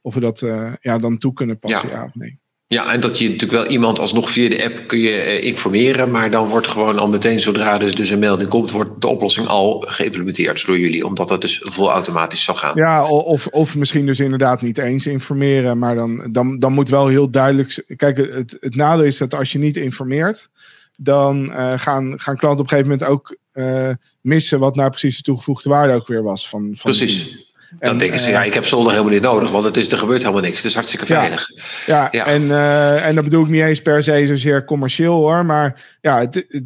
of 0.00 0.14
we 0.14 0.20
dat 0.20 0.40
ja, 0.80 0.98
dan 0.98 1.18
toe 1.18 1.32
kunnen 1.32 1.58
passen, 1.58 1.88
ja, 1.88 1.94
ja 1.94 2.04
of 2.04 2.14
nee. 2.14 2.40
Ja, 2.72 2.92
en 2.92 3.00
dat 3.00 3.18
je 3.18 3.30
natuurlijk 3.30 3.62
wel 3.62 3.70
iemand 3.70 3.98
alsnog 3.98 4.30
via 4.30 4.48
de 4.48 4.64
app 4.64 4.86
kun 4.86 4.98
je 4.98 5.10
eh, 5.10 5.42
informeren, 5.42 6.10
maar 6.10 6.30
dan 6.30 6.48
wordt 6.48 6.66
gewoon 6.66 6.98
al 6.98 7.08
meteen 7.08 7.40
zodra 7.40 7.80
er 7.80 7.94
dus 7.94 8.10
een 8.10 8.18
melding 8.18 8.50
komt, 8.50 8.70
wordt 8.70 9.00
de 9.00 9.06
oplossing 9.06 9.46
al 9.46 9.84
geïmplementeerd 9.86 10.66
door 10.66 10.78
jullie, 10.78 11.06
omdat 11.06 11.28
dat 11.28 11.40
dus 11.40 11.60
vol 11.62 11.90
automatisch 11.90 12.44
zal 12.44 12.54
gaan. 12.54 12.72
Ja, 12.74 13.08
of, 13.08 13.46
of 13.46 13.74
misschien 13.74 14.06
dus 14.06 14.20
inderdaad 14.20 14.62
niet 14.62 14.78
eens 14.78 15.06
informeren, 15.06 15.78
maar 15.78 15.94
dan, 15.94 16.28
dan, 16.30 16.58
dan 16.58 16.72
moet 16.72 16.88
wel 16.88 17.06
heel 17.06 17.30
duidelijk. 17.30 17.84
Kijk, 17.96 18.16
het, 18.16 18.56
het 18.60 18.74
nadeel 18.74 19.04
is 19.04 19.18
dat 19.18 19.34
als 19.34 19.52
je 19.52 19.58
niet 19.58 19.76
informeert, 19.76 20.48
dan 20.96 21.44
uh, 21.44 21.78
gaan, 21.78 22.20
gaan 22.20 22.36
klanten 22.36 22.64
op 22.64 22.70
een 22.70 22.78
gegeven 22.78 22.90
moment 22.90 23.04
ook 23.04 23.36
uh, 23.54 23.90
missen 24.20 24.58
wat 24.58 24.76
nou 24.76 24.90
precies 24.90 25.16
de 25.16 25.22
toegevoegde 25.22 25.68
waarde 25.68 25.94
ook 25.94 26.06
weer 26.06 26.22
was. 26.22 26.48
Van, 26.48 26.60
van 26.60 26.90
precies. 26.90 27.41
Dan 27.78 27.98
denken 27.98 28.20
ze, 28.20 28.30
ja, 28.30 28.40
eh, 28.40 28.46
ik 28.46 28.54
heb 28.54 28.64
zolder 28.64 28.90
helemaal 28.92 29.12
niet 29.12 29.22
nodig, 29.22 29.50
want 29.50 29.64
het 29.64 29.76
is, 29.76 29.92
er 29.92 29.98
gebeurt 29.98 30.22
helemaal 30.22 30.42
niks. 30.42 30.56
Het 30.56 30.64
is 30.64 30.74
hartstikke 30.74 31.06
veilig. 31.06 31.48
Ja, 31.86 32.08
ja, 32.10 32.26
En, 32.26 32.42
uh, 32.42 33.06
en 33.06 33.14
dat 33.14 33.24
bedoel 33.24 33.42
ik 33.42 33.50
niet 33.50 33.62
eens 33.62 33.82
per 33.82 34.02
se 34.02 34.26
zozeer 34.26 34.64
commercieel 34.64 35.14
hoor, 35.14 35.46
maar 35.46 35.96
ja, 36.00 36.18
het, 36.18 36.34
het, 36.34 36.64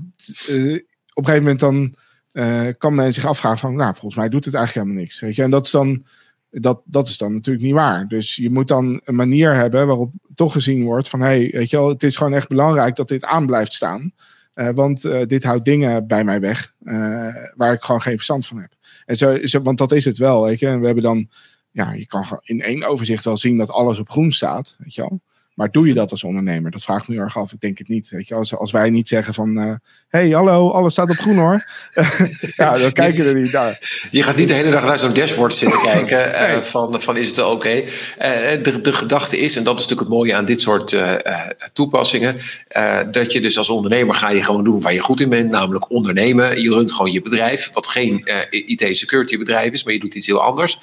uh, 0.49 0.75
op 1.13 1.27
een 1.27 1.33
gegeven 1.33 1.43
moment 1.43 1.61
dan 1.61 1.95
uh, 2.33 2.69
kan 2.79 2.95
men 2.95 3.15
zich 3.15 3.25
afvragen 3.25 3.59
van, 3.59 3.75
nou, 3.77 3.93
volgens 3.93 4.15
mij 4.15 4.29
doet 4.29 4.45
het 4.45 4.55
eigenlijk 4.55 4.87
helemaal 4.87 5.05
niks. 5.05 5.21
Weet 5.21 5.35
je? 5.35 5.43
En 5.43 5.51
dat 5.51 5.65
is, 5.67 5.71
dan, 5.71 6.05
dat, 6.51 6.81
dat 6.85 7.09
is 7.09 7.19
dan 7.19 7.33
natuurlijk 7.33 7.65
niet 7.65 7.75
waar. 7.75 8.09
Dus 8.09 8.37
je 8.37 8.51
moet 8.51 8.69
dan 8.69 9.01
een 9.05 9.15
manier 9.15 9.55
hebben 9.55 9.87
waarop 9.87 10.13
toch 10.35 10.53
gezien 10.53 10.85
wordt 10.85 11.09
van, 11.09 11.21
hé, 11.21 11.27
hey, 11.27 11.51
weet 11.53 11.71
je 11.71 11.77
wel, 11.77 11.89
het 11.89 12.03
is 12.03 12.17
gewoon 12.17 12.35
echt 12.35 12.49
belangrijk 12.49 12.97
dat 12.97 13.09
dit 13.09 13.25
aan 13.25 13.47
blijft 13.47 13.73
staan. 13.73 14.13
Want 14.55 15.29
dit 15.29 15.45
houdt 15.45 15.65
dingen 15.65 16.07
bij 16.07 16.25
mij 16.25 16.41
weg 16.41 16.75
waar 17.55 17.73
ik 17.73 17.83
gewoon 17.83 18.03
geen 18.03 18.15
verstand 18.15 18.47
van 18.47 18.59
heb. 18.59 18.73
En 19.07 19.17
zo, 19.17 19.47
zo, 19.47 19.63
want 19.63 19.79
dat 19.79 19.93
is 19.93 20.05
het 20.05 20.19
wel, 20.19 20.43
weet 20.43 20.61
je. 20.61 20.67
En 20.67 20.81
we 20.81 20.87
hebben 20.87 21.05
dan, 21.05 21.29
ja, 21.71 21.93
je 21.93 22.07
kan 22.07 22.41
in 22.43 22.63
één 22.63 22.83
overzicht 22.83 23.25
wel 23.25 23.37
zien 23.37 23.57
dat 23.59 23.71
alles 23.71 23.99
op 23.99 24.11
groen 24.11 24.33
staat, 24.33 24.77
weet 24.79 24.95
je 24.95 25.01
wel. 25.01 25.21
Maar 25.57 25.71
doe 25.71 25.87
je 25.87 25.95
dat 25.95 26.11
als 26.11 26.25
ondernemer? 26.25 26.71
Dat 26.71 26.83
vraag 26.83 27.03
ik 27.03 27.09
me 27.09 27.15
heel 27.15 27.23
erg 27.23 27.39
af. 27.39 27.53
Ik 27.53 27.61
denk 27.61 27.79
het 27.79 27.89
niet. 27.89 28.09
Weet 28.09 28.29
je, 28.29 28.35
als, 28.35 28.55
als 28.55 28.71
wij 28.71 28.91
niet 28.91 29.09
zeggen 29.09 29.35
van... 29.35 29.59
Uh, 29.59 29.75
hey, 30.09 30.31
hallo, 30.31 30.71
alles 30.71 30.93
staat 30.93 31.11
op 31.11 31.17
groen 31.17 31.37
hoor. 31.37 31.67
ja, 32.57 32.79
dan 32.79 32.93
kijken 32.93 33.25
we 33.25 33.31
er 33.31 33.41
niet 33.41 33.53
naar. 33.53 33.79
Je 34.11 34.23
gaat 34.23 34.37
niet 34.37 34.49
de 34.49 34.55
hele 34.55 34.71
dag 34.71 34.85
naar 34.85 34.99
zo'n 34.99 35.13
dashboard 35.13 35.55
zitten 35.55 35.81
kijken. 35.81 36.19
Uh, 36.29 36.61
van, 36.61 37.01
van 37.01 37.17
is 37.17 37.29
het 37.29 37.39
oké? 37.39 37.51
Okay? 37.51 37.83
Uh, 37.83 38.63
de, 38.63 38.81
de 38.81 38.93
gedachte 38.93 39.39
is, 39.39 39.57
en 39.57 39.65
dat 39.65 39.75
is 39.75 39.83
natuurlijk 39.83 40.09
het 40.09 40.19
mooie 40.19 40.35
aan 40.35 40.45
dit 40.45 40.61
soort 40.61 40.97
toepassingen... 41.73 42.37
dat 43.11 43.33
je 43.33 43.41
dus 43.41 43.59
als 43.59 43.69
ondernemer 43.69 44.15
ga 44.15 44.31
je 44.31 44.43
gewoon 44.43 44.65
doen 44.65 44.81
waar 44.81 44.93
je 44.93 45.01
goed 45.01 45.21
in 45.21 45.29
bent. 45.29 45.51
Namelijk 45.51 45.91
ondernemen. 45.91 46.63
Je 46.63 46.71
runt 46.71 46.93
gewoon 46.93 47.13
je 47.13 47.23
bedrijf. 47.23 47.71
Wat 47.73 47.87
geen 47.87 48.29
IT-security 48.51 49.39
bedrijf 49.39 49.73
is, 49.73 49.85
maar 49.85 49.93
je 49.93 50.01
doet 50.01 50.15
iets 50.15 50.27
heel 50.27 50.43
anders. 50.43 50.79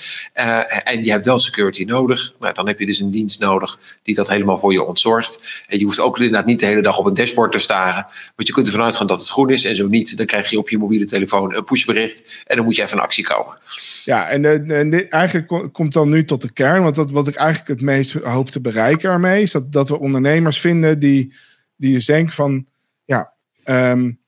en 0.83 1.03
je 1.03 1.11
hebt 1.11 1.25
wel 1.25 1.39
security 1.39 1.83
nodig. 1.83 2.33
Nou, 2.39 2.53
dan 2.53 2.67
heb 2.67 2.79
je 2.79 2.85
dus 2.85 2.99
een 2.99 3.11
dienst 3.11 3.39
nodig 3.39 3.77
die 4.03 4.15
dat 4.15 4.29
helemaal 4.29 4.61
voor 4.63 4.73
je 4.73 4.83
ontzorgt. 4.83 5.63
En 5.67 5.79
je 5.79 5.85
hoeft 5.85 5.99
ook 5.99 6.17
inderdaad 6.17 6.45
niet 6.45 6.59
de 6.59 6.65
hele 6.65 6.81
dag 6.81 6.97
op 6.97 7.05
een 7.05 7.13
dashboard 7.13 7.51
te 7.51 7.59
staren. 7.59 8.05
Want 8.35 8.47
je 8.47 8.53
kunt 8.53 8.67
ervan 8.67 8.83
uitgaan 8.83 9.07
dat 9.07 9.19
het 9.19 9.29
groen 9.29 9.49
is. 9.49 9.65
En 9.65 9.75
zo 9.75 9.87
niet, 9.87 10.17
dan 10.17 10.25
krijg 10.25 10.49
je 10.49 10.57
op 10.57 10.69
je 10.69 10.77
mobiele 10.77 11.05
telefoon 11.05 11.55
een 11.55 11.63
pushbericht. 11.63 12.43
En 12.45 12.55
dan 12.55 12.65
moet 12.65 12.75
je 12.75 12.81
even 12.81 12.97
in 12.97 13.03
actie 13.03 13.23
komen. 13.23 13.57
Ja, 14.03 14.29
en, 14.29 14.45
eh, 14.45 14.91
dit 14.91 15.09
eigenlijk 15.09 15.71
komt 15.71 15.93
dan 15.93 16.09
nu 16.09 16.25
tot 16.25 16.41
de 16.41 16.51
kern. 16.51 16.83
Want 16.83 16.95
dat, 16.95 17.11
wat 17.11 17.27
ik 17.27 17.35
eigenlijk 17.35 17.67
het 17.67 17.81
meest 17.81 18.13
hoop 18.13 18.49
te 18.49 18.61
bereiken 18.61 19.09
ermee... 19.09 19.41
is 19.41 19.51
dat, 19.51 19.71
dat 19.71 19.89
we 19.89 19.99
ondernemers 19.99 20.59
vinden 20.59 20.99
die, 20.99 21.33
die 21.75 21.93
dus 21.93 22.05
denken 22.05 22.33
van... 22.33 22.65
ja, 23.05 23.33
um, 23.65 24.19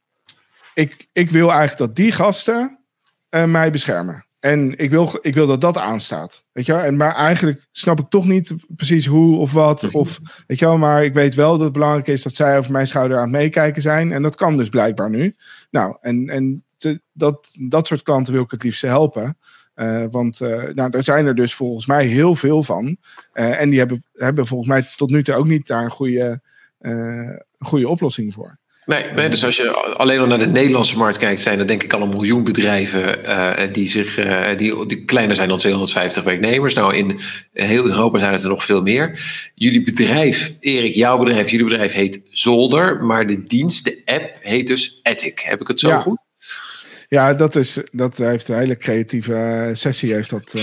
ik, 0.74 1.08
ik 1.14 1.30
wil 1.30 1.50
eigenlijk 1.50 1.78
dat 1.78 1.96
die 1.96 2.12
gasten 2.12 2.80
uh, 3.30 3.44
mij 3.44 3.72
beschermen. 3.72 4.25
En 4.46 4.78
ik 4.78 4.90
wil, 4.90 5.10
ik 5.22 5.34
wil 5.34 5.48
dat 5.48 5.62
dat 5.62 5.78
aanstaat. 5.78 6.46
Weet 6.52 6.66
je 6.66 6.72
wel? 6.72 6.82
En, 6.82 6.98
maar 6.98 7.16
eigenlijk 7.16 7.68
snap 7.72 8.00
ik 8.00 8.10
toch 8.10 8.26
niet 8.26 8.54
precies 8.68 9.06
hoe 9.06 9.40
of 9.40 9.52
wat. 9.52 9.82
Mhm. 9.82 9.98
Of, 9.98 10.20
weet 10.48 10.60
je 10.60 10.66
wel? 10.66 10.78
Maar 10.78 11.04
ik 11.04 11.14
weet 11.14 11.36
wel 11.36 11.52
dat 11.52 11.60
het 11.60 11.72
belangrijk 11.72 12.08
is 12.08 12.24
dat 12.24 12.36
zij 12.36 12.58
over 12.58 12.72
mijn 12.72 12.88
schouder 12.88 13.18
aan 13.18 13.24
het 13.24 13.32
meekijken 13.32 13.82
zijn. 13.82 14.12
En 14.12 14.22
dat 14.22 14.36
kan 14.36 14.58
dus 14.58 14.70
blijkbaar 14.70 15.10
nu. 15.10 15.36
Nou, 15.72 15.98
en, 16.02 16.30
en 16.30 16.64
te, 16.78 17.02
dat, 17.14 17.56
dat 17.60 17.88
soort 17.88 18.02
klanten 18.02 18.34
wil 18.34 18.44
ik 18.44 18.52
het 18.52 18.64
liefst 18.64 18.82
helpen. 18.82 19.38
Uh, 19.76 20.04
want 20.12 20.40
uh, 20.42 20.64
nou, 20.74 20.90
daar 20.90 21.04
zijn 21.04 21.26
er 21.26 21.36
dus 21.36 21.56
volgens 21.56 21.86
mij 21.86 22.06
heel 22.06 22.36
veel 22.36 22.64
van. 22.64 22.98
Uh, 23.34 23.62
en 23.62 23.70
die 23.70 23.80
hebben, 23.80 24.04
hebben 24.14 24.48
volgens 24.48 24.70
mij 24.70 24.86
tot 24.96 25.10
nu 25.10 25.24
toe 25.24 25.36
ook 25.36 25.48
niet 25.48 25.68
daar 25.68 25.84
een 25.84 25.92
goede, 25.92 26.42
goede 27.60 27.88
oplossing 27.88 28.34
voor. 28.34 28.60
Nee, 28.86 29.30
dus 29.30 29.44
als 29.44 29.58
je 29.58 29.72
alleen 29.72 30.20
al 30.20 30.28
naar 30.28 30.40
de 30.40 30.48
Nederlandse 30.48 30.98
markt 30.98 31.18
kijkt, 31.18 31.42
zijn 31.42 31.60
er 31.60 31.68
denk 31.68 31.84
ik 31.84 31.94
al 31.94 32.02
een 32.02 32.10
miljoen 32.10 32.44
bedrijven 32.44 33.20
uh, 33.26 33.54
die, 33.72 33.88
zich, 33.88 34.20
uh, 34.20 34.58
die, 34.58 34.86
die 34.86 35.06
kleiner 35.06 35.36
zijn 35.36 35.50
dan 35.50 35.58
250 35.58 36.24
werknemers. 36.24 36.74
Nou, 36.74 36.96
in 36.96 37.20
heel 37.54 37.86
Europa 37.86 38.18
zijn 38.18 38.34
het 38.34 38.44
er 38.44 38.50
nog 38.50 38.66
veel 38.66 38.82
meer. 38.82 39.20
Jullie 39.56 39.82
bedrijf, 39.82 40.56
Erik, 40.60 40.96
jouw 40.96 41.18
bedrijf, 41.18 41.50
jullie 41.50 41.66
bedrijf 41.66 41.94
heet 41.94 42.22
Zolder, 42.30 43.04
maar 43.04 43.28
de 43.28 43.44
dienst, 43.44 43.86
de 43.86 44.02
app, 44.06 44.38
heet 44.40 44.68
dus 44.68 45.00
Ethic. 45.04 45.40
Heb 45.40 45.62
ik 45.62 45.68
het 45.68 45.80
zo 45.80 45.98
goed? 45.98 46.20
Ja, 47.10 47.34
dat, 47.34 47.56
is, 47.56 47.80
dat 47.92 48.18
heeft 48.18 48.48
een 48.48 48.58
hele 48.58 48.78
creatieve 48.78 49.70
sessie 49.74 50.14
heeft 50.14 50.30
dat, 50.30 50.54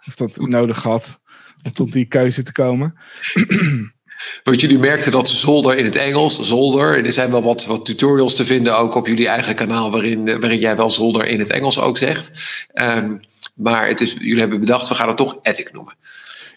heeft 0.00 0.18
dat 0.18 0.36
nodig 0.36 0.78
gehad 0.78 1.20
om 1.62 1.72
tot 1.72 1.92
die 1.92 2.06
keuze 2.06 2.42
te 2.42 2.52
komen. 2.52 2.94
Want 4.42 4.60
jullie 4.60 4.78
merkten 4.78 5.12
dat 5.12 5.28
zolder 5.28 5.76
in 5.78 5.84
het 5.84 5.96
Engels, 5.96 6.40
zolder. 6.40 7.04
Er 7.04 7.12
zijn 7.12 7.30
wel 7.30 7.42
wat, 7.42 7.66
wat 7.66 7.84
tutorials 7.84 8.36
te 8.36 8.46
vinden 8.46 8.78
ook 8.78 8.94
op 8.94 9.06
jullie 9.06 9.28
eigen 9.28 9.54
kanaal, 9.54 9.90
waarin, 9.90 10.24
waarin 10.24 10.58
jij 10.58 10.76
wel 10.76 10.90
zolder 10.90 11.26
in 11.26 11.38
het 11.38 11.50
Engels 11.50 11.80
ook 11.80 11.98
zegt. 11.98 12.32
Um, 12.74 13.20
maar 13.54 13.88
het 13.88 14.00
is, 14.00 14.12
jullie 14.12 14.38
hebben 14.38 14.60
bedacht, 14.60 14.88
we 14.88 14.94
gaan 14.94 15.08
het 15.08 15.16
toch 15.16 15.38
ethic 15.42 15.72
noemen. 15.72 15.94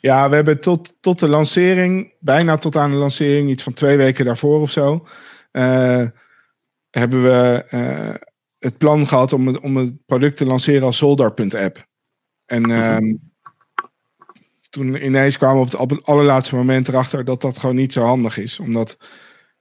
Ja, 0.02 0.30
we 0.30 0.36
hebben 0.36 0.60
tot, 0.60 0.94
tot 0.99 1.19
de 1.19 1.27
lancering, 1.27 2.14
bijna 2.19 2.57
tot 2.57 2.76
aan 2.76 2.91
de 2.91 2.98
lancering, 2.98 3.49
iets 3.49 3.64
van 3.64 3.73
twee 3.73 3.98
weken 3.98 4.26
daarvoor 4.26 4.61
of 4.61 4.72
zo, 4.72 5.07
uh, 5.52 6.06
hebben 6.90 7.23
we 7.23 7.65
uh, 7.72 8.15
het 8.60 8.77
plan 8.77 9.07
gehad 9.07 9.34
om 9.34 9.48
het, 9.48 9.60
om 9.60 9.77
het 9.77 10.06
product 10.06 10.38
te 10.38 10.45
lanceren 10.45 10.84
als 10.84 10.98
zolder.app. 10.98 11.88
En 12.45 12.69
uh, 12.69 12.98
toen 14.70 15.06
ineens 15.06 15.38
kwamen 15.38 15.68
we 15.68 15.78
op 15.78 15.90
het 15.90 16.06
allerlaatste 16.06 16.56
moment 16.56 16.88
erachter 16.88 17.26
dat 17.26 17.41
dat 17.41 17.58
gewoon 17.58 17.76
niet 17.76 17.94
zo 17.94 18.04
handig 18.04 18.38
is. 18.38 18.60
Omdat, 18.60 18.98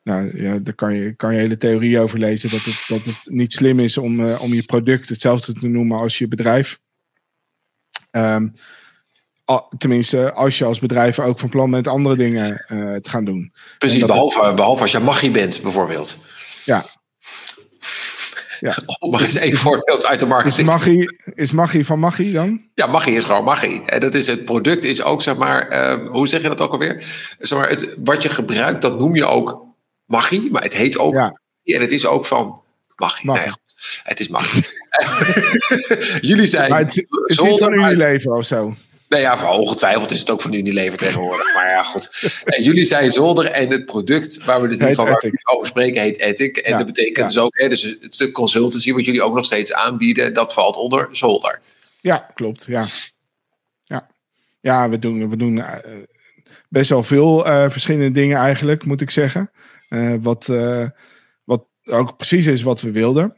nou 0.03 0.43
ja, 0.43 0.59
daar 0.59 0.75
kan 0.75 0.95
je, 0.95 1.15
kan 1.15 1.35
je 1.35 1.41
hele 1.41 1.57
theorie 1.57 2.01
over 2.01 2.19
lezen. 2.19 2.51
Dat 2.51 2.65
het, 2.65 2.85
dat 2.89 3.05
het 3.05 3.21
niet 3.25 3.53
slim 3.53 3.81
is 3.81 3.99
om, 3.99 4.21
uh, 4.21 4.43
om 4.43 4.55
je 4.55 4.63
product 4.63 5.09
hetzelfde 5.09 5.53
te 5.53 5.69
noemen 5.69 5.99
als 5.99 6.19
je 6.19 6.29
bedrijf. 6.29 6.79
Um, 8.11 8.53
tenminste, 9.79 10.33
als 10.33 10.59
je 10.59 10.65
als 10.65 10.79
bedrijf 10.79 11.19
ook 11.19 11.39
van 11.39 11.49
plan 11.49 11.71
bent 11.71 11.87
andere 11.87 12.17
dingen 12.17 12.65
uh, 12.73 12.95
te 12.97 13.11
gaan 13.11 13.25
doen. 13.25 13.53
Precies, 13.79 14.05
behalve, 14.05 14.45
het, 14.45 14.57
behalve 14.57 14.83
als 14.83 14.91
je 14.91 14.99
magie 14.99 15.31
bent, 15.31 15.63
bijvoorbeeld. 15.63 16.25
Ja, 16.65 16.87
ja. 18.61 18.77
Oh, 19.01 19.13
maar 19.13 19.21
eens 19.21 19.35
één 19.37 19.57
voorbeeld 19.57 20.07
uit 20.07 20.21
de 20.21 20.27
markt. 20.27 20.59
Is 20.59 20.65
magie, 20.65 21.19
is 21.35 21.53
magie 21.53 21.87
van 21.87 21.99
magie 21.99 22.33
dan? 22.33 22.63
Ja, 22.75 22.87
magie 22.87 23.15
is 23.15 23.25
gewoon 23.25 23.45
magie. 23.45 23.85
En 23.85 24.01
dat 24.01 24.15
is, 24.15 24.27
het 24.27 24.45
product 24.45 24.85
is 24.85 25.03
ook, 25.03 25.23
zeg 25.23 25.37
maar, 25.37 25.73
uh, 25.73 26.09
hoe 26.11 26.29
zeg 26.29 26.43
je 26.43 26.49
dat 26.49 26.61
ook 26.61 26.73
alweer? 26.73 27.05
Zeg 27.39 27.59
maar, 27.59 27.69
het, 27.69 27.97
wat 28.05 28.23
je 28.23 28.29
gebruikt, 28.29 28.83
dat 28.83 28.99
noem 28.99 29.17
je 29.17 29.27
ook 29.27 29.67
magie. 30.05 30.51
Maar 30.51 30.63
het 30.63 30.75
heet 30.75 30.99
ook 30.99 31.15
ja. 31.15 31.41
En 31.65 31.81
het 31.81 31.93
is 31.93 32.07
ook 32.07 32.27
van 32.27 32.63
magie. 32.97 33.27
magie. 33.27 33.45
Nee, 33.45 33.55
het 34.03 34.21
is 34.21 34.29
magie. 34.29 34.65
Jullie 36.29 36.47
zijn... 36.47 36.71
Maar 36.71 36.81
het 36.81 37.07
is 37.27 37.41
niet 37.41 37.59
van 37.59 37.93
leven 37.93 38.33
of 38.33 38.47
zo? 38.47 38.75
Nou 39.09 39.23
ja, 39.23 39.57
ongetwijfeld 39.57 40.11
is 40.11 40.19
het 40.19 40.31
ook 40.31 40.41
van 40.41 40.53
Unilever 40.53 40.99
tegenwoordig. 40.99 41.55
Maar 41.55 41.69
ja, 41.69 41.83
goed. 41.83 42.43
En 42.45 42.63
jullie 42.63 42.85
zijn 42.85 43.11
zolder 43.11 43.45
en 43.45 43.71
het 43.71 43.85
product 43.85 44.45
waar 44.45 44.63
we 44.63 44.69
dus 44.69 44.79
niet 44.79 44.95
van 44.95 45.19
over 45.45 45.67
spreken 45.67 46.03
heet 46.03 46.19
Ethic. 46.19 46.57
En 46.57 46.77
dat 46.77 46.87
betekent 46.87 47.27
dus 47.27 47.39
ook, 47.39 47.59
hè, 47.59 47.69
dus 47.69 47.83
het 47.83 48.15
stuk 48.15 48.33
consultancy 48.33 48.93
wat 48.93 49.05
jullie 49.05 49.23
ook 49.23 49.35
nog 49.35 49.45
steeds 49.45 49.73
aanbieden, 49.73 50.35
dat 50.35 50.53
valt 50.53 50.77
onder 50.77 51.09
zolder. 51.11 51.61
Ja, 52.01 52.31
klopt. 52.35 52.65
Ja, 52.65 52.85
ja. 53.85 54.09
ja 54.61 54.89
we 54.89 54.99
doen, 54.99 55.31
we 55.31 55.37
doen 55.37 55.57
uh, 55.57 55.75
best 56.69 56.91
wel 56.91 57.03
veel 57.03 57.47
uh, 57.47 57.71
verschillende 57.71 58.11
dingen 58.11 58.39
eigenlijk, 58.39 58.85
moet 58.85 59.01
ik 59.01 59.11
zeggen. 59.11 59.51
Uh, 59.89 60.15
wat, 60.21 60.47
wat 61.45 61.65
ook 61.85 62.17
precies 62.17 62.47
is 62.47 62.63
wat 62.63 62.81
we 62.81 62.91
wilden. 62.91 63.37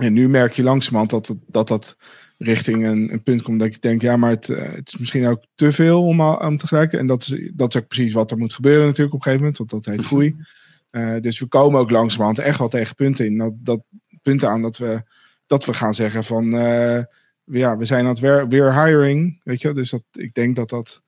En 0.00 0.12
nu 0.12 0.28
merk 0.28 0.52
je 0.52 0.62
langzamerhand 0.62 1.10
dat 1.10 1.34
dat, 1.46 1.68
dat 1.68 1.96
richting 2.38 2.86
een, 2.86 3.12
een, 3.12 3.22
punt 3.22 3.42
komt 3.42 3.58
dat 3.58 3.74
je 3.74 3.80
denkt, 3.80 4.02
ja, 4.02 4.16
maar 4.16 4.30
het, 4.30 4.48
eh, 4.48 4.72
het 4.72 4.88
is 4.88 4.96
misschien 4.98 5.26
ook 5.26 5.44
te 5.54 5.72
veel 5.72 6.04
om, 6.04 6.20
om 6.20 6.56
te 6.56 6.66
gelijken. 6.66 6.98
En 6.98 7.06
dat 7.06 7.22
is, 7.22 7.52
dat 7.54 7.74
is 7.74 7.80
ook 7.80 7.88
precies 7.88 8.12
wat 8.12 8.30
er 8.30 8.38
moet 8.38 8.54
gebeuren 8.54 8.86
natuurlijk 8.86 9.14
op 9.14 9.26
een 9.26 9.32
gegeven 9.32 9.46
moment, 9.46 9.70
want 9.70 9.84
dat 9.84 9.94
heet 9.94 10.06
groei. 10.06 10.36
Uh, 10.90 11.20
dus 11.20 11.38
we 11.38 11.46
komen 11.46 11.80
ook 11.80 11.90
langzamerhand 11.90 12.38
echt 12.38 12.58
wel 12.58 12.68
tegen 12.68 12.94
punten 12.94 13.26
in. 13.26 13.38
Dat, 13.38 13.54
dat 13.60 13.82
punten 14.22 14.48
aan 14.48 14.62
dat 14.62 14.76
we, 14.76 15.02
dat 15.46 15.64
we 15.64 15.74
gaan 15.74 15.94
zeggen 15.94 16.24
van, 16.24 16.54
uh, 16.54 17.02
ja, 17.44 17.76
we 17.76 17.84
zijn 17.84 18.04
aan 18.04 18.10
het 18.10 18.18
weer, 18.18 18.48
weer 18.48 18.84
hiring, 18.84 19.40
weet 19.44 19.60
je. 19.60 19.72
Dus 19.72 19.90
dat, 19.90 20.02
ik 20.12 20.34
denk 20.34 20.56
dat 20.56 20.68
dat 20.68 21.02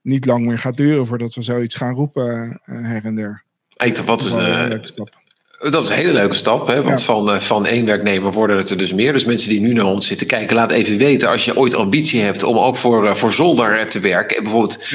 niet 0.00 0.26
lang 0.26 0.46
meer 0.46 0.58
gaat 0.58 0.76
duren 0.76 1.06
voordat 1.06 1.34
we 1.34 1.42
zoiets 1.42 1.74
gaan 1.74 1.94
roepen 1.94 2.60
her 2.64 3.04
en 3.04 3.14
der. 3.14 3.44
Eet, 3.76 4.04
wat 4.04 4.20
is 4.20 4.32
de, 4.32 5.23
dat 5.70 5.82
is 5.82 5.88
een 5.88 5.96
hele 5.96 6.12
leuke 6.12 6.34
stap, 6.34 6.66
hè? 6.66 6.82
want 6.82 7.02
van, 7.02 7.30
uh, 7.30 7.40
van 7.40 7.66
één 7.66 7.86
werknemer 7.86 8.32
worden 8.32 8.56
het 8.56 8.70
er 8.70 8.76
dus 8.76 8.92
meer. 8.92 9.12
Dus 9.12 9.24
mensen 9.24 9.48
die 9.48 9.60
nu 9.60 9.72
naar 9.72 9.84
ons 9.84 10.06
zitten 10.06 10.26
kijken, 10.26 10.56
laat 10.56 10.70
even 10.70 10.98
weten 10.98 11.28
als 11.28 11.44
je 11.44 11.56
ooit 11.56 11.74
ambitie 11.74 12.20
hebt 12.20 12.42
om 12.42 12.58
ook 12.58 12.76
voor, 12.76 13.04
uh, 13.04 13.14
voor 13.14 13.32
zolder 13.32 13.86
te 13.86 14.00
werken. 14.00 14.36
En 14.36 14.42
bijvoorbeeld 14.42 14.90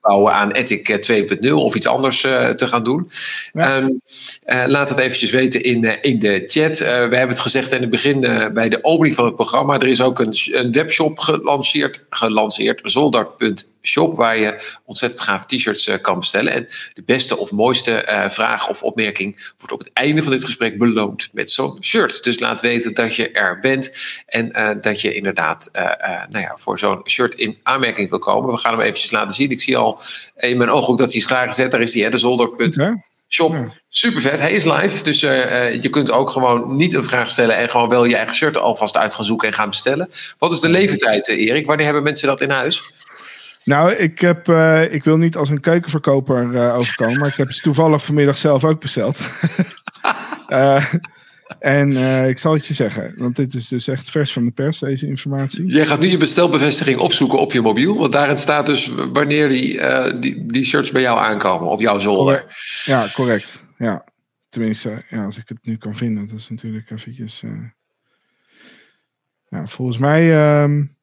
bouwen 0.00 0.32
aan 0.32 0.50
Ethic 0.50 1.08
2.0 1.46 1.52
of 1.52 1.74
iets 1.74 1.86
anders 1.86 2.24
uh, 2.24 2.48
te 2.48 2.68
gaan 2.68 2.82
doen. 2.82 3.10
Ja. 3.52 3.76
Um, 3.76 4.00
laat 4.66 4.88
het 4.88 4.98
eventjes 4.98 5.30
weten 5.30 5.62
in, 5.62 6.02
in 6.02 6.18
de 6.18 6.42
chat. 6.46 6.78
we 6.78 6.84
hebben 6.86 7.28
het 7.28 7.40
gezegd 7.40 7.72
in 7.72 7.80
het 7.80 7.90
begin 7.90 8.20
bij 8.54 8.68
de 8.68 8.84
opening 8.84 9.14
van 9.14 9.24
het 9.24 9.34
programma. 9.34 9.78
Er 9.78 9.86
is 9.86 10.00
ook 10.00 10.18
een, 10.18 10.34
een 10.50 10.72
webshop 10.72 11.18
gelanceerd, 11.18 12.04
gelanceerd 12.10 12.80
zolder.nl 12.82 13.73
shop 13.86 14.16
waar 14.16 14.38
je 14.38 14.78
ontzettend 14.84 15.22
gaaf 15.22 15.46
t-shirts 15.46 15.88
uh, 15.88 15.94
kan 16.00 16.18
bestellen. 16.18 16.52
En 16.52 16.66
de 16.92 17.02
beste 17.02 17.36
of 17.36 17.50
mooiste 17.50 18.06
uh, 18.08 18.28
vraag 18.28 18.68
of 18.68 18.82
opmerking 18.82 19.52
wordt 19.58 19.72
op 19.72 19.78
het 19.78 19.90
einde 19.92 20.22
van 20.22 20.32
dit 20.32 20.44
gesprek 20.44 20.78
beloond 20.78 21.28
met 21.32 21.50
zo'n 21.50 21.76
shirt. 21.80 22.24
Dus 22.24 22.38
laat 22.38 22.60
weten 22.60 22.94
dat 22.94 23.16
je 23.16 23.30
er 23.30 23.58
bent 23.60 23.92
en 24.26 24.50
uh, 24.56 24.70
dat 24.80 25.00
je 25.00 25.14
inderdaad 25.14 25.70
nou 26.28 26.44
ja, 26.44 26.54
voor 26.56 26.78
zo'n 26.78 27.00
shirt 27.08 27.34
in 27.34 27.58
aanmerking 27.62 28.10
wil 28.10 28.18
komen. 28.18 28.50
We 28.50 28.58
gaan 28.58 28.72
hem 28.72 28.80
eventjes 28.80 29.10
laten 29.10 29.36
zien. 29.36 29.50
Ik 29.50 29.60
zie 29.60 29.76
al 29.76 30.00
in 30.36 30.58
mijn 30.58 30.70
ooghoek 30.70 30.98
dat 30.98 31.08
hij 31.08 31.16
is 31.16 31.26
klaargezet. 31.26 31.70
Daar 31.70 31.80
is 31.80 31.94
hij, 31.94 32.02
hè, 32.02 32.10
de 32.10 32.18
zolder. 32.18 32.70
Ja. 32.70 33.04
Shop. 33.28 33.82
Super 33.88 34.20
vet. 34.20 34.40
Hij 34.40 34.52
is 34.52 34.64
live. 34.64 35.02
Dus 35.02 35.22
uh, 35.22 35.82
je 35.82 35.88
kunt 35.88 36.10
ook 36.10 36.30
gewoon 36.30 36.76
niet 36.76 36.92
een 36.92 37.04
vraag 37.04 37.30
stellen 37.30 37.56
en 37.56 37.68
gewoon 37.68 37.88
wel 37.88 38.04
je 38.04 38.16
eigen 38.16 38.34
shirt 38.34 38.56
alvast 38.56 38.96
uit 38.96 39.14
gaan 39.14 39.24
zoeken 39.24 39.48
en 39.48 39.54
gaan 39.54 39.68
bestellen. 39.68 40.08
Wat 40.38 40.52
is 40.52 40.60
de 40.60 40.68
leeftijd, 40.68 41.28
Erik? 41.28 41.66
Wanneer 41.66 41.84
hebben 41.84 42.02
mensen 42.02 42.28
dat 42.28 42.40
in 42.40 42.50
huis? 42.50 42.82
Nou, 43.64 43.92
ik, 43.92 44.18
heb, 44.18 44.48
uh, 44.48 44.92
ik 44.92 45.04
wil 45.04 45.16
niet 45.16 45.36
als 45.36 45.48
een 45.48 45.60
keukenverkoper 45.60 46.52
uh, 46.52 46.74
overkomen, 46.76 47.18
maar 47.18 47.28
ik 47.28 47.34
heb 47.34 47.52
ze 47.52 47.60
toevallig 47.60 48.04
vanmiddag 48.04 48.36
zelf 48.36 48.64
ook 48.64 48.80
besteld. 48.80 49.20
uh, 50.48 50.84
en 51.58 51.96
ik 52.28 52.38
zal 52.38 52.52
het 52.52 52.66
je 52.66 52.74
zeggen, 52.74 53.14
want 53.16 53.36
dit 53.36 53.54
is 53.54 53.68
dus 53.68 53.88
echt 53.88 54.10
vers 54.10 54.32
van 54.32 54.44
de 54.44 54.50
pers, 54.50 54.78
deze 54.78 55.06
informatie. 55.06 55.64
Jij 55.66 55.86
gaat 55.86 56.00
nu 56.00 56.08
je 56.08 56.16
bestelbevestiging 56.16 56.98
opzoeken 56.98 57.38
op 57.38 57.52
je 57.52 57.60
mobiel, 57.60 57.98
want 57.98 58.12
daarin 58.12 58.38
staat 58.38 58.66
dus 58.66 58.92
wanneer 59.12 59.48
die, 59.48 59.80
die, 60.20 60.46
die 60.46 60.64
shirts 60.64 60.92
bij 60.92 61.02
jou 61.02 61.18
aankomen, 61.18 61.68
op 61.68 61.80
jouw 61.80 61.98
zolder. 61.98 62.44
Ja, 62.84 63.06
correct. 63.12 63.64
Ja, 63.78 64.04
tenminste, 64.48 65.02
ja, 65.10 65.24
als 65.24 65.38
ik 65.38 65.48
het 65.48 65.58
nu 65.62 65.76
kan 65.76 65.96
vinden, 65.96 66.26
dat 66.26 66.38
is 66.38 66.48
natuurlijk 66.48 66.90
eventjes... 66.90 67.42
ja, 69.48 69.66
volgens 69.66 69.98
mij... 69.98 70.62
Um, 70.62 70.96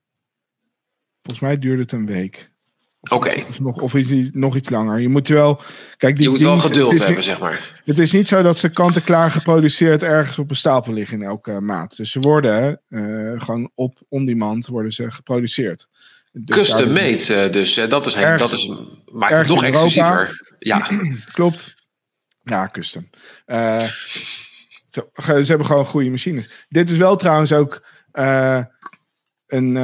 volgens 1.22 1.40
mij 1.40 1.58
duurde 1.60 1.82
het 1.82 1.92
een 1.92 2.06
week. 2.06 2.51
Oké. 3.10 3.34
Of, 3.50 3.60
nog, 3.60 3.82
of 3.82 3.94
iets, 3.94 4.30
nog 4.34 4.56
iets 4.56 4.70
langer. 4.70 5.00
Je 5.00 5.10
moet 5.10 5.28
wel. 5.28 5.62
Kijk, 5.98 6.16
die 6.16 6.24
je 6.24 6.30
moet 6.30 6.42
wel 6.42 6.60
geduld 6.60 7.06
hebben, 7.06 7.24
zeg 7.24 7.40
maar. 7.40 7.82
Het 7.86 8.00
is 8.00 8.12
niet 8.12 8.28
zo 8.28 8.42
dat 8.42 8.58
ze 8.58 8.70
kant-en-klaar 8.70 9.32
geproduceerd 9.32 10.04
ergens 10.04 10.40
op 10.40 10.50
een 10.50 10.56
stapel 10.56 10.94
liggen 10.94 11.22
in 11.22 11.28
elke 11.28 11.62
maat. 11.62 11.96
Dus 11.96 12.12
ze 12.12 12.20
worden 12.20 12.82
uh, 12.90 13.42
gewoon 13.42 13.72
op 13.76 14.02
on-demand 14.10 14.68
worden 14.68 14.92
ze 14.94 15.12
geproduceerd. 15.12 15.88
Dus 16.32 16.58
Custom 16.58 16.92
made, 16.92 17.46
uh, 17.46 17.52
dus 17.52 17.78
uh, 17.78 17.90
dat 17.90 18.06
is, 18.06 18.16
ergens, 18.16 18.42
dat 18.42 18.60
is 18.60 18.72
maakt 19.12 19.38
het 19.38 19.48
nog 19.48 19.64
exclusiever. 19.64 20.56
Ja, 20.60 20.88
klopt. 21.34 21.76
Ja, 22.44 22.70
custom. 22.72 23.10
Zo, 24.90 25.10
ze 25.16 25.46
hebben 25.46 25.66
gewoon 25.66 25.86
goede 25.86 26.10
machines. 26.10 26.66
Dit 26.70 26.90
is 26.90 26.98
wel 26.98 27.16
trouwens 27.16 27.54
ook 27.54 27.86
een 29.48 29.76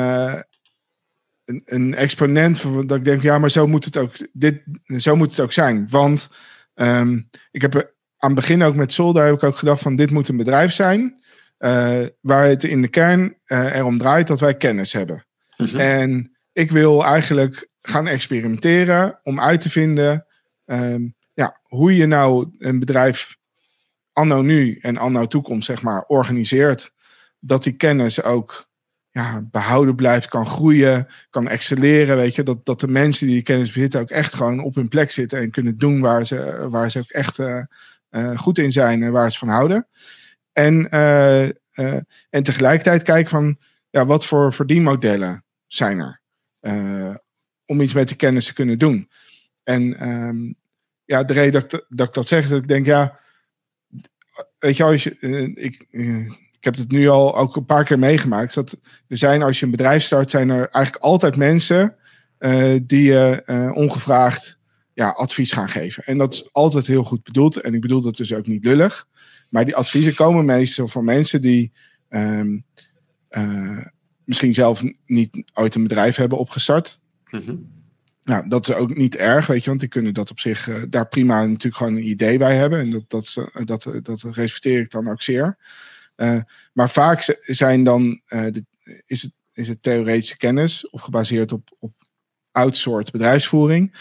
een, 1.47 1.61
een 1.65 1.95
exponent 1.95 2.59
van 2.59 2.87
dat 2.87 2.97
ik 2.97 3.05
denk, 3.05 3.21
ja, 3.21 3.39
maar 3.39 3.51
zo 3.51 3.67
moet 3.67 3.85
het 3.85 3.97
ook, 3.97 4.11
dit, 4.33 4.63
zo 4.97 5.15
moet 5.15 5.29
het 5.29 5.39
ook 5.39 5.53
zijn. 5.53 5.87
Want 5.89 6.29
um, 6.75 7.29
ik 7.51 7.61
heb 7.61 7.75
aan 8.17 8.31
het 8.31 8.39
begin 8.39 8.63
ook 8.63 8.75
met 8.75 8.93
Solder 8.93 9.25
heb 9.25 9.33
ik 9.33 9.43
ook 9.43 9.57
gedacht 9.57 9.81
van 9.81 9.95
dit 9.95 10.11
moet 10.11 10.27
een 10.27 10.37
bedrijf 10.37 10.73
zijn 10.73 11.23
uh, 11.59 12.05
waar 12.21 12.45
het 12.45 12.63
in 12.63 12.81
de 12.81 12.87
kern 12.87 13.37
uh, 13.45 13.75
erom 13.75 13.97
draait 13.97 14.27
dat 14.27 14.39
wij 14.39 14.57
kennis 14.57 14.93
hebben. 14.93 15.25
-hmm. 15.55 15.79
En 15.79 16.37
ik 16.53 16.71
wil 16.71 17.05
eigenlijk 17.05 17.69
gaan 17.81 18.07
experimenteren 18.07 19.19
om 19.23 19.39
uit 19.39 19.61
te 19.61 19.69
vinden 19.69 20.25
um, 20.65 21.15
ja, 21.33 21.59
hoe 21.63 21.95
je 21.95 22.05
nou 22.05 22.55
een 22.57 22.79
bedrijf 22.79 23.37
anno 24.11 24.41
nu 24.41 24.77
en 24.81 24.97
anno 24.97 25.25
toekomst 25.25 25.65
zeg 25.65 25.81
maar 25.81 26.03
organiseert. 26.03 26.91
Dat 27.39 27.63
die 27.63 27.75
kennis 27.75 28.23
ook 28.23 28.66
ja, 29.17 29.41
behouden 29.51 29.95
blijft, 29.95 30.27
kan 30.27 30.47
groeien, 30.47 31.07
kan 31.29 31.47
excelleren. 31.47 32.15
Weet 32.15 32.35
je, 32.35 32.43
dat, 32.43 32.65
dat 32.65 32.79
de 32.79 32.87
mensen 32.87 33.27
die 33.27 33.41
kennis 33.41 33.71
bezitten 33.71 34.01
ook 34.01 34.09
echt 34.09 34.33
gewoon 34.33 34.59
op 34.59 34.75
hun 34.75 34.87
plek 34.87 35.11
zitten 35.11 35.39
en 35.39 35.51
kunnen 35.51 35.77
doen 35.77 35.99
waar 35.99 36.25
ze, 36.25 36.67
waar 36.69 36.91
ze 36.91 36.99
ook 36.99 37.09
echt 37.09 37.39
uh, 37.39 38.37
goed 38.37 38.57
in 38.57 38.71
zijn 38.71 39.03
en 39.03 39.11
waar 39.11 39.31
ze 39.31 39.37
van 39.37 39.49
houden. 39.49 39.87
En, 40.53 40.89
en 42.29 42.43
tegelijkertijd 42.43 43.03
kijken 43.03 43.29
van 43.29 43.57
ja, 43.89 44.05
wat 44.05 44.25
voor 44.25 44.53
verdienmodellen 44.53 45.43
zijn 45.67 45.99
er 45.99 46.21
om 47.67 47.81
iets 47.81 47.93
met 47.93 48.07
die 48.07 48.17
kennis 48.17 48.45
te 48.45 48.53
kunnen 48.53 48.79
doen. 48.79 49.09
En 49.63 49.99
ehm, 49.99 50.53
ja, 51.05 51.23
de 51.23 51.33
reden 51.33 51.61
dat, 51.61 51.85
dat 51.89 52.07
ik 52.07 52.13
dat 52.13 52.27
zeg 52.27 52.43
is 52.43 52.49
dat 52.49 52.61
ik 52.61 52.67
denk, 52.67 52.85
ja, 52.85 53.19
weet 54.59 54.77
je, 54.77 54.83
als 54.83 55.03
je, 55.03 55.17
ik, 55.55 55.85
ik 56.57 56.63
heb 56.63 56.75
het 56.75 56.91
nu 56.91 57.07
al 57.07 57.37
ook 57.37 57.55
een 57.55 57.65
paar 57.65 57.83
keer 57.83 57.99
meegemaakt. 57.99 58.53
Dat 58.53 58.79
er 59.07 59.17
zijn, 59.17 59.41
als 59.41 59.59
je 59.59 59.65
een 59.65 59.71
bedrijf 59.71 60.03
start, 60.03 60.29
zijn 60.29 60.49
er 60.49 60.69
eigenlijk 60.69 61.03
altijd 61.03 61.35
mensen 61.35 61.95
uh, 62.39 62.79
die 62.83 63.03
je 63.03 63.43
uh, 63.45 63.71
ongevraagd 63.73 64.57
ja, 64.93 65.09
advies 65.09 65.51
gaan 65.51 65.69
geven. 65.69 66.03
En 66.03 66.17
dat 66.17 66.33
is 66.33 66.53
altijd 66.53 66.87
heel 66.87 67.03
goed 67.03 67.23
bedoeld. 67.23 67.57
En 67.61 67.73
ik 67.73 67.81
bedoel 67.81 68.01
dat 68.01 68.17
dus 68.17 68.33
ook 68.33 68.47
niet 68.47 68.63
lullig. 68.63 69.07
Maar 69.49 69.65
die 69.65 69.75
adviezen 69.75 70.15
komen 70.15 70.45
meestal 70.45 70.87
van 70.87 71.05
mensen 71.05 71.41
die 71.41 71.71
um, 72.09 72.63
uh, 73.31 73.85
misschien 74.23 74.53
zelf 74.53 74.83
niet 75.05 75.43
ooit 75.53 75.75
een 75.75 75.83
bedrijf 75.83 76.15
hebben 76.15 76.37
opgestart. 76.37 76.99
Mm 77.29 77.75
Nou, 78.23 78.49
dat 78.49 78.67
is 78.67 78.75
ook 78.75 78.95
niet 78.95 79.15
erg, 79.15 79.47
weet 79.47 79.63
je, 79.63 79.69
want 79.69 79.79
die 79.79 79.89
kunnen 79.89 80.13
dat 80.13 80.31
op 80.31 80.39
zich 80.39 80.87
daar 80.89 81.07
prima 81.07 81.45
natuurlijk 81.45 81.75
gewoon 81.75 81.95
een 81.95 82.09
idee 82.09 82.37
bij 82.37 82.55
hebben. 82.55 82.79
En 82.79 82.91
dat, 82.91 83.03
dat, 83.07 83.49
dat, 83.65 83.89
dat 84.01 84.21
respecteer 84.21 84.79
ik 84.79 84.91
dan 84.91 85.09
ook 85.09 85.21
zeer. 85.21 85.57
Uh, 86.17 86.41
maar 86.73 86.89
vaak 86.89 87.37
zijn 87.41 87.83
dan, 87.83 88.21
uh, 88.27 88.45
de, 88.51 88.65
is, 89.05 89.21
het, 89.21 89.35
is 89.53 89.67
het 89.67 89.81
theoretische 89.81 90.37
kennis 90.37 90.89
of 90.89 91.01
gebaseerd 91.01 91.51
op, 91.51 91.75
op 91.79 91.93
outsourced 92.51 93.11
bedrijfsvoering. 93.11 93.95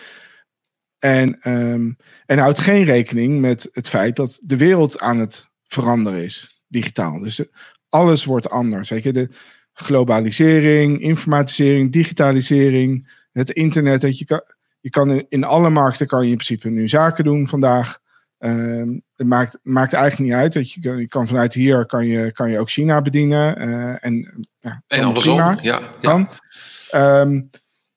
En, 0.98 1.50
um, 1.50 1.96
en 2.26 2.38
houdt 2.38 2.58
geen 2.58 2.84
rekening 2.84 3.40
met 3.40 3.68
het 3.72 3.88
feit 3.88 4.16
dat 4.16 4.38
de 4.42 4.56
wereld 4.56 5.00
aan 5.00 5.18
het 5.18 5.48
veranderen 5.66 6.22
is, 6.22 6.62
digitaal. 6.68 7.18
Dus 7.18 7.44
alles 7.88 8.24
wordt 8.24 8.50
anders. 8.50 8.88
Weet 8.88 9.02
je, 9.02 9.12
de 9.12 9.30
globalisering, 9.72 11.00
informatisering, 11.00 11.92
digitalisering, 11.92 13.08
het 13.32 13.50
internet. 13.50 14.00
Dat 14.00 14.18
je, 14.18 14.24
kan, 14.24 14.42
je 14.80 14.90
kan 14.90 15.24
in 15.28 15.44
alle 15.44 15.70
markten 15.70 16.06
kan 16.06 16.24
je 16.24 16.30
in 16.30 16.36
principe 16.36 16.68
nu 16.68 16.88
zaken 16.88 17.24
doen 17.24 17.48
vandaag. 17.48 17.98
Um, 18.38 19.02
het 19.16 19.26
maakt, 19.26 19.58
maakt 19.62 19.92
eigenlijk 19.92 20.30
niet 20.30 20.40
uit. 20.40 20.52
Dat 20.52 20.72
je, 20.72 20.96
je 20.96 21.08
kan 21.08 21.26
vanuit 21.26 21.54
hier 21.54 21.86
kan 21.86 22.06
je, 22.06 22.32
kan 22.32 22.50
je 22.50 22.58
ook 22.58 22.70
China 22.70 23.02
bedienen. 23.02 23.68
Uh, 23.68 24.04
en 24.04 24.46
ja, 24.60 24.82
en 24.86 25.02
andersom, 25.02 25.36
prima, 25.36 25.58
ja. 25.62 25.80
ja. 26.00 27.20
Um, 27.20 27.50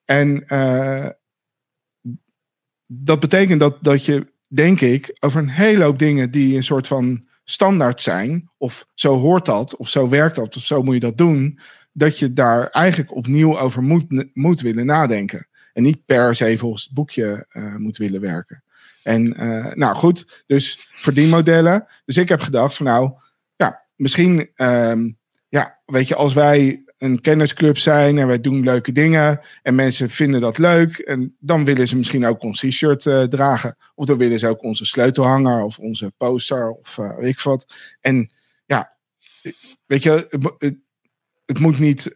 en 0.06 0.44
uh, 0.48 1.10
dat 2.86 3.20
betekent 3.20 3.60
dat, 3.60 3.78
dat 3.84 4.06
je, 4.06 4.32
denk 4.48 4.82
ik, 4.82 5.18
over 5.20 5.40
een 5.40 5.50
hele 5.50 5.84
hoop 5.84 6.00
dingen 6.00 6.32
die 6.32 6.56
een 6.56 6.64
soort 6.64 6.88
van 6.88 7.28
standaard 7.44 8.02
zijn, 8.02 8.50
of 8.58 8.86
zo 8.94 9.18
hoort 9.18 9.46
dat, 9.46 9.76
of 9.76 9.90
zo 9.90 10.10
werkt 10.10 10.36
dat, 10.36 10.56
of 10.56 10.64
zo 10.64 10.84
moet 10.84 10.94
je 10.94 11.00
dat 11.00 11.18
doen, 11.18 11.60
dat 11.92 12.20
je 12.20 12.34
daar 12.34 12.68
eigenlijk 12.68 13.16
opnieuw 13.16 13.60
over 13.60 13.84
moet, 13.84 14.30
moet 14.34 14.62
willen 14.62 14.86
nadenken. 14.86 15.48
En 15.74 15.84
niet 15.84 16.06
per 16.06 16.36
se 16.36 16.58
volgens 16.58 16.84
het 16.84 16.94
boekje 16.94 17.46
uh, 17.52 17.76
moet 17.76 17.98
willen 17.98 18.22
werken. 18.22 18.64
En 19.10 19.44
uh, 19.44 19.74
nou 19.74 19.96
goed, 19.96 20.44
dus 20.48 20.88
verdienmodellen. 20.92 21.88
Dus 22.06 22.18
ik 22.18 22.30
heb 22.30 22.40
gedacht 22.40 22.76
van 22.76 22.86
nou, 22.86 23.12
ja, 23.56 23.86
misschien, 23.96 24.50
um, 24.56 25.18
ja, 25.48 25.80
weet 25.86 26.08
je, 26.08 26.16
als 26.16 26.34
wij 26.34 26.84
een 26.98 27.22
kennisclub 27.22 27.78
zijn 27.78 28.18
en 28.18 28.28
wij 28.28 28.42
doen 28.42 28.64
leuke 28.64 28.92
dingen 28.92 29.42
en 29.62 29.76
mensen 29.76 30.10
vinden 30.10 30.42
dat 30.42 30.58
leuk 30.58 30.98
en 30.98 31.36
dan 31.40 31.66
willen 31.66 31.88
ze 31.88 31.96
misschien 31.96 32.26
ook 32.26 32.44
ons 32.44 32.60
t-shirt 32.60 33.06
uh, 33.06 33.24
dragen 33.24 33.76
of 33.96 34.06
dan 34.06 34.18
willen 34.18 34.40
ze 34.40 34.48
ook 34.48 34.64
onze 34.64 34.86
sleutelhanger 34.86 35.64
of 35.64 35.80
onze 35.80 36.14
poster 36.18 36.72
of 36.72 36.98
uh, 36.98 37.16
ik 37.20 37.40
wat. 37.40 37.74
En 38.02 38.32
ja, 38.66 38.98
weet 39.86 40.04
je, 40.04 40.28
het, 41.50 41.60
moet 41.60 41.80
niet 41.80 42.06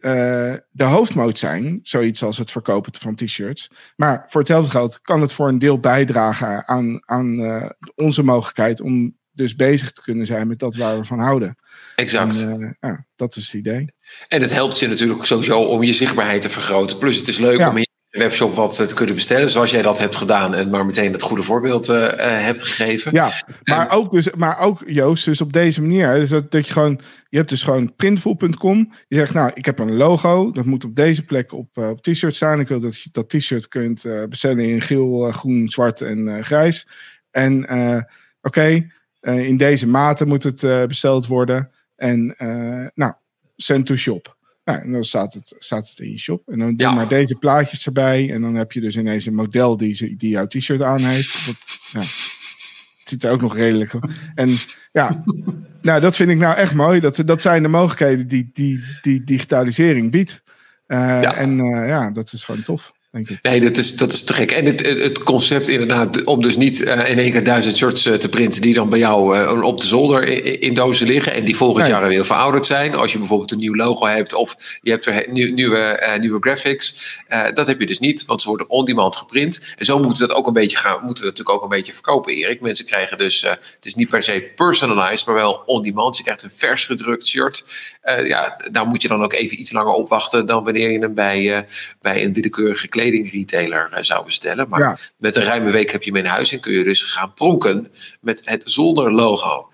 de 0.70 0.84
hoofdmoot 0.84 1.38
zijn, 1.38 1.80
zoiets 1.82 2.22
als 2.22 2.38
het 2.38 2.50
verkopen 2.50 2.92
van 3.00 3.14
t-shirts. 3.14 3.70
Maar 3.96 4.24
voor 4.28 4.40
hetzelfde 4.40 4.70
geld 4.70 5.00
kan 5.00 5.20
het 5.20 5.32
voor 5.32 5.48
een 5.48 5.58
deel 5.58 5.78
bijdragen 5.78 6.66
aan, 6.68 7.02
aan 7.04 7.40
uh, 7.40 7.68
onze 7.94 8.22
mogelijkheid 8.22 8.80
om 8.80 9.16
dus 9.32 9.56
bezig 9.56 9.92
te 9.92 10.02
kunnen 10.02 10.26
zijn 10.26 10.46
met 10.46 10.58
dat 10.58 10.76
waar 10.76 10.98
we 10.98 11.04
van 11.04 11.18
houden. 11.18 11.54
Exact. 11.96 12.42
En, 12.42 12.60
uh, 12.60 12.70
ja, 12.80 13.06
dat 13.16 13.36
is 13.36 13.44
het 13.44 13.54
idee. 13.54 13.94
En 14.28 14.40
het 14.40 14.52
helpt 14.52 14.78
je 14.78 14.86
natuurlijk 14.86 15.24
sowieso 15.24 15.60
om 15.60 15.82
je 15.82 15.92
zichtbaarheid 15.92 16.42
te 16.42 16.50
vergroten. 16.50 16.98
Plus 16.98 17.18
het 17.18 17.28
is 17.28 17.38
leuk 17.38 17.58
ja. 17.58 17.70
om 17.70 17.84
webshop 18.18 18.54
wat 18.54 18.88
te 18.88 18.94
kunnen 18.94 19.14
bestellen, 19.14 19.50
zoals 19.50 19.70
jij 19.70 19.82
dat 19.82 19.98
hebt 19.98 20.16
gedaan 20.16 20.54
en 20.54 20.70
maar 20.70 20.86
meteen 20.86 21.12
het 21.12 21.22
goede 21.22 21.42
voorbeeld 21.42 21.88
uh, 21.88 22.06
hebt 22.18 22.62
gegeven. 22.62 23.12
Ja, 23.12 23.30
maar, 23.64 23.90
ook 23.90 24.12
dus, 24.12 24.30
maar 24.30 24.58
ook 24.58 24.82
Joost, 24.86 25.24
dus 25.24 25.40
op 25.40 25.52
deze 25.52 25.80
manier. 25.80 26.14
Dus 26.14 26.28
dat, 26.28 26.50
dat 26.50 26.66
je 26.66 26.72
gewoon, 26.72 27.00
je 27.28 27.36
hebt 27.36 27.48
dus 27.48 27.62
gewoon 27.62 27.94
printful.com. 27.96 28.92
Je 29.08 29.16
zegt, 29.16 29.34
nou, 29.34 29.50
ik 29.54 29.64
heb 29.64 29.78
een 29.78 29.96
logo, 29.96 30.50
dat 30.50 30.64
moet 30.64 30.84
op 30.84 30.94
deze 30.94 31.24
plek 31.24 31.52
op, 31.52 31.76
uh, 31.76 31.88
op 31.88 32.02
t-shirt 32.02 32.36
staan. 32.36 32.60
Ik 32.60 32.68
wil 32.68 32.80
dat 32.80 33.02
je 33.02 33.08
dat 33.12 33.28
t-shirt 33.28 33.68
kunt 33.68 34.04
uh, 34.04 34.24
bestellen 34.24 34.64
in 34.64 34.80
geel, 34.80 35.32
groen, 35.32 35.68
zwart 35.68 36.00
en 36.00 36.44
grijs. 36.44 36.88
En 37.30 37.62
oké, 37.62 38.04
okay, 38.42 38.90
in 39.20 39.56
deze 39.56 39.86
mate 39.86 40.26
moet 40.26 40.42
het 40.42 40.88
besteld 40.88 41.26
worden. 41.26 41.70
En 41.96 42.34
nou, 42.94 43.12
send 43.56 43.86
to 43.86 43.96
shop. 43.96 44.33
Nou, 44.64 44.80
en 44.80 44.92
dan 44.92 45.04
staat 45.04 45.34
het, 45.34 45.54
staat 45.58 45.88
het 45.88 45.98
in 45.98 46.10
je 46.10 46.18
shop. 46.18 46.48
En 46.48 46.58
dan 46.58 46.76
doe 46.76 46.88
ja. 46.88 46.94
maar 46.94 47.08
deze 47.08 47.34
plaatjes 47.34 47.86
erbij. 47.86 48.30
En 48.32 48.40
dan 48.40 48.54
heb 48.54 48.72
je 48.72 48.80
dus 48.80 48.96
ineens 48.96 49.26
een 49.26 49.34
model 49.34 49.76
die, 49.76 50.16
die 50.16 50.30
jouw 50.30 50.46
t-shirt 50.46 50.82
aan 50.82 51.00
heeft. 51.00 51.46
Dat, 51.46 51.56
ja, 51.92 51.98
het 51.98 53.08
ziet 53.08 53.24
er 53.24 53.30
ook 53.30 53.40
nog 53.40 53.56
redelijk 53.56 53.94
En 54.34 54.56
ja, 54.92 55.24
nou, 55.82 56.00
dat 56.00 56.16
vind 56.16 56.30
ik 56.30 56.38
nou 56.38 56.56
echt 56.56 56.74
mooi. 56.74 57.00
Dat, 57.00 57.22
dat 57.24 57.42
zijn 57.42 57.62
de 57.62 57.68
mogelijkheden 57.68 58.26
die, 58.26 58.50
die, 58.52 58.80
die 59.02 59.24
digitalisering 59.24 60.10
biedt. 60.10 60.42
Uh, 60.86 60.98
ja. 60.98 61.34
En 61.34 61.58
uh, 61.58 61.88
ja, 61.88 62.10
dat 62.10 62.32
is 62.32 62.44
gewoon 62.44 62.62
tof. 62.62 62.92
Nee, 63.42 63.60
dat 63.60 63.76
is, 63.76 63.96
dat 63.96 64.12
is 64.12 64.22
te 64.22 64.32
gek. 64.32 64.52
En 64.52 64.64
het, 64.64 64.80
het 64.80 65.22
concept 65.22 65.68
inderdaad, 65.68 66.24
om 66.24 66.42
dus 66.42 66.56
niet 66.56 66.80
uh, 66.80 67.10
in 67.10 67.18
één 67.18 67.32
keer 67.32 67.44
duizend 67.44 67.76
shorts 67.76 68.06
uh, 68.06 68.14
te 68.14 68.28
printen 68.28 68.62
die 68.62 68.74
dan 68.74 68.88
bij 68.88 68.98
jou 68.98 69.38
uh, 69.38 69.62
op 69.62 69.80
de 69.80 69.86
zolder 69.86 70.24
in, 70.28 70.60
in, 70.60 70.74
dozen 70.74 71.06
liggen 71.06 71.32
en 71.32 71.44
die 71.44 71.56
volgend 71.56 71.82
nee. 71.82 71.92
jaar 71.92 72.08
weer 72.08 72.26
verouderd 72.26 72.66
zijn. 72.66 72.94
Als 72.94 73.12
je 73.12 73.18
bijvoorbeeld 73.18 73.52
een 73.52 73.58
nieuw 73.58 73.74
logo 73.74 74.06
hebt 74.06 74.34
of 74.34 74.56
je 74.82 74.90
hebt 74.90 75.04
weer 75.04 75.26
nieuw, 75.30 75.52
nieuwe, 75.52 76.16
nieuwe 76.20 76.40
graphics. 76.40 77.18
dat 77.54 77.66
heb 77.66 77.80
je 77.80 77.86
dus 77.86 77.98
niet, 77.98 78.24
want 78.24 78.42
ze 78.42 78.48
worden 78.48 78.70
on-demand 78.70 79.16
geprint. 79.16 79.74
En 79.76 79.84
zo 79.84 79.98
moeten 79.98 80.22
we 80.22 80.28
dat 80.28 80.36
ook 80.36 80.46
een 80.46 80.52
beetje 80.52 80.76
gaan, 80.76 81.04
moeten 81.04 81.24
we 81.24 81.30
natuurlijk 81.30 81.56
ook 81.56 81.62
een 81.62 81.76
beetje 81.76 81.92
verkopen, 81.92 82.32
Erik. 82.32 82.60
Mensen 82.60 82.84
krijgen 82.84 83.18
dus, 83.18 83.40
het 83.40 83.78
is 83.80 83.94
niet 83.94 84.08
per 84.08 84.22
se 84.22 84.52
personalized, 84.56 85.26
maar 85.26 85.34
wel 85.34 85.62
on-demand. 85.66 86.16
Je 86.16 86.22
krijgt 86.22 86.42
een 86.42 86.50
vers 86.54 86.84
gedrukt 86.84 87.26
shirt. 87.26 87.64
ja, 88.24 88.60
daar 88.70 88.86
moet 88.86 89.02
je 89.02 89.08
dan 89.08 89.22
ook 89.22 89.32
even 89.32 89.60
iets 89.60 89.72
langer 89.72 89.92
op 89.92 90.08
wachten 90.08 90.46
dan 90.46 90.64
wanneer 90.64 90.90
je 90.90 90.98
hem 90.98 91.14
bij, 91.14 91.66
bij 92.00 92.24
een 92.24 92.32
willekeurige 92.32 92.88
kleding 92.88 93.03
kledingretailer 93.10 93.90
uh, 93.92 93.98
zou 94.00 94.24
bestellen. 94.24 94.68
Maar 94.68 94.80
ja. 94.80 94.96
met 95.18 95.36
een 95.36 95.42
ruime 95.42 95.70
week 95.70 95.90
heb 95.90 96.02
je 96.02 96.10
hem 96.10 96.20
in 96.20 96.30
huis 96.30 96.52
en 96.52 96.60
kun 96.60 96.72
je 96.72 96.84
dus 96.84 97.02
gaan 97.02 97.34
pronken 97.34 97.88
met 98.20 98.48
het 98.48 98.62
zonder 98.64 99.12
logo. 99.12 99.70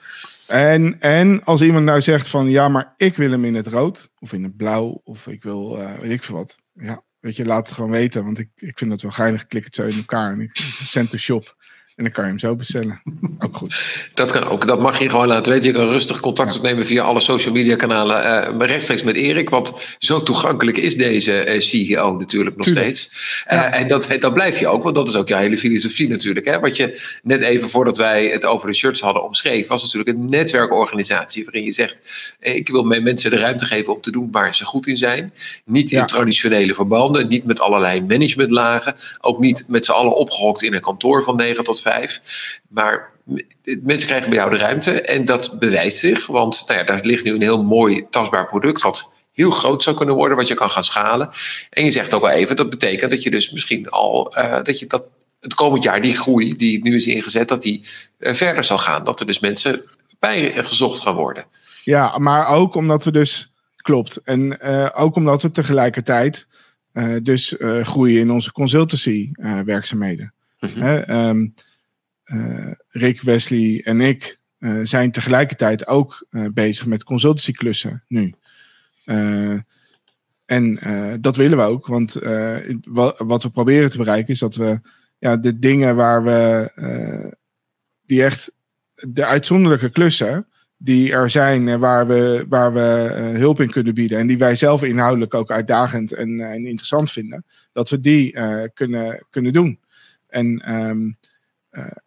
En, 0.49 1.01
en 1.01 1.45
als 1.45 1.61
iemand 1.61 1.85
nou 1.85 2.01
zegt 2.01 2.29
van 2.29 2.51
ja, 2.51 2.69
maar 2.69 2.95
ik 2.97 3.17
wil 3.17 3.31
hem 3.31 3.45
in 3.45 3.55
het 3.55 3.67
rood 3.67 4.11
of 4.19 4.33
in 4.33 4.43
het 4.43 4.57
blauw 4.57 5.01
of 5.05 5.27
ik 5.27 5.43
wil 5.43 5.79
uh, 5.79 5.99
weet 5.99 6.11
ik 6.11 6.23
veel 6.23 6.37
wat. 6.37 6.59
Ja, 6.73 7.03
weet 7.21 7.37
je, 7.37 7.45
laat 7.45 7.67
het 7.67 7.77
gewoon 7.77 7.91
weten, 7.91 8.25
want 8.25 8.39
ik, 8.39 8.49
ik 8.57 8.79
vind 8.79 8.91
dat 8.91 9.03
wel 9.03 9.11
geinig. 9.11 9.47
Klik 9.47 9.65
het 9.65 9.75
zo 9.75 9.87
in 9.87 9.97
elkaar 9.97 10.33
en 10.33 10.41
ik 10.41 10.57
send 10.85 11.11
de 11.11 11.19
shop. 11.19 11.57
En 12.01 12.07
dan 12.07 12.15
kan 12.15 12.25
je 12.25 12.31
hem 12.31 12.39
zo 12.39 12.55
bestellen. 12.55 13.01
Ook 13.39 13.57
goed. 13.57 14.09
Dat 14.15 14.31
kan 14.31 14.45
ook. 14.45 14.67
Dat 14.67 14.81
mag 14.81 14.99
je 14.99 15.09
gewoon 15.09 15.27
laten 15.27 15.53
weten. 15.53 15.73
Je 15.73 15.77
kan 15.77 15.89
rustig 15.89 16.21
contact 16.21 16.57
opnemen 16.57 16.87
via 16.87 17.03
alle 17.03 17.21
social 17.21 17.55
media 17.55 17.77
kanalen. 17.77 18.57
Uh, 18.59 18.67
rechtstreeks 18.67 19.03
met 19.03 19.15
Erik. 19.15 19.51
Want 19.51 19.97
zo 19.99 20.23
toegankelijk 20.23 20.77
is 20.77 20.97
deze 20.97 21.55
uh, 21.55 21.61
CEO 21.61 22.17
natuurlijk 22.17 22.57
nog 22.57 22.67
Tuurlijk. 22.67 22.95
steeds. 22.95 23.45
Uh, 23.51 23.59
ja. 23.59 23.73
En 23.73 23.89
dat, 23.89 24.09
dat 24.19 24.35
blijf 24.35 24.59
je 24.59 24.69
ook. 24.69 24.83
Want 24.83 24.95
dat 24.95 25.09
is 25.09 25.17
ook 25.17 25.29
jouw 25.29 25.39
hele 25.39 25.59
filosofie 25.59 26.09
natuurlijk. 26.09 26.47
Hè? 26.47 26.61
Wat 26.61 26.77
je 26.77 27.19
net 27.23 27.41
even 27.41 27.69
voordat 27.69 27.97
wij 27.97 28.27
het 28.27 28.47
over 28.47 28.69
de 28.69 28.75
shirts 28.75 29.01
hadden 29.01 29.25
omschreven. 29.25 29.69
Was 29.69 29.83
natuurlijk 29.83 30.11
een 30.11 30.29
netwerkorganisatie. 30.29 31.45
Waarin 31.45 31.65
je 31.65 31.73
zegt. 31.73 32.37
Ik 32.41 32.69
wil 32.69 32.83
mijn 32.83 33.03
mensen 33.03 33.31
de 33.31 33.37
ruimte 33.37 33.65
geven 33.65 33.95
om 33.95 34.01
te 34.01 34.11
doen 34.11 34.29
waar 34.31 34.55
ze 34.55 34.65
goed 34.65 34.87
in 34.87 34.97
zijn. 34.97 35.33
Niet 35.65 35.91
ja. 35.91 36.01
in 36.01 36.07
traditionele 36.07 36.75
verbanden. 36.75 37.29
Niet 37.29 37.45
met 37.45 37.61
allerlei 37.61 38.03
managementlagen. 38.03 38.95
Ook 39.21 39.39
niet 39.39 39.65
met 39.69 39.85
z'n 39.85 39.93
allen 39.93 40.15
opgehokt 40.15 40.63
in 40.63 40.75
een 40.75 40.81
kantoor 40.81 41.25
van 41.25 41.37
9 41.37 41.65
tot 41.65 41.81
5 41.81 41.90
vijf. 41.91 42.21
Maar 42.69 43.11
mensen 43.83 44.09
krijgen 44.09 44.31
bij 44.31 44.39
jou 44.39 44.51
de 44.51 44.57
ruimte 44.57 45.01
en 45.01 45.25
dat 45.25 45.57
bewijst 45.59 45.99
zich. 45.99 46.27
Want 46.27 46.65
nou 46.67 46.79
ja, 46.79 46.85
daar 46.85 47.01
ligt 47.03 47.25
nu 47.25 47.35
een 47.35 47.43
heel 47.43 47.63
mooi 47.63 48.07
tastbaar 48.11 48.47
product. 48.47 48.83
Wat 48.83 49.13
heel 49.33 49.51
groot 49.51 49.83
zou 49.83 49.97
kunnen 49.97 50.15
worden, 50.15 50.37
wat 50.37 50.49
je 50.49 50.55
kan 50.55 50.71
gaan 50.71 50.85
schalen. 50.85 51.29
En 51.71 51.85
je 51.85 51.91
zegt 51.91 52.15
ook 52.15 52.23
wel 52.23 52.31
even, 52.31 52.57
dat 52.57 52.71
betekent 52.71 53.11
dat 53.11 53.23
je 53.23 53.31
dus 53.31 53.51
misschien 53.51 53.89
al 53.89 54.39
uh, 54.39 54.63
dat 54.63 54.79
je 54.79 54.87
dat 54.87 55.05
het 55.41 55.55
komend 55.55 55.83
jaar 55.83 56.03
die 56.03 56.17
groei 56.17 56.57
die 56.57 56.83
nu 56.83 56.95
is 56.95 57.07
ingezet, 57.07 57.49
dat 57.49 57.63
die 57.63 57.85
uh, 58.19 58.33
verder 58.33 58.65
zal 58.65 58.79
gaan. 58.79 59.05
Dat 59.05 59.21
er 59.21 59.27
dus 59.27 59.41
mensen 59.41 59.85
bij 60.19 60.53
gezocht 60.65 61.01
gaan 61.01 61.15
worden. 61.15 61.45
Ja, 61.85 62.19
maar 62.19 62.47
ook 62.47 62.75
omdat 62.75 63.05
we 63.05 63.11
dus 63.11 63.53
klopt. 63.77 64.21
En 64.25 64.59
uh, 64.63 64.89
ook 64.95 65.17
omdat 65.17 65.43
we 65.43 65.51
tegelijkertijd 65.51 66.47
dus 67.23 67.55
groeien 67.83 68.21
in 68.21 68.31
onze 68.31 68.53
consultancy 68.53 69.31
werkzaamheden. 69.65 70.33
Mm 70.61 70.69
-hmm. 70.69 71.05
um, 71.09 71.55
Rick, 72.89 73.23
Wesley 73.23 73.83
en 73.85 74.01
ik 74.01 74.39
zijn 74.83 75.11
tegelijkertijd 75.11 75.87
ook 75.87 76.27
bezig 76.53 76.87
met 76.87 77.05
consultancyklussen 77.05 78.05
nu. 78.09 78.35
en 80.45 80.79
dat 81.21 81.37
willen 81.37 81.59
we 81.59 81.65
ook, 81.65 81.87
want 81.87 82.15
wat 83.19 83.43
we 83.43 83.51
proberen 83.53 83.91
te 83.91 83.97
bereiken 83.97 84.33
is 84.33 84.39
dat 84.39 84.55
we 84.55 84.81
ja, 85.19 85.37
de 85.37 85.59
dingen 85.59 85.97
waar 85.97 86.25
we, 86.25 86.73
die 88.07 88.23
echt 88.23 88.53
de 88.95 89.27
uitzonderlijke 89.27 89.91
klussen, 89.91 90.47
die 90.77 91.13
er 91.13 91.31
zijn 91.31 91.69
en 91.69 91.81
waar 91.81 92.07
we, 92.07 92.47
waar 92.49 92.73
we 92.73 92.81
hulp 93.39 93.61
in 93.61 93.71
kunnen 93.71 93.95
bieden. 93.95 94.19
En 94.19 94.27
die 94.27 94.39
wij 94.39 94.57
zelf 94.57 94.83
inhoudelijk 94.83 95.35
ook 95.35 95.51
uitdagend 95.51 96.13
en, 96.13 96.41
en 96.41 96.67
interessant 96.67 97.11
vinden. 97.11 97.45
Dat 97.73 97.91
we 97.91 98.01
die 98.01 98.37
kunnen, 98.75 99.27
kunnen 99.31 99.53
doen. 99.53 99.79
En, 100.27 100.63
uh, 100.69 101.13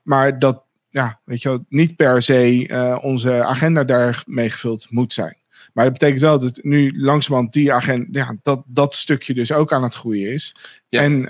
maar 0.04 0.40
dat, 0.40 0.64
ja, 0.90 1.20
weet 1.24 1.42
je 1.42 1.50
wel, 1.50 1.66
niet 1.70 1.96
per 1.96 2.22
se 2.22 3.00
onze 3.02 3.44
agenda 3.44 3.84
daarmee 3.84 4.50
gevuld 4.50 4.88
moet 4.90 5.14
zijn. 5.14 5.38
Maar 5.74 5.84
dat 5.84 5.94
betekent 5.94 6.22
wel 6.22 6.40
dat 6.40 6.60
nu 6.62 7.02
langzamerhand 7.02 7.54
die 7.54 7.74
agenda, 7.74 8.20
ja, 8.20 8.36
dat, 8.42 8.64
dat 8.68 8.96
stukje 8.96 9.34
dus 9.34 9.52
ook 9.52 9.74
aan 9.74 9.84
het 9.84 9.96
groeien 9.96 10.32
is. 10.32 10.56
Ja. 10.88 11.02
En 11.02 11.22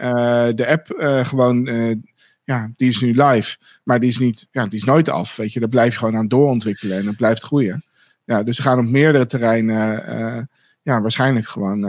de 0.56 0.68
app 0.68 0.88
gewoon 1.28 1.66
ja, 2.44 2.72
die 2.76 2.90
is 2.90 3.02
nu 3.02 3.24
live, 3.24 3.58
maar 3.84 4.00
die 4.00 4.10
is, 4.10 4.20
niet, 4.20 4.48
ja, 4.52 4.64
die 4.68 4.80
is 4.80 4.86
nooit 4.86 5.10
af. 5.10 5.36
Weet 5.36 5.54
je, 5.54 5.60
daar 5.60 5.70
blijf 5.70 5.94
je 5.94 6.00
gewoon 6.00 6.18
aan 6.18 6.28
doorontwikkelen 6.28 6.98
en 6.98 7.06
dat 7.06 7.16
blijft 7.16 7.44
groeien. 7.44 7.84
Ja, 8.26 8.44
dus 8.44 8.58
we 8.58 8.64
gaan 8.64 8.80
op 8.80 8.86
meerdere 8.86 9.26
terreinen, 9.26 10.50
ja, 10.82 11.02
waarschijnlijk 11.02 11.48
gewoon 11.48 11.80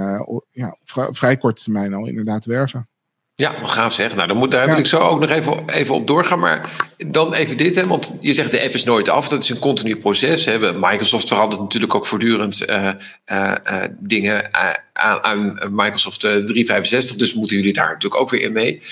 ja, 0.50 0.76
op 0.92 1.16
vrij 1.16 1.36
korte 1.36 1.62
termijn 1.62 1.94
al 1.94 2.06
inderdaad 2.06 2.44
werven. 2.44 2.88
Ja, 3.36 3.52
gaaf 3.62 3.92
zeg. 3.92 4.14
Nou, 4.14 4.28
dan 4.28 4.36
moet, 4.36 4.50
daar 4.50 4.66
wil 4.66 4.78
ik 4.78 4.86
zo 4.86 4.98
ook 4.98 5.20
nog 5.20 5.30
even, 5.30 5.68
even 5.68 5.94
op 5.94 6.06
doorgaan. 6.06 6.38
Maar 6.38 6.70
dan 7.06 7.34
even 7.34 7.56
dit, 7.56 7.74
hè, 7.74 7.86
want 7.86 8.16
je 8.20 8.32
zegt 8.32 8.50
de 8.50 8.62
app 8.62 8.74
is 8.74 8.84
nooit 8.84 9.08
af. 9.08 9.28
Dat 9.28 9.42
is 9.42 9.48
een 9.48 9.58
continu 9.58 9.96
proces. 9.96 10.44
Hè. 10.44 10.72
Microsoft 10.72 11.28
verandert 11.28 11.60
natuurlijk 11.60 11.94
ook 11.94 12.06
voortdurend 12.06 12.68
uh, 12.68 12.90
uh, 13.26 13.54
uh, 13.64 13.84
dingen 13.98 14.54
aan, 14.92 15.22
aan, 15.22 15.58
Microsoft 15.70 16.20
365. 16.20 17.16
Dus 17.16 17.34
moeten 17.34 17.56
jullie 17.56 17.72
daar 17.72 17.92
natuurlijk 17.92 18.20
ook 18.20 18.30
weer 18.30 18.40
in 18.40 18.52
mee. 18.52 18.82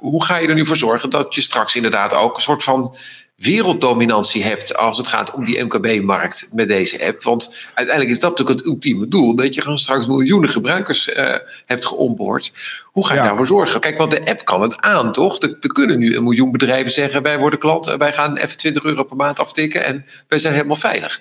hoe 0.00 0.24
ga 0.24 0.36
je 0.36 0.48
er 0.48 0.54
nu 0.54 0.66
voor 0.66 0.76
zorgen 0.76 1.10
dat 1.10 1.34
je 1.34 1.40
straks 1.40 1.76
inderdaad 1.76 2.14
ook 2.14 2.36
een 2.36 2.42
soort 2.42 2.62
van 2.62 2.96
werelddominantie 3.40 4.44
hebt 4.44 4.76
als 4.76 4.96
het 4.96 5.06
gaat 5.06 5.32
om 5.32 5.44
die 5.44 5.64
MKB-markt 5.64 6.48
met 6.52 6.68
deze 6.68 7.06
app. 7.06 7.22
Want 7.22 7.68
uiteindelijk 7.74 8.16
is 8.16 8.20
dat 8.20 8.30
natuurlijk 8.30 8.58
het 8.58 8.68
ultieme 8.68 9.08
doel. 9.08 9.36
Dat 9.36 9.54
je 9.54 9.62
gewoon 9.62 9.78
straks 9.78 10.06
miljoenen 10.06 10.48
gebruikers 10.48 11.08
uh, 11.08 11.34
hebt 11.66 11.86
geonboard. 11.86 12.52
Hoe 12.84 13.06
ga 13.06 13.14
je 13.14 13.20
daarvoor 13.20 13.46
zorgen? 13.46 13.80
Kijk, 13.80 13.98
want 13.98 14.10
de 14.10 14.24
app 14.24 14.44
kan 14.44 14.62
het 14.62 14.80
aan, 14.80 15.12
toch? 15.12 15.42
Er, 15.42 15.56
kunnen 15.58 15.98
nu 15.98 16.16
een 16.16 16.22
miljoen 16.22 16.52
bedrijven 16.52 16.92
zeggen: 16.92 17.22
wij 17.22 17.38
worden 17.38 17.58
klant, 17.58 17.86
wij 17.86 18.12
gaan 18.12 18.36
even 18.36 18.56
20 18.56 18.84
euro 18.84 19.02
per 19.02 19.16
maand 19.16 19.38
aftikken 19.38 19.84
en 19.84 20.04
wij 20.28 20.38
zijn 20.38 20.54
helemaal 20.54 20.76
veilig. 20.76 21.20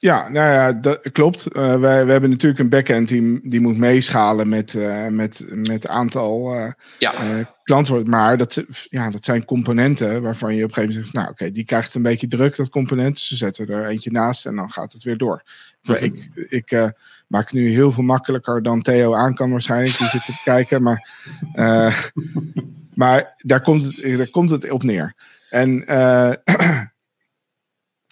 Ja, 0.00 0.28
nou 0.28 0.52
ja, 0.52 0.72
dat 0.72 1.10
klopt. 1.12 1.46
Uh, 1.52 1.76
wij, 1.76 2.04
we 2.04 2.12
hebben 2.12 2.30
natuurlijk 2.30 2.60
een 2.60 2.68
backend 2.68 3.08
die, 3.08 3.48
die 3.48 3.60
moet 3.60 3.76
meeschalen 3.76 4.48
met 4.48 4.74
uh, 4.74 5.06
met, 5.06 5.44
met 5.48 5.88
aantal 5.88 6.54
uh, 6.54 6.72
ja. 6.98 7.44
klanten. 7.62 8.10
Maar 8.10 8.36
dat, 8.36 8.64
ja, 8.88 9.10
dat 9.10 9.24
zijn 9.24 9.44
componenten 9.44 10.22
waarvan 10.22 10.54
je 10.54 10.64
op 10.64 10.68
een 10.68 10.74
gegeven 10.74 10.94
moment 10.94 11.06
zegt, 11.06 11.12
nou 11.12 11.28
oké, 11.28 11.42
okay, 11.42 11.54
die 11.54 11.64
krijgt 11.64 11.94
een 11.94 12.02
beetje 12.02 12.28
druk, 12.28 12.56
dat 12.56 12.68
component. 12.68 13.14
Dus 13.14 13.26
ze 13.26 13.36
zetten 13.36 13.68
er 13.68 13.86
eentje 13.86 14.10
naast 14.10 14.46
en 14.46 14.56
dan 14.56 14.70
gaat 14.70 14.92
het 14.92 15.02
weer 15.02 15.16
door. 15.16 15.42
-hmm. 15.82 15.94
Ik, 15.94 16.30
ik 16.48 16.92
maak 17.26 17.44
het 17.44 17.52
nu 17.52 17.70
heel 17.70 17.90
veel 17.90 18.02
makkelijker 18.02 18.62
dan 18.62 18.82
Theo 18.82 19.14
aan 19.14 19.34
kan 19.34 19.50
waarschijnlijk. 19.50 19.98
Die 19.98 20.08
zit 20.08 20.24
te 20.24 20.40
kijken, 20.44 20.82
maar, 20.82 21.10
maar 22.94 23.32
daar, 23.36 23.60
komt 23.60 23.84
het, 23.84 24.16
daar 24.16 24.30
komt 24.30 24.50
het 24.50 24.70
op 24.70 24.82
neer. 24.82 25.14
En 25.50 25.84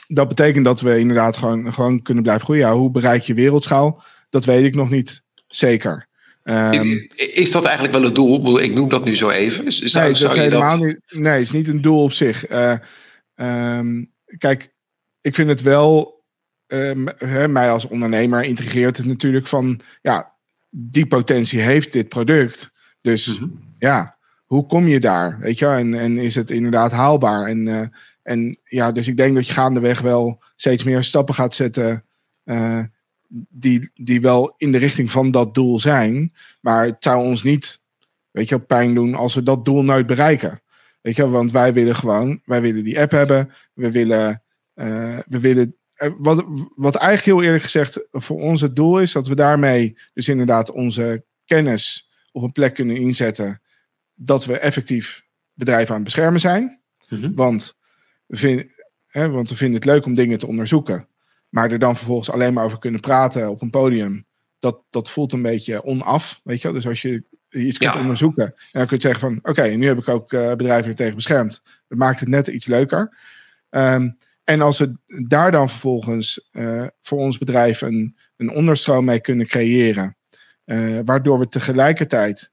dat 0.09 0.29
betekent 0.29 0.65
dat 0.65 0.81
we 0.81 0.99
inderdaad 0.99 1.37
gewoon, 1.37 1.73
gewoon 1.73 2.03
kunnen 2.03 2.23
blijven 2.23 2.45
groeien. 2.45 2.67
Ja, 2.67 2.75
hoe 2.75 2.91
bereik 2.91 3.23
je 3.23 3.35
wereldschaal? 3.35 4.03
Dat 4.31 4.45
weet 4.45 4.65
ik 4.65 4.75
nog 4.75 4.91
niet 4.91 5.23
zeker. 5.47 6.07
Um, 6.45 7.09
is 7.15 7.51
dat 7.51 7.65
eigenlijk 7.65 7.95
wel 7.95 8.05
het 8.05 8.15
doel? 8.15 8.61
Ik 8.61 8.75
noem 8.75 8.89
dat 8.89 9.05
nu 9.05 9.17
zo 9.17 9.31
even. 9.31 9.73
Zou, 9.73 10.05
nee, 10.05 10.23
dat 10.23 10.31
is 10.31 10.43
helemaal 10.43 10.85
niet. 10.85 11.01
Nee, 11.09 11.33
het 11.33 11.43
is 11.43 11.53
niet 11.53 11.69
een 11.69 11.83
doel 11.83 12.03
op 12.03 12.13
zich. 12.13 12.51
Uh, 12.51 12.75
um, 13.77 14.13
kijk, 14.39 14.73
ik 15.21 15.35
vind 15.35 15.49
het 15.49 15.63
wel. 15.63 16.17
Um, 16.67 17.09
hè, 17.17 17.49
mij 17.49 17.71
als 17.71 17.87
ondernemer 17.87 18.43
intrigeert 18.45 18.97
het 18.97 19.07
natuurlijk 19.07 19.47
van. 19.47 19.81
Ja, 20.03 20.33
die 20.71 21.07
potentie 21.07 21.61
heeft 21.61 21.93
dit 21.93 22.09
product. 22.09 22.71
Dus 23.01 23.27
mm 23.27 23.37
-hmm. 23.39 23.75
ja, 23.79 24.17
hoe 24.45 24.67
kom 24.67 24.89
je 24.89 25.01
daar? 25.01 25.39
Weet 25.39 25.59
je, 25.59 25.67
en, 25.67 25.95
en 25.95 26.19
is 26.19 26.35
het 26.35 26.51
inderdaad 26.51 26.93
haalbaar? 26.93 27.47
En 27.47 27.67
uh, 27.67 27.87
en 28.29 28.59
ja, 28.65 28.93
dus 28.93 29.09
ik 29.09 29.17
denk 29.17 29.35
dat 29.35 29.47
je 29.47 29.53
gaandeweg 29.53 30.01
wel 30.01 30.43
steeds 30.57 30.85
meer 30.85 31.05
stappen 31.05 31.35
gaat 31.35 31.55
zetten. 31.55 32.05
Uh, 32.45 32.83
die, 33.49 33.91
die 33.95 34.21
wel 34.21 34.55
in 34.57 34.73
de 34.73 34.79
richting 34.79 35.11
van 35.11 35.31
dat 35.31 35.55
doel 35.55 35.81
zijn. 35.81 36.35
Maar 36.61 36.85
het 36.85 36.97
zou 36.99 37.25
ons 37.25 37.43
niet, 37.43 37.83
weet 38.31 38.49
je, 38.49 38.59
pijn 38.59 38.95
doen 38.95 39.15
als 39.15 39.35
we 39.35 39.43
dat 39.43 39.65
doel 39.65 39.83
nooit 39.83 40.07
bereiken. 40.07 40.61
Weet 41.01 41.17
je, 41.17 41.29
want 41.29 41.53
wij 41.53 41.73
willen 41.73 41.97
gewoon, 41.97 42.41
wij 42.45 42.61
willen 42.61 42.85
die 42.85 43.01
app 43.01 43.11
hebben. 43.11 43.53
We 43.75 43.91
willen, 43.91 44.43
uh, 44.75 45.19
we 45.27 45.41
willen 45.41 45.77
uh, 45.97 46.11
wat, 46.19 46.45
wat 46.75 46.95
eigenlijk 46.95 47.39
heel 47.39 47.47
eerlijk 47.47 47.65
gezegd 47.65 48.07
voor 48.11 48.41
ons 48.41 48.61
het 48.61 48.77
doel 48.77 49.01
is, 49.01 49.13
dat 49.13 49.29
we 49.29 49.35
daarmee 49.35 49.99
dus 50.15 50.29
inderdaad 50.29 50.71
onze 50.71 51.25
kennis 51.45 52.11
op 52.33 52.43
een 52.43 52.53
plek 52.53 52.75
kunnen 52.75 52.97
inzetten. 52.97 53.61
Dat 54.15 54.45
we 54.45 54.59
effectief 54.59 55.23
bedrijven 55.53 55.89
aan 55.89 56.01
het 56.01 56.05
beschermen 56.05 56.41
zijn. 56.41 56.81
Mm 57.09 57.21
-hmm. 57.21 57.35
Want 57.35 57.78
vind, 58.29 58.73
hè, 59.07 59.31
want 59.31 59.49
we 59.49 59.57
vinden 59.57 59.77
het 59.77 59.85
leuk 59.85 60.05
om 60.05 60.15
dingen 60.15 60.39
te 60.39 60.47
onderzoeken. 60.47 61.09
Maar 61.49 61.71
er 61.71 61.79
dan 61.79 61.97
vervolgens 61.97 62.31
alleen 62.31 62.53
maar 62.53 62.65
over 62.65 62.79
kunnen 62.79 63.01
praten 63.01 63.51
op 63.51 63.63
een 63.63 63.71
podium. 63.71 64.27
Dat, 64.59 64.83
dat 64.91 65.11
voelt 65.11 65.33
een 65.33 65.43
beetje 65.43 65.85
onaf. 65.85 66.41
Weet 66.45 66.63
je? 66.63 66.73
Dus 66.73 66.87
als 66.87 67.03
je 67.03 67.25
iets 67.51 67.79
kunt 67.79 67.95
ja. 67.95 68.01
onderzoeken. 68.01 68.45
En 68.45 68.55
dan 68.73 68.87
kun 68.87 68.97
je 68.97 69.03
zeggen 69.03 69.21
van 69.21 69.39
oké, 69.39 69.51
okay, 69.51 69.75
nu 69.75 69.87
heb 69.87 69.99
ik 69.99 70.09
ook 70.09 70.33
uh, 70.33 70.55
bedrijven 70.55 70.91
er 70.91 70.97
tegen 70.97 71.15
beschermd. 71.15 71.63
Dat 71.89 71.99
maakt 71.99 72.21
het 72.21 72.29
net 72.29 72.47
iets 72.47 72.67
leuker. 72.67 73.17
Um, 73.71 74.17
en 74.45 74.61
als 74.61 74.79
we 74.79 74.97
daar 75.27 75.51
dan 75.51 75.69
vervolgens 75.69 76.49
uh, 76.53 76.87
voor 77.01 77.19
ons 77.19 77.39
bedrijf 77.39 77.81
een, 77.81 78.17
een 78.37 78.51
onderstroom 78.51 79.05
mee 79.05 79.21
kunnen 79.21 79.47
creëren. 79.47 80.17
Uh, 80.65 81.01
waardoor 81.05 81.39
we 81.39 81.49
tegelijkertijd 81.49 82.53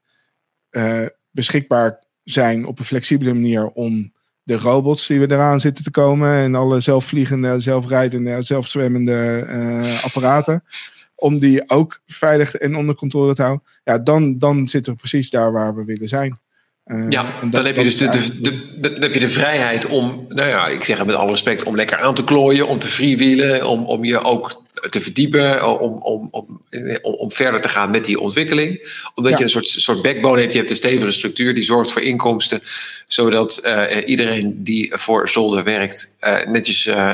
beschikbaar 1.30 2.04
zijn 2.24 2.66
op 2.66 2.78
een 2.78 2.84
flexibele 2.84 3.34
manier 3.34 3.68
om 3.68 4.12
de 4.46 4.56
robots 4.56 5.06
die 5.06 5.20
we 5.20 5.30
eraan 5.30 5.60
zitten 5.60 5.84
te 5.84 5.90
komen. 5.90 6.32
En 6.32 6.54
alle 6.54 6.80
zelfvliegende, 6.80 7.60
zelfrijdende, 7.60 8.42
zelfzwemmende 8.42 9.46
uh, 9.50 10.04
apparaten. 10.04 10.64
Om 11.14 11.38
die 11.38 11.70
ook 11.70 12.00
veilig 12.06 12.54
en 12.54 12.76
onder 12.76 12.94
controle 12.94 13.34
te 13.34 13.42
houden. 13.42 13.64
Ja, 13.84 13.98
dan, 13.98 14.38
dan 14.38 14.66
zitten 14.68 14.92
we 14.92 14.98
precies 14.98 15.30
daar 15.30 15.52
waar 15.52 15.74
we 15.74 15.84
willen 15.84 16.08
zijn. 16.08 16.38
Uh, 16.86 17.06
ja, 17.08 17.40
dat, 17.40 17.52
dan 17.52 17.64
heb 17.64 17.76
je 17.76 17.82
dus 17.82 17.98
de, 17.98 18.08
de, 18.08 18.40
de, 18.40 18.92
dan 18.92 19.02
heb 19.02 19.14
je 19.14 19.20
de 19.20 19.28
vrijheid 19.28 19.86
om, 19.86 20.24
nou 20.28 20.48
ja, 20.48 20.66
ik 20.66 20.84
zeg 20.84 20.98
het 20.98 21.06
met 21.06 21.16
alle 21.16 21.30
respect, 21.30 21.62
om 21.62 21.76
lekker 21.76 21.98
aan 21.98 22.14
te 22.14 22.24
klooien, 22.24 22.68
om 22.68 22.78
te 22.78 22.88
freewheelen, 22.88 23.66
om, 23.66 23.84
om 23.84 24.04
je 24.04 24.18
ook 24.18 24.62
te 24.88 25.00
verdiepen, 25.00 25.58
eh, 25.58 25.80
om, 25.80 26.02
om, 26.02 26.28
om, 26.30 26.60
om 27.02 27.32
verder 27.32 27.60
te 27.60 27.68
gaan 27.68 27.90
met 27.90 28.04
die 28.04 28.20
ontwikkeling. 28.20 29.00
Omdat 29.14 29.32
ja. 29.32 29.38
je 29.38 29.44
een 29.44 29.50
soort, 29.50 29.68
soort 29.68 30.02
backbone 30.02 30.40
hebt, 30.40 30.52
je 30.52 30.58
hebt 30.58 30.70
een 30.70 30.76
stevige 30.76 31.10
structuur 31.10 31.54
die 31.54 31.62
zorgt 31.62 31.92
voor 31.92 32.02
inkomsten, 32.02 32.60
zodat 33.06 33.60
uh, 33.64 33.84
iedereen 34.04 34.62
die 34.62 34.92
voor 34.96 35.28
zolder 35.28 35.64
werkt 35.64 36.16
uh, 36.20 36.44
netjes 36.46 36.86
uh, 36.86 37.12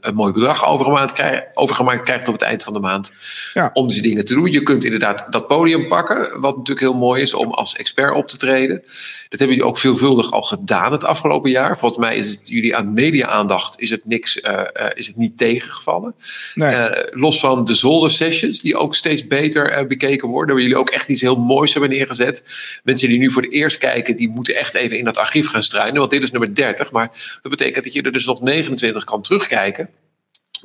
een 0.00 0.14
mooi 0.14 0.32
bedrag 0.32 0.66
overgemaakt, 0.66 1.12
krijg, 1.12 1.42
overgemaakt 1.54 2.02
krijgt 2.02 2.28
op 2.28 2.34
het 2.34 2.42
eind 2.42 2.64
van 2.64 2.72
de 2.72 2.80
maand. 2.80 3.12
Ja. 3.54 3.70
Om 3.72 3.88
deze 3.88 4.02
dingen 4.02 4.24
te 4.24 4.34
doen. 4.34 4.52
Je 4.52 4.62
kunt 4.62 4.84
inderdaad 4.84 5.32
dat 5.32 5.46
podium 5.46 5.88
pakken, 5.88 6.40
wat 6.40 6.56
natuurlijk 6.56 6.86
heel 6.86 6.98
mooi 6.98 7.22
is 7.22 7.34
om 7.34 7.50
als 7.50 7.76
expert 7.76 8.14
op 8.14 8.28
te 8.28 8.36
treden. 8.36 8.82
Dat 9.28 9.38
hebben 9.38 9.56
jullie 9.56 9.64
ook 9.64 9.78
veelvuldig 9.78 10.30
al 10.30 10.42
gedaan 10.42 10.92
het 10.92 11.04
afgelopen 11.04 11.50
jaar. 11.50 11.78
Volgens 11.78 12.00
mij 12.00 12.16
is 12.16 12.30
het 12.30 12.48
jullie 12.48 12.76
aan 12.76 12.94
media-aandacht 12.94 13.80
is 13.80 13.90
het 13.90 14.04
niks, 14.04 14.40
is 14.94 15.06
het 15.06 15.16
niet 15.16 15.38
tegengevallen. 15.38 16.14
Nee. 16.54 16.65
Uh, 16.72 16.86
los 17.10 17.40
van 17.40 17.64
de 17.64 17.74
zolder 17.74 18.10
sessions, 18.10 18.60
die 18.60 18.76
ook 18.76 18.94
steeds 18.94 19.26
beter 19.26 19.78
uh, 19.78 19.86
bekeken 19.86 20.28
worden. 20.28 20.54
Waar 20.54 20.64
jullie 20.64 20.78
ook 20.78 20.90
echt 20.90 21.08
iets 21.08 21.20
heel 21.20 21.36
moois 21.36 21.72
hebben 21.72 21.90
neergezet. 21.90 22.42
Mensen 22.84 23.08
die 23.08 23.18
nu 23.18 23.30
voor 23.30 23.42
het 23.42 23.52
eerst 23.52 23.78
kijken, 23.78 24.16
die 24.16 24.28
moeten 24.28 24.54
echt 24.54 24.74
even 24.74 24.98
in 24.98 25.04
dat 25.04 25.18
archief 25.18 25.48
gaan 25.48 25.62
struinen. 25.62 25.98
Want 25.98 26.10
dit 26.10 26.22
is 26.22 26.30
nummer 26.30 26.54
30. 26.54 26.92
Maar 26.92 27.38
dat 27.42 27.50
betekent 27.50 27.84
dat 27.84 27.92
je 27.92 28.02
er 28.02 28.12
dus 28.12 28.26
nog 28.26 28.40
29 28.40 29.04
kan 29.04 29.22
terugkijken. 29.22 29.88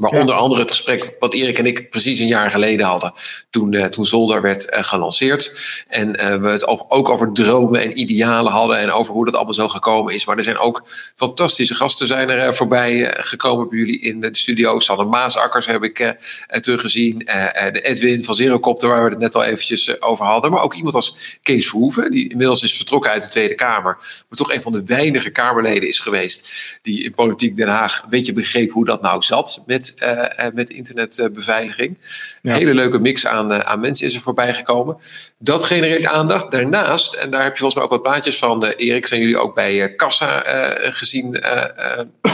Maar 0.02 0.20
onder 0.20 0.36
andere 0.36 0.62
het 0.62 0.72
gesprek 0.72 1.16
wat 1.20 1.34
Erik 1.34 1.58
en 1.58 1.66
ik 1.66 1.90
precies 1.90 2.20
een 2.20 2.28
jaar 2.28 2.50
geleden 2.50 2.86
hadden. 2.86 3.14
Toen, 3.50 3.74
uh, 3.74 3.86
toen 3.86 4.06
Zolder 4.06 4.42
werd 4.42 4.74
uh, 4.74 4.84
gelanceerd. 4.84 5.52
En 5.88 6.08
uh, 6.08 6.36
we 6.36 6.48
het 6.48 6.68
ook, 6.68 6.86
ook, 6.88 7.10
over 7.10 7.34
dromen 7.34 7.82
en 7.82 8.00
idealen 8.00 8.52
hadden. 8.52 8.78
En 8.78 8.92
over 8.92 9.14
hoe 9.14 9.26
dat 9.26 9.36
allemaal 9.36 9.54
zo 9.54 9.68
gekomen 9.68 10.14
is. 10.14 10.26
Maar 10.26 10.38
er 10.38 10.44
zijn 10.44 10.58
ook 10.58 10.84
fantastische 11.16 11.76
gasten 11.76 12.08
zijn 12.08 12.30
er 12.30 12.56
voorbij 12.56 13.18
gekomen 13.20 13.70
bij 13.70 13.78
jullie 13.78 14.02
in 14.02 14.22
de 14.22 14.30
studio. 14.32 14.80
Sanne 14.80 15.04
Maasakkers 15.04 15.66
heb 15.66 15.84
ik 15.84 16.16
teruggezien. 16.62 17.18
de 17.18 17.82
Edwin 17.84 18.24
van 18.24 18.36
Zerocopter 18.36 18.90
waar 18.90 19.04
we 19.04 19.10
het 19.10 19.20
net 19.20 19.36
al 19.36 19.44
eventjes 19.44 20.02
over 20.02 20.26
hadden. 20.26 20.52
Maar 20.52 20.64
ook 20.64 20.74
iemand 20.74 20.96
als 20.96 21.40
Kees 21.44 21.70
Verhoeven. 21.70 22.12
Die 22.12 22.30
inmiddels 22.30 22.64
is 22.64 22.76
vertrokken 22.76 23.12
uit 23.12 23.24
de 23.24 23.30
Tweede 23.30 23.56
Kamer. 23.56 23.98
Maar 24.30 24.38
toch 24.38 24.54
een 24.54 24.62
van 24.62 24.72
de 24.72 24.84
weinige 24.86 25.30
Kamerleden 25.30 25.88
is 25.88 26.00
geweest. 26.00 26.80
Die 26.82 27.04
in 27.04 27.14
politiek 27.14 27.58
Den 27.58 27.68
Haag 27.68 28.04
een 28.04 28.10
beetje 28.10 28.34
begreep 28.34 28.72
hoe 28.72 28.86
dat 28.86 29.02
nou 29.02 29.22
zat. 29.22 29.64
Met 29.66 29.91
uh, 30.00 30.46
met 30.54 30.70
internetbeveiliging. 30.70 31.98
Een 32.42 32.52
hele 32.52 32.74
leuke 32.74 33.00
mix 33.00 33.26
aan, 33.26 33.52
uh, 33.52 33.60
aan 33.60 33.80
mensen 33.80 34.06
is 34.06 34.16
er 34.16 34.22
voorbij 34.22 34.54
gekomen. 34.54 34.98
Dat 35.38 35.64
genereert 35.64 36.06
aandacht. 36.06 36.52
Daarnaast, 36.52 37.14
en 37.14 37.32
daar 37.32 37.44
heb 37.44 37.52
je 37.52 37.58
volgens 37.58 37.76
mij 37.76 37.84
ook 37.84 37.92
wat 37.92 38.02
plaatjes 38.02 38.38
van, 38.38 38.66
Erik, 38.66 39.06
zijn 39.06 39.22
jullie 39.22 39.38
ook 39.38 39.56
bij 39.56 39.96
Kassa 39.96 40.44
gezien, 40.76 41.32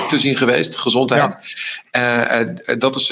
te 0.08 0.18
zien 0.18 0.38
geweest, 0.38 0.78
gezondheid. 0.78 1.36
dat, 2.78 2.96
is, 2.96 3.08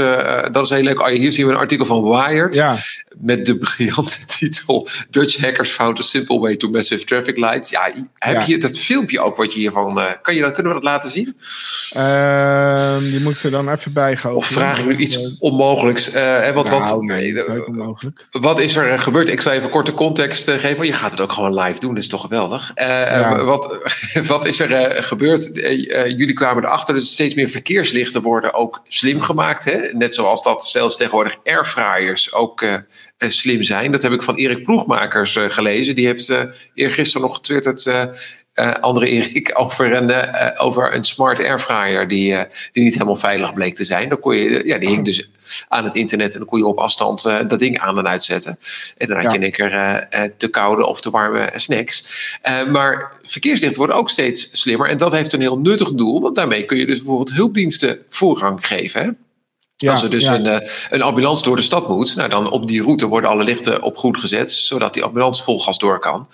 dat 0.52 0.64
is 0.64 0.70
heel 0.70 0.84
leuk. 0.84 1.00
Oh, 1.00 1.08
hier 1.08 1.32
zien 1.32 1.46
we 1.46 1.52
een 1.52 1.58
artikel 1.58 1.86
van 1.86 2.04
Wired 2.04 2.54
ja. 2.54 2.76
Met 3.20 3.46
de 3.46 3.58
briljante 3.58 4.26
titel 4.38 4.88
Dutch 5.10 5.42
hackers 5.42 5.72
found 5.72 6.00
a 6.00 6.02
simple 6.02 6.40
way 6.40 6.56
to 6.56 6.70
massive 6.70 7.06
traffic 7.06 7.38
lights. 7.38 7.70
Ja, 7.70 7.92
heb 8.14 8.42
je 8.42 8.58
dat 8.58 8.78
filmpje 8.78 9.20
ook 9.20 9.36
wat 9.36 9.54
je 9.54 9.60
hiervan, 9.60 10.02
kan 10.22 10.36
je 10.36 10.42
dat, 10.42 10.52
kunnen 10.52 10.74
we 10.74 10.80
dat 10.80 10.90
laten 10.90 11.12
zien? 11.12 11.36
Ehm, 11.94 13.04
je 13.04 13.20
moet 13.24 13.44
er 13.44 13.52
dan 13.52 13.70
even 13.70 13.94
bij 13.94 14.18
gaan. 14.18 14.34
Of 14.34 14.46
vraag 14.46 14.80
ik 14.80 14.86
nu 14.86 14.96
iets 14.96 15.38
onmogelijks? 15.40 16.14
Uh, 16.16 16.52
wat, 16.52 16.66
nou, 16.70 16.80
wat, 16.80 17.02
nee, 17.02 17.66
onmogelijk. 17.68 18.28
wat 18.32 18.60
is 18.60 18.76
er 18.76 19.00
gebeurd? 19.00 19.30
Ik 19.30 19.42
zal 19.42 19.52
even 19.52 19.70
korte 19.70 19.94
context 19.94 20.48
uh, 20.48 20.56
geven. 20.56 20.86
Je 20.86 20.94
gaat 20.94 21.12
het 21.12 21.22
ook 21.22 21.32
gewoon 21.32 21.60
live 21.60 21.80
doen, 21.80 21.94
dat 21.94 22.04
is 22.04 22.10
toch 22.10 22.22
geweldig. 22.22 22.72
Uh, 22.76 23.44
wat, 23.44 23.78
wat 24.28 24.46
is 24.46 24.60
er 24.60 25.04
gebeurd? 25.04 25.50
jullie 25.94 26.34
kwamen 26.34 26.64
erachter 26.64 26.94
dat 26.94 27.06
steeds 27.06 27.34
meer 27.34 27.50
verkeerslichten 27.50 28.22
worden 28.22 28.54
ook 28.54 28.82
slim 28.88 29.22
gemaakt. 29.22 29.66
Hè? 29.66 29.78
Net 29.92 30.16
zoals 30.16 30.44
dat 30.44 30.66
zelfs 30.66 30.98
tegenwoordig 30.98 31.38
airfryers 31.44 32.34
ook 32.34 32.66
slim 33.18 33.64
zijn. 33.64 33.91
Dat 33.91 34.02
heb 34.02 34.11
ik 34.11 34.22
van 34.22 34.36
Erik 34.36 34.64
Ploegmakers 34.64 35.38
gelezen. 35.40 35.95
Die 35.95 36.06
heeft 36.06 36.34
eergisteren 36.73 37.27
nog 37.27 37.36
getwitterd 37.36 37.86
uh, 38.56 38.72
andere 38.72 39.07
Erik 39.07 39.52
over 39.53 39.94
een, 39.94 40.10
uh, 40.10 40.52
over 40.56 40.95
een 40.95 41.03
smart 41.03 41.45
airfryer 41.45 42.07
die, 42.07 42.32
uh, 42.32 42.41
die 42.72 42.84
niet 42.84 42.94
helemaal 42.94 43.15
veilig 43.15 43.53
bleek 43.53 43.76
te 43.76 43.84
zijn. 43.84 44.10
Dan 44.10 44.19
kon 44.19 44.36
je, 44.36 44.65
ja, 44.65 44.77
die 44.77 44.90
hing 44.90 45.06
dus 45.06 45.30
aan 45.68 45.84
het 45.84 45.95
internet 45.95 46.34
en 46.34 46.40
dan 46.40 46.48
kon 46.48 46.60
je 46.60 46.65
op 46.65 46.77
afstand 46.77 47.23
dat 47.23 47.60
ding 47.60 47.80
aan 47.80 47.98
en 47.98 48.07
uitzetten. 48.07 48.57
En 48.98 49.07
dan 49.07 49.18
had 49.18 49.32
je 49.32 49.38
in 49.38 49.44
één 49.44 49.52
keer 49.52 50.07
te 50.38 50.48
koude 50.48 50.86
of 50.86 51.02
te 51.02 51.10
warme 51.10 51.52
snacks. 51.56 52.40
maar 52.72 53.11
verkeerslichten 53.23 53.77
worden 53.77 53.95
ook 53.95 54.10
steeds 54.10 54.49
slimmer 54.52 54.90
en 54.90 54.98
dat 54.98 55.11
heeft 55.11 55.34
een 55.34 55.41
heel 55.41 55.60
nuttig 55.60 55.94
doel, 55.94 56.22
want 56.22 56.36
daarmee 56.36 56.65
kun 56.65 56.77
je 56.77 56.86
dus 56.86 56.98
bijvoorbeeld 56.98 57.34
hulpdiensten 57.34 57.99
voorrang 58.10 58.65
geven. 58.65 59.03
Hè? 59.03 59.10
Ja, 59.77 59.91
Als 59.91 60.03
er 60.03 60.10
dus 60.10 60.23
een, 60.23 60.45
uh, 60.45 60.57
een 60.89 61.02
ambulance 61.02 61.43
door 61.43 61.56
de 61.56 61.61
stad 61.61 61.88
moet, 61.88 62.15
nou 62.15 62.30
dan 62.30 62.52
op 62.52 62.68
die 62.68 62.81
route 62.81 63.07
worden 63.07 63.30
alle 63.30 63.43
lichten 63.43 63.81
op 63.81 63.97
groen 63.97 64.19
gezet, 64.19 64.52
zodat 64.52 64.93
die 64.93 65.03
ambulance 65.03 65.43
vol 65.43 65.60
gas 65.60 65.77
door 65.77 65.99
kan. 65.99 66.27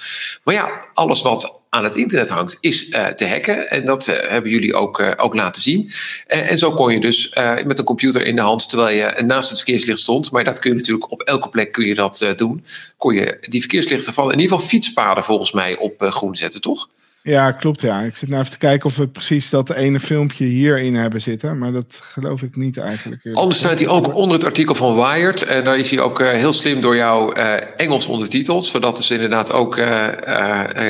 Maar 0.43 0.53
ja, 0.55 0.71
alles 0.93 1.21
wat 1.21 1.59
aan 1.69 1.83
het 1.83 1.95
internet 1.95 2.29
hangt, 2.29 2.57
is 2.59 2.87
uh, 2.87 3.07
te 3.07 3.27
hacken. 3.27 3.69
En 3.69 3.85
dat 3.85 4.07
uh, 4.07 4.15
hebben 4.19 4.51
jullie 4.51 4.73
ook, 4.73 5.13
ook 5.15 5.35
laten 5.35 5.61
zien. 5.61 5.91
en 6.27 6.57
zo 6.57 6.71
kon 6.71 6.93
je 6.93 6.99
dus 6.99 7.29
met 7.65 7.79
een 7.79 7.85
computer 7.85 8.25
in 8.25 8.35
de 8.35 8.41
hand, 8.41 8.69
terwijl 8.69 8.97
je 8.97 9.23
naast 9.23 9.49
het 9.49 9.57
verkeerslicht 9.57 9.99
stond, 9.99 10.31
maar 10.31 10.43
dat 10.43 10.59
kun 10.59 10.71
je 10.71 10.77
natuurlijk 10.77 11.11
op 11.11 11.21
elke 11.21 11.49
plek 11.49 11.71
kun 11.71 11.85
je 11.85 11.95
dat 11.95 12.33
doen, 12.35 12.65
kon 12.97 13.13
je 13.13 13.37
die 13.49 13.59
verkeerslichten 13.59 14.13
van 14.13 14.31
in 14.31 14.39
ieder 14.39 14.51
geval 14.51 14.69
fietspaden 14.69 15.23
volgens 15.23 15.51
mij 15.51 15.77
op 15.77 15.95
groen 15.99 16.35
zetten, 16.35 16.61
toch? 16.61 16.89
Ja, 17.23 17.51
klopt 17.51 17.81
ja. 17.81 18.01
Ik 18.01 18.15
zit 18.15 18.29
nou 18.29 18.41
even 18.41 18.53
te 18.53 18.57
kijken 18.57 18.85
of 18.85 18.95
we 18.95 19.07
precies 19.07 19.49
dat 19.49 19.69
ene 19.69 19.99
filmpje 19.99 20.45
hierin 20.45 20.95
hebben 20.95 21.21
zitten. 21.21 21.57
Maar 21.57 21.71
dat 21.71 21.99
geloof 22.01 22.41
ik 22.41 22.55
niet 22.55 22.77
eigenlijk. 22.77 23.29
Anders 23.33 23.59
staat 23.59 23.79
hij 23.79 23.87
ook 23.87 24.15
onder 24.15 24.37
het 24.37 24.45
artikel 24.45 24.75
van 24.75 24.95
Wired. 24.95 25.43
En 25.43 25.63
daar 25.63 25.77
is 25.77 25.91
hij 25.91 25.99
ook 25.99 26.19
uh, 26.19 26.29
heel 26.29 26.53
slim 26.53 26.81
door 26.81 26.95
jou 26.95 27.39
uh, 27.39 27.53
Engels 27.77 28.05
ondertiteld. 28.05 28.65
Zodat 28.65 28.95
dus 28.95 29.11
inderdaad 29.11 29.51
ook 29.51 29.77
uh, 29.77 29.85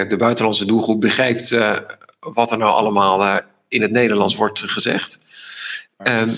de 0.07 0.15
buitenlandse 0.17 0.65
doelgroep 0.65 1.01
begrijpt 1.01 1.57
wat 2.19 2.51
er 2.51 2.57
nou 2.57 2.71
allemaal 2.71 3.41
in 3.67 3.81
het 3.81 3.91
Nederlands 3.91 4.35
wordt 4.35 4.59
gezegd. 4.59 5.19
Um, 6.03 6.35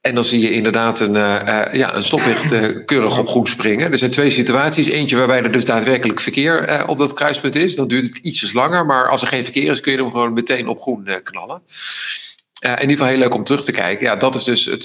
en 0.00 0.14
dan 0.14 0.24
zie 0.24 0.40
je 0.40 0.50
inderdaad 0.50 1.00
een, 1.00 1.14
uh, 1.14 1.64
ja, 1.72 1.94
een 1.94 2.02
stoplicht 2.02 2.52
uh, 2.52 2.84
keurig 2.84 3.18
op 3.18 3.28
groen 3.28 3.46
springen. 3.46 3.92
Er 3.92 3.98
zijn 3.98 4.10
twee 4.10 4.30
situaties. 4.30 4.88
Eentje 4.88 5.16
waarbij 5.16 5.42
er 5.42 5.52
dus 5.52 5.64
daadwerkelijk 5.64 6.20
verkeer 6.20 6.84
op 6.86 6.98
dat 6.98 7.12
kruispunt 7.12 7.56
is. 7.56 7.74
Dan 7.74 7.88
duurt 7.88 8.04
het 8.04 8.16
ietsjes 8.16 8.52
langer. 8.52 8.86
Maar 8.86 9.08
als 9.08 9.22
er 9.22 9.28
geen 9.28 9.44
verkeer 9.44 9.70
is, 9.70 9.80
kun 9.80 9.92
je 9.92 9.98
hem 9.98 10.10
gewoon 10.10 10.32
meteen 10.32 10.68
op 10.68 10.80
groen 10.80 11.08
knallen. 11.22 11.62
in 12.60 12.70
ieder 12.70 12.90
geval 12.90 13.06
heel 13.06 13.18
leuk 13.18 13.34
om 13.34 13.44
terug 13.44 13.64
te 13.64 13.72
kijken. 13.72 14.06
Ja, 14.06 14.16
dat 14.16 14.34
is 14.34 14.44
dus 14.44 14.64
het, 14.64 14.84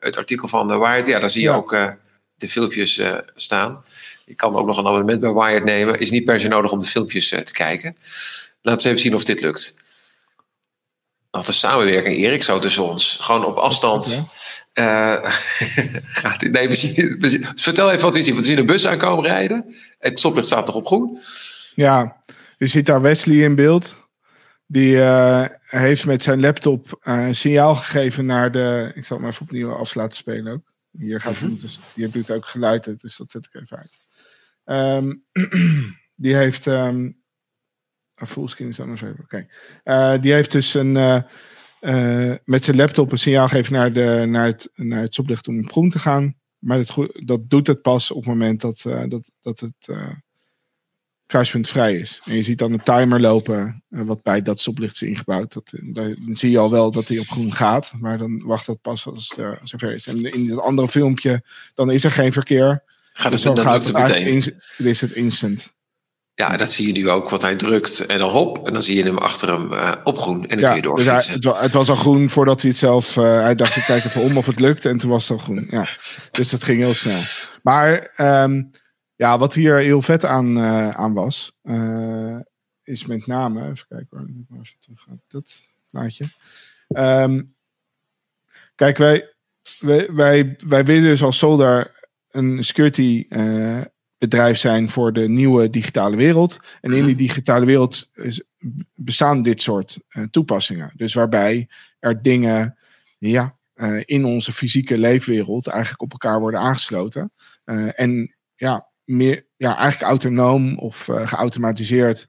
het 0.00 0.16
artikel 0.16 0.48
van 0.48 0.78
Wired. 0.78 1.06
Ja, 1.06 1.18
daar 1.18 1.30
zie 1.30 1.42
je 1.42 1.50
ook 1.50 1.70
de 2.36 2.48
filmpjes 2.48 3.00
staan. 3.34 3.82
Je 4.24 4.34
kan 4.34 4.56
ook 4.56 4.66
nog 4.66 4.78
een 4.78 4.86
abonnement 4.86 5.20
bij 5.20 5.32
Wired 5.32 5.64
nemen. 5.64 6.00
Is 6.00 6.10
niet 6.10 6.24
per 6.24 6.40
se 6.40 6.48
nodig 6.48 6.72
om 6.72 6.80
de 6.80 6.86
filmpjes 6.86 7.28
te 7.28 7.52
kijken. 7.52 7.96
Laten 8.62 8.82
we 8.82 8.88
even 8.88 9.02
zien 9.02 9.14
of 9.14 9.24
dit 9.24 9.40
lukt 9.40 9.76
dat 11.30 11.46
de 11.46 11.52
samenwerking, 11.52 12.16
Erik, 12.16 12.42
zo 12.42 12.58
tussen 12.58 12.84
ons. 12.84 13.16
Gewoon 13.20 13.44
op 13.44 13.56
afstand. 13.56 14.26
Uh, 14.74 15.16
gaat, 16.22 16.42
nee, 16.42 16.68
we 16.68 16.74
zien, 16.74 17.16
we 17.18 17.50
vertel 17.54 17.90
even 17.90 18.02
wat 18.02 18.14
we 18.14 18.22
zien. 18.22 18.36
We 18.36 18.42
zien 18.42 18.58
een 18.58 18.66
bus 18.66 18.86
aankomen 18.86 19.24
rijden. 19.24 19.74
Het 19.98 20.18
stoplicht 20.18 20.46
staat 20.46 20.66
nog 20.66 20.74
op 20.74 20.86
groen. 20.86 21.18
Ja, 21.74 22.16
je 22.58 22.66
ziet 22.66 22.86
daar 22.86 23.00
Wesley 23.00 23.36
in 23.36 23.54
beeld. 23.54 23.96
Die 24.66 24.94
uh, 24.94 25.44
heeft 25.60 26.06
met 26.06 26.22
zijn 26.22 26.40
laptop 26.40 27.00
uh, 27.02 27.26
een 27.26 27.34
signaal 27.34 27.74
gegeven 27.74 28.26
naar 28.26 28.50
de. 28.50 28.92
Ik 28.94 29.04
zal 29.04 29.16
het 29.16 29.26
maar 29.26 29.34
even 29.34 29.46
opnieuw 29.46 29.72
af 29.72 29.94
laten 29.94 30.16
spelen 30.16 30.52
ook. 30.52 30.72
Hier, 30.90 31.20
gaat 31.20 31.40
mm 31.40 31.48
-hmm. 31.48 31.58
dus, 31.60 31.78
hier 31.94 32.10
doet 32.10 32.30
ook 32.30 32.46
geluid, 32.46 33.00
dus 33.00 33.16
dat 33.16 33.30
zet 33.30 33.48
ik 33.52 33.60
even 33.62 33.76
uit. 33.76 33.98
Um, 35.04 35.24
die 36.24 36.36
heeft 36.36 36.66
um, 36.66 37.17
Fullscreen 38.26 38.68
is 38.68 38.76
dan 38.76 38.88
nog 38.88 39.00
even. 39.00 39.18
Oké. 39.22 39.46
Okay. 39.84 40.14
Uh, 40.14 40.22
die 40.22 40.32
heeft 40.32 40.52
dus 40.52 40.74
een, 40.74 40.94
uh, 40.94 41.20
uh, 41.80 42.34
met 42.44 42.64
zijn 42.64 42.76
laptop 42.76 43.12
een 43.12 43.18
signaal 43.18 43.48
gegeven 43.48 43.72
naar, 43.72 43.92
de, 43.92 44.24
naar, 44.28 44.46
het, 44.46 44.70
naar 44.74 45.02
het 45.02 45.12
stoplicht 45.12 45.48
om 45.48 45.58
op 45.58 45.72
groen 45.72 45.90
te 45.90 45.98
gaan. 45.98 46.34
Maar 46.58 46.78
dat, 46.78 47.08
dat 47.24 47.50
doet 47.50 47.66
het 47.66 47.82
pas 47.82 48.10
op 48.10 48.16
het 48.16 48.26
moment 48.26 48.60
dat, 48.60 48.82
dat, 49.08 49.30
dat 49.40 49.60
het 49.60 49.96
kruispunt 51.26 51.68
vrij 51.68 51.96
is. 51.96 52.20
En 52.24 52.34
je 52.34 52.42
ziet 52.42 52.58
dan 52.58 52.72
een 52.72 52.82
timer 52.82 53.20
lopen 53.20 53.82
wat 53.88 54.22
bij 54.22 54.42
dat 54.42 54.60
stoplicht 54.60 54.94
is 54.94 55.02
ingebouwd. 55.02 55.52
Dat, 55.52 55.72
dan 55.92 56.36
zie 56.36 56.50
je 56.50 56.58
al 56.58 56.70
wel 56.70 56.90
dat 56.90 57.08
hij 57.08 57.18
op 57.18 57.28
groen 57.28 57.52
gaat. 57.52 57.92
Maar 57.98 58.18
dan 58.18 58.42
wacht 58.44 58.66
dat 58.66 58.80
pas 58.80 59.06
als 59.06 59.34
het 59.36 59.58
zover 59.62 59.92
is. 59.92 60.06
En 60.06 60.32
in 60.32 60.50
het 60.50 60.60
andere 60.60 60.88
filmpje, 60.88 61.42
dan 61.74 61.90
is 61.90 62.04
er 62.04 62.10
geen 62.10 62.32
verkeer. 62.32 62.82
Gaat 63.12 63.32
het, 63.32 63.42
dus 63.42 63.54
dan 63.54 63.64
gaat 63.64 63.84
het 63.84 63.96
meteen. 63.96 64.28
In, 64.28 64.86
is 64.86 65.00
het 65.00 65.12
instant. 65.12 65.76
Ja, 66.40 66.56
dat 66.56 66.72
zie 66.72 66.86
je 66.86 66.92
nu 66.92 67.10
ook, 67.10 67.28
wat 67.28 67.42
hij 67.42 67.56
drukt 67.56 68.06
en 68.06 68.18
dan 68.18 68.30
hop. 68.30 68.66
En 68.66 68.72
dan 68.72 68.82
zie 68.82 68.96
je 68.96 69.02
hem 69.02 69.18
achter 69.18 69.48
hem 69.48 69.72
uh, 69.72 69.94
op 70.04 70.18
groen. 70.18 70.46
En 70.46 70.60
dan 70.60 70.66
kun 70.68 70.76
je 70.76 70.82
doorfietsen. 70.82 71.40
Dus 71.40 71.60
het, 71.60 71.72
was 71.72 71.88
al 71.88 71.96
groen 71.96 72.30
voordat 72.30 72.60
hij 72.62 72.70
het 72.70 72.78
zelf... 72.78 73.16
Uh, 73.16 73.40
hij 73.40 73.54
dacht, 73.54 73.76
ik 73.76 73.82
kijk 73.82 74.04
even 74.04 74.22
om 74.22 74.36
of 74.36 74.46
het 74.46 74.60
lukt. 74.60 74.84
En 74.84 74.98
toen 74.98 75.10
was 75.10 75.28
het 75.28 75.38
al 75.38 75.44
groen. 75.44 75.66
Ja. 75.70 75.84
Dus 76.30 76.50
dat 76.50 76.64
ging 76.64 76.82
heel 76.82 76.94
snel. 76.94 77.20
Maar 77.62 78.14
um, 78.42 78.70
ja, 79.16 79.38
wat 79.38 79.54
hier 79.54 79.76
heel 79.76 80.02
vet 80.02 80.24
aan, 80.24 80.58
uh, 80.58 80.90
aan 80.90 81.12
was... 81.12 81.58
is 82.82 83.06
met 83.06 83.26
name... 83.26 83.70
Even 83.70 83.86
kijken 83.88 84.08
waar 84.10 84.22
ik 84.22 84.34
maar 84.48 84.74
terug 84.80 85.00
ga. 85.00 85.12
Dat 85.28 85.60
plaatje. 85.90 86.24
Um, 86.88 87.54
kijk, 88.74 88.98
wij, 88.98 89.34
wij, 89.78 90.08
wij, 90.12 90.56
wij 90.66 90.84
willen 90.84 91.02
dus 91.02 91.22
als 91.22 91.38
Solder 91.38 92.06
een 92.28 92.64
security 92.64 93.26
bedrijf 94.18 94.58
zijn 94.58 94.90
voor 94.90 95.12
de 95.12 95.28
nieuwe 95.28 95.70
digitale 95.70 96.16
wereld. 96.16 96.60
En 96.80 96.92
in 96.92 97.04
die 97.04 97.16
digitale 97.16 97.66
wereld 97.66 98.12
bestaan 98.94 99.42
dit 99.42 99.62
soort 99.62 99.98
uh, 100.10 100.24
toepassingen. 100.24 100.92
Dus 100.96 101.14
waarbij 101.14 101.68
er 101.98 102.22
dingen 102.22 102.78
ja, 103.18 103.56
uh, 103.76 104.02
in 104.04 104.24
onze 104.24 104.52
fysieke 104.52 104.98
leefwereld 104.98 105.66
eigenlijk 105.66 106.02
op 106.02 106.12
elkaar 106.12 106.40
worden 106.40 106.60
aangesloten. 106.60 107.32
Uh, 107.64 108.00
en 108.00 108.34
ja, 108.56 108.88
meer, 109.04 109.46
ja, 109.56 109.76
eigenlijk 109.76 110.10
autonoom 110.10 110.78
of 110.78 111.08
geautomatiseerd 111.10 112.28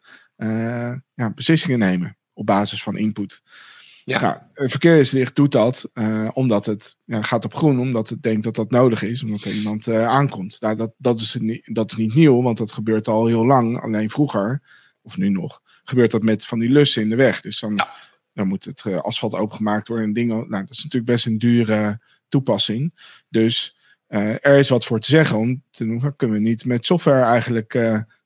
ja, 1.14 1.32
beslissingen 1.36 1.80
nemen 1.80 2.18
op 2.34 2.46
basis 2.46 2.84
van 2.84 2.98
input. 2.98 3.42
Ja. 4.10 4.22
Nou, 4.56 4.70
verkeerslicht 4.70 5.36
doet 5.36 5.52
dat 5.52 5.90
uh, 5.94 6.30
omdat 6.34 6.66
het 6.66 6.98
ja, 7.06 7.22
gaat 7.22 7.46
op 7.46 7.56
groen, 7.56 7.80
omdat 7.80 8.10
het 8.10 8.24
denkt 8.24 8.44
dat 8.44 8.56
dat 8.56 8.72
nodig 8.72 9.04
is, 9.04 9.24
omdat 9.24 9.44
er 9.44 9.52
iemand 9.52 9.88
uh, 9.88 10.08
aankomt. 10.08 10.58
Nou, 10.60 10.76
dat, 10.76 10.92
dat, 10.98 11.22
is 11.22 11.36
niet, 11.36 11.70
dat 11.74 11.92
is 11.92 11.98
niet 11.98 12.14
nieuw, 12.14 12.42
want 12.42 12.58
dat 12.58 12.72
gebeurt 12.72 13.08
al 13.08 13.26
heel 13.26 13.46
lang. 13.46 13.82
Alleen 13.82 14.10
vroeger, 14.10 14.62
of 15.02 15.18
nu 15.18 15.30
nog, 15.30 15.62
gebeurt 15.84 16.12
dat 16.12 16.24
met 16.24 16.46
van 16.46 16.60
die 16.60 16.70
lussen 16.70 17.02
in 17.02 17.10
de 17.10 17.16
weg. 17.16 17.42
Dus 17.42 17.60
dan, 17.60 17.80
Dan 18.34 18.48
moet 18.48 18.66
het 18.66 18.86
asfalt 19.02 19.34
opengemaakt 19.34 19.88
worden 19.88 20.06
en 20.06 20.14
dingen. 20.14 20.36
Nou, 20.36 20.66
dat 20.66 20.70
is 20.70 20.84
natuurlijk 20.84 21.12
best 21.12 21.26
een 21.26 21.38
dure 21.38 22.00
toepassing. 22.28 22.94
Dus 23.30 23.76
er 24.08 24.58
is 24.58 24.70
wat 24.70 24.86
voor 24.86 25.00
te 25.00 25.10
zeggen 25.10 25.38
om 25.38 25.64
te 25.72 25.86
noemen. 25.86 26.16
Kunnen 26.16 26.38
we 26.38 26.44
niet 26.44 26.66
met 26.66 26.86
software 26.86 27.24
eigenlijk. 27.24 27.74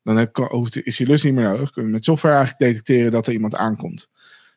dan 0.02 0.16
heb, 0.16 0.38
is 0.82 0.96
die 0.96 1.06
lust 1.06 1.24
niet 1.24 1.34
meer 1.34 1.44
nodig. 1.44 1.70
Kunnen 1.70 1.90
we 1.90 1.96
met 1.96 2.04
software 2.04 2.34
eigenlijk 2.34 2.64
detecteren 2.64 3.12
dat 3.12 3.26
er 3.26 3.32
iemand 3.32 3.54
aankomt. 3.54 4.08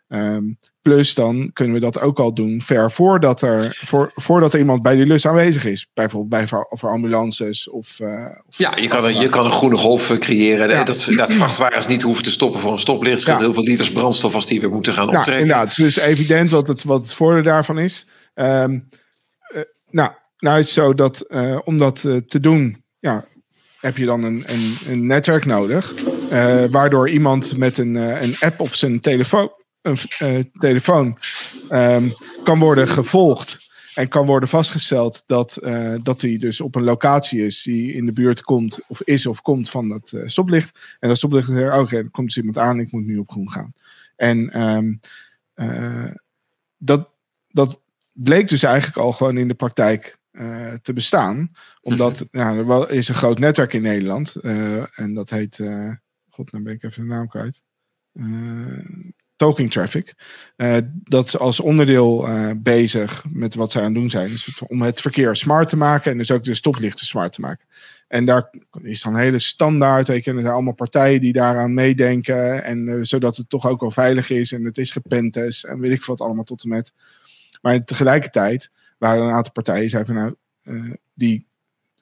Um, 0.10 0.58
plus 0.88 1.14
dan 1.14 1.50
kunnen 1.54 1.74
we 1.74 1.80
dat 1.80 2.00
ook 2.00 2.20
al 2.20 2.34
doen 2.34 2.62
ver 2.62 2.92
voordat 2.92 3.42
er, 3.42 3.80
voor, 3.82 4.12
voordat 4.16 4.54
er 4.54 4.60
iemand 4.60 4.82
bij 4.82 4.96
die 4.96 5.06
lus 5.06 5.28
aanwezig 5.28 5.66
is. 5.66 5.88
Bijvoorbeeld 5.94 6.30
bij 6.30 6.60
voor 6.70 6.90
ambulances 6.90 7.70
of... 7.70 8.00
Uh, 8.00 8.26
of 8.48 8.58
ja, 8.58 8.76
je 8.76 8.88
kan, 8.88 9.06
een, 9.06 9.16
je 9.16 9.30
kan 9.30 9.46
een 9.46 9.52
groene 9.52 9.78
golf 9.78 10.10
eh, 10.10 10.18
creëren. 10.18 10.70
Ja. 10.70 10.84
Dat, 10.84 11.08
dat 11.16 11.34
vrachtwagens 11.34 11.88
niet 11.88 12.02
hoeven 12.02 12.24
te 12.24 12.32
stoppen 12.32 12.60
voor 12.60 12.72
een 12.72 12.80
stoplicht. 12.80 13.22
scheelt 13.22 13.40
heel 13.40 13.54
veel 13.54 13.64
liters 13.64 13.92
brandstof 13.92 14.36
als 14.36 14.46
die 14.46 14.60
weer 14.60 14.70
moeten 14.70 14.94
gaan 14.94 15.08
optrekken. 15.08 15.32
Nou, 15.32 15.42
inderdaad, 15.42 15.70
het 15.70 15.78
is 15.78 15.96
dus 15.96 16.04
evident 16.04 16.50
wat 16.50 16.68
het, 16.68 16.84
wat 16.84 17.02
het 17.02 17.14
voordeel 17.14 17.44
daarvan 17.44 17.80
is. 17.80 18.08
Um, 18.36 18.90
uh, 19.56 19.62
nou, 19.90 20.12
nou 20.38 20.60
is 20.60 20.66
het 20.66 20.74
zo 20.74 20.94
dat 20.94 21.26
uh, 21.30 21.60
om 21.64 21.78
dat 21.78 22.00
te 22.28 22.40
doen, 22.40 22.84
ja, 23.00 23.26
heb 23.80 23.98
je 23.98 24.06
dan 24.06 24.24
een, 24.24 24.44
een, 24.46 24.78
een 24.88 25.08
netwerk 25.08 25.46
nodig. 25.46 25.94
waardoor 26.72 27.10
iemand 27.10 27.58
met 27.58 27.78
een, 27.78 27.96
een 27.96 28.36
app 28.40 28.60
op 28.60 28.74
zijn 28.74 29.00
telefoon 29.00 29.50
een 29.82 29.98
uh, 30.22 30.44
telefoon 30.60 31.18
um, 31.72 32.14
kan 32.44 32.60
worden 32.60 32.88
gevolgd. 32.88 33.66
En 33.94 34.08
kan 34.08 34.26
worden 34.26 34.50
vastgesteld 34.50 35.24
dat, 35.26 35.60
uh, 35.64 35.96
dat 36.04 36.22
hij 36.22 36.38
dus 36.38 36.62
op 36.62 36.76
een 36.76 36.84
locatie 36.84 37.46
is 37.46 37.64
die 37.64 37.94
in 37.94 38.06
de 38.06 38.12
buurt 38.12 38.42
komt, 38.42 38.80
of 38.88 39.02
is 39.02 39.26
of 39.26 39.42
komt 39.42 39.70
van 39.70 39.90
dat 39.90 40.12
uh, 40.12 40.22
stoplicht. 40.26 40.98
En 41.00 41.08
dat 41.08 41.18
stoplicht 41.18 41.48
zegt: 41.48 41.68
oké, 41.68 41.78
okay, 41.78 42.00
er 42.00 42.10
komt 42.10 42.28
dus 42.28 42.38
iemand 42.38 42.58
aan, 42.58 42.80
ik 42.80 42.92
moet 42.92 43.06
nu 43.06 43.18
op 43.18 43.30
groen 43.30 43.52
gaan. 43.52 43.74
En 44.16 44.62
um, 44.62 45.00
dat, 46.78 47.10
dat 47.48 47.82
bleek 48.12 48.48
dus 48.48 48.64
eigenlijk 48.64 48.98
al 48.98 49.12
gewoon 49.12 49.38
in 49.38 49.48
de 49.48 49.54
praktijk 49.54 50.20
te 50.82 50.94
bestaan. 50.94 51.52
Omdat 51.82 52.28
ja, 52.32 52.54
er 52.54 52.92
is 52.92 53.08
een 53.08 53.16
groot 53.16 53.40
netwerk 53.40 53.74
in 53.74 53.82
Nederland. 53.82 54.36
en 54.36 55.14
dat 55.14 55.30
heet. 55.30 55.56
God, 56.30 56.52
nou 56.52 56.64
ben 56.64 56.74
ik 56.74 56.84
even 56.84 57.02
de 57.02 57.10
naam 57.10 57.28
kwijt. 57.28 57.62
Talking 59.38 59.72
traffic. 59.72 60.14
Uh, 60.58 60.78
dat 61.04 61.26
is 61.26 61.38
als 61.38 61.60
onderdeel 61.60 62.30
uh, 62.30 62.52
bezig 62.58 63.24
met 63.30 63.56
wat 63.56 63.72
zij 63.72 63.82
aan 63.82 63.88
het 63.88 63.96
doen 63.96 64.10
zijn. 64.10 64.30
Dus 64.30 64.62
om 64.68 64.82
het 64.82 65.02
verkeer 65.02 65.36
smart 65.36 65.70
te 65.70 65.78
maken 65.78 66.12
en 66.12 66.18
dus 66.18 66.32
ook 66.32 66.44
de 66.44 66.54
stoplichten 66.54 67.06
smart 67.06 67.34
te 67.34 67.42
maken. 67.42 67.66
En 68.08 68.26
daar 68.26 68.50
is 68.82 69.02
dan 69.02 69.16
hele 69.16 69.40
standaard. 69.40 70.08
Weet 70.08 70.26
er 70.26 70.34
zijn 70.34 70.48
allemaal 70.48 70.74
partijen 70.74 71.22
die 71.22 71.34
daaraan 71.34 71.74
meedenken. 71.74 72.64
En 72.64 72.88
uh, 72.88 73.00
zodat 73.02 73.38
het 73.38 73.50
toch 73.50 73.68
ook 73.68 73.82
wel 73.82 73.92
veilig 73.92 74.30
is. 74.30 74.52
En 74.52 74.64
het 74.64 74.78
is 74.78 74.92
gepentest. 74.92 75.64
En 75.64 75.80
weet 75.80 75.92
ik 75.92 76.06
wat 76.06 76.22
allemaal 76.22 76.44
tot 76.44 76.64
en 76.64 76.70
met. 76.70 76.94
Maar 77.62 77.84
tegelijkertijd 77.84 78.72
waren 78.98 79.22
er 79.22 79.28
een 79.28 79.36
aantal 79.36 79.52
partijen 79.52 79.90
die 79.90 80.06
van 80.06 80.16
nou, 80.16 80.36
die 81.14 81.48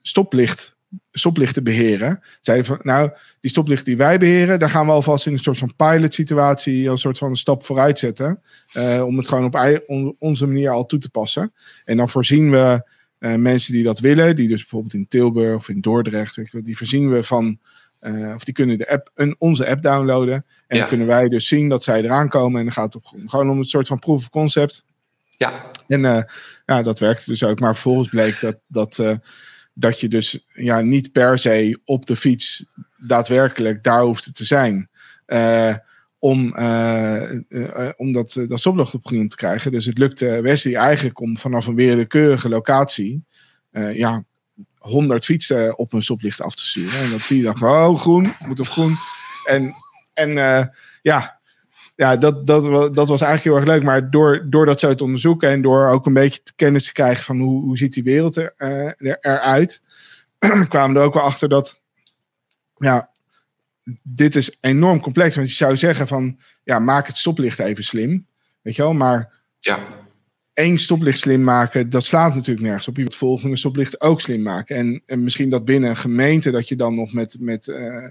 stoplicht 0.01 0.74
stoplichten 1.19 1.63
beheren. 1.63 2.21
Zeiden 2.39 2.65
van, 2.65 2.79
nou, 2.81 3.11
die 3.39 3.49
stoplichten 3.49 3.85
die 3.85 3.97
wij 3.97 4.17
beheren, 4.17 4.59
daar 4.59 4.69
gaan 4.69 4.85
we 4.85 4.91
alvast 4.91 5.25
in 5.25 5.33
een 5.33 5.39
soort 5.39 5.57
van 5.57 5.75
pilot 5.75 6.13
situatie 6.13 6.89
een 6.89 6.97
soort 6.97 7.17
van 7.17 7.29
een 7.29 7.35
stap 7.35 7.65
vooruit 7.65 7.99
zetten. 7.99 8.41
Uh, 8.73 9.03
om 9.05 9.17
het 9.17 9.27
gewoon 9.27 9.45
op 9.45 9.83
onze 10.19 10.47
manier 10.47 10.69
al 10.69 10.85
toe 10.85 10.99
te 10.99 11.09
passen. 11.09 11.53
En 11.85 11.97
dan 11.97 12.09
voorzien 12.09 12.51
we 12.51 12.89
uh, 13.19 13.35
mensen 13.35 13.73
die 13.73 13.83
dat 13.83 13.99
willen, 13.99 14.35
die 14.35 14.47
dus 14.47 14.61
bijvoorbeeld 14.61 14.93
in 14.93 15.07
Tilburg 15.07 15.55
of 15.55 15.69
in 15.69 15.81
Dordrecht, 15.81 16.35
weet 16.35 16.51
je, 16.51 16.61
die 16.61 16.77
voorzien 16.77 17.11
we 17.11 17.23
van, 17.23 17.59
uh, 18.01 18.33
of 18.33 18.43
die 18.43 18.53
kunnen 18.53 18.77
de 18.77 18.89
app, 18.89 19.11
een, 19.15 19.35
onze 19.37 19.67
app 19.67 19.81
downloaden. 19.81 20.33
En 20.33 20.43
ja. 20.67 20.77
dan 20.77 20.87
kunnen 20.87 21.07
wij 21.07 21.29
dus 21.29 21.47
zien 21.47 21.69
dat 21.69 21.83
zij 21.83 22.03
eraan 22.03 22.29
komen. 22.29 22.59
En 22.59 22.65
dan 22.65 22.73
gaat 22.73 22.93
het 22.93 23.03
gewoon 23.25 23.49
om 23.49 23.57
een 23.57 23.63
soort 23.63 23.87
van 23.87 23.99
proof 23.99 24.17
of 24.17 24.29
concept. 24.29 24.83
Ja. 25.37 25.71
En 25.87 26.01
ja, 26.65 26.81
dat 26.81 26.99
werkt 26.99 27.25
dus 27.25 27.43
ook. 27.43 27.59
Maar 27.59 27.73
vervolgens 27.73 28.09
bleek 28.09 28.39
dat, 28.39 28.57
dat 28.67 29.19
dat 29.77 29.99
je 29.99 30.07
dus 30.07 30.45
ja, 30.53 30.81
niet 30.81 31.11
per 31.11 31.39
se 31.39 31.79
op 31.85 32.05
de 32.05 32.15
fiets 32.15 32.65
daadwerkelijk 32.97 33.83
daar 33.83 34.01
hoeft 34.01 34.35
te 34.35 34.43
zijn. 34.43 34.89
Uh, 35.27 35.75
om, 36.19 36.55
uh, 36.57 37.31
uh, 37.47 37.89
om 37.95 38.11
dat, 38.11 38.45
dat 38.47 38.59
stoplicht 38.59 38.93
op 38.93 39.05
groen 39.05 39.27
te 39.27 39.35
krijgen. 39.35 39.71
Dus 39.71 39.85
het 39.85 39.97
lukte 39.97 40.41
Wesley 40.41 40.75
eigenlijk 40.75 41.19
om 41.19 41.37
vanaf 41.37 41.67
een 41.67 41.75
willekeurige 41.75 42.49
locatie 42.49 43.23
ja, 43.93 44.23
100 44.77 45.25
fietsen 45.25 45.77
op 45.77 45.93
een 45.93 46.03
stoplicht 46.03 46.41
af 46.41 46.55
te 46.55 46.65
sturen. 46.65 46.99
En 46.99 47.09
dat 47.09 47.27
die 47.27 47.57
gewoon, 47.57 47.89
oh 47.89 47.99
groen, 47.99 48.33
moet 48.45 48.59
op 48.59 48.67
groen. 48.67 48.93
En, 49.45 49.73
en 50.13 50.29
ja, 51.01 51.34
ja, 51.95 52.17
dat, 52.17 52.47
dat, 52.47 52.63
dat 52.95 53.07
was 53.07 53.21
eigenlijk 53.21 53.43
heel 53.43 53.55
erg 53.55 53.65
leuk. 53.65 53.83
Maar 53.83 54.09
door, 54.09 54.45
door 54.49 54.65
dat 54.65 54.79
zo 54.79 54.95
te 54.95 55.03
onderzoeken 55.03 55.49
en 55.49 55.61
door 55.61 55.87
ook 55.87 56.05
een 56.05 56.13
beetje 56.13 56.41
kennis 56.55 56.85
te 56.85 56.93
krijgen 56.93 57.23
van 57.23 57.39
hoe, 57.39 57.63
hoe 57.63 57.77
ziet 57.77 57.93
die 57.93 58.03
wereld 58.03 58.35
er, 58.35 58.53
uh, 58.57 59.15
eruit, 59.21 59.83
kwamen 60.69 60.93
we 60.93 60.99
er 60.99 61.05
ook 61.05 61.13
wel 61.13 61.23
achter 61.23 61.49
dat 61.49 61.81
ja, 62.77 63.09
dit 64.03 64.35
is 64.35 64.57
enorm 64.61 65.01
complex. 65.01 65.35
Want 65.35 65.49
je 65.49 65.55
zou 65.55 65.77
zeggen 65.77 66.07
van 66.07 66.39
ja, 66.63 66.79
maak 66.79 67.07
het 67.07 67.17
stoplicht 67.17 67.59
even 67.59 67.83
slim. 67.83 68.27
Weet 68.61 68.75
je 68.75 68.81
wel, 68.81 68.93
maar 68.93 69.33
ja. 69.59 69.83
één 70.53 70.79
stoplicht 70.79 71.19
slim 71.19 71.43
maken, 71.43 71.89
dat 71.89 72.05
slaat 72.05 72.35
natuurlijk 72.35 72.65
nergens 72.65 72.87
op. 72.87 72.95
Je 72.95 73.01
moet 73.01 73.11
het 73.11 73.21
volgende 73.21 73.57
stoplicht 73.57 74.01
ook 74.01 74.21
slim 74.21 74.41
maken. 74.41 74.75
En, 74.75 75.03
en 75.05 75.23
misschien 75.23 75.49
dat 75.49 75.65
binnen 75.65 75.89
een 75.89 75.97
gemeente 75.97 76.51
dat 76.51 76.67
je 76.67 76.75
dan 76.75 76.95
nog 76.95 77.13
met, 77.13 77.37
met 77.39 77.67
uh, 77.67 78.07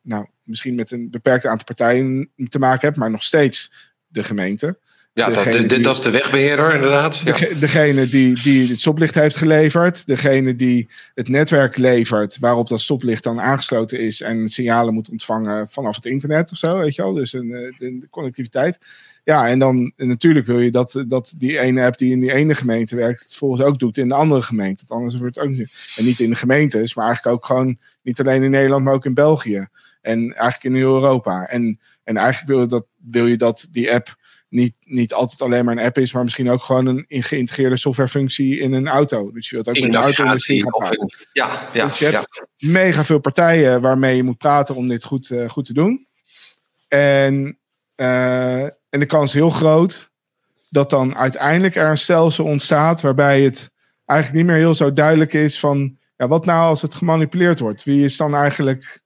nou, 0.00 0.26
misschien 0.50 0.74
met 0.74 0.90
een 0.90 1.10
beperkt 1.10 1.46
aantal 1.46 1.64
partijen 1.64 2.30
te 2.48 2.58
maken 2.58 2.86
hebt, 2.86 2.96
maar 2.96 3.10
nog 3.10 3.22
steeds 3.22 3.72
de 4.06 4.22
gemeente. 4.22 4.78
Ja, 5.12 5.30
dat, 5.30 5.52
die, 5.52 5.80
dat, 5.80 5.96
is 5.96 6.02
de 6.02 6.10
wegbeheerder 6.10 6.74
inderdaad. 6.74 7.22
Ja. 7.24 7.36
Degene 7.60 8.06
die, 8.06 8.42
die 8.42 8.68
het 8.68 8.80
stoplicht 8.80 9.14
heeft 9.14 9.36
geleverd. 9.36 10.06
Degene 10.06 10.56
die 10.56 10.90
het 11.14 11.28
netwerk 11.28 11.76
levert 11.76 12.38
waarop 12.38 12.68
dat 12.68 12.80
stoplicht 12.80 13.22
dan 13.22 13.40
aangesloten 13.40 14.00
is. 14.00 14.20
En 14.20 14.48
signalen 14.48 14.94
moet 14.94 15.10
ontvangen 15.10 15.68
vanaf 15.68 15.94
het 15.94 16.04
internet 16.04 16.52
of 16.52 16.58
zo, 16.58 16.78
weet 16.78 16.94
je 16.94 17.02
wel. 17.02 17.12
Dus 17.12 17.32
een, 17.32 17.52
eh, 17.52 17.72
de 17.78 18.06
connectiviteit. 18.10 18.78
Ja, 19.24 19.48
en 19.48 19.58
dan 19.58 19.92
natuurlijk 19.96 20.46
wil 20.46 20.58
je 20.58 20.70
dat, 20.70 21.04
dat 21.08 21.34
die 21.36 21.58
ene 21.58 21.84
app 21.84 21.96
die 21.98 22.10
in 22.10 22.20
die 22.20 22.32
ene 22.32 22.54
gemeente 22.54 22.96
werkt, 22.96 23.20
het 23.20 23.34
volgens 23.34 23.62
ook 23.62 23.78
doet 23.78 23.96
in 23.96 24.08
de 24.08 24.14
andere 24.14 24.42
gemeente. 24.42 24.84
anders 24.88 25.16
wordt 25.16 25.36
het 25.36 25.44
ook 25.44 25.50
niet. 25.50 25.70
En 25.96 26.04
niet 26.04 26.20
in 26.20 26.30
de 26.30 26.36
gemeentes, 26.36 26.94
maar 26.94 27.06
eigenlijk 27.06 27.36
ook 27.36 27.46
gewoon 27.46 27.78
niet 28.02 28.20
alleen 28.20 28.42
in 28.42 28.50
Nederland, 28.50 28.84
maar 28.84 28.94
ook 28.94 29.04
in 29.04 29.14
België. 29.14 29.68
En 30.00 30.18
eigenlijk 30.20 30.64
in 30.64 30.74
heel 30.74 30.94
Europa. 30.94 31.46
En, 31.46 31.80
en 32.04 32.16
eigenlijk 32.16 32.48
wil 32.48 32.60
je, 32.60 32.66
dat, 32.66 32.86
wil 32.96 33.26
je 33.26 33.36
dat 33.36 33.68
die 33.70 33.92
app 33.92 34.18
niet, 34.48 34.74
niet 34.80 35.12
altijd 35.12 35.42
alleen 35.42 35.64
maar 35.64 35.76
een 35.76 35.84
app 35.84 35.98
is, 35.98 36.12
maar 36.12 36.24
misschien 36.24 36.50
ook 36.50 36.62
gewoon 36.62 36.86
een 36.86 37.22
geïntegreerde 37.22 37.76
softwarefunctie 37.76 38.58
in 38.58 38.72
een 38.72 38.88
auto. 38.88 39.32
Dus 39.32 39.48
je 39.48 39.54
wilt 39.54 39.68
ook 39.68 39.74
met 39.74 39.94
een 39.94 40.00
auto 40.00 40.24
gaan 40.24 40.38
Ja, 41.32 41.68
ja, 41.72 41.86
dus 41.86 41.98
je 41.98 42.04
hebt 42.04 42.26
ja. 42.56 42.68
mega 42.68 43.04
veel 43.04 43.18
partijen 43.18 43.80
waarmee 43.80 44.16
je 44.16 44.22
moet 44.22 44.38
praten 44.38 44.74
om 44.74 44.88
dit 44.88 45.04
goed, 45.04 45.30
uh, 45.30 45.48
goed 45.48 45.64
te 45.64 45.72
doen. 45.72 46.06
En, 46.88 47.58
uh, 47.96 48.62
en 48.62 49.00
de 49.00 49.06
kans 49.06 49.28
is 49.28 49.34
heel 49.34 49.50
groot 49.50 50.10
dat 50.68 50.90
dan 50.90 51.16
uiteindelijk 51.16 51.74
er 51.74 51.90
een 51.90 51.98
stelsel 51.98 52.44
ontstaat 52.44 53.00
waarbij 53.00 53.42
het 53.42 53.70
eigenlijk 54.04 54.40
niet 54.40 54.50
meer 54.50 54.60
heel 54.60 54.74
zo 54.74 54.92
duidelijk 54.92 55.32
is 55.32 55.60
van 55.60 55.98
ja, 56.16 56.28
wat 56.28 56.44
nou 56.44 56.68
als 56.68 56.82
het 56.82 56.94
gemanipuleerd 56.94 57.58
wordt? 57.58 57.84
Wie 57.84 58.04
is 58.04 58.16
dan 58.16 58.34
eigenlijk 58.34 59.02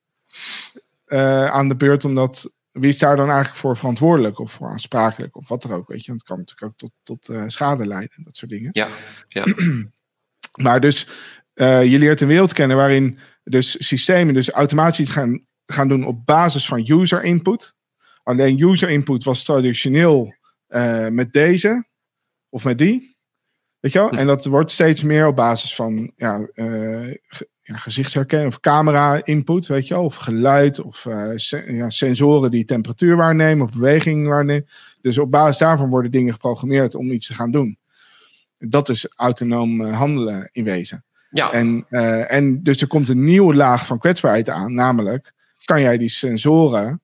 uh, 1.15 1.47
aan 1.47 1.69
de 1.69 1.77
beurt 1.77 2.05
omdat 2.05 2.53
wie 2.71 2.89
is 2.89 2.99
daar 2.99 3.17
dan 3.17 3.29
eigenlijk 3.29 3.57
voor 3.57 3.77
verantwoordelijk 3.77 4.39
of 4.39 4.53
voor 4.53 4.69
aansprakelijk 4.69 5.37
of 5.37 5.49
wat 5.49 5.65
er 5.65 5.73
ook, 5.73 5.89
weet 5.89 6.05
je. 6.05 6.09
Want 6.09 6.21
het 6.21 6.29
kan 6.29 6.39
natuurlijk 6.39 6.73
ook 6.73 6.79
tot, 6.79 6.93
tot 7.03 7.37
uh, 7.37 7.45
schade 7.47 7.87
leiden, 7.87 8.25
dat 8.25 8.37
soort 8.37 8.51
dingen. 8.51 8.71
Ja, 8.73 8.89
ja. 9.29 9.45
maar 10.65 10.81
dus 10.81 11.07
uh, 11.55 11.85
je 11.85 11.99
leert 11.99 12.21
een 12.21 12.29
wereld 12.29 12.53
kennen 12.53 12.77
waarin 12.77 13.19
dus 13.45 13.87
systemen 13.87 14.35
dus 14.35 14.51
automatisch 14.51 15.11
gaan, 15.11 15.47
gaan 15.67 15.89
doen 15.89 16.07
op 16.07 16.27
basis 16.27 16.67
van 16.67 16.91
user 16.91 17.23
input. 17.23 17.77
Alleen 18.23 18.63
user 18.63 18.91
input 18.91 19.25
was 19.25 19.45
traditioneel 19.45 20.35
uh, 20.69 21.09
met 21.09 21.33
deze 21.33 21.87
of 22.49 22.65
met 22.65 22.79
die. 22.79 23.17
Weet 23.81 23.93
je 23.93 23.99
wel? 23.99 24.11
En 24.11 24.27
dat 24.27 24.45
wordt 24.45 24.71
steeds 24.71 25.03
meer 25.03 25.27
op 25.27 25.37
basis 25.37 25.75
van 25.75 26.13
ja, 26.17 26.49
ja, 27.67 27.77
gezichtsherkenning 27.77 28.53
of 28.53 28.61
camera 28.61 29.25
input, 29.25 29.67
weet 29.67 29.89
je 29.89 29.95
wel, 29.95 30.05
of 30.05 30.15
geluid 30.15 30.81
of 30.81 31.05
uh, 31.05 31.37
ja, 31.67 31.91
sensoren 31.91 32.51
die 32.51 32.65
temperatuur 32.65 33.17
waarnemen 33.17 33.67
of 33.67 33.73
beweging 33.73 34.27
waarnemen. 34.27 34.67
Dus 35.01 35.19
op 35.19 35.31
basis 35.31 35.59
daarvan 35.59 35.89
worden 35.89 36.11
dingen 36.11 36.33
geprogrammeerd 36.33 36.95
om 36.95 37.11
iets 37.11 37.27
te 37.27 37.35
gaan 37.35 37.51
doen. 37.51 37.79
Dat 38.59 38.89
is 38.89 39.09
autonoom 39.17 39.81
uh, 39.81 39.99
handelen 39.99 40.49
in 40.53 40.65
wezen. 40.65 41.05
Ja. 41.31 41.53
En, 41.53 41.87
uh, 41.91 42.33
en 42.33 42.63
dus 42.63 42.81
er 42.81 42.87
komt 42.87 43.09
een 43.09 43.25
nieuwe 43.25 43.55
laag 43.55 43.87
van 43.87 43.99
kwetsbaarheid 43.99 44.49
aan, 44.49 44.75
namelijk 44.75 45.33
kan 45.65 45.81
jij 45.81 45.99
die 45.99 46.09
sensoren 46.09 46.99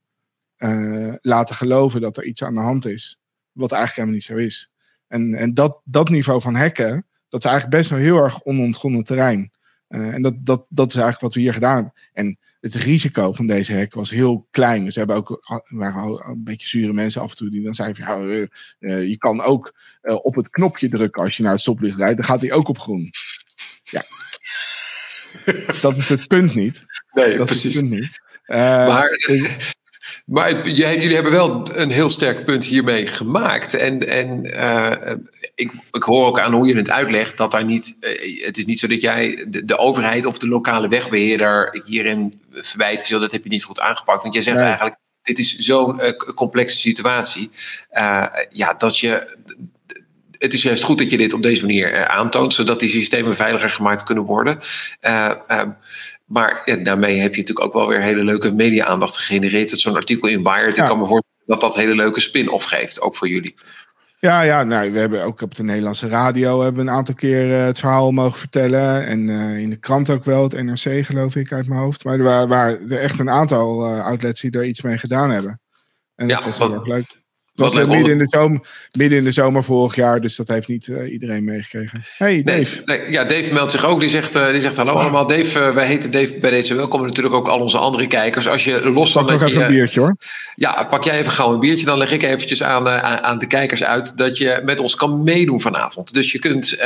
laten 1.21 1.55
geloven 1.55 2.01
dat 2.01 2.17
er 2.17 2.25
iets 2.25 2.43
aan 2.43 2.55
de 2.55 2.61
hand 2.61 2.87
is, 2.87 3.21
wat 3.53 3.73
eigenlijk 3.73 3.95
helemaal 3.95 4.15
niet 4.15 4.25
zo 4.25 4.47
is. 4.47 4.71
En, 5.07 5.35
en 5.35 5.55
dat, 5.55 5.81
dat 5.85 6.09
niveau 6.09 6.41
van 6.41 6.55
hacken, 6.55 7.07
dat 7.29 7.45
is 7.45 7.51
eigenlijk 7.51 7.77
best 7.77 7.91
wel 7.91 7.99
heel 7.99 8.17
erg 8.17 8.43
onontgonnen 8.43 9.05
terrein. 9.05 9.51
Uh, 9.91 10.15
en 10.15 10.23
dat, 10.23 10.35
dat, 10.47 10.67
dat 10.69 10.89
is 10.89 10.95
eigenlijk 10.95 11.21
wat 11.21 11.35
we 11.35 11.41
hier 11.41 11.53
gedaan 11.53 11.75
hebben. 11.75 11.93
En 12.13 12.39
het 12.61 12.75
risico 12.75 13.33
van 13.33 13.47
deze 13.47 13.75
hack 13.75 13.95
was 13.95 14.11
heel 14.11 14.47
klein. 14.51 14.85
Dus 14.85 14.95
we 14.95 15.01
hebben 15.01 15.17
ook, 15.17 15.63
waren 15.69 16.29
een 16.29 16.45
beetje 16.45 16.69
zure 16.69 16.93
mensen 16.93 17.21
af 17.21 17.31
en 17.31 17.37
toe 17.37 17.51
die 17.51 17.63
dan 17.63 17.75
zeiden 17.75 18.05
van 18.05 18.29
ja, 18.29 18.47
uh, 18.79 19.09
je 19.09 19.19
kan 19.19 19.41
ook 19.41 19.75
op 20.03 20.35
het 20.35 20.51
knopje 20.51 20.89
drukken 20.89 21.23
als 21.23 21.37
je 21.37 21.43
naar 21.43 21.53
het 21.53 21.61
stoplicht 21.61 21.99
rijdt. 21.99 22.17
Dan 22.17 22.25
gaat 22.25 22.41
hij 22.41 22.53
ook 22.53 22.69
op 22.69 22.79
groen. 22.79 23.11
Ja. 23.83 24.05
dat 25.81 25.97
is 25.97 26.09
het 26.09 26.27
punt 26.27 26.55
niet. 26.55 26.85
Nee, 27.13 27.37
dat 27.37 27.47
precies. 27.47 27.65
Is 27.65 27.75
het 27.75 27.89
punt 27.89 28.01
niet. 28.01 28.21
maar 28.47 29.09
maar 30.27 30.69
jullie 30.69 31.15
hebben 31.15 31.33
wel 31.33 31.77
een 31.77 31.91
heel 31.91 32.11
sterk 32.11 32.45
punt 32.45 32.65
hiermee 32.65 33.07
gemaakt. 33.07 33.75
En, 33.75 34.09
en 34.09 34.47
uh, 34.47 35.15
ik, 35.55 35.73
ik 35.93 36.03
hoor 36.03 36.27
ook 36.27 36.41
aan 36.41 36.53
hoe 36.53 36.67
je 36.67 36.77
het 36.77 36.91
uitlegt 36.91 37.37
dat 37.37 37.51
daar 37.51 37.65
niet. 37.65 37.97
Uh, 38.01 38.45
het 38.47 38.59
is 38.59 38.65
niet 38.65 38.79
zo 38.79 38.87
dat 38.87 39.01
jij 39.01 39.47
de, 39.49 39.65
de, 39.65 39.77
overheid 39.77 40.27
of 40.27 40.39
de 40.39 40.49
lokale 40.49 40.89
wegbeheerder 40.89 41.83
hierin 41.85 42.33
verwijt. 42.51 43.09
Dat 43.09 43.33
heb 43.33 43.45
je 43.45 43.51
niet 43.51 43.65
goed 43.65 43.81
aangepakt. 43.81 44.23
Want 44.23 44.35
jij 44.35 44.43
zegt 44.43 44.59
eigenlijk. 44.59 44.97
Dit 45.23 45.39
is 45.39 45.57
zo'n 45.57 46.01
uh, 46.01 46.13
complexe 46.35 46.79
situatie. 46.79 47.51
ja, 48.51 48.75
dat 48.79 48.99
je 48.99 49.37
het 50.41 50.53
is 50.53 50.63
juist 50.63 50.85
goed 50.85 50.99
dat 50.99 51.11
je 51.11 51.17
dit 51.17 51.33
op 51.33 51.43
deze 51.43 51.67
manier 51.67 52.07
aantoont, 52.07 52.55
zodat 52.55 52.81
die 52.81 52.89
systemen 52.89 53.35
veiliger 53.35 53.71
gemaakt 53.71 54.05
kunnen 54.05 54.25
worden. 54.25 54.59
Uh, 55.01 55.33
maar 56.25 56.63
ja, 56.65 56.77
daarmee 56.77 57.21
heb 57.21 57.35
je 57.35 57.41
natuurlijk 57.41 57.67
ook 57.67 57.73
wel 57.73 57.89
weer 57.89 58.03
hele 58.03 58.25
leuke 58.25 58.53
media-aandacht 58.53 59.17
gegenereerd. 59.17 59.71
Zo'n 59.71 59.97
artikel 59.97 60.29
in 60.29 60.43
Wired. 60.43 60.77
Ik 60.77 60.85
kan 60.85 60.99
me 60.99 61.07
voorstellen 61.07 61.47
dat 61.47 61.61
dat 61.61 61.75
hele 61.75 61.95
leuke 61.95 62.21
spin-off 62.21 62.65
geeft, 62.65 63.01
ook 63.01 63.17
voor 63.17 63.29
jullie. 63.29 63.55
Ja, 64.19 64.43
ja 64.43 64.63
nou, 64.63 64.93
we 64.93 64.99
hebben 64.99 65.25
ook 65.25 65.41
op 65.41 65.55
de 65.55 65.63
Nederlandse 65.63 66.09
radio 66.09 66.63
hebben 66.63 66.87
een 66.87 66.95
aantal 66.95 67.15
keer 67.15 67.49
uh, 67.49 67.65
het 67.65 67.79
verhaal 67.79 68.13
mogen 68.13 68.39
vertellen. 68.39 69.07
En 69.07 69.29
uh, 69.29 69.59
in 69.59 69.71
de 69.71 69.77
krant 69.77 70.11
ook 70.11 70.25
wel, 70.25 70.43
het 70.43 70.63
NRC 70.63 71.07
geloof 71.07 71.37
ik 71.37 71.53
uit 71.53 71.67
mijn 71.67 71.81
hoofd. 71.81 72.05
Maar 72.05 72.19
er 72.19 72.49
waren, 72.49 72.91
er 72.91 73.01
echt 73.01 73.19
een 73.19 73.31
aantal 73.31 73.87
outlets 73.87 74.41
die 74.41 74.51
er 74.51 74.65
iets 74.65 74.83
mee 74.83 74.99
gedaan 74.99 75.31
hebben. 75.31 75.61
En 76.15 76.29
dat 76.29 76.39
ja, 76.39 76.47
was 76.47 76.59
heel 76.59 76.75
erg 76.75 76.87
leuk 76.87 77.20
was 77.61 77.75
midden, 77.75 78.13
in 78.13 78.19
de 78.19 78.27
zomer, 78.31 78.61
midden 78.97 79.19
in 79.19 79.25
de 79.25 79.33
zomer 79.33 79.65
vorig 79.65 79.95
jaar, 79.95 80.21
dus 80.21 80.37
dat 80.37 80.49
heeft 80.49 80.69
niet 80.69 80.87
uh, 80.87 81.13
iedereen 81.13 81.45
meegekregen. 81.45 82.05
Hey, 82.17 82.43
Dave. 82.43 82.83
Nee, 82.85 83.11
ja, 83.11 83.25
Dave 83.25 83.53
meldt 83.53 83.73
zich 83.73 83.85
ook. 83.85 84.01
Die 84.01 84.09
zegt, 84.09 84.37
uh, 84.37 84.51
die 84.51 84.61
zegt 84.61 84.77
hallo 84.77 84.93
allemaal. 84.93 85.27
Dave, 85.27 85.59
uh, 85.59 85.75
wij 85.75 85.87
heten 85.87 86.11
Dave 86.11 86.39
bij 86.41 86.51
deze 86.51 86.75
welkom. 86.75 87.03
natuurlijk 87.03 87.35
ook 87.35 87.49
al 87.49 87.61
onze 87.61 87.79
andere 87.79 88.07
kijkers. 88.07 88.49
Als 88.49 88.65
je 88.65 88.91
los 88.91 89.13
van. 89.13 89.27
Pak 89.27 89.41
nog 89.41 89.49
even 89.49 89.63
een 89.63 89.69
biertje 89.69 90.01
hoor. 90.01 90.17
Ja, 90.55 90.87
pak 90.91 91.05
jij 91.05 91.19
even 91.19 91.33
gauw 91.33 91.53
een 91.53 91.61
biertje. 91.61 91.87
Dan 91.87 91.99
leg 91.99 92.13
ik 92.13 92.23
eventjes 92.23 92.63
aan, 92.63 92.89
aan, 92.89 93.23
aan, 93.23 93.39
de 93.39 93.47
kijkers 93.47 93.85
uit 93.85 94.19
dat 94.19 94.39
je 94.39 94.61
met 94.65 94.81
ons 94.81 94.95
kan 94.95 95.23
meedoen 95.23 95.61
vanavond. 95.61 96.15
Dus 96.15 96.33
je 96.33 96.39
kunt 96.39 96.77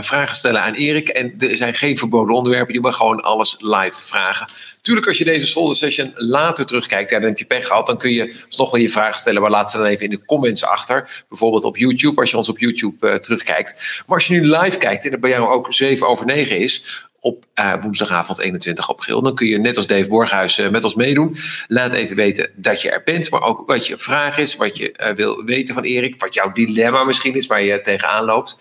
vragen 0.00 0.36
stellen 0.36 0.62
aan 0.62 0.74
Erik. 0.74 1.08
En 1.08 1.34
er 1.38 1.56
zijn 1.56 1.74
geen 1.74 1.98
verboden 1.98 2.34
onderwerpen. 2.34 2.74
Je 2.74 2.80
mag 2.80 2.96
gewoon 2.96 3.20
alles 3.20 3.56
live 3.58 4.02
vragen. 4.02 4.48
Tuurlijk, 4.82 5.06
als 5.06 5.18
je 5.18 5.24
deze 5.24 5.46
solder 5.46 5.76
session 5.76 6.12
later 6.14 6.66
terugkijkt, 6.66 7.10
ja, 7.10 7.18
dan 7.18 7.28
heb 7.28 7.38
je 7.38 7.44
pech 7.44 7.66
gehad. 7.66 7.86
Dan 7.86 7.98
kun 7.98 8.12
je 8.12 8.44
nog 8.56 8.70
wel 8.70 8.80
je 8.80 8.88
vragen 8.88 9.18
stellen. 9.18 9.42
Maar 9.42 9.50
laat 9.50 9.70
ze 9.70 9.76
dan 9.76 9.86
even 9.86 10.04
in 10.04 10.10
de 10.10 10.15
comments 10.24 10.64
achter. 10.64 11.24
Bijvoorbeeld 11.28 11.64
op 11.64 11.76
YouTube, 11.76 12.20
als 12.20 12.30
je 12.30 12.36
ons 12.36 12.48
op 12.48 12.58
YouTube 12.58 13.08
uh, 13.08 13.14
terugkijkt. 13.14 14.02
Maar 14.06 14.16
als 14.16 14.26
je 14.26 14.34
nu 14.34 14.56
live 14.56 14.78
kijkt 14.78 15.04
en 15.04 15.10
het 15.10 15.20
bij 15.20 15.30
jou 15.30 15.48
ook 15.48 15.74
7 15.74 16.08
over 16.08 16.26
9 16.26 16.58
is, 16.58 17.06
op 17.20 17.44
uh, 17.54 17.74
woensdagavond 17.80 18.38
21 18.38 18.88
april. 18.88 19.22
Dan 19.22 19.34
kun 19.34 19.46
je 19.46 19.58
net 19.58 19.76
als 19.76 19.86
Dave 19.86 20.08
Borghuis 20.08 20.58
uh, 20.58 20.68
met 20.68 20.84
ons 20.84 20.94
meedoen. 20.94 21.36
Laat 21.68 21.92
even 21.92 22.16
weten 22.16 22.50
dat 22.56 22.82
je 22.82 22.90
er 22.90 23.02
bent, 23.04 23.30
maar 23.30 23.42
ook 23.42 23.62
wat 23.66 23.86
je 23.86 23.98
vraag 23.98 24.38
is, 24.38 24.56
wat 24.56 24.76
je 24.76 25.12
wil 25.16 25.44
weten 25.44 25.74
van 25.74 25.82
Erik, 25.82 26.14
wat 26.20 26.34
jouw 26.34 26.52
dilemma 26.52 27.04
misschien 27.04 27.34
is 27.34 27.46
waar 27.46 27.62
je 27.62 27.80
tegenaan 27.80 28.24
loopt. 28.24 28.56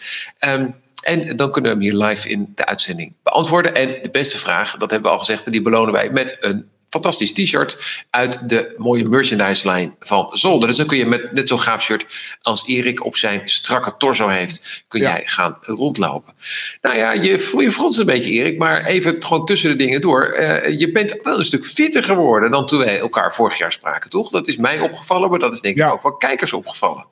Um, 0.47 0.75
en 1.05 1.35
dan 1.35 1.51
kunnen 1.51 1.77
we 1.77 1.77
hem 1.77 1.91
hier 1.93 2.07
live 2.07 2.29
in 2.29 2.51
de 2.55 2.65
uitzending 2.65 3.13
beantwoorden. 3.23 3.75
En 3.75 4.01
de 4.01 4.09
beste 4.09 4.37
vraag, 4.37 4.77
dat 4.77 4.91
hebben 4.91 5.09
we 5.09 5.17
al 5.17 5.23
gezegd, 5.23 5.51
die 5.51 5.61
belonen 5.61 5.93
wij 5.93 6.09
met 6.09 6.37
een 6.39 6.69
fantastisch 6.95 7.33
t-shirt 7.33 8.03
uit 8.09 8.49
de 8.49 8.73
mooie 8.77 9.09
merchandise 9.09 9.67
lijn 9.67 9.95
van 9.99 10.29
Zolder. 10.31 10.67
Dus 10.67 10.77
dan 10.77 10.85
kun 10.85 10.97
je 10.97 11.05
met 11.05 11.31
net 11.31 11.47
zo'n 11.47 11.59
gaaf 11.59 11.81
shirt 11.81 12.37
als 12.41 12.67
Erik 12.67 13.05
op 13.05 13.15
zijn 13.15 13.41
strakke 13.43 13.97
torso 13.97 14.27
heeft, 14.27 14.83
kun 14.87 15.01
jij 15.01 15.21
gaan 15.25 15.57
rondlopen. 15.61 16.33
Nou 16.81 16.97
ja, 16.97 17.11
je 17.11 17.39
voel 17.39 17.61
je 17.61 17.71
fronst 17.71 17.99
een 17.99 18.05
beetje 18.05 18.31
Erik, 18.31 18.57
maar 18.57 18.85
even 18.85 19.15
gewoon 19.19 19.45
tussen 19.45 19.69
de 19.69 19.75
dingen 19.75 20.01
door. 20.01 20.35
Uh, 20.39 20.79
je 20.79 20.91
bent 20.91 21.19
wel 21.23 21.37
een 21.39 21.45
stuk 21.45 21.65
fitter 21.65 22.03
geworden 22.03 22.51
dan 22.51 22.65
toen 22.65 22.79
wij 22.79 22.99
elkaar 22.99 23.33
vorig 23.33 23.57
jaar 23.57 23.71
spraken, 23.71 24.09
toch? 24.09 24.29
Dat 24.29 24.47
is 24.47 24.57
mij 24.57 24.79
opgevallen, 24.79 25.29
maar 25.29 25.39
dat 25.39 25.53
is 25.53 25.61
denk 25.61 25.77
ik 25.77 25.91
ook 25.91 26.03
wel 26.03 26.17
kijkers 26.17 26.53
opgevallen. 26.53 27.07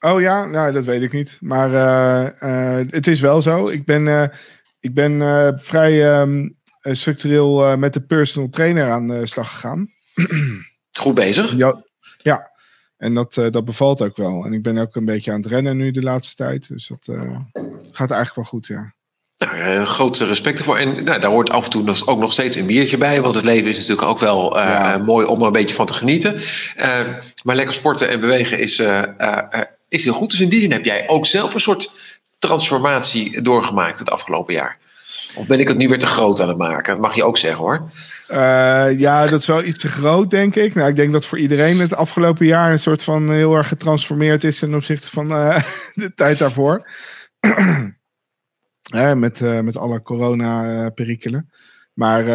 Oh 0.00 0.20
ja, 0.20 0.44
nou 0.44 0.72
dat 0.72 0.84
weet 0.84 1.02
ik 1.02 1.12
niet. 1.12 1.38
Maar 1.40 1.70
uh, 1.70 2.78
uh, 2.80 2.86
het 2.90 3.06
is 3.06 3.20
wel 3.20 3.42
zo. 3.42 3.68
Ik 3.68 3.84
ben, 3.84 4.32
ik 4.80 4.94
ben 4.94 5.20
vrij... 5.62 6.20
Um, 6.20 6.44
eh, 6.44 6.61
structureel 6.82 7.64
eh, 7.64 7.76
met 7.76 7.92
de 7.92 8.00
personal 8.00 8.48
trainer 8.48 8.90
aan 8.90 9.08
de 9.08 9.26
slag 9.26 9.50
gegaan. 9.50 9.90
Goed 10.92 11.14
bezig. 11.14 11.56
Ja, 11.56 11.84
ja. 12.22 12.50
en 12.96 13.14
dat, 13.14 13.36
eh, 13.36 13.50
dat 13.50 13.64
bevalt 13.64 14.02
ook 14.02 14.16
wel. 14.16 14.44
En 14.44 14.52
ik 14.52 14.62
ben 14.62 14.78
ook 14.78 14.96
een 14.96 15.04
beetje 15.04 15.32
aan 15.32 15.40
het 15.40 15.46
rennen 15.46 15.76
nu 15.76 15.90
de 15.90 16.02
laatste 16.02 16.34
tijd. 16.34 16.68
Dus 16.68 16.86
dat 16.86 17.16
gaat 17.92 18.10
eigenlijk 18.10 18.34
wel 18.34 18.44
goed, 18.44 18.66
ja. 18.66 18.94
Nou, 19.36 19.84
grootste 19.84 20.26
respect 20.26 20.58
ervoor. 20.58 20.76
En 20.76 21.04
nou, 21.04 21.20
daar 21.20 21.30
hoort 21.30 21.50
af 21.50 21.64
en 21.64 21.70
toe 21.70 22.06
ook 22.06 22.18
nog 22.18 22.32
steeds 22.32 22.56
een 22.56 22.66
biertje 22.66 22.98
bij. 22.98 23.22
Want 23.22 23.34
het 23.34 23.44
leven 23.44 23.70
is 23.70 23.78
natuurlijk 23.78 24.08
ook 24.08 24.18
wel 24.18 24.50
mooi 25.04 25.26
om 25.26 25.40
er 25.40 25.46
een 25.46 25.52
beetje 25.52 25.74
van 25.74 25.86
te 25.86 25.94
genieten. 25.94 26.40
maar 27.42 27.56
lekker 27.56 27.74
sporten 27.74 28.08
en 28.08 28.20
bewegen 28.20 28.58
is, 28.58 28.82
is 29.88 30.04
heel 30.04 30.12
goed. 30.12 30.30
Dus 30.30 30.40
in 30.40 30.48
die 30.48 30.60
zin 30.60 30.72
heb 30.72 30.84
jij 30.84 31.08
ook 31.08 31.26
zelf 31.26 31.54
een 31.54 31.60
soort 31.60 31.90
transformatie 32.38 33.42
doorgemaakt 33.42 33.98
het 33.98 34.10
afgelopen 34.10 34.54
jaar. 34.54 34.78
Of 35.34 35.46
ben 35.46 35.60
ik 35.60 35.68
het 35.68 35.78
nu 35.78 35.88
weer 35.88 35.98
te 35.98 36.06
groot 36.06 36.40
aan 36.40 36.48
het 36.48 36.58
maken? 36.58 36.92
Dat 36.92 37.02
mag 37.02 37.14
je 37.14 37.24
ook 37.24 37.38
zeggen 37.38 37.60
hoor. 37.60 37.90
Uh, 38.30 38.98
ja, 38.98 39.26
dat 39.26 39.40
is 39.40 39.46
wel 39.46 39.64
iets 39.64 39.78
te 39.78 39.88
groot, 39.88 40.30
denk 40.30 40.56
ik. 40.56 40.74
Nou, 40.74 40.88
ik 40.88 40.96
denk 40.96 41.12
dat 41.12 41.26
voor 41.26 41.38
iedereen 41.38 41.78
het 41.78 41.94
afgelopen 41.94 42.46
jaar 42.46 42.72
een 42.72 42.78
soort 42.78 43.02
van 43.02 43.30
heel 43.30 43.54
erg 43.54 43.68
getransformeerd 43.68 44.44
is 44.44 44.58
ten 44.58 44.74
opzichte 44.74 45.10
van 45.10 45.32
uh, 45.32 45.62
de 45.94 46.14
tijd 46.14 46.38
daarvoor. 46.38 46.88
met, 49.14 49.40
uh, 49.40 49.60
met 49.60 49.76
alle 49.76 50.02
corona-perikelen. 50.02 51.50
Maar 51.92 52.26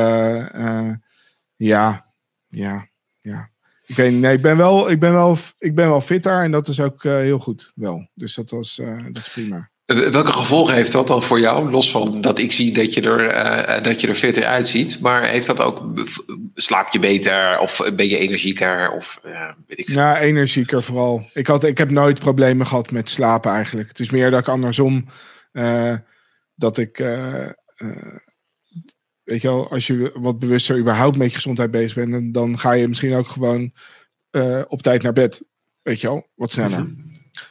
ja, 1.56 2.06
ja, 2.48 2.88
ja. 3.22 3.50
Ik, 3.86 3.96
weet, 3.96 4.14
nee, 4.14 4.36
ik, 4.36 4.42
ben 4.42 4.58
wel, 4.58 4.92
ik, 4.92 5.00
ben 5.00 5.14
wel, 5.14 5.38
ik 5.58 5.76
ben 5.76 5.88
wel 5.88 6.02
fitter 6.02 6.44
en 6.44 6.52
dat 6.52 6.68
is 6.68 6.80
ook 6.80 7.04
heel 7.04 7.40
goed 7.40 7.72
wel. 7.76 8.10
Dus 8.14 8.36
dat, 8.36 8.50
was, 8.50 8.76
dat 9.12 9.18
is 9.18 9.30
prima. 9.30 9.70
Welke 9.88 10.32
gevolgen 10.32 10.76
heeft 10.76 10.92
dat 10.92 11.08
dan 11.08 11.24
voor 11.24 11.40
jou? 11.40 11.70
Los 11.70 11.92
van 11.92 12.22
dat 12.22 12.40
ik 12.40 12.52
zie 12.52 12.72
dat 12.72 12.94
je 12.94 13.02
er, 13.02 13.26
uh, 13.26 13.84
dat 13.84 14.02
je 14.02 14.08
er 14.08 14.16
fitter 14.16 14.46
uitziet. 14.46 15.00
Maar 15.00 15.28
heeft 15.28 15.46
dat 15.46 15.60
ook. 15.60 16.06
Slaap 16.54 16.94
je 16.94 17.00
beter? 17.00 17.60
Of 17.60 17.82
ben 17.96 18.08
je 18.08 18.18
energieker? 18.18 18.92
Of 18.92 19.20
uh, 19.26 19.52
weet 19.68 19.80
ik 19.80 19.90
Ja, 19.90 20.20
energieker 20.20 20.84
vooral. 20.84 21.30
Ik, 21.34 21.48
had, 21.48 21.64
ik 21.64 21.78
heb 21.78 21.90
nooit 21.90 22.20
problemen 22.20 22.68
gehad 22.68 22.92
met 22.92 23.10
slapen 23.10 23.52
eigenlijk. 23.52 23.88
Het 23.88 24.00
is 24.00 24.10
meer 24.10 24.32
dat 24.32 24.40
ik 24.40 24.48
andersom. 24.48 25.06
Uh, 25.54 25.96
dat 26.56 26.78
ik. 26.78 26.98
weet 29.24 29.42
je 29.42 29.48
wel, 29.48 29.70
als 29.70 29.88
je 29.88 30.12
wat 30.14 30.40
bewuster 30.40 30.78
überhaupt 30.78 31.18
met 31.18 31.30
je 31.30 31.36
gezondheid 31.36 31.72
bezig 31.72 31.94
bent. 31.94 32.12
Dan, 32.12 32.32
dan 32.32 32.60
ga 32.60 32.72
je 32.72 32.88
misschien 32.88 33.16
ook 33.16 33.30
gewoon 33.30 33.72
op 34.68 34.82
tijd 34.82 35.02
naar 35.02 35.14
bed. 35.14 35.44
Weet 35.82 36.02
je 36.02 36.08
wel, 36.08 36.28
wat 36.36 36.54
sneller. 36.54 36.84
Mhm. 36.84 37.06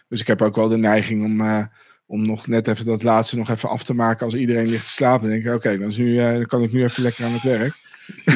Dus 0.08 0.20
ik 0.20 0.26
heb 0.26 0.42
ook 0.42 0.56
wel 0.56 0.68
de 0.68 0.78
neiging 0.78 1.24
om 1.24 1.68
om 2.06 2.26
nog 2.26 2.46
net 2.46 2.68
even 2.68 2.84
dat 2.84 3.02
laatste 3.02 3.36
nog 3.36 3.50
even 3.50 3.68
af 3.68 3.82
te 3.82 3.94
maken 3.94 4.26
als 4.26 4.34
iedereen 4.34 4.68
ligt 4.68 4.84
te 4.84 4.90
slapen. 4.90 5.28
Denk 5.28 5.44
ik, 5.44 5.54
oké, 5.54 5.78
dan, 5.78 5.92
uh, 5.96 6.32
dan 6.32 6.46
kan 6.46 6.62
ik 6.62 6.72
nu 6.72 6.82
even 6.82 7.02
lekker 7.02 7.24
aan 7.24 7.32
het 7.32 7.42
werk. 7.42 7.74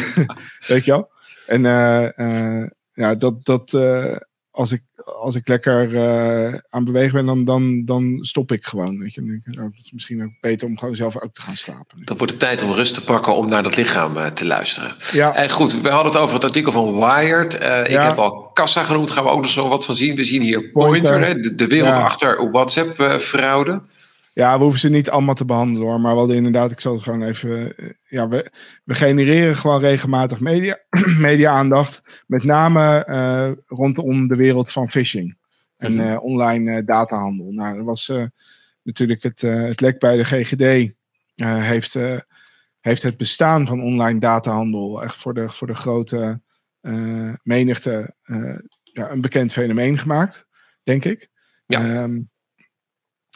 Weet 0.68 0.84
je 0.84 0.90
wel? 0.90 1.10
En 1.46 1.64
uh, 1.64 2.66
ja, 2.92 3.14
dat, 3.14 3.44
dat 3.44 3.72
als, 4.50 4.72
ik, 4.72 4.82
als 5.04 5.34
ik 5.34 5.48
lekker 5.48 6.62
aan 6.68 6.84
bewegen 6.84 7.12
ben, 7.12 7.26
dan, 7.26 7.44
dan, 7.44 7.84
dan 7.84 8.18
stop 8.20 8.52
ik 8.52 8.66
gewoon. 8.66 8.98
Weet 8.98 9.14
je? 9.14 9.20
Dan 9.20 9.30
denk 9.30 9.46
ik, 9.46 9.58
oh, 9.58 9.64
het 9.64 9.84
is 9.84 9.92
misschien 9.92 10.22
ook 10.22 10.40
beter 10.40 10.68
om 10.68 10.78
gewoon 10.78 10.94
zelf 10.94 11.20
ook 11.20 11.34
te 11.34 11.40
gaan 11.40 11.56
slapen. 11.56 12.04
Dan 12.04 12.16
wordt 12.16 12.32
het 12.32 12.40
tijd 12.40 12.62
om 12.62 12.72
rust 12.72 12.94
te 12.94 13.04
pakken 13.04 13.34
om 13.34 13.48
naar 13.48 13.62
dat 13.62 13.76
lichaam 13.76 14.34
te 14.34 14.46
luisteren. 14.46 14.94
Ja. 15.12 15.34
En 15.34 15.50
goed, 15.50 15.80
we 15.80 15.88
hadden 15.88 16.12
het 16.12 16.20
over 16.20 16.34
het 16.34 16.44
artikel 16.44 16.72
van 16.72 16.94
Wired. 16.94 17.54
Ik 17.90 18.00
heb 18.00 18.18
al 18.18 18.50
Kassa 18.52 18.84
genoemd, 18.84 19.10
gaan 19.10 19.24
we 19.24 19.30
ook 19.30 19.42
nog 19.42 19.50
zo 19.50 19.68
wat 19.68 19.84
van 19.84 19.96
zien. 19.96 20.16
We 20.16 20.24
zien 20.24 20.42
hier 20.42 20.70
Pointer, 20.70 21.20
hè, 21.20 21.34
de, 21.34 21.66
wereld 21.66 21.96
achter 21.96 22.50
WhatsApp-fraude. 22.50 23.82
Ja, 24.40 24.56
we 24.56 24.62
hoeven 24.62 24.80
ze 24.80 24.88
niet 24.88 25.10
allemaal 25.10 25.34
te 25.34 25.44
behandelen 25.44 25.88
hoor. 25.88 26.00
Maar 26.00 26.12
we 26.12 26.18
hadden 26.18 26.36
inderdaad, 26.36 26.70
ik 26.70 26.80
zal 26.80 26.92
het 26.92 27.02
gewoon 27.02 27.22
even. 27.22 27.76
Eh, 27.76 27.90
ja, 28.08 28.28
we, 28.28 28.50
we 28.84 28.94
genereren 28.94 29.56
gewoon 29.56 29.80
regelmatig 29.80 30.40
media, 30.40 30.78
media-aandacht. 31.28 32.24
Met 32.26 32.44
name 32.44 33.06
uh, 33.08 33.50
rondom 33.66 34.28
de 34.28 34.36
wereld 34.36 34.72
van 34.72 34.90
phishing 34.90 35.36
en 35.76 35.92
uh, 35.92 36.22
online 36.22 36.84
datahandel. 36.84 37.52
Nou, 37.52 37.76
dat 37.76 37.84
was 37.84 38.12
natuurlijk 38.82 39.22
het, 39.22 39.40
het 39.40 39.80
lek 39.80 39.98
bij 39.98 40.16
de 40.16 40.24
GGD. 40.24 40.92
heeft, 41.44 41.98
heeft 42.80 43.02
het 43.02 43.16
bestaan 43.16 43.66
van 43.66 43.82
online 43.82 44.20
datahandel 44.20 45.02
echt 45.02 45.16
voor 45.16 45.34
de, 45.34 45.48
voor 45.48 45.66
de 45.66 45.74
grote 45.74 46.40
uh, 46.82 47.34
menigte 47.42 48.14
uh, 48.24 48.58
ja, 48.82 49.10
een 49.10 49.20
bekend 49.20 49.52
fenomeen 49.52 49.98
gemaakt, 49.98 50.46
denk 50.82 51.04
ik. 51.04 51.28
Ja. 51.66 52.02
Um, 52.02 52.29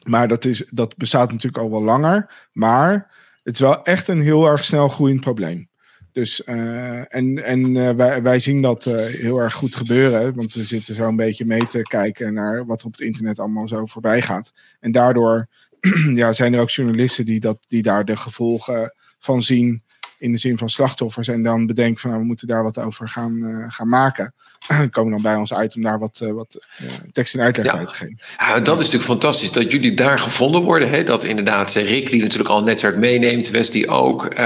maar 0.04 0.28
dat, 0.28 0.44
is, 0.44 0.68
dat 0.70 0.96
bestaat 0.96 1.30
natuurlijk 1.30 1.62
al 1.62 1.70
wel 1.70 1.82
langer. 1.82 2.46
Maar 2.52 3.10
het 3.42 3.54
is 3.54 3.60
wel 3.60 3.84
echt 3.84 4.08
een 4.08 4.22
heel 4.22 4.46
erg 4.46 4.64
snel 4.64 4.88
groeiend 4.88 5.20
probleem. 5.20 5.68
Dus, 6.12 6.44
en 6.44 7.44
en 7.44 7.96
wij, 7.96 8.22
wij 8.22 8.38
zien 8.38 8.62
dat 8.62 8.84
heel 8.84 9.38
erg 9.38 9.54
goed 9.54 9.74
gebeuren, 9.74 10.34
want 10.34 10.54
we 10.54 10.64
zitten 10.64 10.94
zo 10.94 11.08
een 11.08 11.16
beetje 11.16 11.44
mee 11.44 11.66
te 11.66 11.82
kijken 11.82 12.34
naar 12.34 12.66
wat 12.66 12.80
er 12.80 12.86
op 12.86 12.92
het 12.92 13.00
internet 13.00 13.38
allemaal 13.38 13.68
zo 13.68 13.86
voorbij 13.86 14.22
gaat. 14.22 14.52
En 14.80 14.92
daardoor 14.92 15.48
ja, 16.14 16.32
zijn 16.32 16.54
er 16.54 16.60
ook 16.60 16.70
journalisten 16.70 17.24
die, 17.24 17.40
dat, 17.40 17.58
die 17.68 17.82
daar 17.82 18.04
de 18.04 18.16
gevolgen 18.16 18.94
van 19.18 19.42
zien 19.42 19.82
in 20.24 20.32
de 20.32 20.38
zin 20.38 20.58
van 20.58 20.68
slachtoffers 20.68 21.28
en 21.28 21.42
dan 21.42 21.66
bedenken 21.66 22.00
van 22.00 22.10
nou, 22.10 22.22
we 22.22 22.28
moeten 22.28 22.46
daar 22.46 22.62
wat 22.62 22.78
over 22.78 23.08
gaan, 23.08 23.36
uh, 23.36 23.64
gaan 23.68 23.88
maken. 23.88 24.34
komen 24.90 25.12
dan 25.12 25.22
bij 25.22 25.36
ons 25.36 25.52
uit 25.52 25.76
om 25.76 25.82
daar 25.82 25.98
wat, 25.98 26.20
uh, 26.22 26.32
wat 26.32 26.66
uh, 26.82 26.88
tekst 27.12 27.34
en 27.34 27.40
uitleg 27.40 27.72
bij 27.72 27.84
te 27.84 27.94
geven. 27.94 28.18
Ja, 28.38 28.60
dat 28.60 28.78
is 28.78 28.84
natuurlijk 28.84 29.10
fantastisch 29.10 29.52
dat 29.52 29.72
jullie 29.72 29.94
daar 29.94 30.18
gevonden 30.18 30.62
worden. 30.62 30.90
Hè? 30.90 31.02
Dat 31.02 31.24
inderdaad 31.24 31.74
Rick, 31.74 32.10
die 32.10 32.20
natuurlijk 32.20 32.50
al 32.50 32.58
een 32.58 32.64
netwerk 32.64 32.96
meeneemt, 32.96 33.50
Wesley 33.50 33.88
ook, 33.88 34.36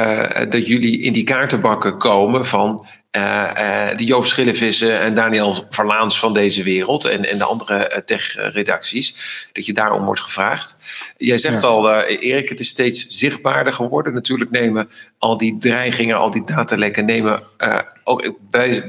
dat 0.51 0.67
jullie 0.67 1.01
in 1.01 1.13
die 1.13 1.25
kaartenbakken 1.25 1.99
komen 1.99 2.47
van 2.47 2.87
uh, 3.17 3.51
uh, 3.57 3.97
de 3.97 4.05
Joost 4.05 4.31
Schillevissen 4.31 5.01
en 5.01 5.15
Daniel 5.15 5.67
Verlaans 5.71 6.19
van 6.19 6.33
deze 6.33 6.63
wereld 6.63 7.05
en, 7.05 7.25
en 7.25 7.39
de 7.39 7.45
andere 7.45 7.91
uh, 7.93 7.99
tech-redacties, 7.99 9.15
dat 9.53 9.67
je 9.67 9.73
daarom 9.73 10.05
wordt 10.05 10.21
gevraagd. 10.21 10.77
Jij 11.17 11.39
zegt 11.39 11.63
ja. 11.63 11.69
al, 11.69 12.01
Erik, 12.01 12.49
het 12.49 12.61
is 12.61 12.69
steeds 12.69 13.07
zichtbaarder 13.07 13.73
geworden. 13.73 14.15
Natuurlijk 14.15 14.51
nemen 14.51 14.89
al 15.19 15.37
die 15.37 15.57
dreigingen, 15.59 16.17
al 16.17 16.31
die 16.31 16.45
datalekken, 16.45 17.05
nemen 17.05 17.43
ook 18.09 18.33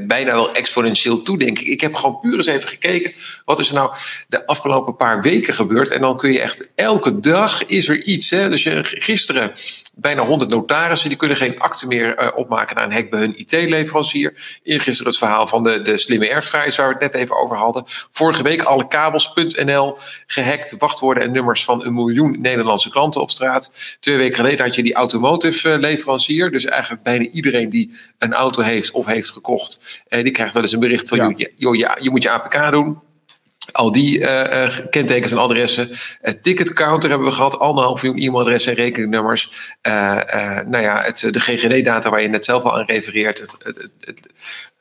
bijna 0.07 0.33
wel 0.33 0.53
exponentieel 0.53 1.21
toe, 1.21 1.37
denk 1.37 1.59
ik. 1.59 1.67
Ik 1.67 1.81
heb 1.81 1.93
gewoon 1.93 2.19
puur 2.19 2.35
eens 2.35 2.45
even 2.45 2.69
gekeken, 2.69 3.11
wat 3.45 3.59
is 3.59 3.69
er 3.69 3.75
nou 3.75 3.93
de 4.27 4.47
afgelopen 4.47 4.95
paar 4.95 5.21
weken 5.21 5.53
gebeurd? 5.53 5.91
En 5.91 6.01
dan 6.01 6.17
kun 6.17 6.31
je 6.31 6.41
echt, 6.41 6.71
elke 6.75 7.19
dag 7.19 7.65
is 7.65 7.87
er 7.87 8.03
iets. 8.03 8.29
Hè? 8.29 8.49
Dus 8.49 8.67
gisteren 8.81 9.51
bijna 9.95 10.25
100 10.25 10.49
notarissen, 10.49 11.09
die 11.09 11.17
kunnen 11.17 11.37
geen 11.37 11.59
akte 11.59 11.87
meer 11.87 12.33
opmaken 12.35 12.75
naar 12.75 12.85
een 12.85 12.91
hek 12.91 13.09
bij 13.09 13.19
hun 13.19 13.39
IT-leverancier 13.39 13.99
leverancier. 13.99 14.59
Eergisteren 14.63 15.11
het 15.11 15.19
verhaal 15.19 15.47
van 15.47 15.63
de, 15.63 15.81
de 15.81 15.97
slimme 15.97 16.29
airfryers 16.29 16.75
waar 16.75 16.87
we 16.87 16.93
het 16.93 17.13
net 17.13 17.21
even 17.21 17.37
over 17.37 17.57
hadden. 17.57 17.83
Vorige 18.11 18.43
week 18.43 18.61
alle 18.61 18.87
kabels.nl 18.87 19.97
gehackt. 20.27 20.75
Wachtwoorden 20.77 21.23
en 21.23 21.31
nummers 21.31 21.63
van 21.63 21.85
een 21.85 21.93
miljoen 21.93 22.41
Nederlandse 22.41 22.89
klanten 22.89 23.21
op 23.21 23.31
straat. 23.31 23.97
Twee 23.99 24.17
weken 24.17 24.35
geleden 24.35 24.65
had 24.65 24.75
je 24.75 24.83
die 24.83 24.93
automotive 24.93 25.71
eh, 25.71 25.79
leverancier. 25.79 26.51
Dus 26.51 26.65
eigenlijk 26.65 27.03
bijna 27.03 27.25
iedereen 27.25 27.69
die 27.69 27.97
een 28.17 28.33
auto 28.33 28.61
heeft 28.61 28.91
of 28.91 29.05
heeft 29.09 29.31
gekocht. 29.31 30.01
Eh, 30.07 30.23
die 30.23 30.31
krijgt 30.31 30.53
wel 30.53 30.63
eens 30.63 30.71
een 30.71 30.79
bericht 30.79 31.07
van, 31.07 31.17
ja. 31.37 31.47
joh, 31.55 31.75
ja, 31.75 31.97
je 32.01 32.09
moet 32.09 32.23
je 32.23 32.29
APK 32.29 32.71
doen. 32.71 32.99
Al 33.71 33.91
die 33.91 34.19
uh, 34.19 34.25
uh, 34.25 34.69
kentekens 34.89 35.31
en 35.31 35.37
adressen. 35.37 35.89
Uh, 35.89 36.33
ticketcounter 36.41 37.09
hebben 37.09 37.27
we 37.27 37.33
gehad. 37.33 37.59
Anderhalf 37.59 38.03
miljoen 38.03 38.21
e-mailadressen 38.21 38.71
en 38.71 38.77
rekeningnummers. 38.77 39.73
nou 40.65 40.79
ja, 40.79 41.01
het, 41.01 41.27
de 41.31 41.39
GGD-data 41.39 42.09
waar 42.09 42.21
je 42.21 42.27
net 42.27 42.45
zelf 42.45 42.63
al 42.63 42.77
aan 42.77 42.85
refereert. 42.85 43.39
Het, 43.39 43.55
het, 43.59 43.89
het, 43.99 44.29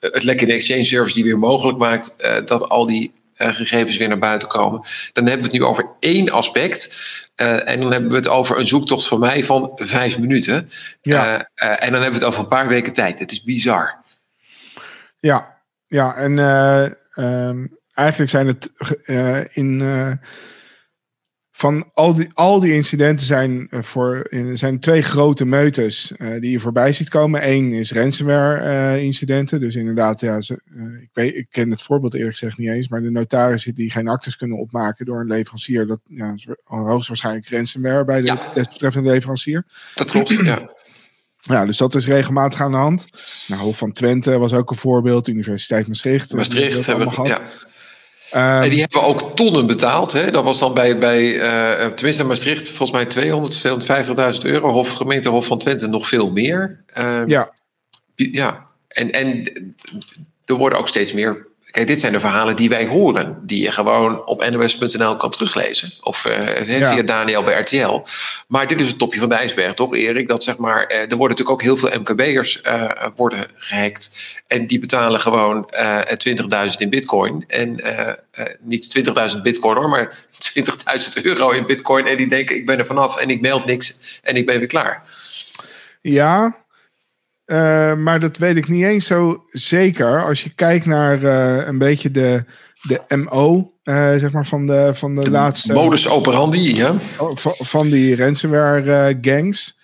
het 0.01 0.25
lek 0.25 0.41
in 0.41 0.47
de 0.47 0.53
exchange 0.53 0.85
service 0.85 1.15
die 1.15 1.25
weer 1.25 1.39
mogelijk 1.39 1.79
maakt 1.79 2.17
dat 2.45 2.69
al 2.69 2.87
die 2.87 3.13
gegevens 3.37 3.97
weer 3.97 4.09
naar 4.09 4.19
buiten 4.19 4.49
komen. 4.49 4.81
Dan 5.13 5.27
hebben 5.27 5.47
we 5.47 5.53
het 5.53 5.61
nu 5.61 5.65
over 5.65 5.87
één 6.01 6.31
aspect. 6.31 6.91
en 7.37 7.81
dan 7.81 7.93
hebben 7.93 8.11
we 8.11 8.17
het 8.17 8.29
over 8.29 8.59
een 8.59 8.67
zoektocht 8.67 9.09
van 9.09 9.19
mij 9.19 9.45
van 9.45 9.71
vijf 9.75 10.19
minuten. 10.19 10.71
Ja. 11.03 11.49
en 11.55 11.93
dan 11.93 12.03
hebben 12.03 12.21
we 12.21 12.25
het 12.25 12.25
over 12.25 12.41
een 12.41 12.49
paar 12.49 12.69
weken 12.69 12.93
tijd. 12.93 13.19
Het 13.19 13.33
is 13.33 13.43
bizar. 13.43 14.07
Ja, 15.19 15.62
ja 15.86 16.15
en 16.15 16.39
um 17.24 17.78
eigenlijk 17.99 18.31
zijn 18.31 18.47
het 18.47 18.73
uh, 19.07 19.40
in. 19.53 19.81
Uh, 19.81 20.12
van 21.51 21.89
al 21.93 22.15
die, 22.15 22.28
al 22.32 22.61
die 22.61 22.73
incidenten 22.73 23.27
zijn, 23.27 23.69
voor, 23.70 24.27
zijn 24.55 24.81
twee 24.81 25.03
grote 25.03 25.45
meutes 25.45 26.12
die 26.40 26.51
je 26.51 26.61
voorbij 26.61 26.93
ziet 26.93 27.09
komen. 27.09 27.49
Eén 27.49 27.73
is 27.73 27.93
ransomware 27.93 29.03
incidenten. 29.03 29.61
Dus 29.61 29.74
inderdaad, 29.74 30.20
ja, 30.20 30.40
ze, 30.40 30.61
ik, 31.03 31.11
weet, 31.12 31.35
ik 31.35 31.47
ken 31.51 31.70
het 31.70 31.82
voorbeeld 31.82 32.15
eerlijk 32.15 32.36
gezegd 32.36 32.59
niet 32.59 32.69
eens. 32.69 32.89
Maar 32.89 33.03
de 33.03 33.11
notarissen 33.11 33.74
die 33.74 33.90
geen 33.90 34.09
actes 34.09 34.36
kunnen 34.36 34.59
opmaken 34.59 35.07
door 35.07 35.20
een 35.20 35.27
leverancier. 35.27 35.86
Dat 35.86 36.01
ja, 36.05 36.32
is 36.35 36.47
hoogstwaarschijnlijk 36.65 37.49
ransomware 37.49 38.05
bij 38.05 38.20
de 38.20 38.27
ja. 38.27 38.53
desbetreffende 38.55 39.11
leverancier. 39.11 39.65
Dat 39.95 40.11
klopt, 40.11 40.28
ja. 40.28 40.77
Ja, 41.49 41.66
dus 41.66 41.77
dat 41.77 41.95
is 41.95 42.07
regelmatig 42.07 42.61
aan 42.61 42.70
de 42.70 42.77
hand. 42.77 43.09
Nou, 43.47 43.62
Hof 43.62 43.79
van 43.79 43.93
Twente 43.93 44.39
was 44.39 44.53
ook 44.53 44.70
een 44.70 44.77
voorbeeld. 44.77 45.29
Universiteit 45.29 45.87
Maastricht. 45.87 46.33
Maastricht 46.33 46.87
hebben 46.87 47.09
we, 47.09 47.29
ja. 47.29 47.41
En 48.31 48.70
die 48.70 48.81
hebben 48.81 49.03
ook 49.03 49.37
tonnen 49.37 49.66
betaald. 49.66 50.12
Hè? 50.12 50.31
Dat 50.31 50.45
was 50.45 50.59
dan 50.59 50.75
bij, 50.75 50.99
bij 50.99 51.23
uh, 51.23 51.87
tenminste 51.87 52.23
in 52.23 52.29
Maastricht, 52.29 52.69
volgens 52.69 52.91
mij 52.91 53.07
200, 53.07 53.69
250.000 54.39 54.51
euro. 54.51 54.70
Hof, 54.70 54.93
gemeente 54.93 55.29
Hof 55.29 55.47
van 55.47 55.59
Twente 55.59 55.87
nog 55.87 56.09
veel 56.09 56.31
meer. 56.31 56.85
Um, 56.99 57.29
ja. 57.29 57.53
Ja, 58.15 58.66
en, 58.89 59.12
en 59.12 59.53
er 60.45 60.55
worden 60.55 60.79
ook 60.79 60.89
steeds 60.89 61.12
meer 61.12 61.47
Kijk, 61.79 61.91
dit 61.91 62.01
zijn 62.01 62.13
de 62.13 62.21
verhalen 62.21 62.57
die 62.57 62.69
wij 62.69 62.87
horen, 62.87 63.39
die 63.43 63.63
je 63.63 63.71
gewoon 63.71 64.27
op 64.27 64.51
nos.nl 64.51 65.17
kan 65.17 65.31
teruglezen. 65.31 65.93
Of 66.01 66.27
uh, 66.27 66.39
via 66.63 66.93
ja. 66.93 67.03
Daniel 67.03 67.43
bij 67.43 67.61
RTL. 67.61 68.03
Maar 68.49 68.67
dit 68.67 68.81
is 68.81 68.89
het 68.89 68.99
topje 68.99 69.21
van 69.21 69.29
de 69.29 69.35
ijsberg, 69.35 69.75
toch 69.75 69.95
Erik? 69.95 70.29
Dat 70.29 70.45
zeg 70.45 70.57
maar, 70.57 70.93
uh, 70.93 70.97
er 70.97 71.17
worden 71.17 71.37
natuurlijk 71.37 71.51
ook 71.51 71.63
heel 71.63 71.77
veel 71.77 72.01
MKB'ers 72.01 72.61
uh, 72.63 72.91
worden 73.17 73.47
gehackt. 73.55 74.11
En 74.47 74.67
die 74.67 74.79
betalen 74.79 75.21
gewoon 75.21 75.71
20.000 75.73 76.77
in 76.79 76.91
bitcoin. 76.91 77.45
En 77.47 77.81
niet 78.61 78.99
20.000 79.35 79.43
bitcoin 79.43 79.77
hoor, 79.77 79.89
maar 79.89 80.17
20.000 80.59 81.23
euro 81.23 81.51
in 81.51 81.67
bitcoin. 81.67 82.07
En 82.07 82.17
die 82.17 82.29
denken, 82.29 82.57
ik 82.57 82.67
ben 82.67 82.79
er 82.79 82.87
vanaf 82.87 83.17
en 83.17 83.29
ik 83.29 83.41
meld 83.41 83.65
niks 83.65 84.21
en 84.23 84.37
ik 84.37 84.47
ben 84.47 84.59
weer 84.59 84.67
klaar. 84.67 85.03
Ja, 86.01 86.57
uh, 87.49 87.95
maar 87.95 88.20
dat 88.20 88.37
weet 88.37 88.57
ik 88.57 88.69
niet 88.69 88.85
eens 88.85 89.07
zo 89.07 89.45
zeker. 89.51 90.25
Als 90.25 90.43
je 90.43 90.55
kijkt 90.55 90.87
naar 90.87 91.23
uh, 91.23 91.66
een 91.66 91.79
beetje 91.79 92.11
de, 92.11 92.45
de 92.83 93.16
MO, 93.16 93.73
uh, 93.85 93.95
zeg 94.16 94.33
maar, 94.33 94.47
van 94.47 94.66
de, 94.66 94.91
van 94.95 95.15
de, 95.15 95.20
de 95.23 95.31
laatste. 95.31 95.73
Modus 95.73 96.09
operandi, 96.09 96.77
ja. 96.77 96.99
Van, 96.99 97.55
van 97.57 97.91
die 97.91 98.16
ransomware 98.16 99.19
gangs. 99.20 99.79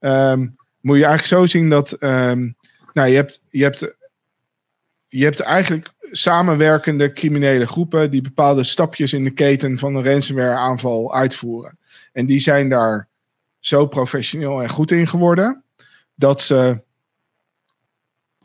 Um, 0.00 0.56
moet 0.80 0.96
je 0.96 1.04
eigenlijk 1.04 1.34
zo 1.34 1.46
zien 1.46 1.68
dat. 1.68 1.96
Um, 2.00 2.56
nou, 2.92 3.08
je 3.08 3.14
hebt, 3.14 3.40
je, 3.50 3.62
hebt, 3.62 3.96
je 5.06 5.24
hebt 5.24 5.40
eigenlijk 5.40 5.88
samenwerkende 6.10 7.12
criminele 7.12 7.66
groepen 7.66 8.10
die 8.10 8.22
bepaalde 8.22 8.64
stapjes 8.64 9.12
in 9.12 9.24
de 9.24 9.30
keten 9.30 9.78
van 9.78 9.94
een 9.94 10.04
ransomware 10.04 10.56
aanval 10.56 11.14
uitvoeren. 11.14 11.78
En 12.12 12.26
die 12.26 12.40
zijn 12.40 12.68
daar 12.68 13.08
zo 13.58 13.86
professioneel 13.86 14.62
en 14.62 14.68
goed 14.68 14.90
in 14.90 15.08
geworden 15.08 15.64
dat 16.14 16.40
ze 16.40 16.80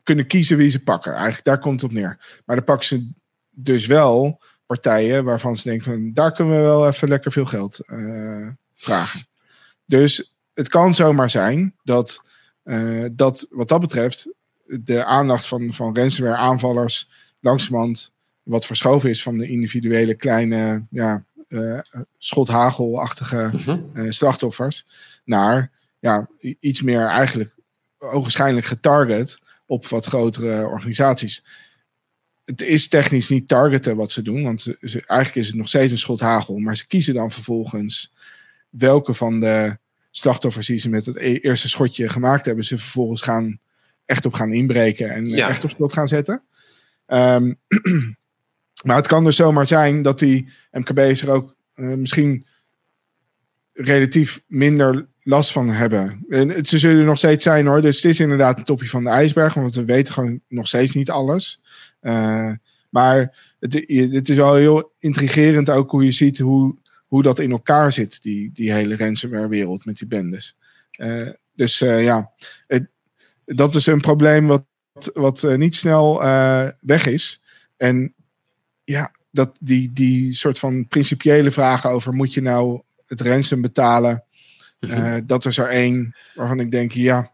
kunnen 0.07 0.27
kiezen 0.27 0.57
wie 0.57 0.69
ze 0.69 0.83
pakken. 0.83 1.13
Eigenlijk 1.13 1.43
daar 1.43 1.59
komt 1.59 1.81
het 1.81 1.91
op 1.91 1.97
neer. 1.97 2.41
Maar 2.45 2.55
dan 2.55 2.65
pakken 2.65 2.87
ze 2.87 3.09
dus 3.49 3.85
wel 3.85 4.41
partijen 4.65 5.23
waarvan 5.23 5.55
ze 5.55 5.69
denken 5.69 5.91
van 5.91 6.13
daar 6.13 6.31
kunnen 6.31 6.55
we 6.55 6.61
wel 6.61 6.87
even 6.87 7.07
lekker 7.07 7.31
veel 7.31 7.45
geld 7.45 7.79
uh, 7.85 8.47
vragen. 8.73 9.27
Dus 9.85 10.35
het 10.53 10.67
kan 10.67 10.95
zomaar 10.95 11.29
zijn 11.29 11.75
dat, 11.83 12.21
uh, 12.63 13.05
dat 13.11 13.47
wat 13.49 13.67
dat 13.67 13.79
betreft 13.79 14.29
de 14.65 15.03
aandacht 15.03 15.47
van, 15.47 15.73
van 15.73 15.97
ransomware 15.97 16.37
aanvallers 16.37 17.09
langzamerhand 17.39 18.11
wat 18.43 18.65
verschoven 18.65 19.09
is 19.09 19.23
van 19.23 19.37
de 19.37 19.47
individuele 19.47 20.15
kleine 20.15 20.85
ja, 20.89 21.23
uh, 21.47 21.79
schothagelachtige 22.17 23.51
uh, 23.93 24.11
slachtoffers 24.11 24.85
naar 25.23 25.71
ja, 25.99 26.27
iets 26.59 26.81
meer 26.81 27.05
eigenlijk 27.05 27.55
ogenschijnlijk 27.97 28.65
getarget 28.65 29.39
op 29.67 29.87
wat 29.87 30.05
grotere 30.05 30.67
organisaties. 30.67 31.43
Het 32.43 32.61
is 32.61 32.87
technisch 32.87 33.29
niet 33.29 33.47
targeten 33.47 33.95
wat 33.95 34.11
ze 34.11 34.21
doen, 34.21 34.43
want 34.43 34.61
ze, 34.61 34.77
eigenlijk 35.05 35.35
is 35.35 35.47
het 35.47 35.55
nog 35.55 35.67
steeds 35.67 35.91
een 35.91 35.97
schot 35.97 36.19
hagel. 36.19 36.57
Maar 36.57 36.77
ze 36.77 36.87
kiezen 36.87 37.13
dan 37.13 37.31
vervolgens 37.31 38.13
welke 38.69 39.13
van 39.13 39.39
de 39.39 39.77
slachtoffers 40.11 40.67
die 40.67 40.77
ze 40.77 40.89
met 40.89 41.05
het 41.05 41.15
e-, 41.15 41.39
eerste 41.39 41.69
schotje 41.69 42.09
gemaakt 42.09 42.45
hebben, 42.45 42.65
ze 42.65 42.77
vervolgens 42.77 43.21
gaan 43.21 43.59
echt 44.05 44.25
op 44.25 44.33
gaan 44.33 44.53
inbreken 44.53 45.09
en 45.09 45.33
echt 45.33 45.63
op 45.63 45.69
slot 45.69 45.93
gaan 45.93 46.07
zetten. 46.07 46.41
Um, 47.07 47.59
maar 48.85 48.95
het 48.95 49.07
kan 49.07 49.23
dus 49.23 49.35
zomaar 49.35 49.67
zijn 49.67 50.01
dat 50.01 50.19
die 50.19 50.49
MKB's 50.71 51.21
er 51.21 51.29
ook 51.29 51.55
uh, 51.75 51.93
misschien 51.95 52.45
relatief 53.73 54.41
minder 54.47 55.07
last 55.27 55.51
van 55.51 55.69
hebben. 55.69 56.25
En 56.29 56.65
ze 56.65 56.77
zullen 56.77 56.99
er 56.99 57.05
nog 57.05 57.17
steeds 57.17 57.43
zijn 57.43 57.65
hoor. 57.65 57.81
Dus 57.81 57.95
het 57.95 58.11
is 58.11 58.19
inderdaad 58.19 58.57
een 58.57 58.63
topje 58.63 58.89
van 58.89 59.03
de 59.03 59.09
ijsberg. 59.09 59.53
Want 59.53 59.75
we 59.75 59.85
weten 59.85 60.13
gewoon 60.13 60.41
nog 60.47 60.67
steeds 60.67 60.93
niet 60.93 61.09
alles. 61.09 61.61
Uh, 62.01 62.51
maar 62.89 63.37
het, 63.59 63.73
het, 63.87 64.29
is 64.29 64.35
wel 64.35 64.55
heel 64.55 64.91
intrigerend 64.99 65.69
ook 65.69 65.91
hoe 65.91 66.05
je 66.05 66.11
ziet 66.11 66.39
hoe, 66.39 66.75
hoe 67.07 67.23
dat 67.23 67.39
in 67.39 67.51
elkaar 67.51 67.93
zit. 67.93 68.21
Die, 68.21 68.51
die 68.53 68.71
hele 68.71 68.97
ransomware 68.97 69.47
wereld 69.47 69.85
met 69.85 69.97
die 69.97 70.07
bendes. 70.07 70.57
Uh, 70.99 71.29
dus 71.53 71.81
uh, 71.81 72.03
ja, 72.03 72.31
het, 72.67 72.87
dat 73.45 73.75
is 73.75 73.85
een 73.85 74.01
probleem 74.01 74.47
wat, 74.47 74.65
wat 75.13 75.57
niet 75.57 75.75
snel 75.75 76.21
weg 76.79 77.05
is. 77.05 77.41
En 77.77 78.13
ja, 78.83 79.11
dat 79.31 79.55
die, 79.59 79.93
die 79.93 80.33
soort 80.33 80.59
van 80.59 80.87
principiële 80.87 81.51
vragen 81.51 81.89
over 81.89 82.13
moet 82.13 82.33
je 82.33 82.41
nou 82.41 82.81
het 83.05 83.21
ransom 83.21 83.61
betalen. 83.61 84.23
Uh, 84.79 85.15
dat 85.25 85.45
is 85.45 85.57
er 85.57 85.69
één 85.69 86.15
waarvan 86.33 86.59
ik 86.59 86.71
denk, 86.71 86.91
ja, 86.91 87.31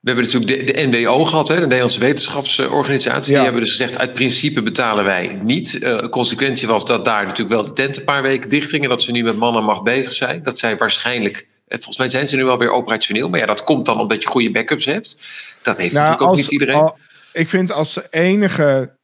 We 0.00 0.10
hebben 0.10 0.24
natuurlijk 0.24 0.66
de, 0.66 0.72
de 0.72 0.86
NWO 0.86 1.24
gehad, 1.24 1.48
hè, 1.48 1.54
de 1.54 1.60
Nederlandse 1.60 2.00
Wetenschapsorganisatie. 2.00 3.34
Die 3.34 3.42
hebben 3.42 3.60
dus 3.60 3.70
gezegd, 3.70 3.98
uit 3.98 4.12
principe 4.12 4.62
betalen 4.62 5.04
wij 5.04 5.40
niet. 5.42 5.74
Uh, 5.74 5.98
consequentie 5.98 6.68
was 6.68 6.86
dat 6.86 7.04
daar 7.04 7.22
natuurlijk 7.22 7.50
wel 7.50 7.64
de 7.64 7.72
tent 7.72 7.96
een 7.96 8.04
paar 8.04 8.22
weken 8.22 8.48
dicht 8.48 8.70
gingen. 8.70 8.88
Dat 8.88 9.02
ze 9.02 9.10
nu 9.10 9.22
met 9.22 9.36
man 9.36 9.56
en 9.56 9.64
macht 9.64 9.82
bezig 9.82 10.12
zijn. 10.12 10.42
Dat 10.42 10.58
zij 10.58 10.76
waarschijnlijk, 10.76 11.38
eh, 11.66 11.76
volgens 11.76 11.96
mij 11.96 12.08
zijn 12.08 12.28
ze 12.28 12.36
nu 12.36 12.44
wel 12.44 12.58
weer 12.58 12.70
operationeel. 12.70 13.28
Maar 13.28 13.40
ja, 13.40 13.46
dat 13.46 13.64
komt 13.64 13.86
dan 13.86 14.00
omdat 14.00 14.22
je 14.22 14.28
goede 14.28 14.50
backups 14.50 14.84
hebt. 14.84 15.16
Dat 15.62 15.78
heeft 15.78 15.94
nou, 15.94 16.04
natuurlijk 16.04 16.30
ook 16.30 16.36
niet 16.36 16.50
iedereen. 16.50 16.92
ik 17.32 17.48
vind 17.48 17.72
als 17.72 17.94
de 17.94 18.06
enige 18.10 18.96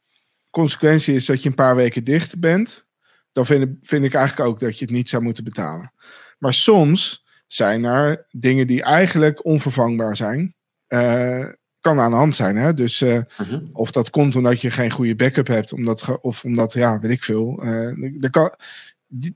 consequentie 0.49 1.15
is 1.15 1.25
dat 1.25 1.43
je 1.43 1.49
een 1.49 1.55
paar 1.55 1.75
weken 1.75 2.03
dicht 2.03 2.39
bent. 2.39 2.87
Dan 3.33 3.45
vind, 3.45 3.77
vind 3.81 4.05
ik 4.05 4.13
eigenlijk 4.13 4.49
ook 4.49 4.59
dat 4.59 4.79
je 4.79 4.85
het 4.85 4.93
niet 4.93 5.09
zou 5.09 5.23
moeten 5.23 5.43
betalen. 5.43 5.93
Maar 6.37 6.53
soms 6.53 7.27
zijn 7.51 7.83
er 7.83 8.25
dingen 8.31 8.67
die 8.67 8.83
eigenlijk 8.83 9.45
onvervangbaar 9.45 10.15
zijn. 10.15 10.55
Uh, 10.87 11.45
kan 11.79 11.99
aan 11.99 12.11
de 12.11 12.17
hand 12.17 12.35
zijn. 12.35 12.55
Hè? 12.55 12.73
Dus 12.73 13.01
uh, 13.01 13.19
of 13.73 13.91
dat 13.91 14.09
komt 14.09 14.35
omdat 14.35 14.61
je 14.61 14.71
geen 14.71 14.91
goede 14.91 15.15
backup 15.15 15.47
hebt, 15.47 15.73
omdat, 15.73 16.19
of 16.21 16.43
omdat, 16.43 16.73
ja, 16.73 16.99
weet 16.99 17.11
ik 17.11 17.23
veel. 17.23 17.63
Uh, 17.63 18.23
er 18.23 18.29
kan, 18.29 18.53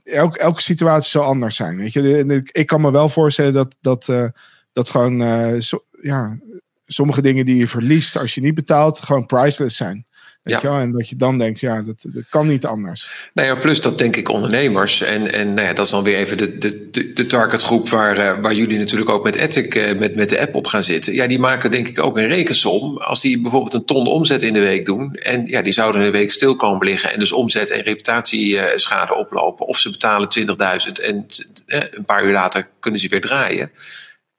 elke, 0.03 0.39
elke 0.39 0.61
situatie 0.61 1.09
zal 1.09 1.23
anders 1.23 1.55
zijn. 1.55 1.77
Weet 1.77 1.93
je? 1.93 2.41
Ik 2.51 2.67
kan 2.67 2.81
me 2.81 2.91
wel 2.91 3.09
voorstellen 3.09 3.53
dat, 3.53 3.75
dat, 3.81 4.31
dat 4.73 4.89
gewoon 4.89 5.17
ja, 6.01 6.37
sommige 6.85 7.21
dingen 7.21 7.45
die 7.45 7.55
je 7.55 7.67
verliest 7.67 8.17
als 8.17 8.35
je 8.35 8.41
niet 8.41 8.53
betaalt, 8.53 8.99
gewoon 8.99 9.25
priceless 9.25 9.77
zijn 9.77 10.05
ja. 10.43 10.81
En 10.81 10.91
dat 10.91 11.09
je 11.09 11.15
dan 11.15 11.37
denkt, 11.37 11.59
ja, 11.59 11.81
dat, 11.81 12.05
dat 12.07 12.23
kan 12.29 12.47
niet 12.47 12.65
anders. 12.65 13.29
Nou 13.33 13.47
ja, 13.47 13.55
plus 13.55 13.81
dat 13.81 13.97
denk 13.97 14.15
ik 14.15 14.29
ondernemers. 14.29 15.01
En, 15.01 15.33
en 15.33 15.53
nou 15.53 15.67
ja, 15.67 15.73
dat 15.73 15.85
is 15.85 15.91
dan 15.91 16.03
weer 16.03 16.17
even 16.17 16.37
de, 16.37 16.57
de, 16.57 16.89
de, 16.89 17.13
de 17.13 17.25
targetgroep 17.25 17.89
waar, 17.89 18.17
uh, 18.17 18.41
waar 18.41 18.53
jullie 18.53 18.77
natuurlijk 18.77 19.09
ook 19.09 19.23
met 19.23 19.35
Ethic, 19.35 19.75
uh, 19.75 19.99
met, 19.99 20.15
met 20.15 20.29
de 20.29 20.39
app 20.39 20.55
op 20.55 20.67
gaan 20.67 20.83
zitten. 20.83 21.13
Ja, 21.13 21.27
die 21.27 21.39
maken 21.39 21.71
denk 21.71 21.87
ik 21.87 21.99
ook 21.99 22.17
een 22.17 22.27
rekensom. 22.27 22.97
Als 22.97 23.21
die 23.21 23.41
bijvoorbeeld 23.41 23.73
een 23.73 23.85
ton 23.85 24.07
omzet 24.07 24.43
in 24.43 24.53
de 24.53 24.59
week 24.59 24.85
doen. 24.85 25.13
En 25.13 25.45
ja, 25.45 25.61
die 25.61 25.73
zouden 25.73 26.01
een 26.01 26.11
week 26.11 26.31
stil 26.31 26.55
komen 26.55 26.85
liggen. 26.87 27.11
En 27.11 27.19
dus 27.19 27.31
omzet 27.31 27.69
en 27.69 27.81
reputatieschade 27.81 29.15
oplopen. 29.15 29.65
Of 29.65 29.77
ze 29.77 29.89
betalen 29.89 30.27
20.000 30.39 31.03
en 31.03 31.25
uh, 31.67 31.79
een 31.91 32.05
paar 32.05 32.25
uur 32.25 32.33
later 32.33 32.67
kunnen 32.79 32.99
ze 32.99 33.07
weer 33.07 33.21
draaien. 33.21 33.71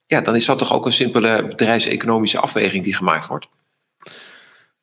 Ja, 0.06 0.20
dan 0.20 0.36
is 0.36 0.44
dat 0.44 0.58
toch 0.58 0.72
ook 0.72 0.86
een 0.86 0.92
simpele 0.92 1.46
bedrijfseconomische 1.46 2.38
afweging 2.38 2.84
die 2.84 2.94
gemaakt 2.94 3.26
wordt. 3.26 3.48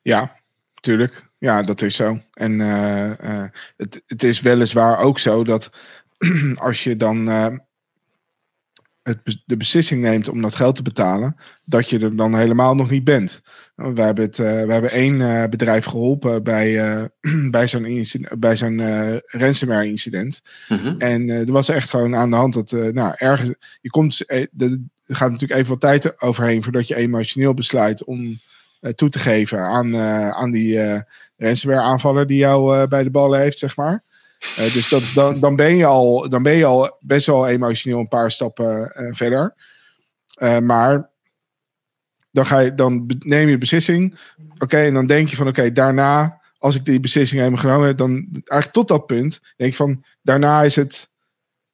Ja, 0.01 0.40
tuurlijk. 0.81 1.29
Ja, 1.37 1.61
dat 1.61 1.81
is 1.81 1.95
zo. 1.95 2.19
En 2.33 2.59
uh, 2.59 3.43
het, 3.77 4.03
het 4.05 4.23
is 4.23 4.41
weliswaar 4.41 4.97
ook 4.97 5.19
zo 5.19 5.43
dat 5.43 5.69
als 6.55 6.83
je 6.83 6.97
dan 6.97 7.29
uh, 7.29 7.47
het, 9.03 9.41
de 9.45 9.57
beslissing 9.57 10.01
neemt 10.01 10.29
om 10.29 10.41
dat 10.41 10.55
geld 10.55 10.75
te 10.75 10.81
betalen, 10.81 11.35
dat 11.63 11.89
je 11.89 11.99
er 11.99 12.15
dan 12.15 12.35
helemaal 12.35 12.75
nog 12.75 12.89
niet 12.89 13.03
bent. 13.03 13.41
We 13.75 14.01
hebben, 14.01 14.23
het, 14.23 14.37
we 14.37 14.43
hebben 14.43 14.91
één 14.91 15.49
bedrijf 15.49 15.85
geholpen 15.85 16.43
bij, 16.43 16.99
bij 17.51 17.67
zo'n, 17.67 18.05
bij 18.37 18.57
zo'n 18.57 18.81
ransomware 19.25 19.87
incident. 19.87 20.41
Mhm. 20.69 20.95
En 20.97 21.29
er 21.29 21.51
was 21.51 21.69
echt 21.69 21.89
gewoon 21.89 22.15
aan 22.15 22.29
de 22.29 22.35
hand 22.35 22.53
dat, 22.53 22.71
nou, 22.71 23.13
ergens, 23.17 23.55
je 23.81 23.89
komt, 23.89 24.23
er 24.27 24.79
gaat 25.07 25.31
natuurlijk 25.31 25.59
even 25.59 25.71
wat 25.71 25.81
tijd 25.81 26.21
overheen 26.21 26.63
voordat 26.63 26.87
je 26.87 26.95
emotioneel 26.95 27.53
besluit 27.53 28.03
om 28.03 28.19
eh, 28.25 28.50
toe 28.95 29.09
te 29.09 29.19
geven 29.19 29.59
aan, 29.59 29.93
eh, 29.93 30.29
aan 30.29 30.51
die 30.51 30.73
uh, 30.73 30.99
ransomware 31.37 31.81
aanvaller 31.81 32.27
die 32.27 32.37
jou 32.37 32.87
bij 32.87 33.03
de 33.03 33.11
ballen 33.11 33.39
heeft, 33.39 33.57
zeg 33.57 33.75
maar. 33.75 34.03
dus 34.55 34.89
dat, 34.89 35.03
dan, 35.15 35.39
dan, 35.39 35.55
ben 35.55 35.75
je 35.75 35.85
al, 35.85 36.29
dan 36.29 36.43
ben 36.43 36.55
je 36.55 36.65
al 36.65 36.97
best 36.99 37.25
wel 37.25 37.47
emotioneel 37.47 37.99
een 37.99 38.07
paar 38.07 38.31
stappen 38.31 38.91
verder. 39.13 39.55
maar 40.61 41.09
dan, 42.31 42.45
ga 42.45 42.59
je, 42.59 42.75
dan 42.75 43.09
neem 43.19 43.49
je 43.49 43.57
beslissing. 43.57 44.19
Oké, 44.57 44.77
en 44.77 44.93
dan 44.93 45.05
denk 45.05 45.29
je 45.29 45.35
van 45.35 45.47
oké, 45.47 45.71
daarna, 45.71 46.41
als 46.57 46.75
ik 46.75 46.85
die 46.85 46.99
beslissing 46.99 47.41
heb 47.41 47.55
genomen, 47.55 47.97
dan 47.97 48.27
eigenlijk 48.31 48.71
tot 48.71 48.87
dat 48.87 49.05
punt, 49.05 49.41
denk 49.57 49.71
je 49.71 49.77
van 49.77 50.03
daarna 50.21 50.63
is 50.63 50.75
het. 50.75 51.09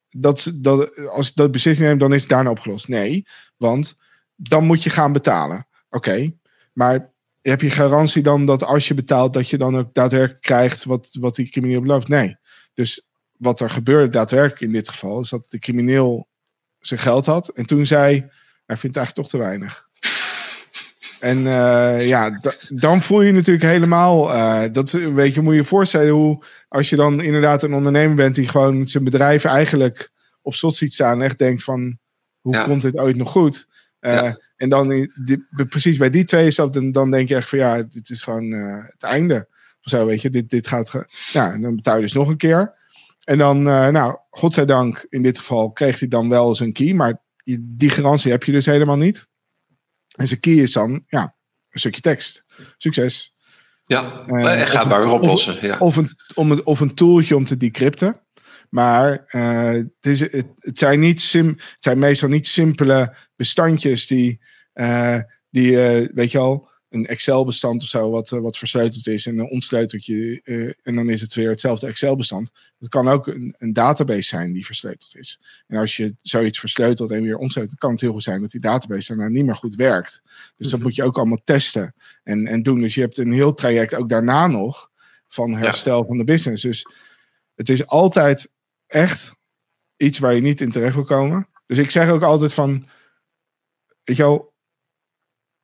Dat, 0.09 0.51
dat, 0.55 0.97
als 1.07 1.29
ik 1.29 1.35
dat 1.35 1.51
beslissing 1.51 1.87
neem, 1.87 1.97
dan 1.97 2.13
is 2.13 2.21
het 2.21 2.29
daarna 2.29 2.49
opgelost. 2.49 2.87
Nee, 2.87 3.27
want 3.57 3.97
dan 4.35 4.63
moet 4.63 4.83
je 4.83 4.89
gaan 4.89 5.11
betalen. 5.11 5.67
Oké, 5.89 6.31
maar 6.77 7.11
heb 7.41 7.61
je 7.61 7.69
garantie 7.69 8.23
dan 8.23 8.45
dat 8.45 8.63
als 8.63 8.87
je 8.87 8.93
betaalt, 8.93 9.33
dat 9.33 9.49
je 9.49 9.57
dan 9.57 9.77
ook 9.77 9.93
daadwerkelijk 9.93 10.41
krijgt 10.41 10.83
wat, 10.83 11.09
wat 11.19 11.35
die 11.35 11.49
crimineel 11.49 11.81
belooft? 11.81 12.07
Nee. 12.07 12.37
Dus 12.73 13.07
wat 13.37 13.59
er 13.59 13.69
gebeurde 13.69 14.09
daadwerkelijk 14.09 14.61
in 14.61 14.71
dit 14.71 14.89
geval, 14.89 15.19
is 15.19 15.29
dat 15.29 15.47
de 15.49 15.59
crimineel 15.59 16.27
zijn 16.79 16.99
geld 16.99 17.25
had. 17.25 17.49
En 17.49 17.65
toen 17.65 17.85
zei 17.85 18.29
hij 18.65 18.77
vindt 18.77 18.95
het 18.95 19.05
eigenlijk 19.05 19.15
toch 19.15 19.29
te 19.29 19.47
weinig. 19.47 19.87
En 21.19 21.37
uh, 21.37 22.07
ja, 22.07 22.39
dan 22.69 23.01
voel 23.01 23.21
je 23.21 23.31
natuurlijk 23.31 23.65
helemaal. 23.65 24.35
Uh, 24.35 24.63
dat 24.71 24.91
weet 24.91 25.33
je, 25.33 25.41
moet 25.41 25.53
je 25.53 25.59
je 25.59 25.65
voorstellen 25.65 26.13
hoe. 26.13 26.43
Als 26.67 26.89
je 26.89 26.95
dan 26.95 27.21
inderdaad 27.21 27.63
een 27.63 27.73
ondernemer 27.73 28.15
bent 28.15 28.35
die 28.35 28.47
gewoon 28.47 28.87
zijn 28.87 29.03
bedrijf 29.03 29.43
eigenlijk 29.45 30.11
op 30.41 30.55
slot 30.55 30.75
ziet 30.75 30.93
staan. 30.93 31.19
En 31.19 31.25
echt 31.25 31.37
denkt 31.37 31.63
van. 31.63 31.97
Hoe 32.41 32.63
komt 32.63 32.81
dit 32.81 32.97
ooit 32.97 33.15
nog 33.15 33.31
goed? 33.31 33.67
Uh, 34.01 34.33
en 34.57 34.69
dan 34.69 35.09
precies 35.69 35.97
bij 35.97 36.09
die 36.09 36.23
twee 36.23 36.47
is 36.47 36.55
dat, 36.55 36.73
dan, 36.73 36.91
dan 36.91 37.11
denk 37.11 37.29
je 37.29 37.35
echt 37.35 37.49
van 37.49 37.59
ja, 37.59 37.81
dit 37.81 38.09
is 38.09 38.21
gewoon 38.21 38.51
uh, 38.51 38.83
het 38.83 39.03
einde. 39.03 39.47
Of 39.81 39.91
zo, 39.91 40.05
weet 40.05 40.21
je, 40.21 40.29
dit, 40.29 40.49
dit 40.49 40.67
gaat. 40.67 40.89
Ge 40.89 41.07
ja, 41.31 41.51
en 41.51 41.61
dan 41.61 41.75
betaal 41.75 41.95
je 41.95 42.01
dus 42.01 42.13
nog 42.13 42.29
een 42.29 42.37
keer. 42.37 42.75
En 43.23 43.37
dan, 43.37 43.67
uh, 43.67 43.87
nou, 43.87 44.17
godzijdank, 44.29 45.05
in 45.09 45.21
dit 45.21 45.37
geval 45.37 45.71
kreeg 45.71 45.99
hij 45.99 46.07
dan 46.07 46.29
wel 46.29 46.55
zijn 46.55 46.73
key, 46.73 46.93
maar 46.93 47.21
die 47.59 47.89
garantie 47.89 48.31
heb 48.31 48.43
je 48.43 48.51
dus 48.51 48.65
helemaal 48.65 48.97
niet. 48.97 49.27
En 50.15 50.27
zijn 50.27 50.39
key 50.39 50.53
is 50.53 50.71
dan, 50.71 51.03
ja, 51.07 51.35
een 51.69 51.79
stukje 51.79 52.01
tekst. 52.01 52.45
Succes. 52.77 53.33
Ja, 53.83 54.25
uh, 54.27 54.61
gaat 54.61 54.89
maar 54.89 54.99
weer 54.99 55.11
oplossen. 55.11 55.55
Of, 55.55 55.61
ja. 55.61 55.77
of, 55.77 55.95
een, 55.95 56.09
om 56.33 56.51
een, 56.51 56.65
of 56.65 56.79
een 56.79 56.95
tooltje 56.95 57.35
om 57.35 57.45
te 57.45 57.57
decrypten. 57.57 58.21
Maar 58.69 59.25
uh, 59.31 59.71
het, 59.71 59.87
is, 60.01 60.19
het, 60.19 60.45
het, 60.59 60.79
zijn 60.79 60.99
niet 60.99 61.21
sim, 61.21 61.47
het 61.47 61.77
zijn 61.79 61.99
meestal 61.99 62.29
niet 62.29 62.47
simpele 62.47 63.15
bestandjes 63.35 64.07
die, 64.07 64.39
uh, 64.73 65.19
die 65.49 65.71
uh, 65.71 66.07
weet 66.13 66.31
je 66.31 66.37
al, 66.37 66.69
een 66.89 67.07
Excel-bestand 67.07 67.81
of 67.81 67.87
zo, 67.87 68.09
wat, 68.09 68.29
wat 68.29 68.57
versleuteld 68.57 69.07
is 69.07 69.25
en 69.25 69.39
een 69.39 69.49
ontsleuteltje. 69.49 70.41
en 70.83 70.95
dan 70.95 71.09
is 71.09 71.21
het 71.21 71.33
weer 71.33 71.49
hetzelfde 71.49 71.87
Excel-bestand. 71.87 72.51
Het 72.79 72.89
kan 72.89 73.07
ook 73.07 73.27
een, 73.27 73.55
een, 73.57 73.73
database 73.73 74.21
zijn 74.21 74.53
die 74.53 74.65
versleuteld 74.65 75.15
is. 75.15 75.39
En 75.67 75.77
als 75.77 75.97
je 75.97 76.15
zoiets 76.21 76.59
versleutelt 76.59 77.11
en 77.11 77.21
weer 77.21 77.37
ontsleutelt, 77.37 77.79
kan 77.79 77.91
het 77.91 78.01
heel 78.01 78.11
goed 78.11 78.23
zijn 78.23 78.41
dat 78.41 78.51
die 78.51 78.61
database 78.61 79.07
daarna 79.07 79.27
niet 79.27 79.45
meer 79.45 79.55
goed 79.55 79.75
werkt. 79.75 80.21
Dus 80.57 80.67
dat 80.67 80.79
mhm. 80.79 80.87
moet 80.87 80.95
je 80.95 81.03
ook 81.03 81.17
allemaal 81.17 81.41
testen 81.43 81.95
en, 82.23 82.47
en 82.47 82.63
doen. 82.63 82.81
Dus 82.81 82.95
je 82.95 83.01
hebt 83.01 83.17
een 83.17 83.31
heel 83.31 83.53
traject 83.53 83.95
ook 83.95 84.09
daarna 84.09 84.47
nog 84.47 84.91
van 85.27 85.55
herstel 85.55 86.05
van 86.05 86.17
de 86.17 86.23
business. 86.23 86.63
Dus 86.63 86.85
het 87.55 87.69
is 87.69 87.85
altijd 87.85 88.51
echt 88.87 89.35
iets 89.97 90.19
waar 90.19 90.33
je 90.33 90.41
niet 90.41 90.61
in 90.61 90.71
terecht 90.71 90.95
wil 90.95 91.03
komen. 91.03 91.47
Dus 91.65 91.77
ik 91.77 91.91
zeg 91.91 92.09
ook 92.09 92.23
altijd 92.23 92.53
van, 92.53 92.85
weet 94.03 94.15
je 94.15 94.23
wel, 94.23 94.53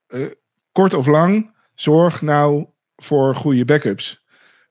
uh, 0.07 0.31
kort 0.71 0.93
of 0.93 1.07
lang, 1.07 1.55
zorg 1.75 2.21
nou 2.21 2.65
voor 2.95 3.35
goede 3.35 3.65
backups. 3.65 4.23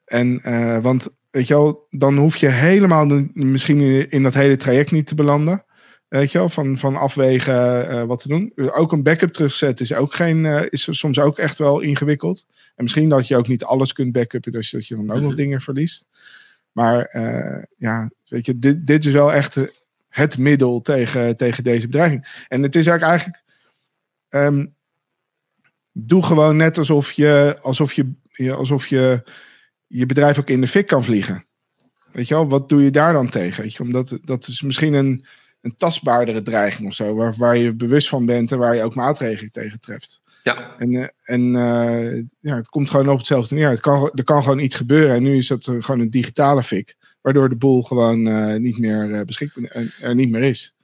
En, 0.04 0.40
uh, 0.46 0.78
want 0.78 1.16
weet 1.30 1.46
je 1.46 1.54
wel, 1.54 1.86
dan 1.90 2.16
hoef 2.16 2.36
je 2.36 2.48
helemaal 2.48 3.08
de, 3.08 3.30
misschien 3.32 3.80
in, 3.80 4.10
in, 4.10 4.22
dat 4.22 4.34
hele 4.34 4.56
traject 4.56 4.90
niet 4.90 5.06
te 5.06 5.14
belanden. 5.14 5.64
Weet 6.08 6.32
je 6.32 6.38
wel, 6.38 6.48
van, 6.48 6.78
van 6.78 6.96
afwegen 6.96 7.90
uh, 7.90 8.02
wat 8.02 8.22
te 8.22 8.28
doen. 8.28 8.52
Ook 8.56 8.92
een 8.92 9.02
backup 9.02 9.32
terugzetten 9.32 9.84
is, 9.84 9.92
ook 9.92 10.14
geen, 10.14 10.44
is 10.70 10.88
soms 10.90 11.18
ook 11.18 11.38
echt 11.38 11.58
wel 11.58 11.80
ingewikkeld. 11.80 12.46
En 12.74 12.82
misschien 12.82 13.08
dat 13.08 13.28
je 13.28 13.36
ook 13.36 13.48
niet 13.48 13.64
alles 13.64 13.92
kunt 13.92 14.12
backuppen, 14.12 14.52
dus 14.52 14.70
dat 14.70 14.86
je 14.86 14.94
dan 14.94 15.10
ook 15.10 15.20
nog 15.20 15.26
mhm. 15.26 15.36
dingen 15.36 15.60
verliest. 15.60 16.06
Maar 16.72 17.10
ja, 17.76 18.10
Weet 18.32 18.46
je, 18.46 18.58
dit, 18.58 18.86
dit 18.86 19.04
is 19.04 19.12
wel 19.12 19.32
echt 19.32 19.58
het 20.08 20.38
middel 20.38 20.80
tegen, 20.80 21.36
tegen 21.36 21.64
deze 21.64 21.86
bedreiging. 21.86 22.44
En 22.48 22.62
het 22.62 22.74
is 22.74 22.86
eigenlijk. 22.86 23.42
Um, 24.28 24.74
doe 25.92 26.22
gewoon 26.22 26.56
net 26.56 26.78
alsof 26.78 27.12
je, 27.12 27.58
alsof 27.62 27.92
je, 27.92 28.14
alsof 28.52 28.86
je 28.86 29.22
je 29.86 30.06
bedrijf 30.06 30.38
ook 30.38 30.48
in 30.48 30.60
de 30.60 30.66
fik 30.66 30.86
kan 30.86 31.04
vliegen. 31.04 31.46
Weet 32.12 32.28
je 32.28 32.34
wel, 32.34 32.48
wat 32.48 32.68
doe 32.68 32.82
je 32.82 32.90
daar 32.90 33.12
dan 33.12 33.28
tegen? 33.28 33.62
Weet 33.62 33.74
je, 33.74 33.82
omdat 33.82 34.18
dat 34.24 34.46
is 34.46 34.62
misschien 34.62 34.92
een, 34.92 35.24
een 35.60 35.76
tastbaardere 35.76 36.42
dreiging 36.42 36.88
of 36.88 36.94
zo, 36.94 37.14
waar, 37.14 37.34
waar 37.36 37.56
je 37.56 37.74
bewust 37.74 38.08
van 38.08 38.26
bent 38.26 38.52
en 38.52 38.58
waar 38.58 38.74
je 38.74 38.82
ook 38.82 38.94
maatregelen 38.94 39.52
tegen 39.52 39.80
treft. 39.80 40.21
Ja. 40.42 40.76
En, 40.78 40.92
uh, 40.92 41.06
en 41.22 41.54
uh, 41.54 42.24
ja, 42.40 42.56
het 42.56 42.68
komt 42.68 42.90
gewoon 42.90 43.08
op 43.08 43.18
hetzelfde 43.18 43.54
neer. 43.54 43.68
Het 43.68 43.80
kan, 43.80 44.10
er 44.14 44.24
kan 44.24 44.42
gewoon 44.42 44.58
iets 44.58 44.76
gebeuren 44.76 45.14
en 45.14 45.22
nu 45.22 45.36
is 45.36 45.46
dat 45.46 45.64
gewoon 45.64 46.00
een 46.00 46.10
digitale 46.10 46.62
fik 46.62 46.96
waardoor 47.20 47.48
de 47.48 47.56
boel 47.56 47.82
gewoon 47.82 48.26
uh, 48.26 48.56
niet 48.56 48.78
meer 48.78 49.24
beschikbaar 49.24 49.86
er 50.00 50.14
niet 50.14 50.30
meer 50.30 50.42
is. 50.42 50.74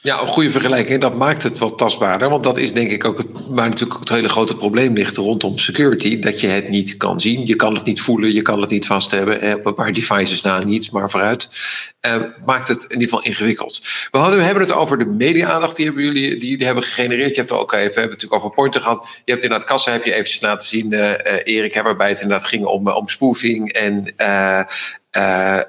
Ja, 0.00 0.20
een 0.20 0.26
goede 0.26 0.50
vergelijking. 0.50 1.00
Dat 1.00 1.14
maakt 1.14 1.42
het 1.42 1.58
wat 1.58 1.78
tastbaarder. 1.78 2.30
Want 2.30 2.44
dat 2.44 2.58
is 2.58 2.72
denk 2.72 2.90
ik 2.90 3.04
ook 3.04 3.18
het, 3.18 3.28
waar 3.48 3.68
natuurlijk 3.68 3.98
het 3.98 4.08
hele 4.08 4.28
grote 4.28 4.56
probleem 4.56 4.94
ligt 4.94 5.16
rondom 5.16 5.58
security. 5.58 6.18
Dat 6.18 6.40
je 6.40 6.46
het 6.46 6.68
niet 6.68 6.96
kan 6.96 7.20
zien. 7.20 7.46
Je 7.46 7.56
kan 7.56 7.74
het 7.74 7.84
niet 7.84 8.00
voelen. 8.00 8.32
Je 8.32 8.42
kan 8.42 8.60
het 8.60 8.70
niet 8.70 8.86
vast 8.86 9.10
hebben. 9.10 9.54
Op 9.54 9.66
een 9.66 9.74
paar 9.74 9.92
devices 9.92 10.42
na 10.42 10.64
niets, 10.64 10.90
maar 10.90 11.10
vooruit. 11.10 11.48
maakt 12.44 12.68
het 12.68 12.82
in 12.82 12.90
ieder 12.90 13.08
geval 13.08 13.22
ingewikkeld. 13.22 13.80
We, 14.10 14.18
hadden, 14.18 14.44
hebben 14.44 14.62
het 14.62 14.72
over 14.72 14.98
de 14.98 15.06
media-aandacht 15.06 15.76
die, 15.76 15.84
hebben 15.86 16.04
jullie, 16.04 16.36
die 16.36 16.64
hebben 16.66 16.84
gegenereerd. 16.84 17.34
Je 17.34 17.40
hebt 17.40 17.50
het 17.50 17.58
ook 17.58 17.72
even, 17.72 17.86
we 17.86 17.92
hebben 17.92 18.02
het 18.02 18.22
natuurlijk 18.22 18.42
over 18.42 18.54
Pointer 18.54 18.82
gehad. 18.82 19.20
Je 19.24 19.32
hebt 19.32 19.42
inderdaad 19.42 19.68
kassa, 19.68 19.92
heb 19.92 20.04
je 20.04 20.12
eventjes 20.12 20.40
laten 20.40 20.66
zien, 20.66 20.92
Erik, 21.42 21.82
waarbij 21.82 22.08
het 22.08 22.20
inderdaad 22.20 22.46
ging 22.46 22.64
om, 22.64 22.88
om 22.88 23.08
spoofing 23.08 23.72
en 23.72 24.14
uh, 25.16 25.60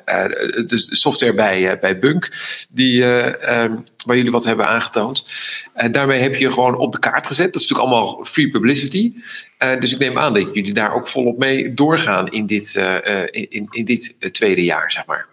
de 0.66 0.88
software 0.90 1.34
bij, 1.34 1.80
bij 1.80 2.00
Bunk, 2.00 2.30
die, 2.70 3.04
ehm, 3.06 3.76
waar 4.06 4.16
jullie 4.16 4.32
wat 4.32 4.44
hebben 4.44 4.68
aangetoond. 4.68 5.26
En 5.74 5.92
daarmee 5.92 6.20
heb 6.20 6.36
je 6.36 6.52
gewoon 6.52 6.78
op 6.78 6.92
de 6.92 7.00
kaart 7.00 7.28
gezet. 7.28 7.54
Dat 7.54 7.62
is 7.62 7.68
natuurlijk 7.68 7.90
allemaal 7.90 8.26
free 8.26 8.50
publicity. 8.50 9.14
dus 9.80 9.94
ik 9.94 10.00
neem 10.00 10.18
aan 10.18 10.34
dat 10.34 10.50
jullie 10.54 10.74
daar 10.74 10.94
ook 10.94 11.08
volop 11.08 11.38
mee 11.38 11.74
doorgaan 11.74 12.28
in 12.28 12.46
dit, 12.46 12.76
in, 13.32 13.68
in 13.70 13.86
dit 13.86 14.34
tweede 14.34 14.64
jaar, 14.64 14.92
zeg 14.92 15.06
maar. 15.06 15.28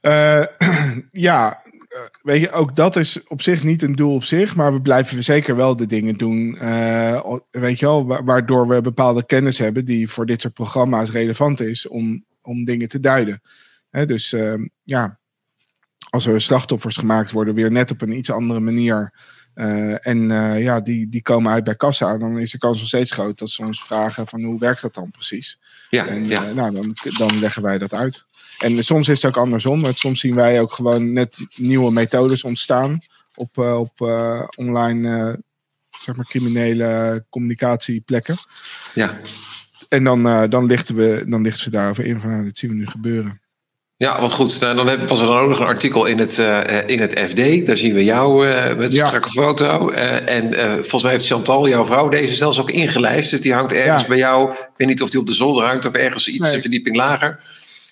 ja, 1.28 1.62
weet 2.22 2.40
je, 2.40 2.50
ook 2.50 2.76
dat 2.76 2.96
is 2.96 3.26
op 3.26 3.42
zich 3.42 3.64
niet 3.64 3.82
een 3.82 3.94
doel 3.94 4.14
op 4.14 4.24
zich, 4.24 4.56
maar 4.56 4.72
we 4.72 4.80
blijven 4.80 5.24
zeker 5.24 5.56
wel 5.56 5.76
de 5.76 5.86
dingen 5.86 6.16
doen, 6.16 6.58
weet 7.50 7.78
je 7.78 7.86
wel, 7.86 8.24
waardoor 8.24 8.68
we 8.68 8.80
bepaalde 8.80 9.26
kennis 9.26 9.58
hebben 9.58 9.84
die 9.84 10.08
voor 10.08 10.26
dit 10.26 10.40
soort 10.40 10.54
programma's 10.54 11.10
relevant 11.10 11.60
is 11.60 11.88
om 11.88 12.24
om 12.42 12.64
dingen 12.64 12.88
te 12.88 13.00
duiden. 13.00 13.42
dus 13.90 14.32
ehm, 14.32 14.66
ja, 14.82 15.20
als 16.12 16.26
er 16.26 16.40
slachtoffers 16.40 16.96
gemaakt 16.96 17.30
worden, 17.30 17.54
weer 17.54 17.70
net 17.70 17.90
op 17.90 18.00
een 18.02 18.16
iets 18.16 18.30
andere 18.30 18.60
manier. 18.60 19.12
Uh, 19.54 20.06
en 20.06 20.30
uh, 20.30 20.62
ja, 20.62 20.80
die, 20.80 21.08
die 21.08 21.22
komen 21.22 21.52
uit 21.52 21.64
bij 21.64 21.74
kassa. 21.74 22.18
Dan 22.18 22.38
is 22.38 22.50
de 22.50 22.58
kans 22.58 22.78
nog 22.78 22.86
steeds 22.86 23.12
groot 23.12 23.38
dat 23.38 23.50
ze 23.50 23.62
ons 23.62 23.82
vragen 23.82 24.26
van 24.26 24.42
hoe 24.42 24.58
werkt 24.58 24.82
dat 24.82 24.94
dan 24.94 25.10
precies? 25.10 25.60
Ja, 25.90 26.06
en 26.06 26.28
ja. 26.28 26.48
Uh, 26.48 26.54
nou, 26.54 26.74
dan, 26.74 26.96
dan 27.18 27.38
leggen 27.38 27.62
wij 27.62 27.78
dat 27.78 27.94
uit. 27.94 28.24
En 28.58 28.84
soms 28.84 29.08
is 29.08 29.22
het 29.22 29.36
ook 29.36 29.42
andersom. 29.42 29.80
Maar 29.80 29.96
soms 29.96 30.20
zien 30.20 30.34
wij 30.34 30.60
ook 30.60 30.72
gewoon 30.72 31.12
net 31.12 31.38
nieuwe 31.56 31.92
methodes 31.92 32.44
ontstaan 32.44 32.98
op, 33.34 33.58
op 33.58 34.00
online 34.56 35.40
zeg 35.90 36.16
maar 36.16 36.26
criminele 36.26 37.24
communicatieplekken. 37.30 38.36
Ja. 38.94 39.18
En 39.92 40.04
dan, 40.04 40.26
uh, 40.26 40.42
dan, 40.48 40.66
lichten 40.66 40.96
we, 40.96 41.24
dan 41.26 41.42
lichten 41.42 41.64
we 41.64 41.70
daarover 41.70 42.04
in 42.04 42.20
van 42.20 42.30
nou, 42.30 42.44
dit 42.44 42.58
zien 42.58 42.70
we 42.70 42.76
nu 42.76 42.86
gebeuren. 42.86 43.40
Ja, 43.96 44.20
wat 44.20 44.32
goed. 44.32 44.60
Nou, 44.60 44.76
dan 44.76 45.06
was 45.06 45.20
er 45.20 45.26
dan 45.26 45.38
ook 45.38 45.48
nog 45.48 45.58
een 45.58 45.66
artikel 45.66 46.06
in 46.06 46.18
het, 46.18 46.38
uh, 46.38 46.88
in 46.88 47.00
het 47.00 47.18
FD. 47.18 47.66
Daar 47.66 47.76
zien 47.76 47.94
we 47.94 48.04
jou 48.04 48.48
uh, 48.48 48.66
met 48.76 48.84
een 48.84 48.90
ja. 48.90 49.06
strakke 49.06 49.28
foto. 49.28 49.90
en 49.90 50.54
volgens 50.74 51.02
mij 51.02 51.12
heeft 51.12 51.26
Chantal, 51.26 51.68
jouw 51.68 51.84
vrouw, 51.84 52.08
deze 52.08 52.34
zelfs 52.34 52.60
ook 52.60 52.70
ingelijst. 52.70 53.30
Dus 53.30 53.40
die 53.40 53.52
hangt 53.52 53.72
ergens 53.72 54.02
ja. 54.02 54.08
bij 54.08 54.16
jou. 54.16 54.50
Ik 54.50 54.70
weet 54.76 54.88
niet 54.88 55.02
of 55.02 55.10
die 55.10 55.20
op 55.20 55.26
de 55.26 55.34
zolder 55.34 55.64
hangt 55.64 55.86
of 55.86 55.94
ergens 55.94 56.28
iets 56.28 56.46
nee. 56.46 56.54
een 56.54 56.60
verdieping 56.60 56.96
lager. 56.96 57.40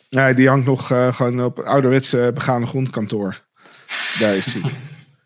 Nee, 0.09 0.35
die 0.35 0.49
hangt 0.49 0.67
nog 0.67 0.87
gewoon 0.87 1.45
op 1.45 1.59
ouderwetse 1.59 2.31
begane 2.35 2.67
grondkantoor. 2.67 3.41
Daar 4.19 4.37
is 4.37 4.53
die. 4.53 4.63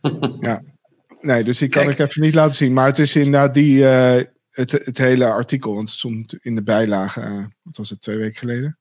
ja. 0.49 0.63
Nee, 1.21 1.45
dus 1.45 1.59
die 1.59 1.69
kan 1.69 1.83
Kijk. 1.83 1.99
ik 1.99 2.07
even 2.07 2.23
niet 2.23 2.35
laten 2.35 2.55
zien. 2.55 2.73
Maar 2.73 2.87
het 2.87 2.99
is 2.99 3.17
inderdaad 3.17 3.55
die 3.55 3.85
het, 4.55 4.73
het 4.73 4.99
hele 4.99 5.27
artikel, 5.27 5.75
want 5.75 5.89
het 5.89 5.99
stond 5.99 6.35
in 6.41 6.55
de 6.55 6.63
bijlage, 6.63 7.21
uh, 7.21 7.45
wat 7.63 7.77
was 7.77 7.91
het, 7.91 8.01
twee 8.01 8.17
weken 8.17 8.39
geleden? 8.39 8.79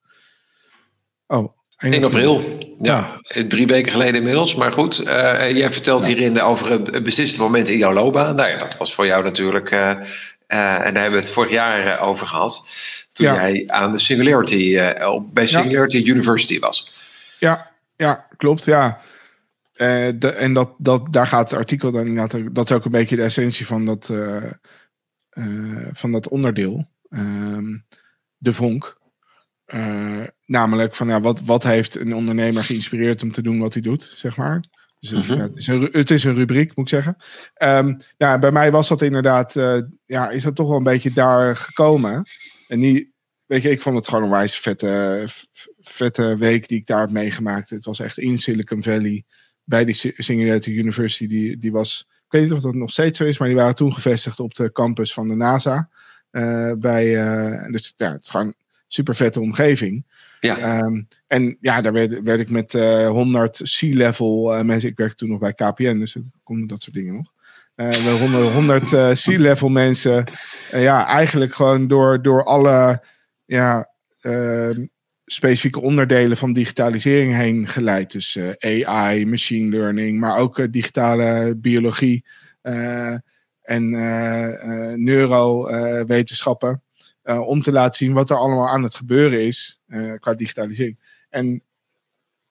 Oh, 1.28 1.58
1 1.78 2.04
april. 2.04 2.42
Ja, 2.82 3.20
ja, 3.22 3.48
drie 3.48 3.68
weken 3.68 3.92
geleden 3.92 4.16
inmiddels. 4.16 4.56
Maar 4.56 4.72
goed, 4.72 5.02
uh, 5.02 5.52
jij 5.56 5.72
vertelt 5.72 6.06
ja. 6.06 6.08
hierin 6.08 6.42
over 6.42 6.72
een, 6.72 6.96
een 6.96 7.04
beslissend 7.04 7.42
moment 7.42 7.70
in 7.70 7.78
jouw 7.78 7.94
loopbaan. 7.94 8.36
Nou 8.36 8.50
ja, 8.50 8.58
dat 8.58 8.78
was 8.78 8.94
voor 8.94 9.06
jou 9.06 9.24
natuurlijk, 9.24 9.72
uh, 9.72 9.90
en 10.48 10.94
daar 10.94 11.02
hebben 11.02 11.12
we 11.12 11.26
het 11.26 11.32
vorig 11.32 11.52
jaar 11.52 12.00
over 12.00 12.28
gehad. 12.28 12.68
Toen 13.14 13.26
ja. 13.26 13.34
jij 13.34 13.64
aan 13.68 13.92
de 13.92 14.00
Singularity, 14.00 14.80
bij 15.34 15.48
Singularity 15.48 16.04
University 16.06 16.60
was. 16.60 16.92
Ja, 17.40 17.72
ja 17.96 18.28
klopt, 18.38 18.66
ja. 18.66 19.00
De, 19.74 20.34
en 20.38 20.54
dat, 20.54 20.70
dat, 20.78 21.14
daar 21.14 21.28
gaat 21.28 21.50
het 21.50 21.60
artikel 21.60 21.92
dan 21.92 22.06
inderdaad, 22.06 22.56
dat 22.56 22.70
is 22.70 22.76
ook 22.76 22.86
een 22.86 22.92
beetje 22.92 23.16
de 23.16 23.24
essentie 23.24 23.66
van 23.66 23.86
dat, 23.86 24.12
van 25.92 26.12
dat 26.12 26.28
onderdeel, 26.28 26.90
uh, 27.10 27.80
de 28.38 28.54
vonk. 28.54 29.02
Uh, 29.68 30.24
namelijk 30.46 30.96
van 30.96 31.08
ja, 31.08 31.22
wat, 31.22 31.42
wat 31.42 31.64
heeft 31.64 31.96
een 31.96 32.16
ondernemer 32.16 32.64
geïnspireerd 32.64 33.24
om 33.24 33.32
te 33.32 33.42
doen 33.42 33.60
wat 33.60 33.74
hij 33.74 33.82
doet, 33.82 34.02
zeg 34.02 34.38
maar. 34.38 34.64
Dus 35.00 35.10
het, 35.10 35.20
uh-huh. 35.20 35.40
het, 35.40 35.56
is 35.56 35.68
een, 35.68 35.90
het, 35.92 36.12
is 36.12 36.24
een, 36.24 36.34
rubriek, 36.34 36.76
moet 36.76 36.92
ik 36.92 37.04
zeggen. 37.04 37.16
Um, 37.64 37.98
nou, 38.18 38.40
bij 38.40 38.52
mij 38.52 38.72
was 38.72 38.88
dat 38.88 39.02
inderdaad, 39.02 39.54
ja, 40.06 40.30
is 40.30 40.44
dat 40.44 40.56
toch 40.56 40.68
wel 40.68 40.78
een 40.78 40.84
beetje 40.84 41.14
daar 41.14 41.56
gekomen. 41.56 42.24
En 42.68 42.80
niet, 42.80 43.08
weet 43.46 43.62
je, 43.62 43.70
ik 43.70 43.82
vond 43.82 43.96
het 43.96 44.08
gewoon 44.08 44.24
een 44.24 44.30
wijze 44.30 44.62
vette, 44.62 45.26
vette 45.80 46.38
week 46.38 46.68
die 46.68 46.78
ik 46.78 46.86
daar 46.86 47.02
heb 47.02 47.10
meegemaakt. 47.10 47.70
Het 47.70 47.86
was 47.86 48.00
echt 48.00 48.18
in 48.18 48.40
Silicon 48.40 48.84
Valley, 48.84 49.24
bij 49.64 49.86
die 49.86 50.14
Singularity 50.18 50.70
University, 50.70 51.28
die, 51.28 51.58
die 51.58 51.72
was 51.72 52.08
weet 52.34 52.42
niet 52.42 52.52
of 52.52 52.62
dat 52.62 52.74
nog 52.74 52.92
steeds 52.92 53.18
zo 53.18 53.24
is, 53.24 53.38
maar 53.38 53.48
die 53.48 53.58
waren 53.58 53.76
toen 53.76 53.94
gevestigd 53.94 54.40
op 54.40 54.54
de 54.54 54.72
campus 54.72 55.14
van 55.14 55.28
de 55.28 55.36
NASA. 55.36 55.90
Uh, 56.32 56.72
bij, 56.78 57.06
uh, 57.08 57.72
dus 57.72 57.94
ja, 57.98 58.12
het 58.12 58.24
is 58.24 58.30
gewoon 58.30 58.46
een 58.48 58.56
super 58.88 59.16
vette 59.16 59.40
omgeving. 59.40 60.06
Ja. 60.40 60.82
Um, 60.82 61.08
en 61.28 61.58
ja, 61.62 61.82
daar 61.82 61.94
werd, 61.94 62.22
werd 62.22 62.40
ik 62.40 62.50
met 62.50 62.74
uh, 62.74 63.10
100 63.10 63.62
C-level 63.80 64.64
mensen. 64.64 64.90
Ik 64.90 64.98
werkte 64.98 65.16
toen 65.16 65.30
nog 65.30 65.40
bij 65.40 65.54
KPN, 65.54 65.98
dus 65.98 66.16
er 66.16 66.22
konden 66.44 66.68
dat 66.68 66.82
soort 66.82 66.96
dingen 66.96 67.14
nog. 67.14 67.32
Uh, 67.76 68.20
100, 68.20 68.54
100 68.54 69.24
C-level 69.24 69.70
mensen. 69.70 70.26
ja, 70.72 71.08
eigenlijk 71.08 71.54
gewoon 71.56 71.88
door, 71.88 72.22
door 72.22 72.44
alle 72.44 73.02
ja, 73.46 73.90
ehm, 74.20 74.86
specifieke 75.26 75.82
onderdelen 75.82 76.38
van 76.38 76.54
digitalisering 76.54 77.36
heen 77.36 77.68
geleid. 77.68 78.12
Dus 78.12 78.36
uh, 78.36 78.86
AI, 78.86 79.26
machine 79.26 79.70
learning, 79.70 80.20
maar 80.20 80.38
ook 80.38 80.58
uh, 80.60 80.66
digitale 80.70 81.56
biologie 81.58 82.26
uh, 82.64 83.18
en 83.62 83.90
neurowetenschappen. 85.04 86.82
om 87.24 87.62
te 87.62 87.72
laten 87.72 88.06
zien 88.06 88.14
wat 88.14 88.30
er 88.30 88.38
allemaal 88.38 88.68
aan 88.68 88.84
het 88.84 88.96
gebeuren 88.96 89.46
is 89.46 89.80
qua 90.20 90.34
digitalisering. 90.34 91.00
En 91.30 91.64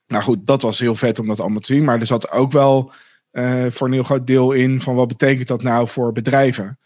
nou 0.07 0.23
goed, 0.23 0.47
dat 0.47 0.63
was 0.63 0.79
heel 0.79 0.95
vet 0.95 1.19
om 1.19 1.27
dat 1.27 1.41
allemaal 1.41 1.61
te 1.61 1.73
zien. 1.73 1.85
Maar 1.85 2.01
er 2.01 2.07
zat 2.07 2.31
ook 2.31 2.53
wel 2.53 2.93
voor 3.69 3.87
een 3.87 3.93
heel 3.93 4.03
groot 4.03 4.27
deel 4.27 4.53
in 4.53 4.81
van 4.81 4.95
wat 4.95 5.09
betekent 5.09 5.49
dat 5.49 5.63
nou 5.63 5.89
voor 5.89 6.13
bedrijven 6.13 6.79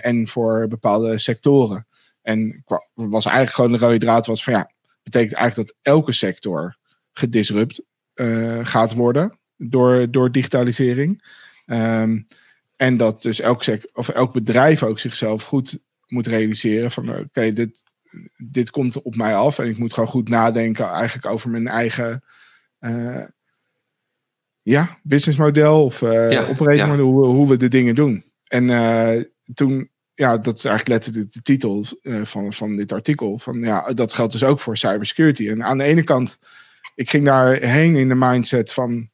en 0.00 0.28
voor 0.28 0.68
bepaalde 0.68 1.18
sectoren. 1.18 1.86
En 2.22 2.64
was 2.94 3.24
eigenlijk 3.24 3.54
gewoon 3.54 3.72
de 3.72 3.78
rode 3.78 3.98
draad 3.98 4.26
was 4.26 4.44
van 4.44 4.52
ja, 4.52 4.70
betekent 5.10 5.38
eigenlijk 5.38 5.68
dat 5.68 5.78
elke 5.94 6.12
sector 6.12 6.76
gedisrupt 7.12 7.84
uh, 8.14 8.66
gaat 8.66 8.94
worden 8.94 9.38
door, 9.56 10.10
door 10.10 10.32
digitalisering. 10.32 11.24
Um, 11.66 12.26
en 12.76 12.96
dat 12.96 13.22
dus 13.22 13.40
elk, 13.40 13.62
sec 13.62 13.90
of 13.92 14.08
elk 14.08 14.32
bedrijf 14.32 14.82
ook 14.82 14.98
zichzelf 14.98 15.44
goed 15.44 15.78
moet 16.06 16.26
realiseren 16.26 16.90
van 16.90 17.08
oké, 17.08 17.18
okay, 17.18 17.52
dit, 17.52 17.82
dit 18.36 18.70
komt 18.70 19.02
op 19.02 19.16
mij 19.16 19.34
af 19.34 19.58
en 19.58 19.68
ik 19.68 19.78
moet 19.78 19.92
gewoon 19.92 20.08
goed 20.08 20.28
nadenken 20.28 20.86
eigenlijk 20.86 21.26
over 21.26 21.50
mijn 21.50 21.68
eigen 21.68 22.24
uh, 22.80 23.24
ja, 24.62 24.98
businessmodel 25.02 25.84
of 25.84 26.02
uh, 26.02 26.30
ja. 26.30 26.96
hoe, 26.96 27.26
hoe 27.26 27.48
we 27.48 27.56
de 27.56 27.68
dingen 27.68 27.94
doen. 27.94 28.24
En 28.48 28.66
toen 29.54 29.90
ja, 30.18 30.38
dat 30.38 30.58
is 30.58 30.64
eigenlijk 30.64 30.88
letterlijk 30.88 31.32
de 31.32 31.42
titel 31.42 31.84
uh, 32.02 32.24
van, 32.24 32.52
van 32.52 32.76
dit 32.76 32.92
artikel. 32.92 33.38
Van, 33.38 33.60
ja, 33.60 33.92
dat 33.92 34.12
geldt 34.12 34.32
dus 34.32 34.44
ook 34.44 34.60
voor 34.60 34.76
cybersecurity. 34.76 35.48
En 35.48 35.64
aan 35.64 35.78
de 35.78 35.84
ene 35.84 36.04
kant, 36.04 36.38
ik 36.94 37.10
ging 37.10 37.24
daarheen 37.24 37.96
in 37.96 38.08
de 38.08 38.14
mindset 38.14 38.72
van, 38.72 39.10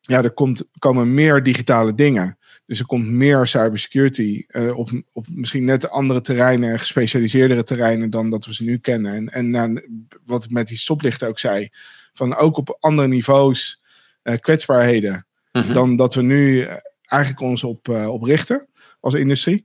ja, 0.00 0.22
er 0.22 0.30
komt, 0.30 0.64
komen 0.78 1.14
meer 1.14 1.42
digitale 1.42 1.94
dingen. 1.94 2.38
Dus 2.66 2.78
er 2.78 2.86
komt 2.86 3.06
meer 3.06 3.46
cybersecurity 3.46 4.44
uh, 4.48 4.78
op, 4.78 4.90
op 5.12 5.26
misschien 5.28 5.64
net 5.64 5.90
andere 5.90 6.20
terreinen, 6.20 6.78
gespecialiseerdere 6.78 7.64
terreinen 7.64 8.10
dan 8.10 8.30
dat 8.30 8.44
we 8.44 8.54
ze 8.54 8.64
nu 8.64 8.78
kennen. 8.78 9.14
En, 9.14 9.54
en 9.54 9.76
uh, 9.76 9.82
wat 10.24 10.44
ik 10.44 10.50
met 10.50 10.66
die 10.66 10.76
stoplichten 10.78 11.28
ook 11.28 11.38
zei, 11.38 11.68
van 12.12 12.34
ook 12.34 12.56
op 12.56 12.76
andere 12.80 13.08
niveaus 13.08 13.82
uh, 14.22 14.36
kwetsbaarheden 14.36 15.26
mm 15.52 15.62
-hmm. 15.62 15.72
dan 15.72 15.96
dat 15.96 16.14
we 16.14 16.22
nu 16.22 16.66
eigenlijk 17.02 17.42
ons 17.42 17.64
op, 17.64 17.88
op 17.88 18.22
richten 18.22 18.68
als 19.00 19.14
industrie. 19.14 19.64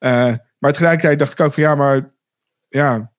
Uh, 0.00 0.34
maar 0.58 0.72
tegelijkertijd 0.72 1.18
dacht 1.18 1.32
ik 1.32 1.40
ook 1.40 1.52
van 1.52 1.62
ja, 1.62 1.74
maar 1.74 2.14
ja, 2.68 3.12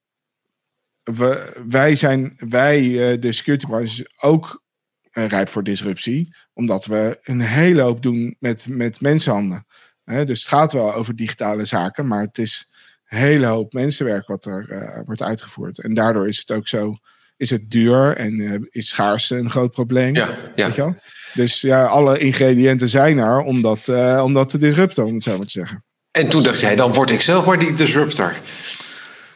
we, 1.04 1.62
wij 1.68 1.96
zijn, 1.96 2.34
wij, 2.38 2.82
uh, 2.82 3.22
de 3.22 3.32
security 3.32 3.66
branche, 3.66 4.12
ook 4.22 4.64
uh, 5.12 5.28
rijp 5.28 5.50
voor 5.50 5.64
disruptie. 5.64 6.36
Omdat 6.54 6.86
we 6.86 7.20
een 7.22 7.42
hele 7.42 7.82
hoop 7.82 8.04
doen 8.04 8.36
met, 8.40 8.68
met 8.70 9.02
mensenhanden. 9.02 9.66
dus 10.04 10.40
het 10.40 10.48
gaat 10.48 10.74
wel 10.74 10.94
over 10.94 11.16
digitale 11.16 11.66
zaken, 11.66 12.08
maar 12.08 12.22
het 12.22 12.38
is 12.38 12.72
een 13.08 13.18
hele 13.18 13.46
hoop 13.46 13.74
mensenwerk 13.74 14.28
wat 14.28 14.46
er 14.46 15.04
wordt 15.06 15.22
uitgevoerd. 15.22 15.80
En 15.80 15.94
daardoor 15.94 16.28
is 16.28 16.38
het 16.38 16.52
ook 16.52 16.68
zo, 16.68 16.96
is 17.38 17.50
het 17.50 17.70
duur 17.70 18.18
en 18.18 18.62
is 18.70 18.88
schaarste 18.88 19.38
een 19.38 19.50
groot 19.50 19.72
probleem. 19.72 20.16
Ja, 20.16 20.36
ja. 20.56 20.66
Weet 20.66 20.76
je 20.76 20.82
wel? 20.82 20.96
Dus 21.34 21.62
ja, 21.62 21.86
alle 21.86 22.18
ingrediënten 22.18 22.90
zijn 22.90 23.18
er 23.18 23.42
om 23.42 23.62
dat, 23.62 23.90
om 24.22 24.34
dat 24.34 24.50
te 24.50 24.58
disrupten, 24.58 25.06
om 25.06 25.14
het 25.14 25.24
zo 25.24 25.38
maar 25.38 25.46
te 25.46 25.52
zeggen. 25.52 25.84
En 26.12 26.30
toen 26.30 26.44
dacht 26.44 26.60
jij, 26.60 26.76
dan 26.76 26.94
word 26.94 27.10
ik 27.10 27.22
zelf 27.22 27.46
maar 27.46 27.60
die 27.60 27.74
disruptor. 27.74 28.36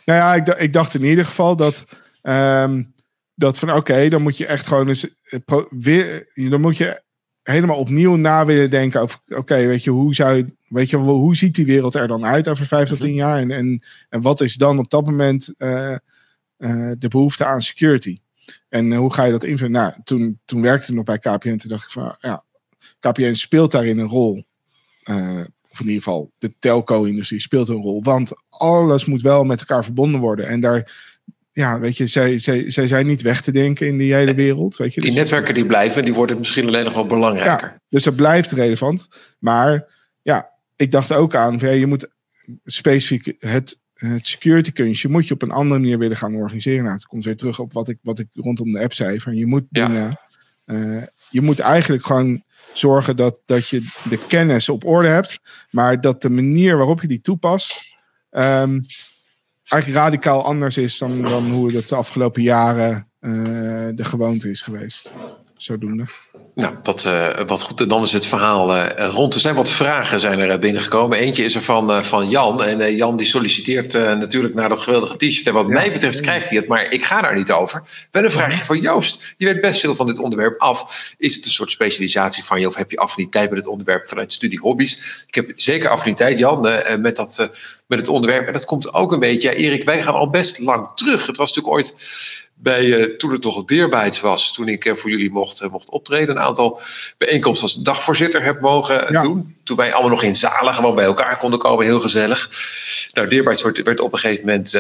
Nou 0.06 0.20
ja, 0.20 0.36
ik, 0.36 0.48
ik 0.48 0.74
dacht 0.74 0.94
in 0.94 1.04
ieder 1.04 1.26
geval 1.26 1.56
dat. 1.56 1.86
Um, 2.22 2.94
dat 3.36 3.58
van 3.58 3.72
oké, 3.72 4.10
dan 4.10 4.22
moet 4.22 4.38
je 4.38 4.46
echt 4.46 4.68
gewoon 4.68 4.88
eens 4.88 5.08
weer, 5.70 6.32
dan 6.34 6.62
moet 6.62 6.78
je 6.78 7.02
helemaal 7.44 7.78
opnieuw 7.78 8.16
na 8.16 8.46
willen 8.46 8.70
denken 8.70 9.02
over 9.02 9.20
oké, 9.28 9.66
weet 9.66 9.84
je, 9.84 9.90
hoe 9.90 10.16
zou 10.16 10.36
je, 10.36 10.46
weet 10.68 10.90
je, 10.90 10.98
hoe 10.98 11.36
ziet 11.36 11.56
die 11.56 11.66
wereld 11.66 11.96
er 11.96 12.08
dan 12.08 12.26
uit 12.26 12.48
over 12.48 12.66
vijf 12.66 12.90
tot 12.90 13.00
tien 13.00 13.14
jaar 13.14 13.40
en, 13.40 13.52
en, 13.52 13.84
en 14.10 14.22
wat 14.22 14.42
is 14.42 14.56
dan 14.56 14.80
op 14.80 14.90
dat 14.90 15.06
moment 15.06 15.54
de 16.98 17.08
behoefte 17.10 17.46
aan 17.46 17.62
security? 17.62 18.20
En 18.70 18.94
hoe 18.94 19.14
ga 19.14 19.24
je 19.24 19.32
dat 19.32 19.44
invullen? 19.44 19.72
Nou, 19.72 19.94
toen, 20.04 20.40
toen 20.46 20.62
werkte 20.62 20.90
ik 20.90 20.96
nog 20.96 21.06
bij 21.06 21.20
KPN. 21.20 21.56
Toen 21.56 21.70
dacht 21.70 21.84
ik 21.84 21.92
van, 21.92 22.16
ja, 22.20 22.44
KPN 23.00 23.34
speelt 23.34 23.72
daarin 23.72 23.98
een 23.98 24.08
rol. 24.08 24.46
Of 25.76 25.82
in 25.82 25.88
ieder 25.88 26.04
geval, 26.04 26.32
de 26.38 26.54
telco-industrie 26.60 27.40
speelt 27.40 27.70
een 27.70 27.82
rol. 27.82 28.04
Want 28.04 28.34
alles 28.50 29.06
moet 29.06 29.22
wel 29.22 29.44
met 29.44 29.60
elkaar 29.60 29.84
verbonden 29.84 30.22
worden. 30.22 30.48
En 30.48 30.60
daar, 30.60 30.92
ja, 31.52 31.80
weet 31.80 31.98
je, 31.98 32.08
zij, 32.08 32.40
zij, 32.40 32.72
zij 32.72 32.88
zijn 32.88 33.08
niet 33.08 33.22
weg 33.22 33.42
te 33.42 33.52
denken 33.52 33.88
in 33.88 33.98
die 33.98 34.14
hele 34.14 34.34
wereld. 34.34 34.78
Weet 34.78 34.94
je. 34.94 35.02
Die 35.02 35.10
dus- 35.10 35.20
netwerken 35.20 35.54
die 35.54 35.66
blijven, 35.66 36.04
die 36.04 36.14
worden 36.14 36.38
misschien 36.38 36.68
alleen 36.68 36.84
nog 36.84 36.94
wel 36.94 37.08
belangrijker. 37.08 37.68
Ja, 37.68 37.82
dus 37.90 38.04
dat 38.04 38.16
blijft 38.16 38.52
relevant. 38.52 39.08
Maar 39.40 39.88
ja, 40.22 40.50
ik 40.76 40.92
dacht 40.92 41.14
ook 41.14 41.36
aan, 41.36 41.58
ja, 41.60 41.70
je 41.70 41.88
moet 41.88 42.08
specifiek 42.66 43.36
het 43.40 43.84
het 43.96 44.28
security 44.28 44.72
kunstje 44.72 45.10
moet 45.10 45.28
je 45.28 45.34
op 45.34 45.42
een 45.42 45.52
andere 45.52 45.80
manier 45.80 45.98
willen 45.98 46.18
gaan 46.18 46.36
organiseren. 46.36 46.84
Nou, 46.84 46.96
het 46.96 47.06
komt 47.06 47.26
weer 47.26 47.36
terug 47.36 47.60
op 47.60 47.74
wat 47.74 47.88
ik, 47.88 47.98
wat 48.02 48.20
ik 48.20 48.28
rondom 48.34 48.72
de 48.72 48.80
app 48.80 48.94
zei. 48.94 49.20
Van 49.20 49.36
je 49.36 49.46
moet 49.46 49.64
dingen. 49.70 50.20
Uh, 50.66 51.04
je 51.30 51.42
moet 51.42 51.60
eigenlijk 51.60 52.06
gewoon 52.06 52.44
zorgen 52.78 53.16
dat, 53.16 53.36
dat 53.46 53.68
je 53.68 53.82
de 54.10 54.20
kennis 54.28 54.70
op 54.70 54.86
orde 54.86 55.08
hebt. 55.08 55.40
Maar 55.70 56.02
dat 56.02 56.22
de 56.22 56.30
manier 56.30 56.78
waarop 56.78 57.02
je 57.02 57.08
die 57.08 57.22
toepast. 57.22 57.96
Um, 58.32 58.86
eigenlijk 59.68 60.04
radicaal 60.04 60.46
anders 60.46 60.78
is 60.78 60.98
dan, 60.98 61.22
dan 61.22 61.52
hoe 61.52 61.76
het 61.76 61.90
de 61.90 61.96
afgelopen 61.96 62.42
jaren 62.42 63.10
uh, 63.20 63.32
de 63.96 64.04
gewoonte 64.04 64.50
is 64.50 64.62
geweest. 64.62 65.12
Zodoende. 65.58 66.06
Nou, 66.56 66.76
wat, 66.84 67.06
uh, 67.08 67.40
wat 67.48 67.62
goed. 67.62 67.82
En 67.82 67.88
dan 67.88 68.02
is 68.02 68.12
het 68.12 68.28
verhaal 68.28 68.76
uh, 68.76 69.08
rond. 69.10 69.34
Er 69.34 69.40
zijn 69.40 69.56
wat 69.56 69.70
vragen 69.70 70.20
zijn 70.20 70.40
er 70.40 70.60
binnengekomen. 70.60 71.18
Eentje 71.18 71.44
is 71.44 71.56
er 71.56 71.62
van, 71.62 71.92
uh, 71.92 72.04
van 72.04 72.30
Jan. 72.30 72.64
En 72.64 72.96
Jan 72.96 73.18
die 73.18 73.28
solliciteert 73.28 73.94
natuurlijk 73.94 74.54
naar 74.54 74.70
dat 74.70 74.80
geweldige 74.80 75.18
t-shirt. 75.18 75.48
En 75.48 75.54
wat 75.54 75.66
ja, 75.68 75.74
mij 75.74 75.92
betreft 75.92 76.20
krijgt 76.20 76.50
hij 76.50 76.58
het, 76.58 76.68
maar 76.68 76.92
ik 76.92 77.06
ga 77.06 77.22
daar 77.22 77.36
niet 77.36 77.52
over. 77.52 77.84
Wel 78.12 78.24
een 78.24 78.32
vraagje 78.32 78.66
van 78.66 78.80
Joost. 78.80 79.36
Je 79.38 79.46
weet 79.46 79.62
best 79.62 79.80
veel 79.80 79.96
van 79.96 80.06
dit 80.06 80.20
onderwerp 80.20 80.60
af. 80.62 81.14
Is 81.18 81.36
het 81.36 81.46
een 81.46 81.52
soort 81.52 81.72
specialisatie 81.72 82.44
van 82.44 82.60
je 82.60 82.68
of 82.68 82.76
heb 82.76 82.92
je 82.92 82.98
affiniteit 82.98 83.50
met 83.50 83.60
het 83.60 83.68
onderwerp 83.68 84.08
vanuit 84.08 84.34
studie 84.34 84.60
hobby's? 84.60 85.24
Ik 85.28 85.36
heb 85.36 85.52
zeker 85.56 85.90
affiniteit, 85.90 86.38
Jan, 86.38 86.62
met, 87.00 87.16
dat, 87.16 87.50
met 87.88 88.00
het 88.00 88.08
onderwerp. 88.08 88.48
En 88.48 88.54
dat 88.54 88.66
komt 88.66 88.94
ook 88.94 89.12
een 89.12 89.20
beetje. 89.20 89.50
Ja, 89.50 89.56
Erik, 89.56 89.84
wij 89.84 90.04
gaan 90.04 90.14
al 90.14 90.30
best 90.30 90.60
lang 90.60 90.92
terug. 90.96 91.28
Het 91.28 91.38
was 91.38 91.54
natuurlijk 91.54 91.76
ooit 91.76 91.96
bij, 92.58 92.84
uh, 92.84 93.04
toen 93.04 93.32
het 93.32 93.44
nog 93.44 93.58
een 93.58 93.66
deerbaits 93.66 94.22
was, 94.22 94.54
toen 94.54 94.68
ik 94.68 94.86
uh, 94.86 94.96
voor 94.96 95.10
jullie 95.10 95.32
mocht, 95.32 95.62
uh, 95.62 95.70
mocht 95.70 95.90
optreden, 95.90 96.36
een 96.36 96.42
aantal 96.42 96.82
bijeenkomsten 97.18 97.68
als 97.68 97.78
dagvoorzitter 97.82 98.44
heb 98.44 98.62
mogen 98.62 99.14
ja. 99.14 99.22
doen. 99.22 99.56
Toen 99.64 99.78
wij 99.78 99.94
allemaal 99.94 100.12
nog 100.12 100.24
in 100.24 100.36
zalen 100.36 100.74
gewoon 100.74 100.96
bij 100.96 101.06
elkaar 101.06 101.38
konden 101.38 101.60
komen, 101.60 101.86
heel 101.86 102.00
gezellig. 102.00 102.50
Nou, 103.14 103.28
deerbaits 103.28 103.62
werd, 103.62 103.84
werd 103.84 104.00
op 104.00 104.14
een 104.14 104.20
gegeven 104.20 104.46
moment 104.46 104.72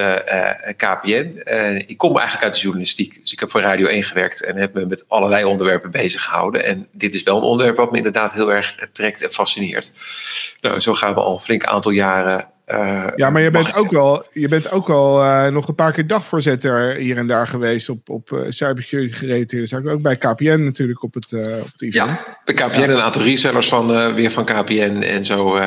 KPN. 0.77 1.43
ik 1.87 1.97
kom 1.97 2.17
eigenlijk 2.17 2.45
uit 2.45 2.53
de 2.53 2.61
journalistiek, 2.61 3.19
dus 3.21 3.31
ik 3.31 3.39
heb 3.39 3.51
voor 3.51 3.61
Radio 3.61 3.87
1 3.87 4.03
gewerkt 4.03 4.43
en 4.43 4.55
heb 4.55 4.73
me 4.73 4.85
met 4.85 5.05
allerlei 5.07 5.43
onderwerpen 5.43 5.91
bezig 5.91 6.23
gehouden. 6.23 6.63
En 6.63 6.87
dit 6.91 7.13
is 7.13 7.23
wel 7.23 7.37
een 7.37 7.43
onderwerp 7.43 7.77
wat 7.77 7.91
me 7.91 7.97
inderdaad 7.97 8.33
heel 8.33 8.51
erg 8.51 8.87
trekt 8.91 9.21
en 9.21 9.31
fascineert. 9.31 9.91
Nou, 10.61 10.79
zo 10.79 10.93
gaan 10.93 11.13
we 11.13 11.19
al 11.19 11.33
een 11.33 11.39
flink 11.39 11.63
aantal 11.63 11.91
jaren 11.91 12.53
uh, 12.67 13.07
ja, 13.15 13.29
maar 13.29 13.41
je 13.41 13.51
bent 13.51 13.75
ook 13.75 13.91
wel, 13.91 14.25
je 14.33 14.47
bent 14.47 14.71
ook 14.71 14.87
wel 14.87 15.23
uh, 15.23 15.47
nog 15.47 15.67
een 15.67 15.75
paar 15.75 15.91
keer 15.91 16.07
dagvoorzitter 16.07 16.95
hier 16.95 17.17
en 17.17 17.27
daar 17.27 17.47
geweest 17.47 17.89
op, 17.89 18.09
op 18.09 18.31
uh, 18.31 18.39
cybersecurity 18.49 19.13
gerelateerd. 19.13 19.69
Dus 19.69 19.73
ook 19.73 20.01
bij 20.01 20.17
KPN 20.17 20.63
natuurlijk 20.63 21.03
op 21.03 21.13
het, 21.13 21.33
op 21.33 21.69
het 21.71 21.81
event. 21.81 22.25
Ja, 22.27 22.37
bij 22.45 22.53
KPN 22.53 22.79
ja. 22.79 22.87
een 22.87 23.01
aantal 23.01 23.21
resellers 23.21 23.67
van, 23.67 24.13
weer 24.15 24.31
van 24.31 24.45
KPN. 24.45 25.01
En 25.01 25.25
zo, 25.25 25.59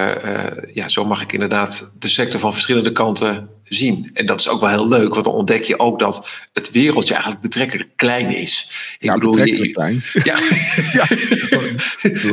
ja, 0.75 0.89
zo 0.89 1.05
mag 1.05 1.23
ik 1.23 1.33
inderdaad 1.33 1.95
de 1.99 2.09
sector 2.09 2.41
van 2.41 2.53
verschillende 2.53 2.93
kanten 2.93 3.49
zien. 3.69 4.11
En 4.15 4.27
dat 4.27 4.41
is 4.41 4.49
ook 4.49 4.61
wel 4.61 4.71
heel 4.71 4.89
leuk, 4.89 5.13
want 5.13 5.25
dan 5.25 5.35
ontdek 5.35 5.65
je 5.65 5.79
ook 5.79 5.99
dat 5.99 6.47
het 6.53 6.71
wereldje 6.71 7.13
eigenlijk 7.13 7.43
betrekkelijk 7.43 7.89
klein 7.97 8.35
is. 8.35 8.67
Ik 8.99 9.05
ja, 9.05 9.15
bedoel, 9.15 9.45
je, 9.45 9.71
klein. 9.71 10.03
Ja. 10.25 10.37
ja. 10.93 11.07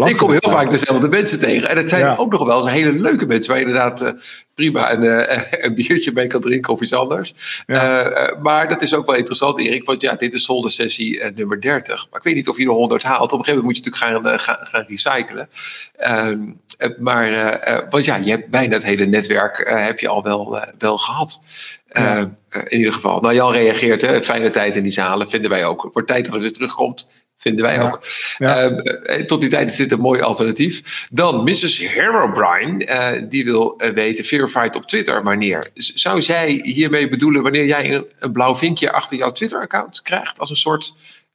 ik 0.09 0.17
kom 0.17 0.31
heel 0.31 0.49
vaak 0.49 0.69
dezelfde 0.69 1.09
mensen 1.09 1.39
tegen. 1.39 1.69
En 1.69 1.77
het 1.77 1.89
zijn 1.89 2.17
ook 2.17 2.31
nog 2.31 2.45
wel 2.45 2.57
eens 2.57 2.71
hele 2.71 2.99
leuke 2.99 3.25
mensen 3.25 3.51
waar 3.51 3.59
je 3.59 3.65
inderdaad 3.65 4.01
uh, 4.01 4.09
prima 4.53 4.91
een, 4.93 5.03
uh, 5.03 5.41
een 5.51 5.75
biertje 5.75 6.11
mee 6.11 6.27
kan 6.27 6.41
drinken 6.41 6.73
of 6.73 6.81
iets 6.81 6.93
anders. 6.93 7.63
Uh, 7.67 8.07
maar 8.41 8.67
dat 8.67 8.81
is 8.81 8.93
ook 8.93 9.05
wel 9.05 9.15
interessant, 9.15 9.59
Erik, 9.59 9.85
want 9.85 10.01
ja, 10.01 10.15
dit 10.15 10.33
is 10.33 10.49
sessie 10.65 11.23
nummer 11.35 11.61
30. 11.61 12.07
Maar 12.09 12.19
ik 12.19 12.25
weet 12.25 12.35
niet 12.35 12.49
of 12.49 12.57
je 12.57 12.63
de 12.63 12.69
100 12.69 13.03
haalt. 13.03 13.31
Op 13.31 13.39
een 13.39 13.45
gegeven 13.45 13.63
moment 13.63 13.83
moet 13.83 13.85
je 13.85 13.91
natuurlijk 13.91 14.25
gaan, 14.25 14.39
gaan, 14.39 14.67
gaan 14.67 14.85
recyclen. 14.87 15.49
Ehm, 15.95 16.39
maar, 16.97 17.85
want 17.89 18.05
ja, 18.05 18.15
je 18.15 18.29
hebt 18.29 18.49
bijna 18.49 18.73
het 18.73 18.83
hele 18.83 19.05
netwerk 19.05 19.69
heb 19.69 19.99
je 19.99 20.07
al 20.07 20.23
wel, 20.23 20.65
wel 20.77 20.97
gehad. 20.97 21.24
Ja. 21.93 22.19
Uh, 22.19 22.61
in 22.63 22.77
ieder 22.77 22.93
geval. 22.93 23.19
Nou, 23.19 23.33
Jan 23.33 23.51
reageert, 23.51 24.01
hè, 24.01 24.23
fijne 24.23 24.49
tijd 24.49 24.75
in 24.75 24.83
die 24.83 24.91
zalen, 24.91 25.29
vinden 25.29 25.49
wij 25.49 25.65
ook. 25.65 25.83
Het 25.83 25.93
wordt 25.93 26.07
tijd 26.07 26.25
dat 26.25 26.33
het 26.33 26.43
weer 26.43 26.53
terugkomt. 26.53 27.23
Vinden 27.37 27.65
wij 27.65 27.75
ja. 27.75 27.83
ook. 27.83 27.99
Ja. 28.37 28.69
Uh, 28.69 29.21
tot 29.21 29.41
die 29.41 29.49
tijd 29.49 29.71
is 29.71 29.77
dit 29.77 29.91
een 29.91 29.99
mooi 29.99 30.21
alternatief. 30.21 31.05
Dan 31.11 31.43
Mrs. 31.43 31.77
Herobrine, 31.79 32.85
uh, 32.85 33.29
die 33.29 33.45
wil 33.45 33.81
weten, 33.93 34.25
verified 34.25 34.75
op 34.75 34.85
Twitter, 34.85 35.23
wanneer? 35.23 35.69
Zou 35.73 36.21
zij 36.21 36.59
hiermee 36.63 37.09
bedoelen 37.09 37.43
wanneer 37.43 37.65
jij 37.65 37.93
een, 37.93 38.05
een 38.19 38.31
blauw 38.31 38.55
vinkje 38.55 38.91
achter 38.91 39.17
jouw 39.17 39.31
Twitter-account 39.31 40.01
krijgt? 40.01 40.39
Als 40.39 40.49
een 40.49 40.55
soort 40.55 40.93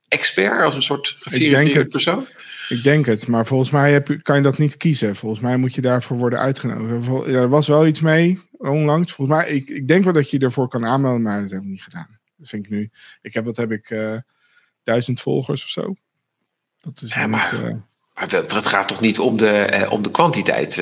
expert, 0.08 0.64
als 0.64 0.74
een 0.74 0.82
soort 0.82 1.16
geverifieerde 1.18 1.84
persoon? 1.84 2.26
Ik 2.68 2.82
denk 2.82 3.06
het, 3.06 3.26
maar 3.26 3.46
volgens 3.46 3.70
mij 3.70 3.92
heb, 3.92 4.18
kan 4.22 4.36
je 4.36 4.42
dat 4.42 4.58
niet 4.58 4.76
kiezen. 4.76 5.16
Volgens 5.16 5.40
mij 5.40 5.56
moet 5.56 5.74
je 5.74 5.80
daarvoor 5.80 6.16
worden 6.16 6.38
uitgenodigd. 6.38 7.26
Er 7.26 7.48
was 7.48 7.66
wel 7.66 7.86
iets 7.86 8.00
mee 8.00 8.38
onlangs. 8.68 9.12
Volgens 9.12 9.38
mij, 9.38 9.48
ik, 9.48 9.68
ik 9.68 9.88
denk 9.88 10.04
wel 10.04 10.12
dat 10.12 10.30
je 10.30 10.38
ervoor 10.38 10.68
kan 10.68 10.86
aanmelden, 10.86 11.22
maar 11.22 11.42
dat 11.42 11.50
heb 11.50 11.60
ik 11.60 11.66
niet 11.66 11.82
gedaan. 11.82 12.18
Dat 12.36 12.48
vind 12.48 12.64
ik 12.64 12.70
nu. 12.70 12.90
Ik 13.22 13.34
heb, 13.34 13.44
wat 13.44 13.56
heb 13.56 13.70
ik, 13.70 13.90
uh, 13.90 14.18
duizend 14.82 15.20
volgers 15.20 15.62
of 15.62 15.68
zo. 15.68 15.94
Dat 16.80 17.02
is 17.02 17.14
ja, 17.14 17.26
maar, 17.26 17.52
niet, 17.52 17.62
uh... 17.62 17.74
maar 18.14 18.30
het 18.30 18.66
gaat 18.66 18.88
toch 18.88 19.00
niet 19.00 19.18
om 19.18 19.36
de, 19.36 19.80
uh, 19.80 19.92
om 19.92 20.02
de 20.02 20.10
kwantiteit, 20.10 20.76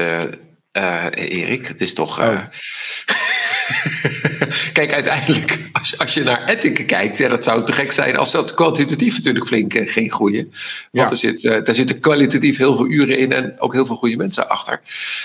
Erik? 0.72 1.66
Het 1.66 1.80
is 1.80 1.94
toch. 1.94 2.20
Oh. 2.20 2.44
Kijk, 4.72 4.92
uiteindelijk, 4.92 5.58
als, 5.72 5.98
als 5.98 6.14
je 6.14 6.22
naar 6.22 6.44
Ethiken 6.44 6.86
kijkt, 6.86 7.18
ja, 7.18 7.28
dat 7.28 7.44
zou 7.44 7.64
te 7.64 7.72
gek 7.72 7.92
zijn 7.92 8.16
als 8.16 8.30
dat 8.30 8.54
kwantitatief 8.54 9.16
natuurlijk 9.16 9.46
flink 9.46 9.74
uh, 9.74 9.90
ging 9.90 10.12
groeien. 10.12 10.44
Want 10.44 10.52
ja. 10.90 11.10
er, 11.10 11.16
zit, 11.16 11.44
uh, 11.44 11.64
daar 11.64 11.74
zitten 11.74 12.00
kwalitatief 12.00 12.56
heel 12.56 12.76
veel 12.76 12.86
uren 12.86 13.18
in 13.18 13.32
en 13.32 13.60
ook 13.60 13.72
heel 13.72 13.86
veel 13.86 13.96
goede 13.96 14.16
mensen 14.16 14.48
achter. 14.48 14.80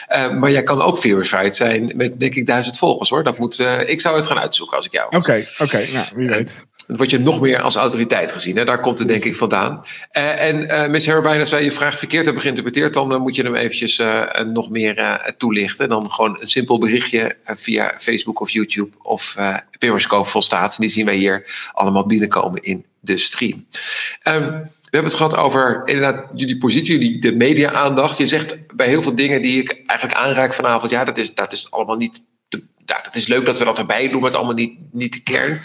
Uh, 0.10 0.40
maar 0.40 0.52
jij 0.52 0.64
kan 0.64 0.82
ook 0.82 0.98
verified 0.98 1.56
zijn 1.56 1.92
met, 1.96 2.20
denk 2.20 2.36
ik, 2.36 2.46
duizend 2.46 2.78
volgers 2.78 3.10
hoor. 3.10 3.24
Dat 3.24 3.38
moet, 3.38 3.60
ik 3.86 4.02
zou 4.02 4.16
het 4.16 4.28
gaan 4.28 4.40
uitzoeken 4.40 4.78
als 4.78 4.86
ik 4.86 4.92
jou. 4.92 5.06
Oké, 5.06 5.18
oké, 5.18 5.64
okay, 5.64 5.90
nou, 5.94 6.06
wie 6.16 6.28
weet. 6.28 6.54
Dan 6.88 6.98
word 6.98 7.10
je 7.10 7.20
nog 7.20 7.42
meer 7.42 7.62
als 7.62 7.76
autoriteit 7.76 8.34
gezien. 8.34 8.58
Hè? 8.58 8.66
Daar 8.66 8.80
komt 8.80 9.00
het 9.00 9.08
denk 9.08 9.24
ik 9.24 9.36
vandaan. 9.36 9.82
Uh, 10.18 10.42
en 10.42 10.64
uh, 10.64 10.88
Miss 10.88 11.06
Herbijn, 11.06 11.40
als 11.40 11.52
wij 11.52 11.64
je 11.64 11.72
vraag 11.72 11.98
verkeerd 11.98 12.26
hebben 12.26 12.42
geïnterpreteerd, 12.42 12.94
dan 12.94 13.14
uh, 13.14 13.20
moet 13.20 13.36
je 13.36 13.44
hem 13.44 13.56
eventjes 13.56 14.02
nog 14.54 14.70
meer 14.70 15.34
toelichten. 15.38 15.90
Dan 15.90 16.12
gewoon 16.12 16.42
een 16.42 16.48
simpel 16.48 16.78
berichtje 16.78 17.36
via 17.46 17.96
Facebook 18.00 18.40
of 18.40 18.50
YouTube 18.50 18.98
of 19.02 19.36
Periscope 19.80 20.30
volstaat. 20.30 20.80
Die 20.80 20.90
zien 20.90 21.06
wij 21.06 21.16
hier 21.16 21.70
allemaal 21.74 22.06
binnenkomen 22.06 22.64
in 22.64 22.86
de 23.00 23.18
stream. 23.18 23.66
Um, 24.28 24.72
we 24.94 25.00
hebben 25.00 25.12
het 25.18 25.22
gehad 25.22 25.46
over 25.46 25.82
inderdaad 25.86 26.26
jullie 26.36 26.58
positie, 26.58 27.00
jullie, 27.00 27.20
de 27.20 27.36
media-aandacht. 27.36 28.18
Je 28.18 28.28
zegt 28.28 28.76
bij 28.76 28.88
heel 28.88 29.02
veel 29.02 29.16
dingen 29.16 29.42
die 29.42 29.62
ik 29.62 29.82
eigenlijk 29.86 30.20
aanraak 30.20 30.54
vanavond, 30.54 30.92
ja, 30.92 31.04
dat 31.04 31.18
is, 31.18 31.34
dat 31.34 31.54
is 31.54 31.72
allemaal 31.72 31.96
niet 31.96 32.24
ja, 32.86 33.00
dat 33.04 33.16
is 33.16 33.28
leuk 33.28 33.46
dat 33.46 33.58
we 33.58 33.66
dat 33.66 33.80
erbij 33.80 34.10
doen, 34.10 34.20
maar 34.20 34.30
het 34.30 34.36
allemaal 34.38 34.56
niet, 34.56 34.78
niet 34.92 35.14
de 35.14 35.24
kern. 35.24 35.62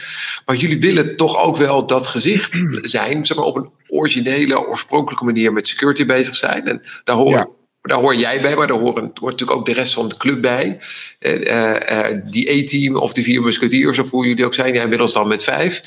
Maar 0.47 0.57
jullie 0.57 0.81
willen 0.81 1.17
toch 1.17 1.39
ook 1.39 1.57
wel 1.57 1.87
dat 1.87 2.07
gezicht 2.07 2.61
zijn, 2.97 3.25
zeg 3.25 3.37
maar 3.37 3.47
op 3.47 3.57
een 3.57 3.71
originele, 3.89 4.69
oorspronkelijke 4.69 5.25
manier 5.25 5.53
met 5.53 5.69
security 5.69 6.05
bezig 6.05 6.35
zijn. 6.35 6.67
En 6.67 6.83
daar 7.05 7.17
horen 7.17 7.57
daar 7.89 7.99
hoor 7.99 8.15
jij 8.15 8.41
bij, 8.41 8.57
maar 8.57 8.67
daar 8.67 8.79
hoort, 8.79 8.97
hoort 8.97 9.15
natuurlijk 9.21 9.59
ook 9.59 9.67
de 9.67 9.73
rest 9.73 9.93
van 9.93 10.09
de 10.09 10.17
club 10.17 10.43
bij. 10.43 10.79
Uh, 11.21 11.41
uh, 11.41 12.21
die 12.25 12.51
E-team 12.53 12.97
of 12.97 13.13
die 13.13 13.25
vier 13.25 13.43
musketiers, 13.43 13.99
of 13.99 14.11
hoe 14.11 14.27
jullie 14.27 14.45
ook 14.45 14.55
zijn, 14.55 14.75
ja, 14.75 14.83
inmiddels 14.83 15.13
dan 15.13 15.29
met 15.29 15.45
vijf. 15.45 15.81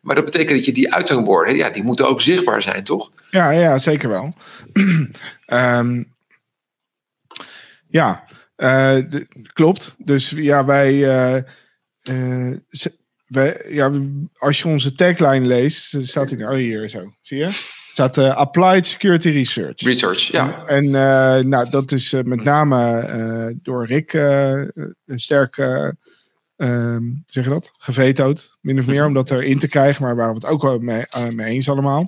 Maar 0.00 0.14
dat 0.14 0.24
betekent 0.24 0.50
dat 0.50 0.64
je 0.64 0.72
die 0.72 0.94
uithangborden, 0.94 1.56
ja, 1.56 1.70
die 1.70 1.82
moeten 1.82 2.08
ook 2.08 2.20
zichtbaar 2.20 2.62
zijn, 2.62 2.84
toch? 2.84 3.10
Ja, 3.30 3.50
ja 3.50 3.78
zeker 3.78 4.08
wel. 4.08 4.34
um, 5.46 6.12
ja, 7.88 8.24
de, 8.58 9.46
klopt. 9.52 9.94
Dus 9.98 10.30
ja, 10.30 10.64
wij, 10.64 10.94
uh, 10.94 11.42
uh, 12.10 12.56
wij, 13.26 13.66
ja, 13.68 13.92
als 14.36 14.58
je 14.58 14.68
onze 14.68 14.94
tagline 14.94 15.46
leest, 15.46 15.96
staat 16.00 16.30
hij 16.30 16.46
oh 16.46 16.54
hier 16.54 16.88
zo, 16.88 17.12
zie 17.22 17.38
je? 17.38 17.48
Staat 17.92 18.18
Applied 18.18 18.86
Security 18.86 19.28
Research. 19.28 19.80
Research, 19.80 20.20
ja. 20.20 20.64
En, 20.64 20.90
nou, 21.48 21.70
dat 21.70 21.92
is 21.92 22.12
met 22.24 22.44
name 22.44 23.58
door 23.62 23.86
Rick 23.86 24.10
sterk 25.06 25.58
ehm, 26.56 27.02
zeg 27.26 27.44
je 27.44 27.50
dat? 27.50 27.70
Gevetood, 27.78 28.56
min 28.60 28.78
of 28.78 28.86
meer, 28.86 29.06
om 29.06 29.14
dat 29.14 29.30
erin 29.30 29.58
te 29.58 29.68
krijgen. 29.68 30.02
Maar 30.02 30.16
waar 30.16 30.28
we 30.28 30.34
het 30.34 30.46
ook 30.46 30.62
wel 30.62 30.78
mee, 30.78 31.04
mee 31.30 31.54
eens 31.54 31.68
allemaal. 31.68 32.04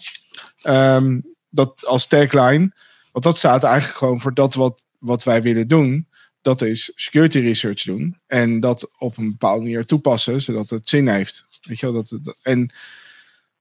Um, 0.63 1.31
dat 1.51 1.87
als 1.87 2.07
tagline, 2.07 2.73
want 3.13 3.25
dat 3.25 3.39
staat 3.39 3.65
eigenlijk 3.65 3.99
gewoon 3.99 4.21
voor 4.21 4.35
dat 4.35 4.55
wat, 4.55 4.87
wat 4.99 5.23
wij 5.23 5.43
willen 5.43 5.69
doen. 5.69 6.09
Dat 6.43 6.63
is 6.63 6.93
security 6.95 7.39
research 7.39 7.83
doen. 7.83 8.19
En 8.27 8.61
dat 8.61 8.91
op 8.99 9.17
een 9.17 9.31
bepaalde 9.31 9.63
manier 9.63 9.87
toepassen, 9.87 10.41
zodat 10.41 10.71
het 10.71 10.89
zin 10.89 11.09
heeft. 11.09 11.47
Weet 11.63 11.81
je 11.81 11.87
wel, 11.87 11.95
dat, 11.95 12.09
het, 12.09 12.37
en 12.43 12.73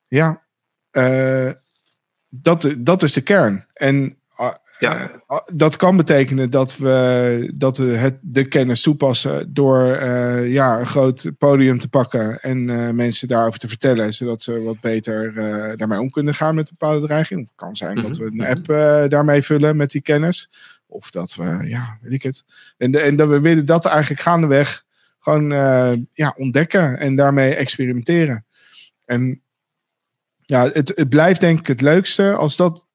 ja, 0.08 0.42
uh, 0.92 1.52
dat, 2.30 2.76
dat 2.78 3.04
is 3.04 3.14
de 3.14 3.22
kern. 3.22 3.66
En 3.74 4.18
uh, 4.40 4.54
ja. 4.80 5.12
Uh, 5.12 5.38
dat 5.54 5.76
kan 5.76 5.98
betekenen 5.98 6.50
dat 6.50 6.78
we, 6.78 7.52
dat 7.56 7.78
we 7.78 7.84
het, 7.84 8.18
de 8.22 8.48
kennis 8.48 8.82
toepassen 8.82 9.54
door 9.54 10.04
ja, 10.46 10.80
een 10.80 10.88
groot 10.88 11.32
podium 11.38 11.80
te 11.80 11.90
pakken 11.90 12.42
en 12.42 12.96
mensen 12.96 13.28
daarover 13.28 13.60
te 13.60 13.68
vertellen, 13.68 14.14
zodat 14.14 14.44
ze 14.44 14.62
wat 14.62 14.80
beter 14.80 15.34
daarmee 15.78 16.00
om 16.00 16.10
kunnen 16.10 16.36
gaan 16.36 16.56
met 16.56 16.70
bepaalde 16.70 17.08
dreiging. 17.08 17.40
Het 17.40 17.56
kan 17.56 17.76
zijn 17.76 18.02
dat 18.02 18.18
we 18.18 18.26
een 18.26 18.36
mhm. 18.36 18.52
app 18.52 18.66
daarmee 19.12 19.42
vullen 19.42 19.78
met 19.78 19.92
die 19.92 20.02
kennis. 20.02 20.50
Of 20.90 21.12
dat 21.12 21.36
we, 21.36 21.68
ja, 21.68 21.98
weet 22.02 22.14
ik 22.14 22.24
het. 22.24 22.44
En, 22.78 23.04
en 23.04 23.16
dat 23.16 23.30
we 23.30 23.40
willen 23.40 23.66
dat 23.66 23.86
eigenlijk 23.86 24.22
gaandeweg 24.22 24.86
gewoon 25.20 25.50
ja, 26.14 26.34
ontdekken 26.38 27.00
en 27.00 27.16
daarmee 27.16 27.56
experimenteren. 27.56 28.46
En 29.06 29.42
ja, 30.50 30.70
het, 30.70 30.92
het 30.96 31.10
blijft 31.10 31.42
denk 31.42 31.60
ik 31.60 31.68
het 31.68 31.82
leukste 31.82 32.34
als 32.36 32.56
dat, 32.56 32.88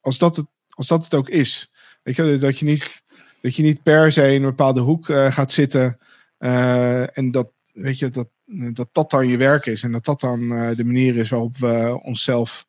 als 0.00 0.18
dat, 0.18 0.36
het, 0.36 0.46
als 0.68 0.86
dat 0.86 1.04
het 1.04 1.14
ook 1.14 1.28
is. 1.28 1.72
Weet 2.02 2.16
je, 2.16 2.38
dat 2.38 2.58
je 2.58 2.64
niet, 2.64 3.02
dat 3.40 3.56
je 3.56 3.62
niet 3.62 3.82
per 3.82 4.12
se 4.12 4.32
in 4.32 4.42
een 4.42 4.48
bepaalde 4.48 4.80
hoek 4.80 5.08
uh, 5.08 5.32
gaat 5.32 5.52
zitten. 5.52 5.98
Uh, 6.38 7.18
en 7.18 7.30
dat, 7.30 7.50
weet 7.72 7.98
je, 7.98 8.10
dat, 8.10 8.28
dat 8.72 8.88
dat 8.92 9.10
dan 9.10 9.28
je 9.28 9.36
werk 9.36 9.66
is. 9.66 9.82
En 9.82 9.92
dat 9.92 10.04
dat 10.04 10.20
dan 10.20 10.48
de 10.48 10.84
manier 10.84 11.16
is 11.16 11.28
waarop 11.28 11.58
we 11.58 12.00
onszelf 12.02 12.66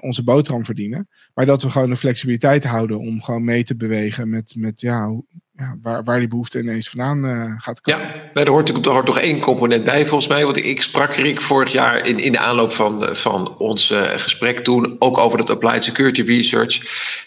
onze 0.00 0.24
boterham 0.24 0.64
verdienen. 0.64 1.08
Maar 1.34 1.46
dat 1.46 1.62
we 1.62 1.70
gewoon 1.70 1.90
de 1.90 1.96
flexibiliteit 1.96 2.64
houden 2.64 2.98
om 2.98 3.22
gewoon 3.22 3.44
mee 3.44 3.64
te 3.64 3.76
bewegen 3.76 4.28
met, 4.28 4.54
met 4.56 4.80
ja, 4.80 5.22
ja, 5.56 6.02
waar, 6.04 6.18
die 6.18 6.28
behoefte 6.28 6.60
ineens 6.60 6.88
vandaan 6.88 7.24
uh, 7.24 7.54
gaat 7.58 7.80
komen. 7.80 8.02
Ja, 8.34 8.42
er 8.42 8.48
hoort, 8.48 8.86
er 8.86 8.92
hoort 8.92 9.06
nog 9.06 9.18
één 9.18 9.40
component 9.40 9.84
bij 9.84 10.06
volgens 10.06 10.28
mij. 10.28 10.44
Want 10.44 10.56
ik 10.56 10.82
sprak 10.82 11.14
Rick 11.14 11.40
vorig 11.40 11.72
jaar 11.72 12.06
in, 12.06 12.18
in 12.18 12.32
de 12.32 12.38
aanloop 12.38 12.72
van, 12.72 13.16
van 13.16 13.58
ons 13.58 13.90
uh, 13.90 14.02
gesprek 14.02 14.58
toen 14.58 14.96
ook 14.98 15.18
over 15.18 15.38
het 15.38 15.50
Applied 15.50 15.84
Security 15.84 16.22
Research. 16.22 16.80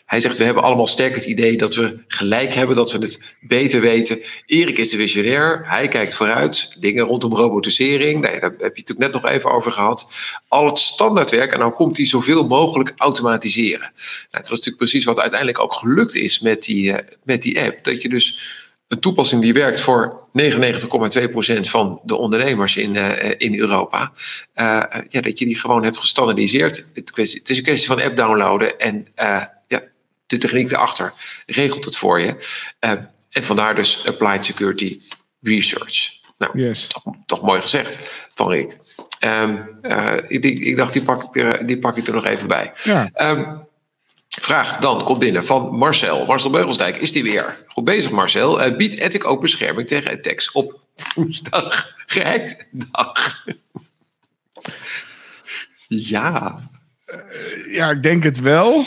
Hij 0.06 0.20
zegt, 0.20 0.38
we 0.38 0.44
hebben 0.44 0.64
allemaal 0.64 0.88
sterk 0.88 1.16
het 1.16 1.26
idee 1.26 1.58
dat 1.58 1.76
we 1.76 2.00
gelijk 2.08 2.54
hebben, 2.54 2.76
dat 2.76 2.92
we 2.92 2.98
het 2.98 3.36
beter 3.40 3.82
weten. 3.82 4.20
Erik 4.46 4.78
is 4.78 4.90
de 4.90 4.98
visionair, 4.98 5.62
hij 5.64 5.88
kijkt 5.88 6.16
vooruit. 6.16 6.76
Dingen 6.80 7.06
rondom 7.06 7.34
robotisering, 7.34 8.22
nee, 8.22 8.40
daar 8.40 8.42
heb 8.42 8.60
je 8.60 8.66
het 8.66 8.76
natuurlijk 8.76 9.14
net 9.14 9.22
nog 9.22 9.32
even 9.32 9.52
over 9.52 9.72
gehad. 9.72 10.10
Al 10.48 10.66
het 10.66 10.80
standaardwerk, 10.80 11.54
en 11.54 11.60
nou 11.60 11.72
komt 11.72 11.98
hij 11.98 12.06
zoveel 12.06 12.48
mogelijk 12.48 12.94
automatiseren. 12.98 13.80
Nou, 13.80 14.28
het 14.32 14.50
was 14.50 14.58
natuurlijk 14.58 14.78
precies 14.78 15.06
wat 15.06 15.20
uiteindelijk 15.20 15.60
ook 15.60 15.74
gelukt 15.74 16.16
is 16.16 16.40
met 16.40 16.64
die, 16.64 16.96
met 17.24 17.42
die 17.42 17.62
app. 17.62 17.84
Dat 17.84 18.02
je 18.02 18.10
dus 18.10 18.17
een 18.88 19.00
toepassing 19.00 19.42
die 19.42 19.54
werkt 19.54 19.82
voor 19.82 20.28
99,2% 20.42 21.60
van 21.60 22.02
de 22.04 22.16
ondernemers 22.16 22.78
in, 22.78 22.96
uh, 22.96 23.34
in 23.38 23.60
Europa. 23.60 24.12
Uh, 24.56 24.84
ja, 25.10 25.22
dat 25.22 25.40
je 25.40 25.46
die 25.46 25.60
gewoon 25.60 25.84
hebt 25.84 25.98
gestandardiseerd. 25.98 26.88
Het, 26.94 27.12
het 27.16 27.50
is 27.50 27.58
een 27.58 27.64
kwestie 27.64 27.88
van 27.88 28.02
app 28.02 28.16
downloaden 28.16 28.80
en 28.80 29.08
ja, 29.68 29.84
de 30.28 30.38
techniek 30.38 30.72
erachter 30.72 31.14
regelt 31.46 31.86
het 31.86 31.98
voor 31.98 32.22
je. 32.22 32.36
en 33.30 33.44
vandaar 33.44 33.76
dus 33.76 34.06
Applied 34.06 34.46
Security 34.46 35.00
Research. 35.42 36.16
Nou, 36.38 36.62
yes. 36.62 36.88
toch, 36.88 37.04
toch 37.26 37.42
mooi 37.42 37.62
gezegd 37.62 38.00
van 38.34 38.50
Rick. 38.50 38.78
Um, 39.20 39.80
ik, 40.28 40.44
ik, 40.44 40.76
dacht, 40.78 40.94
die 40.94 41.02
pak 41.02 41.24
ik, 41.24 41.44
er, 41.44 41.66
die 41.66 41.80
pak 41.80 41.98
ik 41.98 42.08
er 42.08 42.14
nog 42.14 42.26
even 42.26 42.48
bij. 42.48 42.74
Ja. 42.84 43.10
Um, 43.16 43.67
Vraag 44.28 44.78
dan 44.78 45.04
komt 45.04 45.20
binnen 45.20 45.46
van 45.46 45.76
Marcel. 45.76 46.26
Marcel 46.26 46.50
Beugelsdijk 46.50 46.98
is 46.98 47.12
die 47.12 47.24
weer. 47.24 47.66
Goed 47.68 47.86
bezig, 47.86 48.12
Marcel. 48.12 48.66
Uh, 48.66 48.78
biedt 48.78 48.98
Ethic 48.98 49.26
ook 49.26 49.42
bescherming 49.42 49.88
tegen 49.88 50.12
attacks 50.12 50.52
op 50.52 50.80
woensdag? 51.16 51.94
Gehackt 52.06 52.68
dag. 52.72 53.46
ja. 55.88 56.60
Uh, 57.06 57.74
ja, 57.74 57.90
ik 57.90 58.04
denk 58.04 58.24
het 58.24 58.40
wel. 58.40 58.84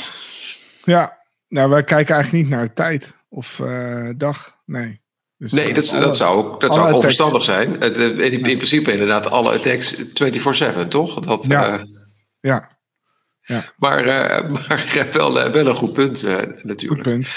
Ja, 0.84 1.18
nou, 1.48 1.70
wij 1.70 1.84
kijken 1.84 2.14
eigenlijk 2.14 2.44
niet 2.44 2.52
naar 2.54 2.64
de 2.66 2.72
tijd 2.72 3.14
of 3.28 3.58
uh, 3.58 4.08
dag. 4.16 4.56
Nee. 4.66 5.00
Dus 5.36 5.52
nee, 5.52 5.72
dat, 5.72 5.92
alle, 5.92 6.00
dat 6.00 6.16
zou, 6.16 6.58
dat 6.58 6.74
zou 6.74 6.92
onverstandig 6.92 7.42
zijn. 7.42 7.80
Het, 7.80 7.96
in, 7.96 8.42
in, 8.42 8.56
principe 8.56 8.92
inderdaad 8.92 9.30
alle 9.30 9.52
attacks 9.52 9.96
24-7, 10.84 10.88
toch? 10.88 11.20
Dat, 11.20 11.44
ja. 11.46 11.84
ja. 12.40 12.70
Ja. 13.42 13.62
Maar, 13.76 14.06
uh, 14.06 14.50
maar 14.68 15.06
wel, 15.12 15.46
uh, 15.46 15.52
wel 15.52 15.66
een 15.66 15.74
goed 15.74 15.92
punt 15.92 16.24
uh, 16.24 16.36
natuurlijk. 16.62 17.02
Goed 17.02 17.12
punt. 17.12 17.28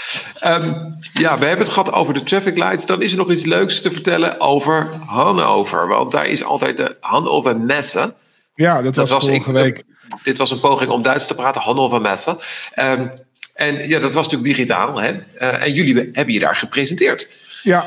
Um, 0.46 0.96
ja, 1.14 1.40
we 1.40 1.46
hebben 1.46 1.66
het 1.66 1.74
gehad 1.74 1.92
over 1.92 2.14
de 2.14 2.24
traffic 2.24 2.58
lights. 2.58 2.86
Dan 2.86 3.02
is 3.02 3.12
er 3.12 3.18
nog 3.18 3.32
iets 3.32 3.46
leuks 3.46 3.82
te 3.82 3.92
vertellen 3.92 4.40
over 4.40 4.90
Hannover. 5.06 5.88
Want 5.88 6.12
daar 6.12 6.26
is 6.26 6.44
altijd 6.44 6.78
de 6.78 6.98
Hannover 7.00 7.60
Messe. 7.60 8.14
Ja, 8.56 8.82
dat, 8.82 8.96
dat 8.96 9.10
was, 9.10 9.26
vorige 9.26 9.52
week. 9.52 9.84
Dit 10.24 10.38
was 10.38 10.52
een 10.52 10.60
poging 10.60 10.92
om 10.92 11.02
Duits 11.02 11.28
te 11.28 11.36
praten, 11.36 11.62
Hannover 11.62 12.02
Messe. 12.02 12.38
Um, 12.80 13.12
en 13.54 13.90
ja, 13.90 14.00
dat 14.00 14.14
was 14.14 14.26
natuurlijk 14.26 14.56
digitaal. 14.56 15.02
Hè? 15.02 15.12
en 15.38 15.74
jullie 15.74 16.10
hebben 16.12 16.34
je 16.34 16.40
daar 16.40 16.56
gepresenteerd. 16.56 17.28
Ja. 17.64 17.86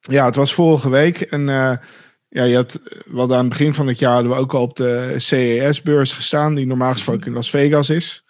Ja, 0.00 0.24
het 0.24 0.36
was 0.36 0.54
vorige 0.54 0.90
week. 0.90 1.20
En 1.20 1.80
ja, 2.28 2.44
je 2.44 2.54
had, 2.54 2.80
wat 3.06 3.32
aan 3.32 3.38
het 3.38 3.48
begin 3.48 3.74
van 3.74 3.86
het 3.86 3.98
jaar 3.98 4.12
hadden 4.12 4.32
we 4.32 4.38
ook 4.38 4.54
al 4.54 4.62
op 4.62 4.76
de 4.76 5.14
CES-beurs 5.16 6.12
gestaan, 6.12 6.54
die 6.54 6.66
normaal 6.66 6.92
gesproken 6.92 7.26
in 7.26 7.32
Las 7.32 7.50
Vegas 7.50 7.90
is. 7.90 8.24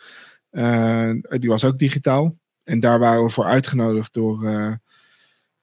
Uh, 0.51 1.11
die 1.29 1.49
was 1.49 1.65
ook 1.65 1.79
digitaal. 1.79 2.37
En 2.65 2.81
daar 2.81 2.99
waren 2.99 3.25
we 3.25 3.31
voor 3.31 3.45
uitgenodigd 3.45 4.13
door, 4.13 4.45
uh, 4.45 4.73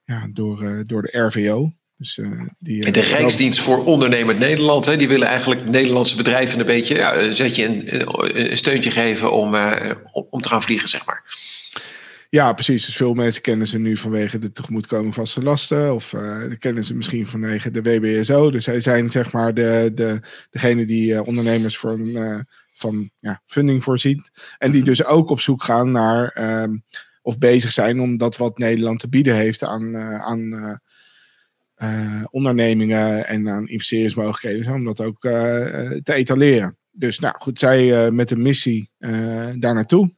ja, 0.04 0.28
door, 0.32 0.64
uh, 0.64 0.82
door 0.86 1.02
de 1.02 1.20
RVO. 1.20 1.74
Dus, 1.98 2.20
die, 2.58 2.92
de 2.92 3.02
Rijksdienst 3.02 3.60
voor 3.60 3.86
Ondernemend 3.86 4.40
Nederland, 4.40 4.86
hè, 4.86 4.96
die 4.96 5.08
willen 5.08 5.28
eigenlijk 5.28 5.70
Nederlandse 5.70 6.16
bedrijven 6.16 6.60
een 6.60 6.66
beetje 6.66 6.96
ja, 6.96 7.18
een, 7.18 7.32
zetje, 7.32 7.66
een, 7.66 8.50
een 8.50 8.58
steuntje 8.58 8.92
geven 8.92 9.32
om, 9.32 9.56
om 10.30 10.42
te 10.42 10.50
gaan 10.50 10.64
vliegen, 10.64 10.90
zeg 10.90 11.06
maar. 11.06 11.24
Ja, 12.34 12.54
precies. 12.54 12.86
Dus 12.86 12.96
veel 12.96 13.14
mensen 13.14 13.42
kennen 13.42 13.68
ze 13.68 13.80
nu 13.80 13.98
vanwege 13.98 14.40
de 14.40 14.52
tegemoetkoming 14.52 15.14
vaste 15.14 15.44
lasten. 15.44 15.94
Of 15.94 16.14
uh, 16.14 16.44
kennen 16.60 16.84
ze 16.84 16.96
misschien 16.96 17.28
vanwege 17.28 17.72
de 17.72 17.82
WBSO. 17.82 18.52
Dus 18.52 18.64
zij 18.64 18.80
zijn 18.80 19.12
zeg 19.12 19.32
maar 19.32 19.54
de, 19.54 19.92
de, 19.94 20.20
degene 20.50 20.86
die 20.86 21.12
uh, 21.12 21.28
ondernemers 21.28 21.78
voor 21.78 21.92
een, 21.92 22.08
uh, 22.08 22.40
van 22.74 23.10
ja, 23.20 23.42
funding 23.46 23.84
voorziet. 23.84 24.32
En 24.58 24.72
die 24.72 24.82
mhm. 24.82 24.90
dus 24.90 25.04
ook 25.06 25.30
op 25.30 25.40
zoek 25.40 25.64
gaan 25.64 25.92
naar 25.92 26.38
um, 26.64 26.84
of 27.22 27.38
bezig 27.38 27.72
zijn 27.72 28.02
om 28.02 28.18
dat 28.18 28.38
wat 28.38 28.58
Nederland 28.58 29.00
te 29.00 29.10
bieden 29.10 29.36
heeft 29.36 29.64
aan, 29.64 29.98
aan 29.98 30.80
ondernemingen 32.30 33.28
en 33.28 33.50
aan 33.50 33.68
investeringsmogelijkheden. 33.68 34.74
Om 34.74 34.84
dat 34.84 35.02
ook 35.02 35.20
te 35.20 36.14
etaleren. 36.14 36.78
Dus 36.92 37.20
nou 37.20 37.36
goed, 37.40 37.60
zij 37.60 38.12
met 38.12 38.32
een 38.32 38.42
missie 38.42 38.90
daar 39.60 39.74
naartoe. 39.74 40.14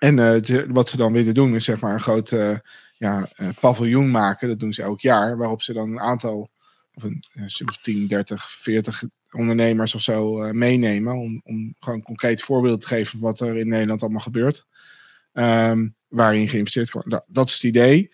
En 0.00 0.16
uh, 0.16 0.62
wat 0.68 0.88
ze 0.88 0.96
dan 0.96 1.12
willen 1.12 1.34
doen 1.34 1.54
is 1.54 1.64
zeg 1.64 1.80
maar 1.80 1.92
een 1.92 2.00
groot 2.00 2.30
uh, 2.30 2.58
ja, 2.96 3.28
uh, 3.36 3.48
paviljoen 3.60 4.10
maken. 4.10 4.48
Dat 4.48 4.58
doen 4.58 4.72
ze 4.72 4.82
elk 4.82 5.00
jaar. 5.00 5.36
Waarop 5.36 5.62
ze 5.62 5.72
dan 5.72 5.90
een 5.90 6.00
aantal, 6.00 6.50
of 6.94 7.02
een 7.02 7.24
10, 7.82 8.06
30, 8.06 8.50
40 8.50 9.02
ondernemers 9.30 9.94
of 9.94 10.00
zo 10.00 10.52
meenemen. 10.52 11.14
Om, 11.14 11.40
om 11.44 11.74
gewoon 11.78 12.02
concreet 12.02 12.42
voorbeeld 12.42 12.80
te 12.80 12.86
geven 12.86 13.10
van 13.10 13.20
wat 13.20 13.40
er 13.40 13.56
in 13.56 13.68
Nederland 13.68 14.02
allemaal 14.02 14.20
gebeurt. 14.20 14.66
Um, 15.32 15.94
waarin 16.08 16.48
geïnvesteerd 16.48 16.90
wordt. 16.90 17.10
Dat, 17.10 17.24
dat 17.26 17.48
is 17.48 17.54
het 17.54 17.62
idee. 17.62 18.12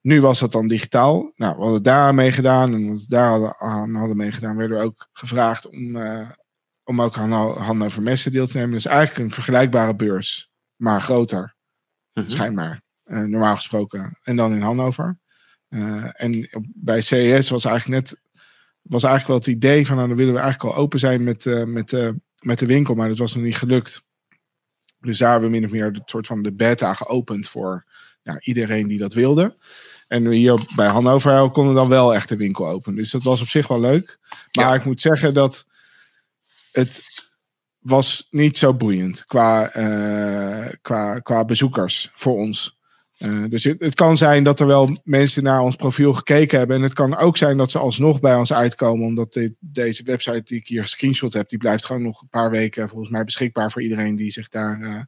nu 0.00 0.20
was 0.20 0.40
dat 0.40 0.52
dan 0.52 0.66
digitaal. 0.66 1.32
Nou, 1.36 1.56
we 1.56 1.62
hadden 1.62 1.82
daar 1.82 2.14
mee 2.14 2.32
gedaan. 2.32 2.74
En 2.74 2.88
wat 2.88 3.00
we 3.00 3.06
daar 3.08 3.56
aan 3.58 3.94
hadden 3.94 4.16
mee 4.16 4.32
gedaan, 4.32 4.56
werden 4.56 4.78
we 4.78 4.84
ook 4.84 5.08
gevraagd 5.12 5.68
om 5.68 5.96
om 6.84 7.02
ook 7.02 7.18
aan 7.18 7.32
Hannover 7.58 8.02
Messen 8.02 8.32
deel 8.32 8.46
te 8.46 8.56
nemen. 8.56 8.72
Dus 8.72 8.86
eigenlijk 8.86 9.18
een 9.18 9.34
vergelijkbare 9.34 9.94
beurs, 9.94 10.50
maar 10.76 11.00
groter. 11.00 11.54
Mm 12.12 12.30
Schijnbaar. 12.30 12.82
Uh, 13.04 13.22
normaal 13.22 13.56
gesproken. 13.56 14.18
En 14.22 14.36
dan 14.36 14.52
in 14.52 14.62
Hannover. 14.62 15.18
Uh, 15.68 16.10
en 16.12 16.48
bij 16.74 17.00
CES 17.00 17.50
was 17.50 17.64
eigenlijk 17.64 18.02
net 18.02 18.20
was 18.82 19.02
eigenlijk 19.02 19.26
wel 19.26 19.36
het 19.36 19.62
idee 19.62 19.86
van 19.86 19.96
nou, 19.96 20.08
dan 20.08 20.16
willen 20.16 20.34
we 20.34 20.40
eigenlijk 20.40 20.74
al 20.74 20.82
open 20.82 20.98
zijn 20.98 21.24
met, 21.24 21.44
uh, 21.44 21.64
met, 21.64 22.12
met 22.38 22.58
de 22.58 22.66
winkel, 22.66 22.94
maar 22.94 23.08
dat 23.08 23.18
was 23.18 23.34
nog 23.34 23.44
niet 23.44 23.56
gelukt. 23.56 24.04
Dus 25.00 25.18
daar 25.18 25.30
hebben 25.30 25.50
we 25.50 25.56
min 25.56 25.64
of 25.64 25.72
meer 25.72 25.84
het 25.84 26.10
soort 26.10 26.26
van 26.26 26.42
de 26.42 26.52
beta 26.52 26.94
geopend 26.94 27.48
voor 27.48 27.84
ja, 28.22 28.40
iedereen 28.40 28.86
die 28.86 28.98
dat 28.98 29.12
wilde. 29.12 29.56
En 30.08 30.30
hier 30.30 30.68
bij 30.76 30.88
Hannover 30.88 31.50
konden 31.50 31.74
dan 31.74 31.88
wel 31.88 32.14
echt 32.14 32.28
de 32.28 32.36
winkel 32.36 32.68
open. 32.68 32.94
Dus 32.94 33.10
dat 33.10 33.22
was 33.22 33.40
op 33.40 33.48
zich 33.48 33.68
wel 33.68 33.80
leuk. 33.80 34.18
Maar 34.52 34.74
ik 34.74 34.84
moet 34.84 35.00
zeggen 35.00 35.34
dat 35.34 35.66
het 36.72 37.02
was 37.78 38.26
niet 38.30 38.58
zo 38.58 38.74
boeiend 38.74 39.24
qua, 39.24 39.76
uh, 39.76 40.68
qua, 40.82 41.18
qua 41.18 41.44
bezoekers 41.44 42.10
voor 42.12 42.36
ons. 42.36 42.80
Uh, 43.18 43.44
dus 43.48 43.64
het, 43.64 43.80
het, 43.80 43.94
kan 43.94 44.16
zijn 44.16 44.44
dat 44.44 44.60
er 44.60 44.66
wel 44.66 45.00
mensen 45.04 45.42
naar 45.42 45.60
ons 45.60 45.76
profiel 45.76 46.12
gekeken 46.12 46.58
hebben. 46.58 46.76
En 46.76 46.82
het 46.82 46.92
kan 46.92 47.16
ook 47.16 47.36
zijn 47.36 47.56
dat 47.56 47.70
ze 47.70 47.78
alsnog 47.78 48.20
bij 48.20 48.34
ons 48.34 48.52
uitkomen. 48.52 49.06
Omdat 49.06 49.32
dit, 49.32 49.52
deze 49.58 50.02
website 50.02 50.42
die 50.42 50.58
ik 50.58 50.66
hier 50.66 50.86
screenshot 50.86 51.32
heb, 51.32 51.48
die 51.48 51.58
blijft 51.58 51.84
gewoon 51.84 52.02
nog 52.02 52.22
een 52.22 52.28
paar 52.28 52.50
weken 52.50 52.88
volgens 52.88 53.10
mij 53.10 53.24
beschikbaar 53.24 53.70
voor 53.70 53.82
iedereen 53.82 54.16
die 54.16 54.30
zich 54.30 54.48
daar 54.48 54.80
uh, 54.80 55.00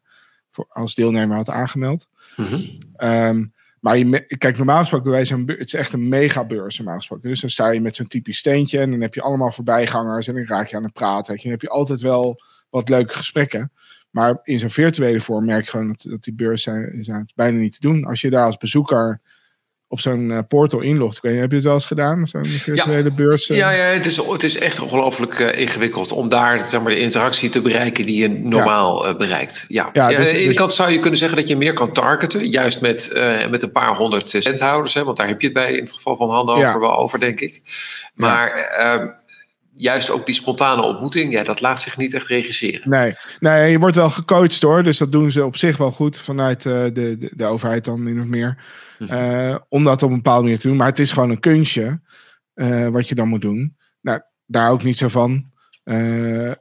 voor, 0.51 0.67
als 0.69 0.95
deelnemer 0.95 1.37
had 1.37 1.49
aangemeld. 1.49 2.09
Mm 2.37 2.45
-hmm. 2.45 3.53
Maar 3.85 3.99
je, 3.99 4.37
kijk, 4.39 4.57
normaal 4.57 4.81
gesproken, 4.81 5.11
wij 5.11 5.25
zijn, 5.25 5.47
het 5.47 5.61
is 5.61 5.75
echt 5.75 5.93
een 5.93 6.09
megabeurs 6.09 6.77
normaal 6.77 6.97
gesproken. 6.97 7.29
Dus 7.29 7.41
dan 7.41 7.51
sta 7.51 7.71
je 7.71 7.81
met 7.81 7.97
zo'n 7.97 8.07
typisch 8.07 8.39
steentje 8.39 8.79
en 8.79 8.91
dan 8.91 9.01
heb 9.01 9.15
je 9.15 9.23
allemaal 9.23 9.53
voorbijgangers 9.53 10.29
en 10.29 10.35
dan 10.35 10.45
raak 10.45 10.67
je 10.67 10.77
aan 10.77 10.83
het 10.83 10.93
praten. 10.93 11.35
Je. 11.35 11.43
Dan 11.43 11.51
heb 11.51 11.61
je 11.61 11.69
altijd 11.69 12.01
wel 12.01 12.41
wat 12.71 12.89
leuke 12.89 13.15
gesprekken. 13.15 13.73
Maar 14.11 14.41
in 14.43 14.59
zo'n 14.59 14.71
virtuele 14.71 15.21
vorm 15.21 15.45
merk 15.45 15.65
je 15.65 15.71
gewoon 15.71 15.89
dat, 15.89 16.07
dat 16.09 16.23
die 16.23 16.35
beurs 16.35 16.63
zijn, 16.63 17.05
zijn 17.05 17.31
bijna 17.35 17.59
niet 17.59 17.73
te 17.73 17.81
doen. 17.81 18.05
Als 18.05 18.21
je 18.21 18.31
daar 18.31 18.45
als 18.45 18.57
bezoeker 18.57 19.21
op 19.89 20.01
zo'n 20.01 20.31
uh, 20.31 20.39
portal 20.49 20.81
inlogt. 20.81 21.19
Heb 21.23 21.51
je 21.51 21.57
het 21.57 21.65
wel 21.65 21.75
eens 21.75 21.87
gedaan? 21.87 22.27
Zo'n 22.27 22.45
virtuele 22.45 23.09
ja. 23.09 23.15
beurs? 23.15 23.47
Ja, 23.47 23.71
ja 23.71 23.85
het, 23.85 24.07
is, 24.07 24.17
het 24.17 24.43
is 24.43 24.59
echt 24.59 24.81
ongelooflijk 24.81 25.39
uh, 25.39 25.59
ingewikkeld 25.59 26.13
om 26.13 26.29
daar 26.29 26.61
zeg 26.61 26.83
maar, 26.83 26.91
de 26.91 26.99
interactie 26.99 27.49
te 27.49 27.61
bereiken 27.61 28.07
die 28.07 28.21
je 28.21 28.29
normaal 28.29 29.05
ja. 29.05 29.13
uh, 29.13 29.19
bereikt. 29.19 29.65
Ja. 29.69 29.91
ja, 29.93 30.09
dus, 30.09 30.17
aan 30.17 30.23
de 30.23 30.29
ene 30.29 30.49
dus, 30.49 30.57
kant 30.57 30.73
zou 30.73 30.91
je 30.91 30.99
kunnen 30.99 31.19
zeggen 31.19 31.39
dat 31.39 31.49
je 31.49 31.57
meer 31.57 31.73
kan 31.73 31.93
targeten. 31.93 32.51
Juist 32.51 32.81
met, 32.81 33.11
met 33.51 33.63
een 33.63 33.73
paar 33.73 33.97
honderd 33.97 34.29
centhouders. 34.29 34.95
Hè, 34.95 35.05
want 35.05 35.17
daar 35.17 35.29
heb 35.29 35.41
je 35.41 35.47
het 35.47 35.57
bij 35.57 35.73
in 35.73 35.83
het 35.83 35.93
geval 35.93 36.17
van 36.17 36.31
Handover 36.31 36.81
wel 36.81 36.97
over, 36.97 37.21
denk 37.21 37.41
ik. 37.41 37.61
Maar 38.15 38.51
ehm, 38.53 39.07
juist 39.75 40.11
ook 40.11 40.27
die 40.27 40.35
spontane 40.35 40.83
ontmoeting, 40.83 41.33
ja, 41.33 41.43
dat 41.43 41.61
laat 41.61 41.83
zich 41.83 41.97
niet 41.97 42.15
echt 42.15 42.27
regisseren. 42.27 42.91
Nee, 42.91 43.15
nee 43.39 43.71
je 43.71 43.79
wordt 43.79 43.97
wel 43.97 44.11
gecoacht 44.11 44.63
hoor. 44.63 44.83
Dus 44.83 44.99
dat 44.99 45.13
doen 45.13 45.31
ze 45.31 45.45
op 45.45 45.57
zich 45.57 45.77
wel 45.77 45.91
goed 45.91 46.19
vanuit 46.19 46.63
de, 46.63 46.91
de, 46.93 47.31
de, 47.37 47.45
overheid 47.45 47.85
dan 47.85 48.03
min 48.03 48.21
of 48.21 48.27
meer. 48.27 48.59
Uh, 48.99 49.57
om 49.69 49.85
dat 49.85 50.03
op 50.03 50.11
een 50.11 50.17
bepaalde 50.17 50.43
manier 50.43 50.59
te 50.59 50.69
doen. 50.69 50.77
Maar 50.77 50.87
het 50.87 50.99
is 50.99 51.13
gewoon 51.13 51.31
een 51.31 51.41
kunstje 51.41 52.01
uh, 52.55 52.89
wat 52.89 53.09
je 53.09 53.15
dan 53.15 53.29
moet 53.29 53.41
doen. 53.41 53.77
Nou, 54.01 54.21
daar 54.47 54.71
ook 54.71 54.83
niet 54.83 54.97
zo 54.97 55.09
van. 55.09 55.53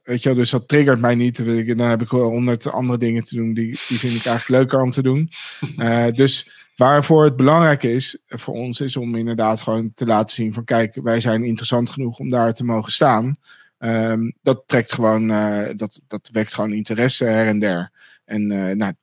weet 0.04 0.24
je 0.24 0.30
wel, 0.30 0.36
dus 0.36 0.50
dat 0.50 0.68
triggert 0.68 1.00
mij 1.00 1.16
niet. 1.16 1.46
Dan 1.78 1.90
heb 1.90 2.02
ik 2.02 2.10
wel 2.10 2.30
honderd 2.30 2.72
andere 2.72 3.00
dingen 3.00 3.24
te 3.24 3.36
doen. 3.36 3.54
Die, 3.54 3.80
die 3.88 4.00
vind 4.00 4.16
ik 4.16 4.26
eigenlijk 4.26 4.48
leuker 4.48 4.82
om 4.82 4.92
te 4.92 5.02
doen. 5.02 5.30
dus 6.22 6.62
Waarvoor 6.76 7.24
het 7.24 7.36
belangrijk 7.36 7.84
is 7.84 8.24
voor 8.28 8.54
ons, 8.54 8.80
is 8.80 8.98
om 8.98 9.16
inderdaad 9.16 9.62
gewoon 9.62 9.94
te 9.94 10.06
laten 10.06 10.36
zien 10.36 10.54
van 10.54 10.64
kijk, 10.64 11.00
wij 11.04 11.22
zijn 11.22 11.44
interessant 11.44 11.90
genoeg 11.90 12.20
om 12.20 12.30
daar 12.30 12.54
te 12.54 12.64
mogen 12.64 12.92
staan. 12.92 13.36
Um, 13.80 14.34
dat 14.42 14.64
trekt 14.66 14.94
gewoon, 14.94 15.28
dat, 15.76 16.02
dat 16.08 16.30
wekt 16.32 16.54
gewoon 16.54 16.74
interesse 16.74 17.26
her 17.26 17.48
en 17.48 17.60
der. 17.60 17.92
En 18.26 18.52
uh, 18.52 18.76
nou, 18.76 18.94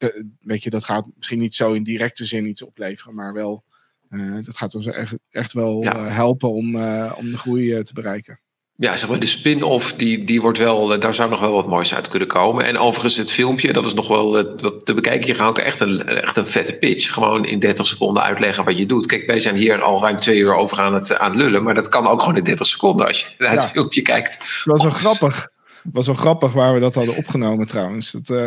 weet 0.40 0.62
je, 0.62 0.70
dat 0.70 0.84
gaat 0.84 1.06
misschien 1.16 1.38
niet 1.38 1.54
zo 1.54 1.72
in 1.72 1.82
directe 1.82 2.24
zin 2.24 2.46
iets 2.46 2.62
opleveren, 2.62 3.14
maar 3.14 3.32
wel, 3.32 3.64
uh, 4.10 4.44
dat 4.44 4.56
gaat 4.56 4.74
ons 4.74 4.86
echt, 4.86 5.14
echt 5.30 5.52
wel 5.52 5.82
ja. 5.82 6.04
helpen 6.04 6.52
om, 6.52 6.66
om 7.14 7.30
de 7.30 7.38
groei 7.38 7.82
te 7.82 7.94
bereiken 7.94 8.40
ja, 8.80 8.96
zeg 8.96 9.08
maar, 9.08 9.18
de 9.18 9.26
spin-off, 9.26 9.92
die, 9.92 10.24
die 10.24 10.40
wordt 10.40 10.58
wel, 10.58 10.92
eh, 10.92 11.00
daar 11.00 11.14
zou 11.14 11.30
nog 11.30 11.40
wel 11.40 11.52
wat 11.52 11.66
moois 11.66 11.94
uit 11.94 12.08
kunnen 12.08 12.28
komen. 12.28 12.64
En 12.64 12.78
overigens, 12.78 13.16
het 13.16 13.32
filmpje, 13.32 13.72
dat 13.72 13.86
is 13.86 13.94
nog 13.94 14.08
wel 14.08 14.38
eh, 14.38 14.44
wat 14.60 14.86
te 14.86 14.94
bekijken. 14.94 15.26
Je 15.26 15.42
houdt 15.42 15.58
echt 15.58 15.80
een, 15.80 16.06
echt 16.06 16.36
een 16.36 16.46
vette 16.46 16.74
pitch. 16.74 17.12
Gewoon 17.12 17.44
in 17.44 17.58
30 17.58 17.86
seconden 17.86 18.22
uitleggen 18.22 18.64
wat 18.64 18.78
je 18.78 18.86
doet. 18.86 19.06
Kijk, 19.06 19.26
wij 19.26 19.40
zijn 19.40 19.56
hier 19.56 19.82
al 19.82 20.00
ruim 20.00 20.16
twee 20.16 20.38
uur 20.38 20.54
over 20.54 20.80
aan 20.80 20.94
het, 20.94 21.18
aan 21.18 21.30
het 21.30 21.40
lullen. 21.40 21.62
Maar 21.62 21.74
dat 21.74 21.88
kan 21.88 22.06
ook 22.06 22.20
gewoon 22.20 22.36
in 22.36 22.44
30 22.44 22.66
seconden 22.66 23.06
als 23.06 23.20
je 23.20 23.26
naar 23.44 23.52
het 23.52 23.66
filmpje 23.66 24.02
kijkt. 24.02 24.38
Dat 24.64 24.82
was 24.82 24.82
wel 24.82 25.12
grappig. 25.12 25.50
Dat 25.82 25.92
was 25.92 26.06
wel 26.06 26.14
grappig 26.14 26.52
waar 26.52 26.74
we 26.74 26.80
dat 26.80 26.94
hadden 26.94 27.16
opgenomen 27.16 27.66
trouwens. 27.66 28.10
Dat 28.10 28.28
uh, 28.28 28.46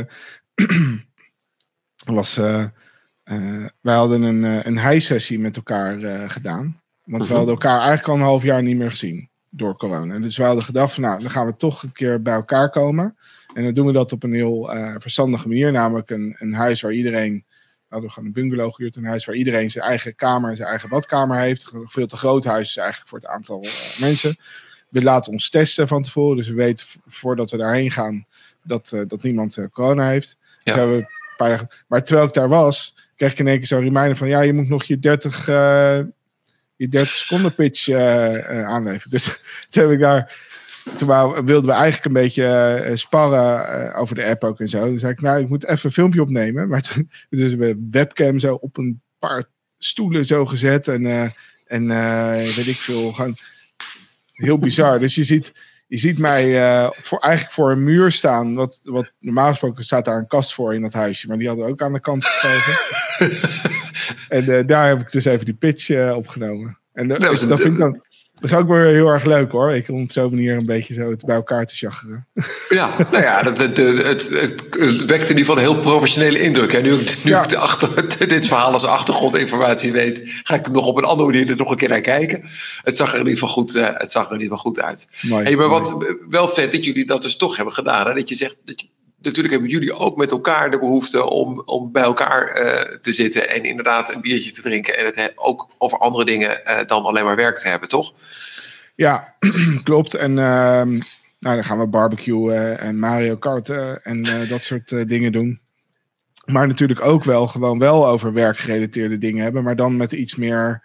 was, 2.06 2.38
uh, 2.38 2.66
wij 3.82 3.96
hadden 3.96 4.22
een, 4.22 4.68
een 4.68 4.90
high-sessie 4.90 5.40
met 5.40 5.56
elkaar 5.56 6.00
gedaan. 6.30 6.82
Want 7.04 7.22
we 7.22 7.28
mhm. 7.28 7.38
hadden 7.38 7.54
elkaar 7.54 7.80
eigenlijk 7.80 8.08
al 8.08 8.16
een 8.16 8.22
half 8.22 8.44
jaar 8.44 8.64
niet 8.64 8.78
meer 8.78 8.92
gezien 8.92 9.30
door 9.50 9.78
corona. 9.78 10.20
Dus 10.20 10.38
we 10.38 10.44
hadden 10.44 10.64
gedacht 10.64 10.94
van 10.94 11.04
nou, 11.04 11.20
dan 11.20 11.30
gaan 11.30 11.46
we 11.46 11.56
toch 11.56 11.84
een 11.84 11.92
keer 11.92 12.22
bij 12.22 12.34
elkaar 12.34 12.70
komen. 12.70 13.18
En 13.54 13.64
dan 13.64 13.74
doen 13.74 13.86
we 13.86 13.92
dat 13.92 14.12
op 14.12 14.24
een 14.24 14.34
heel 14.34 14.70
verstandige 14.98 15.48
manier. 15.48 15.72
Namelijk 15.72 16.10
een, 16.10 16.36
een 16.40 16.54
huis 16.54 16.82
waar 16.82 16.94
iedereen, 16.94 17.44
we 17.94 18.00
hadden 18.00 18.12
gewoon 18.12 18.28
een 18.28 18.34
bungalow 18.34 18.74
gehuurd. 18.74 18.96
Een 18.96 19.06
huis 19.06 19.26
waar 19.26 19.36
iedereen 19.36 19.72
zijn 19.72 19.86
eigen 19.86 20.16
kamer, 20.16 20.56
zijn 20.56 20.70
eigen 20.70 20.90
badkamer 20.90 21.38
heeft. 21.38 21.72
Een 21.74 21.90
veel 21.90 22.08
te 22.08 22.18
groot 22.18 22.44
huis 22.44 22.70
is 22.70 22.78
eigenlijk 22.78 23.10
voor 23.10 23.20
het 23.20 23.28
aantal 23.28 23.66
uh, 23.66 24.00
mensen. 24.00 24.38
We 24.90 25.04
laten 25.04 25.32
ons 25.32 25.50
testen 25.50 25.88
van 25.88 26.02
tevoren. 26.02 26.38
Dus 26.38 26.48
we 26.48 26.54
weten 26.54 26.86
voordat 27.06 27.52
we 27.52 27.58
daarheen 27.58 27.92
gaan 27.92 28.26
dat, 28.64 28.92
uh, 28.96 29.02
dat 29.08 29.24
niemand 29.24 29.68
corona 29.72 30.10
heeft. 30.10 30.38
Ja. 30.64 30.86
Dus 30.86 31.04
paar 31.38 31.84
maar 31.88 32.04
terwijl 32.04 32.28
ik 32.28 32.34
daar 32.34 32.50
was, 32.50 32.96
kreeg 33.16 33.32
ik 33.32 33.40
in 33.40 33.48
één 33.48 33.58
keer 33.58 33.68
zo'n 33.68 33.84
reminder 33.84 34.18
van 34.18 34.28
ja, 34.28 34.42
je 34.42 34.54
moet 34.54 34.70
nog 34.70 34.84
je 34.84 35.00
30 35.00 35.48
die 36.78 36.88
30 36.88 37.16
seconden 37.16 37.56
pitch 37.56 37.88
uh, 37.88 38.66
aanleveren. 38.66 39.12
Dus 39.12 39.26
toen 39.70 39.84
heb 39.84 39.92
ik 39.92 40.00
daar. 40.00 40.52
Toen 40.96 41.08
wilden 41.46 41.66
we 41.66 41.72
eigenlijk 41.72 42.06
een 42.06 42.22
beetje 42.22 42.92
sparren 42.94 43.94
over 43.94 44.16
de 44.16 44.26
app 44.26 44.44
ook 44.44 44.60
en 44.60 44.68
zo. 44.68 44.92
Dus 44.92 45.00
zei 45.00 45.14
ik, 45.14 45.22
nou, 45.22 45.42
ik 45.42 45.50
moet 45.50 45.66
even 45.66 45.86
een 45.86 45.92
filmpje 45.92 46.22
opnemen. 46.22 46.68
Maar 46.70 46.82
toen, 46.82 47.10
dus 47.30 47.54
we 47.54 47.88
webcam 47.92 48.40
zo 48.40 48.54
op 48.54 48.78
een 48.78 49.02
paar 49.20 49.44
stoelen 49.78 50.26
zo 50.26 50.46
gezet. 50.46 50.88
En, 50.88 51.34
en 51.66 51.88
weet 52.38 52.68
ik 52.68 52.78
veel, 52.78 53.12
gewoon 53.12 53.36
heel 54.34 54.58
bizar. 54.58 55.00
Dus 55.00 55.16
je 55.16 55.24
ziet, 55.24 55.54
je 55.94 56.00
ziet 56.00 56.18
mij 56.18 56.48
uh, 56.48 56.90
voor, 56.92 57.20
eigenlijk 57.20 57.54
voor 57.54 57.72
een 57.72 57.82
muur 57.82 58.12
staan. 58.12 58.56
Wat, 58.56 58.80
wat 58.84 59.14
normaal 59.20 59.50
gesproken 59.50 59.84
staat 59.84 60.06
daar 60.06 60.18
een 60.18 60.28
kast 60.28 60.54
voor 60.54 60.74
in 60.74 60.82
dat 60.82 60.94
huisje. 60.94 61.28
Maar 61.28 61.38
die 61.38 61.48
hadden 61.48 61.68
ook 61.68 61.82
aan 61.82 61.94
de 61.94 62.00
kant 62.00 62.26
gegeven. 62.26 62.76
en 64.38 64.50
uh, 64.50 64.68
daar 64.68 64.88
heb 64.88 65.02
ik 65.02 65.12
dus 65.12 65.26
even 65.26 65.46
die 65.46 65.54
pitch 65.54 65.90
uh, 65.90 66.16
opgenomen. 66.16 66.78
En 66.94 67.08
nou, 67.08 67.20
dat 67.20 67.62
vind 67.62 67.74
ik 67.74 67.78
dan 67.78 68.02
dat 68.44 68.52
is 68.52 68.58
ook 68.58 68.68
weer 68.68 68.86
heel 68.86 69.08
erg 69.08 69.26
leuk 69.26 69.52
hoor. 69.52 69.74
Ik, 69.74 69.90
om 69.90 70.02
op 70.02 70.12
zo'n 70.12 70.30
manier 70.30 70.54
een 70.54 70.66
beetje 70.66 70.94
zo 70.94 71.10
het 71.10 71.26
bij 71.26 71.36
elkaar 71.36 71.66
te 71.66 71.76
chageren. 71.76 72.28
Ja, 72.70 72.96
nou 73.12 73.24
ja, 73.24 73.44
het, 73.44 73.58
het, 73.58 73.78
het, 73.78 74.30
het, 74.30 75.06
wekt 75.06 75.30
in 75.30 75.38
ieder 75.38 75.38
geval 75.38 75.56
een 75.56 75.62
heel 75.62 75.80
professionele 75.80 76.40
indruk. 76.40 76.74
En 76.74 76.84
nu, 76.84 76.92
nu 77.24 77.32
ja. 77.32 77.44
ik 77.44 77.50
de 77.50 77.58
achter, 77.58 78.08
dit 78.28 78.48
verhaal 78.48 78.72
als 78.72 78.86
achtergrondinformatie 78.86 79.92
weet, 79.92 80.22
ga 80.44 80.56
ik 80.56 80.72
nog 80.72 80.86
op 80.86 80.98
een 80.98 81.04
andere 81.04 81.30
manier 81.30 81.50
er 81.50 81.56
nog 81.56 81.70
een 81.70 81.78
keer 81.78 81.90
naar 81.90 82.02
kijken. 82.02 82.44
Het 82.84 82.98
zag 82.98 83.14
er 83.14 83.20
in 83.20 83.28
ieder 83.28 83.40
geval 83.40 83.54
goed, 83.54 83.76
uh, 83.76 83.90
het 83.94 84.12
zag 84.12 84.26
er 84.26 84.36
in 84.36 84.42
ieder 84.42 84.58
geval 84.58 84.72
goed 84.72 84.82
uit. 84.82 85.08
Mooi, 85.22 85.44
hey, 85.44 85.56
maar 85.56 85.70
mooi. 85.70 85.82
wat 85.82 86.16
wel 86.30 86.48
vet 86.48 86.72
dat 86.72 86.86
jullie 86.86 87.06
dat 87.06 87.22
dus 87.22 87.36
toch 87.36 87.56
hebben 87.56 87.74
gedaan. 87.74 88.08
Hè? 88.08 88.14
Dat 88.14 88.30
je 88.30 88.36
zegt 88.36 88.56
dat 88.66 88.82
je 88.82 88.88
natuurlijk 89.24 89.54
hebben 89.54 89.72
jullie 89.72 89.94
ook 89.94 90.18
met 90.18 90.32
elkaar 90.32 90.72
de 90.72 90.80
behoefte 90.80 91.30
om, 91.30 91.62
om 91.66 91.92
bij 91.92 92.04
elkaar 92.04 92.62
uh, 92.62 92.98
te 93.02 93.14
zitten 93.14 93.50
en 93.50 93.64
inderdaad 93.64 94.14
een 94.14 94.22
biertje 94.22 94.52
te 94.52 94.62
drinken 94.62 94.98
en 94.98 95.06
het 95.06 95.32
ook 95.36 95.70
over 95.78 95.98
andere 95.98 96.26
dingen 96.26 96.62
uh, 96.66 96.78
dan 96.86 97.04
alleen 97.04 97.24
maar 97.24 97.36
werk 97.36 97.58
te 97.58 97.68
hebben, 97.68 97.90
toch? 97.90 98.14
Ja, 98.96 99.36
klopt. 99.84 100.14
En 100.14 100.32
uh, 100.32 100.36
nou, 100.36 101.56
dan 101.56 101.64
gaan 101.64 101.80
we 101.80 101.88
barbecuen 101.88 102.80
en 102.80 103.00
Mario 103.00 103.36
Kart 103.38 103.70
en 104.04 104.24
dat 104.50 104.64
soort 104.64 105.10
dingen 105.10 105.32
doen. 105.32 105.62
Maar 106.46 106.68
natuurlijk 106.68 107.06
ook 107.06 107.24
wel 107.24 107.48
gewoon 107.48 107.80
wel 107.80 108.08
over 108.08 108.34
werkgerelateerde 108.34 109.18
dingen 109.18 109.44
hebben, 109.44 109.64
maar 109.64 109.76
dan 109.76 109.98
met 109.98 110.12
iets 110.12 110.36
meer 110.36 110.84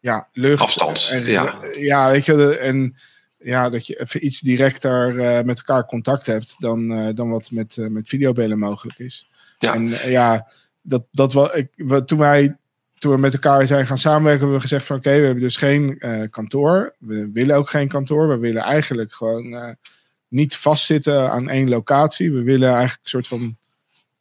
ja, 0.00 0.28
lucht. 0.32 0.62
Afstand. 0.62 1.08
En, 1.12 1.26
ja. 1.26 1.58
ja, 1.78 2.10
weet 2.10 2.24
je, 2.24 2.58
en 2.58 2.96
ja, 3.38 3.68
dat 3.68 3.86
je 3.86 4.00
even 4.00 4.24
iets 4.26 4.40
directer 4.40 5.14
uh, 5.14 5.42
met 5.42 5.58
elkaar 5.58 5.86
contact 5.86 6.26
hebt 6.26 6.54
dan, 6.58 6.92
uh, 6.92 7.14
dan 7.14 7.30
wat 7.30 7.50
met, 7.50 7.76
uh, 7.76 7.88
met 7.88 8.08
videobellen 8.08 8.58
mogelijk 8.58 8.98
is. 8.98 9.28
Ja. 9.58 9.74
En 9.74 9.88
ja, 10.10 10.50
dat, 10.80 11.04
dat 11.10 11.32
wel, 11.32 11.56
ik, 11.56 11.68
toen 12.04 12.18
wij 12.18 12.56
toen 12.98 13.12
we 13.12 13.18
met 13.18 13.32
elkaar 13.32 13.66
zijn 13.66 13.86
gaan 13.86 13.98
samenwerken, 13.98 14.40
hebben 14.40 14.56
we 14.56 14.62
gezegd 14.62 14.86
van 14.86 14.96
oké, 14.96 15.08
okay, 15.08 15.20
we 15.20 15.26
hebben 15.26 15.44
dus 15.44 15.56
geen 15.56 15.98
kantoor. 16.30 16.94
We 16.98 17.30
willen 17.32 17.56
ook 17.56 17.70
geen 17.70 17.88
kantoor. 17.88 18.28
We 18.28 18.38
willen 18.38 18.62
eigenlijk 18.62 19.12
gewoon 19.12 19.76
niet 20.28 20.56
vastzitten 20.56 21.30
aan 21.30 21.48
één 21.48 21.68
locatie. 21.68 22.32
We 22.32 22.42
willen 22.42 22.68
eigenlijk 22.68 23.00
een 23.02 23.08
soort 23.08 23.26
van 23.26 23.56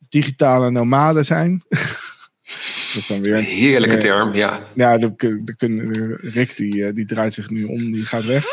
digitale 0.10 0.72
nomaden 0.72 1.26
zijn. 1.26 1.62
Dat 2.94 3.04
is 3.04 3.08
dan 3.08 3.22
weer 3.22 3.36
een 3.36 3.44
heerlijke 3.44 3.98
term, 3.98 4.34
ja. 4.34 4.60
Ja, 4.74 4.98
de, 4.98 5.14
de, 5.16 5.56
de, 5.58 6.18
Rick 6.22 6.56
die, 6.56 6.94
die 6.94 7.06
draait 7.06 7.34
zich 7.34 7.50
nu 7.50 7.64
om, 7.64 7.92
die 7.92 8.06
gaat 8.06 8.26
weg 8.26 8.46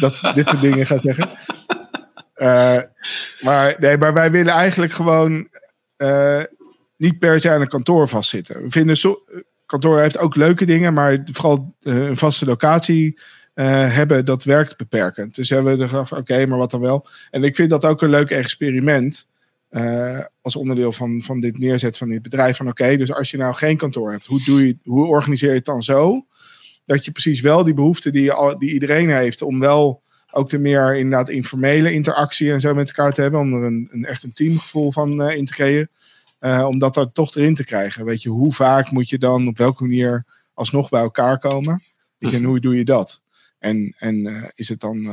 dat 0.00 0.20
dit 0.34 0.48
soort 0.48 0.60
dingen 0.60 0.86
gaan 0.86 0.98
zeggen. 0.98 1.28
Uh, 2.38 2.82
maar, 3.40 3.76
nee, 3.78 3.98
maar 3.98 4.14
wij 4.14 4.30
willen 4.30 4.52
eigenlijk 4.52 4.92
gewoon 4.92 5.48
uh, 5.96 6.42
niet 6.96 7.18
per 7.18 7.40
se 7.40 7.50
aan 7.50 7.60
een 7.60 7.68
kantoor 7.68 8.08
vastzitten. 8.08 8.62
We 8.62 8.70
vinden 8.70 8.96
zo, 8.96 9.22
kantoor 9.66 10.00
heeft 10.00 10.18
ook 10.18 10.36
leuke 10.36 10.64
dingen, 10.64 10.94
maar 10.94 11.22
vooral 11.32 11.74
uh, 11.82 12.08
een 12.08 12.16
vaste 12.16 12.44
locatie 12.44 13.18
hebben, 13.54 14.24
dat 14.24 14.44
werkt 14.44 14.76
beperkend. 14.76 15.34
Dus 15.34 15.50
hebben 15.50 15.78
we 15.78 15.88
gedacht, 15.88 16.12
oké, 16.12 16.46
maar 16.46 16.58
wat 16.58 16.70
dan 16.70 16.80
wel? 16.80 17.06
En 17.30 17.44
ik 17.44 17.54
vind 17.54 17.70
dat 17.70 17.86
ook 17.86 18.02
een 18.02 18.10
leuk 18.10 18.30
experiment. 18.30 19.28
als 20.40 20.56
onderdeel 20.56 20.92
van, 20.92 21.22
van 21.22 21.40
dit 21.40 21.58
neerzetten 21.58 21.98
van 21.98 22.08
dit 22.08 22.22
bedrijf. 22.22 22.56
Van 22.56 22.68
oké, 22.68 22.96
dus 22.96 23.12
als 23.12 23.30
je 23.30 23.36
nou 23.36 23.54
geen 23.54 23.76
kantoor 23.76 24.10
hebt, 24.10 24.26
hoe, 24.26 24.44
doe 24.44 24.66
je, 24.66 24.76
hoe 24.84 25.06
organiseer 25.06 25.48
je 25.48 25.54
het 25.54 25.64
dan 25.64 25.82
zo? 25.82 26.26
Dat 26.88 27.04
je 27.04 27.10
precies 27.10 27.40
wel 27.40 27.64
die 27.64 27.74
behoefte 27.74 28.10
die, 28.10 28.32
die 28.58 28.72
iedereen 28.72 29.10
heeft 29.10 29.42
om 29.42 29.60
wel 29.60 30.02
ook 30.30 30.48
de 30.48 30.58
meer 30.58 30.96
inderdaad 30.96 31.28
informele 31.28 31.92
interactie 31.92 32.52
en 32.52 32.60
zo 32.60 32.74
met 32.74 32.88
elkaar 32.88 33.12
te 33.12 33.20
hebben, 33.20 33.40
om 33.40 33.54
er 33.54 33.62
een, 33.62 33.88
een 33.90 34.04
echt 34.04 34.22
een 34.22 34.32
teamgevoel 34.32 34.92
van 34.92 35.20
uh, 35.20 35.36
in 35.36 35.44
te 35.44 35.52
creëren. 35.52 35.90
om 36.66 36.78
dat 36.78 36.96
er 36.96 37.12
toch 37.12 37.34
erin 37.34 37.54
te 37.54 37.64
krijgen. 37.64 38.04
Weet 38.04 38.22
je, 38.22 38.28
hoe 38.28 38.52
vaak 38.52 38.90
moet 38.90 39.08
je 39.08 39.18
dan 39.18 39.48
op 39.48 39.58
welke 39.58 39.82
manier 39.82 40.24
alsnog 40.54 40.88
bij 40.88 41.00
elkaar 41.00 41.38
komen? 41.38 41.82
Weet 42.18 42.30
je, 42.30 42.36
en 42.36 42.44
hoe 42.44 42.60
doe 42.60 42.76
je 42.76 42.84
dat? 42.84 43.22
En, 43.58 43.94
en 43.98 44.50
is 44.54 44.68
het 44.68 44.80
dan 44.80 45.06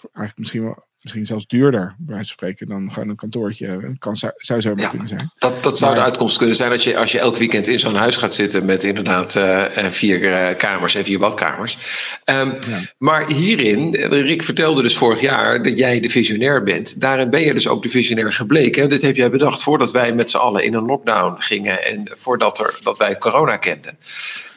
eigenlijk 0.00 0.38
misschien 0.38 0.62
wel 0.62 0.85
misschien 1.06 1.26
zelfs 1.26 1.46
duurder, 1.46 1.94
bij 1.98 2.14
wijze 2.14 2.24
van 2.24 2.32
spreken, 2.32 2.66
dan 2.66 2.92
gewoon 2.92 3.08
een 3.08 3.16
kantoortje. 3.16 3.96
Kan, 3.98 4.16
zou, 4.16 4.32
zou 4.36 4.60
zo 4.60 4.74
maar 4.74 4.88
kunnen 4.88 5.08
zijn. 5.08 5.30
Dat, 5.38 5.62
dat 5.62 5.78
zou 5.78 5.94
de 5.94 6.00
uitkomst 6.00 6.36
kunnen 6.38 6.56
zijn 6.56 6.70
dat 6.70 6.82
je, 6.82 6.96
als 6.96 7.12
je 7.12 7.18
elk 7.18 7.36
weekend 7.36 7.68
in 7.68 7.78
zo'n 7.78 7.94
huis 7.94 8.16
gaat 8.16 8.34
zitten 8.34 8.64
met 8.64 8.84
inderdaad 8.84 9.34
uh, 9.34 9.64
vier 9.90 10.22
uh, 10.22 10.56
kamers 10.56 10.94
en 10.94 11.04
vier 11.04 11.18
badkamers. 11.18 11.78
Um, 12.24 12.54
ja. 12.68 12.80
Maar 12.98 13.26
hierin, 13.26 13.94
Rick 13.94 14.42
vertelde 14.42 14.82
dus 14.82 14.96
vorig 14.96 15.20
jaar 15.20 15.62
dat 15.62 15.78
jij 15.78 16.00
de 16.00 16.08
visionair 16.08 16.62
bent. 16.62 17.00
Daarin 17.00 17.30
ben 17.30 17.40
je 17.40 17.54
dus 17.54 17.68
ook 17.68 17.82
de 17.82 17.88
visionair 17.88 18.32
gebleken. 18.32 18.88
Dit 18.88 19.02
heb 19.02 19.16
jij 19.16 19.30
bedacht 19.30 19.62
voordat 19.62 19.90
wij 19.90 20.14
met 20.14 20.30
z'n 20.30 20.36
allen 20.36 20.64
in 20.64 20.74
een 20.74 20.84
lockdown 20.84 21.40
gingen 21.40 21.84
en 21.84 22.12
voordat 22.16 22.58
er, 22.58 22.78
dat 22.82 22.96
wij 22.96 23.18
corona 23.18 23.56
kenden. 23.56 23.98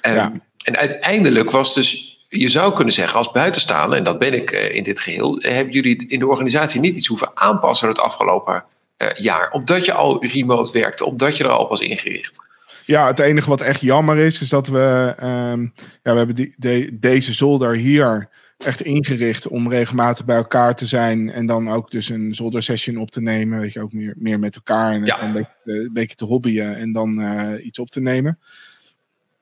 Um, 0.01 0.13
ja. 0.13 0.31
En 0.63 0.77
uiteindelijk 0.77 1.51
was 1.51 1.73
dus 1.73 2.18
je 2.29 2.49
zou 2.49 2.73
kunnen 2.73 2.93
zeggen 2.93 3.17
als 3.17 3.31
buitenstaander, 3.31 3.97
en 3.97 4.03
dat 4.03 4.19
ben 4.19 4.33
ik 4.33 4.51
uh, 4.51 4.75
in 4.75 4.83
dit 4.83 4.99
geheel, 4.99 5.37
hebben 5.39 5.73
jullie 5.73 6.07
in 6.07 6.19
de 6.19 6.27
organisatie 6.27 6.79
niet 6.79 6.97
iets 6.97 7.07
hoeven 7.07 7.31
aanpassen 7.33 7.87
het 7.87 7.99
afgelopen 7.99 8.63
uh, 8.97 9.07
jaar, 9.11 9.51
omdat 9.51 9.85
je 9.85 9.93
al 9.93 10.25
remote 10.25 10.71
werkte, 10.71 11.05
omdat 11.05 11.37
je 11.37 11.43
er 11.43 11.49
al 11.49 11.67
was 11.67 11.81
ingericht. 11.81 12.47
Ja, 12.85 13.07
het 13.07 13.19
enige 13.19 13.49
wat 13.49 13.61
echt 13.61 13.81
jammer 13.81 14.17
is, 14.17 14.41
is 14.41 14.49
dat 14.49 14.67
we, 14.67 15.15
um, 15.23 15.73
ja, 16.03 16.11
we 16.11 16.17
hebben 16.17 16.35
die, 16.35 16.55
de, 16.57 16.97
deze 16.99 17.33
zolder 17.33 17.75
hier 17.75 18.29
echt 18.57 18.81
ingericht 18.81 19.47
om 19.47 19.69
regelmatig 19.69 20.25
bij 20.25 20.35
elkaar 20.35 20.75
te 20.75 20.85
zijn 20.85 21.31
en 21.31 21.45
dan 21.45 21.69
ook 21.69 21.91
dus 21.91 22.09
een 22.09 22.33
zoldersession 22.33 22.97
op 22.97 23.11
te 23.11 23.21
nemen, 23.21 23.59
weet 23.59 23.73
je, 23.73 23.81
ook 23.81 23.93
meer, 23.93 24.13
meer 24.17 24.39
met 24.39 24.55
elkaar 24.55 24.93
en 24.93 25.05
ja. 25.05 25.23
een, 25.23 25.33
beetje, 25.33 25.51
een, 25.63 25.93
beetje, 25.93 26.15
te 26.15 26.25
hobbyen 26.25 26.75
en 26.75 26.91
dan 26.91 27.19
uh, 27.19 27.65
iets 27.65 27.79
op 27.79 27.89
te 27.89 28.01
nemen 28.01 28.39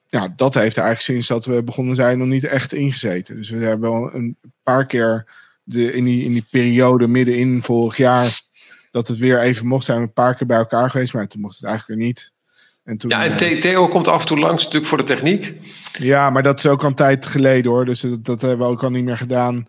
ja, 0.08 0.34
dat 0.36 0.54
heeft 0.54 0.78
eigenlijk 0.78 1.02
sinds 1.02 1.28
dat 1.28 1.46
we 1.46 1.64
begonnen 1.64 1.96
zijn 1.96 2.18
nog 2.18 2.28
niet 2.28 2.44
echt 2.44 2.74
ingezeten. 2.74 3.36
Dus 3.36 3.50
we 3.50 3.66
hebben 3.66 3.92
wel 3.92 4.14
een 4.14 4.38
paar 4.64 4.86
keer 4.86 5.26
de, 5.64 5.94
in, 5.94 6.04
die, 6.04 6.24
in 6.24 6.32
die 6.32 6.46
periode 6.50 7.08
middenin 7.08 7.64
vorig 7.64 7.98
jaar 7.98 8.42
dat 8.92 9.08
het 9.08 9.18
weer 9.18 9.42
even 9.42 9.68
mocht 9.68 9.86
zijn, 9.86 10.02
een 10.02 10.14
paar 10.14 10.36
keer 10.36 10.48
bij 10.48 10.58
elkaar 10.58 10.90
geweest, 10.90 11.14
maar 11.14 11.28
toen 11.28 11.42
mocht 11.42 11.56
het 11.56 11.66
eigenlijk 11.66 12.00
weer 12.00 12.08
niet. 12.08 12.34
En 12.84 12.98
toen, 12.98 13.10
ja, 13.10 13.24
en 13.24 13.38
eh, 13.38 13.60
Theo 13.60 13.88
komt 13.88 14.08
af 14.08 14.22
en 14.22 14.28
toe 14.28 14.40
langs 14.40 14.64
natuurlijk 14.64 14.90
voor 14.90 14.98
de 14.98 15.04
techniek. 15.04 15.56
Ja, 15.92 16.30
maar 16.30 16.44
dat 16.44 16.60
is 16.60 16.66
ook 16.66 16.82
al 16.82 16.88
een 16.88 16.96
tijd 16.96 17.26
geleden 17.26 17.72
hoor. 17.72 17.86
Dus 17.86 18.00
dat, 18.00 18.26
dat 18.26 18.42
hebben 18.42 18.68
we 18.68 18.74
ook 18.74 18.84
al 18.84 18.90
niet 18.90 19.04
meer 19.04 19.18
gedaan. 19.18 19.68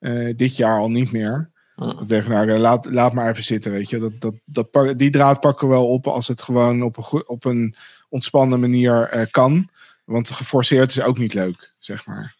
Uh, 0.00 0.32
dit 0.36 0.56
jaar 0.56 0.78
al 0.78 0.90
niet 0.90 1.12
meer. 1.12 1.50
Dat 1.76 2.08
zeggen, 2.08 2.32
nou, 2.32 2.58
laat, 2.58 2.86
laat 2.90 3.12
maar 3.12 3.30
even 3.30 3.44
zitten, 3.44 3.72
weet 3.72 3.90
je. 3.90 3.98
Dat, 3.98 4.34
dat, 4.44 4.68
dat, 4.72 4.98
die 4.98 5.10
draad 5.10 5.40
pakken 5.40 5.68
we 5.68 5.74
wel 5.74 5.88
op 5.88 6.06
als 6.06 6.28
het 6.28 6.42
gewoon 6.42 6.82
op 6.82 6.96
een, 6.96 7.28
op 7.28 7.44
een 7.44 7.74
ontspannen 8.08 8.60
manier 8.60 9.14
uh, 9.14 9.22
kan. 9.30 9.68
Want 10.12 10.30
geforceerd 10.30 10.90
is 10.90 11.00
ook 11.00 11.18
niet 11.18 11.34
leuk, 11.34 11.72
zeg 11.78 12.06
maar. 12.06 12.34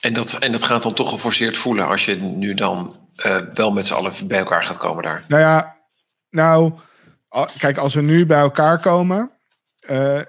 En 0.00 0.12
dat, 0.12 0.32
en 0.32 0.52
dat 0.52 0.62
gaat 0.62 0.82
dan 0.82 0.94
toch 0.94 1.10
geforceerd 1.10 1.56
voelen 1.56 1.86
als 1.86 2.04
je 2.04 2.16
nu 2.16 2.54
dan 2.54 2.96
uh, 3.16 3.40
wel 3.52 3.72
met 3.72 3.86
z'n 3.86 3.94
allen 3.94 4.12
bij 4.26 4.38
elkaar 4.38 4.64
gaat 4.64 4.78
komen 4.78 5.02
daar? 5.02 5.24
Nou 5.28 5.42
ja, 5.42 5.76
nou, 6.30 6.72
kijk, 7.58 7.76
als 7.76 7.94
we 7.94 8.02
nu 8.02 8.26
bij 8.26 8.38
elkaar 8.38 8.80
komen, 8.80 9.30
uh, 9.80 10.20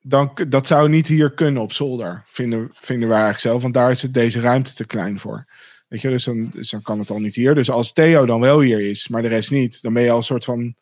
dan 0.00 0.38
dat 0.48 0.66
zou 0.66 0.88
niet 0.88 1.06
hier 1.06 1.30
kunnen 1.30 1.62
op 1.62 1.72
zolder, 1.72 2.22
vinden, 2.26 2.68
vinden 2.72 3.08
wij 3.08 3.18
eigenlijk 3.18 3.46
zelf. 3.46 3.62
Want 3.62 3.74
daar 3.74 3.90
is 3.90 4.02
het 4.02 4.14
deze 4.14 4.40
ruimte 4.40 4.74
te 4.74 4.86
klein 4.86 5.20
voor. 5.20 5.44
Weet 5.88 6.00
je, 6.00 6.08
dus 6.08 6.24
dan, 6.24 6.50
dus 6.50 6.70
dan 6.70 6.82
kan 6.82 6.98
het 6.98 7.10
al 7.10 7.20
niet 7.20 7.34
hier. 7.34 7.54
Dus 7.54 7.70
als 7.70 7.92
Theo 7.92 8.26
dan 8.26 8.40
wel 8.40 8.60
hier 8.60 8.80
is, 8.80 9.08
maar 9.08 9.22
de 9.22 9.28
rest 9.28 9.50
niet, 9.50 9.82
dan 9.82 9.92
ben 9.92 10.02
je 10.02 10.10
al 10.10 10.16
een 10.16 10.22
soort 10.22 10.44
van. 10.44 10.74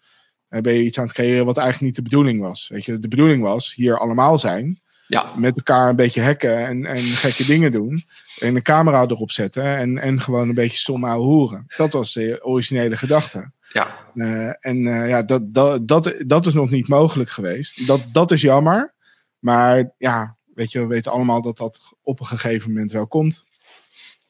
Ben 0.48 0.74
je 0.74 0.84
iets 0.84 0.98
aan 0.98 1.04
het 1.04 1.14
creëren 1.14 1.44
wat 1.44 1.56
eigenlijk 1.56 1.86
niet 1.86 1.96
de 1.96 2.10
bedoeling 2.10 2.40
was. 2.40 2.68
Weet 2.68 2.84
je, 2.84 2.98
de 2.98 3.08
bedoeling 3.08 3.42
was 3.42 3.74
hier 3.74 3.98
allemaal 3.98 4.38
zijn. 4.38 4.81
Ja. 5.12 5.34
Met 5.36 5.56
elkaar 5.56 5.88
een 5.88 5.96
beetje 5.96 6.22
hacken 6.22 6.66
en, 6.66 6.84
en 6.84 7.02
gekke 7.02 7.44
dingen 7.44 7.72
doen. 7.72 8.04
En 8.38 8.56
een 8.56 8.62
camera 8.62 9.02
erop 9.02 9.30
zetten 9.30 9.64
en, 9.64 9.98
en 9.98 10.20
gewoon 10.20 10.48
een 10.48 10.54
beetje 10.54 10.78
stom 10.78 11.04
ouwe 11.04 11.24
hoeren. 11.24 11.64
Dat 11.76 11.92
was 11.92 12.12
de 12.12 12.44
originele 12.44 12.96
gedachte. 12.96 13.50
Ja. 13.72 13.88
Uh, 14.14 14.52
en 14.58 14.76
uh, 14.76 15.08
ja, 15.08 15.22
dat, 15.22 15.54
dat, 15.54 15.88
dat, 15.88 16.14
dat 16.26 16.46
is 16.46 16.54
nog 16.54 16.70
niet 16.70 16.88
mogelijk 16.88 17.30
geweest. 17.30 17.86
Dat, 17.86 18.04
dat 18.12 18.30
is 18.30 18.40
jammer. 18.40 18.94
Maar 19.38 19.92
ja, 19.98 20.36
weet 20.54 20.72
je, 20.72 20.80
we 20.80 20.86
weten 20.86 21.12
allemaal 21.12 21.42
dat 21.42 21.56
dat 21.56 21.80
op 22.02 22.20
een 22.20 22.26
gegeven 22.26 22.72
moment 22.72 22.92
wel 22.92 23.06
komt. 23.06 23.44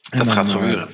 Dat 0.01 0.31
gaat 0.31 0.47
uh, 0.47 0.53
gebeuren. 0.53 0.89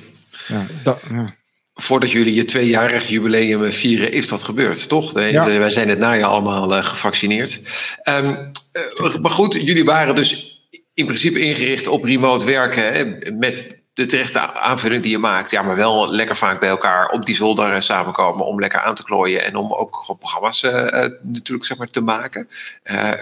Ja, 0.47 0.65
dat, 0.83 1.01
ja 1.09 1.37
voordat 1.81 2.11
jullie 2.11 2.33
je 2.33 2.45
tweejarig 2.45 3.07
jubileum 3.07 3.71
vieren, 3.71 4.11
is 4.11 4.27
dat 4.27 4.43
gebeurd, 4.43 4.89
toch? 4.89 5.13
Wij 5.13 5.69
zijn 5.69 5.89
het 5.89 5.99
najaar 5.99 6.29
allemaal 6.29 6.77
uh, 6.77 6.83
gevaccineerd. 6.83 7.61
Um, 8.03 8.51
uh, 8.73 9.15
maar 9.15 9.31
goed, 9.31 9.53
jullie 9.53 9.85
waren 9.85 10.15
dus 10.15 10.61
in 10.93 11.05
principe 11.05 11.39
ingericht 11.39 11.87
op 11.87 12.03
remote 12.03 12.45
werken. 12.45 12.93
Hè, 12.93 13.31
met 13.31 13.77
de 13.93 14.05
terechte 14.05 14.39
aanvulling 14.53 15.01
die 15.01 15.11
je 15.11 15.17
maakt. 15.17 15.51
Ja, 15.51 15.61
maar 15.61 15.75
wel 15.75 16.11
lekker 16.11 16.35
vaak 16.35 16.59
bij 16.59 16.69
elkaar 16.69 17.07
op 17.07 17.25
die 17.25 17.35
zolder 17.35 17.73
uh, 17.73 17.79
samenkomen. 17.79 18.45
Om 18.45 18.59
lekker 18.59 18.81
aan 18.81 18.95
te 18.95 19.03
klooien 19.03 19.45
en 19.45 19.55
om 19.55 19.73
ook 19.73 19.95
gewoon 19.95 20.17
programma's 20.17 20.61
natuurlijk 21.21 21.65
zeg 21.65 21.77
maar, 21.77 21.89
te 21.89 22.01
maken. 22.01 22.47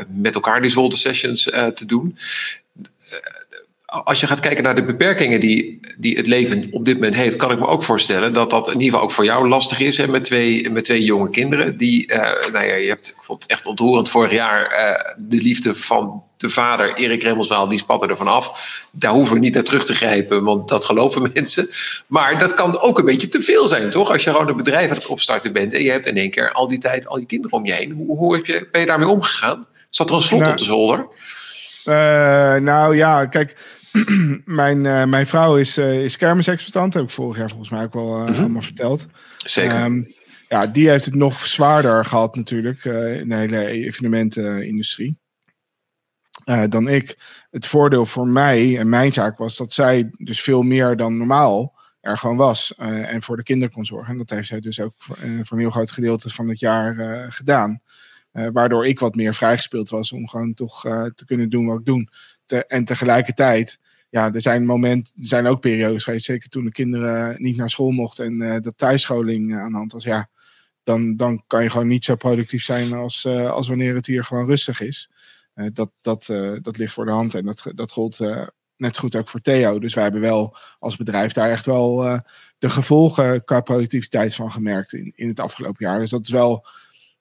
met 0.07 0.35
elkaar 0.35 0.61
die 0.61 0.71
zolder 0.71 0.99
sessions 0.99 1.43
te 1.43 1.85
doen 1.85 2.17
als 4.03 4.19
je 4.19 4.27
gaat 4.27 4.39
kijken 4.39 4.63
naar 4.63 4.75
de 4.75 4.83
beperkingen 4.83 5.39
die, 5.39 5.79
die 5.97 6.17
het 6.17 6.27
leven 6.27 6.67
op 6.71 6.85
dit 6.85 6.93
moment 6.93 7.15
heeft, 7.15 7.35
kan 7.35 7.51
ik 7.51 7.59
me 7.59 7.67
ook 7.67 7.83
voorstellen 7.83 8.33
dat 8.33 8.49
dat 8.49 8.67
in 8.67 8.73
ieder 8.73 8.85
geval 8.85 9.01
ook 9.01 9.11
voor 9.11 9.25
jou 9.25 9.47
lastig 9.47 9.79
is. 9.79 9.97
Hè, 9.97 10.07
met, 10.07 10.23
twee, 10.23 10.69
met 10.69 10.85
twee 10.85 11.03
jonge 11.03 11.29
kinderen. 11.29 11.77
Die, 11.77 12.11
uh, 12.11 12.19
nou 12.51 12.65
ja, 12.65 12.75
je 12.75 12.87
hebt, 12.87 13.07
ik 13.07 13.23
vond 13.23 13.41
het 13.41 13.51
echt 13.51 13.65
ontroerend 13.65 14.09
vorig 14.09 14.31
jaar, 14.31 14.71
uh, 14.71 15.13
de 15.17 15.41
liefde 15.41 15.75
van 15.75 16.23
de 16.37 16.49
vader, 16.49 16.93
Erik 16.93 17.23
Remmelswaal, 17.23 17.67
die 17.67 17.79
spatte 17.79 18.07
er 18.07 18.29
af. 18.29 18.85
Daar 18.91 19.11
hoeven 19.11 19.33
we 19.33 19.39
niet 19.39 19.53
naar 19.53 19.63
terug 19.63 19.85
te 19.85 19.95
grijpen, 19.95 20.43
want 20.43 20.69
dat 20.69 20.85
geloven 20.85 21.29
mensen. 21.33 21.69
Maar 22.07 22.39
dat 22.39 22.53
kan 22.53 22.79
ook 22.79 22.99
een 22.99 23.05
beetje 23.05 23.27
te 23.27 23.41
veel 23.41 23.67
zijn, 23.67 23.89
toch? 23.89 24.11
Als 24.11 24.23
je 24.23 24.31
gewoon 24.31 24.47
een 24.47 24.57
bedrijf 24.57 24.89
aan 24.89 24.95
het 24.95 25.05
opstarten 25.05 25.53
bent 25.53 25.73
en 25.73 25.83
je 25.83 25.91
hebt 25.91 26.05
in 26.05 26.17
één 26.17 26.29
keer 26.29 26.51
al 26.51 26.67
die 26.67 26.79
tijd 26.79 27.07
al 27.07 27.19
je 27.19 27.25
kinderen 27.25 27.57
om 27.57 27.65
je 27.65 27.73
heen. 27.73 27.91
Hoe, 27.91 28.17
hoe 28.17 28.35
heb 28.35 28.45
je, 28.45 28.67
ben 28.71 28.81
je 28.81 28.87
daarmee 28.87 29.07
omgegaan? 29.07 29.65
Zat 29.89 30.09
er 30.09 30.15
een 30.15 30.21
slot 30.21 30.39
nou, 30.39 30.51
op 30.51 30.57
de 30.57 30.63
zolder? 30.63 31.07
Uh, 31.85 32.55
nou 32.55 32.95
ja, 32.95 33.25
kijk, 33.25 33.55
mijn, 34.45 34.83
uh, 34.83 35.05
mijn 35.05 35.27
vrouw 35.27 35.57
is, 35.57 35.77
uh, 35.77 36.03
is 36.03 36.17
kermisexploitant. 36.17 36.93
Heb 36.93 37.03
ik 37.03 37.09
vorig 37.09 37.37
jaar 37.37 37.49
volgens 37.49 37.69
mij 37.69 37.83
ook 37.83 37.93
wel 37.93 38.15
uh, 38.15 38.21
mm 38.21 38.33
-hmm. 38.33 38.39
allemaal 38.39 38.61
verteld. 38.61 39.05
Zeker. 39.37 39.83
Um, 39.83 40.15
ja, 40.49 40.67
die 40.67 40.89
heeft 40.89 41.05
het 41.05 41.15
nog 41.15 41.39
zwaarder 41.39 42.05
gehad 42.05 42.35
natuurlijk 42.35 42.85
in 42.85 43.29
de 43.29 43.35
hele 43.35 43.65
evenementenindustrie. 43.65 45.19
dan 46.69 46.87
ik. 46.87 47.17
Het 47.49 47.67
voordeel 47.67 48.05
voor 48.05 48.27
mij 48.27 48.77
en 48.77 48.89
mijn 48.89 49.13
zaak 49.13 49.37
was 49.37 49.57
dat 49.57 49.73
zij 49.73 50.09
dus 50.17 50.41
veel 50.41 50.61
meer 50.61 50.95
dan 50.95 51.17
normaal 51.17 51.75
er 52.01 52.17
gewoon 52.17 52.37
was. 52.37 52.75
en 52.75 53.21
voor 53.21 53.37
de 53.37 53.43
kinderen 53.43 53.73
kon 53.73 53.85
zorgen. 53.85 54.11
En 54.11 54.17
dat 54.17 54.29
heeft 54.29 54.47
zij 54.47 54.59
dus 54.59 54.79
ook 54.79 54.93
voor, 54.97 55.17
voor 55.17 55.57
een 55.57 55.63
heel 55.63 55.69
groot 55.69 55.91
gedeelte 55.91 56.29
van 56.29 56.47
het 56.47 56.59
jaar 56.59 56.95
gedaan. 57.33 57.81
waardoor 58.31 58.87
ik 58.87 58.99
wat 58.99 59.15
meer 59.15 59.33
vrijgespeeld 59.33 59.89
was 59.89 60.11
om 60.11 60.27
gewoon 60.27 60.53
toch 60.53 60.81
te 61.15 61.25
kunnen 61.25 61.49
doen 61.49 61.65
wat 61.65 61.79
ik 61.79 61.85
doe. 61.85 62.07
Te, 62.45 62.65
en 62.65 62.85
tegelijkertijd 62.85 63.79
ja, 64.09 64.33
er 64.33 64.41
zijn 64.41 64.65
momenten, 64.65 65.13
er 65.17 65.27
zijn 65.27 65.47
ook 65.47 65.59
periodes 65.59 66.03
geweest, 66.03 66.25
zeker 66.25 66.49
toen 66.49 66.63
de 66.63 66.71
kinderen 66.71 67.41
niet 67.41 67.57
naar 67.57 67.69
school 67.69 67.91
mochten 67.91 68.25
en 68.25 68.41
uh, 68.41 68.61
de 68.61 68.75
thuisscholing 68.75 69.55
aan 69.57 69.71
de 69.71 69.77
hand 69.77 69.91
was, 69.91 70.03
ja, 70.03 70.29
dan, 70.83 71.15
dan 71.15 71.43
kan 71.47 71.63
je 71.63 71.69
gewoon 71.69 71.87
niet 71.87 72.03
zo 72.03 72.15
productief 72.15 72.63
zijn 72.63 72.93
als, 72.93 73.25
uh, 73.25 73.49
als 73.49 73.67
wanneer 73.67 73.95
het 73.95 74.05
hier 74.05 74.23
gewoon 74.23 74.45
rustig 74.45 74.81
is. 74.81 75.11
Dat, 75.73 75.91
dat, 76.01 76.25
dat 76.61 76.77
ligt 76.77 76.93
voor 76.93 77.05
de 77.05 77.11
hand 77.11 77.33
en 77.33 77.45
dat, 77.45 77.71
dat 77.75 77.91
gold 77.91 78.19
net 78.75 78.97
goed 78.97 79.15
ook 79.15 79.27
voor 79.27 79.41
Theo. 79.41 79.79
Dus 79.79 79.93
wij 79.93 80.03
hebben 80.03 80.21
wel 80.21 80.55
als 80.79 80.95
bedrijf 80.95 81.31
daar 81.31 81.49
echt 81.49 81.65
wel 81.65 82.21
de 82.57 82.69
gevolgen 82.69 83.43
qua 83.43 83.61
productiviteit 83.61 84.35
van 84.35 84.51
gemerkt 84.51 84.93
in, 84.93 85.13
in 85.15 85.27
het 85.27 85.39
afgelopen 85.39 85.85
jaar. 85.85 85.99
Dus 85.99 86.09
dat 86.09 86.23
is 86.23 86.29
wel 86.29 86.65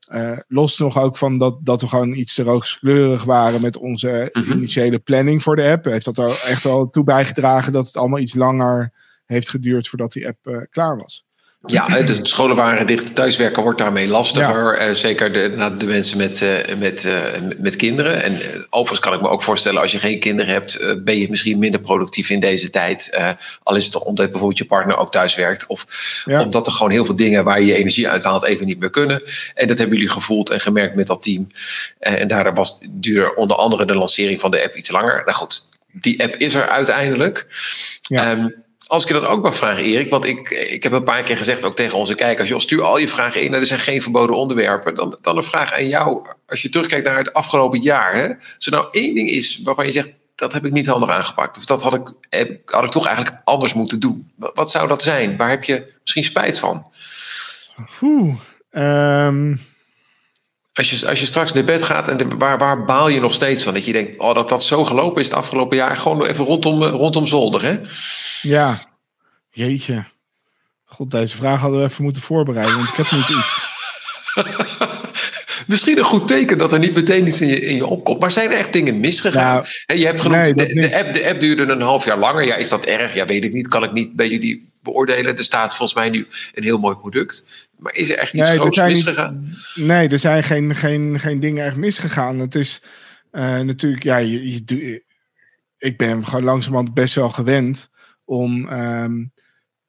uh, 0.08 0.38
los 0.48 0.78
nog 0.78 0.98
ook 0.98 1.16
van 1.16 1.38
dat, 1.38 1.58
dat 1.60 1.80
we 1.80 1.88
gewoon 1.88 2.14
iets 2.14 2.34
te 2.34 2.42
rooskleurig 2.42 3.24
waren 3.24 3.60
met 3.60 3.76
onze 3.76 4.30
mm 4.32 4.42
-hmm. 4.42 4.52
initiële 4.52 4.98
planning 4.98 5.42
voor 5.42 5.56
de 5.56 5.70
app. 5.70 5.84
Heeft 5.84 6.04
dat 6.04 6.18
er 6.18 6.42
echt 6.46 6.62
wel 6.62 6.90
toe 6.90 7.04
bijgedragen 7.04 7.72
dat 7.72 7.86
het 7.86 7.96
allemaal 7.96 8.18
iets 8.18 8.34
langer 8.34 8.92
heeft 9.24 9.48
geduurd 9.48 9.88
voordat 9.88 10.12
die 10.12 10.26
app 10.26 10.46
uh, 10.46 10.62
klaar 10.70 10.96
was. 10.96 11.25
Ja, 11.66 11.86
de 12.02 12.18
scholen 12.22 12.56
waren 12.56 12.86
dicht. 12.86 13.14
Thuiswerken 13.14 13.62
wordt 13.62 13.78
daarmee 13.78 14.08
lastiger. 14.08 14.80
Ja. 14.80 14.88
Uh, 14.88 14.94
zeker 14.94 15.32
de, 15.32 15.74
de 15.78 15.86
mensen 15.86 16.18
met, 16.18 16.40
uh, 16.40 16.50
met, 16.78 17.04
uh, 17.04 17.14
met 17.58 17.76
kinderen. 17.76 18.22
En 18.22 18.38
overigens 18.70 19.00
kan 19.00 19.14
ik 19.14 19.20
me 19.20 19.28
ook 19.28 19.42
voorstellen, 19.42 19.80
als 19.80 19.92
je 19.92 19.98
geen 19.98 20.20
kinderen 20.20 20.52
hebt, 20.52 21.02
ben 21.04 21.18
je 21.18 21.30
misschien 21.30 21.58
minder 21.58 21.80
productief 21.80 22.30
in 22.30 22.40
deze 22.40 22.70
tijd. 22.70 23.20
al 23.62 23.76
is 23.76 23.82
het 23.82 23.92
toch 23.92 24.02
omdat 24.02 24.30
bijvoorbeeld 24.30 24.58
je 24.58 24.64
partner 24.64 24.96
ook 24.96 25.12
thuis 25.12 25.34
werkt. 25.34 25.66
Of 25.66 25.86
ja. 26.24 26.42
omdat 26.42 26.66
er 26.66 26.72
gewoon 26.72 26.90
heel 26.90 27.04
veel 27.04 27.16
dingen 27.16 27.44
waar 27.44 27.60
je 27.60 27.66
je 27.66 27.74
energie 27.74 28.08
uithaalt 28.08 28.44
even 28.44 28.66
niet 28.66 28.78
meer 28.78 28.90
kunnen. 28.90 29.22
En 29.54 29.68
dat 29.68 29.78
hebben 29.78 29.96
jullie 29.96 30.12
gevoeld 30.12 30.50
en 30.50 30.60
gemerkt 30.60 30.94
met 30.94 31.06
dat 31.06 31.22
team. 31.22 31.46
en 31.98 32.28
daardoor 32.28 32.54
was 32.54 32.80
duur 32.90 33.34
onder 33.34 33.56
andere 33.56 33.84
de 33.84 33.94
lancering 33.94 34.40
van 34.40 34.50
de 34.50 34.62
app 34.64 34.74
iets 34.74 34.90
langer. 34.90 35.22
Nou 35.24 35.36
goed, 35.36 35.68
die 35.92 36.22
app 36.22 36.34
is 36.34 36.54
er 36.54 36.68
uiteindelijk. 36.68 37.46
Ja. 38.00 38.30
Um, 38.30 38.64
als 38.86 39.02
ik 39.02 39.08
je 39.08 39.14
dan 39.14 39.26
ook 39.26 39.42
mag 39.42 39.56
vragen, 39.56 39.84
Erik, 39.84 40.10
want 40.10 40.24
ik, 40.24 40.50
ik 40.50 40.82
heb 40.82 40.92
een 40.92 41.02
paar 41.02 41.22
keer 41.22 41.36
gezegd, 41.36 41.64
ook 41.64 41.76
tegen 41.76 41.98
onze 41.98 42.14
kijkers, 42.14 42.48
joh, 42.48 42.58
stuur 42.58 42.82
al 42.82 42.98
je 42.98 43.08
vragen 43.08 43.42
in, 43.42 43.54
er 43.54 43.66
zijn 43.66 43.80
geen 43.80 44.02
verboden 44.02 44.36
onderwerpen. 44.36 44.94
Dan, 44.94 45.18
dan 45.20 45.36
een 45.36 45.42
vraag 45.42 45.72
aan 45.72 45.88
jou, 45.88 46.26
als 46.46 46.62
je 46.62 46.68
terugkijkt 46.68 47.06
naar 47.06 47.16
het 47.16 47.32
afgelopen 47.32 47.80
jaar. 47.80 48.14
Hè, 48.14 48.28
als 48.28 48.66
er 48.66 48.72
nou 48.72 48.88
één 48.90 49.14
ding 49.14 49.30
is 49.30 49.60
waarvan 49.64 49.84
je 49.84 49.92
zegt, 49.92 50.08
dat 50.34 50.52
heb 50.52 50.64
ik 50.64 50.72
niet 50.72 50.86
handig 50.86 51.10
aangepakt, 51.10 51.58
of 51.58 51.64
dat 51.64 51.82
had 51.82 51.94
ik, 51.94 52.12
had 52.64 52.84
ik 52.84 52.90
toch 52.90 53.06
eigenlijk 53.06 53.36
anders 53.44 53.74
moeten 53.74 54.00
doen. 54.00 54.30
Wat, 54.36 54.70
zou 54.70 54.88
dat 54.88 55.02
zijn? 55.02 55.36
Waar 55.36 55.50
heb 55.50 55.64
je 55.64 55.92
misschien 56.00 56.24
spijt 56.24 56.58
van? 56.58 56.86
Oeh, 58.02 58.34
um... 58.70 59.60
Als 60.76 60.90
je, 60.90 61.08
als 61.08 61.20
je 61.20 61.26
straks 61.26 61.52
naar 61.52 61.64
bed 61.64 61.82
gaat, 61.82 62.08
en 62.08 62.38
waar, 62.38 62.58
waar 62.58 62.84
baal 62.84 63.08
je 63.08 63.20
nog 63.20 63.32
steeds 63.32 63.62
van? 63.62 63.74
Dat 63.74 63.86
je 63.86 63.92
denkt, 63.92 64.18
oh, 64.18 64.34
dat 64.34 64.48
dat 64.48 64.64
zo 64.64 64.84
gelopen 64.84 65.20
is 65.20 65.28
het 65.28 65.36
afgelopen 65.36 65.76
jaar. 65.76 65.96
Gewoon 65.96 66.24
even 66.24 66.44
rondom, 66.44 66.82
rondom 66.82 67.26
zolder, 67.26 67.62
hè? 67.62 67.78
Ja, 68.42 68.78
jeetje. 69.50 70.06
God, 70.84 71.10
deze 71.10 71.36
vraag 71.36 71.60
hadden 71.60 71.80
we 71.80 71.86
even 71.86 72.04
moeten 72.04 72.22
voorbereiden, 72.22 72.76
want 72.76 72.88
ik 72.88 72.94
heb 72.94 73.10
niet 73.10 73.28
iets. 73.28 73.74
Misschien 75.66 75.98
een 75.98 76.04
goed 76.04 76.28
teken 76.28 76.58
dat 76.58 76.72
er 76.72 76.78
niet 76.78 76.94
meteen 76.94 77.26
iets 77.26 77.40
in 77.40 77.48
je, 77.48 77.60
in 77.60 77.74
je 77.74 77.86
opkomt. 77.86 78.20
Maar 78.20 78.32
zijn 78.32 78.50
er 78.50 78.58
echt 78.58 78.72
dingen 78.72 79.00
misgegaan? 79.00 79.64
Nou, 79.86 80.00
je 80.00 80.06
hebt 80.06 80.20
genoemd, 80.20 80.58
de, 80.58 80.74
de, 80.74 80.98
app, 80.98 81.14
de 81.14 81.28
app 81.28 81.40
duurde 81.40 81.72
een 81.72 81.80
half 81.80 82.04
jaar 82.04 82.18
langer. 82.18 82.44
Ja, 82.44 82.54
is 82.54 82.68
dat 82.68 82.84
erg? 82.84 83.14
Ja, 83.14 83.26
weet 83.26 83.44
ik 83.44 83.52
niet. 83.52 83.68
Kan 83.68 83.84
ik 83.84 83.92
niet 83.92 84.16
bij 84.16 84.28
jullie 84.28 84.72
beoordelen. 84.86 85.36
Er 85.36 85.44
staat 85.44 85.76
volgens 85.76 85.98
mij 85.98 86.10
nu 86.10 86.26
een 86.54 86.62
heel 86.62 86.78
mooi 86.78 86.96
product. 86.96 87.68
Maar 87.78 87.94
is 87.94 88.10
er 88.10 88.18
echt 88.18 88.34
iets 88.34 88.48
nee, 88.48 88.58
groots 88.58 88.82
misgegaan? 88.82 89.46
nee, 89.74 90.08
er 90.08 90.18
zijn 90.18 90.44
geen, 90.44 90.76
geen, 90.76 91.20
geen 91.20 91.40
dingen 91.40 91.64
echt 91.64 91.76
misgegaan. 91.76 92.38
Het 92.38 92.54
is 92.54 92.82
uh, 93.32 93.60
natuurlijk, 93.60 94.02
ja, 94.02 94.16
je, 94.16 94.64
je, 94.66 95.04
ik 95.78 95.96
ben 95.96 96.26
gewoon 96.26 96.44
langzamerhand 96.44 96.94
best 96.94 97.14
wel 97.14 97.30
gewend 97.30 97.90
om, 98.24 98.68
um, 98.68 99.32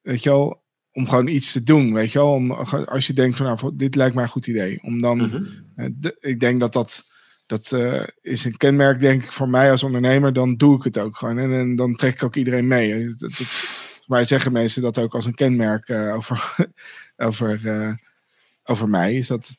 weet 0.01 0.23
je 0.23 0.29
wel, 0.29 0.63
om 0.91 1.07
gewoon 1.07 1.27
iets 1.27 1.51
te 1.51 1.63
doen, 1.63 1.93
weet 1.93 2.11
je 2.11 2.19
wel. 2.19 2.31
Om, 2.31 2.51
als 2.51 3.07
je 3.07 3.13
denkt 3.13 3.37
van, 3.37 3.45
nou, 3.45 3.75
dit 3.75 3.95
lijkt 3.95 4.15
mij 4.15 4.23
een 4.23 4.29
goed 4.29 4.47
idee. 4.47 4.83
Om 4.83 5.01
dan, 5.01 5.17
mm 5.17 5.29
-hmm. 5.75 6.11
ik 6.19 6.39
denk 6.39 6.59
dat 6.59 6.73
dat, 6.73 7.07
dat 7.45 7.71
uh, 7.73 8.03
is 8.21 8.45
een 8.45 8.57
kenmerk, 8.57 8.99
denk 8.99 9.23
ik, 9.23 9.31
voor 9.31 9.49
mij 9.49 9.71
als 9.71 9.83
ondernemer. 9.83 10.33
Dan 10.33 10.55
doe 10.55 10.77
ik 10.77 10.83
het 10.83 10.97
ook 10.97 11.17
gewoon. 11.17 11.37
En, 11.37 11.53
en 11.53 11.75
dan 11.75 11.95
trek 11.95 12.13
ik 12.13 12.23
ook 12.23 12.35
iedereen 12.35 12.67
mee. 12.67 13.05
Dat, 13.05 13.19
dat, 13.19 13.47
mij 14.07 14.25
zeggen 14.25 14.51
mensen 14.51 14.81
dat 14.81 14.97
ook 14.97 15.13
als 15.13 15.25
een 15.25 15.35
kenmerk 15.35 15.87
uh, 15.87 16.15
over, 16.15 16.55
over, 17.17 17.65
uh, 17.65 17.93
over 18.63 18.89
mij. 18.89 19.15
Is 19.15 19.27
dat, 19.27 19.55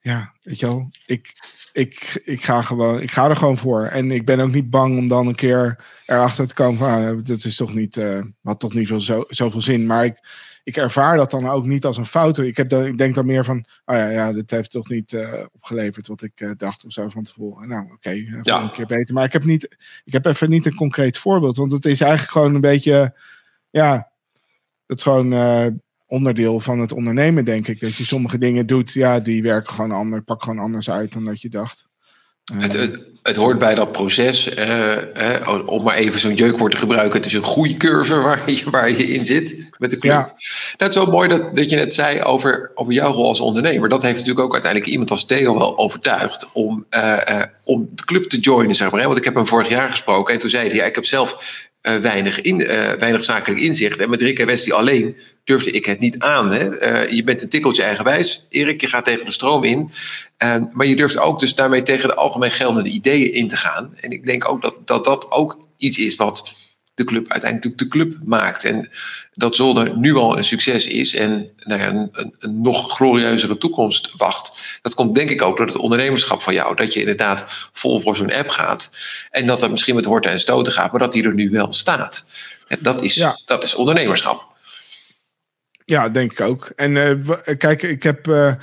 ja, 0.00 0.32
weet 0.42 0.58
je 0.58 0.66
wel, 0.66 0.90
ik, 1.06 1.34
ik, 1.72 2.22
ik, 2.24 2.44
ga 2.44 2.62
gewoon, 2.62 3.00
ik 3.00 3.10
ga 3.10 3.28
er 3.28 3.36
gewoon 3.36 3.58
voor. 3.58 3.84
En 3.84 4.10
ik 4.10 4.24
ben 4.24 4.40
ook 4.40 4.52
niet 4.52 4.70
bang 4.70 4.98
om 4.98 5.08
dan 5.08 5.26
een 5.26 5.34
keer 5.34 5.84
erachter 6.06 6.48
te 6.48 6.54
komen 6.54 6.78
van, 6.78 6.88
ah, 6.88 7.24
dat 7.24 7.44
is 7.44 7.56
toch 7.56 7.74
niet, 7.74 7.96
uh, 7.96 8.22
had 8.42 8.60
toch 8.60 8.74
niet 8.74 8.86
veel, 8.86 9.00
zo, 9.00 9.24
zoveel 9.28 9.60
zin. 9.60 9.86
Maar 9.86 10.04
ik, 10.04 10.18
ik 10.64 10.76
ervaar 10.76 11.16
dat 11.16 11.30
dan 11.30 11.48
ook 11.48 11.64
niet 11.64 11.84
als 11.84 11.96
een 11.96 12.06
fout. 12.06 12.38
Ik, 12.38 12.56
heb 12.56 12.68
dan, 12.68 12.84
ik 12.84 12.98
denk 12.98 13.14
dan 13.14 13.26
meer 13.26 13.44
van, 13.44 13.64
oh 13.84 13.96
ja, 13.96 14.08
ja 14.08 14.32
dit 14.32 14.50
heeft 14.50 14.70
toch 14.70 14.88
niet 14.88 15.12
uh, 15.12 15.32
opgeleverd 15.52 16.06
wat 16.06 16.22
ik 16.22 16.40
uh, 16.40 16.50
dacht 16.56 16.84
of 16.84 16.92
zo 16.92 17.08
van 17.08 17.24
tevoren. 17.24 17.68
Nou, 17.68 17.84
oké, 17.84 17.94
okay, 17.94 18.28
ja. 18.42 18.62
een 18.62 18.72
keer 18.72 18.86
beter. 18.86 19.14
Maar 19.14 19.24
ik 19.24 19.32
heb, 19.32 19.44
niet, 19.44 19.76
ik 20.04 20.12
heb 20.12 20.26
even 20.26 20.50
niet 20.50 20.66
een 20.66 20.74
concreet 20.74 21.18
voorbeeld, 21.18 21.56
want 21.56 21.72
het 21.72 21.84
is 21.84 22.00
eigenlijk 22.00 22.32
gewoon 22.32 22.54
een 22.54 22.60
beetje 22.60 23.14
ja, 23.74 24.10
het 24.86 24.98
is 24.98 25.02
gewoon 25.02 25.32
uh, 25.32 25.66
onderdeel 26.06 26.60
van 26.60 26.80
het 26.80 26.92
ondernemen, 26.92 27.44
denk 27.44 27.68
ik. 27.68 27.80
Dat 27.80 27.94
je 27.94 28.04
sommige 28.04 28.38
dingen 28.38 28.66
doet, 28.66 28.92
ja, 28.92 29.20
die 29.20 29.42
werken 29.42 29.74
gewoon 29.74 29.92
anders, 29.92 30.22
pak 30.24 30.42
gewoon 30.42 30.58
anders 30.58 30.90
uit 30.90 31.12
dan 31.12 31.24
dat 31.24 31.40
je 31.40 31.48
dacht. 31.48 31.84
Uh, 32.52 32.62
het, 32.62 32.72
het, 32.72 32.98
het, 33.22 33.36
hoort 33.36 33.58
bij 33.58 33.74
dat 33.74 33.92
proces, 33.92 34.56
uh, 34.56 35.62
om 35.66 35.82
maar 35.82 35.96
even 35.96 36.20
zo'n 36.20 36.34
jeukwoord 36.34 36.72
te 36.72 36.78
gebruiken. 36.78 37.16
Het 37.16 37.26
is 37.26 37.32
een 37.32 37.42
groeicurve 37.42 38.14
waar 38.14 38.50
je, 38.50 38.70
waar 38.70 38.90
je 38.90 39.06
in 39.06 39.24
zit 39.24 39.70
met 39.78 39.90
de 39.90 39.98
club. 39.98 40.12
Ja. 40.12 40.22
Dat 40.22 40.34
nou, 40.76 40.90
is 40.90 40.96
wel 40.96 41.06
mooi 41.06 41.28
dat, 41.28 41.54
dat 41.56 41.70
je 41.70 41.76
net 41.76 41.94
zei 41.94 42.22
over, 42.22 42.70
over 42.74 42.92
jouw 42.92 43.12
rol 43.12 43.28
als 43.28 43.40
ondernemer. 43.40 43.88
Dat 43.88 44.02
heeft 44.02 44.18
natuurlijk 44.18 44.44
ook 44.44 44.52
uiteindelijk 44.52 44.92
iemand 44.92 45.10
als 45.10 45.26
Theo 45.26 45.58
wel 45.58 45.78
overtuigd 45.78 46.50
om, 46.52 46.86
om 47.64 47.88
de 47.94 48.04
club 48.04 48.24
te 48.28 48.38
joinen, 48.38 48.74
zeg 48.74 48.90
maar. 48.90 49.04
Want 49.04 49.18
ik 49.18 49.24
heb 49.24 49.34
hem 49.34 49.46
vorig 49.46 49.68
jaar 49.68 49.90
gesproken 49.90 50.34
en 50.34 50.40
toen 50.40 50.50
zei 50.50 50.68
hij, 50.68 50.76
ja, 50.76 50.84
ik 50.84 50.94
heb 50.94 51.04
zelf 51.04 51.36
uh, 51.88 51.96
weinig, 51.96 52.40
in, 52.40 52.60
uh, 52.60 52.92
weinig 52.92 53.24
zakelijk 53.24 53.60
inzicht. 53.60 54.00
En 54.00 54.10
met 54.10 54.22
Rick 54.22 54.38
en 54.38 54.46
Westie 54.46 54.74
alleen 54.74 55.16
durfde 55.44 55.70
ik 55.70 55.86
het 55.86 56.00
niet 56.00 56.18
aan. 56.18 56.52
Hè? 56.52 56.82
Uh, 57.06 57.12
je 57.16 57.24
bent 57.24 57.42
een 57.42 57.48
tikkeltje 57.48 57.82
eigenwijs. 57.82 58.46
Erik, 58.48 58.80
je 58.80 58.86
gaat 58.86 59.04
tegen 59.04 59.24
de 59.24 59.32
stroom 59.32 59.64
in. 59.64 59.90
maar 60.72 60.86
je 60.86 60.96
durft 60.96 61.18
ook 61.18 61.40
dus 61.40 61.54
daarmee 61.54 61.82
tegen 61.82 62.08
de 62.08 62.14
algemeen 62.14 62.50
geldende 62.50 62.90
ideeën 62.90 63.32
in 63.32 63.48
te 63.48 63.56
gaan. 63.56 63.94
En 64.00 64.10
ik 64.10 64.26
denk 64.26 64.48
ook 64.48 64.62
dat 64.62 64.74
dat, 64.84 65.04
dat 65.04 65.30
ook 65.30 65.58
iets 65.76 65.98
is 65.98 66.14
wat 66.14 66.54
de 66.94 67.04
club 67.04 67.28
uiteindelijk 67.28 67.78
de 67.78 67.88
club 67.88 68.16
maakt. 68.24 68.64
En 68.64 68.88
dat 69.32 69.56
Zolder 69.56 69.96
nu 69.96 70.14
al 70.14 70.36
een 70.36 70.44
succes 70.44 70.86
is 70.86 71.14
en 71.14 71.50
nou 71.56 71.80
ja, 71.80 71.88
een, 71.88 72.08
een, 72.38 72.60
nog 72.60 72.92
glorieuzere 72.96 73.58
toekomst 73.58 74.10
wacht. 74.16 74.78
Dat 74.82 74.94
komt 74.94 75.14
denk 75.14 75.30
ik 75.30 75.42
ook 75.42 75.56
door 75.56 75.66
het 75.66 75.76
ondernemerschap 75.76 76.42
van 76.42 76.54
jou. 76.54 76.76
Dat 76.76 76.94
je 76.94 77.00
inderdaad 77.00 77.70
vol 77.72 78.00
voor 78.00 78.16
zo'n 78.16 78.32
app 78.32 78.48
gaat. 78.48 78.90
En 79.30 79.46
dat 79.46 79.60
het 79.60 79.70
misschien 79.70 79.94
met 79.94 80.04
horten 80.04 80.30
en 80.30 80.40
stoten 80.40 80.72
gaat, 80.72 80.90
maar 80.90 81.00
dat 81.00 81.12
die 81.12 81.24
er 81.24 81.34
nu 81.34 81.50
wel 81.50 81.72
staat. 81.72 82.24
En 82.68 82.78
dat 82.80 83.02
is, 83.02 83.28
dat 83.44 83.64
is 83.64 83.74
ondernemerschap. 83.74 84.52
Ja, 85.84 86.08
denk 86.08 86.32
ik 86.32 86.40
ook. 86.40 86.72
En 86.76 86.96
uh, 86.96 87.56
kijk, 87.58 87.82
ik 87.82 88.02
heb 88.02 88.26
uh, 88.26 88.54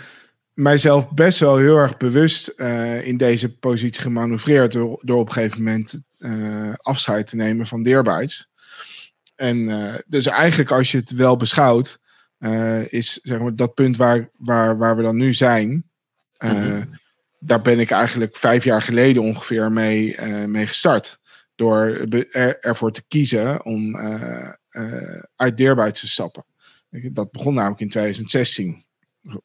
mijzelf 0.53 1.09
best 1.09 1.39
wel 1.39 1.57
heel 1.57 1.75
erg 1.75 1.97
bewust 1.97 2.53
uh, 2.57 3.07
in 3.07 3.17
deze 3.17 3.55
positie 3.55 4.01
gemanoeuvreerd 4.01 4.71
door, 4.71 4.99
door 5.01 5.19
op 5.19 5.27
een 5.27 5.33
gegeven 5.33 5.63
moment 5.63 6.01
afscheid 6.77 7.27
te 7.27 7.35
nemen 7.35 7.67
van 7.67 7.83
Deerbytes. 7.83 8.49
En 9.35 9.57
uh, 9.57 9.93
dus 10.05 10.25
eigenlijk 10.25 10.71
als 10.71 10.91
je 10.91 10.97
het 10.97 11.11
wel 11.11 11.37
beschouwt, 11.37 11.99
uh, 12.39 12.93
is 12.93 13.19
zeg 13.23 13.39
maar 13.39 13.55
dat 13.55 13.73
punt 13.73 13.97
waar, 13.97 14.29
waar, 14.37 14.77
waar 14.77 14.95
we 14.95 15.01
dan 15.01 15.15
nu 15.15 15.33
zijn. 15.33 15.89
Mm-hmm. 16.37 16.99
Daar 17.39 17.61
ben 17.61 17.79
ik 17.79 17.91
eigenlijk 17.91 18.35
vijf 18.35 18.63
jaar 18.63 18.81
geleden 18.81 19.21
ongeveer 19.21 19.71
mee, 19.71 20.21
mee 20.47 20.67
gestart. 20.67 21.19
Door 21.55 22.07
er, 22.31 22.59
ervoor 22.59 22.91
te 22.91 23.07
kiezen 23.07 23.65
om 23.65 23.97
uit 25.35 25.57
Deerbytes 25.57 25.99
te 25.99 26.07
stappen. 26.07 26.45
Dat 26.89 27.31
begon 27.31 27.53
namelijk 27.53 27.81
in 27.81 27.89
2016 27.89 28.85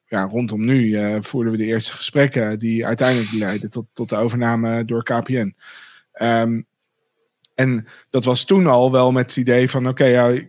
ja, 0.06 0.22
rondom 0.22 0.64
nu 0.64 0.86
uh, 0.86 1.16
voerden 1.20 1.52
we 1.52 1.58
de 1.58 1.64
eerste 1.64 1.92
gesprekken 1.92 2.58
die 2.58 2.86
uiteindelijk 2.86 3.32
leidden 3.32 3.70
tot, 3.70 3.86
tot 3.92 4.08
de 4.08 4.16
overname 4.16 4.84
door 4.84 5.02
KPN. 5.02 5.54
Um, 6.22 6.66
en 7.54 7.86
dat 8.10 8.24
was 8.24 8.44
toen 8.44 8.66
al 8.66 8.92
wel 8.92 9.12
met 9.12 9.26
het 9.26 9.36
idee 9.36 9.70
van: 9.70 9.88
oké, 9.88 10.04
ja, 10.04 10.40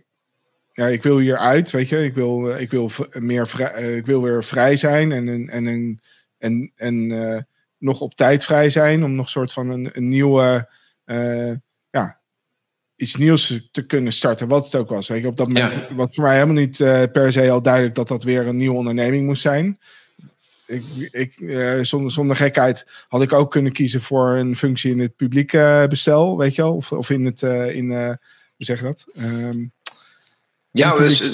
ja, 0.72 0.86
ik 0.86 1.02
wil 1.02 1.18
hieruit, 1.18 1.70
weet 1.70 1.88
je, 1.88 2.04
ik 2.04 2.14
wil, 2.14 2.58
ik 2.58 2.70
wil, 2.70 2.90
meer 3.12 3.48
vrij, 3.48 3.72
eh, 3.72 3.96
ik 3.96 4.06
wil 4.06 4.22
weer 4.22 4.44
vrij 4.44 4.76
zijn 4.76 5.12
en, 5.12 5.28
en, 5.28 5.48
en, 5.48 6.00
en, 6.38 6.72
en 6.76 7.10
uh, 7.10 7.38
nog 7.78 8.00
op 8.00 8.14
tijd 8.14 8.44
vrij 8.44 8.70
zijn 8.70 9.04
om 9.04 9.14
nog 9.14 9.24
een 9.24 9.30
soort 9.30 9.52
van 9.52 9.68
een, 9.70 9.90
een 9.92 10.08
nieuwe, 10.08 10.68
uh, 11.06 11.52
ja, 11.90 12.20
iets 12.96 13.16
nieuws 13.16 13.68
te 13.70 13.86
kunnen 13.86 14.12
starten, 14.12 14.48
wat 14.48 14.64
het 14.64 14.76
ook 14.76 14.88
was. 14.88 15.08
Weet 15.08 15.22
je, 15.22 15.28
op 15.28 15.36
dat 15.36 15.46
moment, 15.48 15.74
ja. 15.74 15.94
wat 15.94 16.14
voor 16.14 16.24
mij 16.24 16.34
helemaal 16.34 16.54
niet 16.54 16.76
per 17.12 17.32
se 17.32 17.50
al 17.50 17.62
duidelijk 17.62 17.94
dat 17.94 18.08
dat 18.08 18.24
weer 18.24 18.46
een 18.46 18.56
nieuwe 18.56 18.76
onderneming 18.76 19.26
moest 19.26 19.42
zijn 19.42 19.78
ik, 20.68 20.84
ik, 21.10 21.34
uh, 21.38 21.82
zonder, 21.82 22.10
zonder 22.10 22.36
gekheid 22.36 22.86
had 23.08 23.22
ik 23.22 23.32
ook 23.32 23.50
kunnen 23.50 23.72
kiezen 23.72 24.00
voor 24.00 24.30
een 24.30 24.56
functie 24.56 24.90
in 24.90 24.98
het 24.98 25.16
publieke 25.16 25.56
uh, 25.56 25.86
bestel, 25.86 26.38
weet 26.38 26.54
je 26.54 26.62
wel? 26.62 26.74
Of, 26.74 26.92
of 26.92 27.10
in 27.10 27.24
het, 27.24 27.42
uh, 27.42 27.74
in, 27.74 27.90
hoe 27.90 28.18
zeg 28.56 28.78
je 28.78 28.84
dat? 28.84 29.06
Um, 29.18 29.72
ja, 30.70 30.96
dus, 30.96 31.32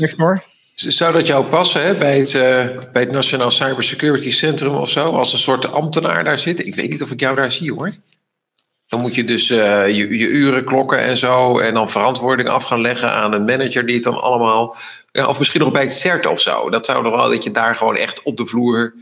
zou 0.74 1.12
dat 1.12 1.27
jou 1.27 1.47
passen 1.47 1.82
hè, 1.86 1.95
bij, 1.95 2.19
het, 2.19 2.32
bij 2.93 3.03
het 3.03 3.11
Nationaal 3.11 3.51
Cybersecurity 3.51 4.30
Centrum 4.30 4.74
of 4.74 4.90
zo? 4.90 5.11
Als 5.11 5.32
een 5.32 5.38
soort 5.38 5.72
ambtenaar 5.72 6.24
daar 6.24 6.38
zit? 6.38 6.66
Ik 6.66 6.74
weet 6.74 6.90
niet 6.90 7.03
of 7.03 7.11
ik 7.11 7.21
jou 7.21 7.37
daar 7.37 7.51
zie 7.51 7.72
hoor. 7.72 7.93
Dan 8.87 9.01
moet 9.01 9.14
je 9.14 9.24
dus 9.24 9.48
je, 9.48 10.06
je 10.11 10.29
uren 10.29 10.64
klokken 10.64 10.98
en 10.98 11.16
zo. 11.16 11.59
En 11.59 11.74
dan 11.74 11.90
verantwoording 11.90 12.48
af 12.48 12.64
gaan 12.64 12.80
leggen 12.80 13.13
aan 13.13 13.32
een 13.32 13.45
manager 13.45 13.87
die 13.87 13.95
het 13.95 14.04
dan 14.04 14.21
allemaal. 14.21 14.77
Ja, 15.13 15.27
of 15.27 15.38
misschien 15.38 15.61
nog 15.61 15.72
bij 15.72 15.82
het 15.82 15.93
CERT 15.93 16.27
of 16.27 16.40
zo. 16.40 16.71
Dat 16.71 16.87
zou 16.87 17.03
nog 17.03 17.14
wel 17.14 17.29
dat 17.29 17.45
je 17.45 17.51
daar 17.51 17.77
gewoon 17.77 17.96
echt 17.96 18.22
op 18.22 18.37
de 18.37 18.46
vloer 18.46 18.95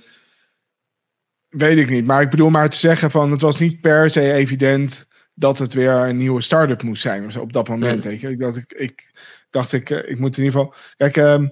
Weet 1.53 1.77
ik 1.77 1.91
niet. 1.91 2.05
Maar 2.05 2.23
ik 2.23 2.31
bedoel 2.31 2.51
maar 2.51 2.71
te 2.71 2.77
zeggen 2.77 3.11
van 3.11 3.31
het 3.31 3.41
was 3.41 3.59
niet 3.59 3.81
per 3.81 4.11
se 4.11 4.33
evident 4.33 5.09
dat 5.35 5.59
het 5.59 5.73
weer 5.73 5.93
een 5.93 6.17
nieuwe 6.17 6.41
start-up 6.41 6.83
moest 6.83 7.03
zijn 7.03 7.39
op 7.39 7.53
dat 7.53 7.69
moment. 7.69 8.05
Weet 8.05 8.21
je? 8.21 8.29
Ik, 8.29 8.39
dacht, 8.39 8.57
ik, 8.57 8.73
ik 8.73 9.13
dacht 9.51 9.73
ik, 9.73 9.91
eh, 9.91 10.11
ik 10.11 10.19
moet 10.19 10.39
in 10.39 10.45
ieder 10.45 10.61
geval. 10.61 10.75
Kijk, 10.97 11.17
uh, 11.17 11.49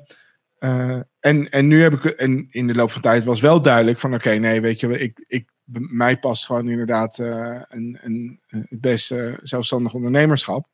uh, 0.59 1.01
en, 1.21 1.51
en 1.51 1.67
nu 1.67 1.83
heb 1.83 1.93
ik. 1.93 2.05
En 2.05 2.47
in 2.51 2.67
de 2.67 2.75
loop 2.75 2.91
van 2.91 3.01
tijd 3.01 3.25
was 3.25 3.41
wel 3.41 3.63
duidelijk 3.63 3.99
van 3.99 4.15
oké, 4.15 4.31
nee, 4.31 4.61
weet 4.61 4.81
je, 4.81 4.99
ik, 4.99 5.25
ik, 5.27 5.49
mij 5.73 6.19
past 6.19 6.47
gewoon 6.47 6.69
inderdaad 6.69 7.19
uh, 7.19 7.63
een, 7.69 7.99
een, 8.03 8.41
het 8.47 8.81
beste 8.81 9.39
zelfstandig 9.43 9.95
ondernemerschap. 9.95 10.69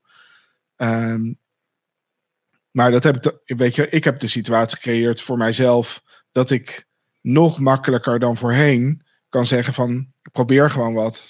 Um, 0.76 1.38
maar 2.70 2.90
dat 2.90 3.04
heb 3.04 3.16
ik, 3.16 3.56
weet 3.56 3.74
je, 3.74 3.88
ik 3.88 4.04
heb 4.04 4.18
de 4.18 4.28
situatie 4.28 4.76
gecreëerd 4.76 5.22
voor 5.22 5.36
mijzelf 5.36 6.02
dat 6.32 6.50
ik 6.50 6.86
nog 7.20 7.58
makkelijker 7.58 8.18
dan 8.18 8.36
voorheen 8.36 9.04
kan 9.28 9.46
zeggen 9.46 9.74
van 9.74 10.06
probeer 10.32 10.70
gewoon 10.70 10.94
wat. 10.94 11.26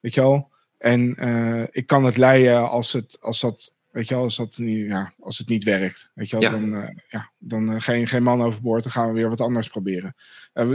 Weet 0.00 0.14
je 0.14 0.20
wel? 0.20 0.52
En 0.78 1.16
uh, 1.18 1.64
ik 1.70 1.86
kan 1.86 2.04
het 2.04 2.16
leiden 2.16 2.70
als, 2.70 2.92
het, 2.92 3.16
als 3.20 3.40
dat 3.40 3.74
Weet 3.94 4.08
je, 4.08 4.14
als, 4.14 4.36
dat 4.36 4.58
niet, 4.58 4.86
ja, 4.86 5.12
als 5.20 5.38
het 5.38 5.48
niet 5.48 5.64
werkt, 5.64 6.10
weet 6.14 6.30
je, 6.30 6.38
dan, 6.38 6.74
uh, 6.74 6.88
ja, 7.08 7.30
dan 7.38 7.82
geen, 7.82 8.08
geen 8.08 8.22
man 8.22 8.42
overboord, 8.42 8.82
dan 8.82 8.92
gaan 8.92 9.06
we 9.06 9.14
weer 9.14 9.28
wat 9.28 9.40
anders 9.40 9.68
proberen. 9.68 10.14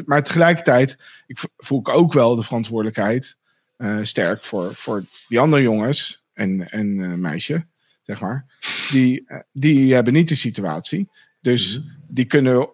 maar 0.06 0.24
tegelijkertijd 0.24 0.98
ik 1.28 1.40
voel 1.58 1.80
ik 1.80 1.90
ook 1.90 2.14
wel 2.14 2.36
de 2.36 2.44
verantwoordelijkheid 2.44 3.38
sterk 4.02 4.44
voor, 4.44 4.76
voor 4.76 5.06
die 5.28 5.40
andere 5.40 5.62
jongens 5.62 6.24
en, 6.34 6.70
en 6.70 7.20
meisje, 7.20 7.66
zeg 8.04 8.20
maar. 8.20 8.46
Die, 8.92 9.28
die 9.52 9.94
hebben 9.94 10.14
niet 10.14 10.30
de 10.30 10.36
situatie. 10.36 11.10
Dus 11.42 11.80
mhm. 11.80 11.88
die 12.08 12.26
kunnen 12.26 12.70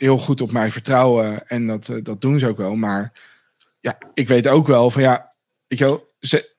heel 0.00 0.18
goed 0.18 0.40
op 0.40 0.52
mij 0.52 0.70
vertrouwen 0.70 1.48
en 1.48 1.66
dat, 1.66 2.00
dat 2.02 2.20
doen 2.20 2.38
ze 2.38 2.48
ook 2.48 2.56
wel. 2.56 2.74
Maar 2.74 3.12
ja, 3.80 3.98
ik 4.14 4.28
weet 4.28 4.48
ook 4.48 4.66
wel 4.66 4.90
van 4.90 5.02
ja, 5.02 5.32
je 5.66 5.84
wel, 5.84 6.12
ze, 6.20 6.54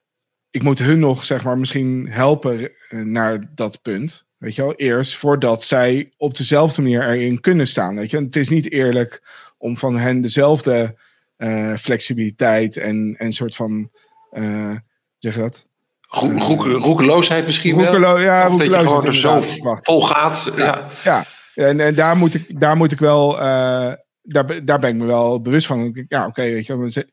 ik 0.52 0.64
moet 0.64 0.80
hun 0.80 1.00
nog, 1.00 1.26
zeg 1.26 1.44
maar, 1.44 1.58
misschien 1.58 2.08
helpen 2.10 2.72
eh, 2.90 3.00
naar 3.00 3.50
dat 3.56 3.82
punt. 3.82 4.26
Weet 4.38 4.56
je 4.56 4.62
wel, 4.62 4.76
eerst 4.76 5.16
voordat 5.16 5.64
zij 5.64 6.12
op 6.18 6.38
dezelfde 6.38 6.82
manier 6.82 7.10
erin 7.10 7.42
kunnen 7.42 7.68
staan. 7.68 7.96
Weet 7.96 8.12
je, 8.12 8.18
het 8.18 8.36
is 8.36 8.50
niet 8.50 8.72
eerlijk 8.72 9.22
om 9.58 9.78
van 9.78 9.98
hen 9.98 10.22
dezelfde 10.22 10.96
uh, 11.38 11.76
flexibiliteit 11.76 12.78
en 12.78 13.16
een 13.18 13.34
soort 13.34 13.56
van, 13.56 13.90
uh, 14.34 14.76
zeg 15.18 15.36
dat? 15.36 15.70
roekeloosheid 16.10 17.46
misschien 17.46 17.78
wel? 17.78 18.20
Ja, 18.20 18.48
of 18.48 18.58
dat 18.58 18.68
je 18.68 18.78
gewoon 18.78 19.06
er 19.06 19.16
zo 19.16 19.42
vol 19.82 20.02
gaat. 20.02 20.52
Ja, 20.56 20.88
ja. 21.04 21.26
En, 21.56 21.80
en 21.80 21.96
daar, 21.96 22.18
moet 22.18 22.34
ik, 22.34 22.60
daar 22.60 22.78
moet 22.78 22.92
ik 22.92 23.00
wel, 23.00 23.34
uh, 23.34 23.94
daar, 24.22 24.66
daar 24.66 24.80
ben 24.80 24.90
ik 24.90 24.96
me 24.96 25.06
wel 25.06 25.42
bewust 25.42 25.68
van. 25.68 26.06
Ja, 26.08 26.26
oké, 26.26 26.42
weet 26.42 26.66
je, 26.66 26.92
ze, 26.92 27.08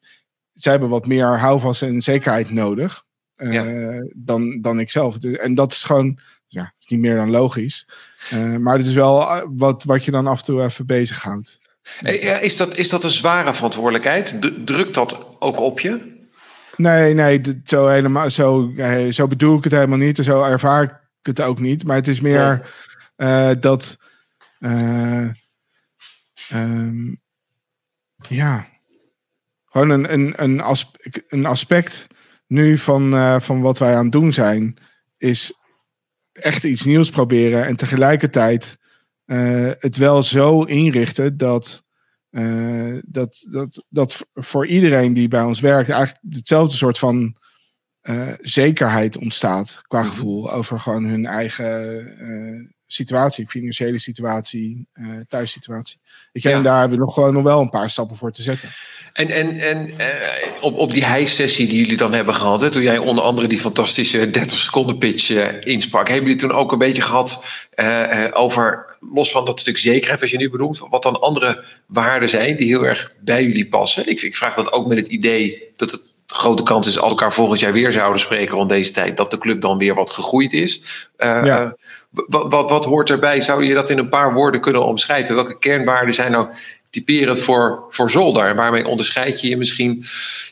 zij 0.53 0.73
hebben 0.73 0.89
wat 0.91 1.07
meer 1.07 1.39
houvast 1.39 1.83
en 1.83 2.03
zekerheid 2.03 2.51
nodig. 2.51 3.07
Uh, 3.37 4.01
dan, 4.15 4.61
dan 4.61 4.81
ik 4.81 4.91
zelf. 4.91 5.19
Dus, 5.19 5.37
en 5.37 5.55
dat 5.55 5.73
is 5.73 5.83
gewoon, 5.83 6.19
ja, 6.47 6.75
is 6.81 6.87
niet 6.87 7.01
meer 7.01 7.17
dan 7.17 7.31
logisch. 7.31 7.89
Uh, 8.35 8.57
maar 8.57 8.77
het 8.77 8.87
is 8.87 8.95
wel 8.95 9.21
eh, 9.21 9.43
wat, 9.49 9.85
wat 9.85 10.05
je 10.05 10.11
dan 10.11 10.27
af 10.27 10.39
en 10.39 10.45
toe 10.45 10.63
even 10.63 10.87
bezighoudt. 10.87 11.61
Is 12.41 12.57
dat, 12.57 12.77
is 12.77 12.89
dat 12.89 13.05
een 13.05 13.11
zware 13.11 13.55
verantwoordelijkheid? 13.55 14.39
Drukt 14.67 14.95
dat 14.95 15.37
ook 15.39 15.61
op 15.61 15.81
je? 15.81 16.17
Nee, 16.77 17.15
nee, 17.15 17.61
zo, 17.65 17.87
helemaal, 17.87 18.31
zo, 18.31 18.73
zo 19.11 19.27
bedoel 19.27 19.57
ik 19.57 19.65
het 19.65 19.73
helemaal 19.73 19.99
niet. 19.99 20.17
Zo 20.17 20.43
ervaar 20.43 20.83
ik 20.83 20.93
het 21.23 21.41
ook 21.41 21.59
niet. 21.59 21.85
Maar 21.85 21.97
het 21.97 22.09
is 22.09 22.21
meer 22.21 22.71
uh, 23.17 23.51
dat. 23.61 23.99
Uh, 24.59 25.31
um, 26.53 27.21
ja. 28.29 28.69
Gewoon 29.65 29.91
een, 29.91 30.13
een, 30.13 30.43
een, 30.43 30.61
aspe 30.61 31.25
een 31.29 31.47
aspect 31.47 32.07
nu 32.47 32.79
van, 32.79 33.15
uh, 33.15 33.41
van 33.41 33.61
wat 33.61 33.79
wij 33.79 33.95
aan 33.97 34.03
het 34.03 34.13
doen 34.13 34.33
zijn, 34.33 34.77
is 35.17 35.53
echt 36.33 36.65
iets 36.65 36.85
nieuws 36.85 37.11
proberen 37.11 37.67
en 37.67 37.77
tegelijkertijd 37.77 38.79
uh, 39.27 39.71
het 39.79 39.97
wel 39.97 40.23
zo 40.23 40.63
inrichten 40.63 41.37
dat, 41.37 41.85
uh, 42.31 42.99
dat, 43.05 43.47
dat, 43.51 43.85
dat 43.89 44.27
voor 44.35 44.67
iedereen 44.67 45.13
die 45.13 45.29
bij 45.29 45.43
ons 45.43 45.61
werkt 45.61 45.89
eigenlijk 45.91 46.35
hetzelfde 46.35 46.77
soort 46.77 46.99
van 46.99 47.37
zekerheid 48.41 49.17
ontstaat 49.19 49.81
qua 49.83 50.01
mhm. 50.01 50.09
gevoel 50.09 50.53
over 50.53 50.81
gewoon 50.81 51.05
hun 51.05 51.27
eigen 51.27 52.75
situatie, 52.91 53.47
financiële 53.47 53.99
situatie, 53.99 54.87
uh, 54.95 55.21
thuissituatie. 55.29 55.99
Ik 56.33 56.43
ja. 56.43 56.51
En 56.51 56.63
daar 56.63 56.81
hebben 56.81 56.99
we 56.99 57.05
nog 57.05 57.15
gewoon 57.15 57.35
nog 57.35 57.43
wel 57.43 57.61
een 57.61 57.69
paar 57.69 57.91
stappen 57.91 58.17
voor 58.17 58.33
te 58.33 58.43
zetten. 58.43 58.69
En, 59.13 59.29
en, 59.29 59.55
en 59.55 59.91
uh, 59.91 60.63
op, 60.63 60.77
op 60.77 60.93
die 60.93 61.07
high-sessie 61.07 61.69
die 61.69 61.79
jullie 61.81 61.97
dan 61.97 62.13
hebben 62.13 62.35
gehad, 62.35 62.61
hè, 62.61 62.71
toen 62.71 62.83
jij 62.83 62.99
onder 62.99 63.25
andere 63.25 63.47
die 63.47 63.61
fantastische 63.61 64.31
30 64.31 64.59
seconden 64.59 64.99
pitch 64.99 65.31
uh, 65.31 65.47
insprak, 65.61 66.09
hebben 66.09 66.27
jullie 66.27 66.41
toen 66.41 66.53
ook 66.53 66.73
een 66.73 66.79
beetje 66.79 67.03
gehad 67.03 67.45
over, 68.33 68.97
los 69.01 69.31
van 69.31 69.45
dat 69.45 69.61
stuk 69.61 69.79
zekerheid 69.79 70.21
wat 70.21 70.31
je 70.31 70.37
nu 70.37 70.51
benoemt, 70.51 70.79
wat 70.79 71.03
dan 71.03 71.21
andere 71.21 71.65
waarden 71.87 72.29
zijn 72.29 72.57
die 72.57 72.67
heel 72.67 72.83
erg 72.83 73.15
bij 73.21 73.45
jullie 73.45 73.69
passen? 73.69 74.09
Ik, 74.09 74.23
ik 74.23 74.37
vraag 74.37 74.55
dat 74.55 74.73
ook 74.73 74.87
met 74.87 74.99
het 74.99 75.07
idee 75.07 75.73
dat 75.77 75.91
het 75.91 76.09
de 76.29 76.35
grote 76.35 76.63
kans 76.63 76.87
is 76.87 76.99
als 76.99 77.11
elkaar 77.11 77.33
volgend 77.33 77.61
jaar 77.61 77.73
weer 77.73 77.93
zouden 77.93 78.21
spreken 78.21 78.55
rond 78.55 78.69
deze 78.69 78.93
tijd, 78.93 79.17
dat 79.17 79.31
de 79.31 79.39
club 79.39 79.61
dan 79.61 79.79
weer 79.79 79.95
wat 79.95 80.11
gegroeid 80.11 80.53
is. 80.53 80.81
Uh, 81.19 81.45
ja. 81.45 81.77
Wat, 82.11 82.53
wat, 82.53 82.71
wat 82.71 82.85
hoort 82.85 83.11
erbij? 83.11 83.41
Zou 83.41 83.65
je 83.65 83.75
dat 83.75 83.91
in 83.91 83.99
een 83.99 84.09
paar 84.09 84.35
woorden 84.35 84.61
kunnen 84.61 84.87
omschrijven? 84.87 85.35
Welke 85.35 85.59
kernwaarden 85.59 86.15
zijn 86.15 86.33
nou 86.33 86.49
typerend 86.91 87.39
voor, 87.39 87.85
voor 87.91 88.11
Zolder? 88.11 88.45
En 88.45 88.57
waarmee 88.57 88.87
onderscheid 88.87 89.41
je 89.41 89.49
je 89.49 89.57
misschien 89.57 90.05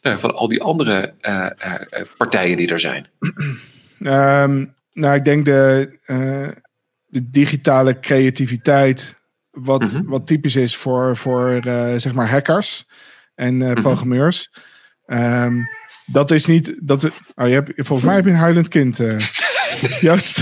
nou, 0.03 0.19
van 0.19 0.35
al 0.35 0.49
die 0.49 0.63
andere 0.63 1.13
uh, 1.23 1.51
uh, 1.67 2.01
partijen 2.17 2.57
die 2.57 2.69
er 2.69 2.81
zijn? 2.81 3.07
Um, 3.99 4.75
nou, 4.93 5.15
ik 5.15 5.25
denk 5.25 5.45
de, 5.45 5.99
de 7.07 7.31
digitale 7.31 8.01
creativiteit, 8.01 9.15
wat, 9.51 9.81
mm 9.81 9.87
-hmm. 9.87 10.09
wat 10.09 10.27
typisch 10.27 10.57
is 10.57 10.77
voor, 10.77 11.17
voor 11.17 11.61
zeg 11.97 12.13
maar 12.13 12.31
hackers 12.31 12.89
en 13.35 13.55
mm 13.55 13.63
-hmm. 13.63 13.83
programmeurs. 13.83 14.51
Um, 15.07 15.69
dat 16.07 16.31
is 16.31 16.47
niet. 16.47 16.75
Dat, 16.81 17.05
oh, 17.35 17.47
je 17.47 17.53
hebt, 17.53 17.73
volgens 17.77 18.07
mij 18.07 18.15
heb 18.15 18.25
je 18.25 18.31
een 18.31 18.37
huilend 18.37 18.69
kind. 18.69 19.01
Juist. 20.01 20.41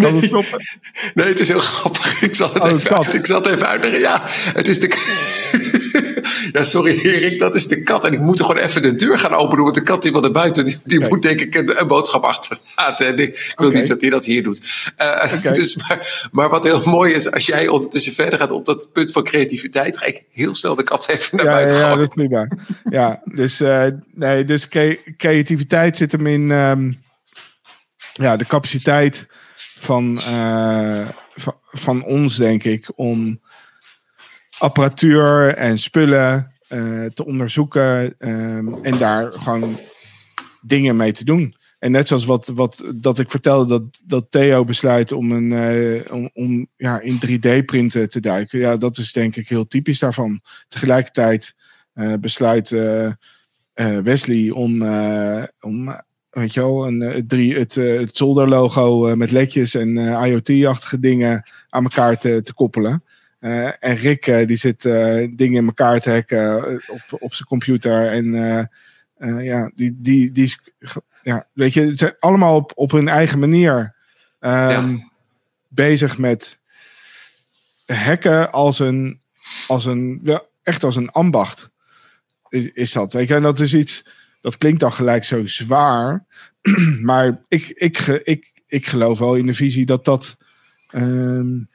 kan 0.00 0.16
het 0.16 0.24
stoppen? 0.24 0.60
Nee, 1.14 1.26
het 1.26 1.40
is 1.40 1.48
heel 1.48 1.58
grappig. 1.58 2.22
Ik 2.22 2.34
zal 2.34 2.52
het, 2.52 2.62
oh, 2.62 2.72
even, 2.72 2.96
uit, 2.96 3.14
ik 3.14 3.26
zal 3.26 3.42
het 3.42 3.50
even 3.50 3.68
uitleggen. 3.68 4.00
Ja, 4.00 4.22
het 4.54 4.68
is 4.68 4.80
de. 4.80 4.88
ja, 6.52 6.64
sorry 6.64 7.00
Erik, 7.02 7.38
dat 7.38 7.54
is 7.54 7.66
de 7.66 7.82
kat. 7.82 8.04
En 8.04 8.12
ik 8.12 8.20
moet 8.20 8.38
er 8.38 8.44
gewoon 8.44 8.62
even 8.62 8.82
de 8.82 8.94
deur 8.94 9.18
gaan 9.18 9.34
openen. 9.34 9.62
Want 9.64 9.74
de 9.74 9.82
kat 9.82 10.02
die 10.02 10.12
wil 10.12 10.24
er 10.24 10.30
buiten. 10.30 10.64
Die, 10.64 10.78
die 10.84 11.08
moet 11.08 11.22
denk 11.22 11.40
ik 11.40 11.54
een, 11.54 11.80
een 11.80 11.86
boodschap 11.86 12.22
achterlaten. 12.24 13.06
En 13.06 13.18
ik, 13.18 13.52
wil 13.56 13.70
niet 13.70 13.88
dat 13.88 14.00
hij 14.00 14.10
dat 14.10 14.24
hier 14.24 14.42
doet. 14.42 14.92
Uh, 14.98 15.52
dus, 15.52 15.76
maar, 15.76 16.28
maar 16.32 16.48
wat 16.48 16.64
heel 16.64 16.82
mooi 16.84 17.14
is, 17.14 17.30
als 17.30 17.46
jij 17.46 17.68
ondertussen 17.68 18.12
verder 18.12 18.38
gaat 18.38 18.52
op 18.52 18.66
dat 18.66 18.88
punt 18.92 19.12
van 19.12 19.24
creativiteit, 19.24 19.98
ga 19.98 20.04
ik 20.04 20.22
heel 20.32 20.54
snel 20.54 20.74
de 20.74 20.82
kat 20.82 21.08
even 21.08 21.36
naar 21.36 21.46
ja, 21.46 21.52
buiten 21.52 21.76
gooien. 21.76 21.90
Ja, 21.90 21.96
dat 21.96 22.08
is 22.08 22.14
prima. 22.14 22.48
ja, 22.90 23.22
dus, 23.24 23.60
uh, 23.60 23.84
nee, 24.14 24.44
dus 24.44 24.68
creativiteit 25.16 25.96
zit 25.96 26.12
hem 26.12 26.26
in 26.26 26.50
um, 26.50 26.98
ja, 28.12 28.36
de 28.36 28.46
capaciteit 28.46 29.28
van, 29.80 30.18
uh, 30.18 31.08
van, 31.34 31.54
van 31.70 32.04
ons, 32.04 32.36
denk 32.36 32.64
ik, 32.64 32.92
om 32.94 33.40
apparatuur 34.58 35.54
en 35.54 35.78
spullen 35.78 36.52
uh, 36.68 37.06
te 37.06 37.24
onderzoeken 37.24 38.14
um, 38.18 38.74
en 38.74 38.98
daar 38.98 39.32
gewoon 39.32 39.78
dingen 40.60 40.96
mee 40.96 41.12
te 41.12 41.24
doen. 41.24 41.54
En 41.78 41.90
net 41.90 42.08
zoals 42.08 42.24
wat, 42.24 42.52
wat 42.54 42.92
dat 42.94 43.18
ik 43.18 43.30
vertelde, 43.30 43.66
dat, 43.66 44.02
dat 44.04 44.26
Theo 44.30 44.64
besluit 44.64 45.12
om, 45.12 45.32
een, 45.32 45.50
uh, 45.50 46.12
om, 46.12 46.30
om 46.32 46.66
ja, 46.76 47.00
in 47.00 47.20
3D-printen 47.26 48.08
te 48.08 48.20
duiken. 48.20 48.58
Ja, 48.58 48.76
dat 48.76 48.98
is 48.98 49.12
denk 49.12 49.36
ik 49.36 49.48
heel 49.48 49.66
typisch 49.66 49.98
daarvan. 49.98 50.40
Tegelijkertijd 50.68 51.56
besluit 52.20 52.70
Wesley 54.02 54.50
om, 54.50 54.82
om 55.60 56.02
weet 56.30 56.54
je 56.54 56.60
wel, 56.60 56.86
een, 56.86 57.00
het, 57.00 57.28
drie, 57.28 57.58
het, 57.58 57.74
het 57.74 58.16
zolderlogo 58.16 59.16
met 59.16 59.30
ledjes 59.30 59.74
en 59.74 59.96
IoT-achtige 59.98 60.98
dingen 60.98 61.44
aan 61.68 61.82
elkaar 61.82 62.18
te, 62.18 62.42
te 62.42 62.54
koppelen. 62.54 63.04
Uh, 63.40 63.84
en 63.84 63.96
Rick 63.96 64.26
uh, 64.26 64.46
die 64.46 64.56
zit 64.56 64.84
uh, 64.84 65.28
dingen 65.36 65.60
in 65.60 65.66
elkaar 65.66 66.00
te 66.00 66.10
hacken 66.10 66.80
op, 66.88 67.22
op 67.22 67.34
zijn 67.34 67.48
computer. 67.48 68.06
En 68.06 68.32
ja, 69.42 69.70
die, 69.74 69.96
die, 70.00 70.32
die 70.32 70.54
ja, 71.22 71.46
weet 71.52 71.74
je, 71.74 71.80
het 71.80 71.98
zijn 71.98 72.14
allemaal 72.18 72.56
op, 72.56 72.72
op 72.74 72.90
hun 72.90 73.08
eigen 73.08 73.38
manier 73.38 73.94
um, 74.40 74.50
ja. 74.50 75.10
bezig 75.68 76.18
met 76.18 76.60
hacken 77.86 78.52
als 78.52 78.78
een, 78.78 79.20
als 79.66 79.84
een 79.84 80.20
ja, 80.22 80.42
echt 80.62 80.84
als 80.84 80.96
een 80.96 81.10
ambacht. 81.10 81.70
Is, 82.48 82.72
is 82.72 82.92
dat, 82.92 83.12
weet 83.12 83.28
je, 83.28 83.34
en 83.34 83.42
dat 83.42 83.60
is 83.60 83.74
iets, 83.74 84.08
dat 84.40 84.56
klinkt 84.56 84.80
dan 84.80 84.92
gelijk 84.92 85.24
zo 85.24 85.46
zwaar. 85.46 86.24
maar 87.02 87.40
ik, 87.48 87.68
ik, 87.74 87.98
ik, 88.24 88.50
ik 88.66 88.86
geloof 88.86 89.18
wel 89.18 89.34
in 89.34 89.46
de 89.46 89.54
visie 89.54 89.86
dat 89.86 90.04
dat. 90.04 90.36
Um, 90.94 91.68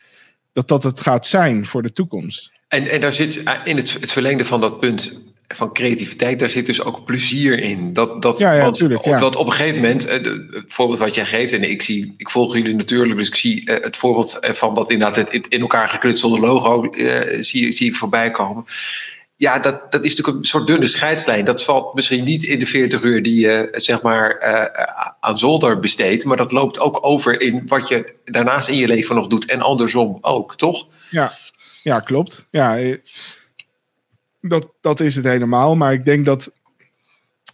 dat 0.55 0.67
dat 0.67 0.83
het 0.83 1.01
gaat 1.01 1.25
zijn 1.25 1.65
voor 1.65 1.81
de 1.81 1.91
toekomst. 1.91 2.51
En, 2.67 2.87
en 2.87 2.99
daar 2.99 3.13
zit 3.13 3.43
eh, 3.43 3.53
in 3.63 3.77
het, 3.77 3.93
het 3.93 4.11
verlengde 4.11 4.45
van 4.45 4.61
dat 4.61 4.79
punt 4.79 5.23
van 5.47 5.73
creativiteit, 5.73 6.39
daar 6.39 6.49
zit 6.49 6.65
dus 6.65 6.81
ook 6.81 7.05
plezier 7.05 7.59
in. 7.59 7.93
Dat, 7.93 8.21
dat, 8.21 8.39
ja, 8.39 8.53
ja, 8.53 8.61
want, 8.61 8.75
tuurlijk, 8.75 9.05
ja. 9.05 9.25
op 9.25 9.45
een 9.45 9.51
gegeven 9.51 9.75
moment, 9.75 10.05
eh, 10.05 10.23
het 10.23 10.63
voorbeeld 10.67 10.99
wat 10.99 11.15
jij 11.15 11.25
geeft, 11.25 11.53
en 11.53 11.69
ik, 11.69 11.81
zie, 11.81 12.13
ik 12.17 12.29
volg 12.29 12.55
jullie 12.55 12.75
natuurlijk, 12.75 13.17
dus 13.17 13.27
ik 13.27 13.35
zie 13.35 13.65
eh, 13.65 13.83
het 13.83 13.97
voorbeeld 13.97 14.39
van 14.41 14.73
dat 14.73 14.91
inderdaad 14.91 15.31
het 15.31 15.47
in 15.47 15.61
elkaar 15.61 15.89
geknutselde 15.89 16.39
logo, 16.39 16.89
zie, 17.39 17.71
zie 17.71 17.87
ik 17.87 17.95
voorbij 17.95 18.31
komen 18.31 18.63
ja, 19.37 19.59
dat, 19.59 19.91
dat 19.91 20.03
is 20.03 20.09
natuurlijk 20.09 20.37
een 20.37 20.49
soort 20.49 20.67
dunne 20.67 20.87
scheidslijn. 20.87 21.45
Dat 21.45 21.63
valt 21.63 21.93
misschien 21.93 22.23
niet 22.23 22.43
in 22.43 22.59
de 22.59 22.65
40 22.65 23.01
uur 23.01 23.23
die 23.23 23.39
je 23.39 23.67
zeg 23.71 24.01
maar 24.01 24.41
uh, 24.43 24.65
aan 25.19 25.37
zolder 25.37 25.79
besteedt. 25.79 26.25
Maar 26.25 26.37
dat 26.37 26.51
loopt 26.51 26.79
ook 26.79 27.05
over 27.05 27.41
in 27.41 27.63
wat 27.67 27.87
je 27.87 28.13
daarnaast 28.23 28.69
in 28.69 28.77
je 28.77 28.87
leven 28.87 29.15
nog 29.15 29.27
doet. 29.27 29.45
En 29.45 29.61
andersom 29.61 30.17
ook, 30.21 30.55
toch? 30.55 30.87
Ja, 31.09 31.31
ja 31.83 31.99
klopt. 31.99 32.47
Ja, 32.49 32.77
eh, 32.77 32.97
dat, 34.41 34.67
dat 34.81 34.99
is 34.99 35.15
het 35.15 35.25
helemaal. 35.25 35.75
Maar 35.75 35.93
ik 35.93 36.05
denk 36.05 36.25
dat 36.25 36.53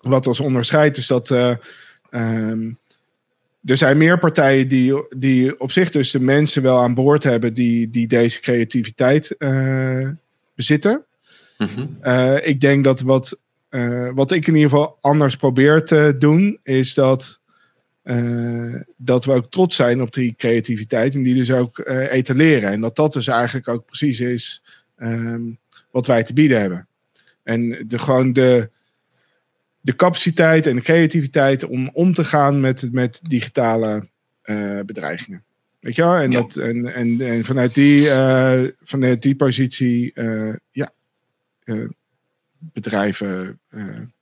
wat 0.01 0.27
ons 0.27 0.39
onderscheidt 0.39 0.97
is 0.97 1.07
dat... 1.07 1.29
Um, 2.11 2.79
er 3.65 3.77
zijn 3.77 3.97
meer 3.97 4.19
partijen 4.19 4.67
die, 4.67 5.03
die 5.17 5.59
op 5.59 5.71
zich 5.71 5.91
dus 5.91 6.11
de 6.11 6.19
mensen 6.19 6.61
wel 6.61 6.79
aan 6.79 6.93
boord 6.93 7.23
hebben 7.23 7.53
die, 7.53 7.89
die 7.89 8.07
deze 8.07 8.39
creativiteit 8.39 9.35
bezitten. 10.55 11.05
Uh, 12.03 12.47
ik 12.47 12.61
denk 12.61 12.83
dat 12.83 13.01
wat, 13.01 13.39
uh, 13.69 14.09
wat 14.13 14.31
ik 14.31 14.47
in 14.47 14.55
ieder 14.55 14.69
geval 14.69 14.97
anders 15.01 15.35
probeer 15.35 15.83
te 15.83 16.15
doen, 16.19 16.59
is 16.63 16.93
dat, 16.93 17.39
dat 18.97 19.25
we 19.25 19.31
ook 19.31 19.51
trots 19.51 19.75
zijn 19.75 20.01
op 20.01 20.13
die 20.13 20.33
creativiteit 20.37 21.15
en 21.15 21.23
die 21.23 21.35
dus 21.35 21.51
ook 21.51 21.79
etaleren. 22.09 22.71
En 22.71 22.81
dat 22.81 22.95
dat 22.95 23.13
dus 23.13 23.27
eigenlijk 23.27 23.67
ook 23.67 23.85
precies 23.85 24.19
is 24.19 24.63
um, 24.97 25.57
wat 25.91 26.07
wij 26.07 26.23
te 26.23 26.33
bieden 26.33 26.59
hebben. 26.59 26.87
En 27.43 27.85
de, 27.87 27.99
gewoon 27.99 28.33
de, 28.33 28.69
de 29.81 29.95
capaciteit 29.95 30.65
en 30.65 30.75
de 30.75 30.81
creativiteit 30.81 31.63
om 31.63 31.89
om 31.93 32.13
te 32.13 32.23
gaan 32.23 32.59
met, 32.59 32.89
met 32.91 33.19
digitale 33.23 34.07
bedreigingen. 34.85 35.43
Weet 35.81 35.95
je 35.95 36.01
wel? 36.01 36.15
En, 36.15 36.31
dat, 36.31 36.55
en, 36.55 36.93
en, 36.93 37.21
en 37.21 37.45
vanuit, 37.45 37.73
die, 37.73 38.05
uh, 38.05 38.63
vanuit 38.83 39.21
die 39.21 39.35
positie 39.35 40.11
uh, 40.15 40.53
ja, 40.71 40.91
bedrijven 42.59 43.59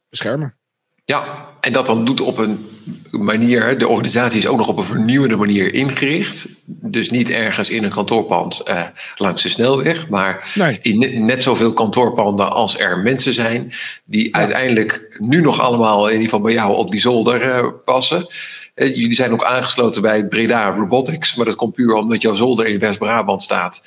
beschermen. 0.10 0.58
Ja, 1.06 1.50
en 1.62 1.74
dat 1.74 1.86
dan 1.86 2.06
doet 2.06 2.22
op 2.22 2.38
een 2.38 2.70
manier, 3.12 3.78
de 3.78 3.88
organisatie 3.88 4.40
is 4.40 4.48
ook 4.48 4.58
nog 4.58 4.68
op 4.68 4.78
een 4.78 4.84
vernieuwende 4.84 5.38
manier 5.38 5.74
ingericht. 5.74 6.48
Dus 6.66 7.10
niet 7.10 7.30
ergens 7.30 7.70
in 7.70 7.84
een 7.84 7.90
kantoorpand 7.90 8.62
uh, 8.68 8.84
langs 9.16 9.44
de 9.44 9.50
snelweg, 9.50 10.10
maar 10.10 10.52
nee. 10.56 10.80
in 10.82 11.26
net, 11.26 11.44
zoveel 11.44 11.74
kantoorpanden 11.74 12.52
als 12.52 12.80
er 12.80 12.98
mensen 12.98 13.34
zijn, 13.34 13.72
die 14.06 14.36
uiteindelijk 14.36 15.18
nu 15.20 15.42
nog 15.42 15.60
allemaal, 15.60 16.06
in 16.08 16.12
ieder 16.12 16.24
geval 16.24 16.42
bij 16.42 16.54
jou, 16.54 16.76
op 16.76 16.92
die 16.92 17.00
zolder 17.00 17.46
uh, 17.46 17.68
passen. 17.86 18.28
Uh, 18.76 18.88
jullie 18.96 19.14
zijn 19.14 19.32
ook 19.32 19.44
aangesloten 19.44 20.02
bij 20.02 20.28
Breda 20.28 20.70
Robotics, 20.70 21.36
maar 21.36 21.46
dat 21.46 21.56
komt 21.56 21.74
puur 21.74 21.94
omdat 21.94 22.22
jouw 22.22 22.36
zolder 22.36 22.68
in 22.68 22.80
West-Brabant 22.80 23.42
staat. 23.42 23.82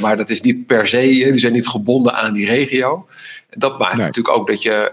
maar 0.00 0.16
dat 0.16 0.30
is 0.30 0.40
niet 0.40 0.66
per 0.66 0.86
se, 0.86 1.16
jullie 1.16 1.38
zijn 1.38 1.52
niet 1.52 1.68
gebonden 1.68 2.14
aan 2.14 2.32
die 2.32 2.46
regio. 2.46 3.06
Dat 3.50 3.78
maakt 3.78 3.96
nee. 3.96 4.06
natuurlijk 4.06 4.36
ook 4.36 4.46
dat 4.46 4.62
je, 4.62 4.92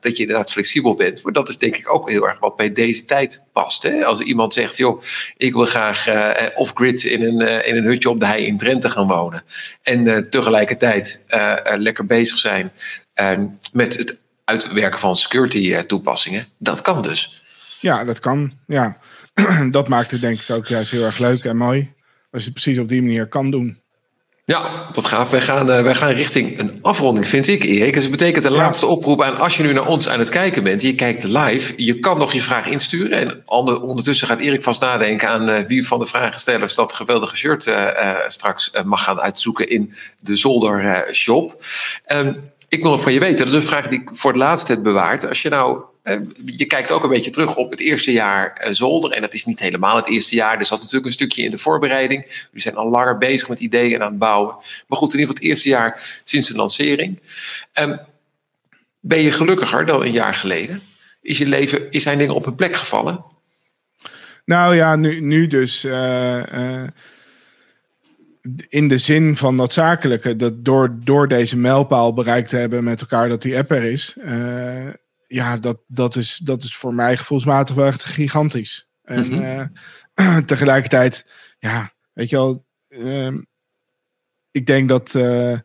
dat 0.00 0.16
je 0.16 0.22
inderdaad 0.22 0.52
flexibel 0.52 0.94
bent. 0.94 1.22
Maar 1.22 1.32
dat 1.32 1.48
is 1.48 1.58
denk 1.58 1.76
ik 1.76 1.94
ook 1.94 2.10
heel 2.10 2.28
erg 2.28 2.38
wat 2.38 2.56
bij 2.56 2.72
deze 2.72 2.91
tijd 3.00 3.44
past. 3.52 3.82
Hè? 3.82 4.04
Als 4.04 4.20
iemand 4.20 4.52
zegt, 4.52 4.76
joh, 4.76 5.02
ik 5.36 5.52
wil 5.52 5.64
graag 5.64 6.08
uh, 6.08 6.46
off-grid 6.54 7.04
in 7.04 7.22
een, 7.22 7.42
uh, 7.42 7.68
in 7.68 7.76
een 7.76 7.84
hutje 7.84 8.10
op 8.10 8.20
de 8.20 8.26
hei 8.26 8.46
in 8.46 8.56
Drenthe 8.56 8.90
gaan 8.90 9.06
wonen. 9.06 9.42
En 9.82 10.30
tegelijkertijd 10.30 11.24
lekker 11.76 12.06
bezig 12.06 12.38
zijn 12.38 12.72
ehm, 13.14 13.46
met 13.72 13.96
het 13.96 14.20
uitwerken 14.44 14.98
van 14.98 15.16
security 15.16 15.82
toepassingen. 15.82 16.46
Dat 16.58 16.80
kan 16.80 17.02
dus. 17.02 17.42
Ja, 17.80 18.04
dat 18.04 18.20
kan. 18.20 18.52
Ja. 18.66 18.98
dat 19.70 19.88
maakt 19.88 20.10
het 20.10 20.20
denk 20.20 20.40
ik 20.40 20.50
ook 20.50 20.66
juist 20.66 20.90
heel 20.90 21.04
erg 21.04 21.18
leuk 21.18 21.44
en 21.44 21.56
mooi. 21.56 21.94
Als 22.30 22.42
je 22.42 22.50
het 22.50 22.62
precies 22.62 22.78
op 22.78 22.88
die 22.88 23.02
manier 23.02 23.28
kan 23.28 23.50
doen. 23.50 23.81
Ja, 24.44 24.90
wat 24.92 25.04
gaaf. 25.04 25.30
Wij 25.30 25.40
gaan, 25.40 25.70
uh, 25.70 25.82
wij 25.82 25.94
gaan 25.94 26.10
richting 26.10 26.58
een 26.58 26.78
afronding, 26.82 27.28
vind 27.28 27.48
ik, 27.48 27.64
Erik. 27.64 27.92
Dus 27.92 28.02
dat 28.02 28.10
betekent 28.10 28.44
de 28.44 28.50
ja. 28.50 28.56
laatste 28.56 28.86
oproep 28.86 29.22
aan 29.22 29.38
als 29.38 29.56
je 29.56 29.62
nu 29.62 29.72
naar 29.72 29.86
ons 29.86 30.08
aan 30.08 30.18
het 30.18 30.28
kijken 30.28 30.64
bent. 30.64 30.82
Je 30.82 30.94
kijkt 30.94 31.24
live. 31.24 31.72
Je 31.76 31.98
kan 31.98 32.18
nog 32.18 32.32
je 32.32 32.40
vraag 32.40 32.66
insturen. 32.66 33.18
En 33.18 33.42
ondertussen 33.82 34.26
gaat 34.26 34.40
Erik 34.40 34.62
vast 34.62 34.80
nadenken 34.80 35.28
aan 35.28 35.48
uh, 35.48 35.58
wie 35.66 35.86
van 35.86 35.98
de 35.98 36.06
vragenstellers 36.06 36.74
dat 36.74 36.94
geweldige 36.94 37.36
shirt 37.36 37.66
uh, 37.66 38.16
straks 38.26 38.70
mag 38.84 39.04
gaan 39.04 39.20
uitzoeken 39.20 39.68
in 39.68 39.92
de 40.18 40.36
Zolder 40.36 41.08
shop. 41.12 41.64
Um, 42.06 42.50
ik 42.68 42.82
wil 42.82 42.90
nog 42.90 43.02
van 43.02 43.12
je 43.12 43.20
weten, 43.20 43.36
dat 43.36 43.48
is 43.48 43.54
een 43.54 43.62
vraag 43.62 43.88
die 43.88 44.00
ik 44.00 44.10
voor 44.12 44.30
het 44.30 44.40
laatst 44.40 44.68
heb 44.68 44.82
bewaard. 44.82 45.28
Als 45.28 45.42
je 45.42 45.48
nou 45.48 45.82
je 46.44 46.64
kijkt 46.66 46.92
ook 46.92 47.02
een 47.02 47.08
beetje 47.08 47.30
terug 47.30 47.56
op 47.56 47.70
het 47.70 47.80
eerste 47.80 48.12
jaar 48.12 48.68
zolder. 48.70 49.10
En 49.10 49.20
dat 49.20 49.34
is 49.34 49.44
niet 49.44 49.60
helemaal 49.60 49.96
het 49.96 50.08
eerste 50.08 50.34
jaar. 50.34 50.58
Er 50.58 50.64
zat 50.64 50.78
natuurlijk 50.78 51.06
een 51.06 51.12
stukje 51.12 51.42
in 51.42 51.50
de 51.50 51.58
voorbereiding. 51.58 52.24
Jullie 52.24 52.60
zijn 52.60 52.74
al 52.74 52.90
langer 52.90 53.18
bezig 53.18 53.48
met 53.48 53.60
ideeën 53.60 54.02
aan 54.02 54.10
het 54.10 54.18
bouwen. 54.18 54.54
Maar 54.88 54.98
goed, 54.98 55.12
in 55.12 55.18
ieder 55.18 55.34
geval 55.34 55.34
het 55.34 55.42
eerste 55.42 55.68
jaar 55.68 56.20
sinds 56.24 56.48
de 56.48 56.54
lancering. 56.54 57.20
Um, 57.80 58.00
ben 59.00 59.20
je 59.20 59.30
gelukkiger 59.30 59.86
dan 59.86 60.02
een 60.02 60.12
jaar 60.12 60.34
geleden? 60.34 60.82
Is 61.20 61.38
je 61.38 61.46
leven, 61.46 61.90
is 61.90 62.02
zijn 62.02 62.18
dingen 62.18 62.34
op 62.34 62.46
een 62.46 62.54
plek 62.54 62.74
gevallen? 62.74 63.24
Nou 64.44 64.76
ja, 64.76 64.96
nu, 64.96 65.20
nu 65.20 65.46
dus. 65.46 65.84
Uh, 65.84 66.42
in 68.68 68.88
de 68.88 68.98
zin 68.98 69.36
van 69.36 69.56
dat 69.56 69.72
zakelijke, 69.72 70.36
dat 70.36 70.64
door, 70.64 70.96
door 71.04 71.28
deze 71.28 71.56
mijlpaal 71.56 72.12
bereikt 72.12 72.48
te 72.48 72.56
hebben 72.56 72.84
met 72.84 73.00
elkaar 73.00 73.28
dat 73.28 73.42
die 73.42 73.56
app 73.56 73.70
er 73.70 73.82
is, 73.82 74.14
ja, 75.32 75.56
dat, 75.56 75.80
dat, 75.86 76.16
is, 76.16 76.36
dat 76.36 76.62
is 76.62 76.76
voor 76.76 76.94
mij 76.94 77.16
gevoelsmatig 77.16 77.76
wel 77.76 77.86
echt 77.86 78.04
gigantisch. 78.04 78.90
En 79.02 79.26
mm 79.26 79.32
-hmm. 79.32 79.72
uh, 80.20 80.36
tegelijkertijd, 80.36 81.26
ja, 81.58 81.92
weet 82.12 82.28
je 82.28 82.36
wel, 82.36 82.64
uh, 82.88 83.34
ik 84.50 84.66
denk 84.66 84.88
dat 84.88 85.14
uh, 85.14 85.58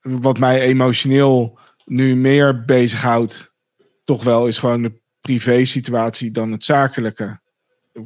wat 0.00 0.38
mij 0.38 0.60
emotioneel 0.60 1.58
nu 1.84 2.16
meer 2.16 2.64
bezighoudt, 2.64 3.52
toch 4.04 4.24
wel 4.24 4.46
is 4.46 4.58
gewoon 4.58 4.82
de 4.82 5.00
privé 5.20 5.64
situatie 5.64 6.30
dan 6.30 6.52
het 6.52 6.64
zakelijke. 6.64 7.42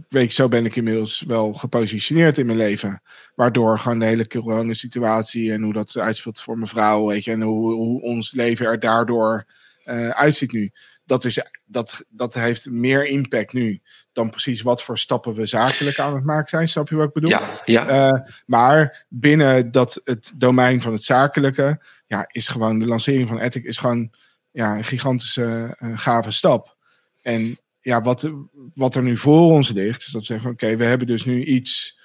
Weet 0.09 0.29
je, 0.29 0.33
zo 0.43 0.49
ben 0.49 0.65
ik 0.65 0.77
inmiddels 0.77 1.25
wel 1.27 1.53
gepositioneerd 1.53 2.39
in 2.39 2.47
mijn 2.47 2.59
leven. 2.59 3.03
Waardoor 3.35 3.79
gewoon 3.79 3.99
de 3.99 4.05
hele 4.05 4.27
coronasituatie 4.27 5.53
en 5.53 5.63
hoe 5.63 5.73
dat 5.73 5.99
uitspeelt 5.99 6.41
voor 6.41 6.57
mijn 6.57 6.69
vrouw, 6.69 7.07
weet 7.07 7.25
je, 7.25 7.31
en 7.31 7.43
hoe, 7.43 7.73
hoe 7.73 8.03
ons 8.03 8.33
leven 8.33 8.67
er 8.67 8.79
daardoor 8.79 9.47
uh, 9.89 10.09
uitziet 10.09 10.53
nu. 10.53 10.73
Dat, 11.05 11.25
is, 11.25 11.43
dat, 11.67 12.05
dat 12.09 12.35
heeft 12.35 12.71
meer 12.71 13.07
impact 13.07 13.53
nu 13.53 13.83
dan 14.13 14.31
precies 14.31 14.63
wat 14.63 14.83
voor 14.83 14.99
stappen 14.99 15.35
we 15.35 15.47
zakelijk 15.47 15.99
aan 15.99 16.15
het 16.15 16.25
maken 16.25 16.49
zijn. 16.49 16.69
Snap 16.69 16.89
je 16.89 16.97
wat 16.97 17.07
ik 17.07 17.13
bedoel? 17.13 17.31
Ja, 17.31 17.51
ja. 17.65 18.13
Uh, 18.13 18.21
maar 18.47 19.07
binnen 19.09 19.71
dat 19.71 20.01
het 20.05 20.33
domein 20.37 20.83
van 20.83 20.93
het 20.93 21.05
zakelijke, 21.05 21.81
ja, 22.07 22.29
is 22.31 22.49
gewoon 22.49 22.79
de 22.79 22.87
lancering 22.87 23.29
van 23.29 23.39
Ethic 23.39 23.65
is 23.65 23.77
gewoon 23.77 24.11
ja, 24.51 24.77
een 24.77 24.85
gigantische 24.85 25.77
uh, 25.79 25.99
gave 25.99 26.31
stap. 26.31 26.77
En 27.23 27.59
ja, 27.81 28.01
wat, 28.01 28.33
wat 28.75 28.95
er 28.95 29.03
nu 29.03 29.17
voor 29.17 29.51
ons 29.53 29.71
ligt, 29.71 30.03
is 30.03 30.13
dat 30.13 30.21
we 30.21 30.27
zeggen: 30.27 30.51
oké, 30.51 30.65
okay, 30.65 30.79
we 30.79 30.85
hebben 30.85 31.07
dus 31.07 31.25
nu 31.25 31.45
iets 31.45 31.99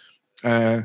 uh, 0.46 0.82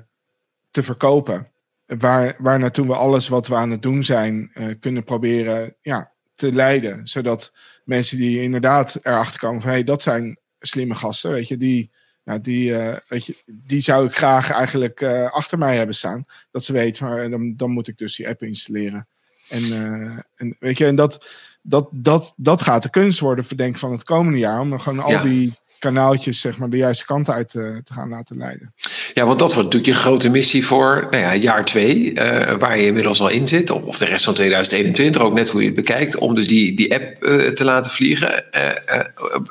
te 0.70 0.82
verkopen. 0.82 1.50
Waar, 1.86 2.36
waar 2.38 2.58
naartoe 2.58 2.86
we 2.86 2.94
alles 2.94 3.28
wat 3.28 3.46
we 3.46 3.54
aan 3.54 3.70
het 3.70 3.82
doen 3.82 4.04
zijn, 4.04 4.52
kunnen 4.80 5.04
proberen 5.04 5.76
ja, 5.80 6.12
te 6.38 6.52
leiden. 6.52 7.06
Zodat 7.06 7.52
mensen 7.84 8.16
die 8.16 8.42
inderdaad 8.42 8.98
erachter 9.02 9.40
komen 9.40 9.60
van 9.60 9.70
hey, 9.70 9.84
dat 9.84 10.02
zijn 10.02 10.38
slimme 10.58 10.94
gasten, 10.94 11.30
weet 11.30 11.48
je, 11.48 11.56
die, 11.56 11.90
nou, 12.24 12.40
die, 12.40 12.70
uh, 12.70 12.96
weet 13.08 13.26
je, 13.26 13.36
die 13.46 13.80
zou 13.80 14.06
ik 14.06 14.16
graag 14.16 14.50
eigenlijk 14.50 15.00
uh, 15.00 15.32
achter 15.32 15.58
mij 15.58 15.76
hebben 15.76 15.94
staan. 15.94 16.24
Dat 16.50 16.64
ze 16.64 16.72
weten, 16.72 17.06
maar 17.06 17.30
dan, 17.30 17.56
dan 17.56 17.70
moet 17.70 17.88
ik 17.88 17.98
dus 17.98 18.16
die 18.16 18.28
app 18.28 18.42
installeren. 18.42 19.08
En, 19.48 19.62
uh, 19.62 20.18
en 20.34 20.56
weet 20.58 20.78
je, 20.78 20.86
en 20.86 20.96
dat, 20.96 21.30
dat, 21.62 21.88
dat, 21.92 22.32
dat 22.36 22.62
gaat 22.62 22.82
de 22.82 22.90
kunst 22.90 23.20
worden, 23.20 23.44
verdenk 23.44 23.78
van 23.78 23.92
het 23.92 24.04
komende 24.04 24.38
jaar. 24.38 24.60
Om 24.60 24.70
dan 24.70 24.80
gewoon 24.80 25.00
al 25.00 25.10
ja. 25.10 25.22
die 25.22 25.52
kanaaltjes 25.78 26.40
zeg 26.40 26.58
maar, 26.58 26.70
de 26.70 26.76
juiste 26.76 27.04
kant 27.04 27.30
uit 27.30 27.54
uh, 27.54 27.76
te 27.76 27.92
gaan 27.92 28.08
laten 28.08 28.36
leiden. 28.36 28.74
Ja, 29.14 29.24
want 29.24 29.38
dat 29.38 29.54
wordt 29.54 29.72
natuurlijk 29.72 29.96
je 29.96 30.02
grote 30.02 30.28
missie 30.28 30.66
voor 30.66 31.06
nou 31.10 31.22
ja, 31.22 31.34
jaar 31.34 31.64
twee, 31.64 32.14
uh, 32.14 32.52
waar 32.58 32.78
je 32.78 32.86
inmiddels 32.86 33.20
al 33.20 33.28
in 33.28 33.48
zit, 33.48 33.70
of 33.70 33.98
de 33.98 34.04
rest 34.04 34.24
van 34.24 34.34
2021, 34.34 35.22
ook 35.22 35.34
net 35.34 35.48
hoe 35.48 35.60
je 35.60 35.66
het 35.66 35.76
bekijkt, 35.76 36.18
om 36.18 36.34
dus 36.34 36.46
die, 36.46 36.76
die 36.76 36.94
app 36.94 37.24
uh, 37.24 37.46
te 37.46 37.64
laten 37.64 37.90
vliegen. 37.90 38.44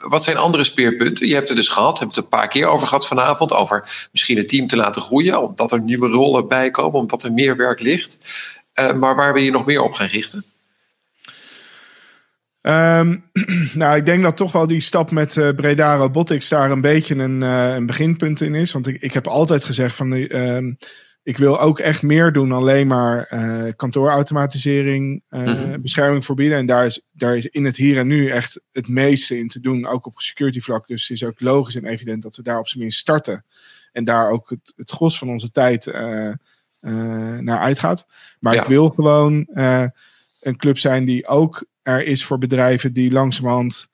wat 0.08 0.24
zijn 0.24 0.38
andere 0.38 0.64
speerpunten? 0.64 1.28
Je 1.28 1.34
hebt 1.34 1.48
het 1.48 1.58
dus 1.58 1.70
gehad, 1.70 2.00
hebben 2.00 2.16
het 2.16 2.24
een 2.24 2.30
paar 2.40 2.48
keer 2.48 2.66
over 2.66 2.88
gehad 2.88 3.08
vanavond, 3.08 3.52
over 3.52 4.08
misschien 4.12 4.38
het 4.38 4.50
team 4.50 4.68
te 4.68 4.76
laten 4.76 5.02
groeien, 5.02 5.42
omdat 5.42 5.72
er 5.72 5.82
nieuwe 5.82 6.08
rollen 6.08 6.48
bij 6.48 6.72
komen, 6.72 7.00
omdat 7.00 7.24
er 7.24 7.34
meer 7.34 7.56
werk 7.56 7.80
ligt. 7.80 8.20
maar 8.74 9.16
waar 9.16 9.34
ben 9.34 9.44
je 9.44 9.52
nog 9.52 9.66
meer 9.66 9.82
op 9.82 9.94
gaan 9.94 10.08
richten? 10.08 10.46
Um, 12.68 13.24
nou, 13.74 13.98
ik 13.98 14.06
denk 14.06 14.24
dat 14.24 14.38
toch 14.38 14.52
wel 14.52 14.68
die 14.68 14.80
stap 14.80 15.12
met 15.12 15.36
uh, 15.36 15.50
Breda 15.50 15.96
Robotics 15.96 16.50
daar 16.50 16.72
een 16.72 16.82
beetje 16.82 17.16
een, 17.16 17.42
uh, 17.42 17.76
een 17.76 17.86
beginpunt 17.86 18.42
in 18.42 18.56
is. 18.56 18.72
Want 18.72 18.88
ik, 18.88 19.02
ik 19.02 19.14
heb 19.14 19.28
altijd 19.28 19.64
gezegd 19.64 19.96
van 19.96 20.14
uh, 20.14 20.58
ik 21.24 21.38
wil 21.38 21.60
ook 21.60 21.80
echt 21.80 22.02
meer 22.02 22.32
doen 22.32 22.52
alleen 22.52 22.88
maar 22.88 23.24
eh, 23.24 23.74
kantoorautomatisering, 23.76 25.24
mm-hmm. 25.30 25.82
bescherming 25.82 26.26
voorbieden. 26.26 26.58
En 26.58 26.66
daar 26.66 26.86
is, 26.86 27.06
daar 27.12 27.38
is 27.38 27.46
in 27.46 27.66
het 27.66 27.78
hier 27.78 27.98
en 27.98 28.08
nu 28.08 28.30
echt 28.30 28.62
het 28.72 28.88
meeste 28.88 29.38
in 29.38 29.48
te 29.48 29.60
doen, 29.60 29.88
ook 29.88 30.06
op 30.06 30.20
security 30.20 30.60
vlak. 30.60 30.88
Dus 30.88 31.08
het 31.08 31.22
is 31.22 31.24
ook 31.24 31.42
logisch 31.42 31.76
en 31.76 31.86
evident 31.86 32.24
dat 32.24 32.36
we 32.36 32.44
daar 32.44 32.60
op 32.60 32.68
zijn 32.68 32.82
minst 32.82 33.00
starten. 33.00 33.46
En 33.92 34.04
daar 34.04 34.30
ook 34.30 34.50
het, 34.50 34.74
het 34.76 34.92
gros 34.92 35.18
van 35.18 35.30
onze 35.30 35.52
tijd 35.52 35.86
naar 37.40 37.60
uitgaat. 37.60 38.06
Maar 38.40 38.54
ja. 38.54 38.62
ik 38.62 38.68
wil 38.68 38.90
gewoon 38.90 39.48
een 40.40 40.58
club 40.58 40.78
zijn 40.78 41.06
die 41.06 41.28
ook 41.28 41.66
er 41.88 42.04
is 42.04 42.26
voor 42.26 42.38
bedrijven 42.38 42.94
die 42.94 43.12
langzamerhand 43.12 43.90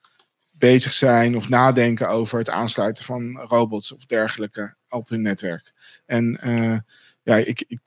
bezig 0.50 0.92
zijn 0.92 1.36
of 1.36 1.48
nadenken 1.48 2.08
over 2.08 2.38
het 2.38 2.50
aansluiten 2.50 3.04
van 3.04 3.40
robots 3.40 3.92
of 3.92 4.06
dergelijke 4.06 4.74
op 4.88 5.08
hun 5.08 5.22
netwerk. 5.22 5.72
En 6.06 6.40
uh, 6.44 6.78
ja, 7.22 7.36
ik, 7.36 7.64
ik, 7.68 7.80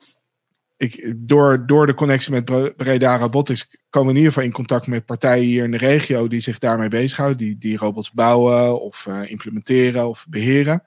ik, 0.76 1.14
door, 1.16 1.66
door 1.66 1.86
de 1.86 1.94
connectie 1.94 2.32
met 2.32 2.44
Breda 2.76 3.16
Robotics 3.16 3.76
komen 3.90 4.08
we 4.08 4.14
in 4.14 4.18
ieder 4.18 4.32
geval 4.32 4.48
in 4.48 4.54
contact 4.54 4.86
met 4.86 5.04
partijen 5.04 5.44
hier 5.44 5.64
in 5.64 5.70
de 5.70 5.76
regio 5.76 6.28
die 6.28 6.40
zich 6.40 6.58
daarmee 6.58 6.88
bezighouden. 6.88 7.38
Die, 7.38 7.58
die 7.58 7.76
robots 7.76 8.12
bouwen 8.12 8.80
of 8.80 9.06
uh, 9.06 9.30
implementeren 9.30 10.08
of 10.08 10.26
beheren. 10.28 10.82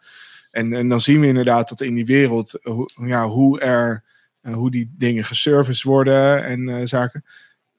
En, 0.51 0.74
en 0.74 0.90
dan 0.90 1.01
zien 1.01 1.19
we 1.19 1.27
inderdaad 1.27 1.69
dat 1.69 1.82
in 1.82 1.93
die 1.93 2.06
wereld, 2.06 2.59
hoe, 2.64 2.90
ja, 3.06 3.27
hoe, 3.27 3.59
er, 3.59 4.03
hoe 4.41 4.72
die 4.72 4.93
dingen 4.98 5.24
geserviced 5.24 5.83
worden 5.83 6.45
en 6.45 6.88
zaken. 6.88 7.25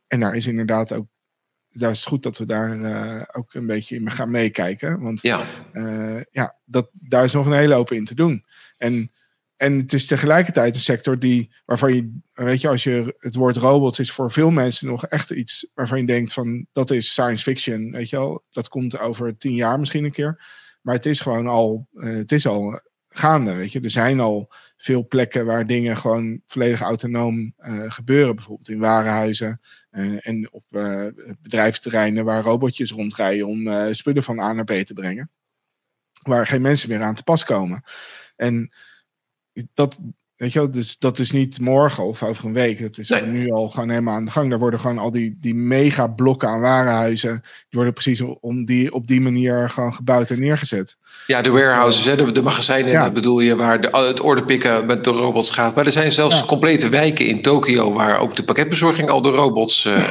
En 0.06 0.20
daar 0.20 0.34
is 0.34 0.46
inderdaad 0.46 0.92
ook 0.92 1.06
daar 1.72 1.90
is 1.90 1.98
het 1.98 2.08
goed 2.08 2.22
dat 2.22 2.38
we 2.38 2.46
daar 2.46 2.76
uh, 2.76 3.22
ook 3.32 3.54
een 3.54 3.66
beetje 3.66 3.96
in 3.96 4.10
gaan 4.10 4.30
meekijken. 4.30 5.00
Want 5.00 5.22
ja. 5.22 5.46
Uh, 5.72 6.20
ja, 6.30 6.56
dat, 6.64 6.90
daar 6.92 7.24
is 7.24 7.32
nog 7.32 7.46
een 7.46 7.52
hele 7.52 7.74
hoop 7.74 7.92
in 7.92 8.04
te 8.04 8.14
doen. 8.14 8.44
En, 8.78 9.10
en 9.56 9.78
het 9.78 9.92
is 9.92 10.06
tegelijkertijd 10.06 10.74
een 10.74 10.80
sector 10.80 11.18
die, 11.18 11.52
waarvan 11.64 11.94
je, 11.94 12.18
weet 12.32 12.60
je, 12.60 12.68
als 12.68 12.84
je 12.84 13.14
het 13.18 13.34
woord 13.34 13.56
robots 13.56 13.98
is 13.98 14.12
voor 14.12 14.30
veel 14.30 14.50
mensen 14.50 14.86
nog 14.86 15.06
echt 15.06 15.30
iets 15.30 15.70
waarvan 15.74 16.00
je 16.00 16.06
denkt 16.06 16.32
van 16.32 16.66
dat 16.72 16.90
is 16.90 17.10
science 17.10 17.42
fiction, 17.42 17.90
weet 17.90 18.08
je 18.08 18.16
wel. 18.16 18.44
Dat 18.50 18.68
komt 18.68 18.98
over 18.98 19.36
tien 19.36 19.54
jaar 19.54 19.78
misschien 19.78 20.04
een 20.04 20.12
keer. 20.12 20.44
Maar 20.80 20.94
het 20.94 21.06
is 21.06 21.20
gewoon 21.20 21.46
al, 21.46 21.88
uh, 21.92 22.14
het 22.14 22.32
is 22.32 22.46
al 22.46 22.80
gaande. 23.12 23.54
Weet 23.54 23.72
je. 23.72 23.80
Er 23.80 23.90
zijn 23.90 24.20
al 24.20 24.52
veel 24.76 25.06
plekken 25.06 25.46
waar 25.46 25.66
dingen 25.66 25.96
gewoon 25.96 26.40
volledig 26.46 26.80
autonoom 26.80 27.54
uh, 27.58 27.90
gebeuren. 27.90 28.34
Bijvoorbeeld 28.34 28.68
in 28.68 28.78
warenhuizen 28.78 29.60
uh, 29.90 30.26
en 30.26 30.52
op 30.52 30.64
uh, 30.70 32.24
waar 32.24 32.42
robotjes 32.42 32.90
rondrijden 32.90 33.46
om 33.46 33.92
spullen 33.94 34.22
van 34.22 34.40
A 34.40 34.52
naar 34.52 34.64
B 34.64 34.72
te 34.72 34.94
brengen. 34.94 35.30
Waar 36.22 36.46
geen 36.46 36.62
mensen 36.62 36.88
meer 36.88 37.02
aan 37.02 37.14
te 37.14 37.22
pas 37.22 37.44
komen. 37.44 37.82
En 38.36 38.72
dat, 39.74 39.98
Weet 40.42 40.52
je 40.52 40.58
wel, 40.58 40.70
dus 40.70 40.96
dat 40.98 41.18
is 41.18 41.30
niet 41.30 41.60
morgen 41.60 42.04
of 42.04 42.22
over 42.22 42.44
een 42.44 42.52
week. 42.52 42.80
Dat 42.80 42.98
is 42.98 43.12
nu 43.24 43.50
al 43.50 43.68
gewoon 43.68 43.88
helemaal 43.88 44.14
aan 44.14 44.24
de 44.24 44.30
gang. 44.30 44.50
Daar 44.50 44.58
worden 44.58 44.80
gewoon 44.80 44.98
al 44.98 45.10
die, 45.10 45.36
die 45.40 45.54
mega 45.54 46.06
blokken 46.06 46.48
aan 46.48 46.60
warenhuizen. 46.60 47.40
Die 47.42 47.50
worden 47.70 47.92
precies 47.92 48.20
om 48.40 48.64
die, 48.64 48.92
op 48.92 49.06
die 49.06 49.20
manier 49.20 49.70
gewoon 49.70 49.94
gebouwd 49.94 50.30
en 50.30 50.40
neergezet. 50.40 50.96
Ja, 51.26 51.42
de 51.42 51.50
warehouses, 51.50 52.04
hè, 52.04 52.16
de, 52.16 52.32
de 52.32 52.42
magazijnen, 52.42 53.02
dat 53.02 53.12
bedoel 53.12 53.40
je, 53.40 53.56
waar 53.56 53.80
de, 53.80 53.88
het 53.90 54.20
orderpikken 54.20 54.86
met 54.86 55.04
de 55.04 55.10
robots 55.10 55.50
gaat. 55.50 55.74
Maar 55.74 55.86
er 55.86 55.92
zijn 55.92 56.12
zelfs 56.12 56.44
complete 56.44 56.88
wijken 56.88 57.26
in 57.26 57.42
Tokio 57.42 57.92
waar 57.92 58.18
ook 58.18 58.36
de 58.36 58.44
pakketbezorging 58.44 59.08
al 59.10 59.22
door 59.22 59.34
robots 59.34 59.84
uh, 59.86 60.10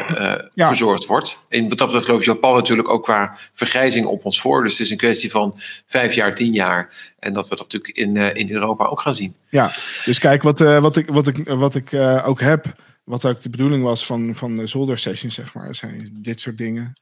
uh, 0.56 0.68
verzorgd 0.68 1.06
wordt. 1.06 1.46
En 1.50 1.70
wat 1.70 1.78
dat 1.78 1.88
betreft 1.88 2.06
geloof 2.06 2.26
Japan 2.26 2.54
natuurlijk 2.54 2.90
ook 2.90 3.04
qua 3.04 3.38
vergrijzing 3.54 4.06
op 4.06 4.26
ons 4.26 4.42
voor. 4.42 4.64
Dus 4.64 4.72
het 4.72 4.82
is 4.82 4.92
een 4.92 4.98
kwestie 4.98 5.32
van 5.32 5.54
vijf 5.86 6.14
jaar, 6.14 6.36
tien 6.36 6.54
jaar. 6.54 6.94
En 7.22 7.34
dat 7.34 7.48
we 7.48 7.56
dat 7.56 7.72
natuurlijk 7.72 7.98
in, 7.98 8.16
uh, 8.16 8.36
in 8.36 8.52
Europa 8.52 8.86
ook 8.86 9.02
gaan 9.02 9.16
zien. 9.16 9.36
Ja, 9.50 9.66
dus 10.06 10.20
kijk, 10.20 10.42
wat, 10.42 10.62
uh, 10.62 10.80
wat 10.80 10.96
ik, 10.96 11.10
wat 11.10 11.28
ik, 11.28 11.48
wat 11.48 11.76
ik 11.76 11.92
uh, 11.92 12.28
ook 12.28 12.40
heb, 12.40 12.76
wat 13.04 13.26
ook 13.26 13.42
de 13.42 13.50
bedoeling 13.50 13.84
was 13.84 14.06
van, 14.06 14.36
van 14.36 14.56
de 14.56 14.68
zolder 14.68 15.00
sessions, 15.00 15.36
zeg 15.36 15.54
maar, 15.54 15.76
zijn 15.76 16.20
dit 16.22 16.42
soort 16.42 16.58
dingen. 16.58 16.94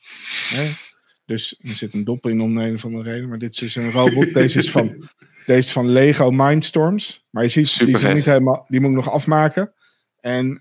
Hè? 0.49 0.71
Dus 1.25 1.59
er 1.61 1.75
zit 1.75 1.93
een 1.93 2.03
dop 2.03 2.25
in 2.25 2.41
om 2.41 2.57
een 2.57 2.79
van 2.79 2.91
de 2.91 3.01
reden, 3.01 3.29
maar 3.29 3.37
dit 3.37 3.51
is 3.51 3.57
dus 3.57 3.75
een 3.75 3.91
robot. 3.91 4.33
deze, 4.33 4.57
is 4.57 4.71
van, 4.71 5.09
deze 5.45 5.67
is 5.67 5.71
van 5.71 5.89
Lego 5.89 6.31
Mindstorms. 6.31 7.25
Maar 7.29 7.43
je 7.43 7.49
ziet, 7.49 7.77
die, 7.77 8.07
niet 8.07 8.25
helemaal, 8.25 8.65
die 8.67 8.79
moet 8.79 8.89
ik 8.89 8.95
nog 8.95 9.11
afmaken. 9.11 9.73
En 10.19 10.55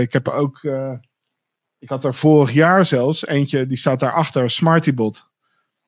ik 0.00 0.12
heb 0.12 0.28
ook, 0.28 0.60
ik 1.78 1.88
had 1.88 2.04
er 2.04 2.14
vorig 2.14 2.52
jaar 2.52 2.86
zelfs 2.86 3.26
eentje, 3.26 3.66
die 3.66 3.78
staat 3.78 4.00
daarachter, 4.00 4.50
Smartybot. 4.50 5.22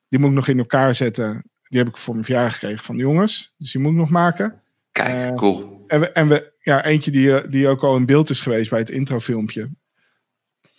Die 0.08 0.18
moet 0.18 0.30
ik 0.30 0.36
nog 0.36 0.48
in 0.48 0.58
elkaar 0.58 0.94
zetten. 0.94 1.51
Die 1.72 1.80
heb 1.80 1.90
ik 1.90 1.96
voor 1.96 2.14
mijn 2.14 2.26
verjaardag 2.26 2.52
gekregen 2.52 2.84
van 2.84 2.96
de 2.96 3.02
jongens. 3.02 3.54
Dus 3.58 3.72
die 3.72 3.80
moet 3.80 3.90
ik 3.90 3.98
nog 3.98 4.10
maken. 4.10 4.62
Kijk, 4.90 5.30
uh, 5.30 5.36
cool. 5.36 5.84
En 5.86 6.00
we, 6.00 6.10
en 6.10 6.28
we, 6.28 6.52
ja, 6.62 6.84
eentje 6.84 7.10
die, 7.10 7.36
eh, 7.36 7.50
die 7.50 7.68
ook 7.68 7.82
al 7.82 7.96
in 7.96 8.06
beeld 8.06 8.30
is 8.30 8.40
geweest 8.40 8.70
bij 8.70 8.78
het 8.78 8.90
introfilmpje. 8.90 9.70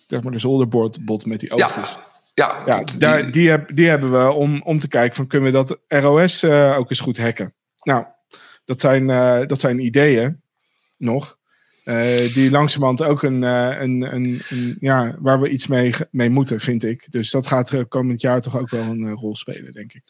Zeg 0.05 0.23
maar 0.23 0.31
de 0.31 0.39
zolderbord 0.39 1.25
met 1.25 1.39
die 1.39 1.51
oogjes. 1.51 1.97
Ja, 2.33 2.63
ja, 2.63 2.63
ja 2.65 2.83
die, 2.83 2.97
daar, 2.97 3.31
die, 3.31 3.49
heb, 3.49 3.75
die 3.75 3.87
hebben 3.87 4.11
we 4.11 4.31
om, 4.31 4.61
om 4.61 4.79
te 4.79 4.87
kijken 4.87 5.15
van 5.15 5.27
kunnen 5.27 5.51
we 5.51 5.57
dat 5.57 5.79
ROS 5.87 6.43
uh, 6.43 6.69
eh, 6.69 6.77
ook 6.77 6.89
eens 6.89 6.99
goed 6.99 7.17
hacken. 7.17 7.53
Nou, 7.81 8.05
dat 8.65 8.81
zijn, 8.81 9.09
uh, 9.09 9.45
dat 9.45 9.59
zijn 9.59 9.85
ideeën 9.85 10.41
nog. 10.97 11.37
Uh, 11.85 12.33
die 12.33 12.51
langzamerhand 12.51 13.03
ook 13.03 13.23
een, 13.23 13.41
een, 13.41 14.15
een, 14.15 14.41
een, 14.49 14.77
ja, 14.79 15.15
waar 15.19 15.39
we 15.39 15.49
iets 15.49 15.67
mee, 15.67 15.93
mee 16.11 16.29
moeten, 16.29 16.59
vind 16.59 16.83
ik. 16.83 17.11
Dus 17.11 17.31
dat 17.31 17.47
gaat 17.47 17.87
komend 17.87 18.21
jaar 18.21 18.41
toch 18.41 18.57
ook 18.57 18.69
wel 18.69 18.83
een 18.83 19.11
rol 19.11 19.35
spelen, 19.35 19.73
denk 19.73 19.93
ik 19.93 20.03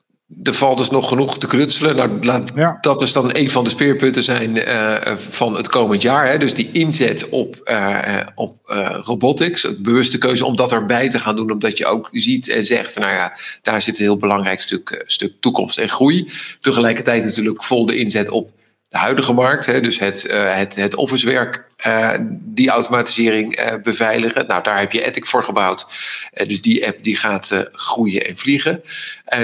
er 0.43 0.53
valt 0.53 0.77
dus 0.77 0.89
nog 0.89 1.07
genoeg 1.07 1.37
te 1.37 1.47
knutselen. 1.47 1.95
Nou, 1.95 2.17
laat 2.21 2.51
dat 2.81 2.99
dus 2.99 3.13
dan 3.13 3.29
een 3.35 3.49
van 3.49 3.63
de 3.63 3.69
speerpunten 3.69 4.23
zijn 4.23 4.55
uh, 4.55 5.17
van 5.17 5.55
het 5.55 5.69
komend 5.69 6.01
jaar. 6.01 6.29
Hè? 6.29 6.37
Dus 6.37 6.53
die 6.53 6.69
inzet 6.71 7.29
op, 7.29 7.61
uh, 7.63 8.19
op 8.35 8.57
robotics. 9.03 9.63
Het 9.63 9.81
bewuste 9.81 10.17
keuze 10.17 10.45
om 10.45 10.55
dat 10.55 10.71
erbij 10.71 11.09
te 11.09 11.19
gaan 11.19 11.35
doen. 11.35 11.51
Omdat 11.51 11.77
je 11.77 11.85
ook 11.85 12.09
ziet 12.11 12.49
en 12.49 12.63
zegt 12.65 12.93
van 12.93 13.01
nou 13.01 13.13
ja, 13.13 13.37
daar 13.61 13.81
zit 13.81 13.97
een 13.97 14.05
heel 14.05 14.17
belangrijk 14.17 14.61
stuk, 14.61 15.03
stuk 15.05 15.33
toekomst 15.39 15.77
en 15.77 15.89
groei. 15.89 16.29
Tegelijkertijd 16.59 17.23
natuurlijk 17.23 17.63
vol 17.63 17.85
de 17.85 17.95
inzet 17.95 18.29
op 18.29 18.49
de 18.93 18.99
huidige 18.99 19.33
markt. 19.33 19.65
Hè, 19.65 19.81
dus 19.81 19.99
het, 19.99 20.27
uh, 20.31 20.55
het, 20.55 20.75
het 20.75 20.95
officewerk, 20.95 21.63
uh, 21.87 22.13
die 22.29 22.69
automatisering 22.69 23.59
uh, 23.59 23.73
beveiligen. 23.83 24.47
Nou, 24.47 24.63
daar 24.63 24.79
heb 24.79 24.91
je 24.91 25.05
Ethic 25.05 25.25
voor 25.25 25.43
gebouwd. 25.43 25.85
dus 26.33 26.61
die 26.61 26.87
app 26.87 27.03
die 27.03 27.15
gaat 27.15 27.69
groeien 27.71 28.25
en 28.25 28.37
vliegen. 28.37 28.81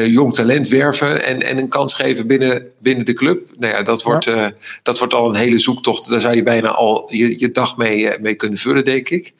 jong 0.05 0.33
talent 0.33 0.67
werven 0.67 1.25
en, 1.25 1.41
en 1.41 1.57
een 1.57 1.67
kans 1.67 1.93
geven 1.93 2.27
binnen, 2.27 2.71
binnen 2.79 3.05
de 3.05 3.13
club. 3.13 3.49
Nou 3.57 3.73
ja, 3.73 3.83
dat 3.83 4.03
wordt, 4.03 4.25
ja. 4.25 4.53
dat 4.83 4.99
wordt 4.99 5.13
al 5.13 5.29
een 5.29 5.35
hele 5.35 5.59
zoektocht. 5.59 6.09
Daar 6.09 6.21
zou 6.21 6.35
je 6.35 6.43
bijna 6.43 6.69
al 6.69 7.09
je, 7.13 7.39
je 7.39 7.51
dag 7.51 7.77
mee, 7.77 8.19
mee 8.19 8.35
kunnen 8.35 8.59
vullen, 8.59 8.85
denk 8.85 9.09
ik. 9.09 9.33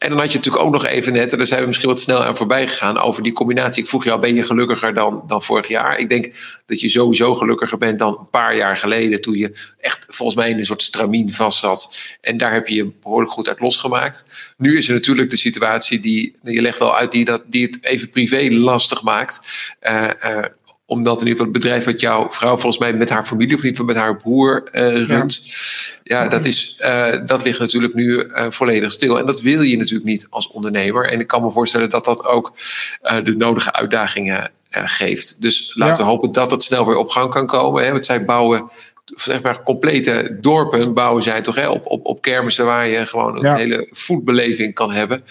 En 0.00 0.08
dan 0.08 0.18
had 0.18 0.32
je 0.32 0.36
natuurlijk 0.36 0.64
ook 0.64 0.72
nog 0.72 0.86
even 0.86 1.12
net, 1.12 1.32
en 1.32 1.38
daar 1.38 1.46
zijn 1.46 1.60
we 1.60 1.66
misschien 1.66 1.88
wat 1.88 2.00
snel 2.00 2.24
aan 2.24 2.36
voorbij 2.36 2.68
gegaan, 2.68 2.98
over 2.98 3.22
die 3.22 3.32
combinatie. 3.32 3.82
Ik 3.82 3.88
vroeg 3.88 4.04
jou, 4.04 4.20
ben 4.20 4.34
je 4.34 4.42
gelukkiger 4.42 4.94
dan, 4.94 5.22
dan 5.26 5.42
vorig 5.42 5.68
jaar? 5.68 5.98
Ik 5.98 6.08
denk 6.08 6.24
dat 6.66 6.80
je 6.80 6.88
sowieso 6.88 7.34
gelukkiger 7.34 7.78
bent 7.78 7.98
dan 7.98 8.16
een 8.18 8.30
paar 8.30 8.56
jaar 8.56 8.76
geleden, 8.76 9.20
toen 9.20 9.36
je 9.36 9.72
echt 9.80 10.06
volgens 10.08 10.36
mij 10.38 10.50
in 10.50 10.58
een 10.58 10.64
soort 10.64 10.82
stramien 10.82 11.32
vast 11.32 11.58
zat. 11.58 11.94
En 12.20 12.36
daar 12.36 12.52
heb 12.52 12.68
je 12.68 12.74
je 12.74 12.92
behoorlijk 13.02 13.32
goed 13.32 13.48
uit 13.48 13.60
losgemaakt. 13.60 14.54
Nu 14.56 14.78
is 14.78 14.88
er 14.88 14.94
natuurlijk 14.94 15.30
de 15.30 15.36
situatie 15.36 16.00
die, 16.00 16.36
je 16.42 16.60
legt 16.60 16.80
al 16.80 16.96
uit, 16.96 17.12
die, 17.12 17.24
dat, 17.24 17.42
die 17.46 17.66
het 17.66 17.84
even 17.84 18.10
privé 18.10 18.48
lastig 18.50 19.02
maakt. 19.02 19.40
Uh, 19.82 20.10
uh, 20.24 20.44
omdat 20.90 21.20
in 21.20 21.26
ieder 21.26 21.32
geval 21.32 21.52
het 21.52 21.62
bedrijf 21.62 21.84
wat 21.84 22.00
jouw 22.00 22.30
vrouw 22.30 22.56
volgens 22.56 22.78
mij 22.78 22.92
met 22.92 23.10
haar 23.10 23.24
familie 23.24 23.56
of 23.56 23.62
niet 23.62 23.82
met 23.82 23.96
haar 23.96 24.16
broer 24.16 24.68
uh, 24.72 25.06
runt. 25.06 25.42
Ja, 26.02 26.28
dat, 26.28 26.44
is, 26.44 26.80
uh, 26.80 27.26
dat 27.26 27.44
ligt 27.44 27.58
natuurlijk 27.58 27.94
nu 27.94 28.24
uh, 28.24 28.46
volledig 28.48 28.92
stil. 28.92 29.18
En 29.18 29.26
dat 29.26 29.40
wil 29.40 29.60
je 29.60 29.76
natuurlijk 29.76 30.08
niet 30.08 30.26
als 30.30 30.48
ondernemer. 30.48 31.10
En 31.10 31.20
ik 31.20 31.26
kan 31.26 31.42
me 31.42 31.50
voorstellen 31.50 31.90
dat 31.90 32.04
dat 32.04 32.24
ook 32.24 32.52
de 33.24 33.34
nodige 33.36 33.72
uitdagingen 33.72 34.50
geeft. 34.70 35.42
Dus 35.42 35.72
laten 35.74 35.96
ja. 35.96 36.02
we 36.02 36.10
hopen 36.10 36.32
dat 36.32 36.50
het 36.50 36.62
snel 36.62 36.86
weer 36.86 36.96
op 36.96 37.08
gang 37.08 37.30
kan 37.30 37.46
komen. 37.46 37.84
Hè. 37.84 37.92
Want 37.92 38.04
zij 38.04 38.24
bouwen 38.24 38.70
zeg 39.04 39.42
maar, 39.42 39.62
complete 39.62 40.38
dorpen 40.40 40.94
bouwen 40.94 41.22
zij 41.22 41.40
toch 41.40 41.54
hè, 41.54 41.68
op, 41.68 41.86
op, 41.86 42.06
op 42.06 42.22
kermissen 42.22 42.64
waar 42.64 42.88
je 42.88 43.06
gewoon 43.06 43.36
een 43.36 43.44
ja. 43.44 43.56
hele 43.56 43.88
voetbeleving 43.90 44.74
kan 44.74 44.92
hebben. 44.92 45.22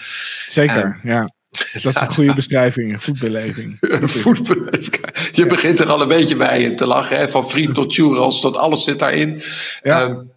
Zeker, 0.48 1.00
ja. 1.02 1.28
Dat 1.50 1.84
is 1.84 2.00
een 2.00 2.12
goede 2.12 2.34
beschrijving, 2.34 3.02
voetbeleving. 3.02 3.76
voetbeleving. 4.22 5.30
Je 5.32 5.46
begint 5.46 5.80
er 5.80 5.90
al 5.90 6.00
een 6.00 6.08
beetje 6.08 6.36
bij 6.36 6.74
te 6.74 6.86
lachen. 6.86 7.16
Hè? 7.16 7.28
Van 7.28 7.48
friet 7.48 7.74
tot 7.74 7.94
churros, 7.94 8.40
tot 8.40 8.56
alles 8.56 8.84
zit 8.84 8.98
daarin. 8.98 9.42
Ja. 9.82 10.02
Um, 10.02 10.30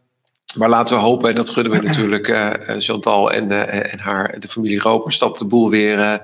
maar 0.56 0.70
laten 0.70 0.96
we 0.96 1.02
hopen, 1.02 1.30
en 1.30 1.36
dat 1.36 1.50
gunnen 1.50 1.72
we 1.72 1.82
natuurlijk 1.88 2.28
uh, 2.28 2.52
Chantal 2.78 3.32
en, 3.32 3.52
uh, 3.52 3.94
en 3.94 4.00
haar, 4.00 4.40
de 4.40 4.48
familie 4.48 4.80
Ropers, 4.80 5.18
dat 5.18 5.38
de 5.38 5.46
boel 5.46 5.70
weer 5.70 6.22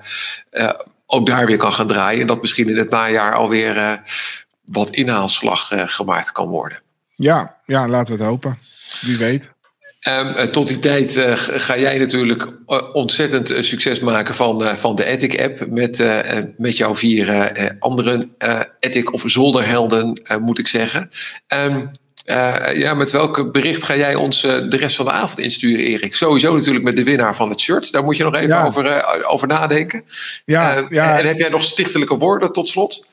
uh, 0.52 0.70
ook 1.06 1.26
daar 1.26 1.46
weer 1.46 1.58
kan 1.58 1.74
gaan 1.74 1.88
draaien. 1.88 2.22
En 2.22 2.28
dat 2.28 2.42
misschien 2.42 2.70
in 2.70 2.78
het 2.78 2.90
najaar 2.90 3.36
alweer 3.36 4.02
wat 4.66 4.90
inhaalslag 4.90 5.72
gemaakt 5.76 6.32
kan 6.32 6.48
worden. 6.48 6.82
Ja, 7.16 7.56
ja, 7.66 7.88
laten 7.88 8.16
we 8.16 8.22
het 8.22 8.30
hopen. 8.30 8.58
Wie 9.02 9.18
weet. 9.18 9.52
Um, 10.08 10.52
tot 10.52 10.68
die 10.68 10.80
tijd 10.80 11.18
uh, 11.18 11.32
ga 11.36 11.78
jij 11.78 11.98
natuurlijk 11.98 12.48
ontzettend 12.94 13.52
uh, 13.52 13.62
succes 13.62 14.00
maken 14.00 14.36
van, 14.36 14.64
uh, 14.64 14.74
van 14.74 14.96
de 14.96 15.06
Ethic 15.06 15.42
app. 15.42 15.68
Met, 15.70 16.04
met 16.58 16.78
jouw 16.78 16.96
vier 16.96 17.76
andere 17.80 18.30
Ethic 18.80 19.14
of 19.14 19.24
zolderhelden, 19.26 20.22
moet 20.42 20.60
ik 20.60 20.68
zeggen. 20.68 21.10
Um, 21.48 21.92
ja, 22.74 22.94
met 22.94 23.12
welk 23.12 23.52
bericht 23.52 23.84
ga 23.84 23.96
jij 23.96 24.16
ons 24.16 24.42
de 24.42 24.78
rest 24.78 24.96
van 24.96 25.06
de 25.06 25.12
avond 25.12 25.40
insturen, 25.40 25.86
Erik? 25.86 26.16
Sowieso 26.16 26.56
natuurlijk 26.56 26.86
met 26.86 26.96
de 26.96 27.04
winnaar 27.04 27.36
van 27.36 27.50
het 27.50 27.60
shirt. 27.60 27.92
Daar 27.92 28.04
moet 28.04 28.18
je 28.18 28.24
nog 28.24 28.36
even 28.36 28.48
ja. 28.48 28.66
over, 28.66 29.26
over 29.26 29.48
nadenken. 29.48 30.04
Ja, 30.46 30.86
ja. 30.90 31.20
En 31.20 31.28
heb 31.28 31.38
jij 31.38 31.50
nog 31.50 31.64
stichtelijke 31.64 32.18
woorden 32.18 32.52
tot 32.52 32.68
slot? 32.68 33.08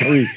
Oei. 0.08 0.28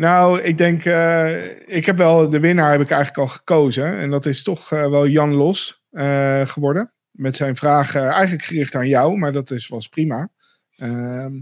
Nou, 0.00 0.40
ik 0.40 0.58
denk, 0.58 0.84
uh, 0.84 1.76
ik 1.76 1.86
heb 1.86 1.96
wel 1.96 2.30
de 2.30 2.40
winnaar 2.40 2.70
heb 2.70 2.80
ik 2.80 2.90
eigenlijk 2.90 3.28
al 3.28 3.34
gekozen. 3.36 3.98
En 3.98 4.10
dat 4.10 4.26
is 4.26 4.42
toch 4.42 4.70
uh, 4.70 4.88
wel 4.88 5.08
Jan 5.08 5.34
Los 5.34 5.82
uh, 5.92 6.46
geworden. 6.46 6.92
Met 7.10 7.36
zijn 7.36 7.56
vraag 7.56 7.94
eigenlijk 7.94 8.44
gericht 8.44 8.74
aan 8.74 8.88
jou, 8.88 9.18
maar 9.18 9.32
dat 9.32 9.50
is, 9.50 9.68
was 9.68 9.88
prima. 9.88 10.30
Ehm, 10.76 11.32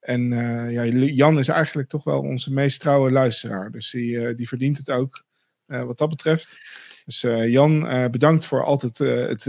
en 0.00 0.28
ja, 0.70 0.84
Jan 0.94 1.38
is 1.38 1.48
eigenlijk 1.48 1.88
toch 1.88 2.04
wel 2.04 2.20
onze 2.20 2.52
meest 2.52 2.80
trouwe 2.80 3.10
luisteraar. 3.10 3.70
Dus 3.70 3.90
die, 3.90 4.34
die 4.34 4.48
verdient 4.48 4.76
het 4.76 4.90
ook. 4.90 5.24
wat 5.66 5.98
dat 5.98 6.08
betreft. 6.08 6.56
Dus 7.04 7.20
Jan, 7.46 7.80
bedankt 8.10 8.46
voor 8.46 8.64
altijd 8.64 8.98
het 8.98 9.44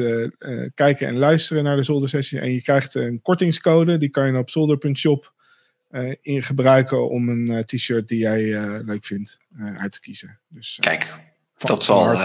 kijken 0.74 1.08
en 1.08 1.18
luisteren 1.18 1.64
naar 1.64 1.76
de 1.76 1.84
zoldersessie. 1.84 2.40
En 2.40 2.52
je 2.52 2.62
krijgt 2.62 2.96
een 2.96 3.22
kortingscode, 3.22 3.98
die 3.98 4.10
kan 4.10 4.28
je 4.28 4.38
op 4.38 4.50
zolder.shop 4.50 5.35
in 6.22 6.44
gebruiken 6.44 7.10
om 7.10 7.30
een 7.30 7.66
t-shirt 7.66 8.08
die 8.08 8.20
jij 8.20 8.44
leuk 8.84 9.06
vindt 9.06 9.40
uit 9.78 9.92
te 9.92 10.00
kiezen. 10.00 10.40
Dus, 10.48 10.78
Kijk, 10.82 11.14
dat 11.58 11.84
zal 11.84 12.16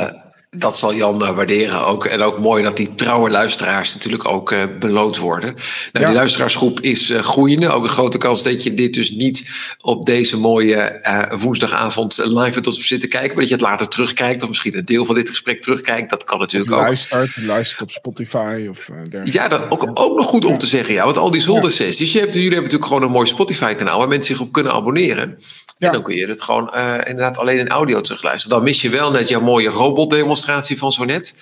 dat 0.57 0.79
zal 0.79 0.95
Jan 0.95 1.23
uh, 1.23 1.35
waarderen 1.35 1.87
ook. 1.87 2.07
En 2.07 2.23
ook 2.23 2.39
mooi 2.39 2.63
dat 2.63 2.77
die 2.77 2.95
trouwe 2.95 3.31
luisteraars 3.31 3.95
natuurlijk 3.95 4.29
ook 4.29 4.53
uh, 4.53 4.63
beloond 4.79 5.19
worden. 5.19 5.55
Nou, 5.93 6.07
Die 6.07 6.15
luisteraarsgroep 6.15 6.81
is 6.81 7.11
uh, 7.11 7.19
groeiende. 7.19 7.69
Ook 7.69 7.83
een 7.83 7.89
grote 7.89 8.19
kans 8.19 8.43
dat 8.43 8.63
je 8.63 8.75
dit 8.75 8.95
dus 8.95 9.11
niet 9.11 9.49
op 9.81 10.07
deze 10.07 10.37
mooie 10.37 11.01
woensdagavond 11.39 12.17
live 12.25 12.61
tot 12.61 12.77
op 12.77 12.83
zit 12.83 13.01
te 13.01 13.07
kijken. 13.07 13.29
Maar 13.29 13.39
dat 13.39 13.49
je 13.49 13.55
het 13.55 13.65
later 13.65 13.89
terugkijkt. 13.89 14.43
Of 14.43 14.49
misschien 14.49 14.79
een 14.79 14.85
deel 14.85 15.05
van 15.05 15.15
dit 15.15 15.29
gesprek 15.29 15.63
terugkijkt. 15.63 16.11
Dat 16.11 16.25
kan 16.25 16.39
natuurlijk 16.39 16.71
of 16.71 16.77
ook. 16.77 16.85
Luistert, 16.85 17.37
luistert 17.47 17.83
op 17.83 17.91
Spotify. 17.91 18.67
Of, 18.71 18.89
ja, 19.23 19.49
dat 19.49 19.71
ook, 19.71 19.91
ook 19.95 20.17
nog 20.17 20.27
goed 20.27 20.45
om 20.45 20.59
te 20.59 20.67
zeggen. 20.67 20.95
Ja, 20.95 21.05
want 21.05 21.19
al 21.19 21.31
die 21.31 21.41
zoldersessies. 21.41 22.13
Je 22.13 22.19
hebt, 22.19 22.35
jullie 22.35 22.49
hebben 22.49 22.71
natuurlijk 22.71 22.93
gewoon 22.93 23.03
een 23.09 23.17
mooi 23.17 23.27
Spotify 23.27 23.75
kanaal. 23.75 23.99
Waar 23.99 24.09
mensen 24.09 24.37
zich 24.37 24.47
op 24.47 24.53
kunnen 24.53 24.73
abonneren. 24.73 25.39
En 25.81 25.93
dan 25.93 26.03
kun 26.03 26.15
je 26.15 26.27
het 26.27 26.43
gewoon 26.43 26.75
inderdaad 27.05 27.39
alleen 27.39 27.59
in 27.59 27.69
audio 27.69 28.01
terugluisteren. 28.01 28.57
Dan 28.57 28.67
mis 28.67 28.81
je 28.81 28.91
wel 28.91 29.11
net 29.11 29.29
jouw 29.29 29.41
mooie 29.41 29.69
robotdemonstratie 29.69 30.19
demonstratie 30.41 30.79
van 30.79 30.93
zo 30.93 31.05
net. 31.05 31.35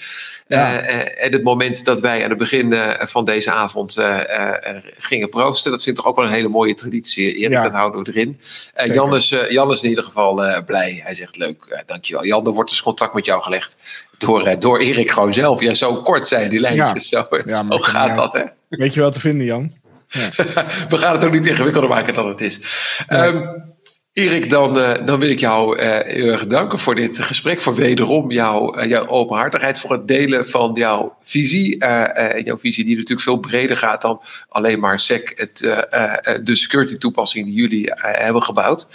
Ja. 0.47 0.89
Uh, 0.89 1.25
en 1.25 1.33
het 1.33 1.43
moment 1.43 1.85
dat 1.85 2.01
wij 2.01 2.23
aan 2.23 2.29
het 2.29 2.39
begin 2.39 2.75
van 2.99 3.25
deze 3.25 3.53
avond 3.53 3.97
gingen 4.99 5.29
proosten, 5.29 5.71
dat 5.71 5.83
vind 5.83 5.97
ik 5.97 6.03
toch 6.03 6.13
ook 6.13 6.19
wel 6.19 6.27
een 6.27 6.33
hele 6.33 6.49
mooie 6.49 6.75
traditie. 6.75 7.35
Erik, 7.35 7.53
ja. 7.53 7.63
dat 7.63 7.73
houden 7.73 8.05
we 8.05 8.11
erin. 8.11 8.41
Jan, 8.95 9.15
is, 9.15 9.29
Jan 9.49 9.71
is 9.71 9.83
in 9.83 9.89
ieder 9.89 10.05
geval 10.05 10.65
blij. 10.67 11.01
Hij 11.05 11.15
zegt 11.15 11.37
leuk, 11.37 11.83
dankjewel. 11.87 12.25
Jan, 12.25 12.47
er 12.47 12.53
wordt 12.53 12.71
dus 12.71 12.83
contact 12.83 13.15
met 13.15 13.25
jou 13.25 13.43
gelegd 13.43 14.09
door, 14.19 14.59
door 14.59 14.79
Erik 14.79 15.11
gewoon 15.11 15.33
zelf. 15.33 15.61
Ja, 15.61 15.75
zo 15.75 16.03
kort 16.03 16.27
zijn 16.27 16.49
die 16.49 16.61
lijntjes. 16.61 17.09
Zo, 17.09 17.27
zo 17.47 17.79
gaat 17.79 18.15
dat, 18.15 18.33
hè? 18.33 18.43
Weet 18.69 18.95
je 18.95 19.01
wel 19.01 19.11
te 19.11 19.21
vinden, 19.21 19.47
Jan? 19.47 19.73
Ja. 20.09 20.29
we 20.89 20.99
gaan 20.99 21.13
het 21.15 21.25
ook 21.25 21.33
niet 21.33 21.47
ingewikkelder 21.47 21.91
maken 21.91 22.15
dan 22.15 22.29
het 22.29 22.41
is. 22.41 22.61
Um, 23.09 23.63
Erik, 24.19 24.51
dan, 24.51 24.79
uh, 24.79 24.93
dan 25.05 25.21
wil 25.21 25.29
ik 25.29 25.41
jou 25.41 25.79
uh, 25.79 25.99
heel 26.01 26.33
erg 26.33 26.47
danken 26.47 26.79
voor 26.79 26.95
dit 26.95 27.21
gesprek, 27.21 27.61
voor 27.61 27.75
wederom 27.75 28.31
jouw, 28.31 28.79
uh, 28.79 28.89
jouw 28.89 29.07
openhartigheid, 29.07 29.79
voor 29.79 29.93
het 29.93 30.09
delen 30.09 30.49
van 30.49 30.71
jouw 30.75 31.17
visie. 31.23 31.77
jouw 32.45 32.59
visie 32.59 32.85
die 32.85 32.95
natuurlijk 32.95 33.21
veel 33.21 33.37
breder 33.37 33.77
gaat 33.77 34.03
dan 34.03 34.21
alleen 34.49 34.81
maar 34.81 35.01
SEC, 35.01 35.33
het, 35.37 35.59
de 36.45 36.57
security 36.57 36.97
toepassing 36.97 37.45
die 37.45 37.55
jullie 37.55 37.93
hebben 37.97 38.43
gebouwd. 38.43 38.89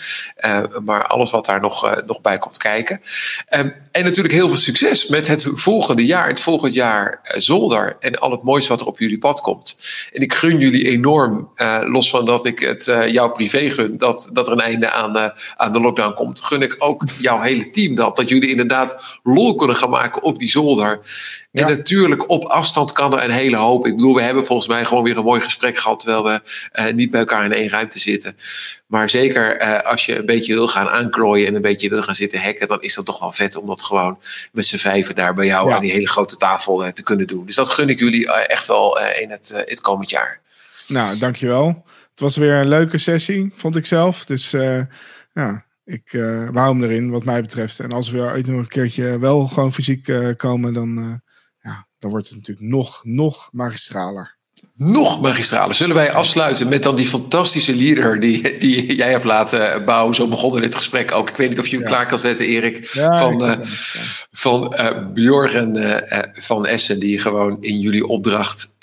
maar 0.84 1.06
alles 1.06 1.32
wat 1.32 1.45
daar 1.45 1.61
nog, 1.61 2.03
nog 2.06 2.22
bij 2.22 2.38
komt 2.38 2.58
kijken. 2.58 3.02
Um, 3.50 3.74
en 3.92 4.03
natuurlijk 4.03 4.34
heel 4.34 4.48
veel 4.48 4.58
succes 4.58 5.08
met 5.08 5.27
het 5.27 5.48
volgende 5.53 6.06
jaar, 6.06 6.27
het 6.27 6.42
volgend 6.42 6.74
jaar 6.74 7.19
zolder 7.24 7.98
en 8.00 8.16
al 8.16 8.32
het 8.32 8.43
moois 8.43 8.68
wat 8.68 8.82
er 8.82 8.88
op 8.88 9.00
jullie 9.00 9.18
pad 9.18 9.42
komt. 9.42 9.77
En 10.14 10.22
ik 10.22 10.34
gun 10.34 10.60
jullie 10.60 10.88
enorm, 10.88 11.50
los 11.85 12.10
van 12.10 12.26
dat 12.26 12.45
ik 12.45 12.60
het 12.60 12.85
jou 12.85 13.32
privé 13.32 13.69
gun, 13.69 13.98
dat, 13.98 14.30
dat 14.34 14.48
er 14.48 14.53
een 14.53 14.60
einde 14.60 14.90
aan 14.90 15.12
aan, 15.56 15.72
de 15.72 15.80
lockdown 15.80 16.14
komt, 16.14 16.42
gun 16.42 16.61
ik 16.61 16.75
ook 16.77 17.03
jouw 17.17 17.42
hele 17.42 17.69
team 17.69 17.95
dat. 17.95 18.16
Dat 18.16 18.30
jullie 18.30 18.50
inderdaad 18.50 19.19
lol 19.24 19.56
kunnen 19.56 19.75
gaan 19.75 19.90
maken 19.90 20.22
op 20.22 20.40
die 20.40 20.50
zolder. 20.50 21.00
En 21.51 21.67
natuurlijk, 21.67 22.30
op 22.30 22.43
afstand 22.43 22.92
kan 22.92 23.14
er 23.14 23.24
een 23.24 23.32
hele 23.32 23.56
hoop. 23.56 23.85
Ik 23.85 23.95
bedoel, 23.95 24.16
we 24.16 24.22
hebben 24.22 24.45
volgens 24.45 24.67
mij 24.67 24.85
gewoon 24.85 25.03
weer 25.03 25.17
een 25.17 25.24
mooi 25.24 25.42
gesprek 25.42 25.77
gehad. 25.77 26.00
Terwijl 26.00 26.24
we 26.24 26.42
uh, 26.74 26.93
niet 26.93 27.11
bij 27.11 27.19
elkaar 27.19 27.45
in 27.45 27.53
één 27.53 27.69
ruimte 27.69 28.00
zitten. 28.00 28.35
Maar 28.88 29.09
zeker 29.09 29.61
uh, 29.61 29.80
als 29.80 30.06
je 30.06 30.17
een 30.17 30.25
beetje 30.25 30.53
wil 30.53 30.67
gaan 30.67 30.90
aanklooien 30.90 31.48
en 31.48 31.56
een 31.56 31.61
beetje 31.61 31.90
wil 31.90 32.01
gaan 32.01 32.16
zitten 32.16 32.42
hacken. 32.42 32.67
dan 32.67 32.82
is 32.82 32.95
dat 32.95 33.06
toch 33.06 33.19
wel 33.19 33.32
vet 33.32 33.56
om 33.56 33.67
dat 33.67 33.82
gewoon 33.82 34.19
met 34.51 34.66
z'n 34.66 34.77
vijven 34.77 35.16
daar 35.16 35.33
bij 35.33 35.45
jou 35.45 35.72
aan 35.72 35.82
die 35.82 35.92
hele 35.92 36.09
grote 36.09 36.38
tafel 36.38 36.85
uh, 36.85 36.92
te 36.92 37.03
kunnen 37.03 37.27
doen. 37.27 37.45
Dus 37.45 37.56
dat 37.56 37.69
gun 37.69 37.90
ik 37.90 38.00
jullie 38.00 38.33
echt 38.33 38.67
wel 38.67 39.00
in 39.00 39.32
het, 39.32 39.51
het 39.66 39.82
komend 39.82 40.09
jaar. 40.09 40.40
Nou, 40.88 41.17
dankjewel. 41.17 41.83
Het 42.14 42.19
was 42.22 42.38
weer 42.38 42.53
een 42.53 42.67
leuke 42.67 42.98
sessie, 42.98 43.51
vond 43.56 43.75
ik 43.75 43.85
zelf. 43.85 44.25
Dus 44.25 44.51
ja, 45.33 45.66
ik 45.83 46.14
uh, 46.14 46.50
wou 46.50 46.74
hem 46.74 46.83
erin, 46.83 47.09
wat 47.09 47.24
mij 47.24 47.42
betreft. 47.42 47.80
En 47.80 47.92
als 47.92 48.09
we 48.09 48.19
ooit 48.19 48.48
nog 48.48 48.59
een 48.59 48.67
keertje 48.67 49.19
wel 49.19 49.48
gewoon 49.48 49.74
fysiek 49.74 50.08
uh, 50.08 50.35
komen, 50.35 50.74
dan, 50.74 51.22
ja, 51.59 51.88
dan 52.00 52.09
wordt 52.09 52.27
het 52.27 52.38
natuurlijk 52.38 52.67
nog, 52.67 53.03
nog 53.03 53.50
magistraler. 53.51 54.38
Nog 54.84 55.22
magistraler. 55.22 55.76
Zullen 55.76 55.95
wij 55.95 56.12
afsluiten 56.12 56.70
met 56.70 56.84
dan 56.84 56.95
die 56.95 57.08
fantastische 57.08 57.76
leader 57.76 58.20
die, 58.20 58.58
die 58.58 58.95
jij 58.95 59.12
hebt 59.12 59.24
laten 59.24 59.86
bouwen? 59.86 60.16
Zo 60.16 60.28
begonnen 60.28 60.62
dit 60.62 60.76
gesprek 60.76 61.12
ook. 61.12 61.30
Ik 61.30 61.36
weet 61.36 61.50
niet 61.50 61.60
of 61.60 61.68
je 61.68 61.76
hem 61.76 61.82
ja. 61.82 61.88
klaar 61.88 62.08
kan 62.08 62.20
zetten, 62.20 62.45
Erik. 62.45 62.90
Ja, 62.94 63.18
van 63.18 63.64
van 64.32 64.76
Bjorn 65.14 66.02
van 66.34 66.66
Essen, 66.66 67.00
die 67.00 67.20
gewoon 67.20 67.58
in 67.62 67.80
jullie 67.80 68.08
opdracht 68.08 68.76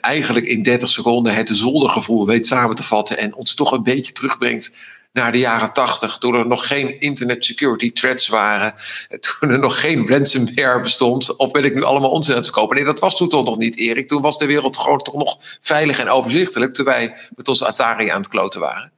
eigenlijk 0.00 0.46
in 0.46 0.62
30 0.62 0.88
seconden 0.88 1.34
het 1.34 1.48
zoldergevoel 1.52 2.26
weet 2.26 2.46
samen 2.46 2.76
te 2.76 2.82
vatten 2.82 3.18
en 3.18 3.34
ons 3.34 3.54
toch 3.54 3.72
een 3.72 3.82
beetje 3.82 4.12
terugbrengt 4.12 4.72
naar 5.14 5.32
de 5.32 5.38
jaren 5.38 5.72
tachtig, 5.72 6.18
toen 6.18 6.34
er 6.34 6.46
nog 6.46 6.66
geen 6.66 7.00
internet 7.00 7.44
security 7.44 7.92
threats 7.92 8.28
waren, 8.28 8.74
toen 9.38 9.50
er 9.50 9.58
nog 9.58 9.80
geen 9.80 10.08
ransomware 10.08 10.80
bestond, 10.80 11.36
of 11.36 11.50
ben 11.50 11.64
ik 11.64 11.74
nu 11.74 11.82
allemaal 11.82 12.10
onzin 12.10 12.32
aan 12.32 12.38
het 12.38 12.46
verkopen? 12.46 12.76
Nee, 12.76 12.84
dat 12.84 13.00
was 13.00 13.16
toen 13.16 13.28
toch 13.28 13.44
nog 13.44 13.58
niet, 13.58 13.76
Erik. 13.76 14.08
Toen 14.08 14.22
was 14.22 14.38
de 14.38 14.46
wereld 14.46 14.78
gewoon 14.78 14.98
toch 14.98 15.14
nog 15.14 15.36
veilig 15.60 15.98
en 15.98 16.08
overzichtelijk, 16.08 16.74
toen 16.74 16.84
wij 16.84 17.16
met 17.34 17.48
onze 17.48 17.66
Atari 17.66 18.08
aan 18.08 18.20
het 18.20 18.28
kloten 18.28 18.60
waren. 18.60 18.92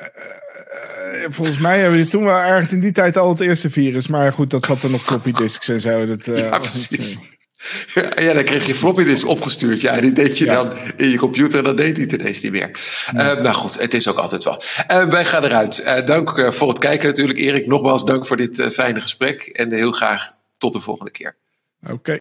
Uh, 0.00 0.06
uh, 1.22 1.26
volgens 1.30 1.58
mij 1.58 1.80
hebben 1.80 1.98
we 1.98 2.08
toen 2.08 2.24
wel 2.24 2.38
ergens 2.38 2.72
in 2.72 2.80
die 2.80 2.92
tijd 2.92 3.16
al 3.16 3.28
het 3.28 3.40
eerste 3.40 3.70
virus. 3.70 4.08
Maar 4.08 4.32
goed, 4.32 4.50
dat 4.50 4.64
zat 4.64 4.82
er 4.82 4.90
nog 4.90 5.02
floppy 5.02 5.32
disks 5.32 5.68
en 5.68 5.80
zo. 5.80 6.06
Dat, 6.06 6.26
uh, 6.26 6.38
ja, 6.38 6.58
precies. 6.58 7.18
Ja, 8.24 8.32
dan 8.32 8.44
kreeg 8.44 8.66
je 8.66 8.74
floppy 8.74 9.04
disk 9.04 9.26
opgestuurd. 9.26 9.80
Ja, 9.80 10.00
die 10.00 10.12
deed 10.12 10.38
je 10.38 10.44
dan 10.44 10.72
in 10.96 11.10
je 11.10 11.18
computer 11.18 11.58
en 11.58 11.64
dan 11.64 11.76
deed 11.76 11.96
hij 11.96 12.04
het 12.04 12.12
ineens 12.12 12.40
niet 12.40 12.52
meer. 12.52 12.70
Ja. 13.12 13.36
Uh, 13.36 13.42
nou 13.42 13.54
goed, 13.54 13.78
het 13.78 13.94
is 13.94 14.08
ook 14.08 14.18
altijd 14.18 14.44
wat. 14.44 14.84
Uh, 14.90 15.04
wij 15.04 15.24
gaan 15.24 15.44
eruit. 15.44 15.82
Uh, 15.84 16.04
dank 16.04 16.52
voor 16.52 16.68
het 16.68 16.78
kijken 16.78 17.08
natuurlijk. 17.08 17.38
Erik, 17.38 17.66
nogmaals 17.66 18.04
dank 18.04 18.26
voor 18.26 18.36
dit 18.36 18.68
fijne 18.72 19.00
gesprek. 19.00 19.42
En 19.42 19.72
heel 19.72 19.92
graag 19.92 20.32
tot 20.58 20.72
de 20.72 20.80
volgende 20.80 21.10
keer. 21.10 21.36
Oké. 21.82 21.92
Okay. 21.92 22.20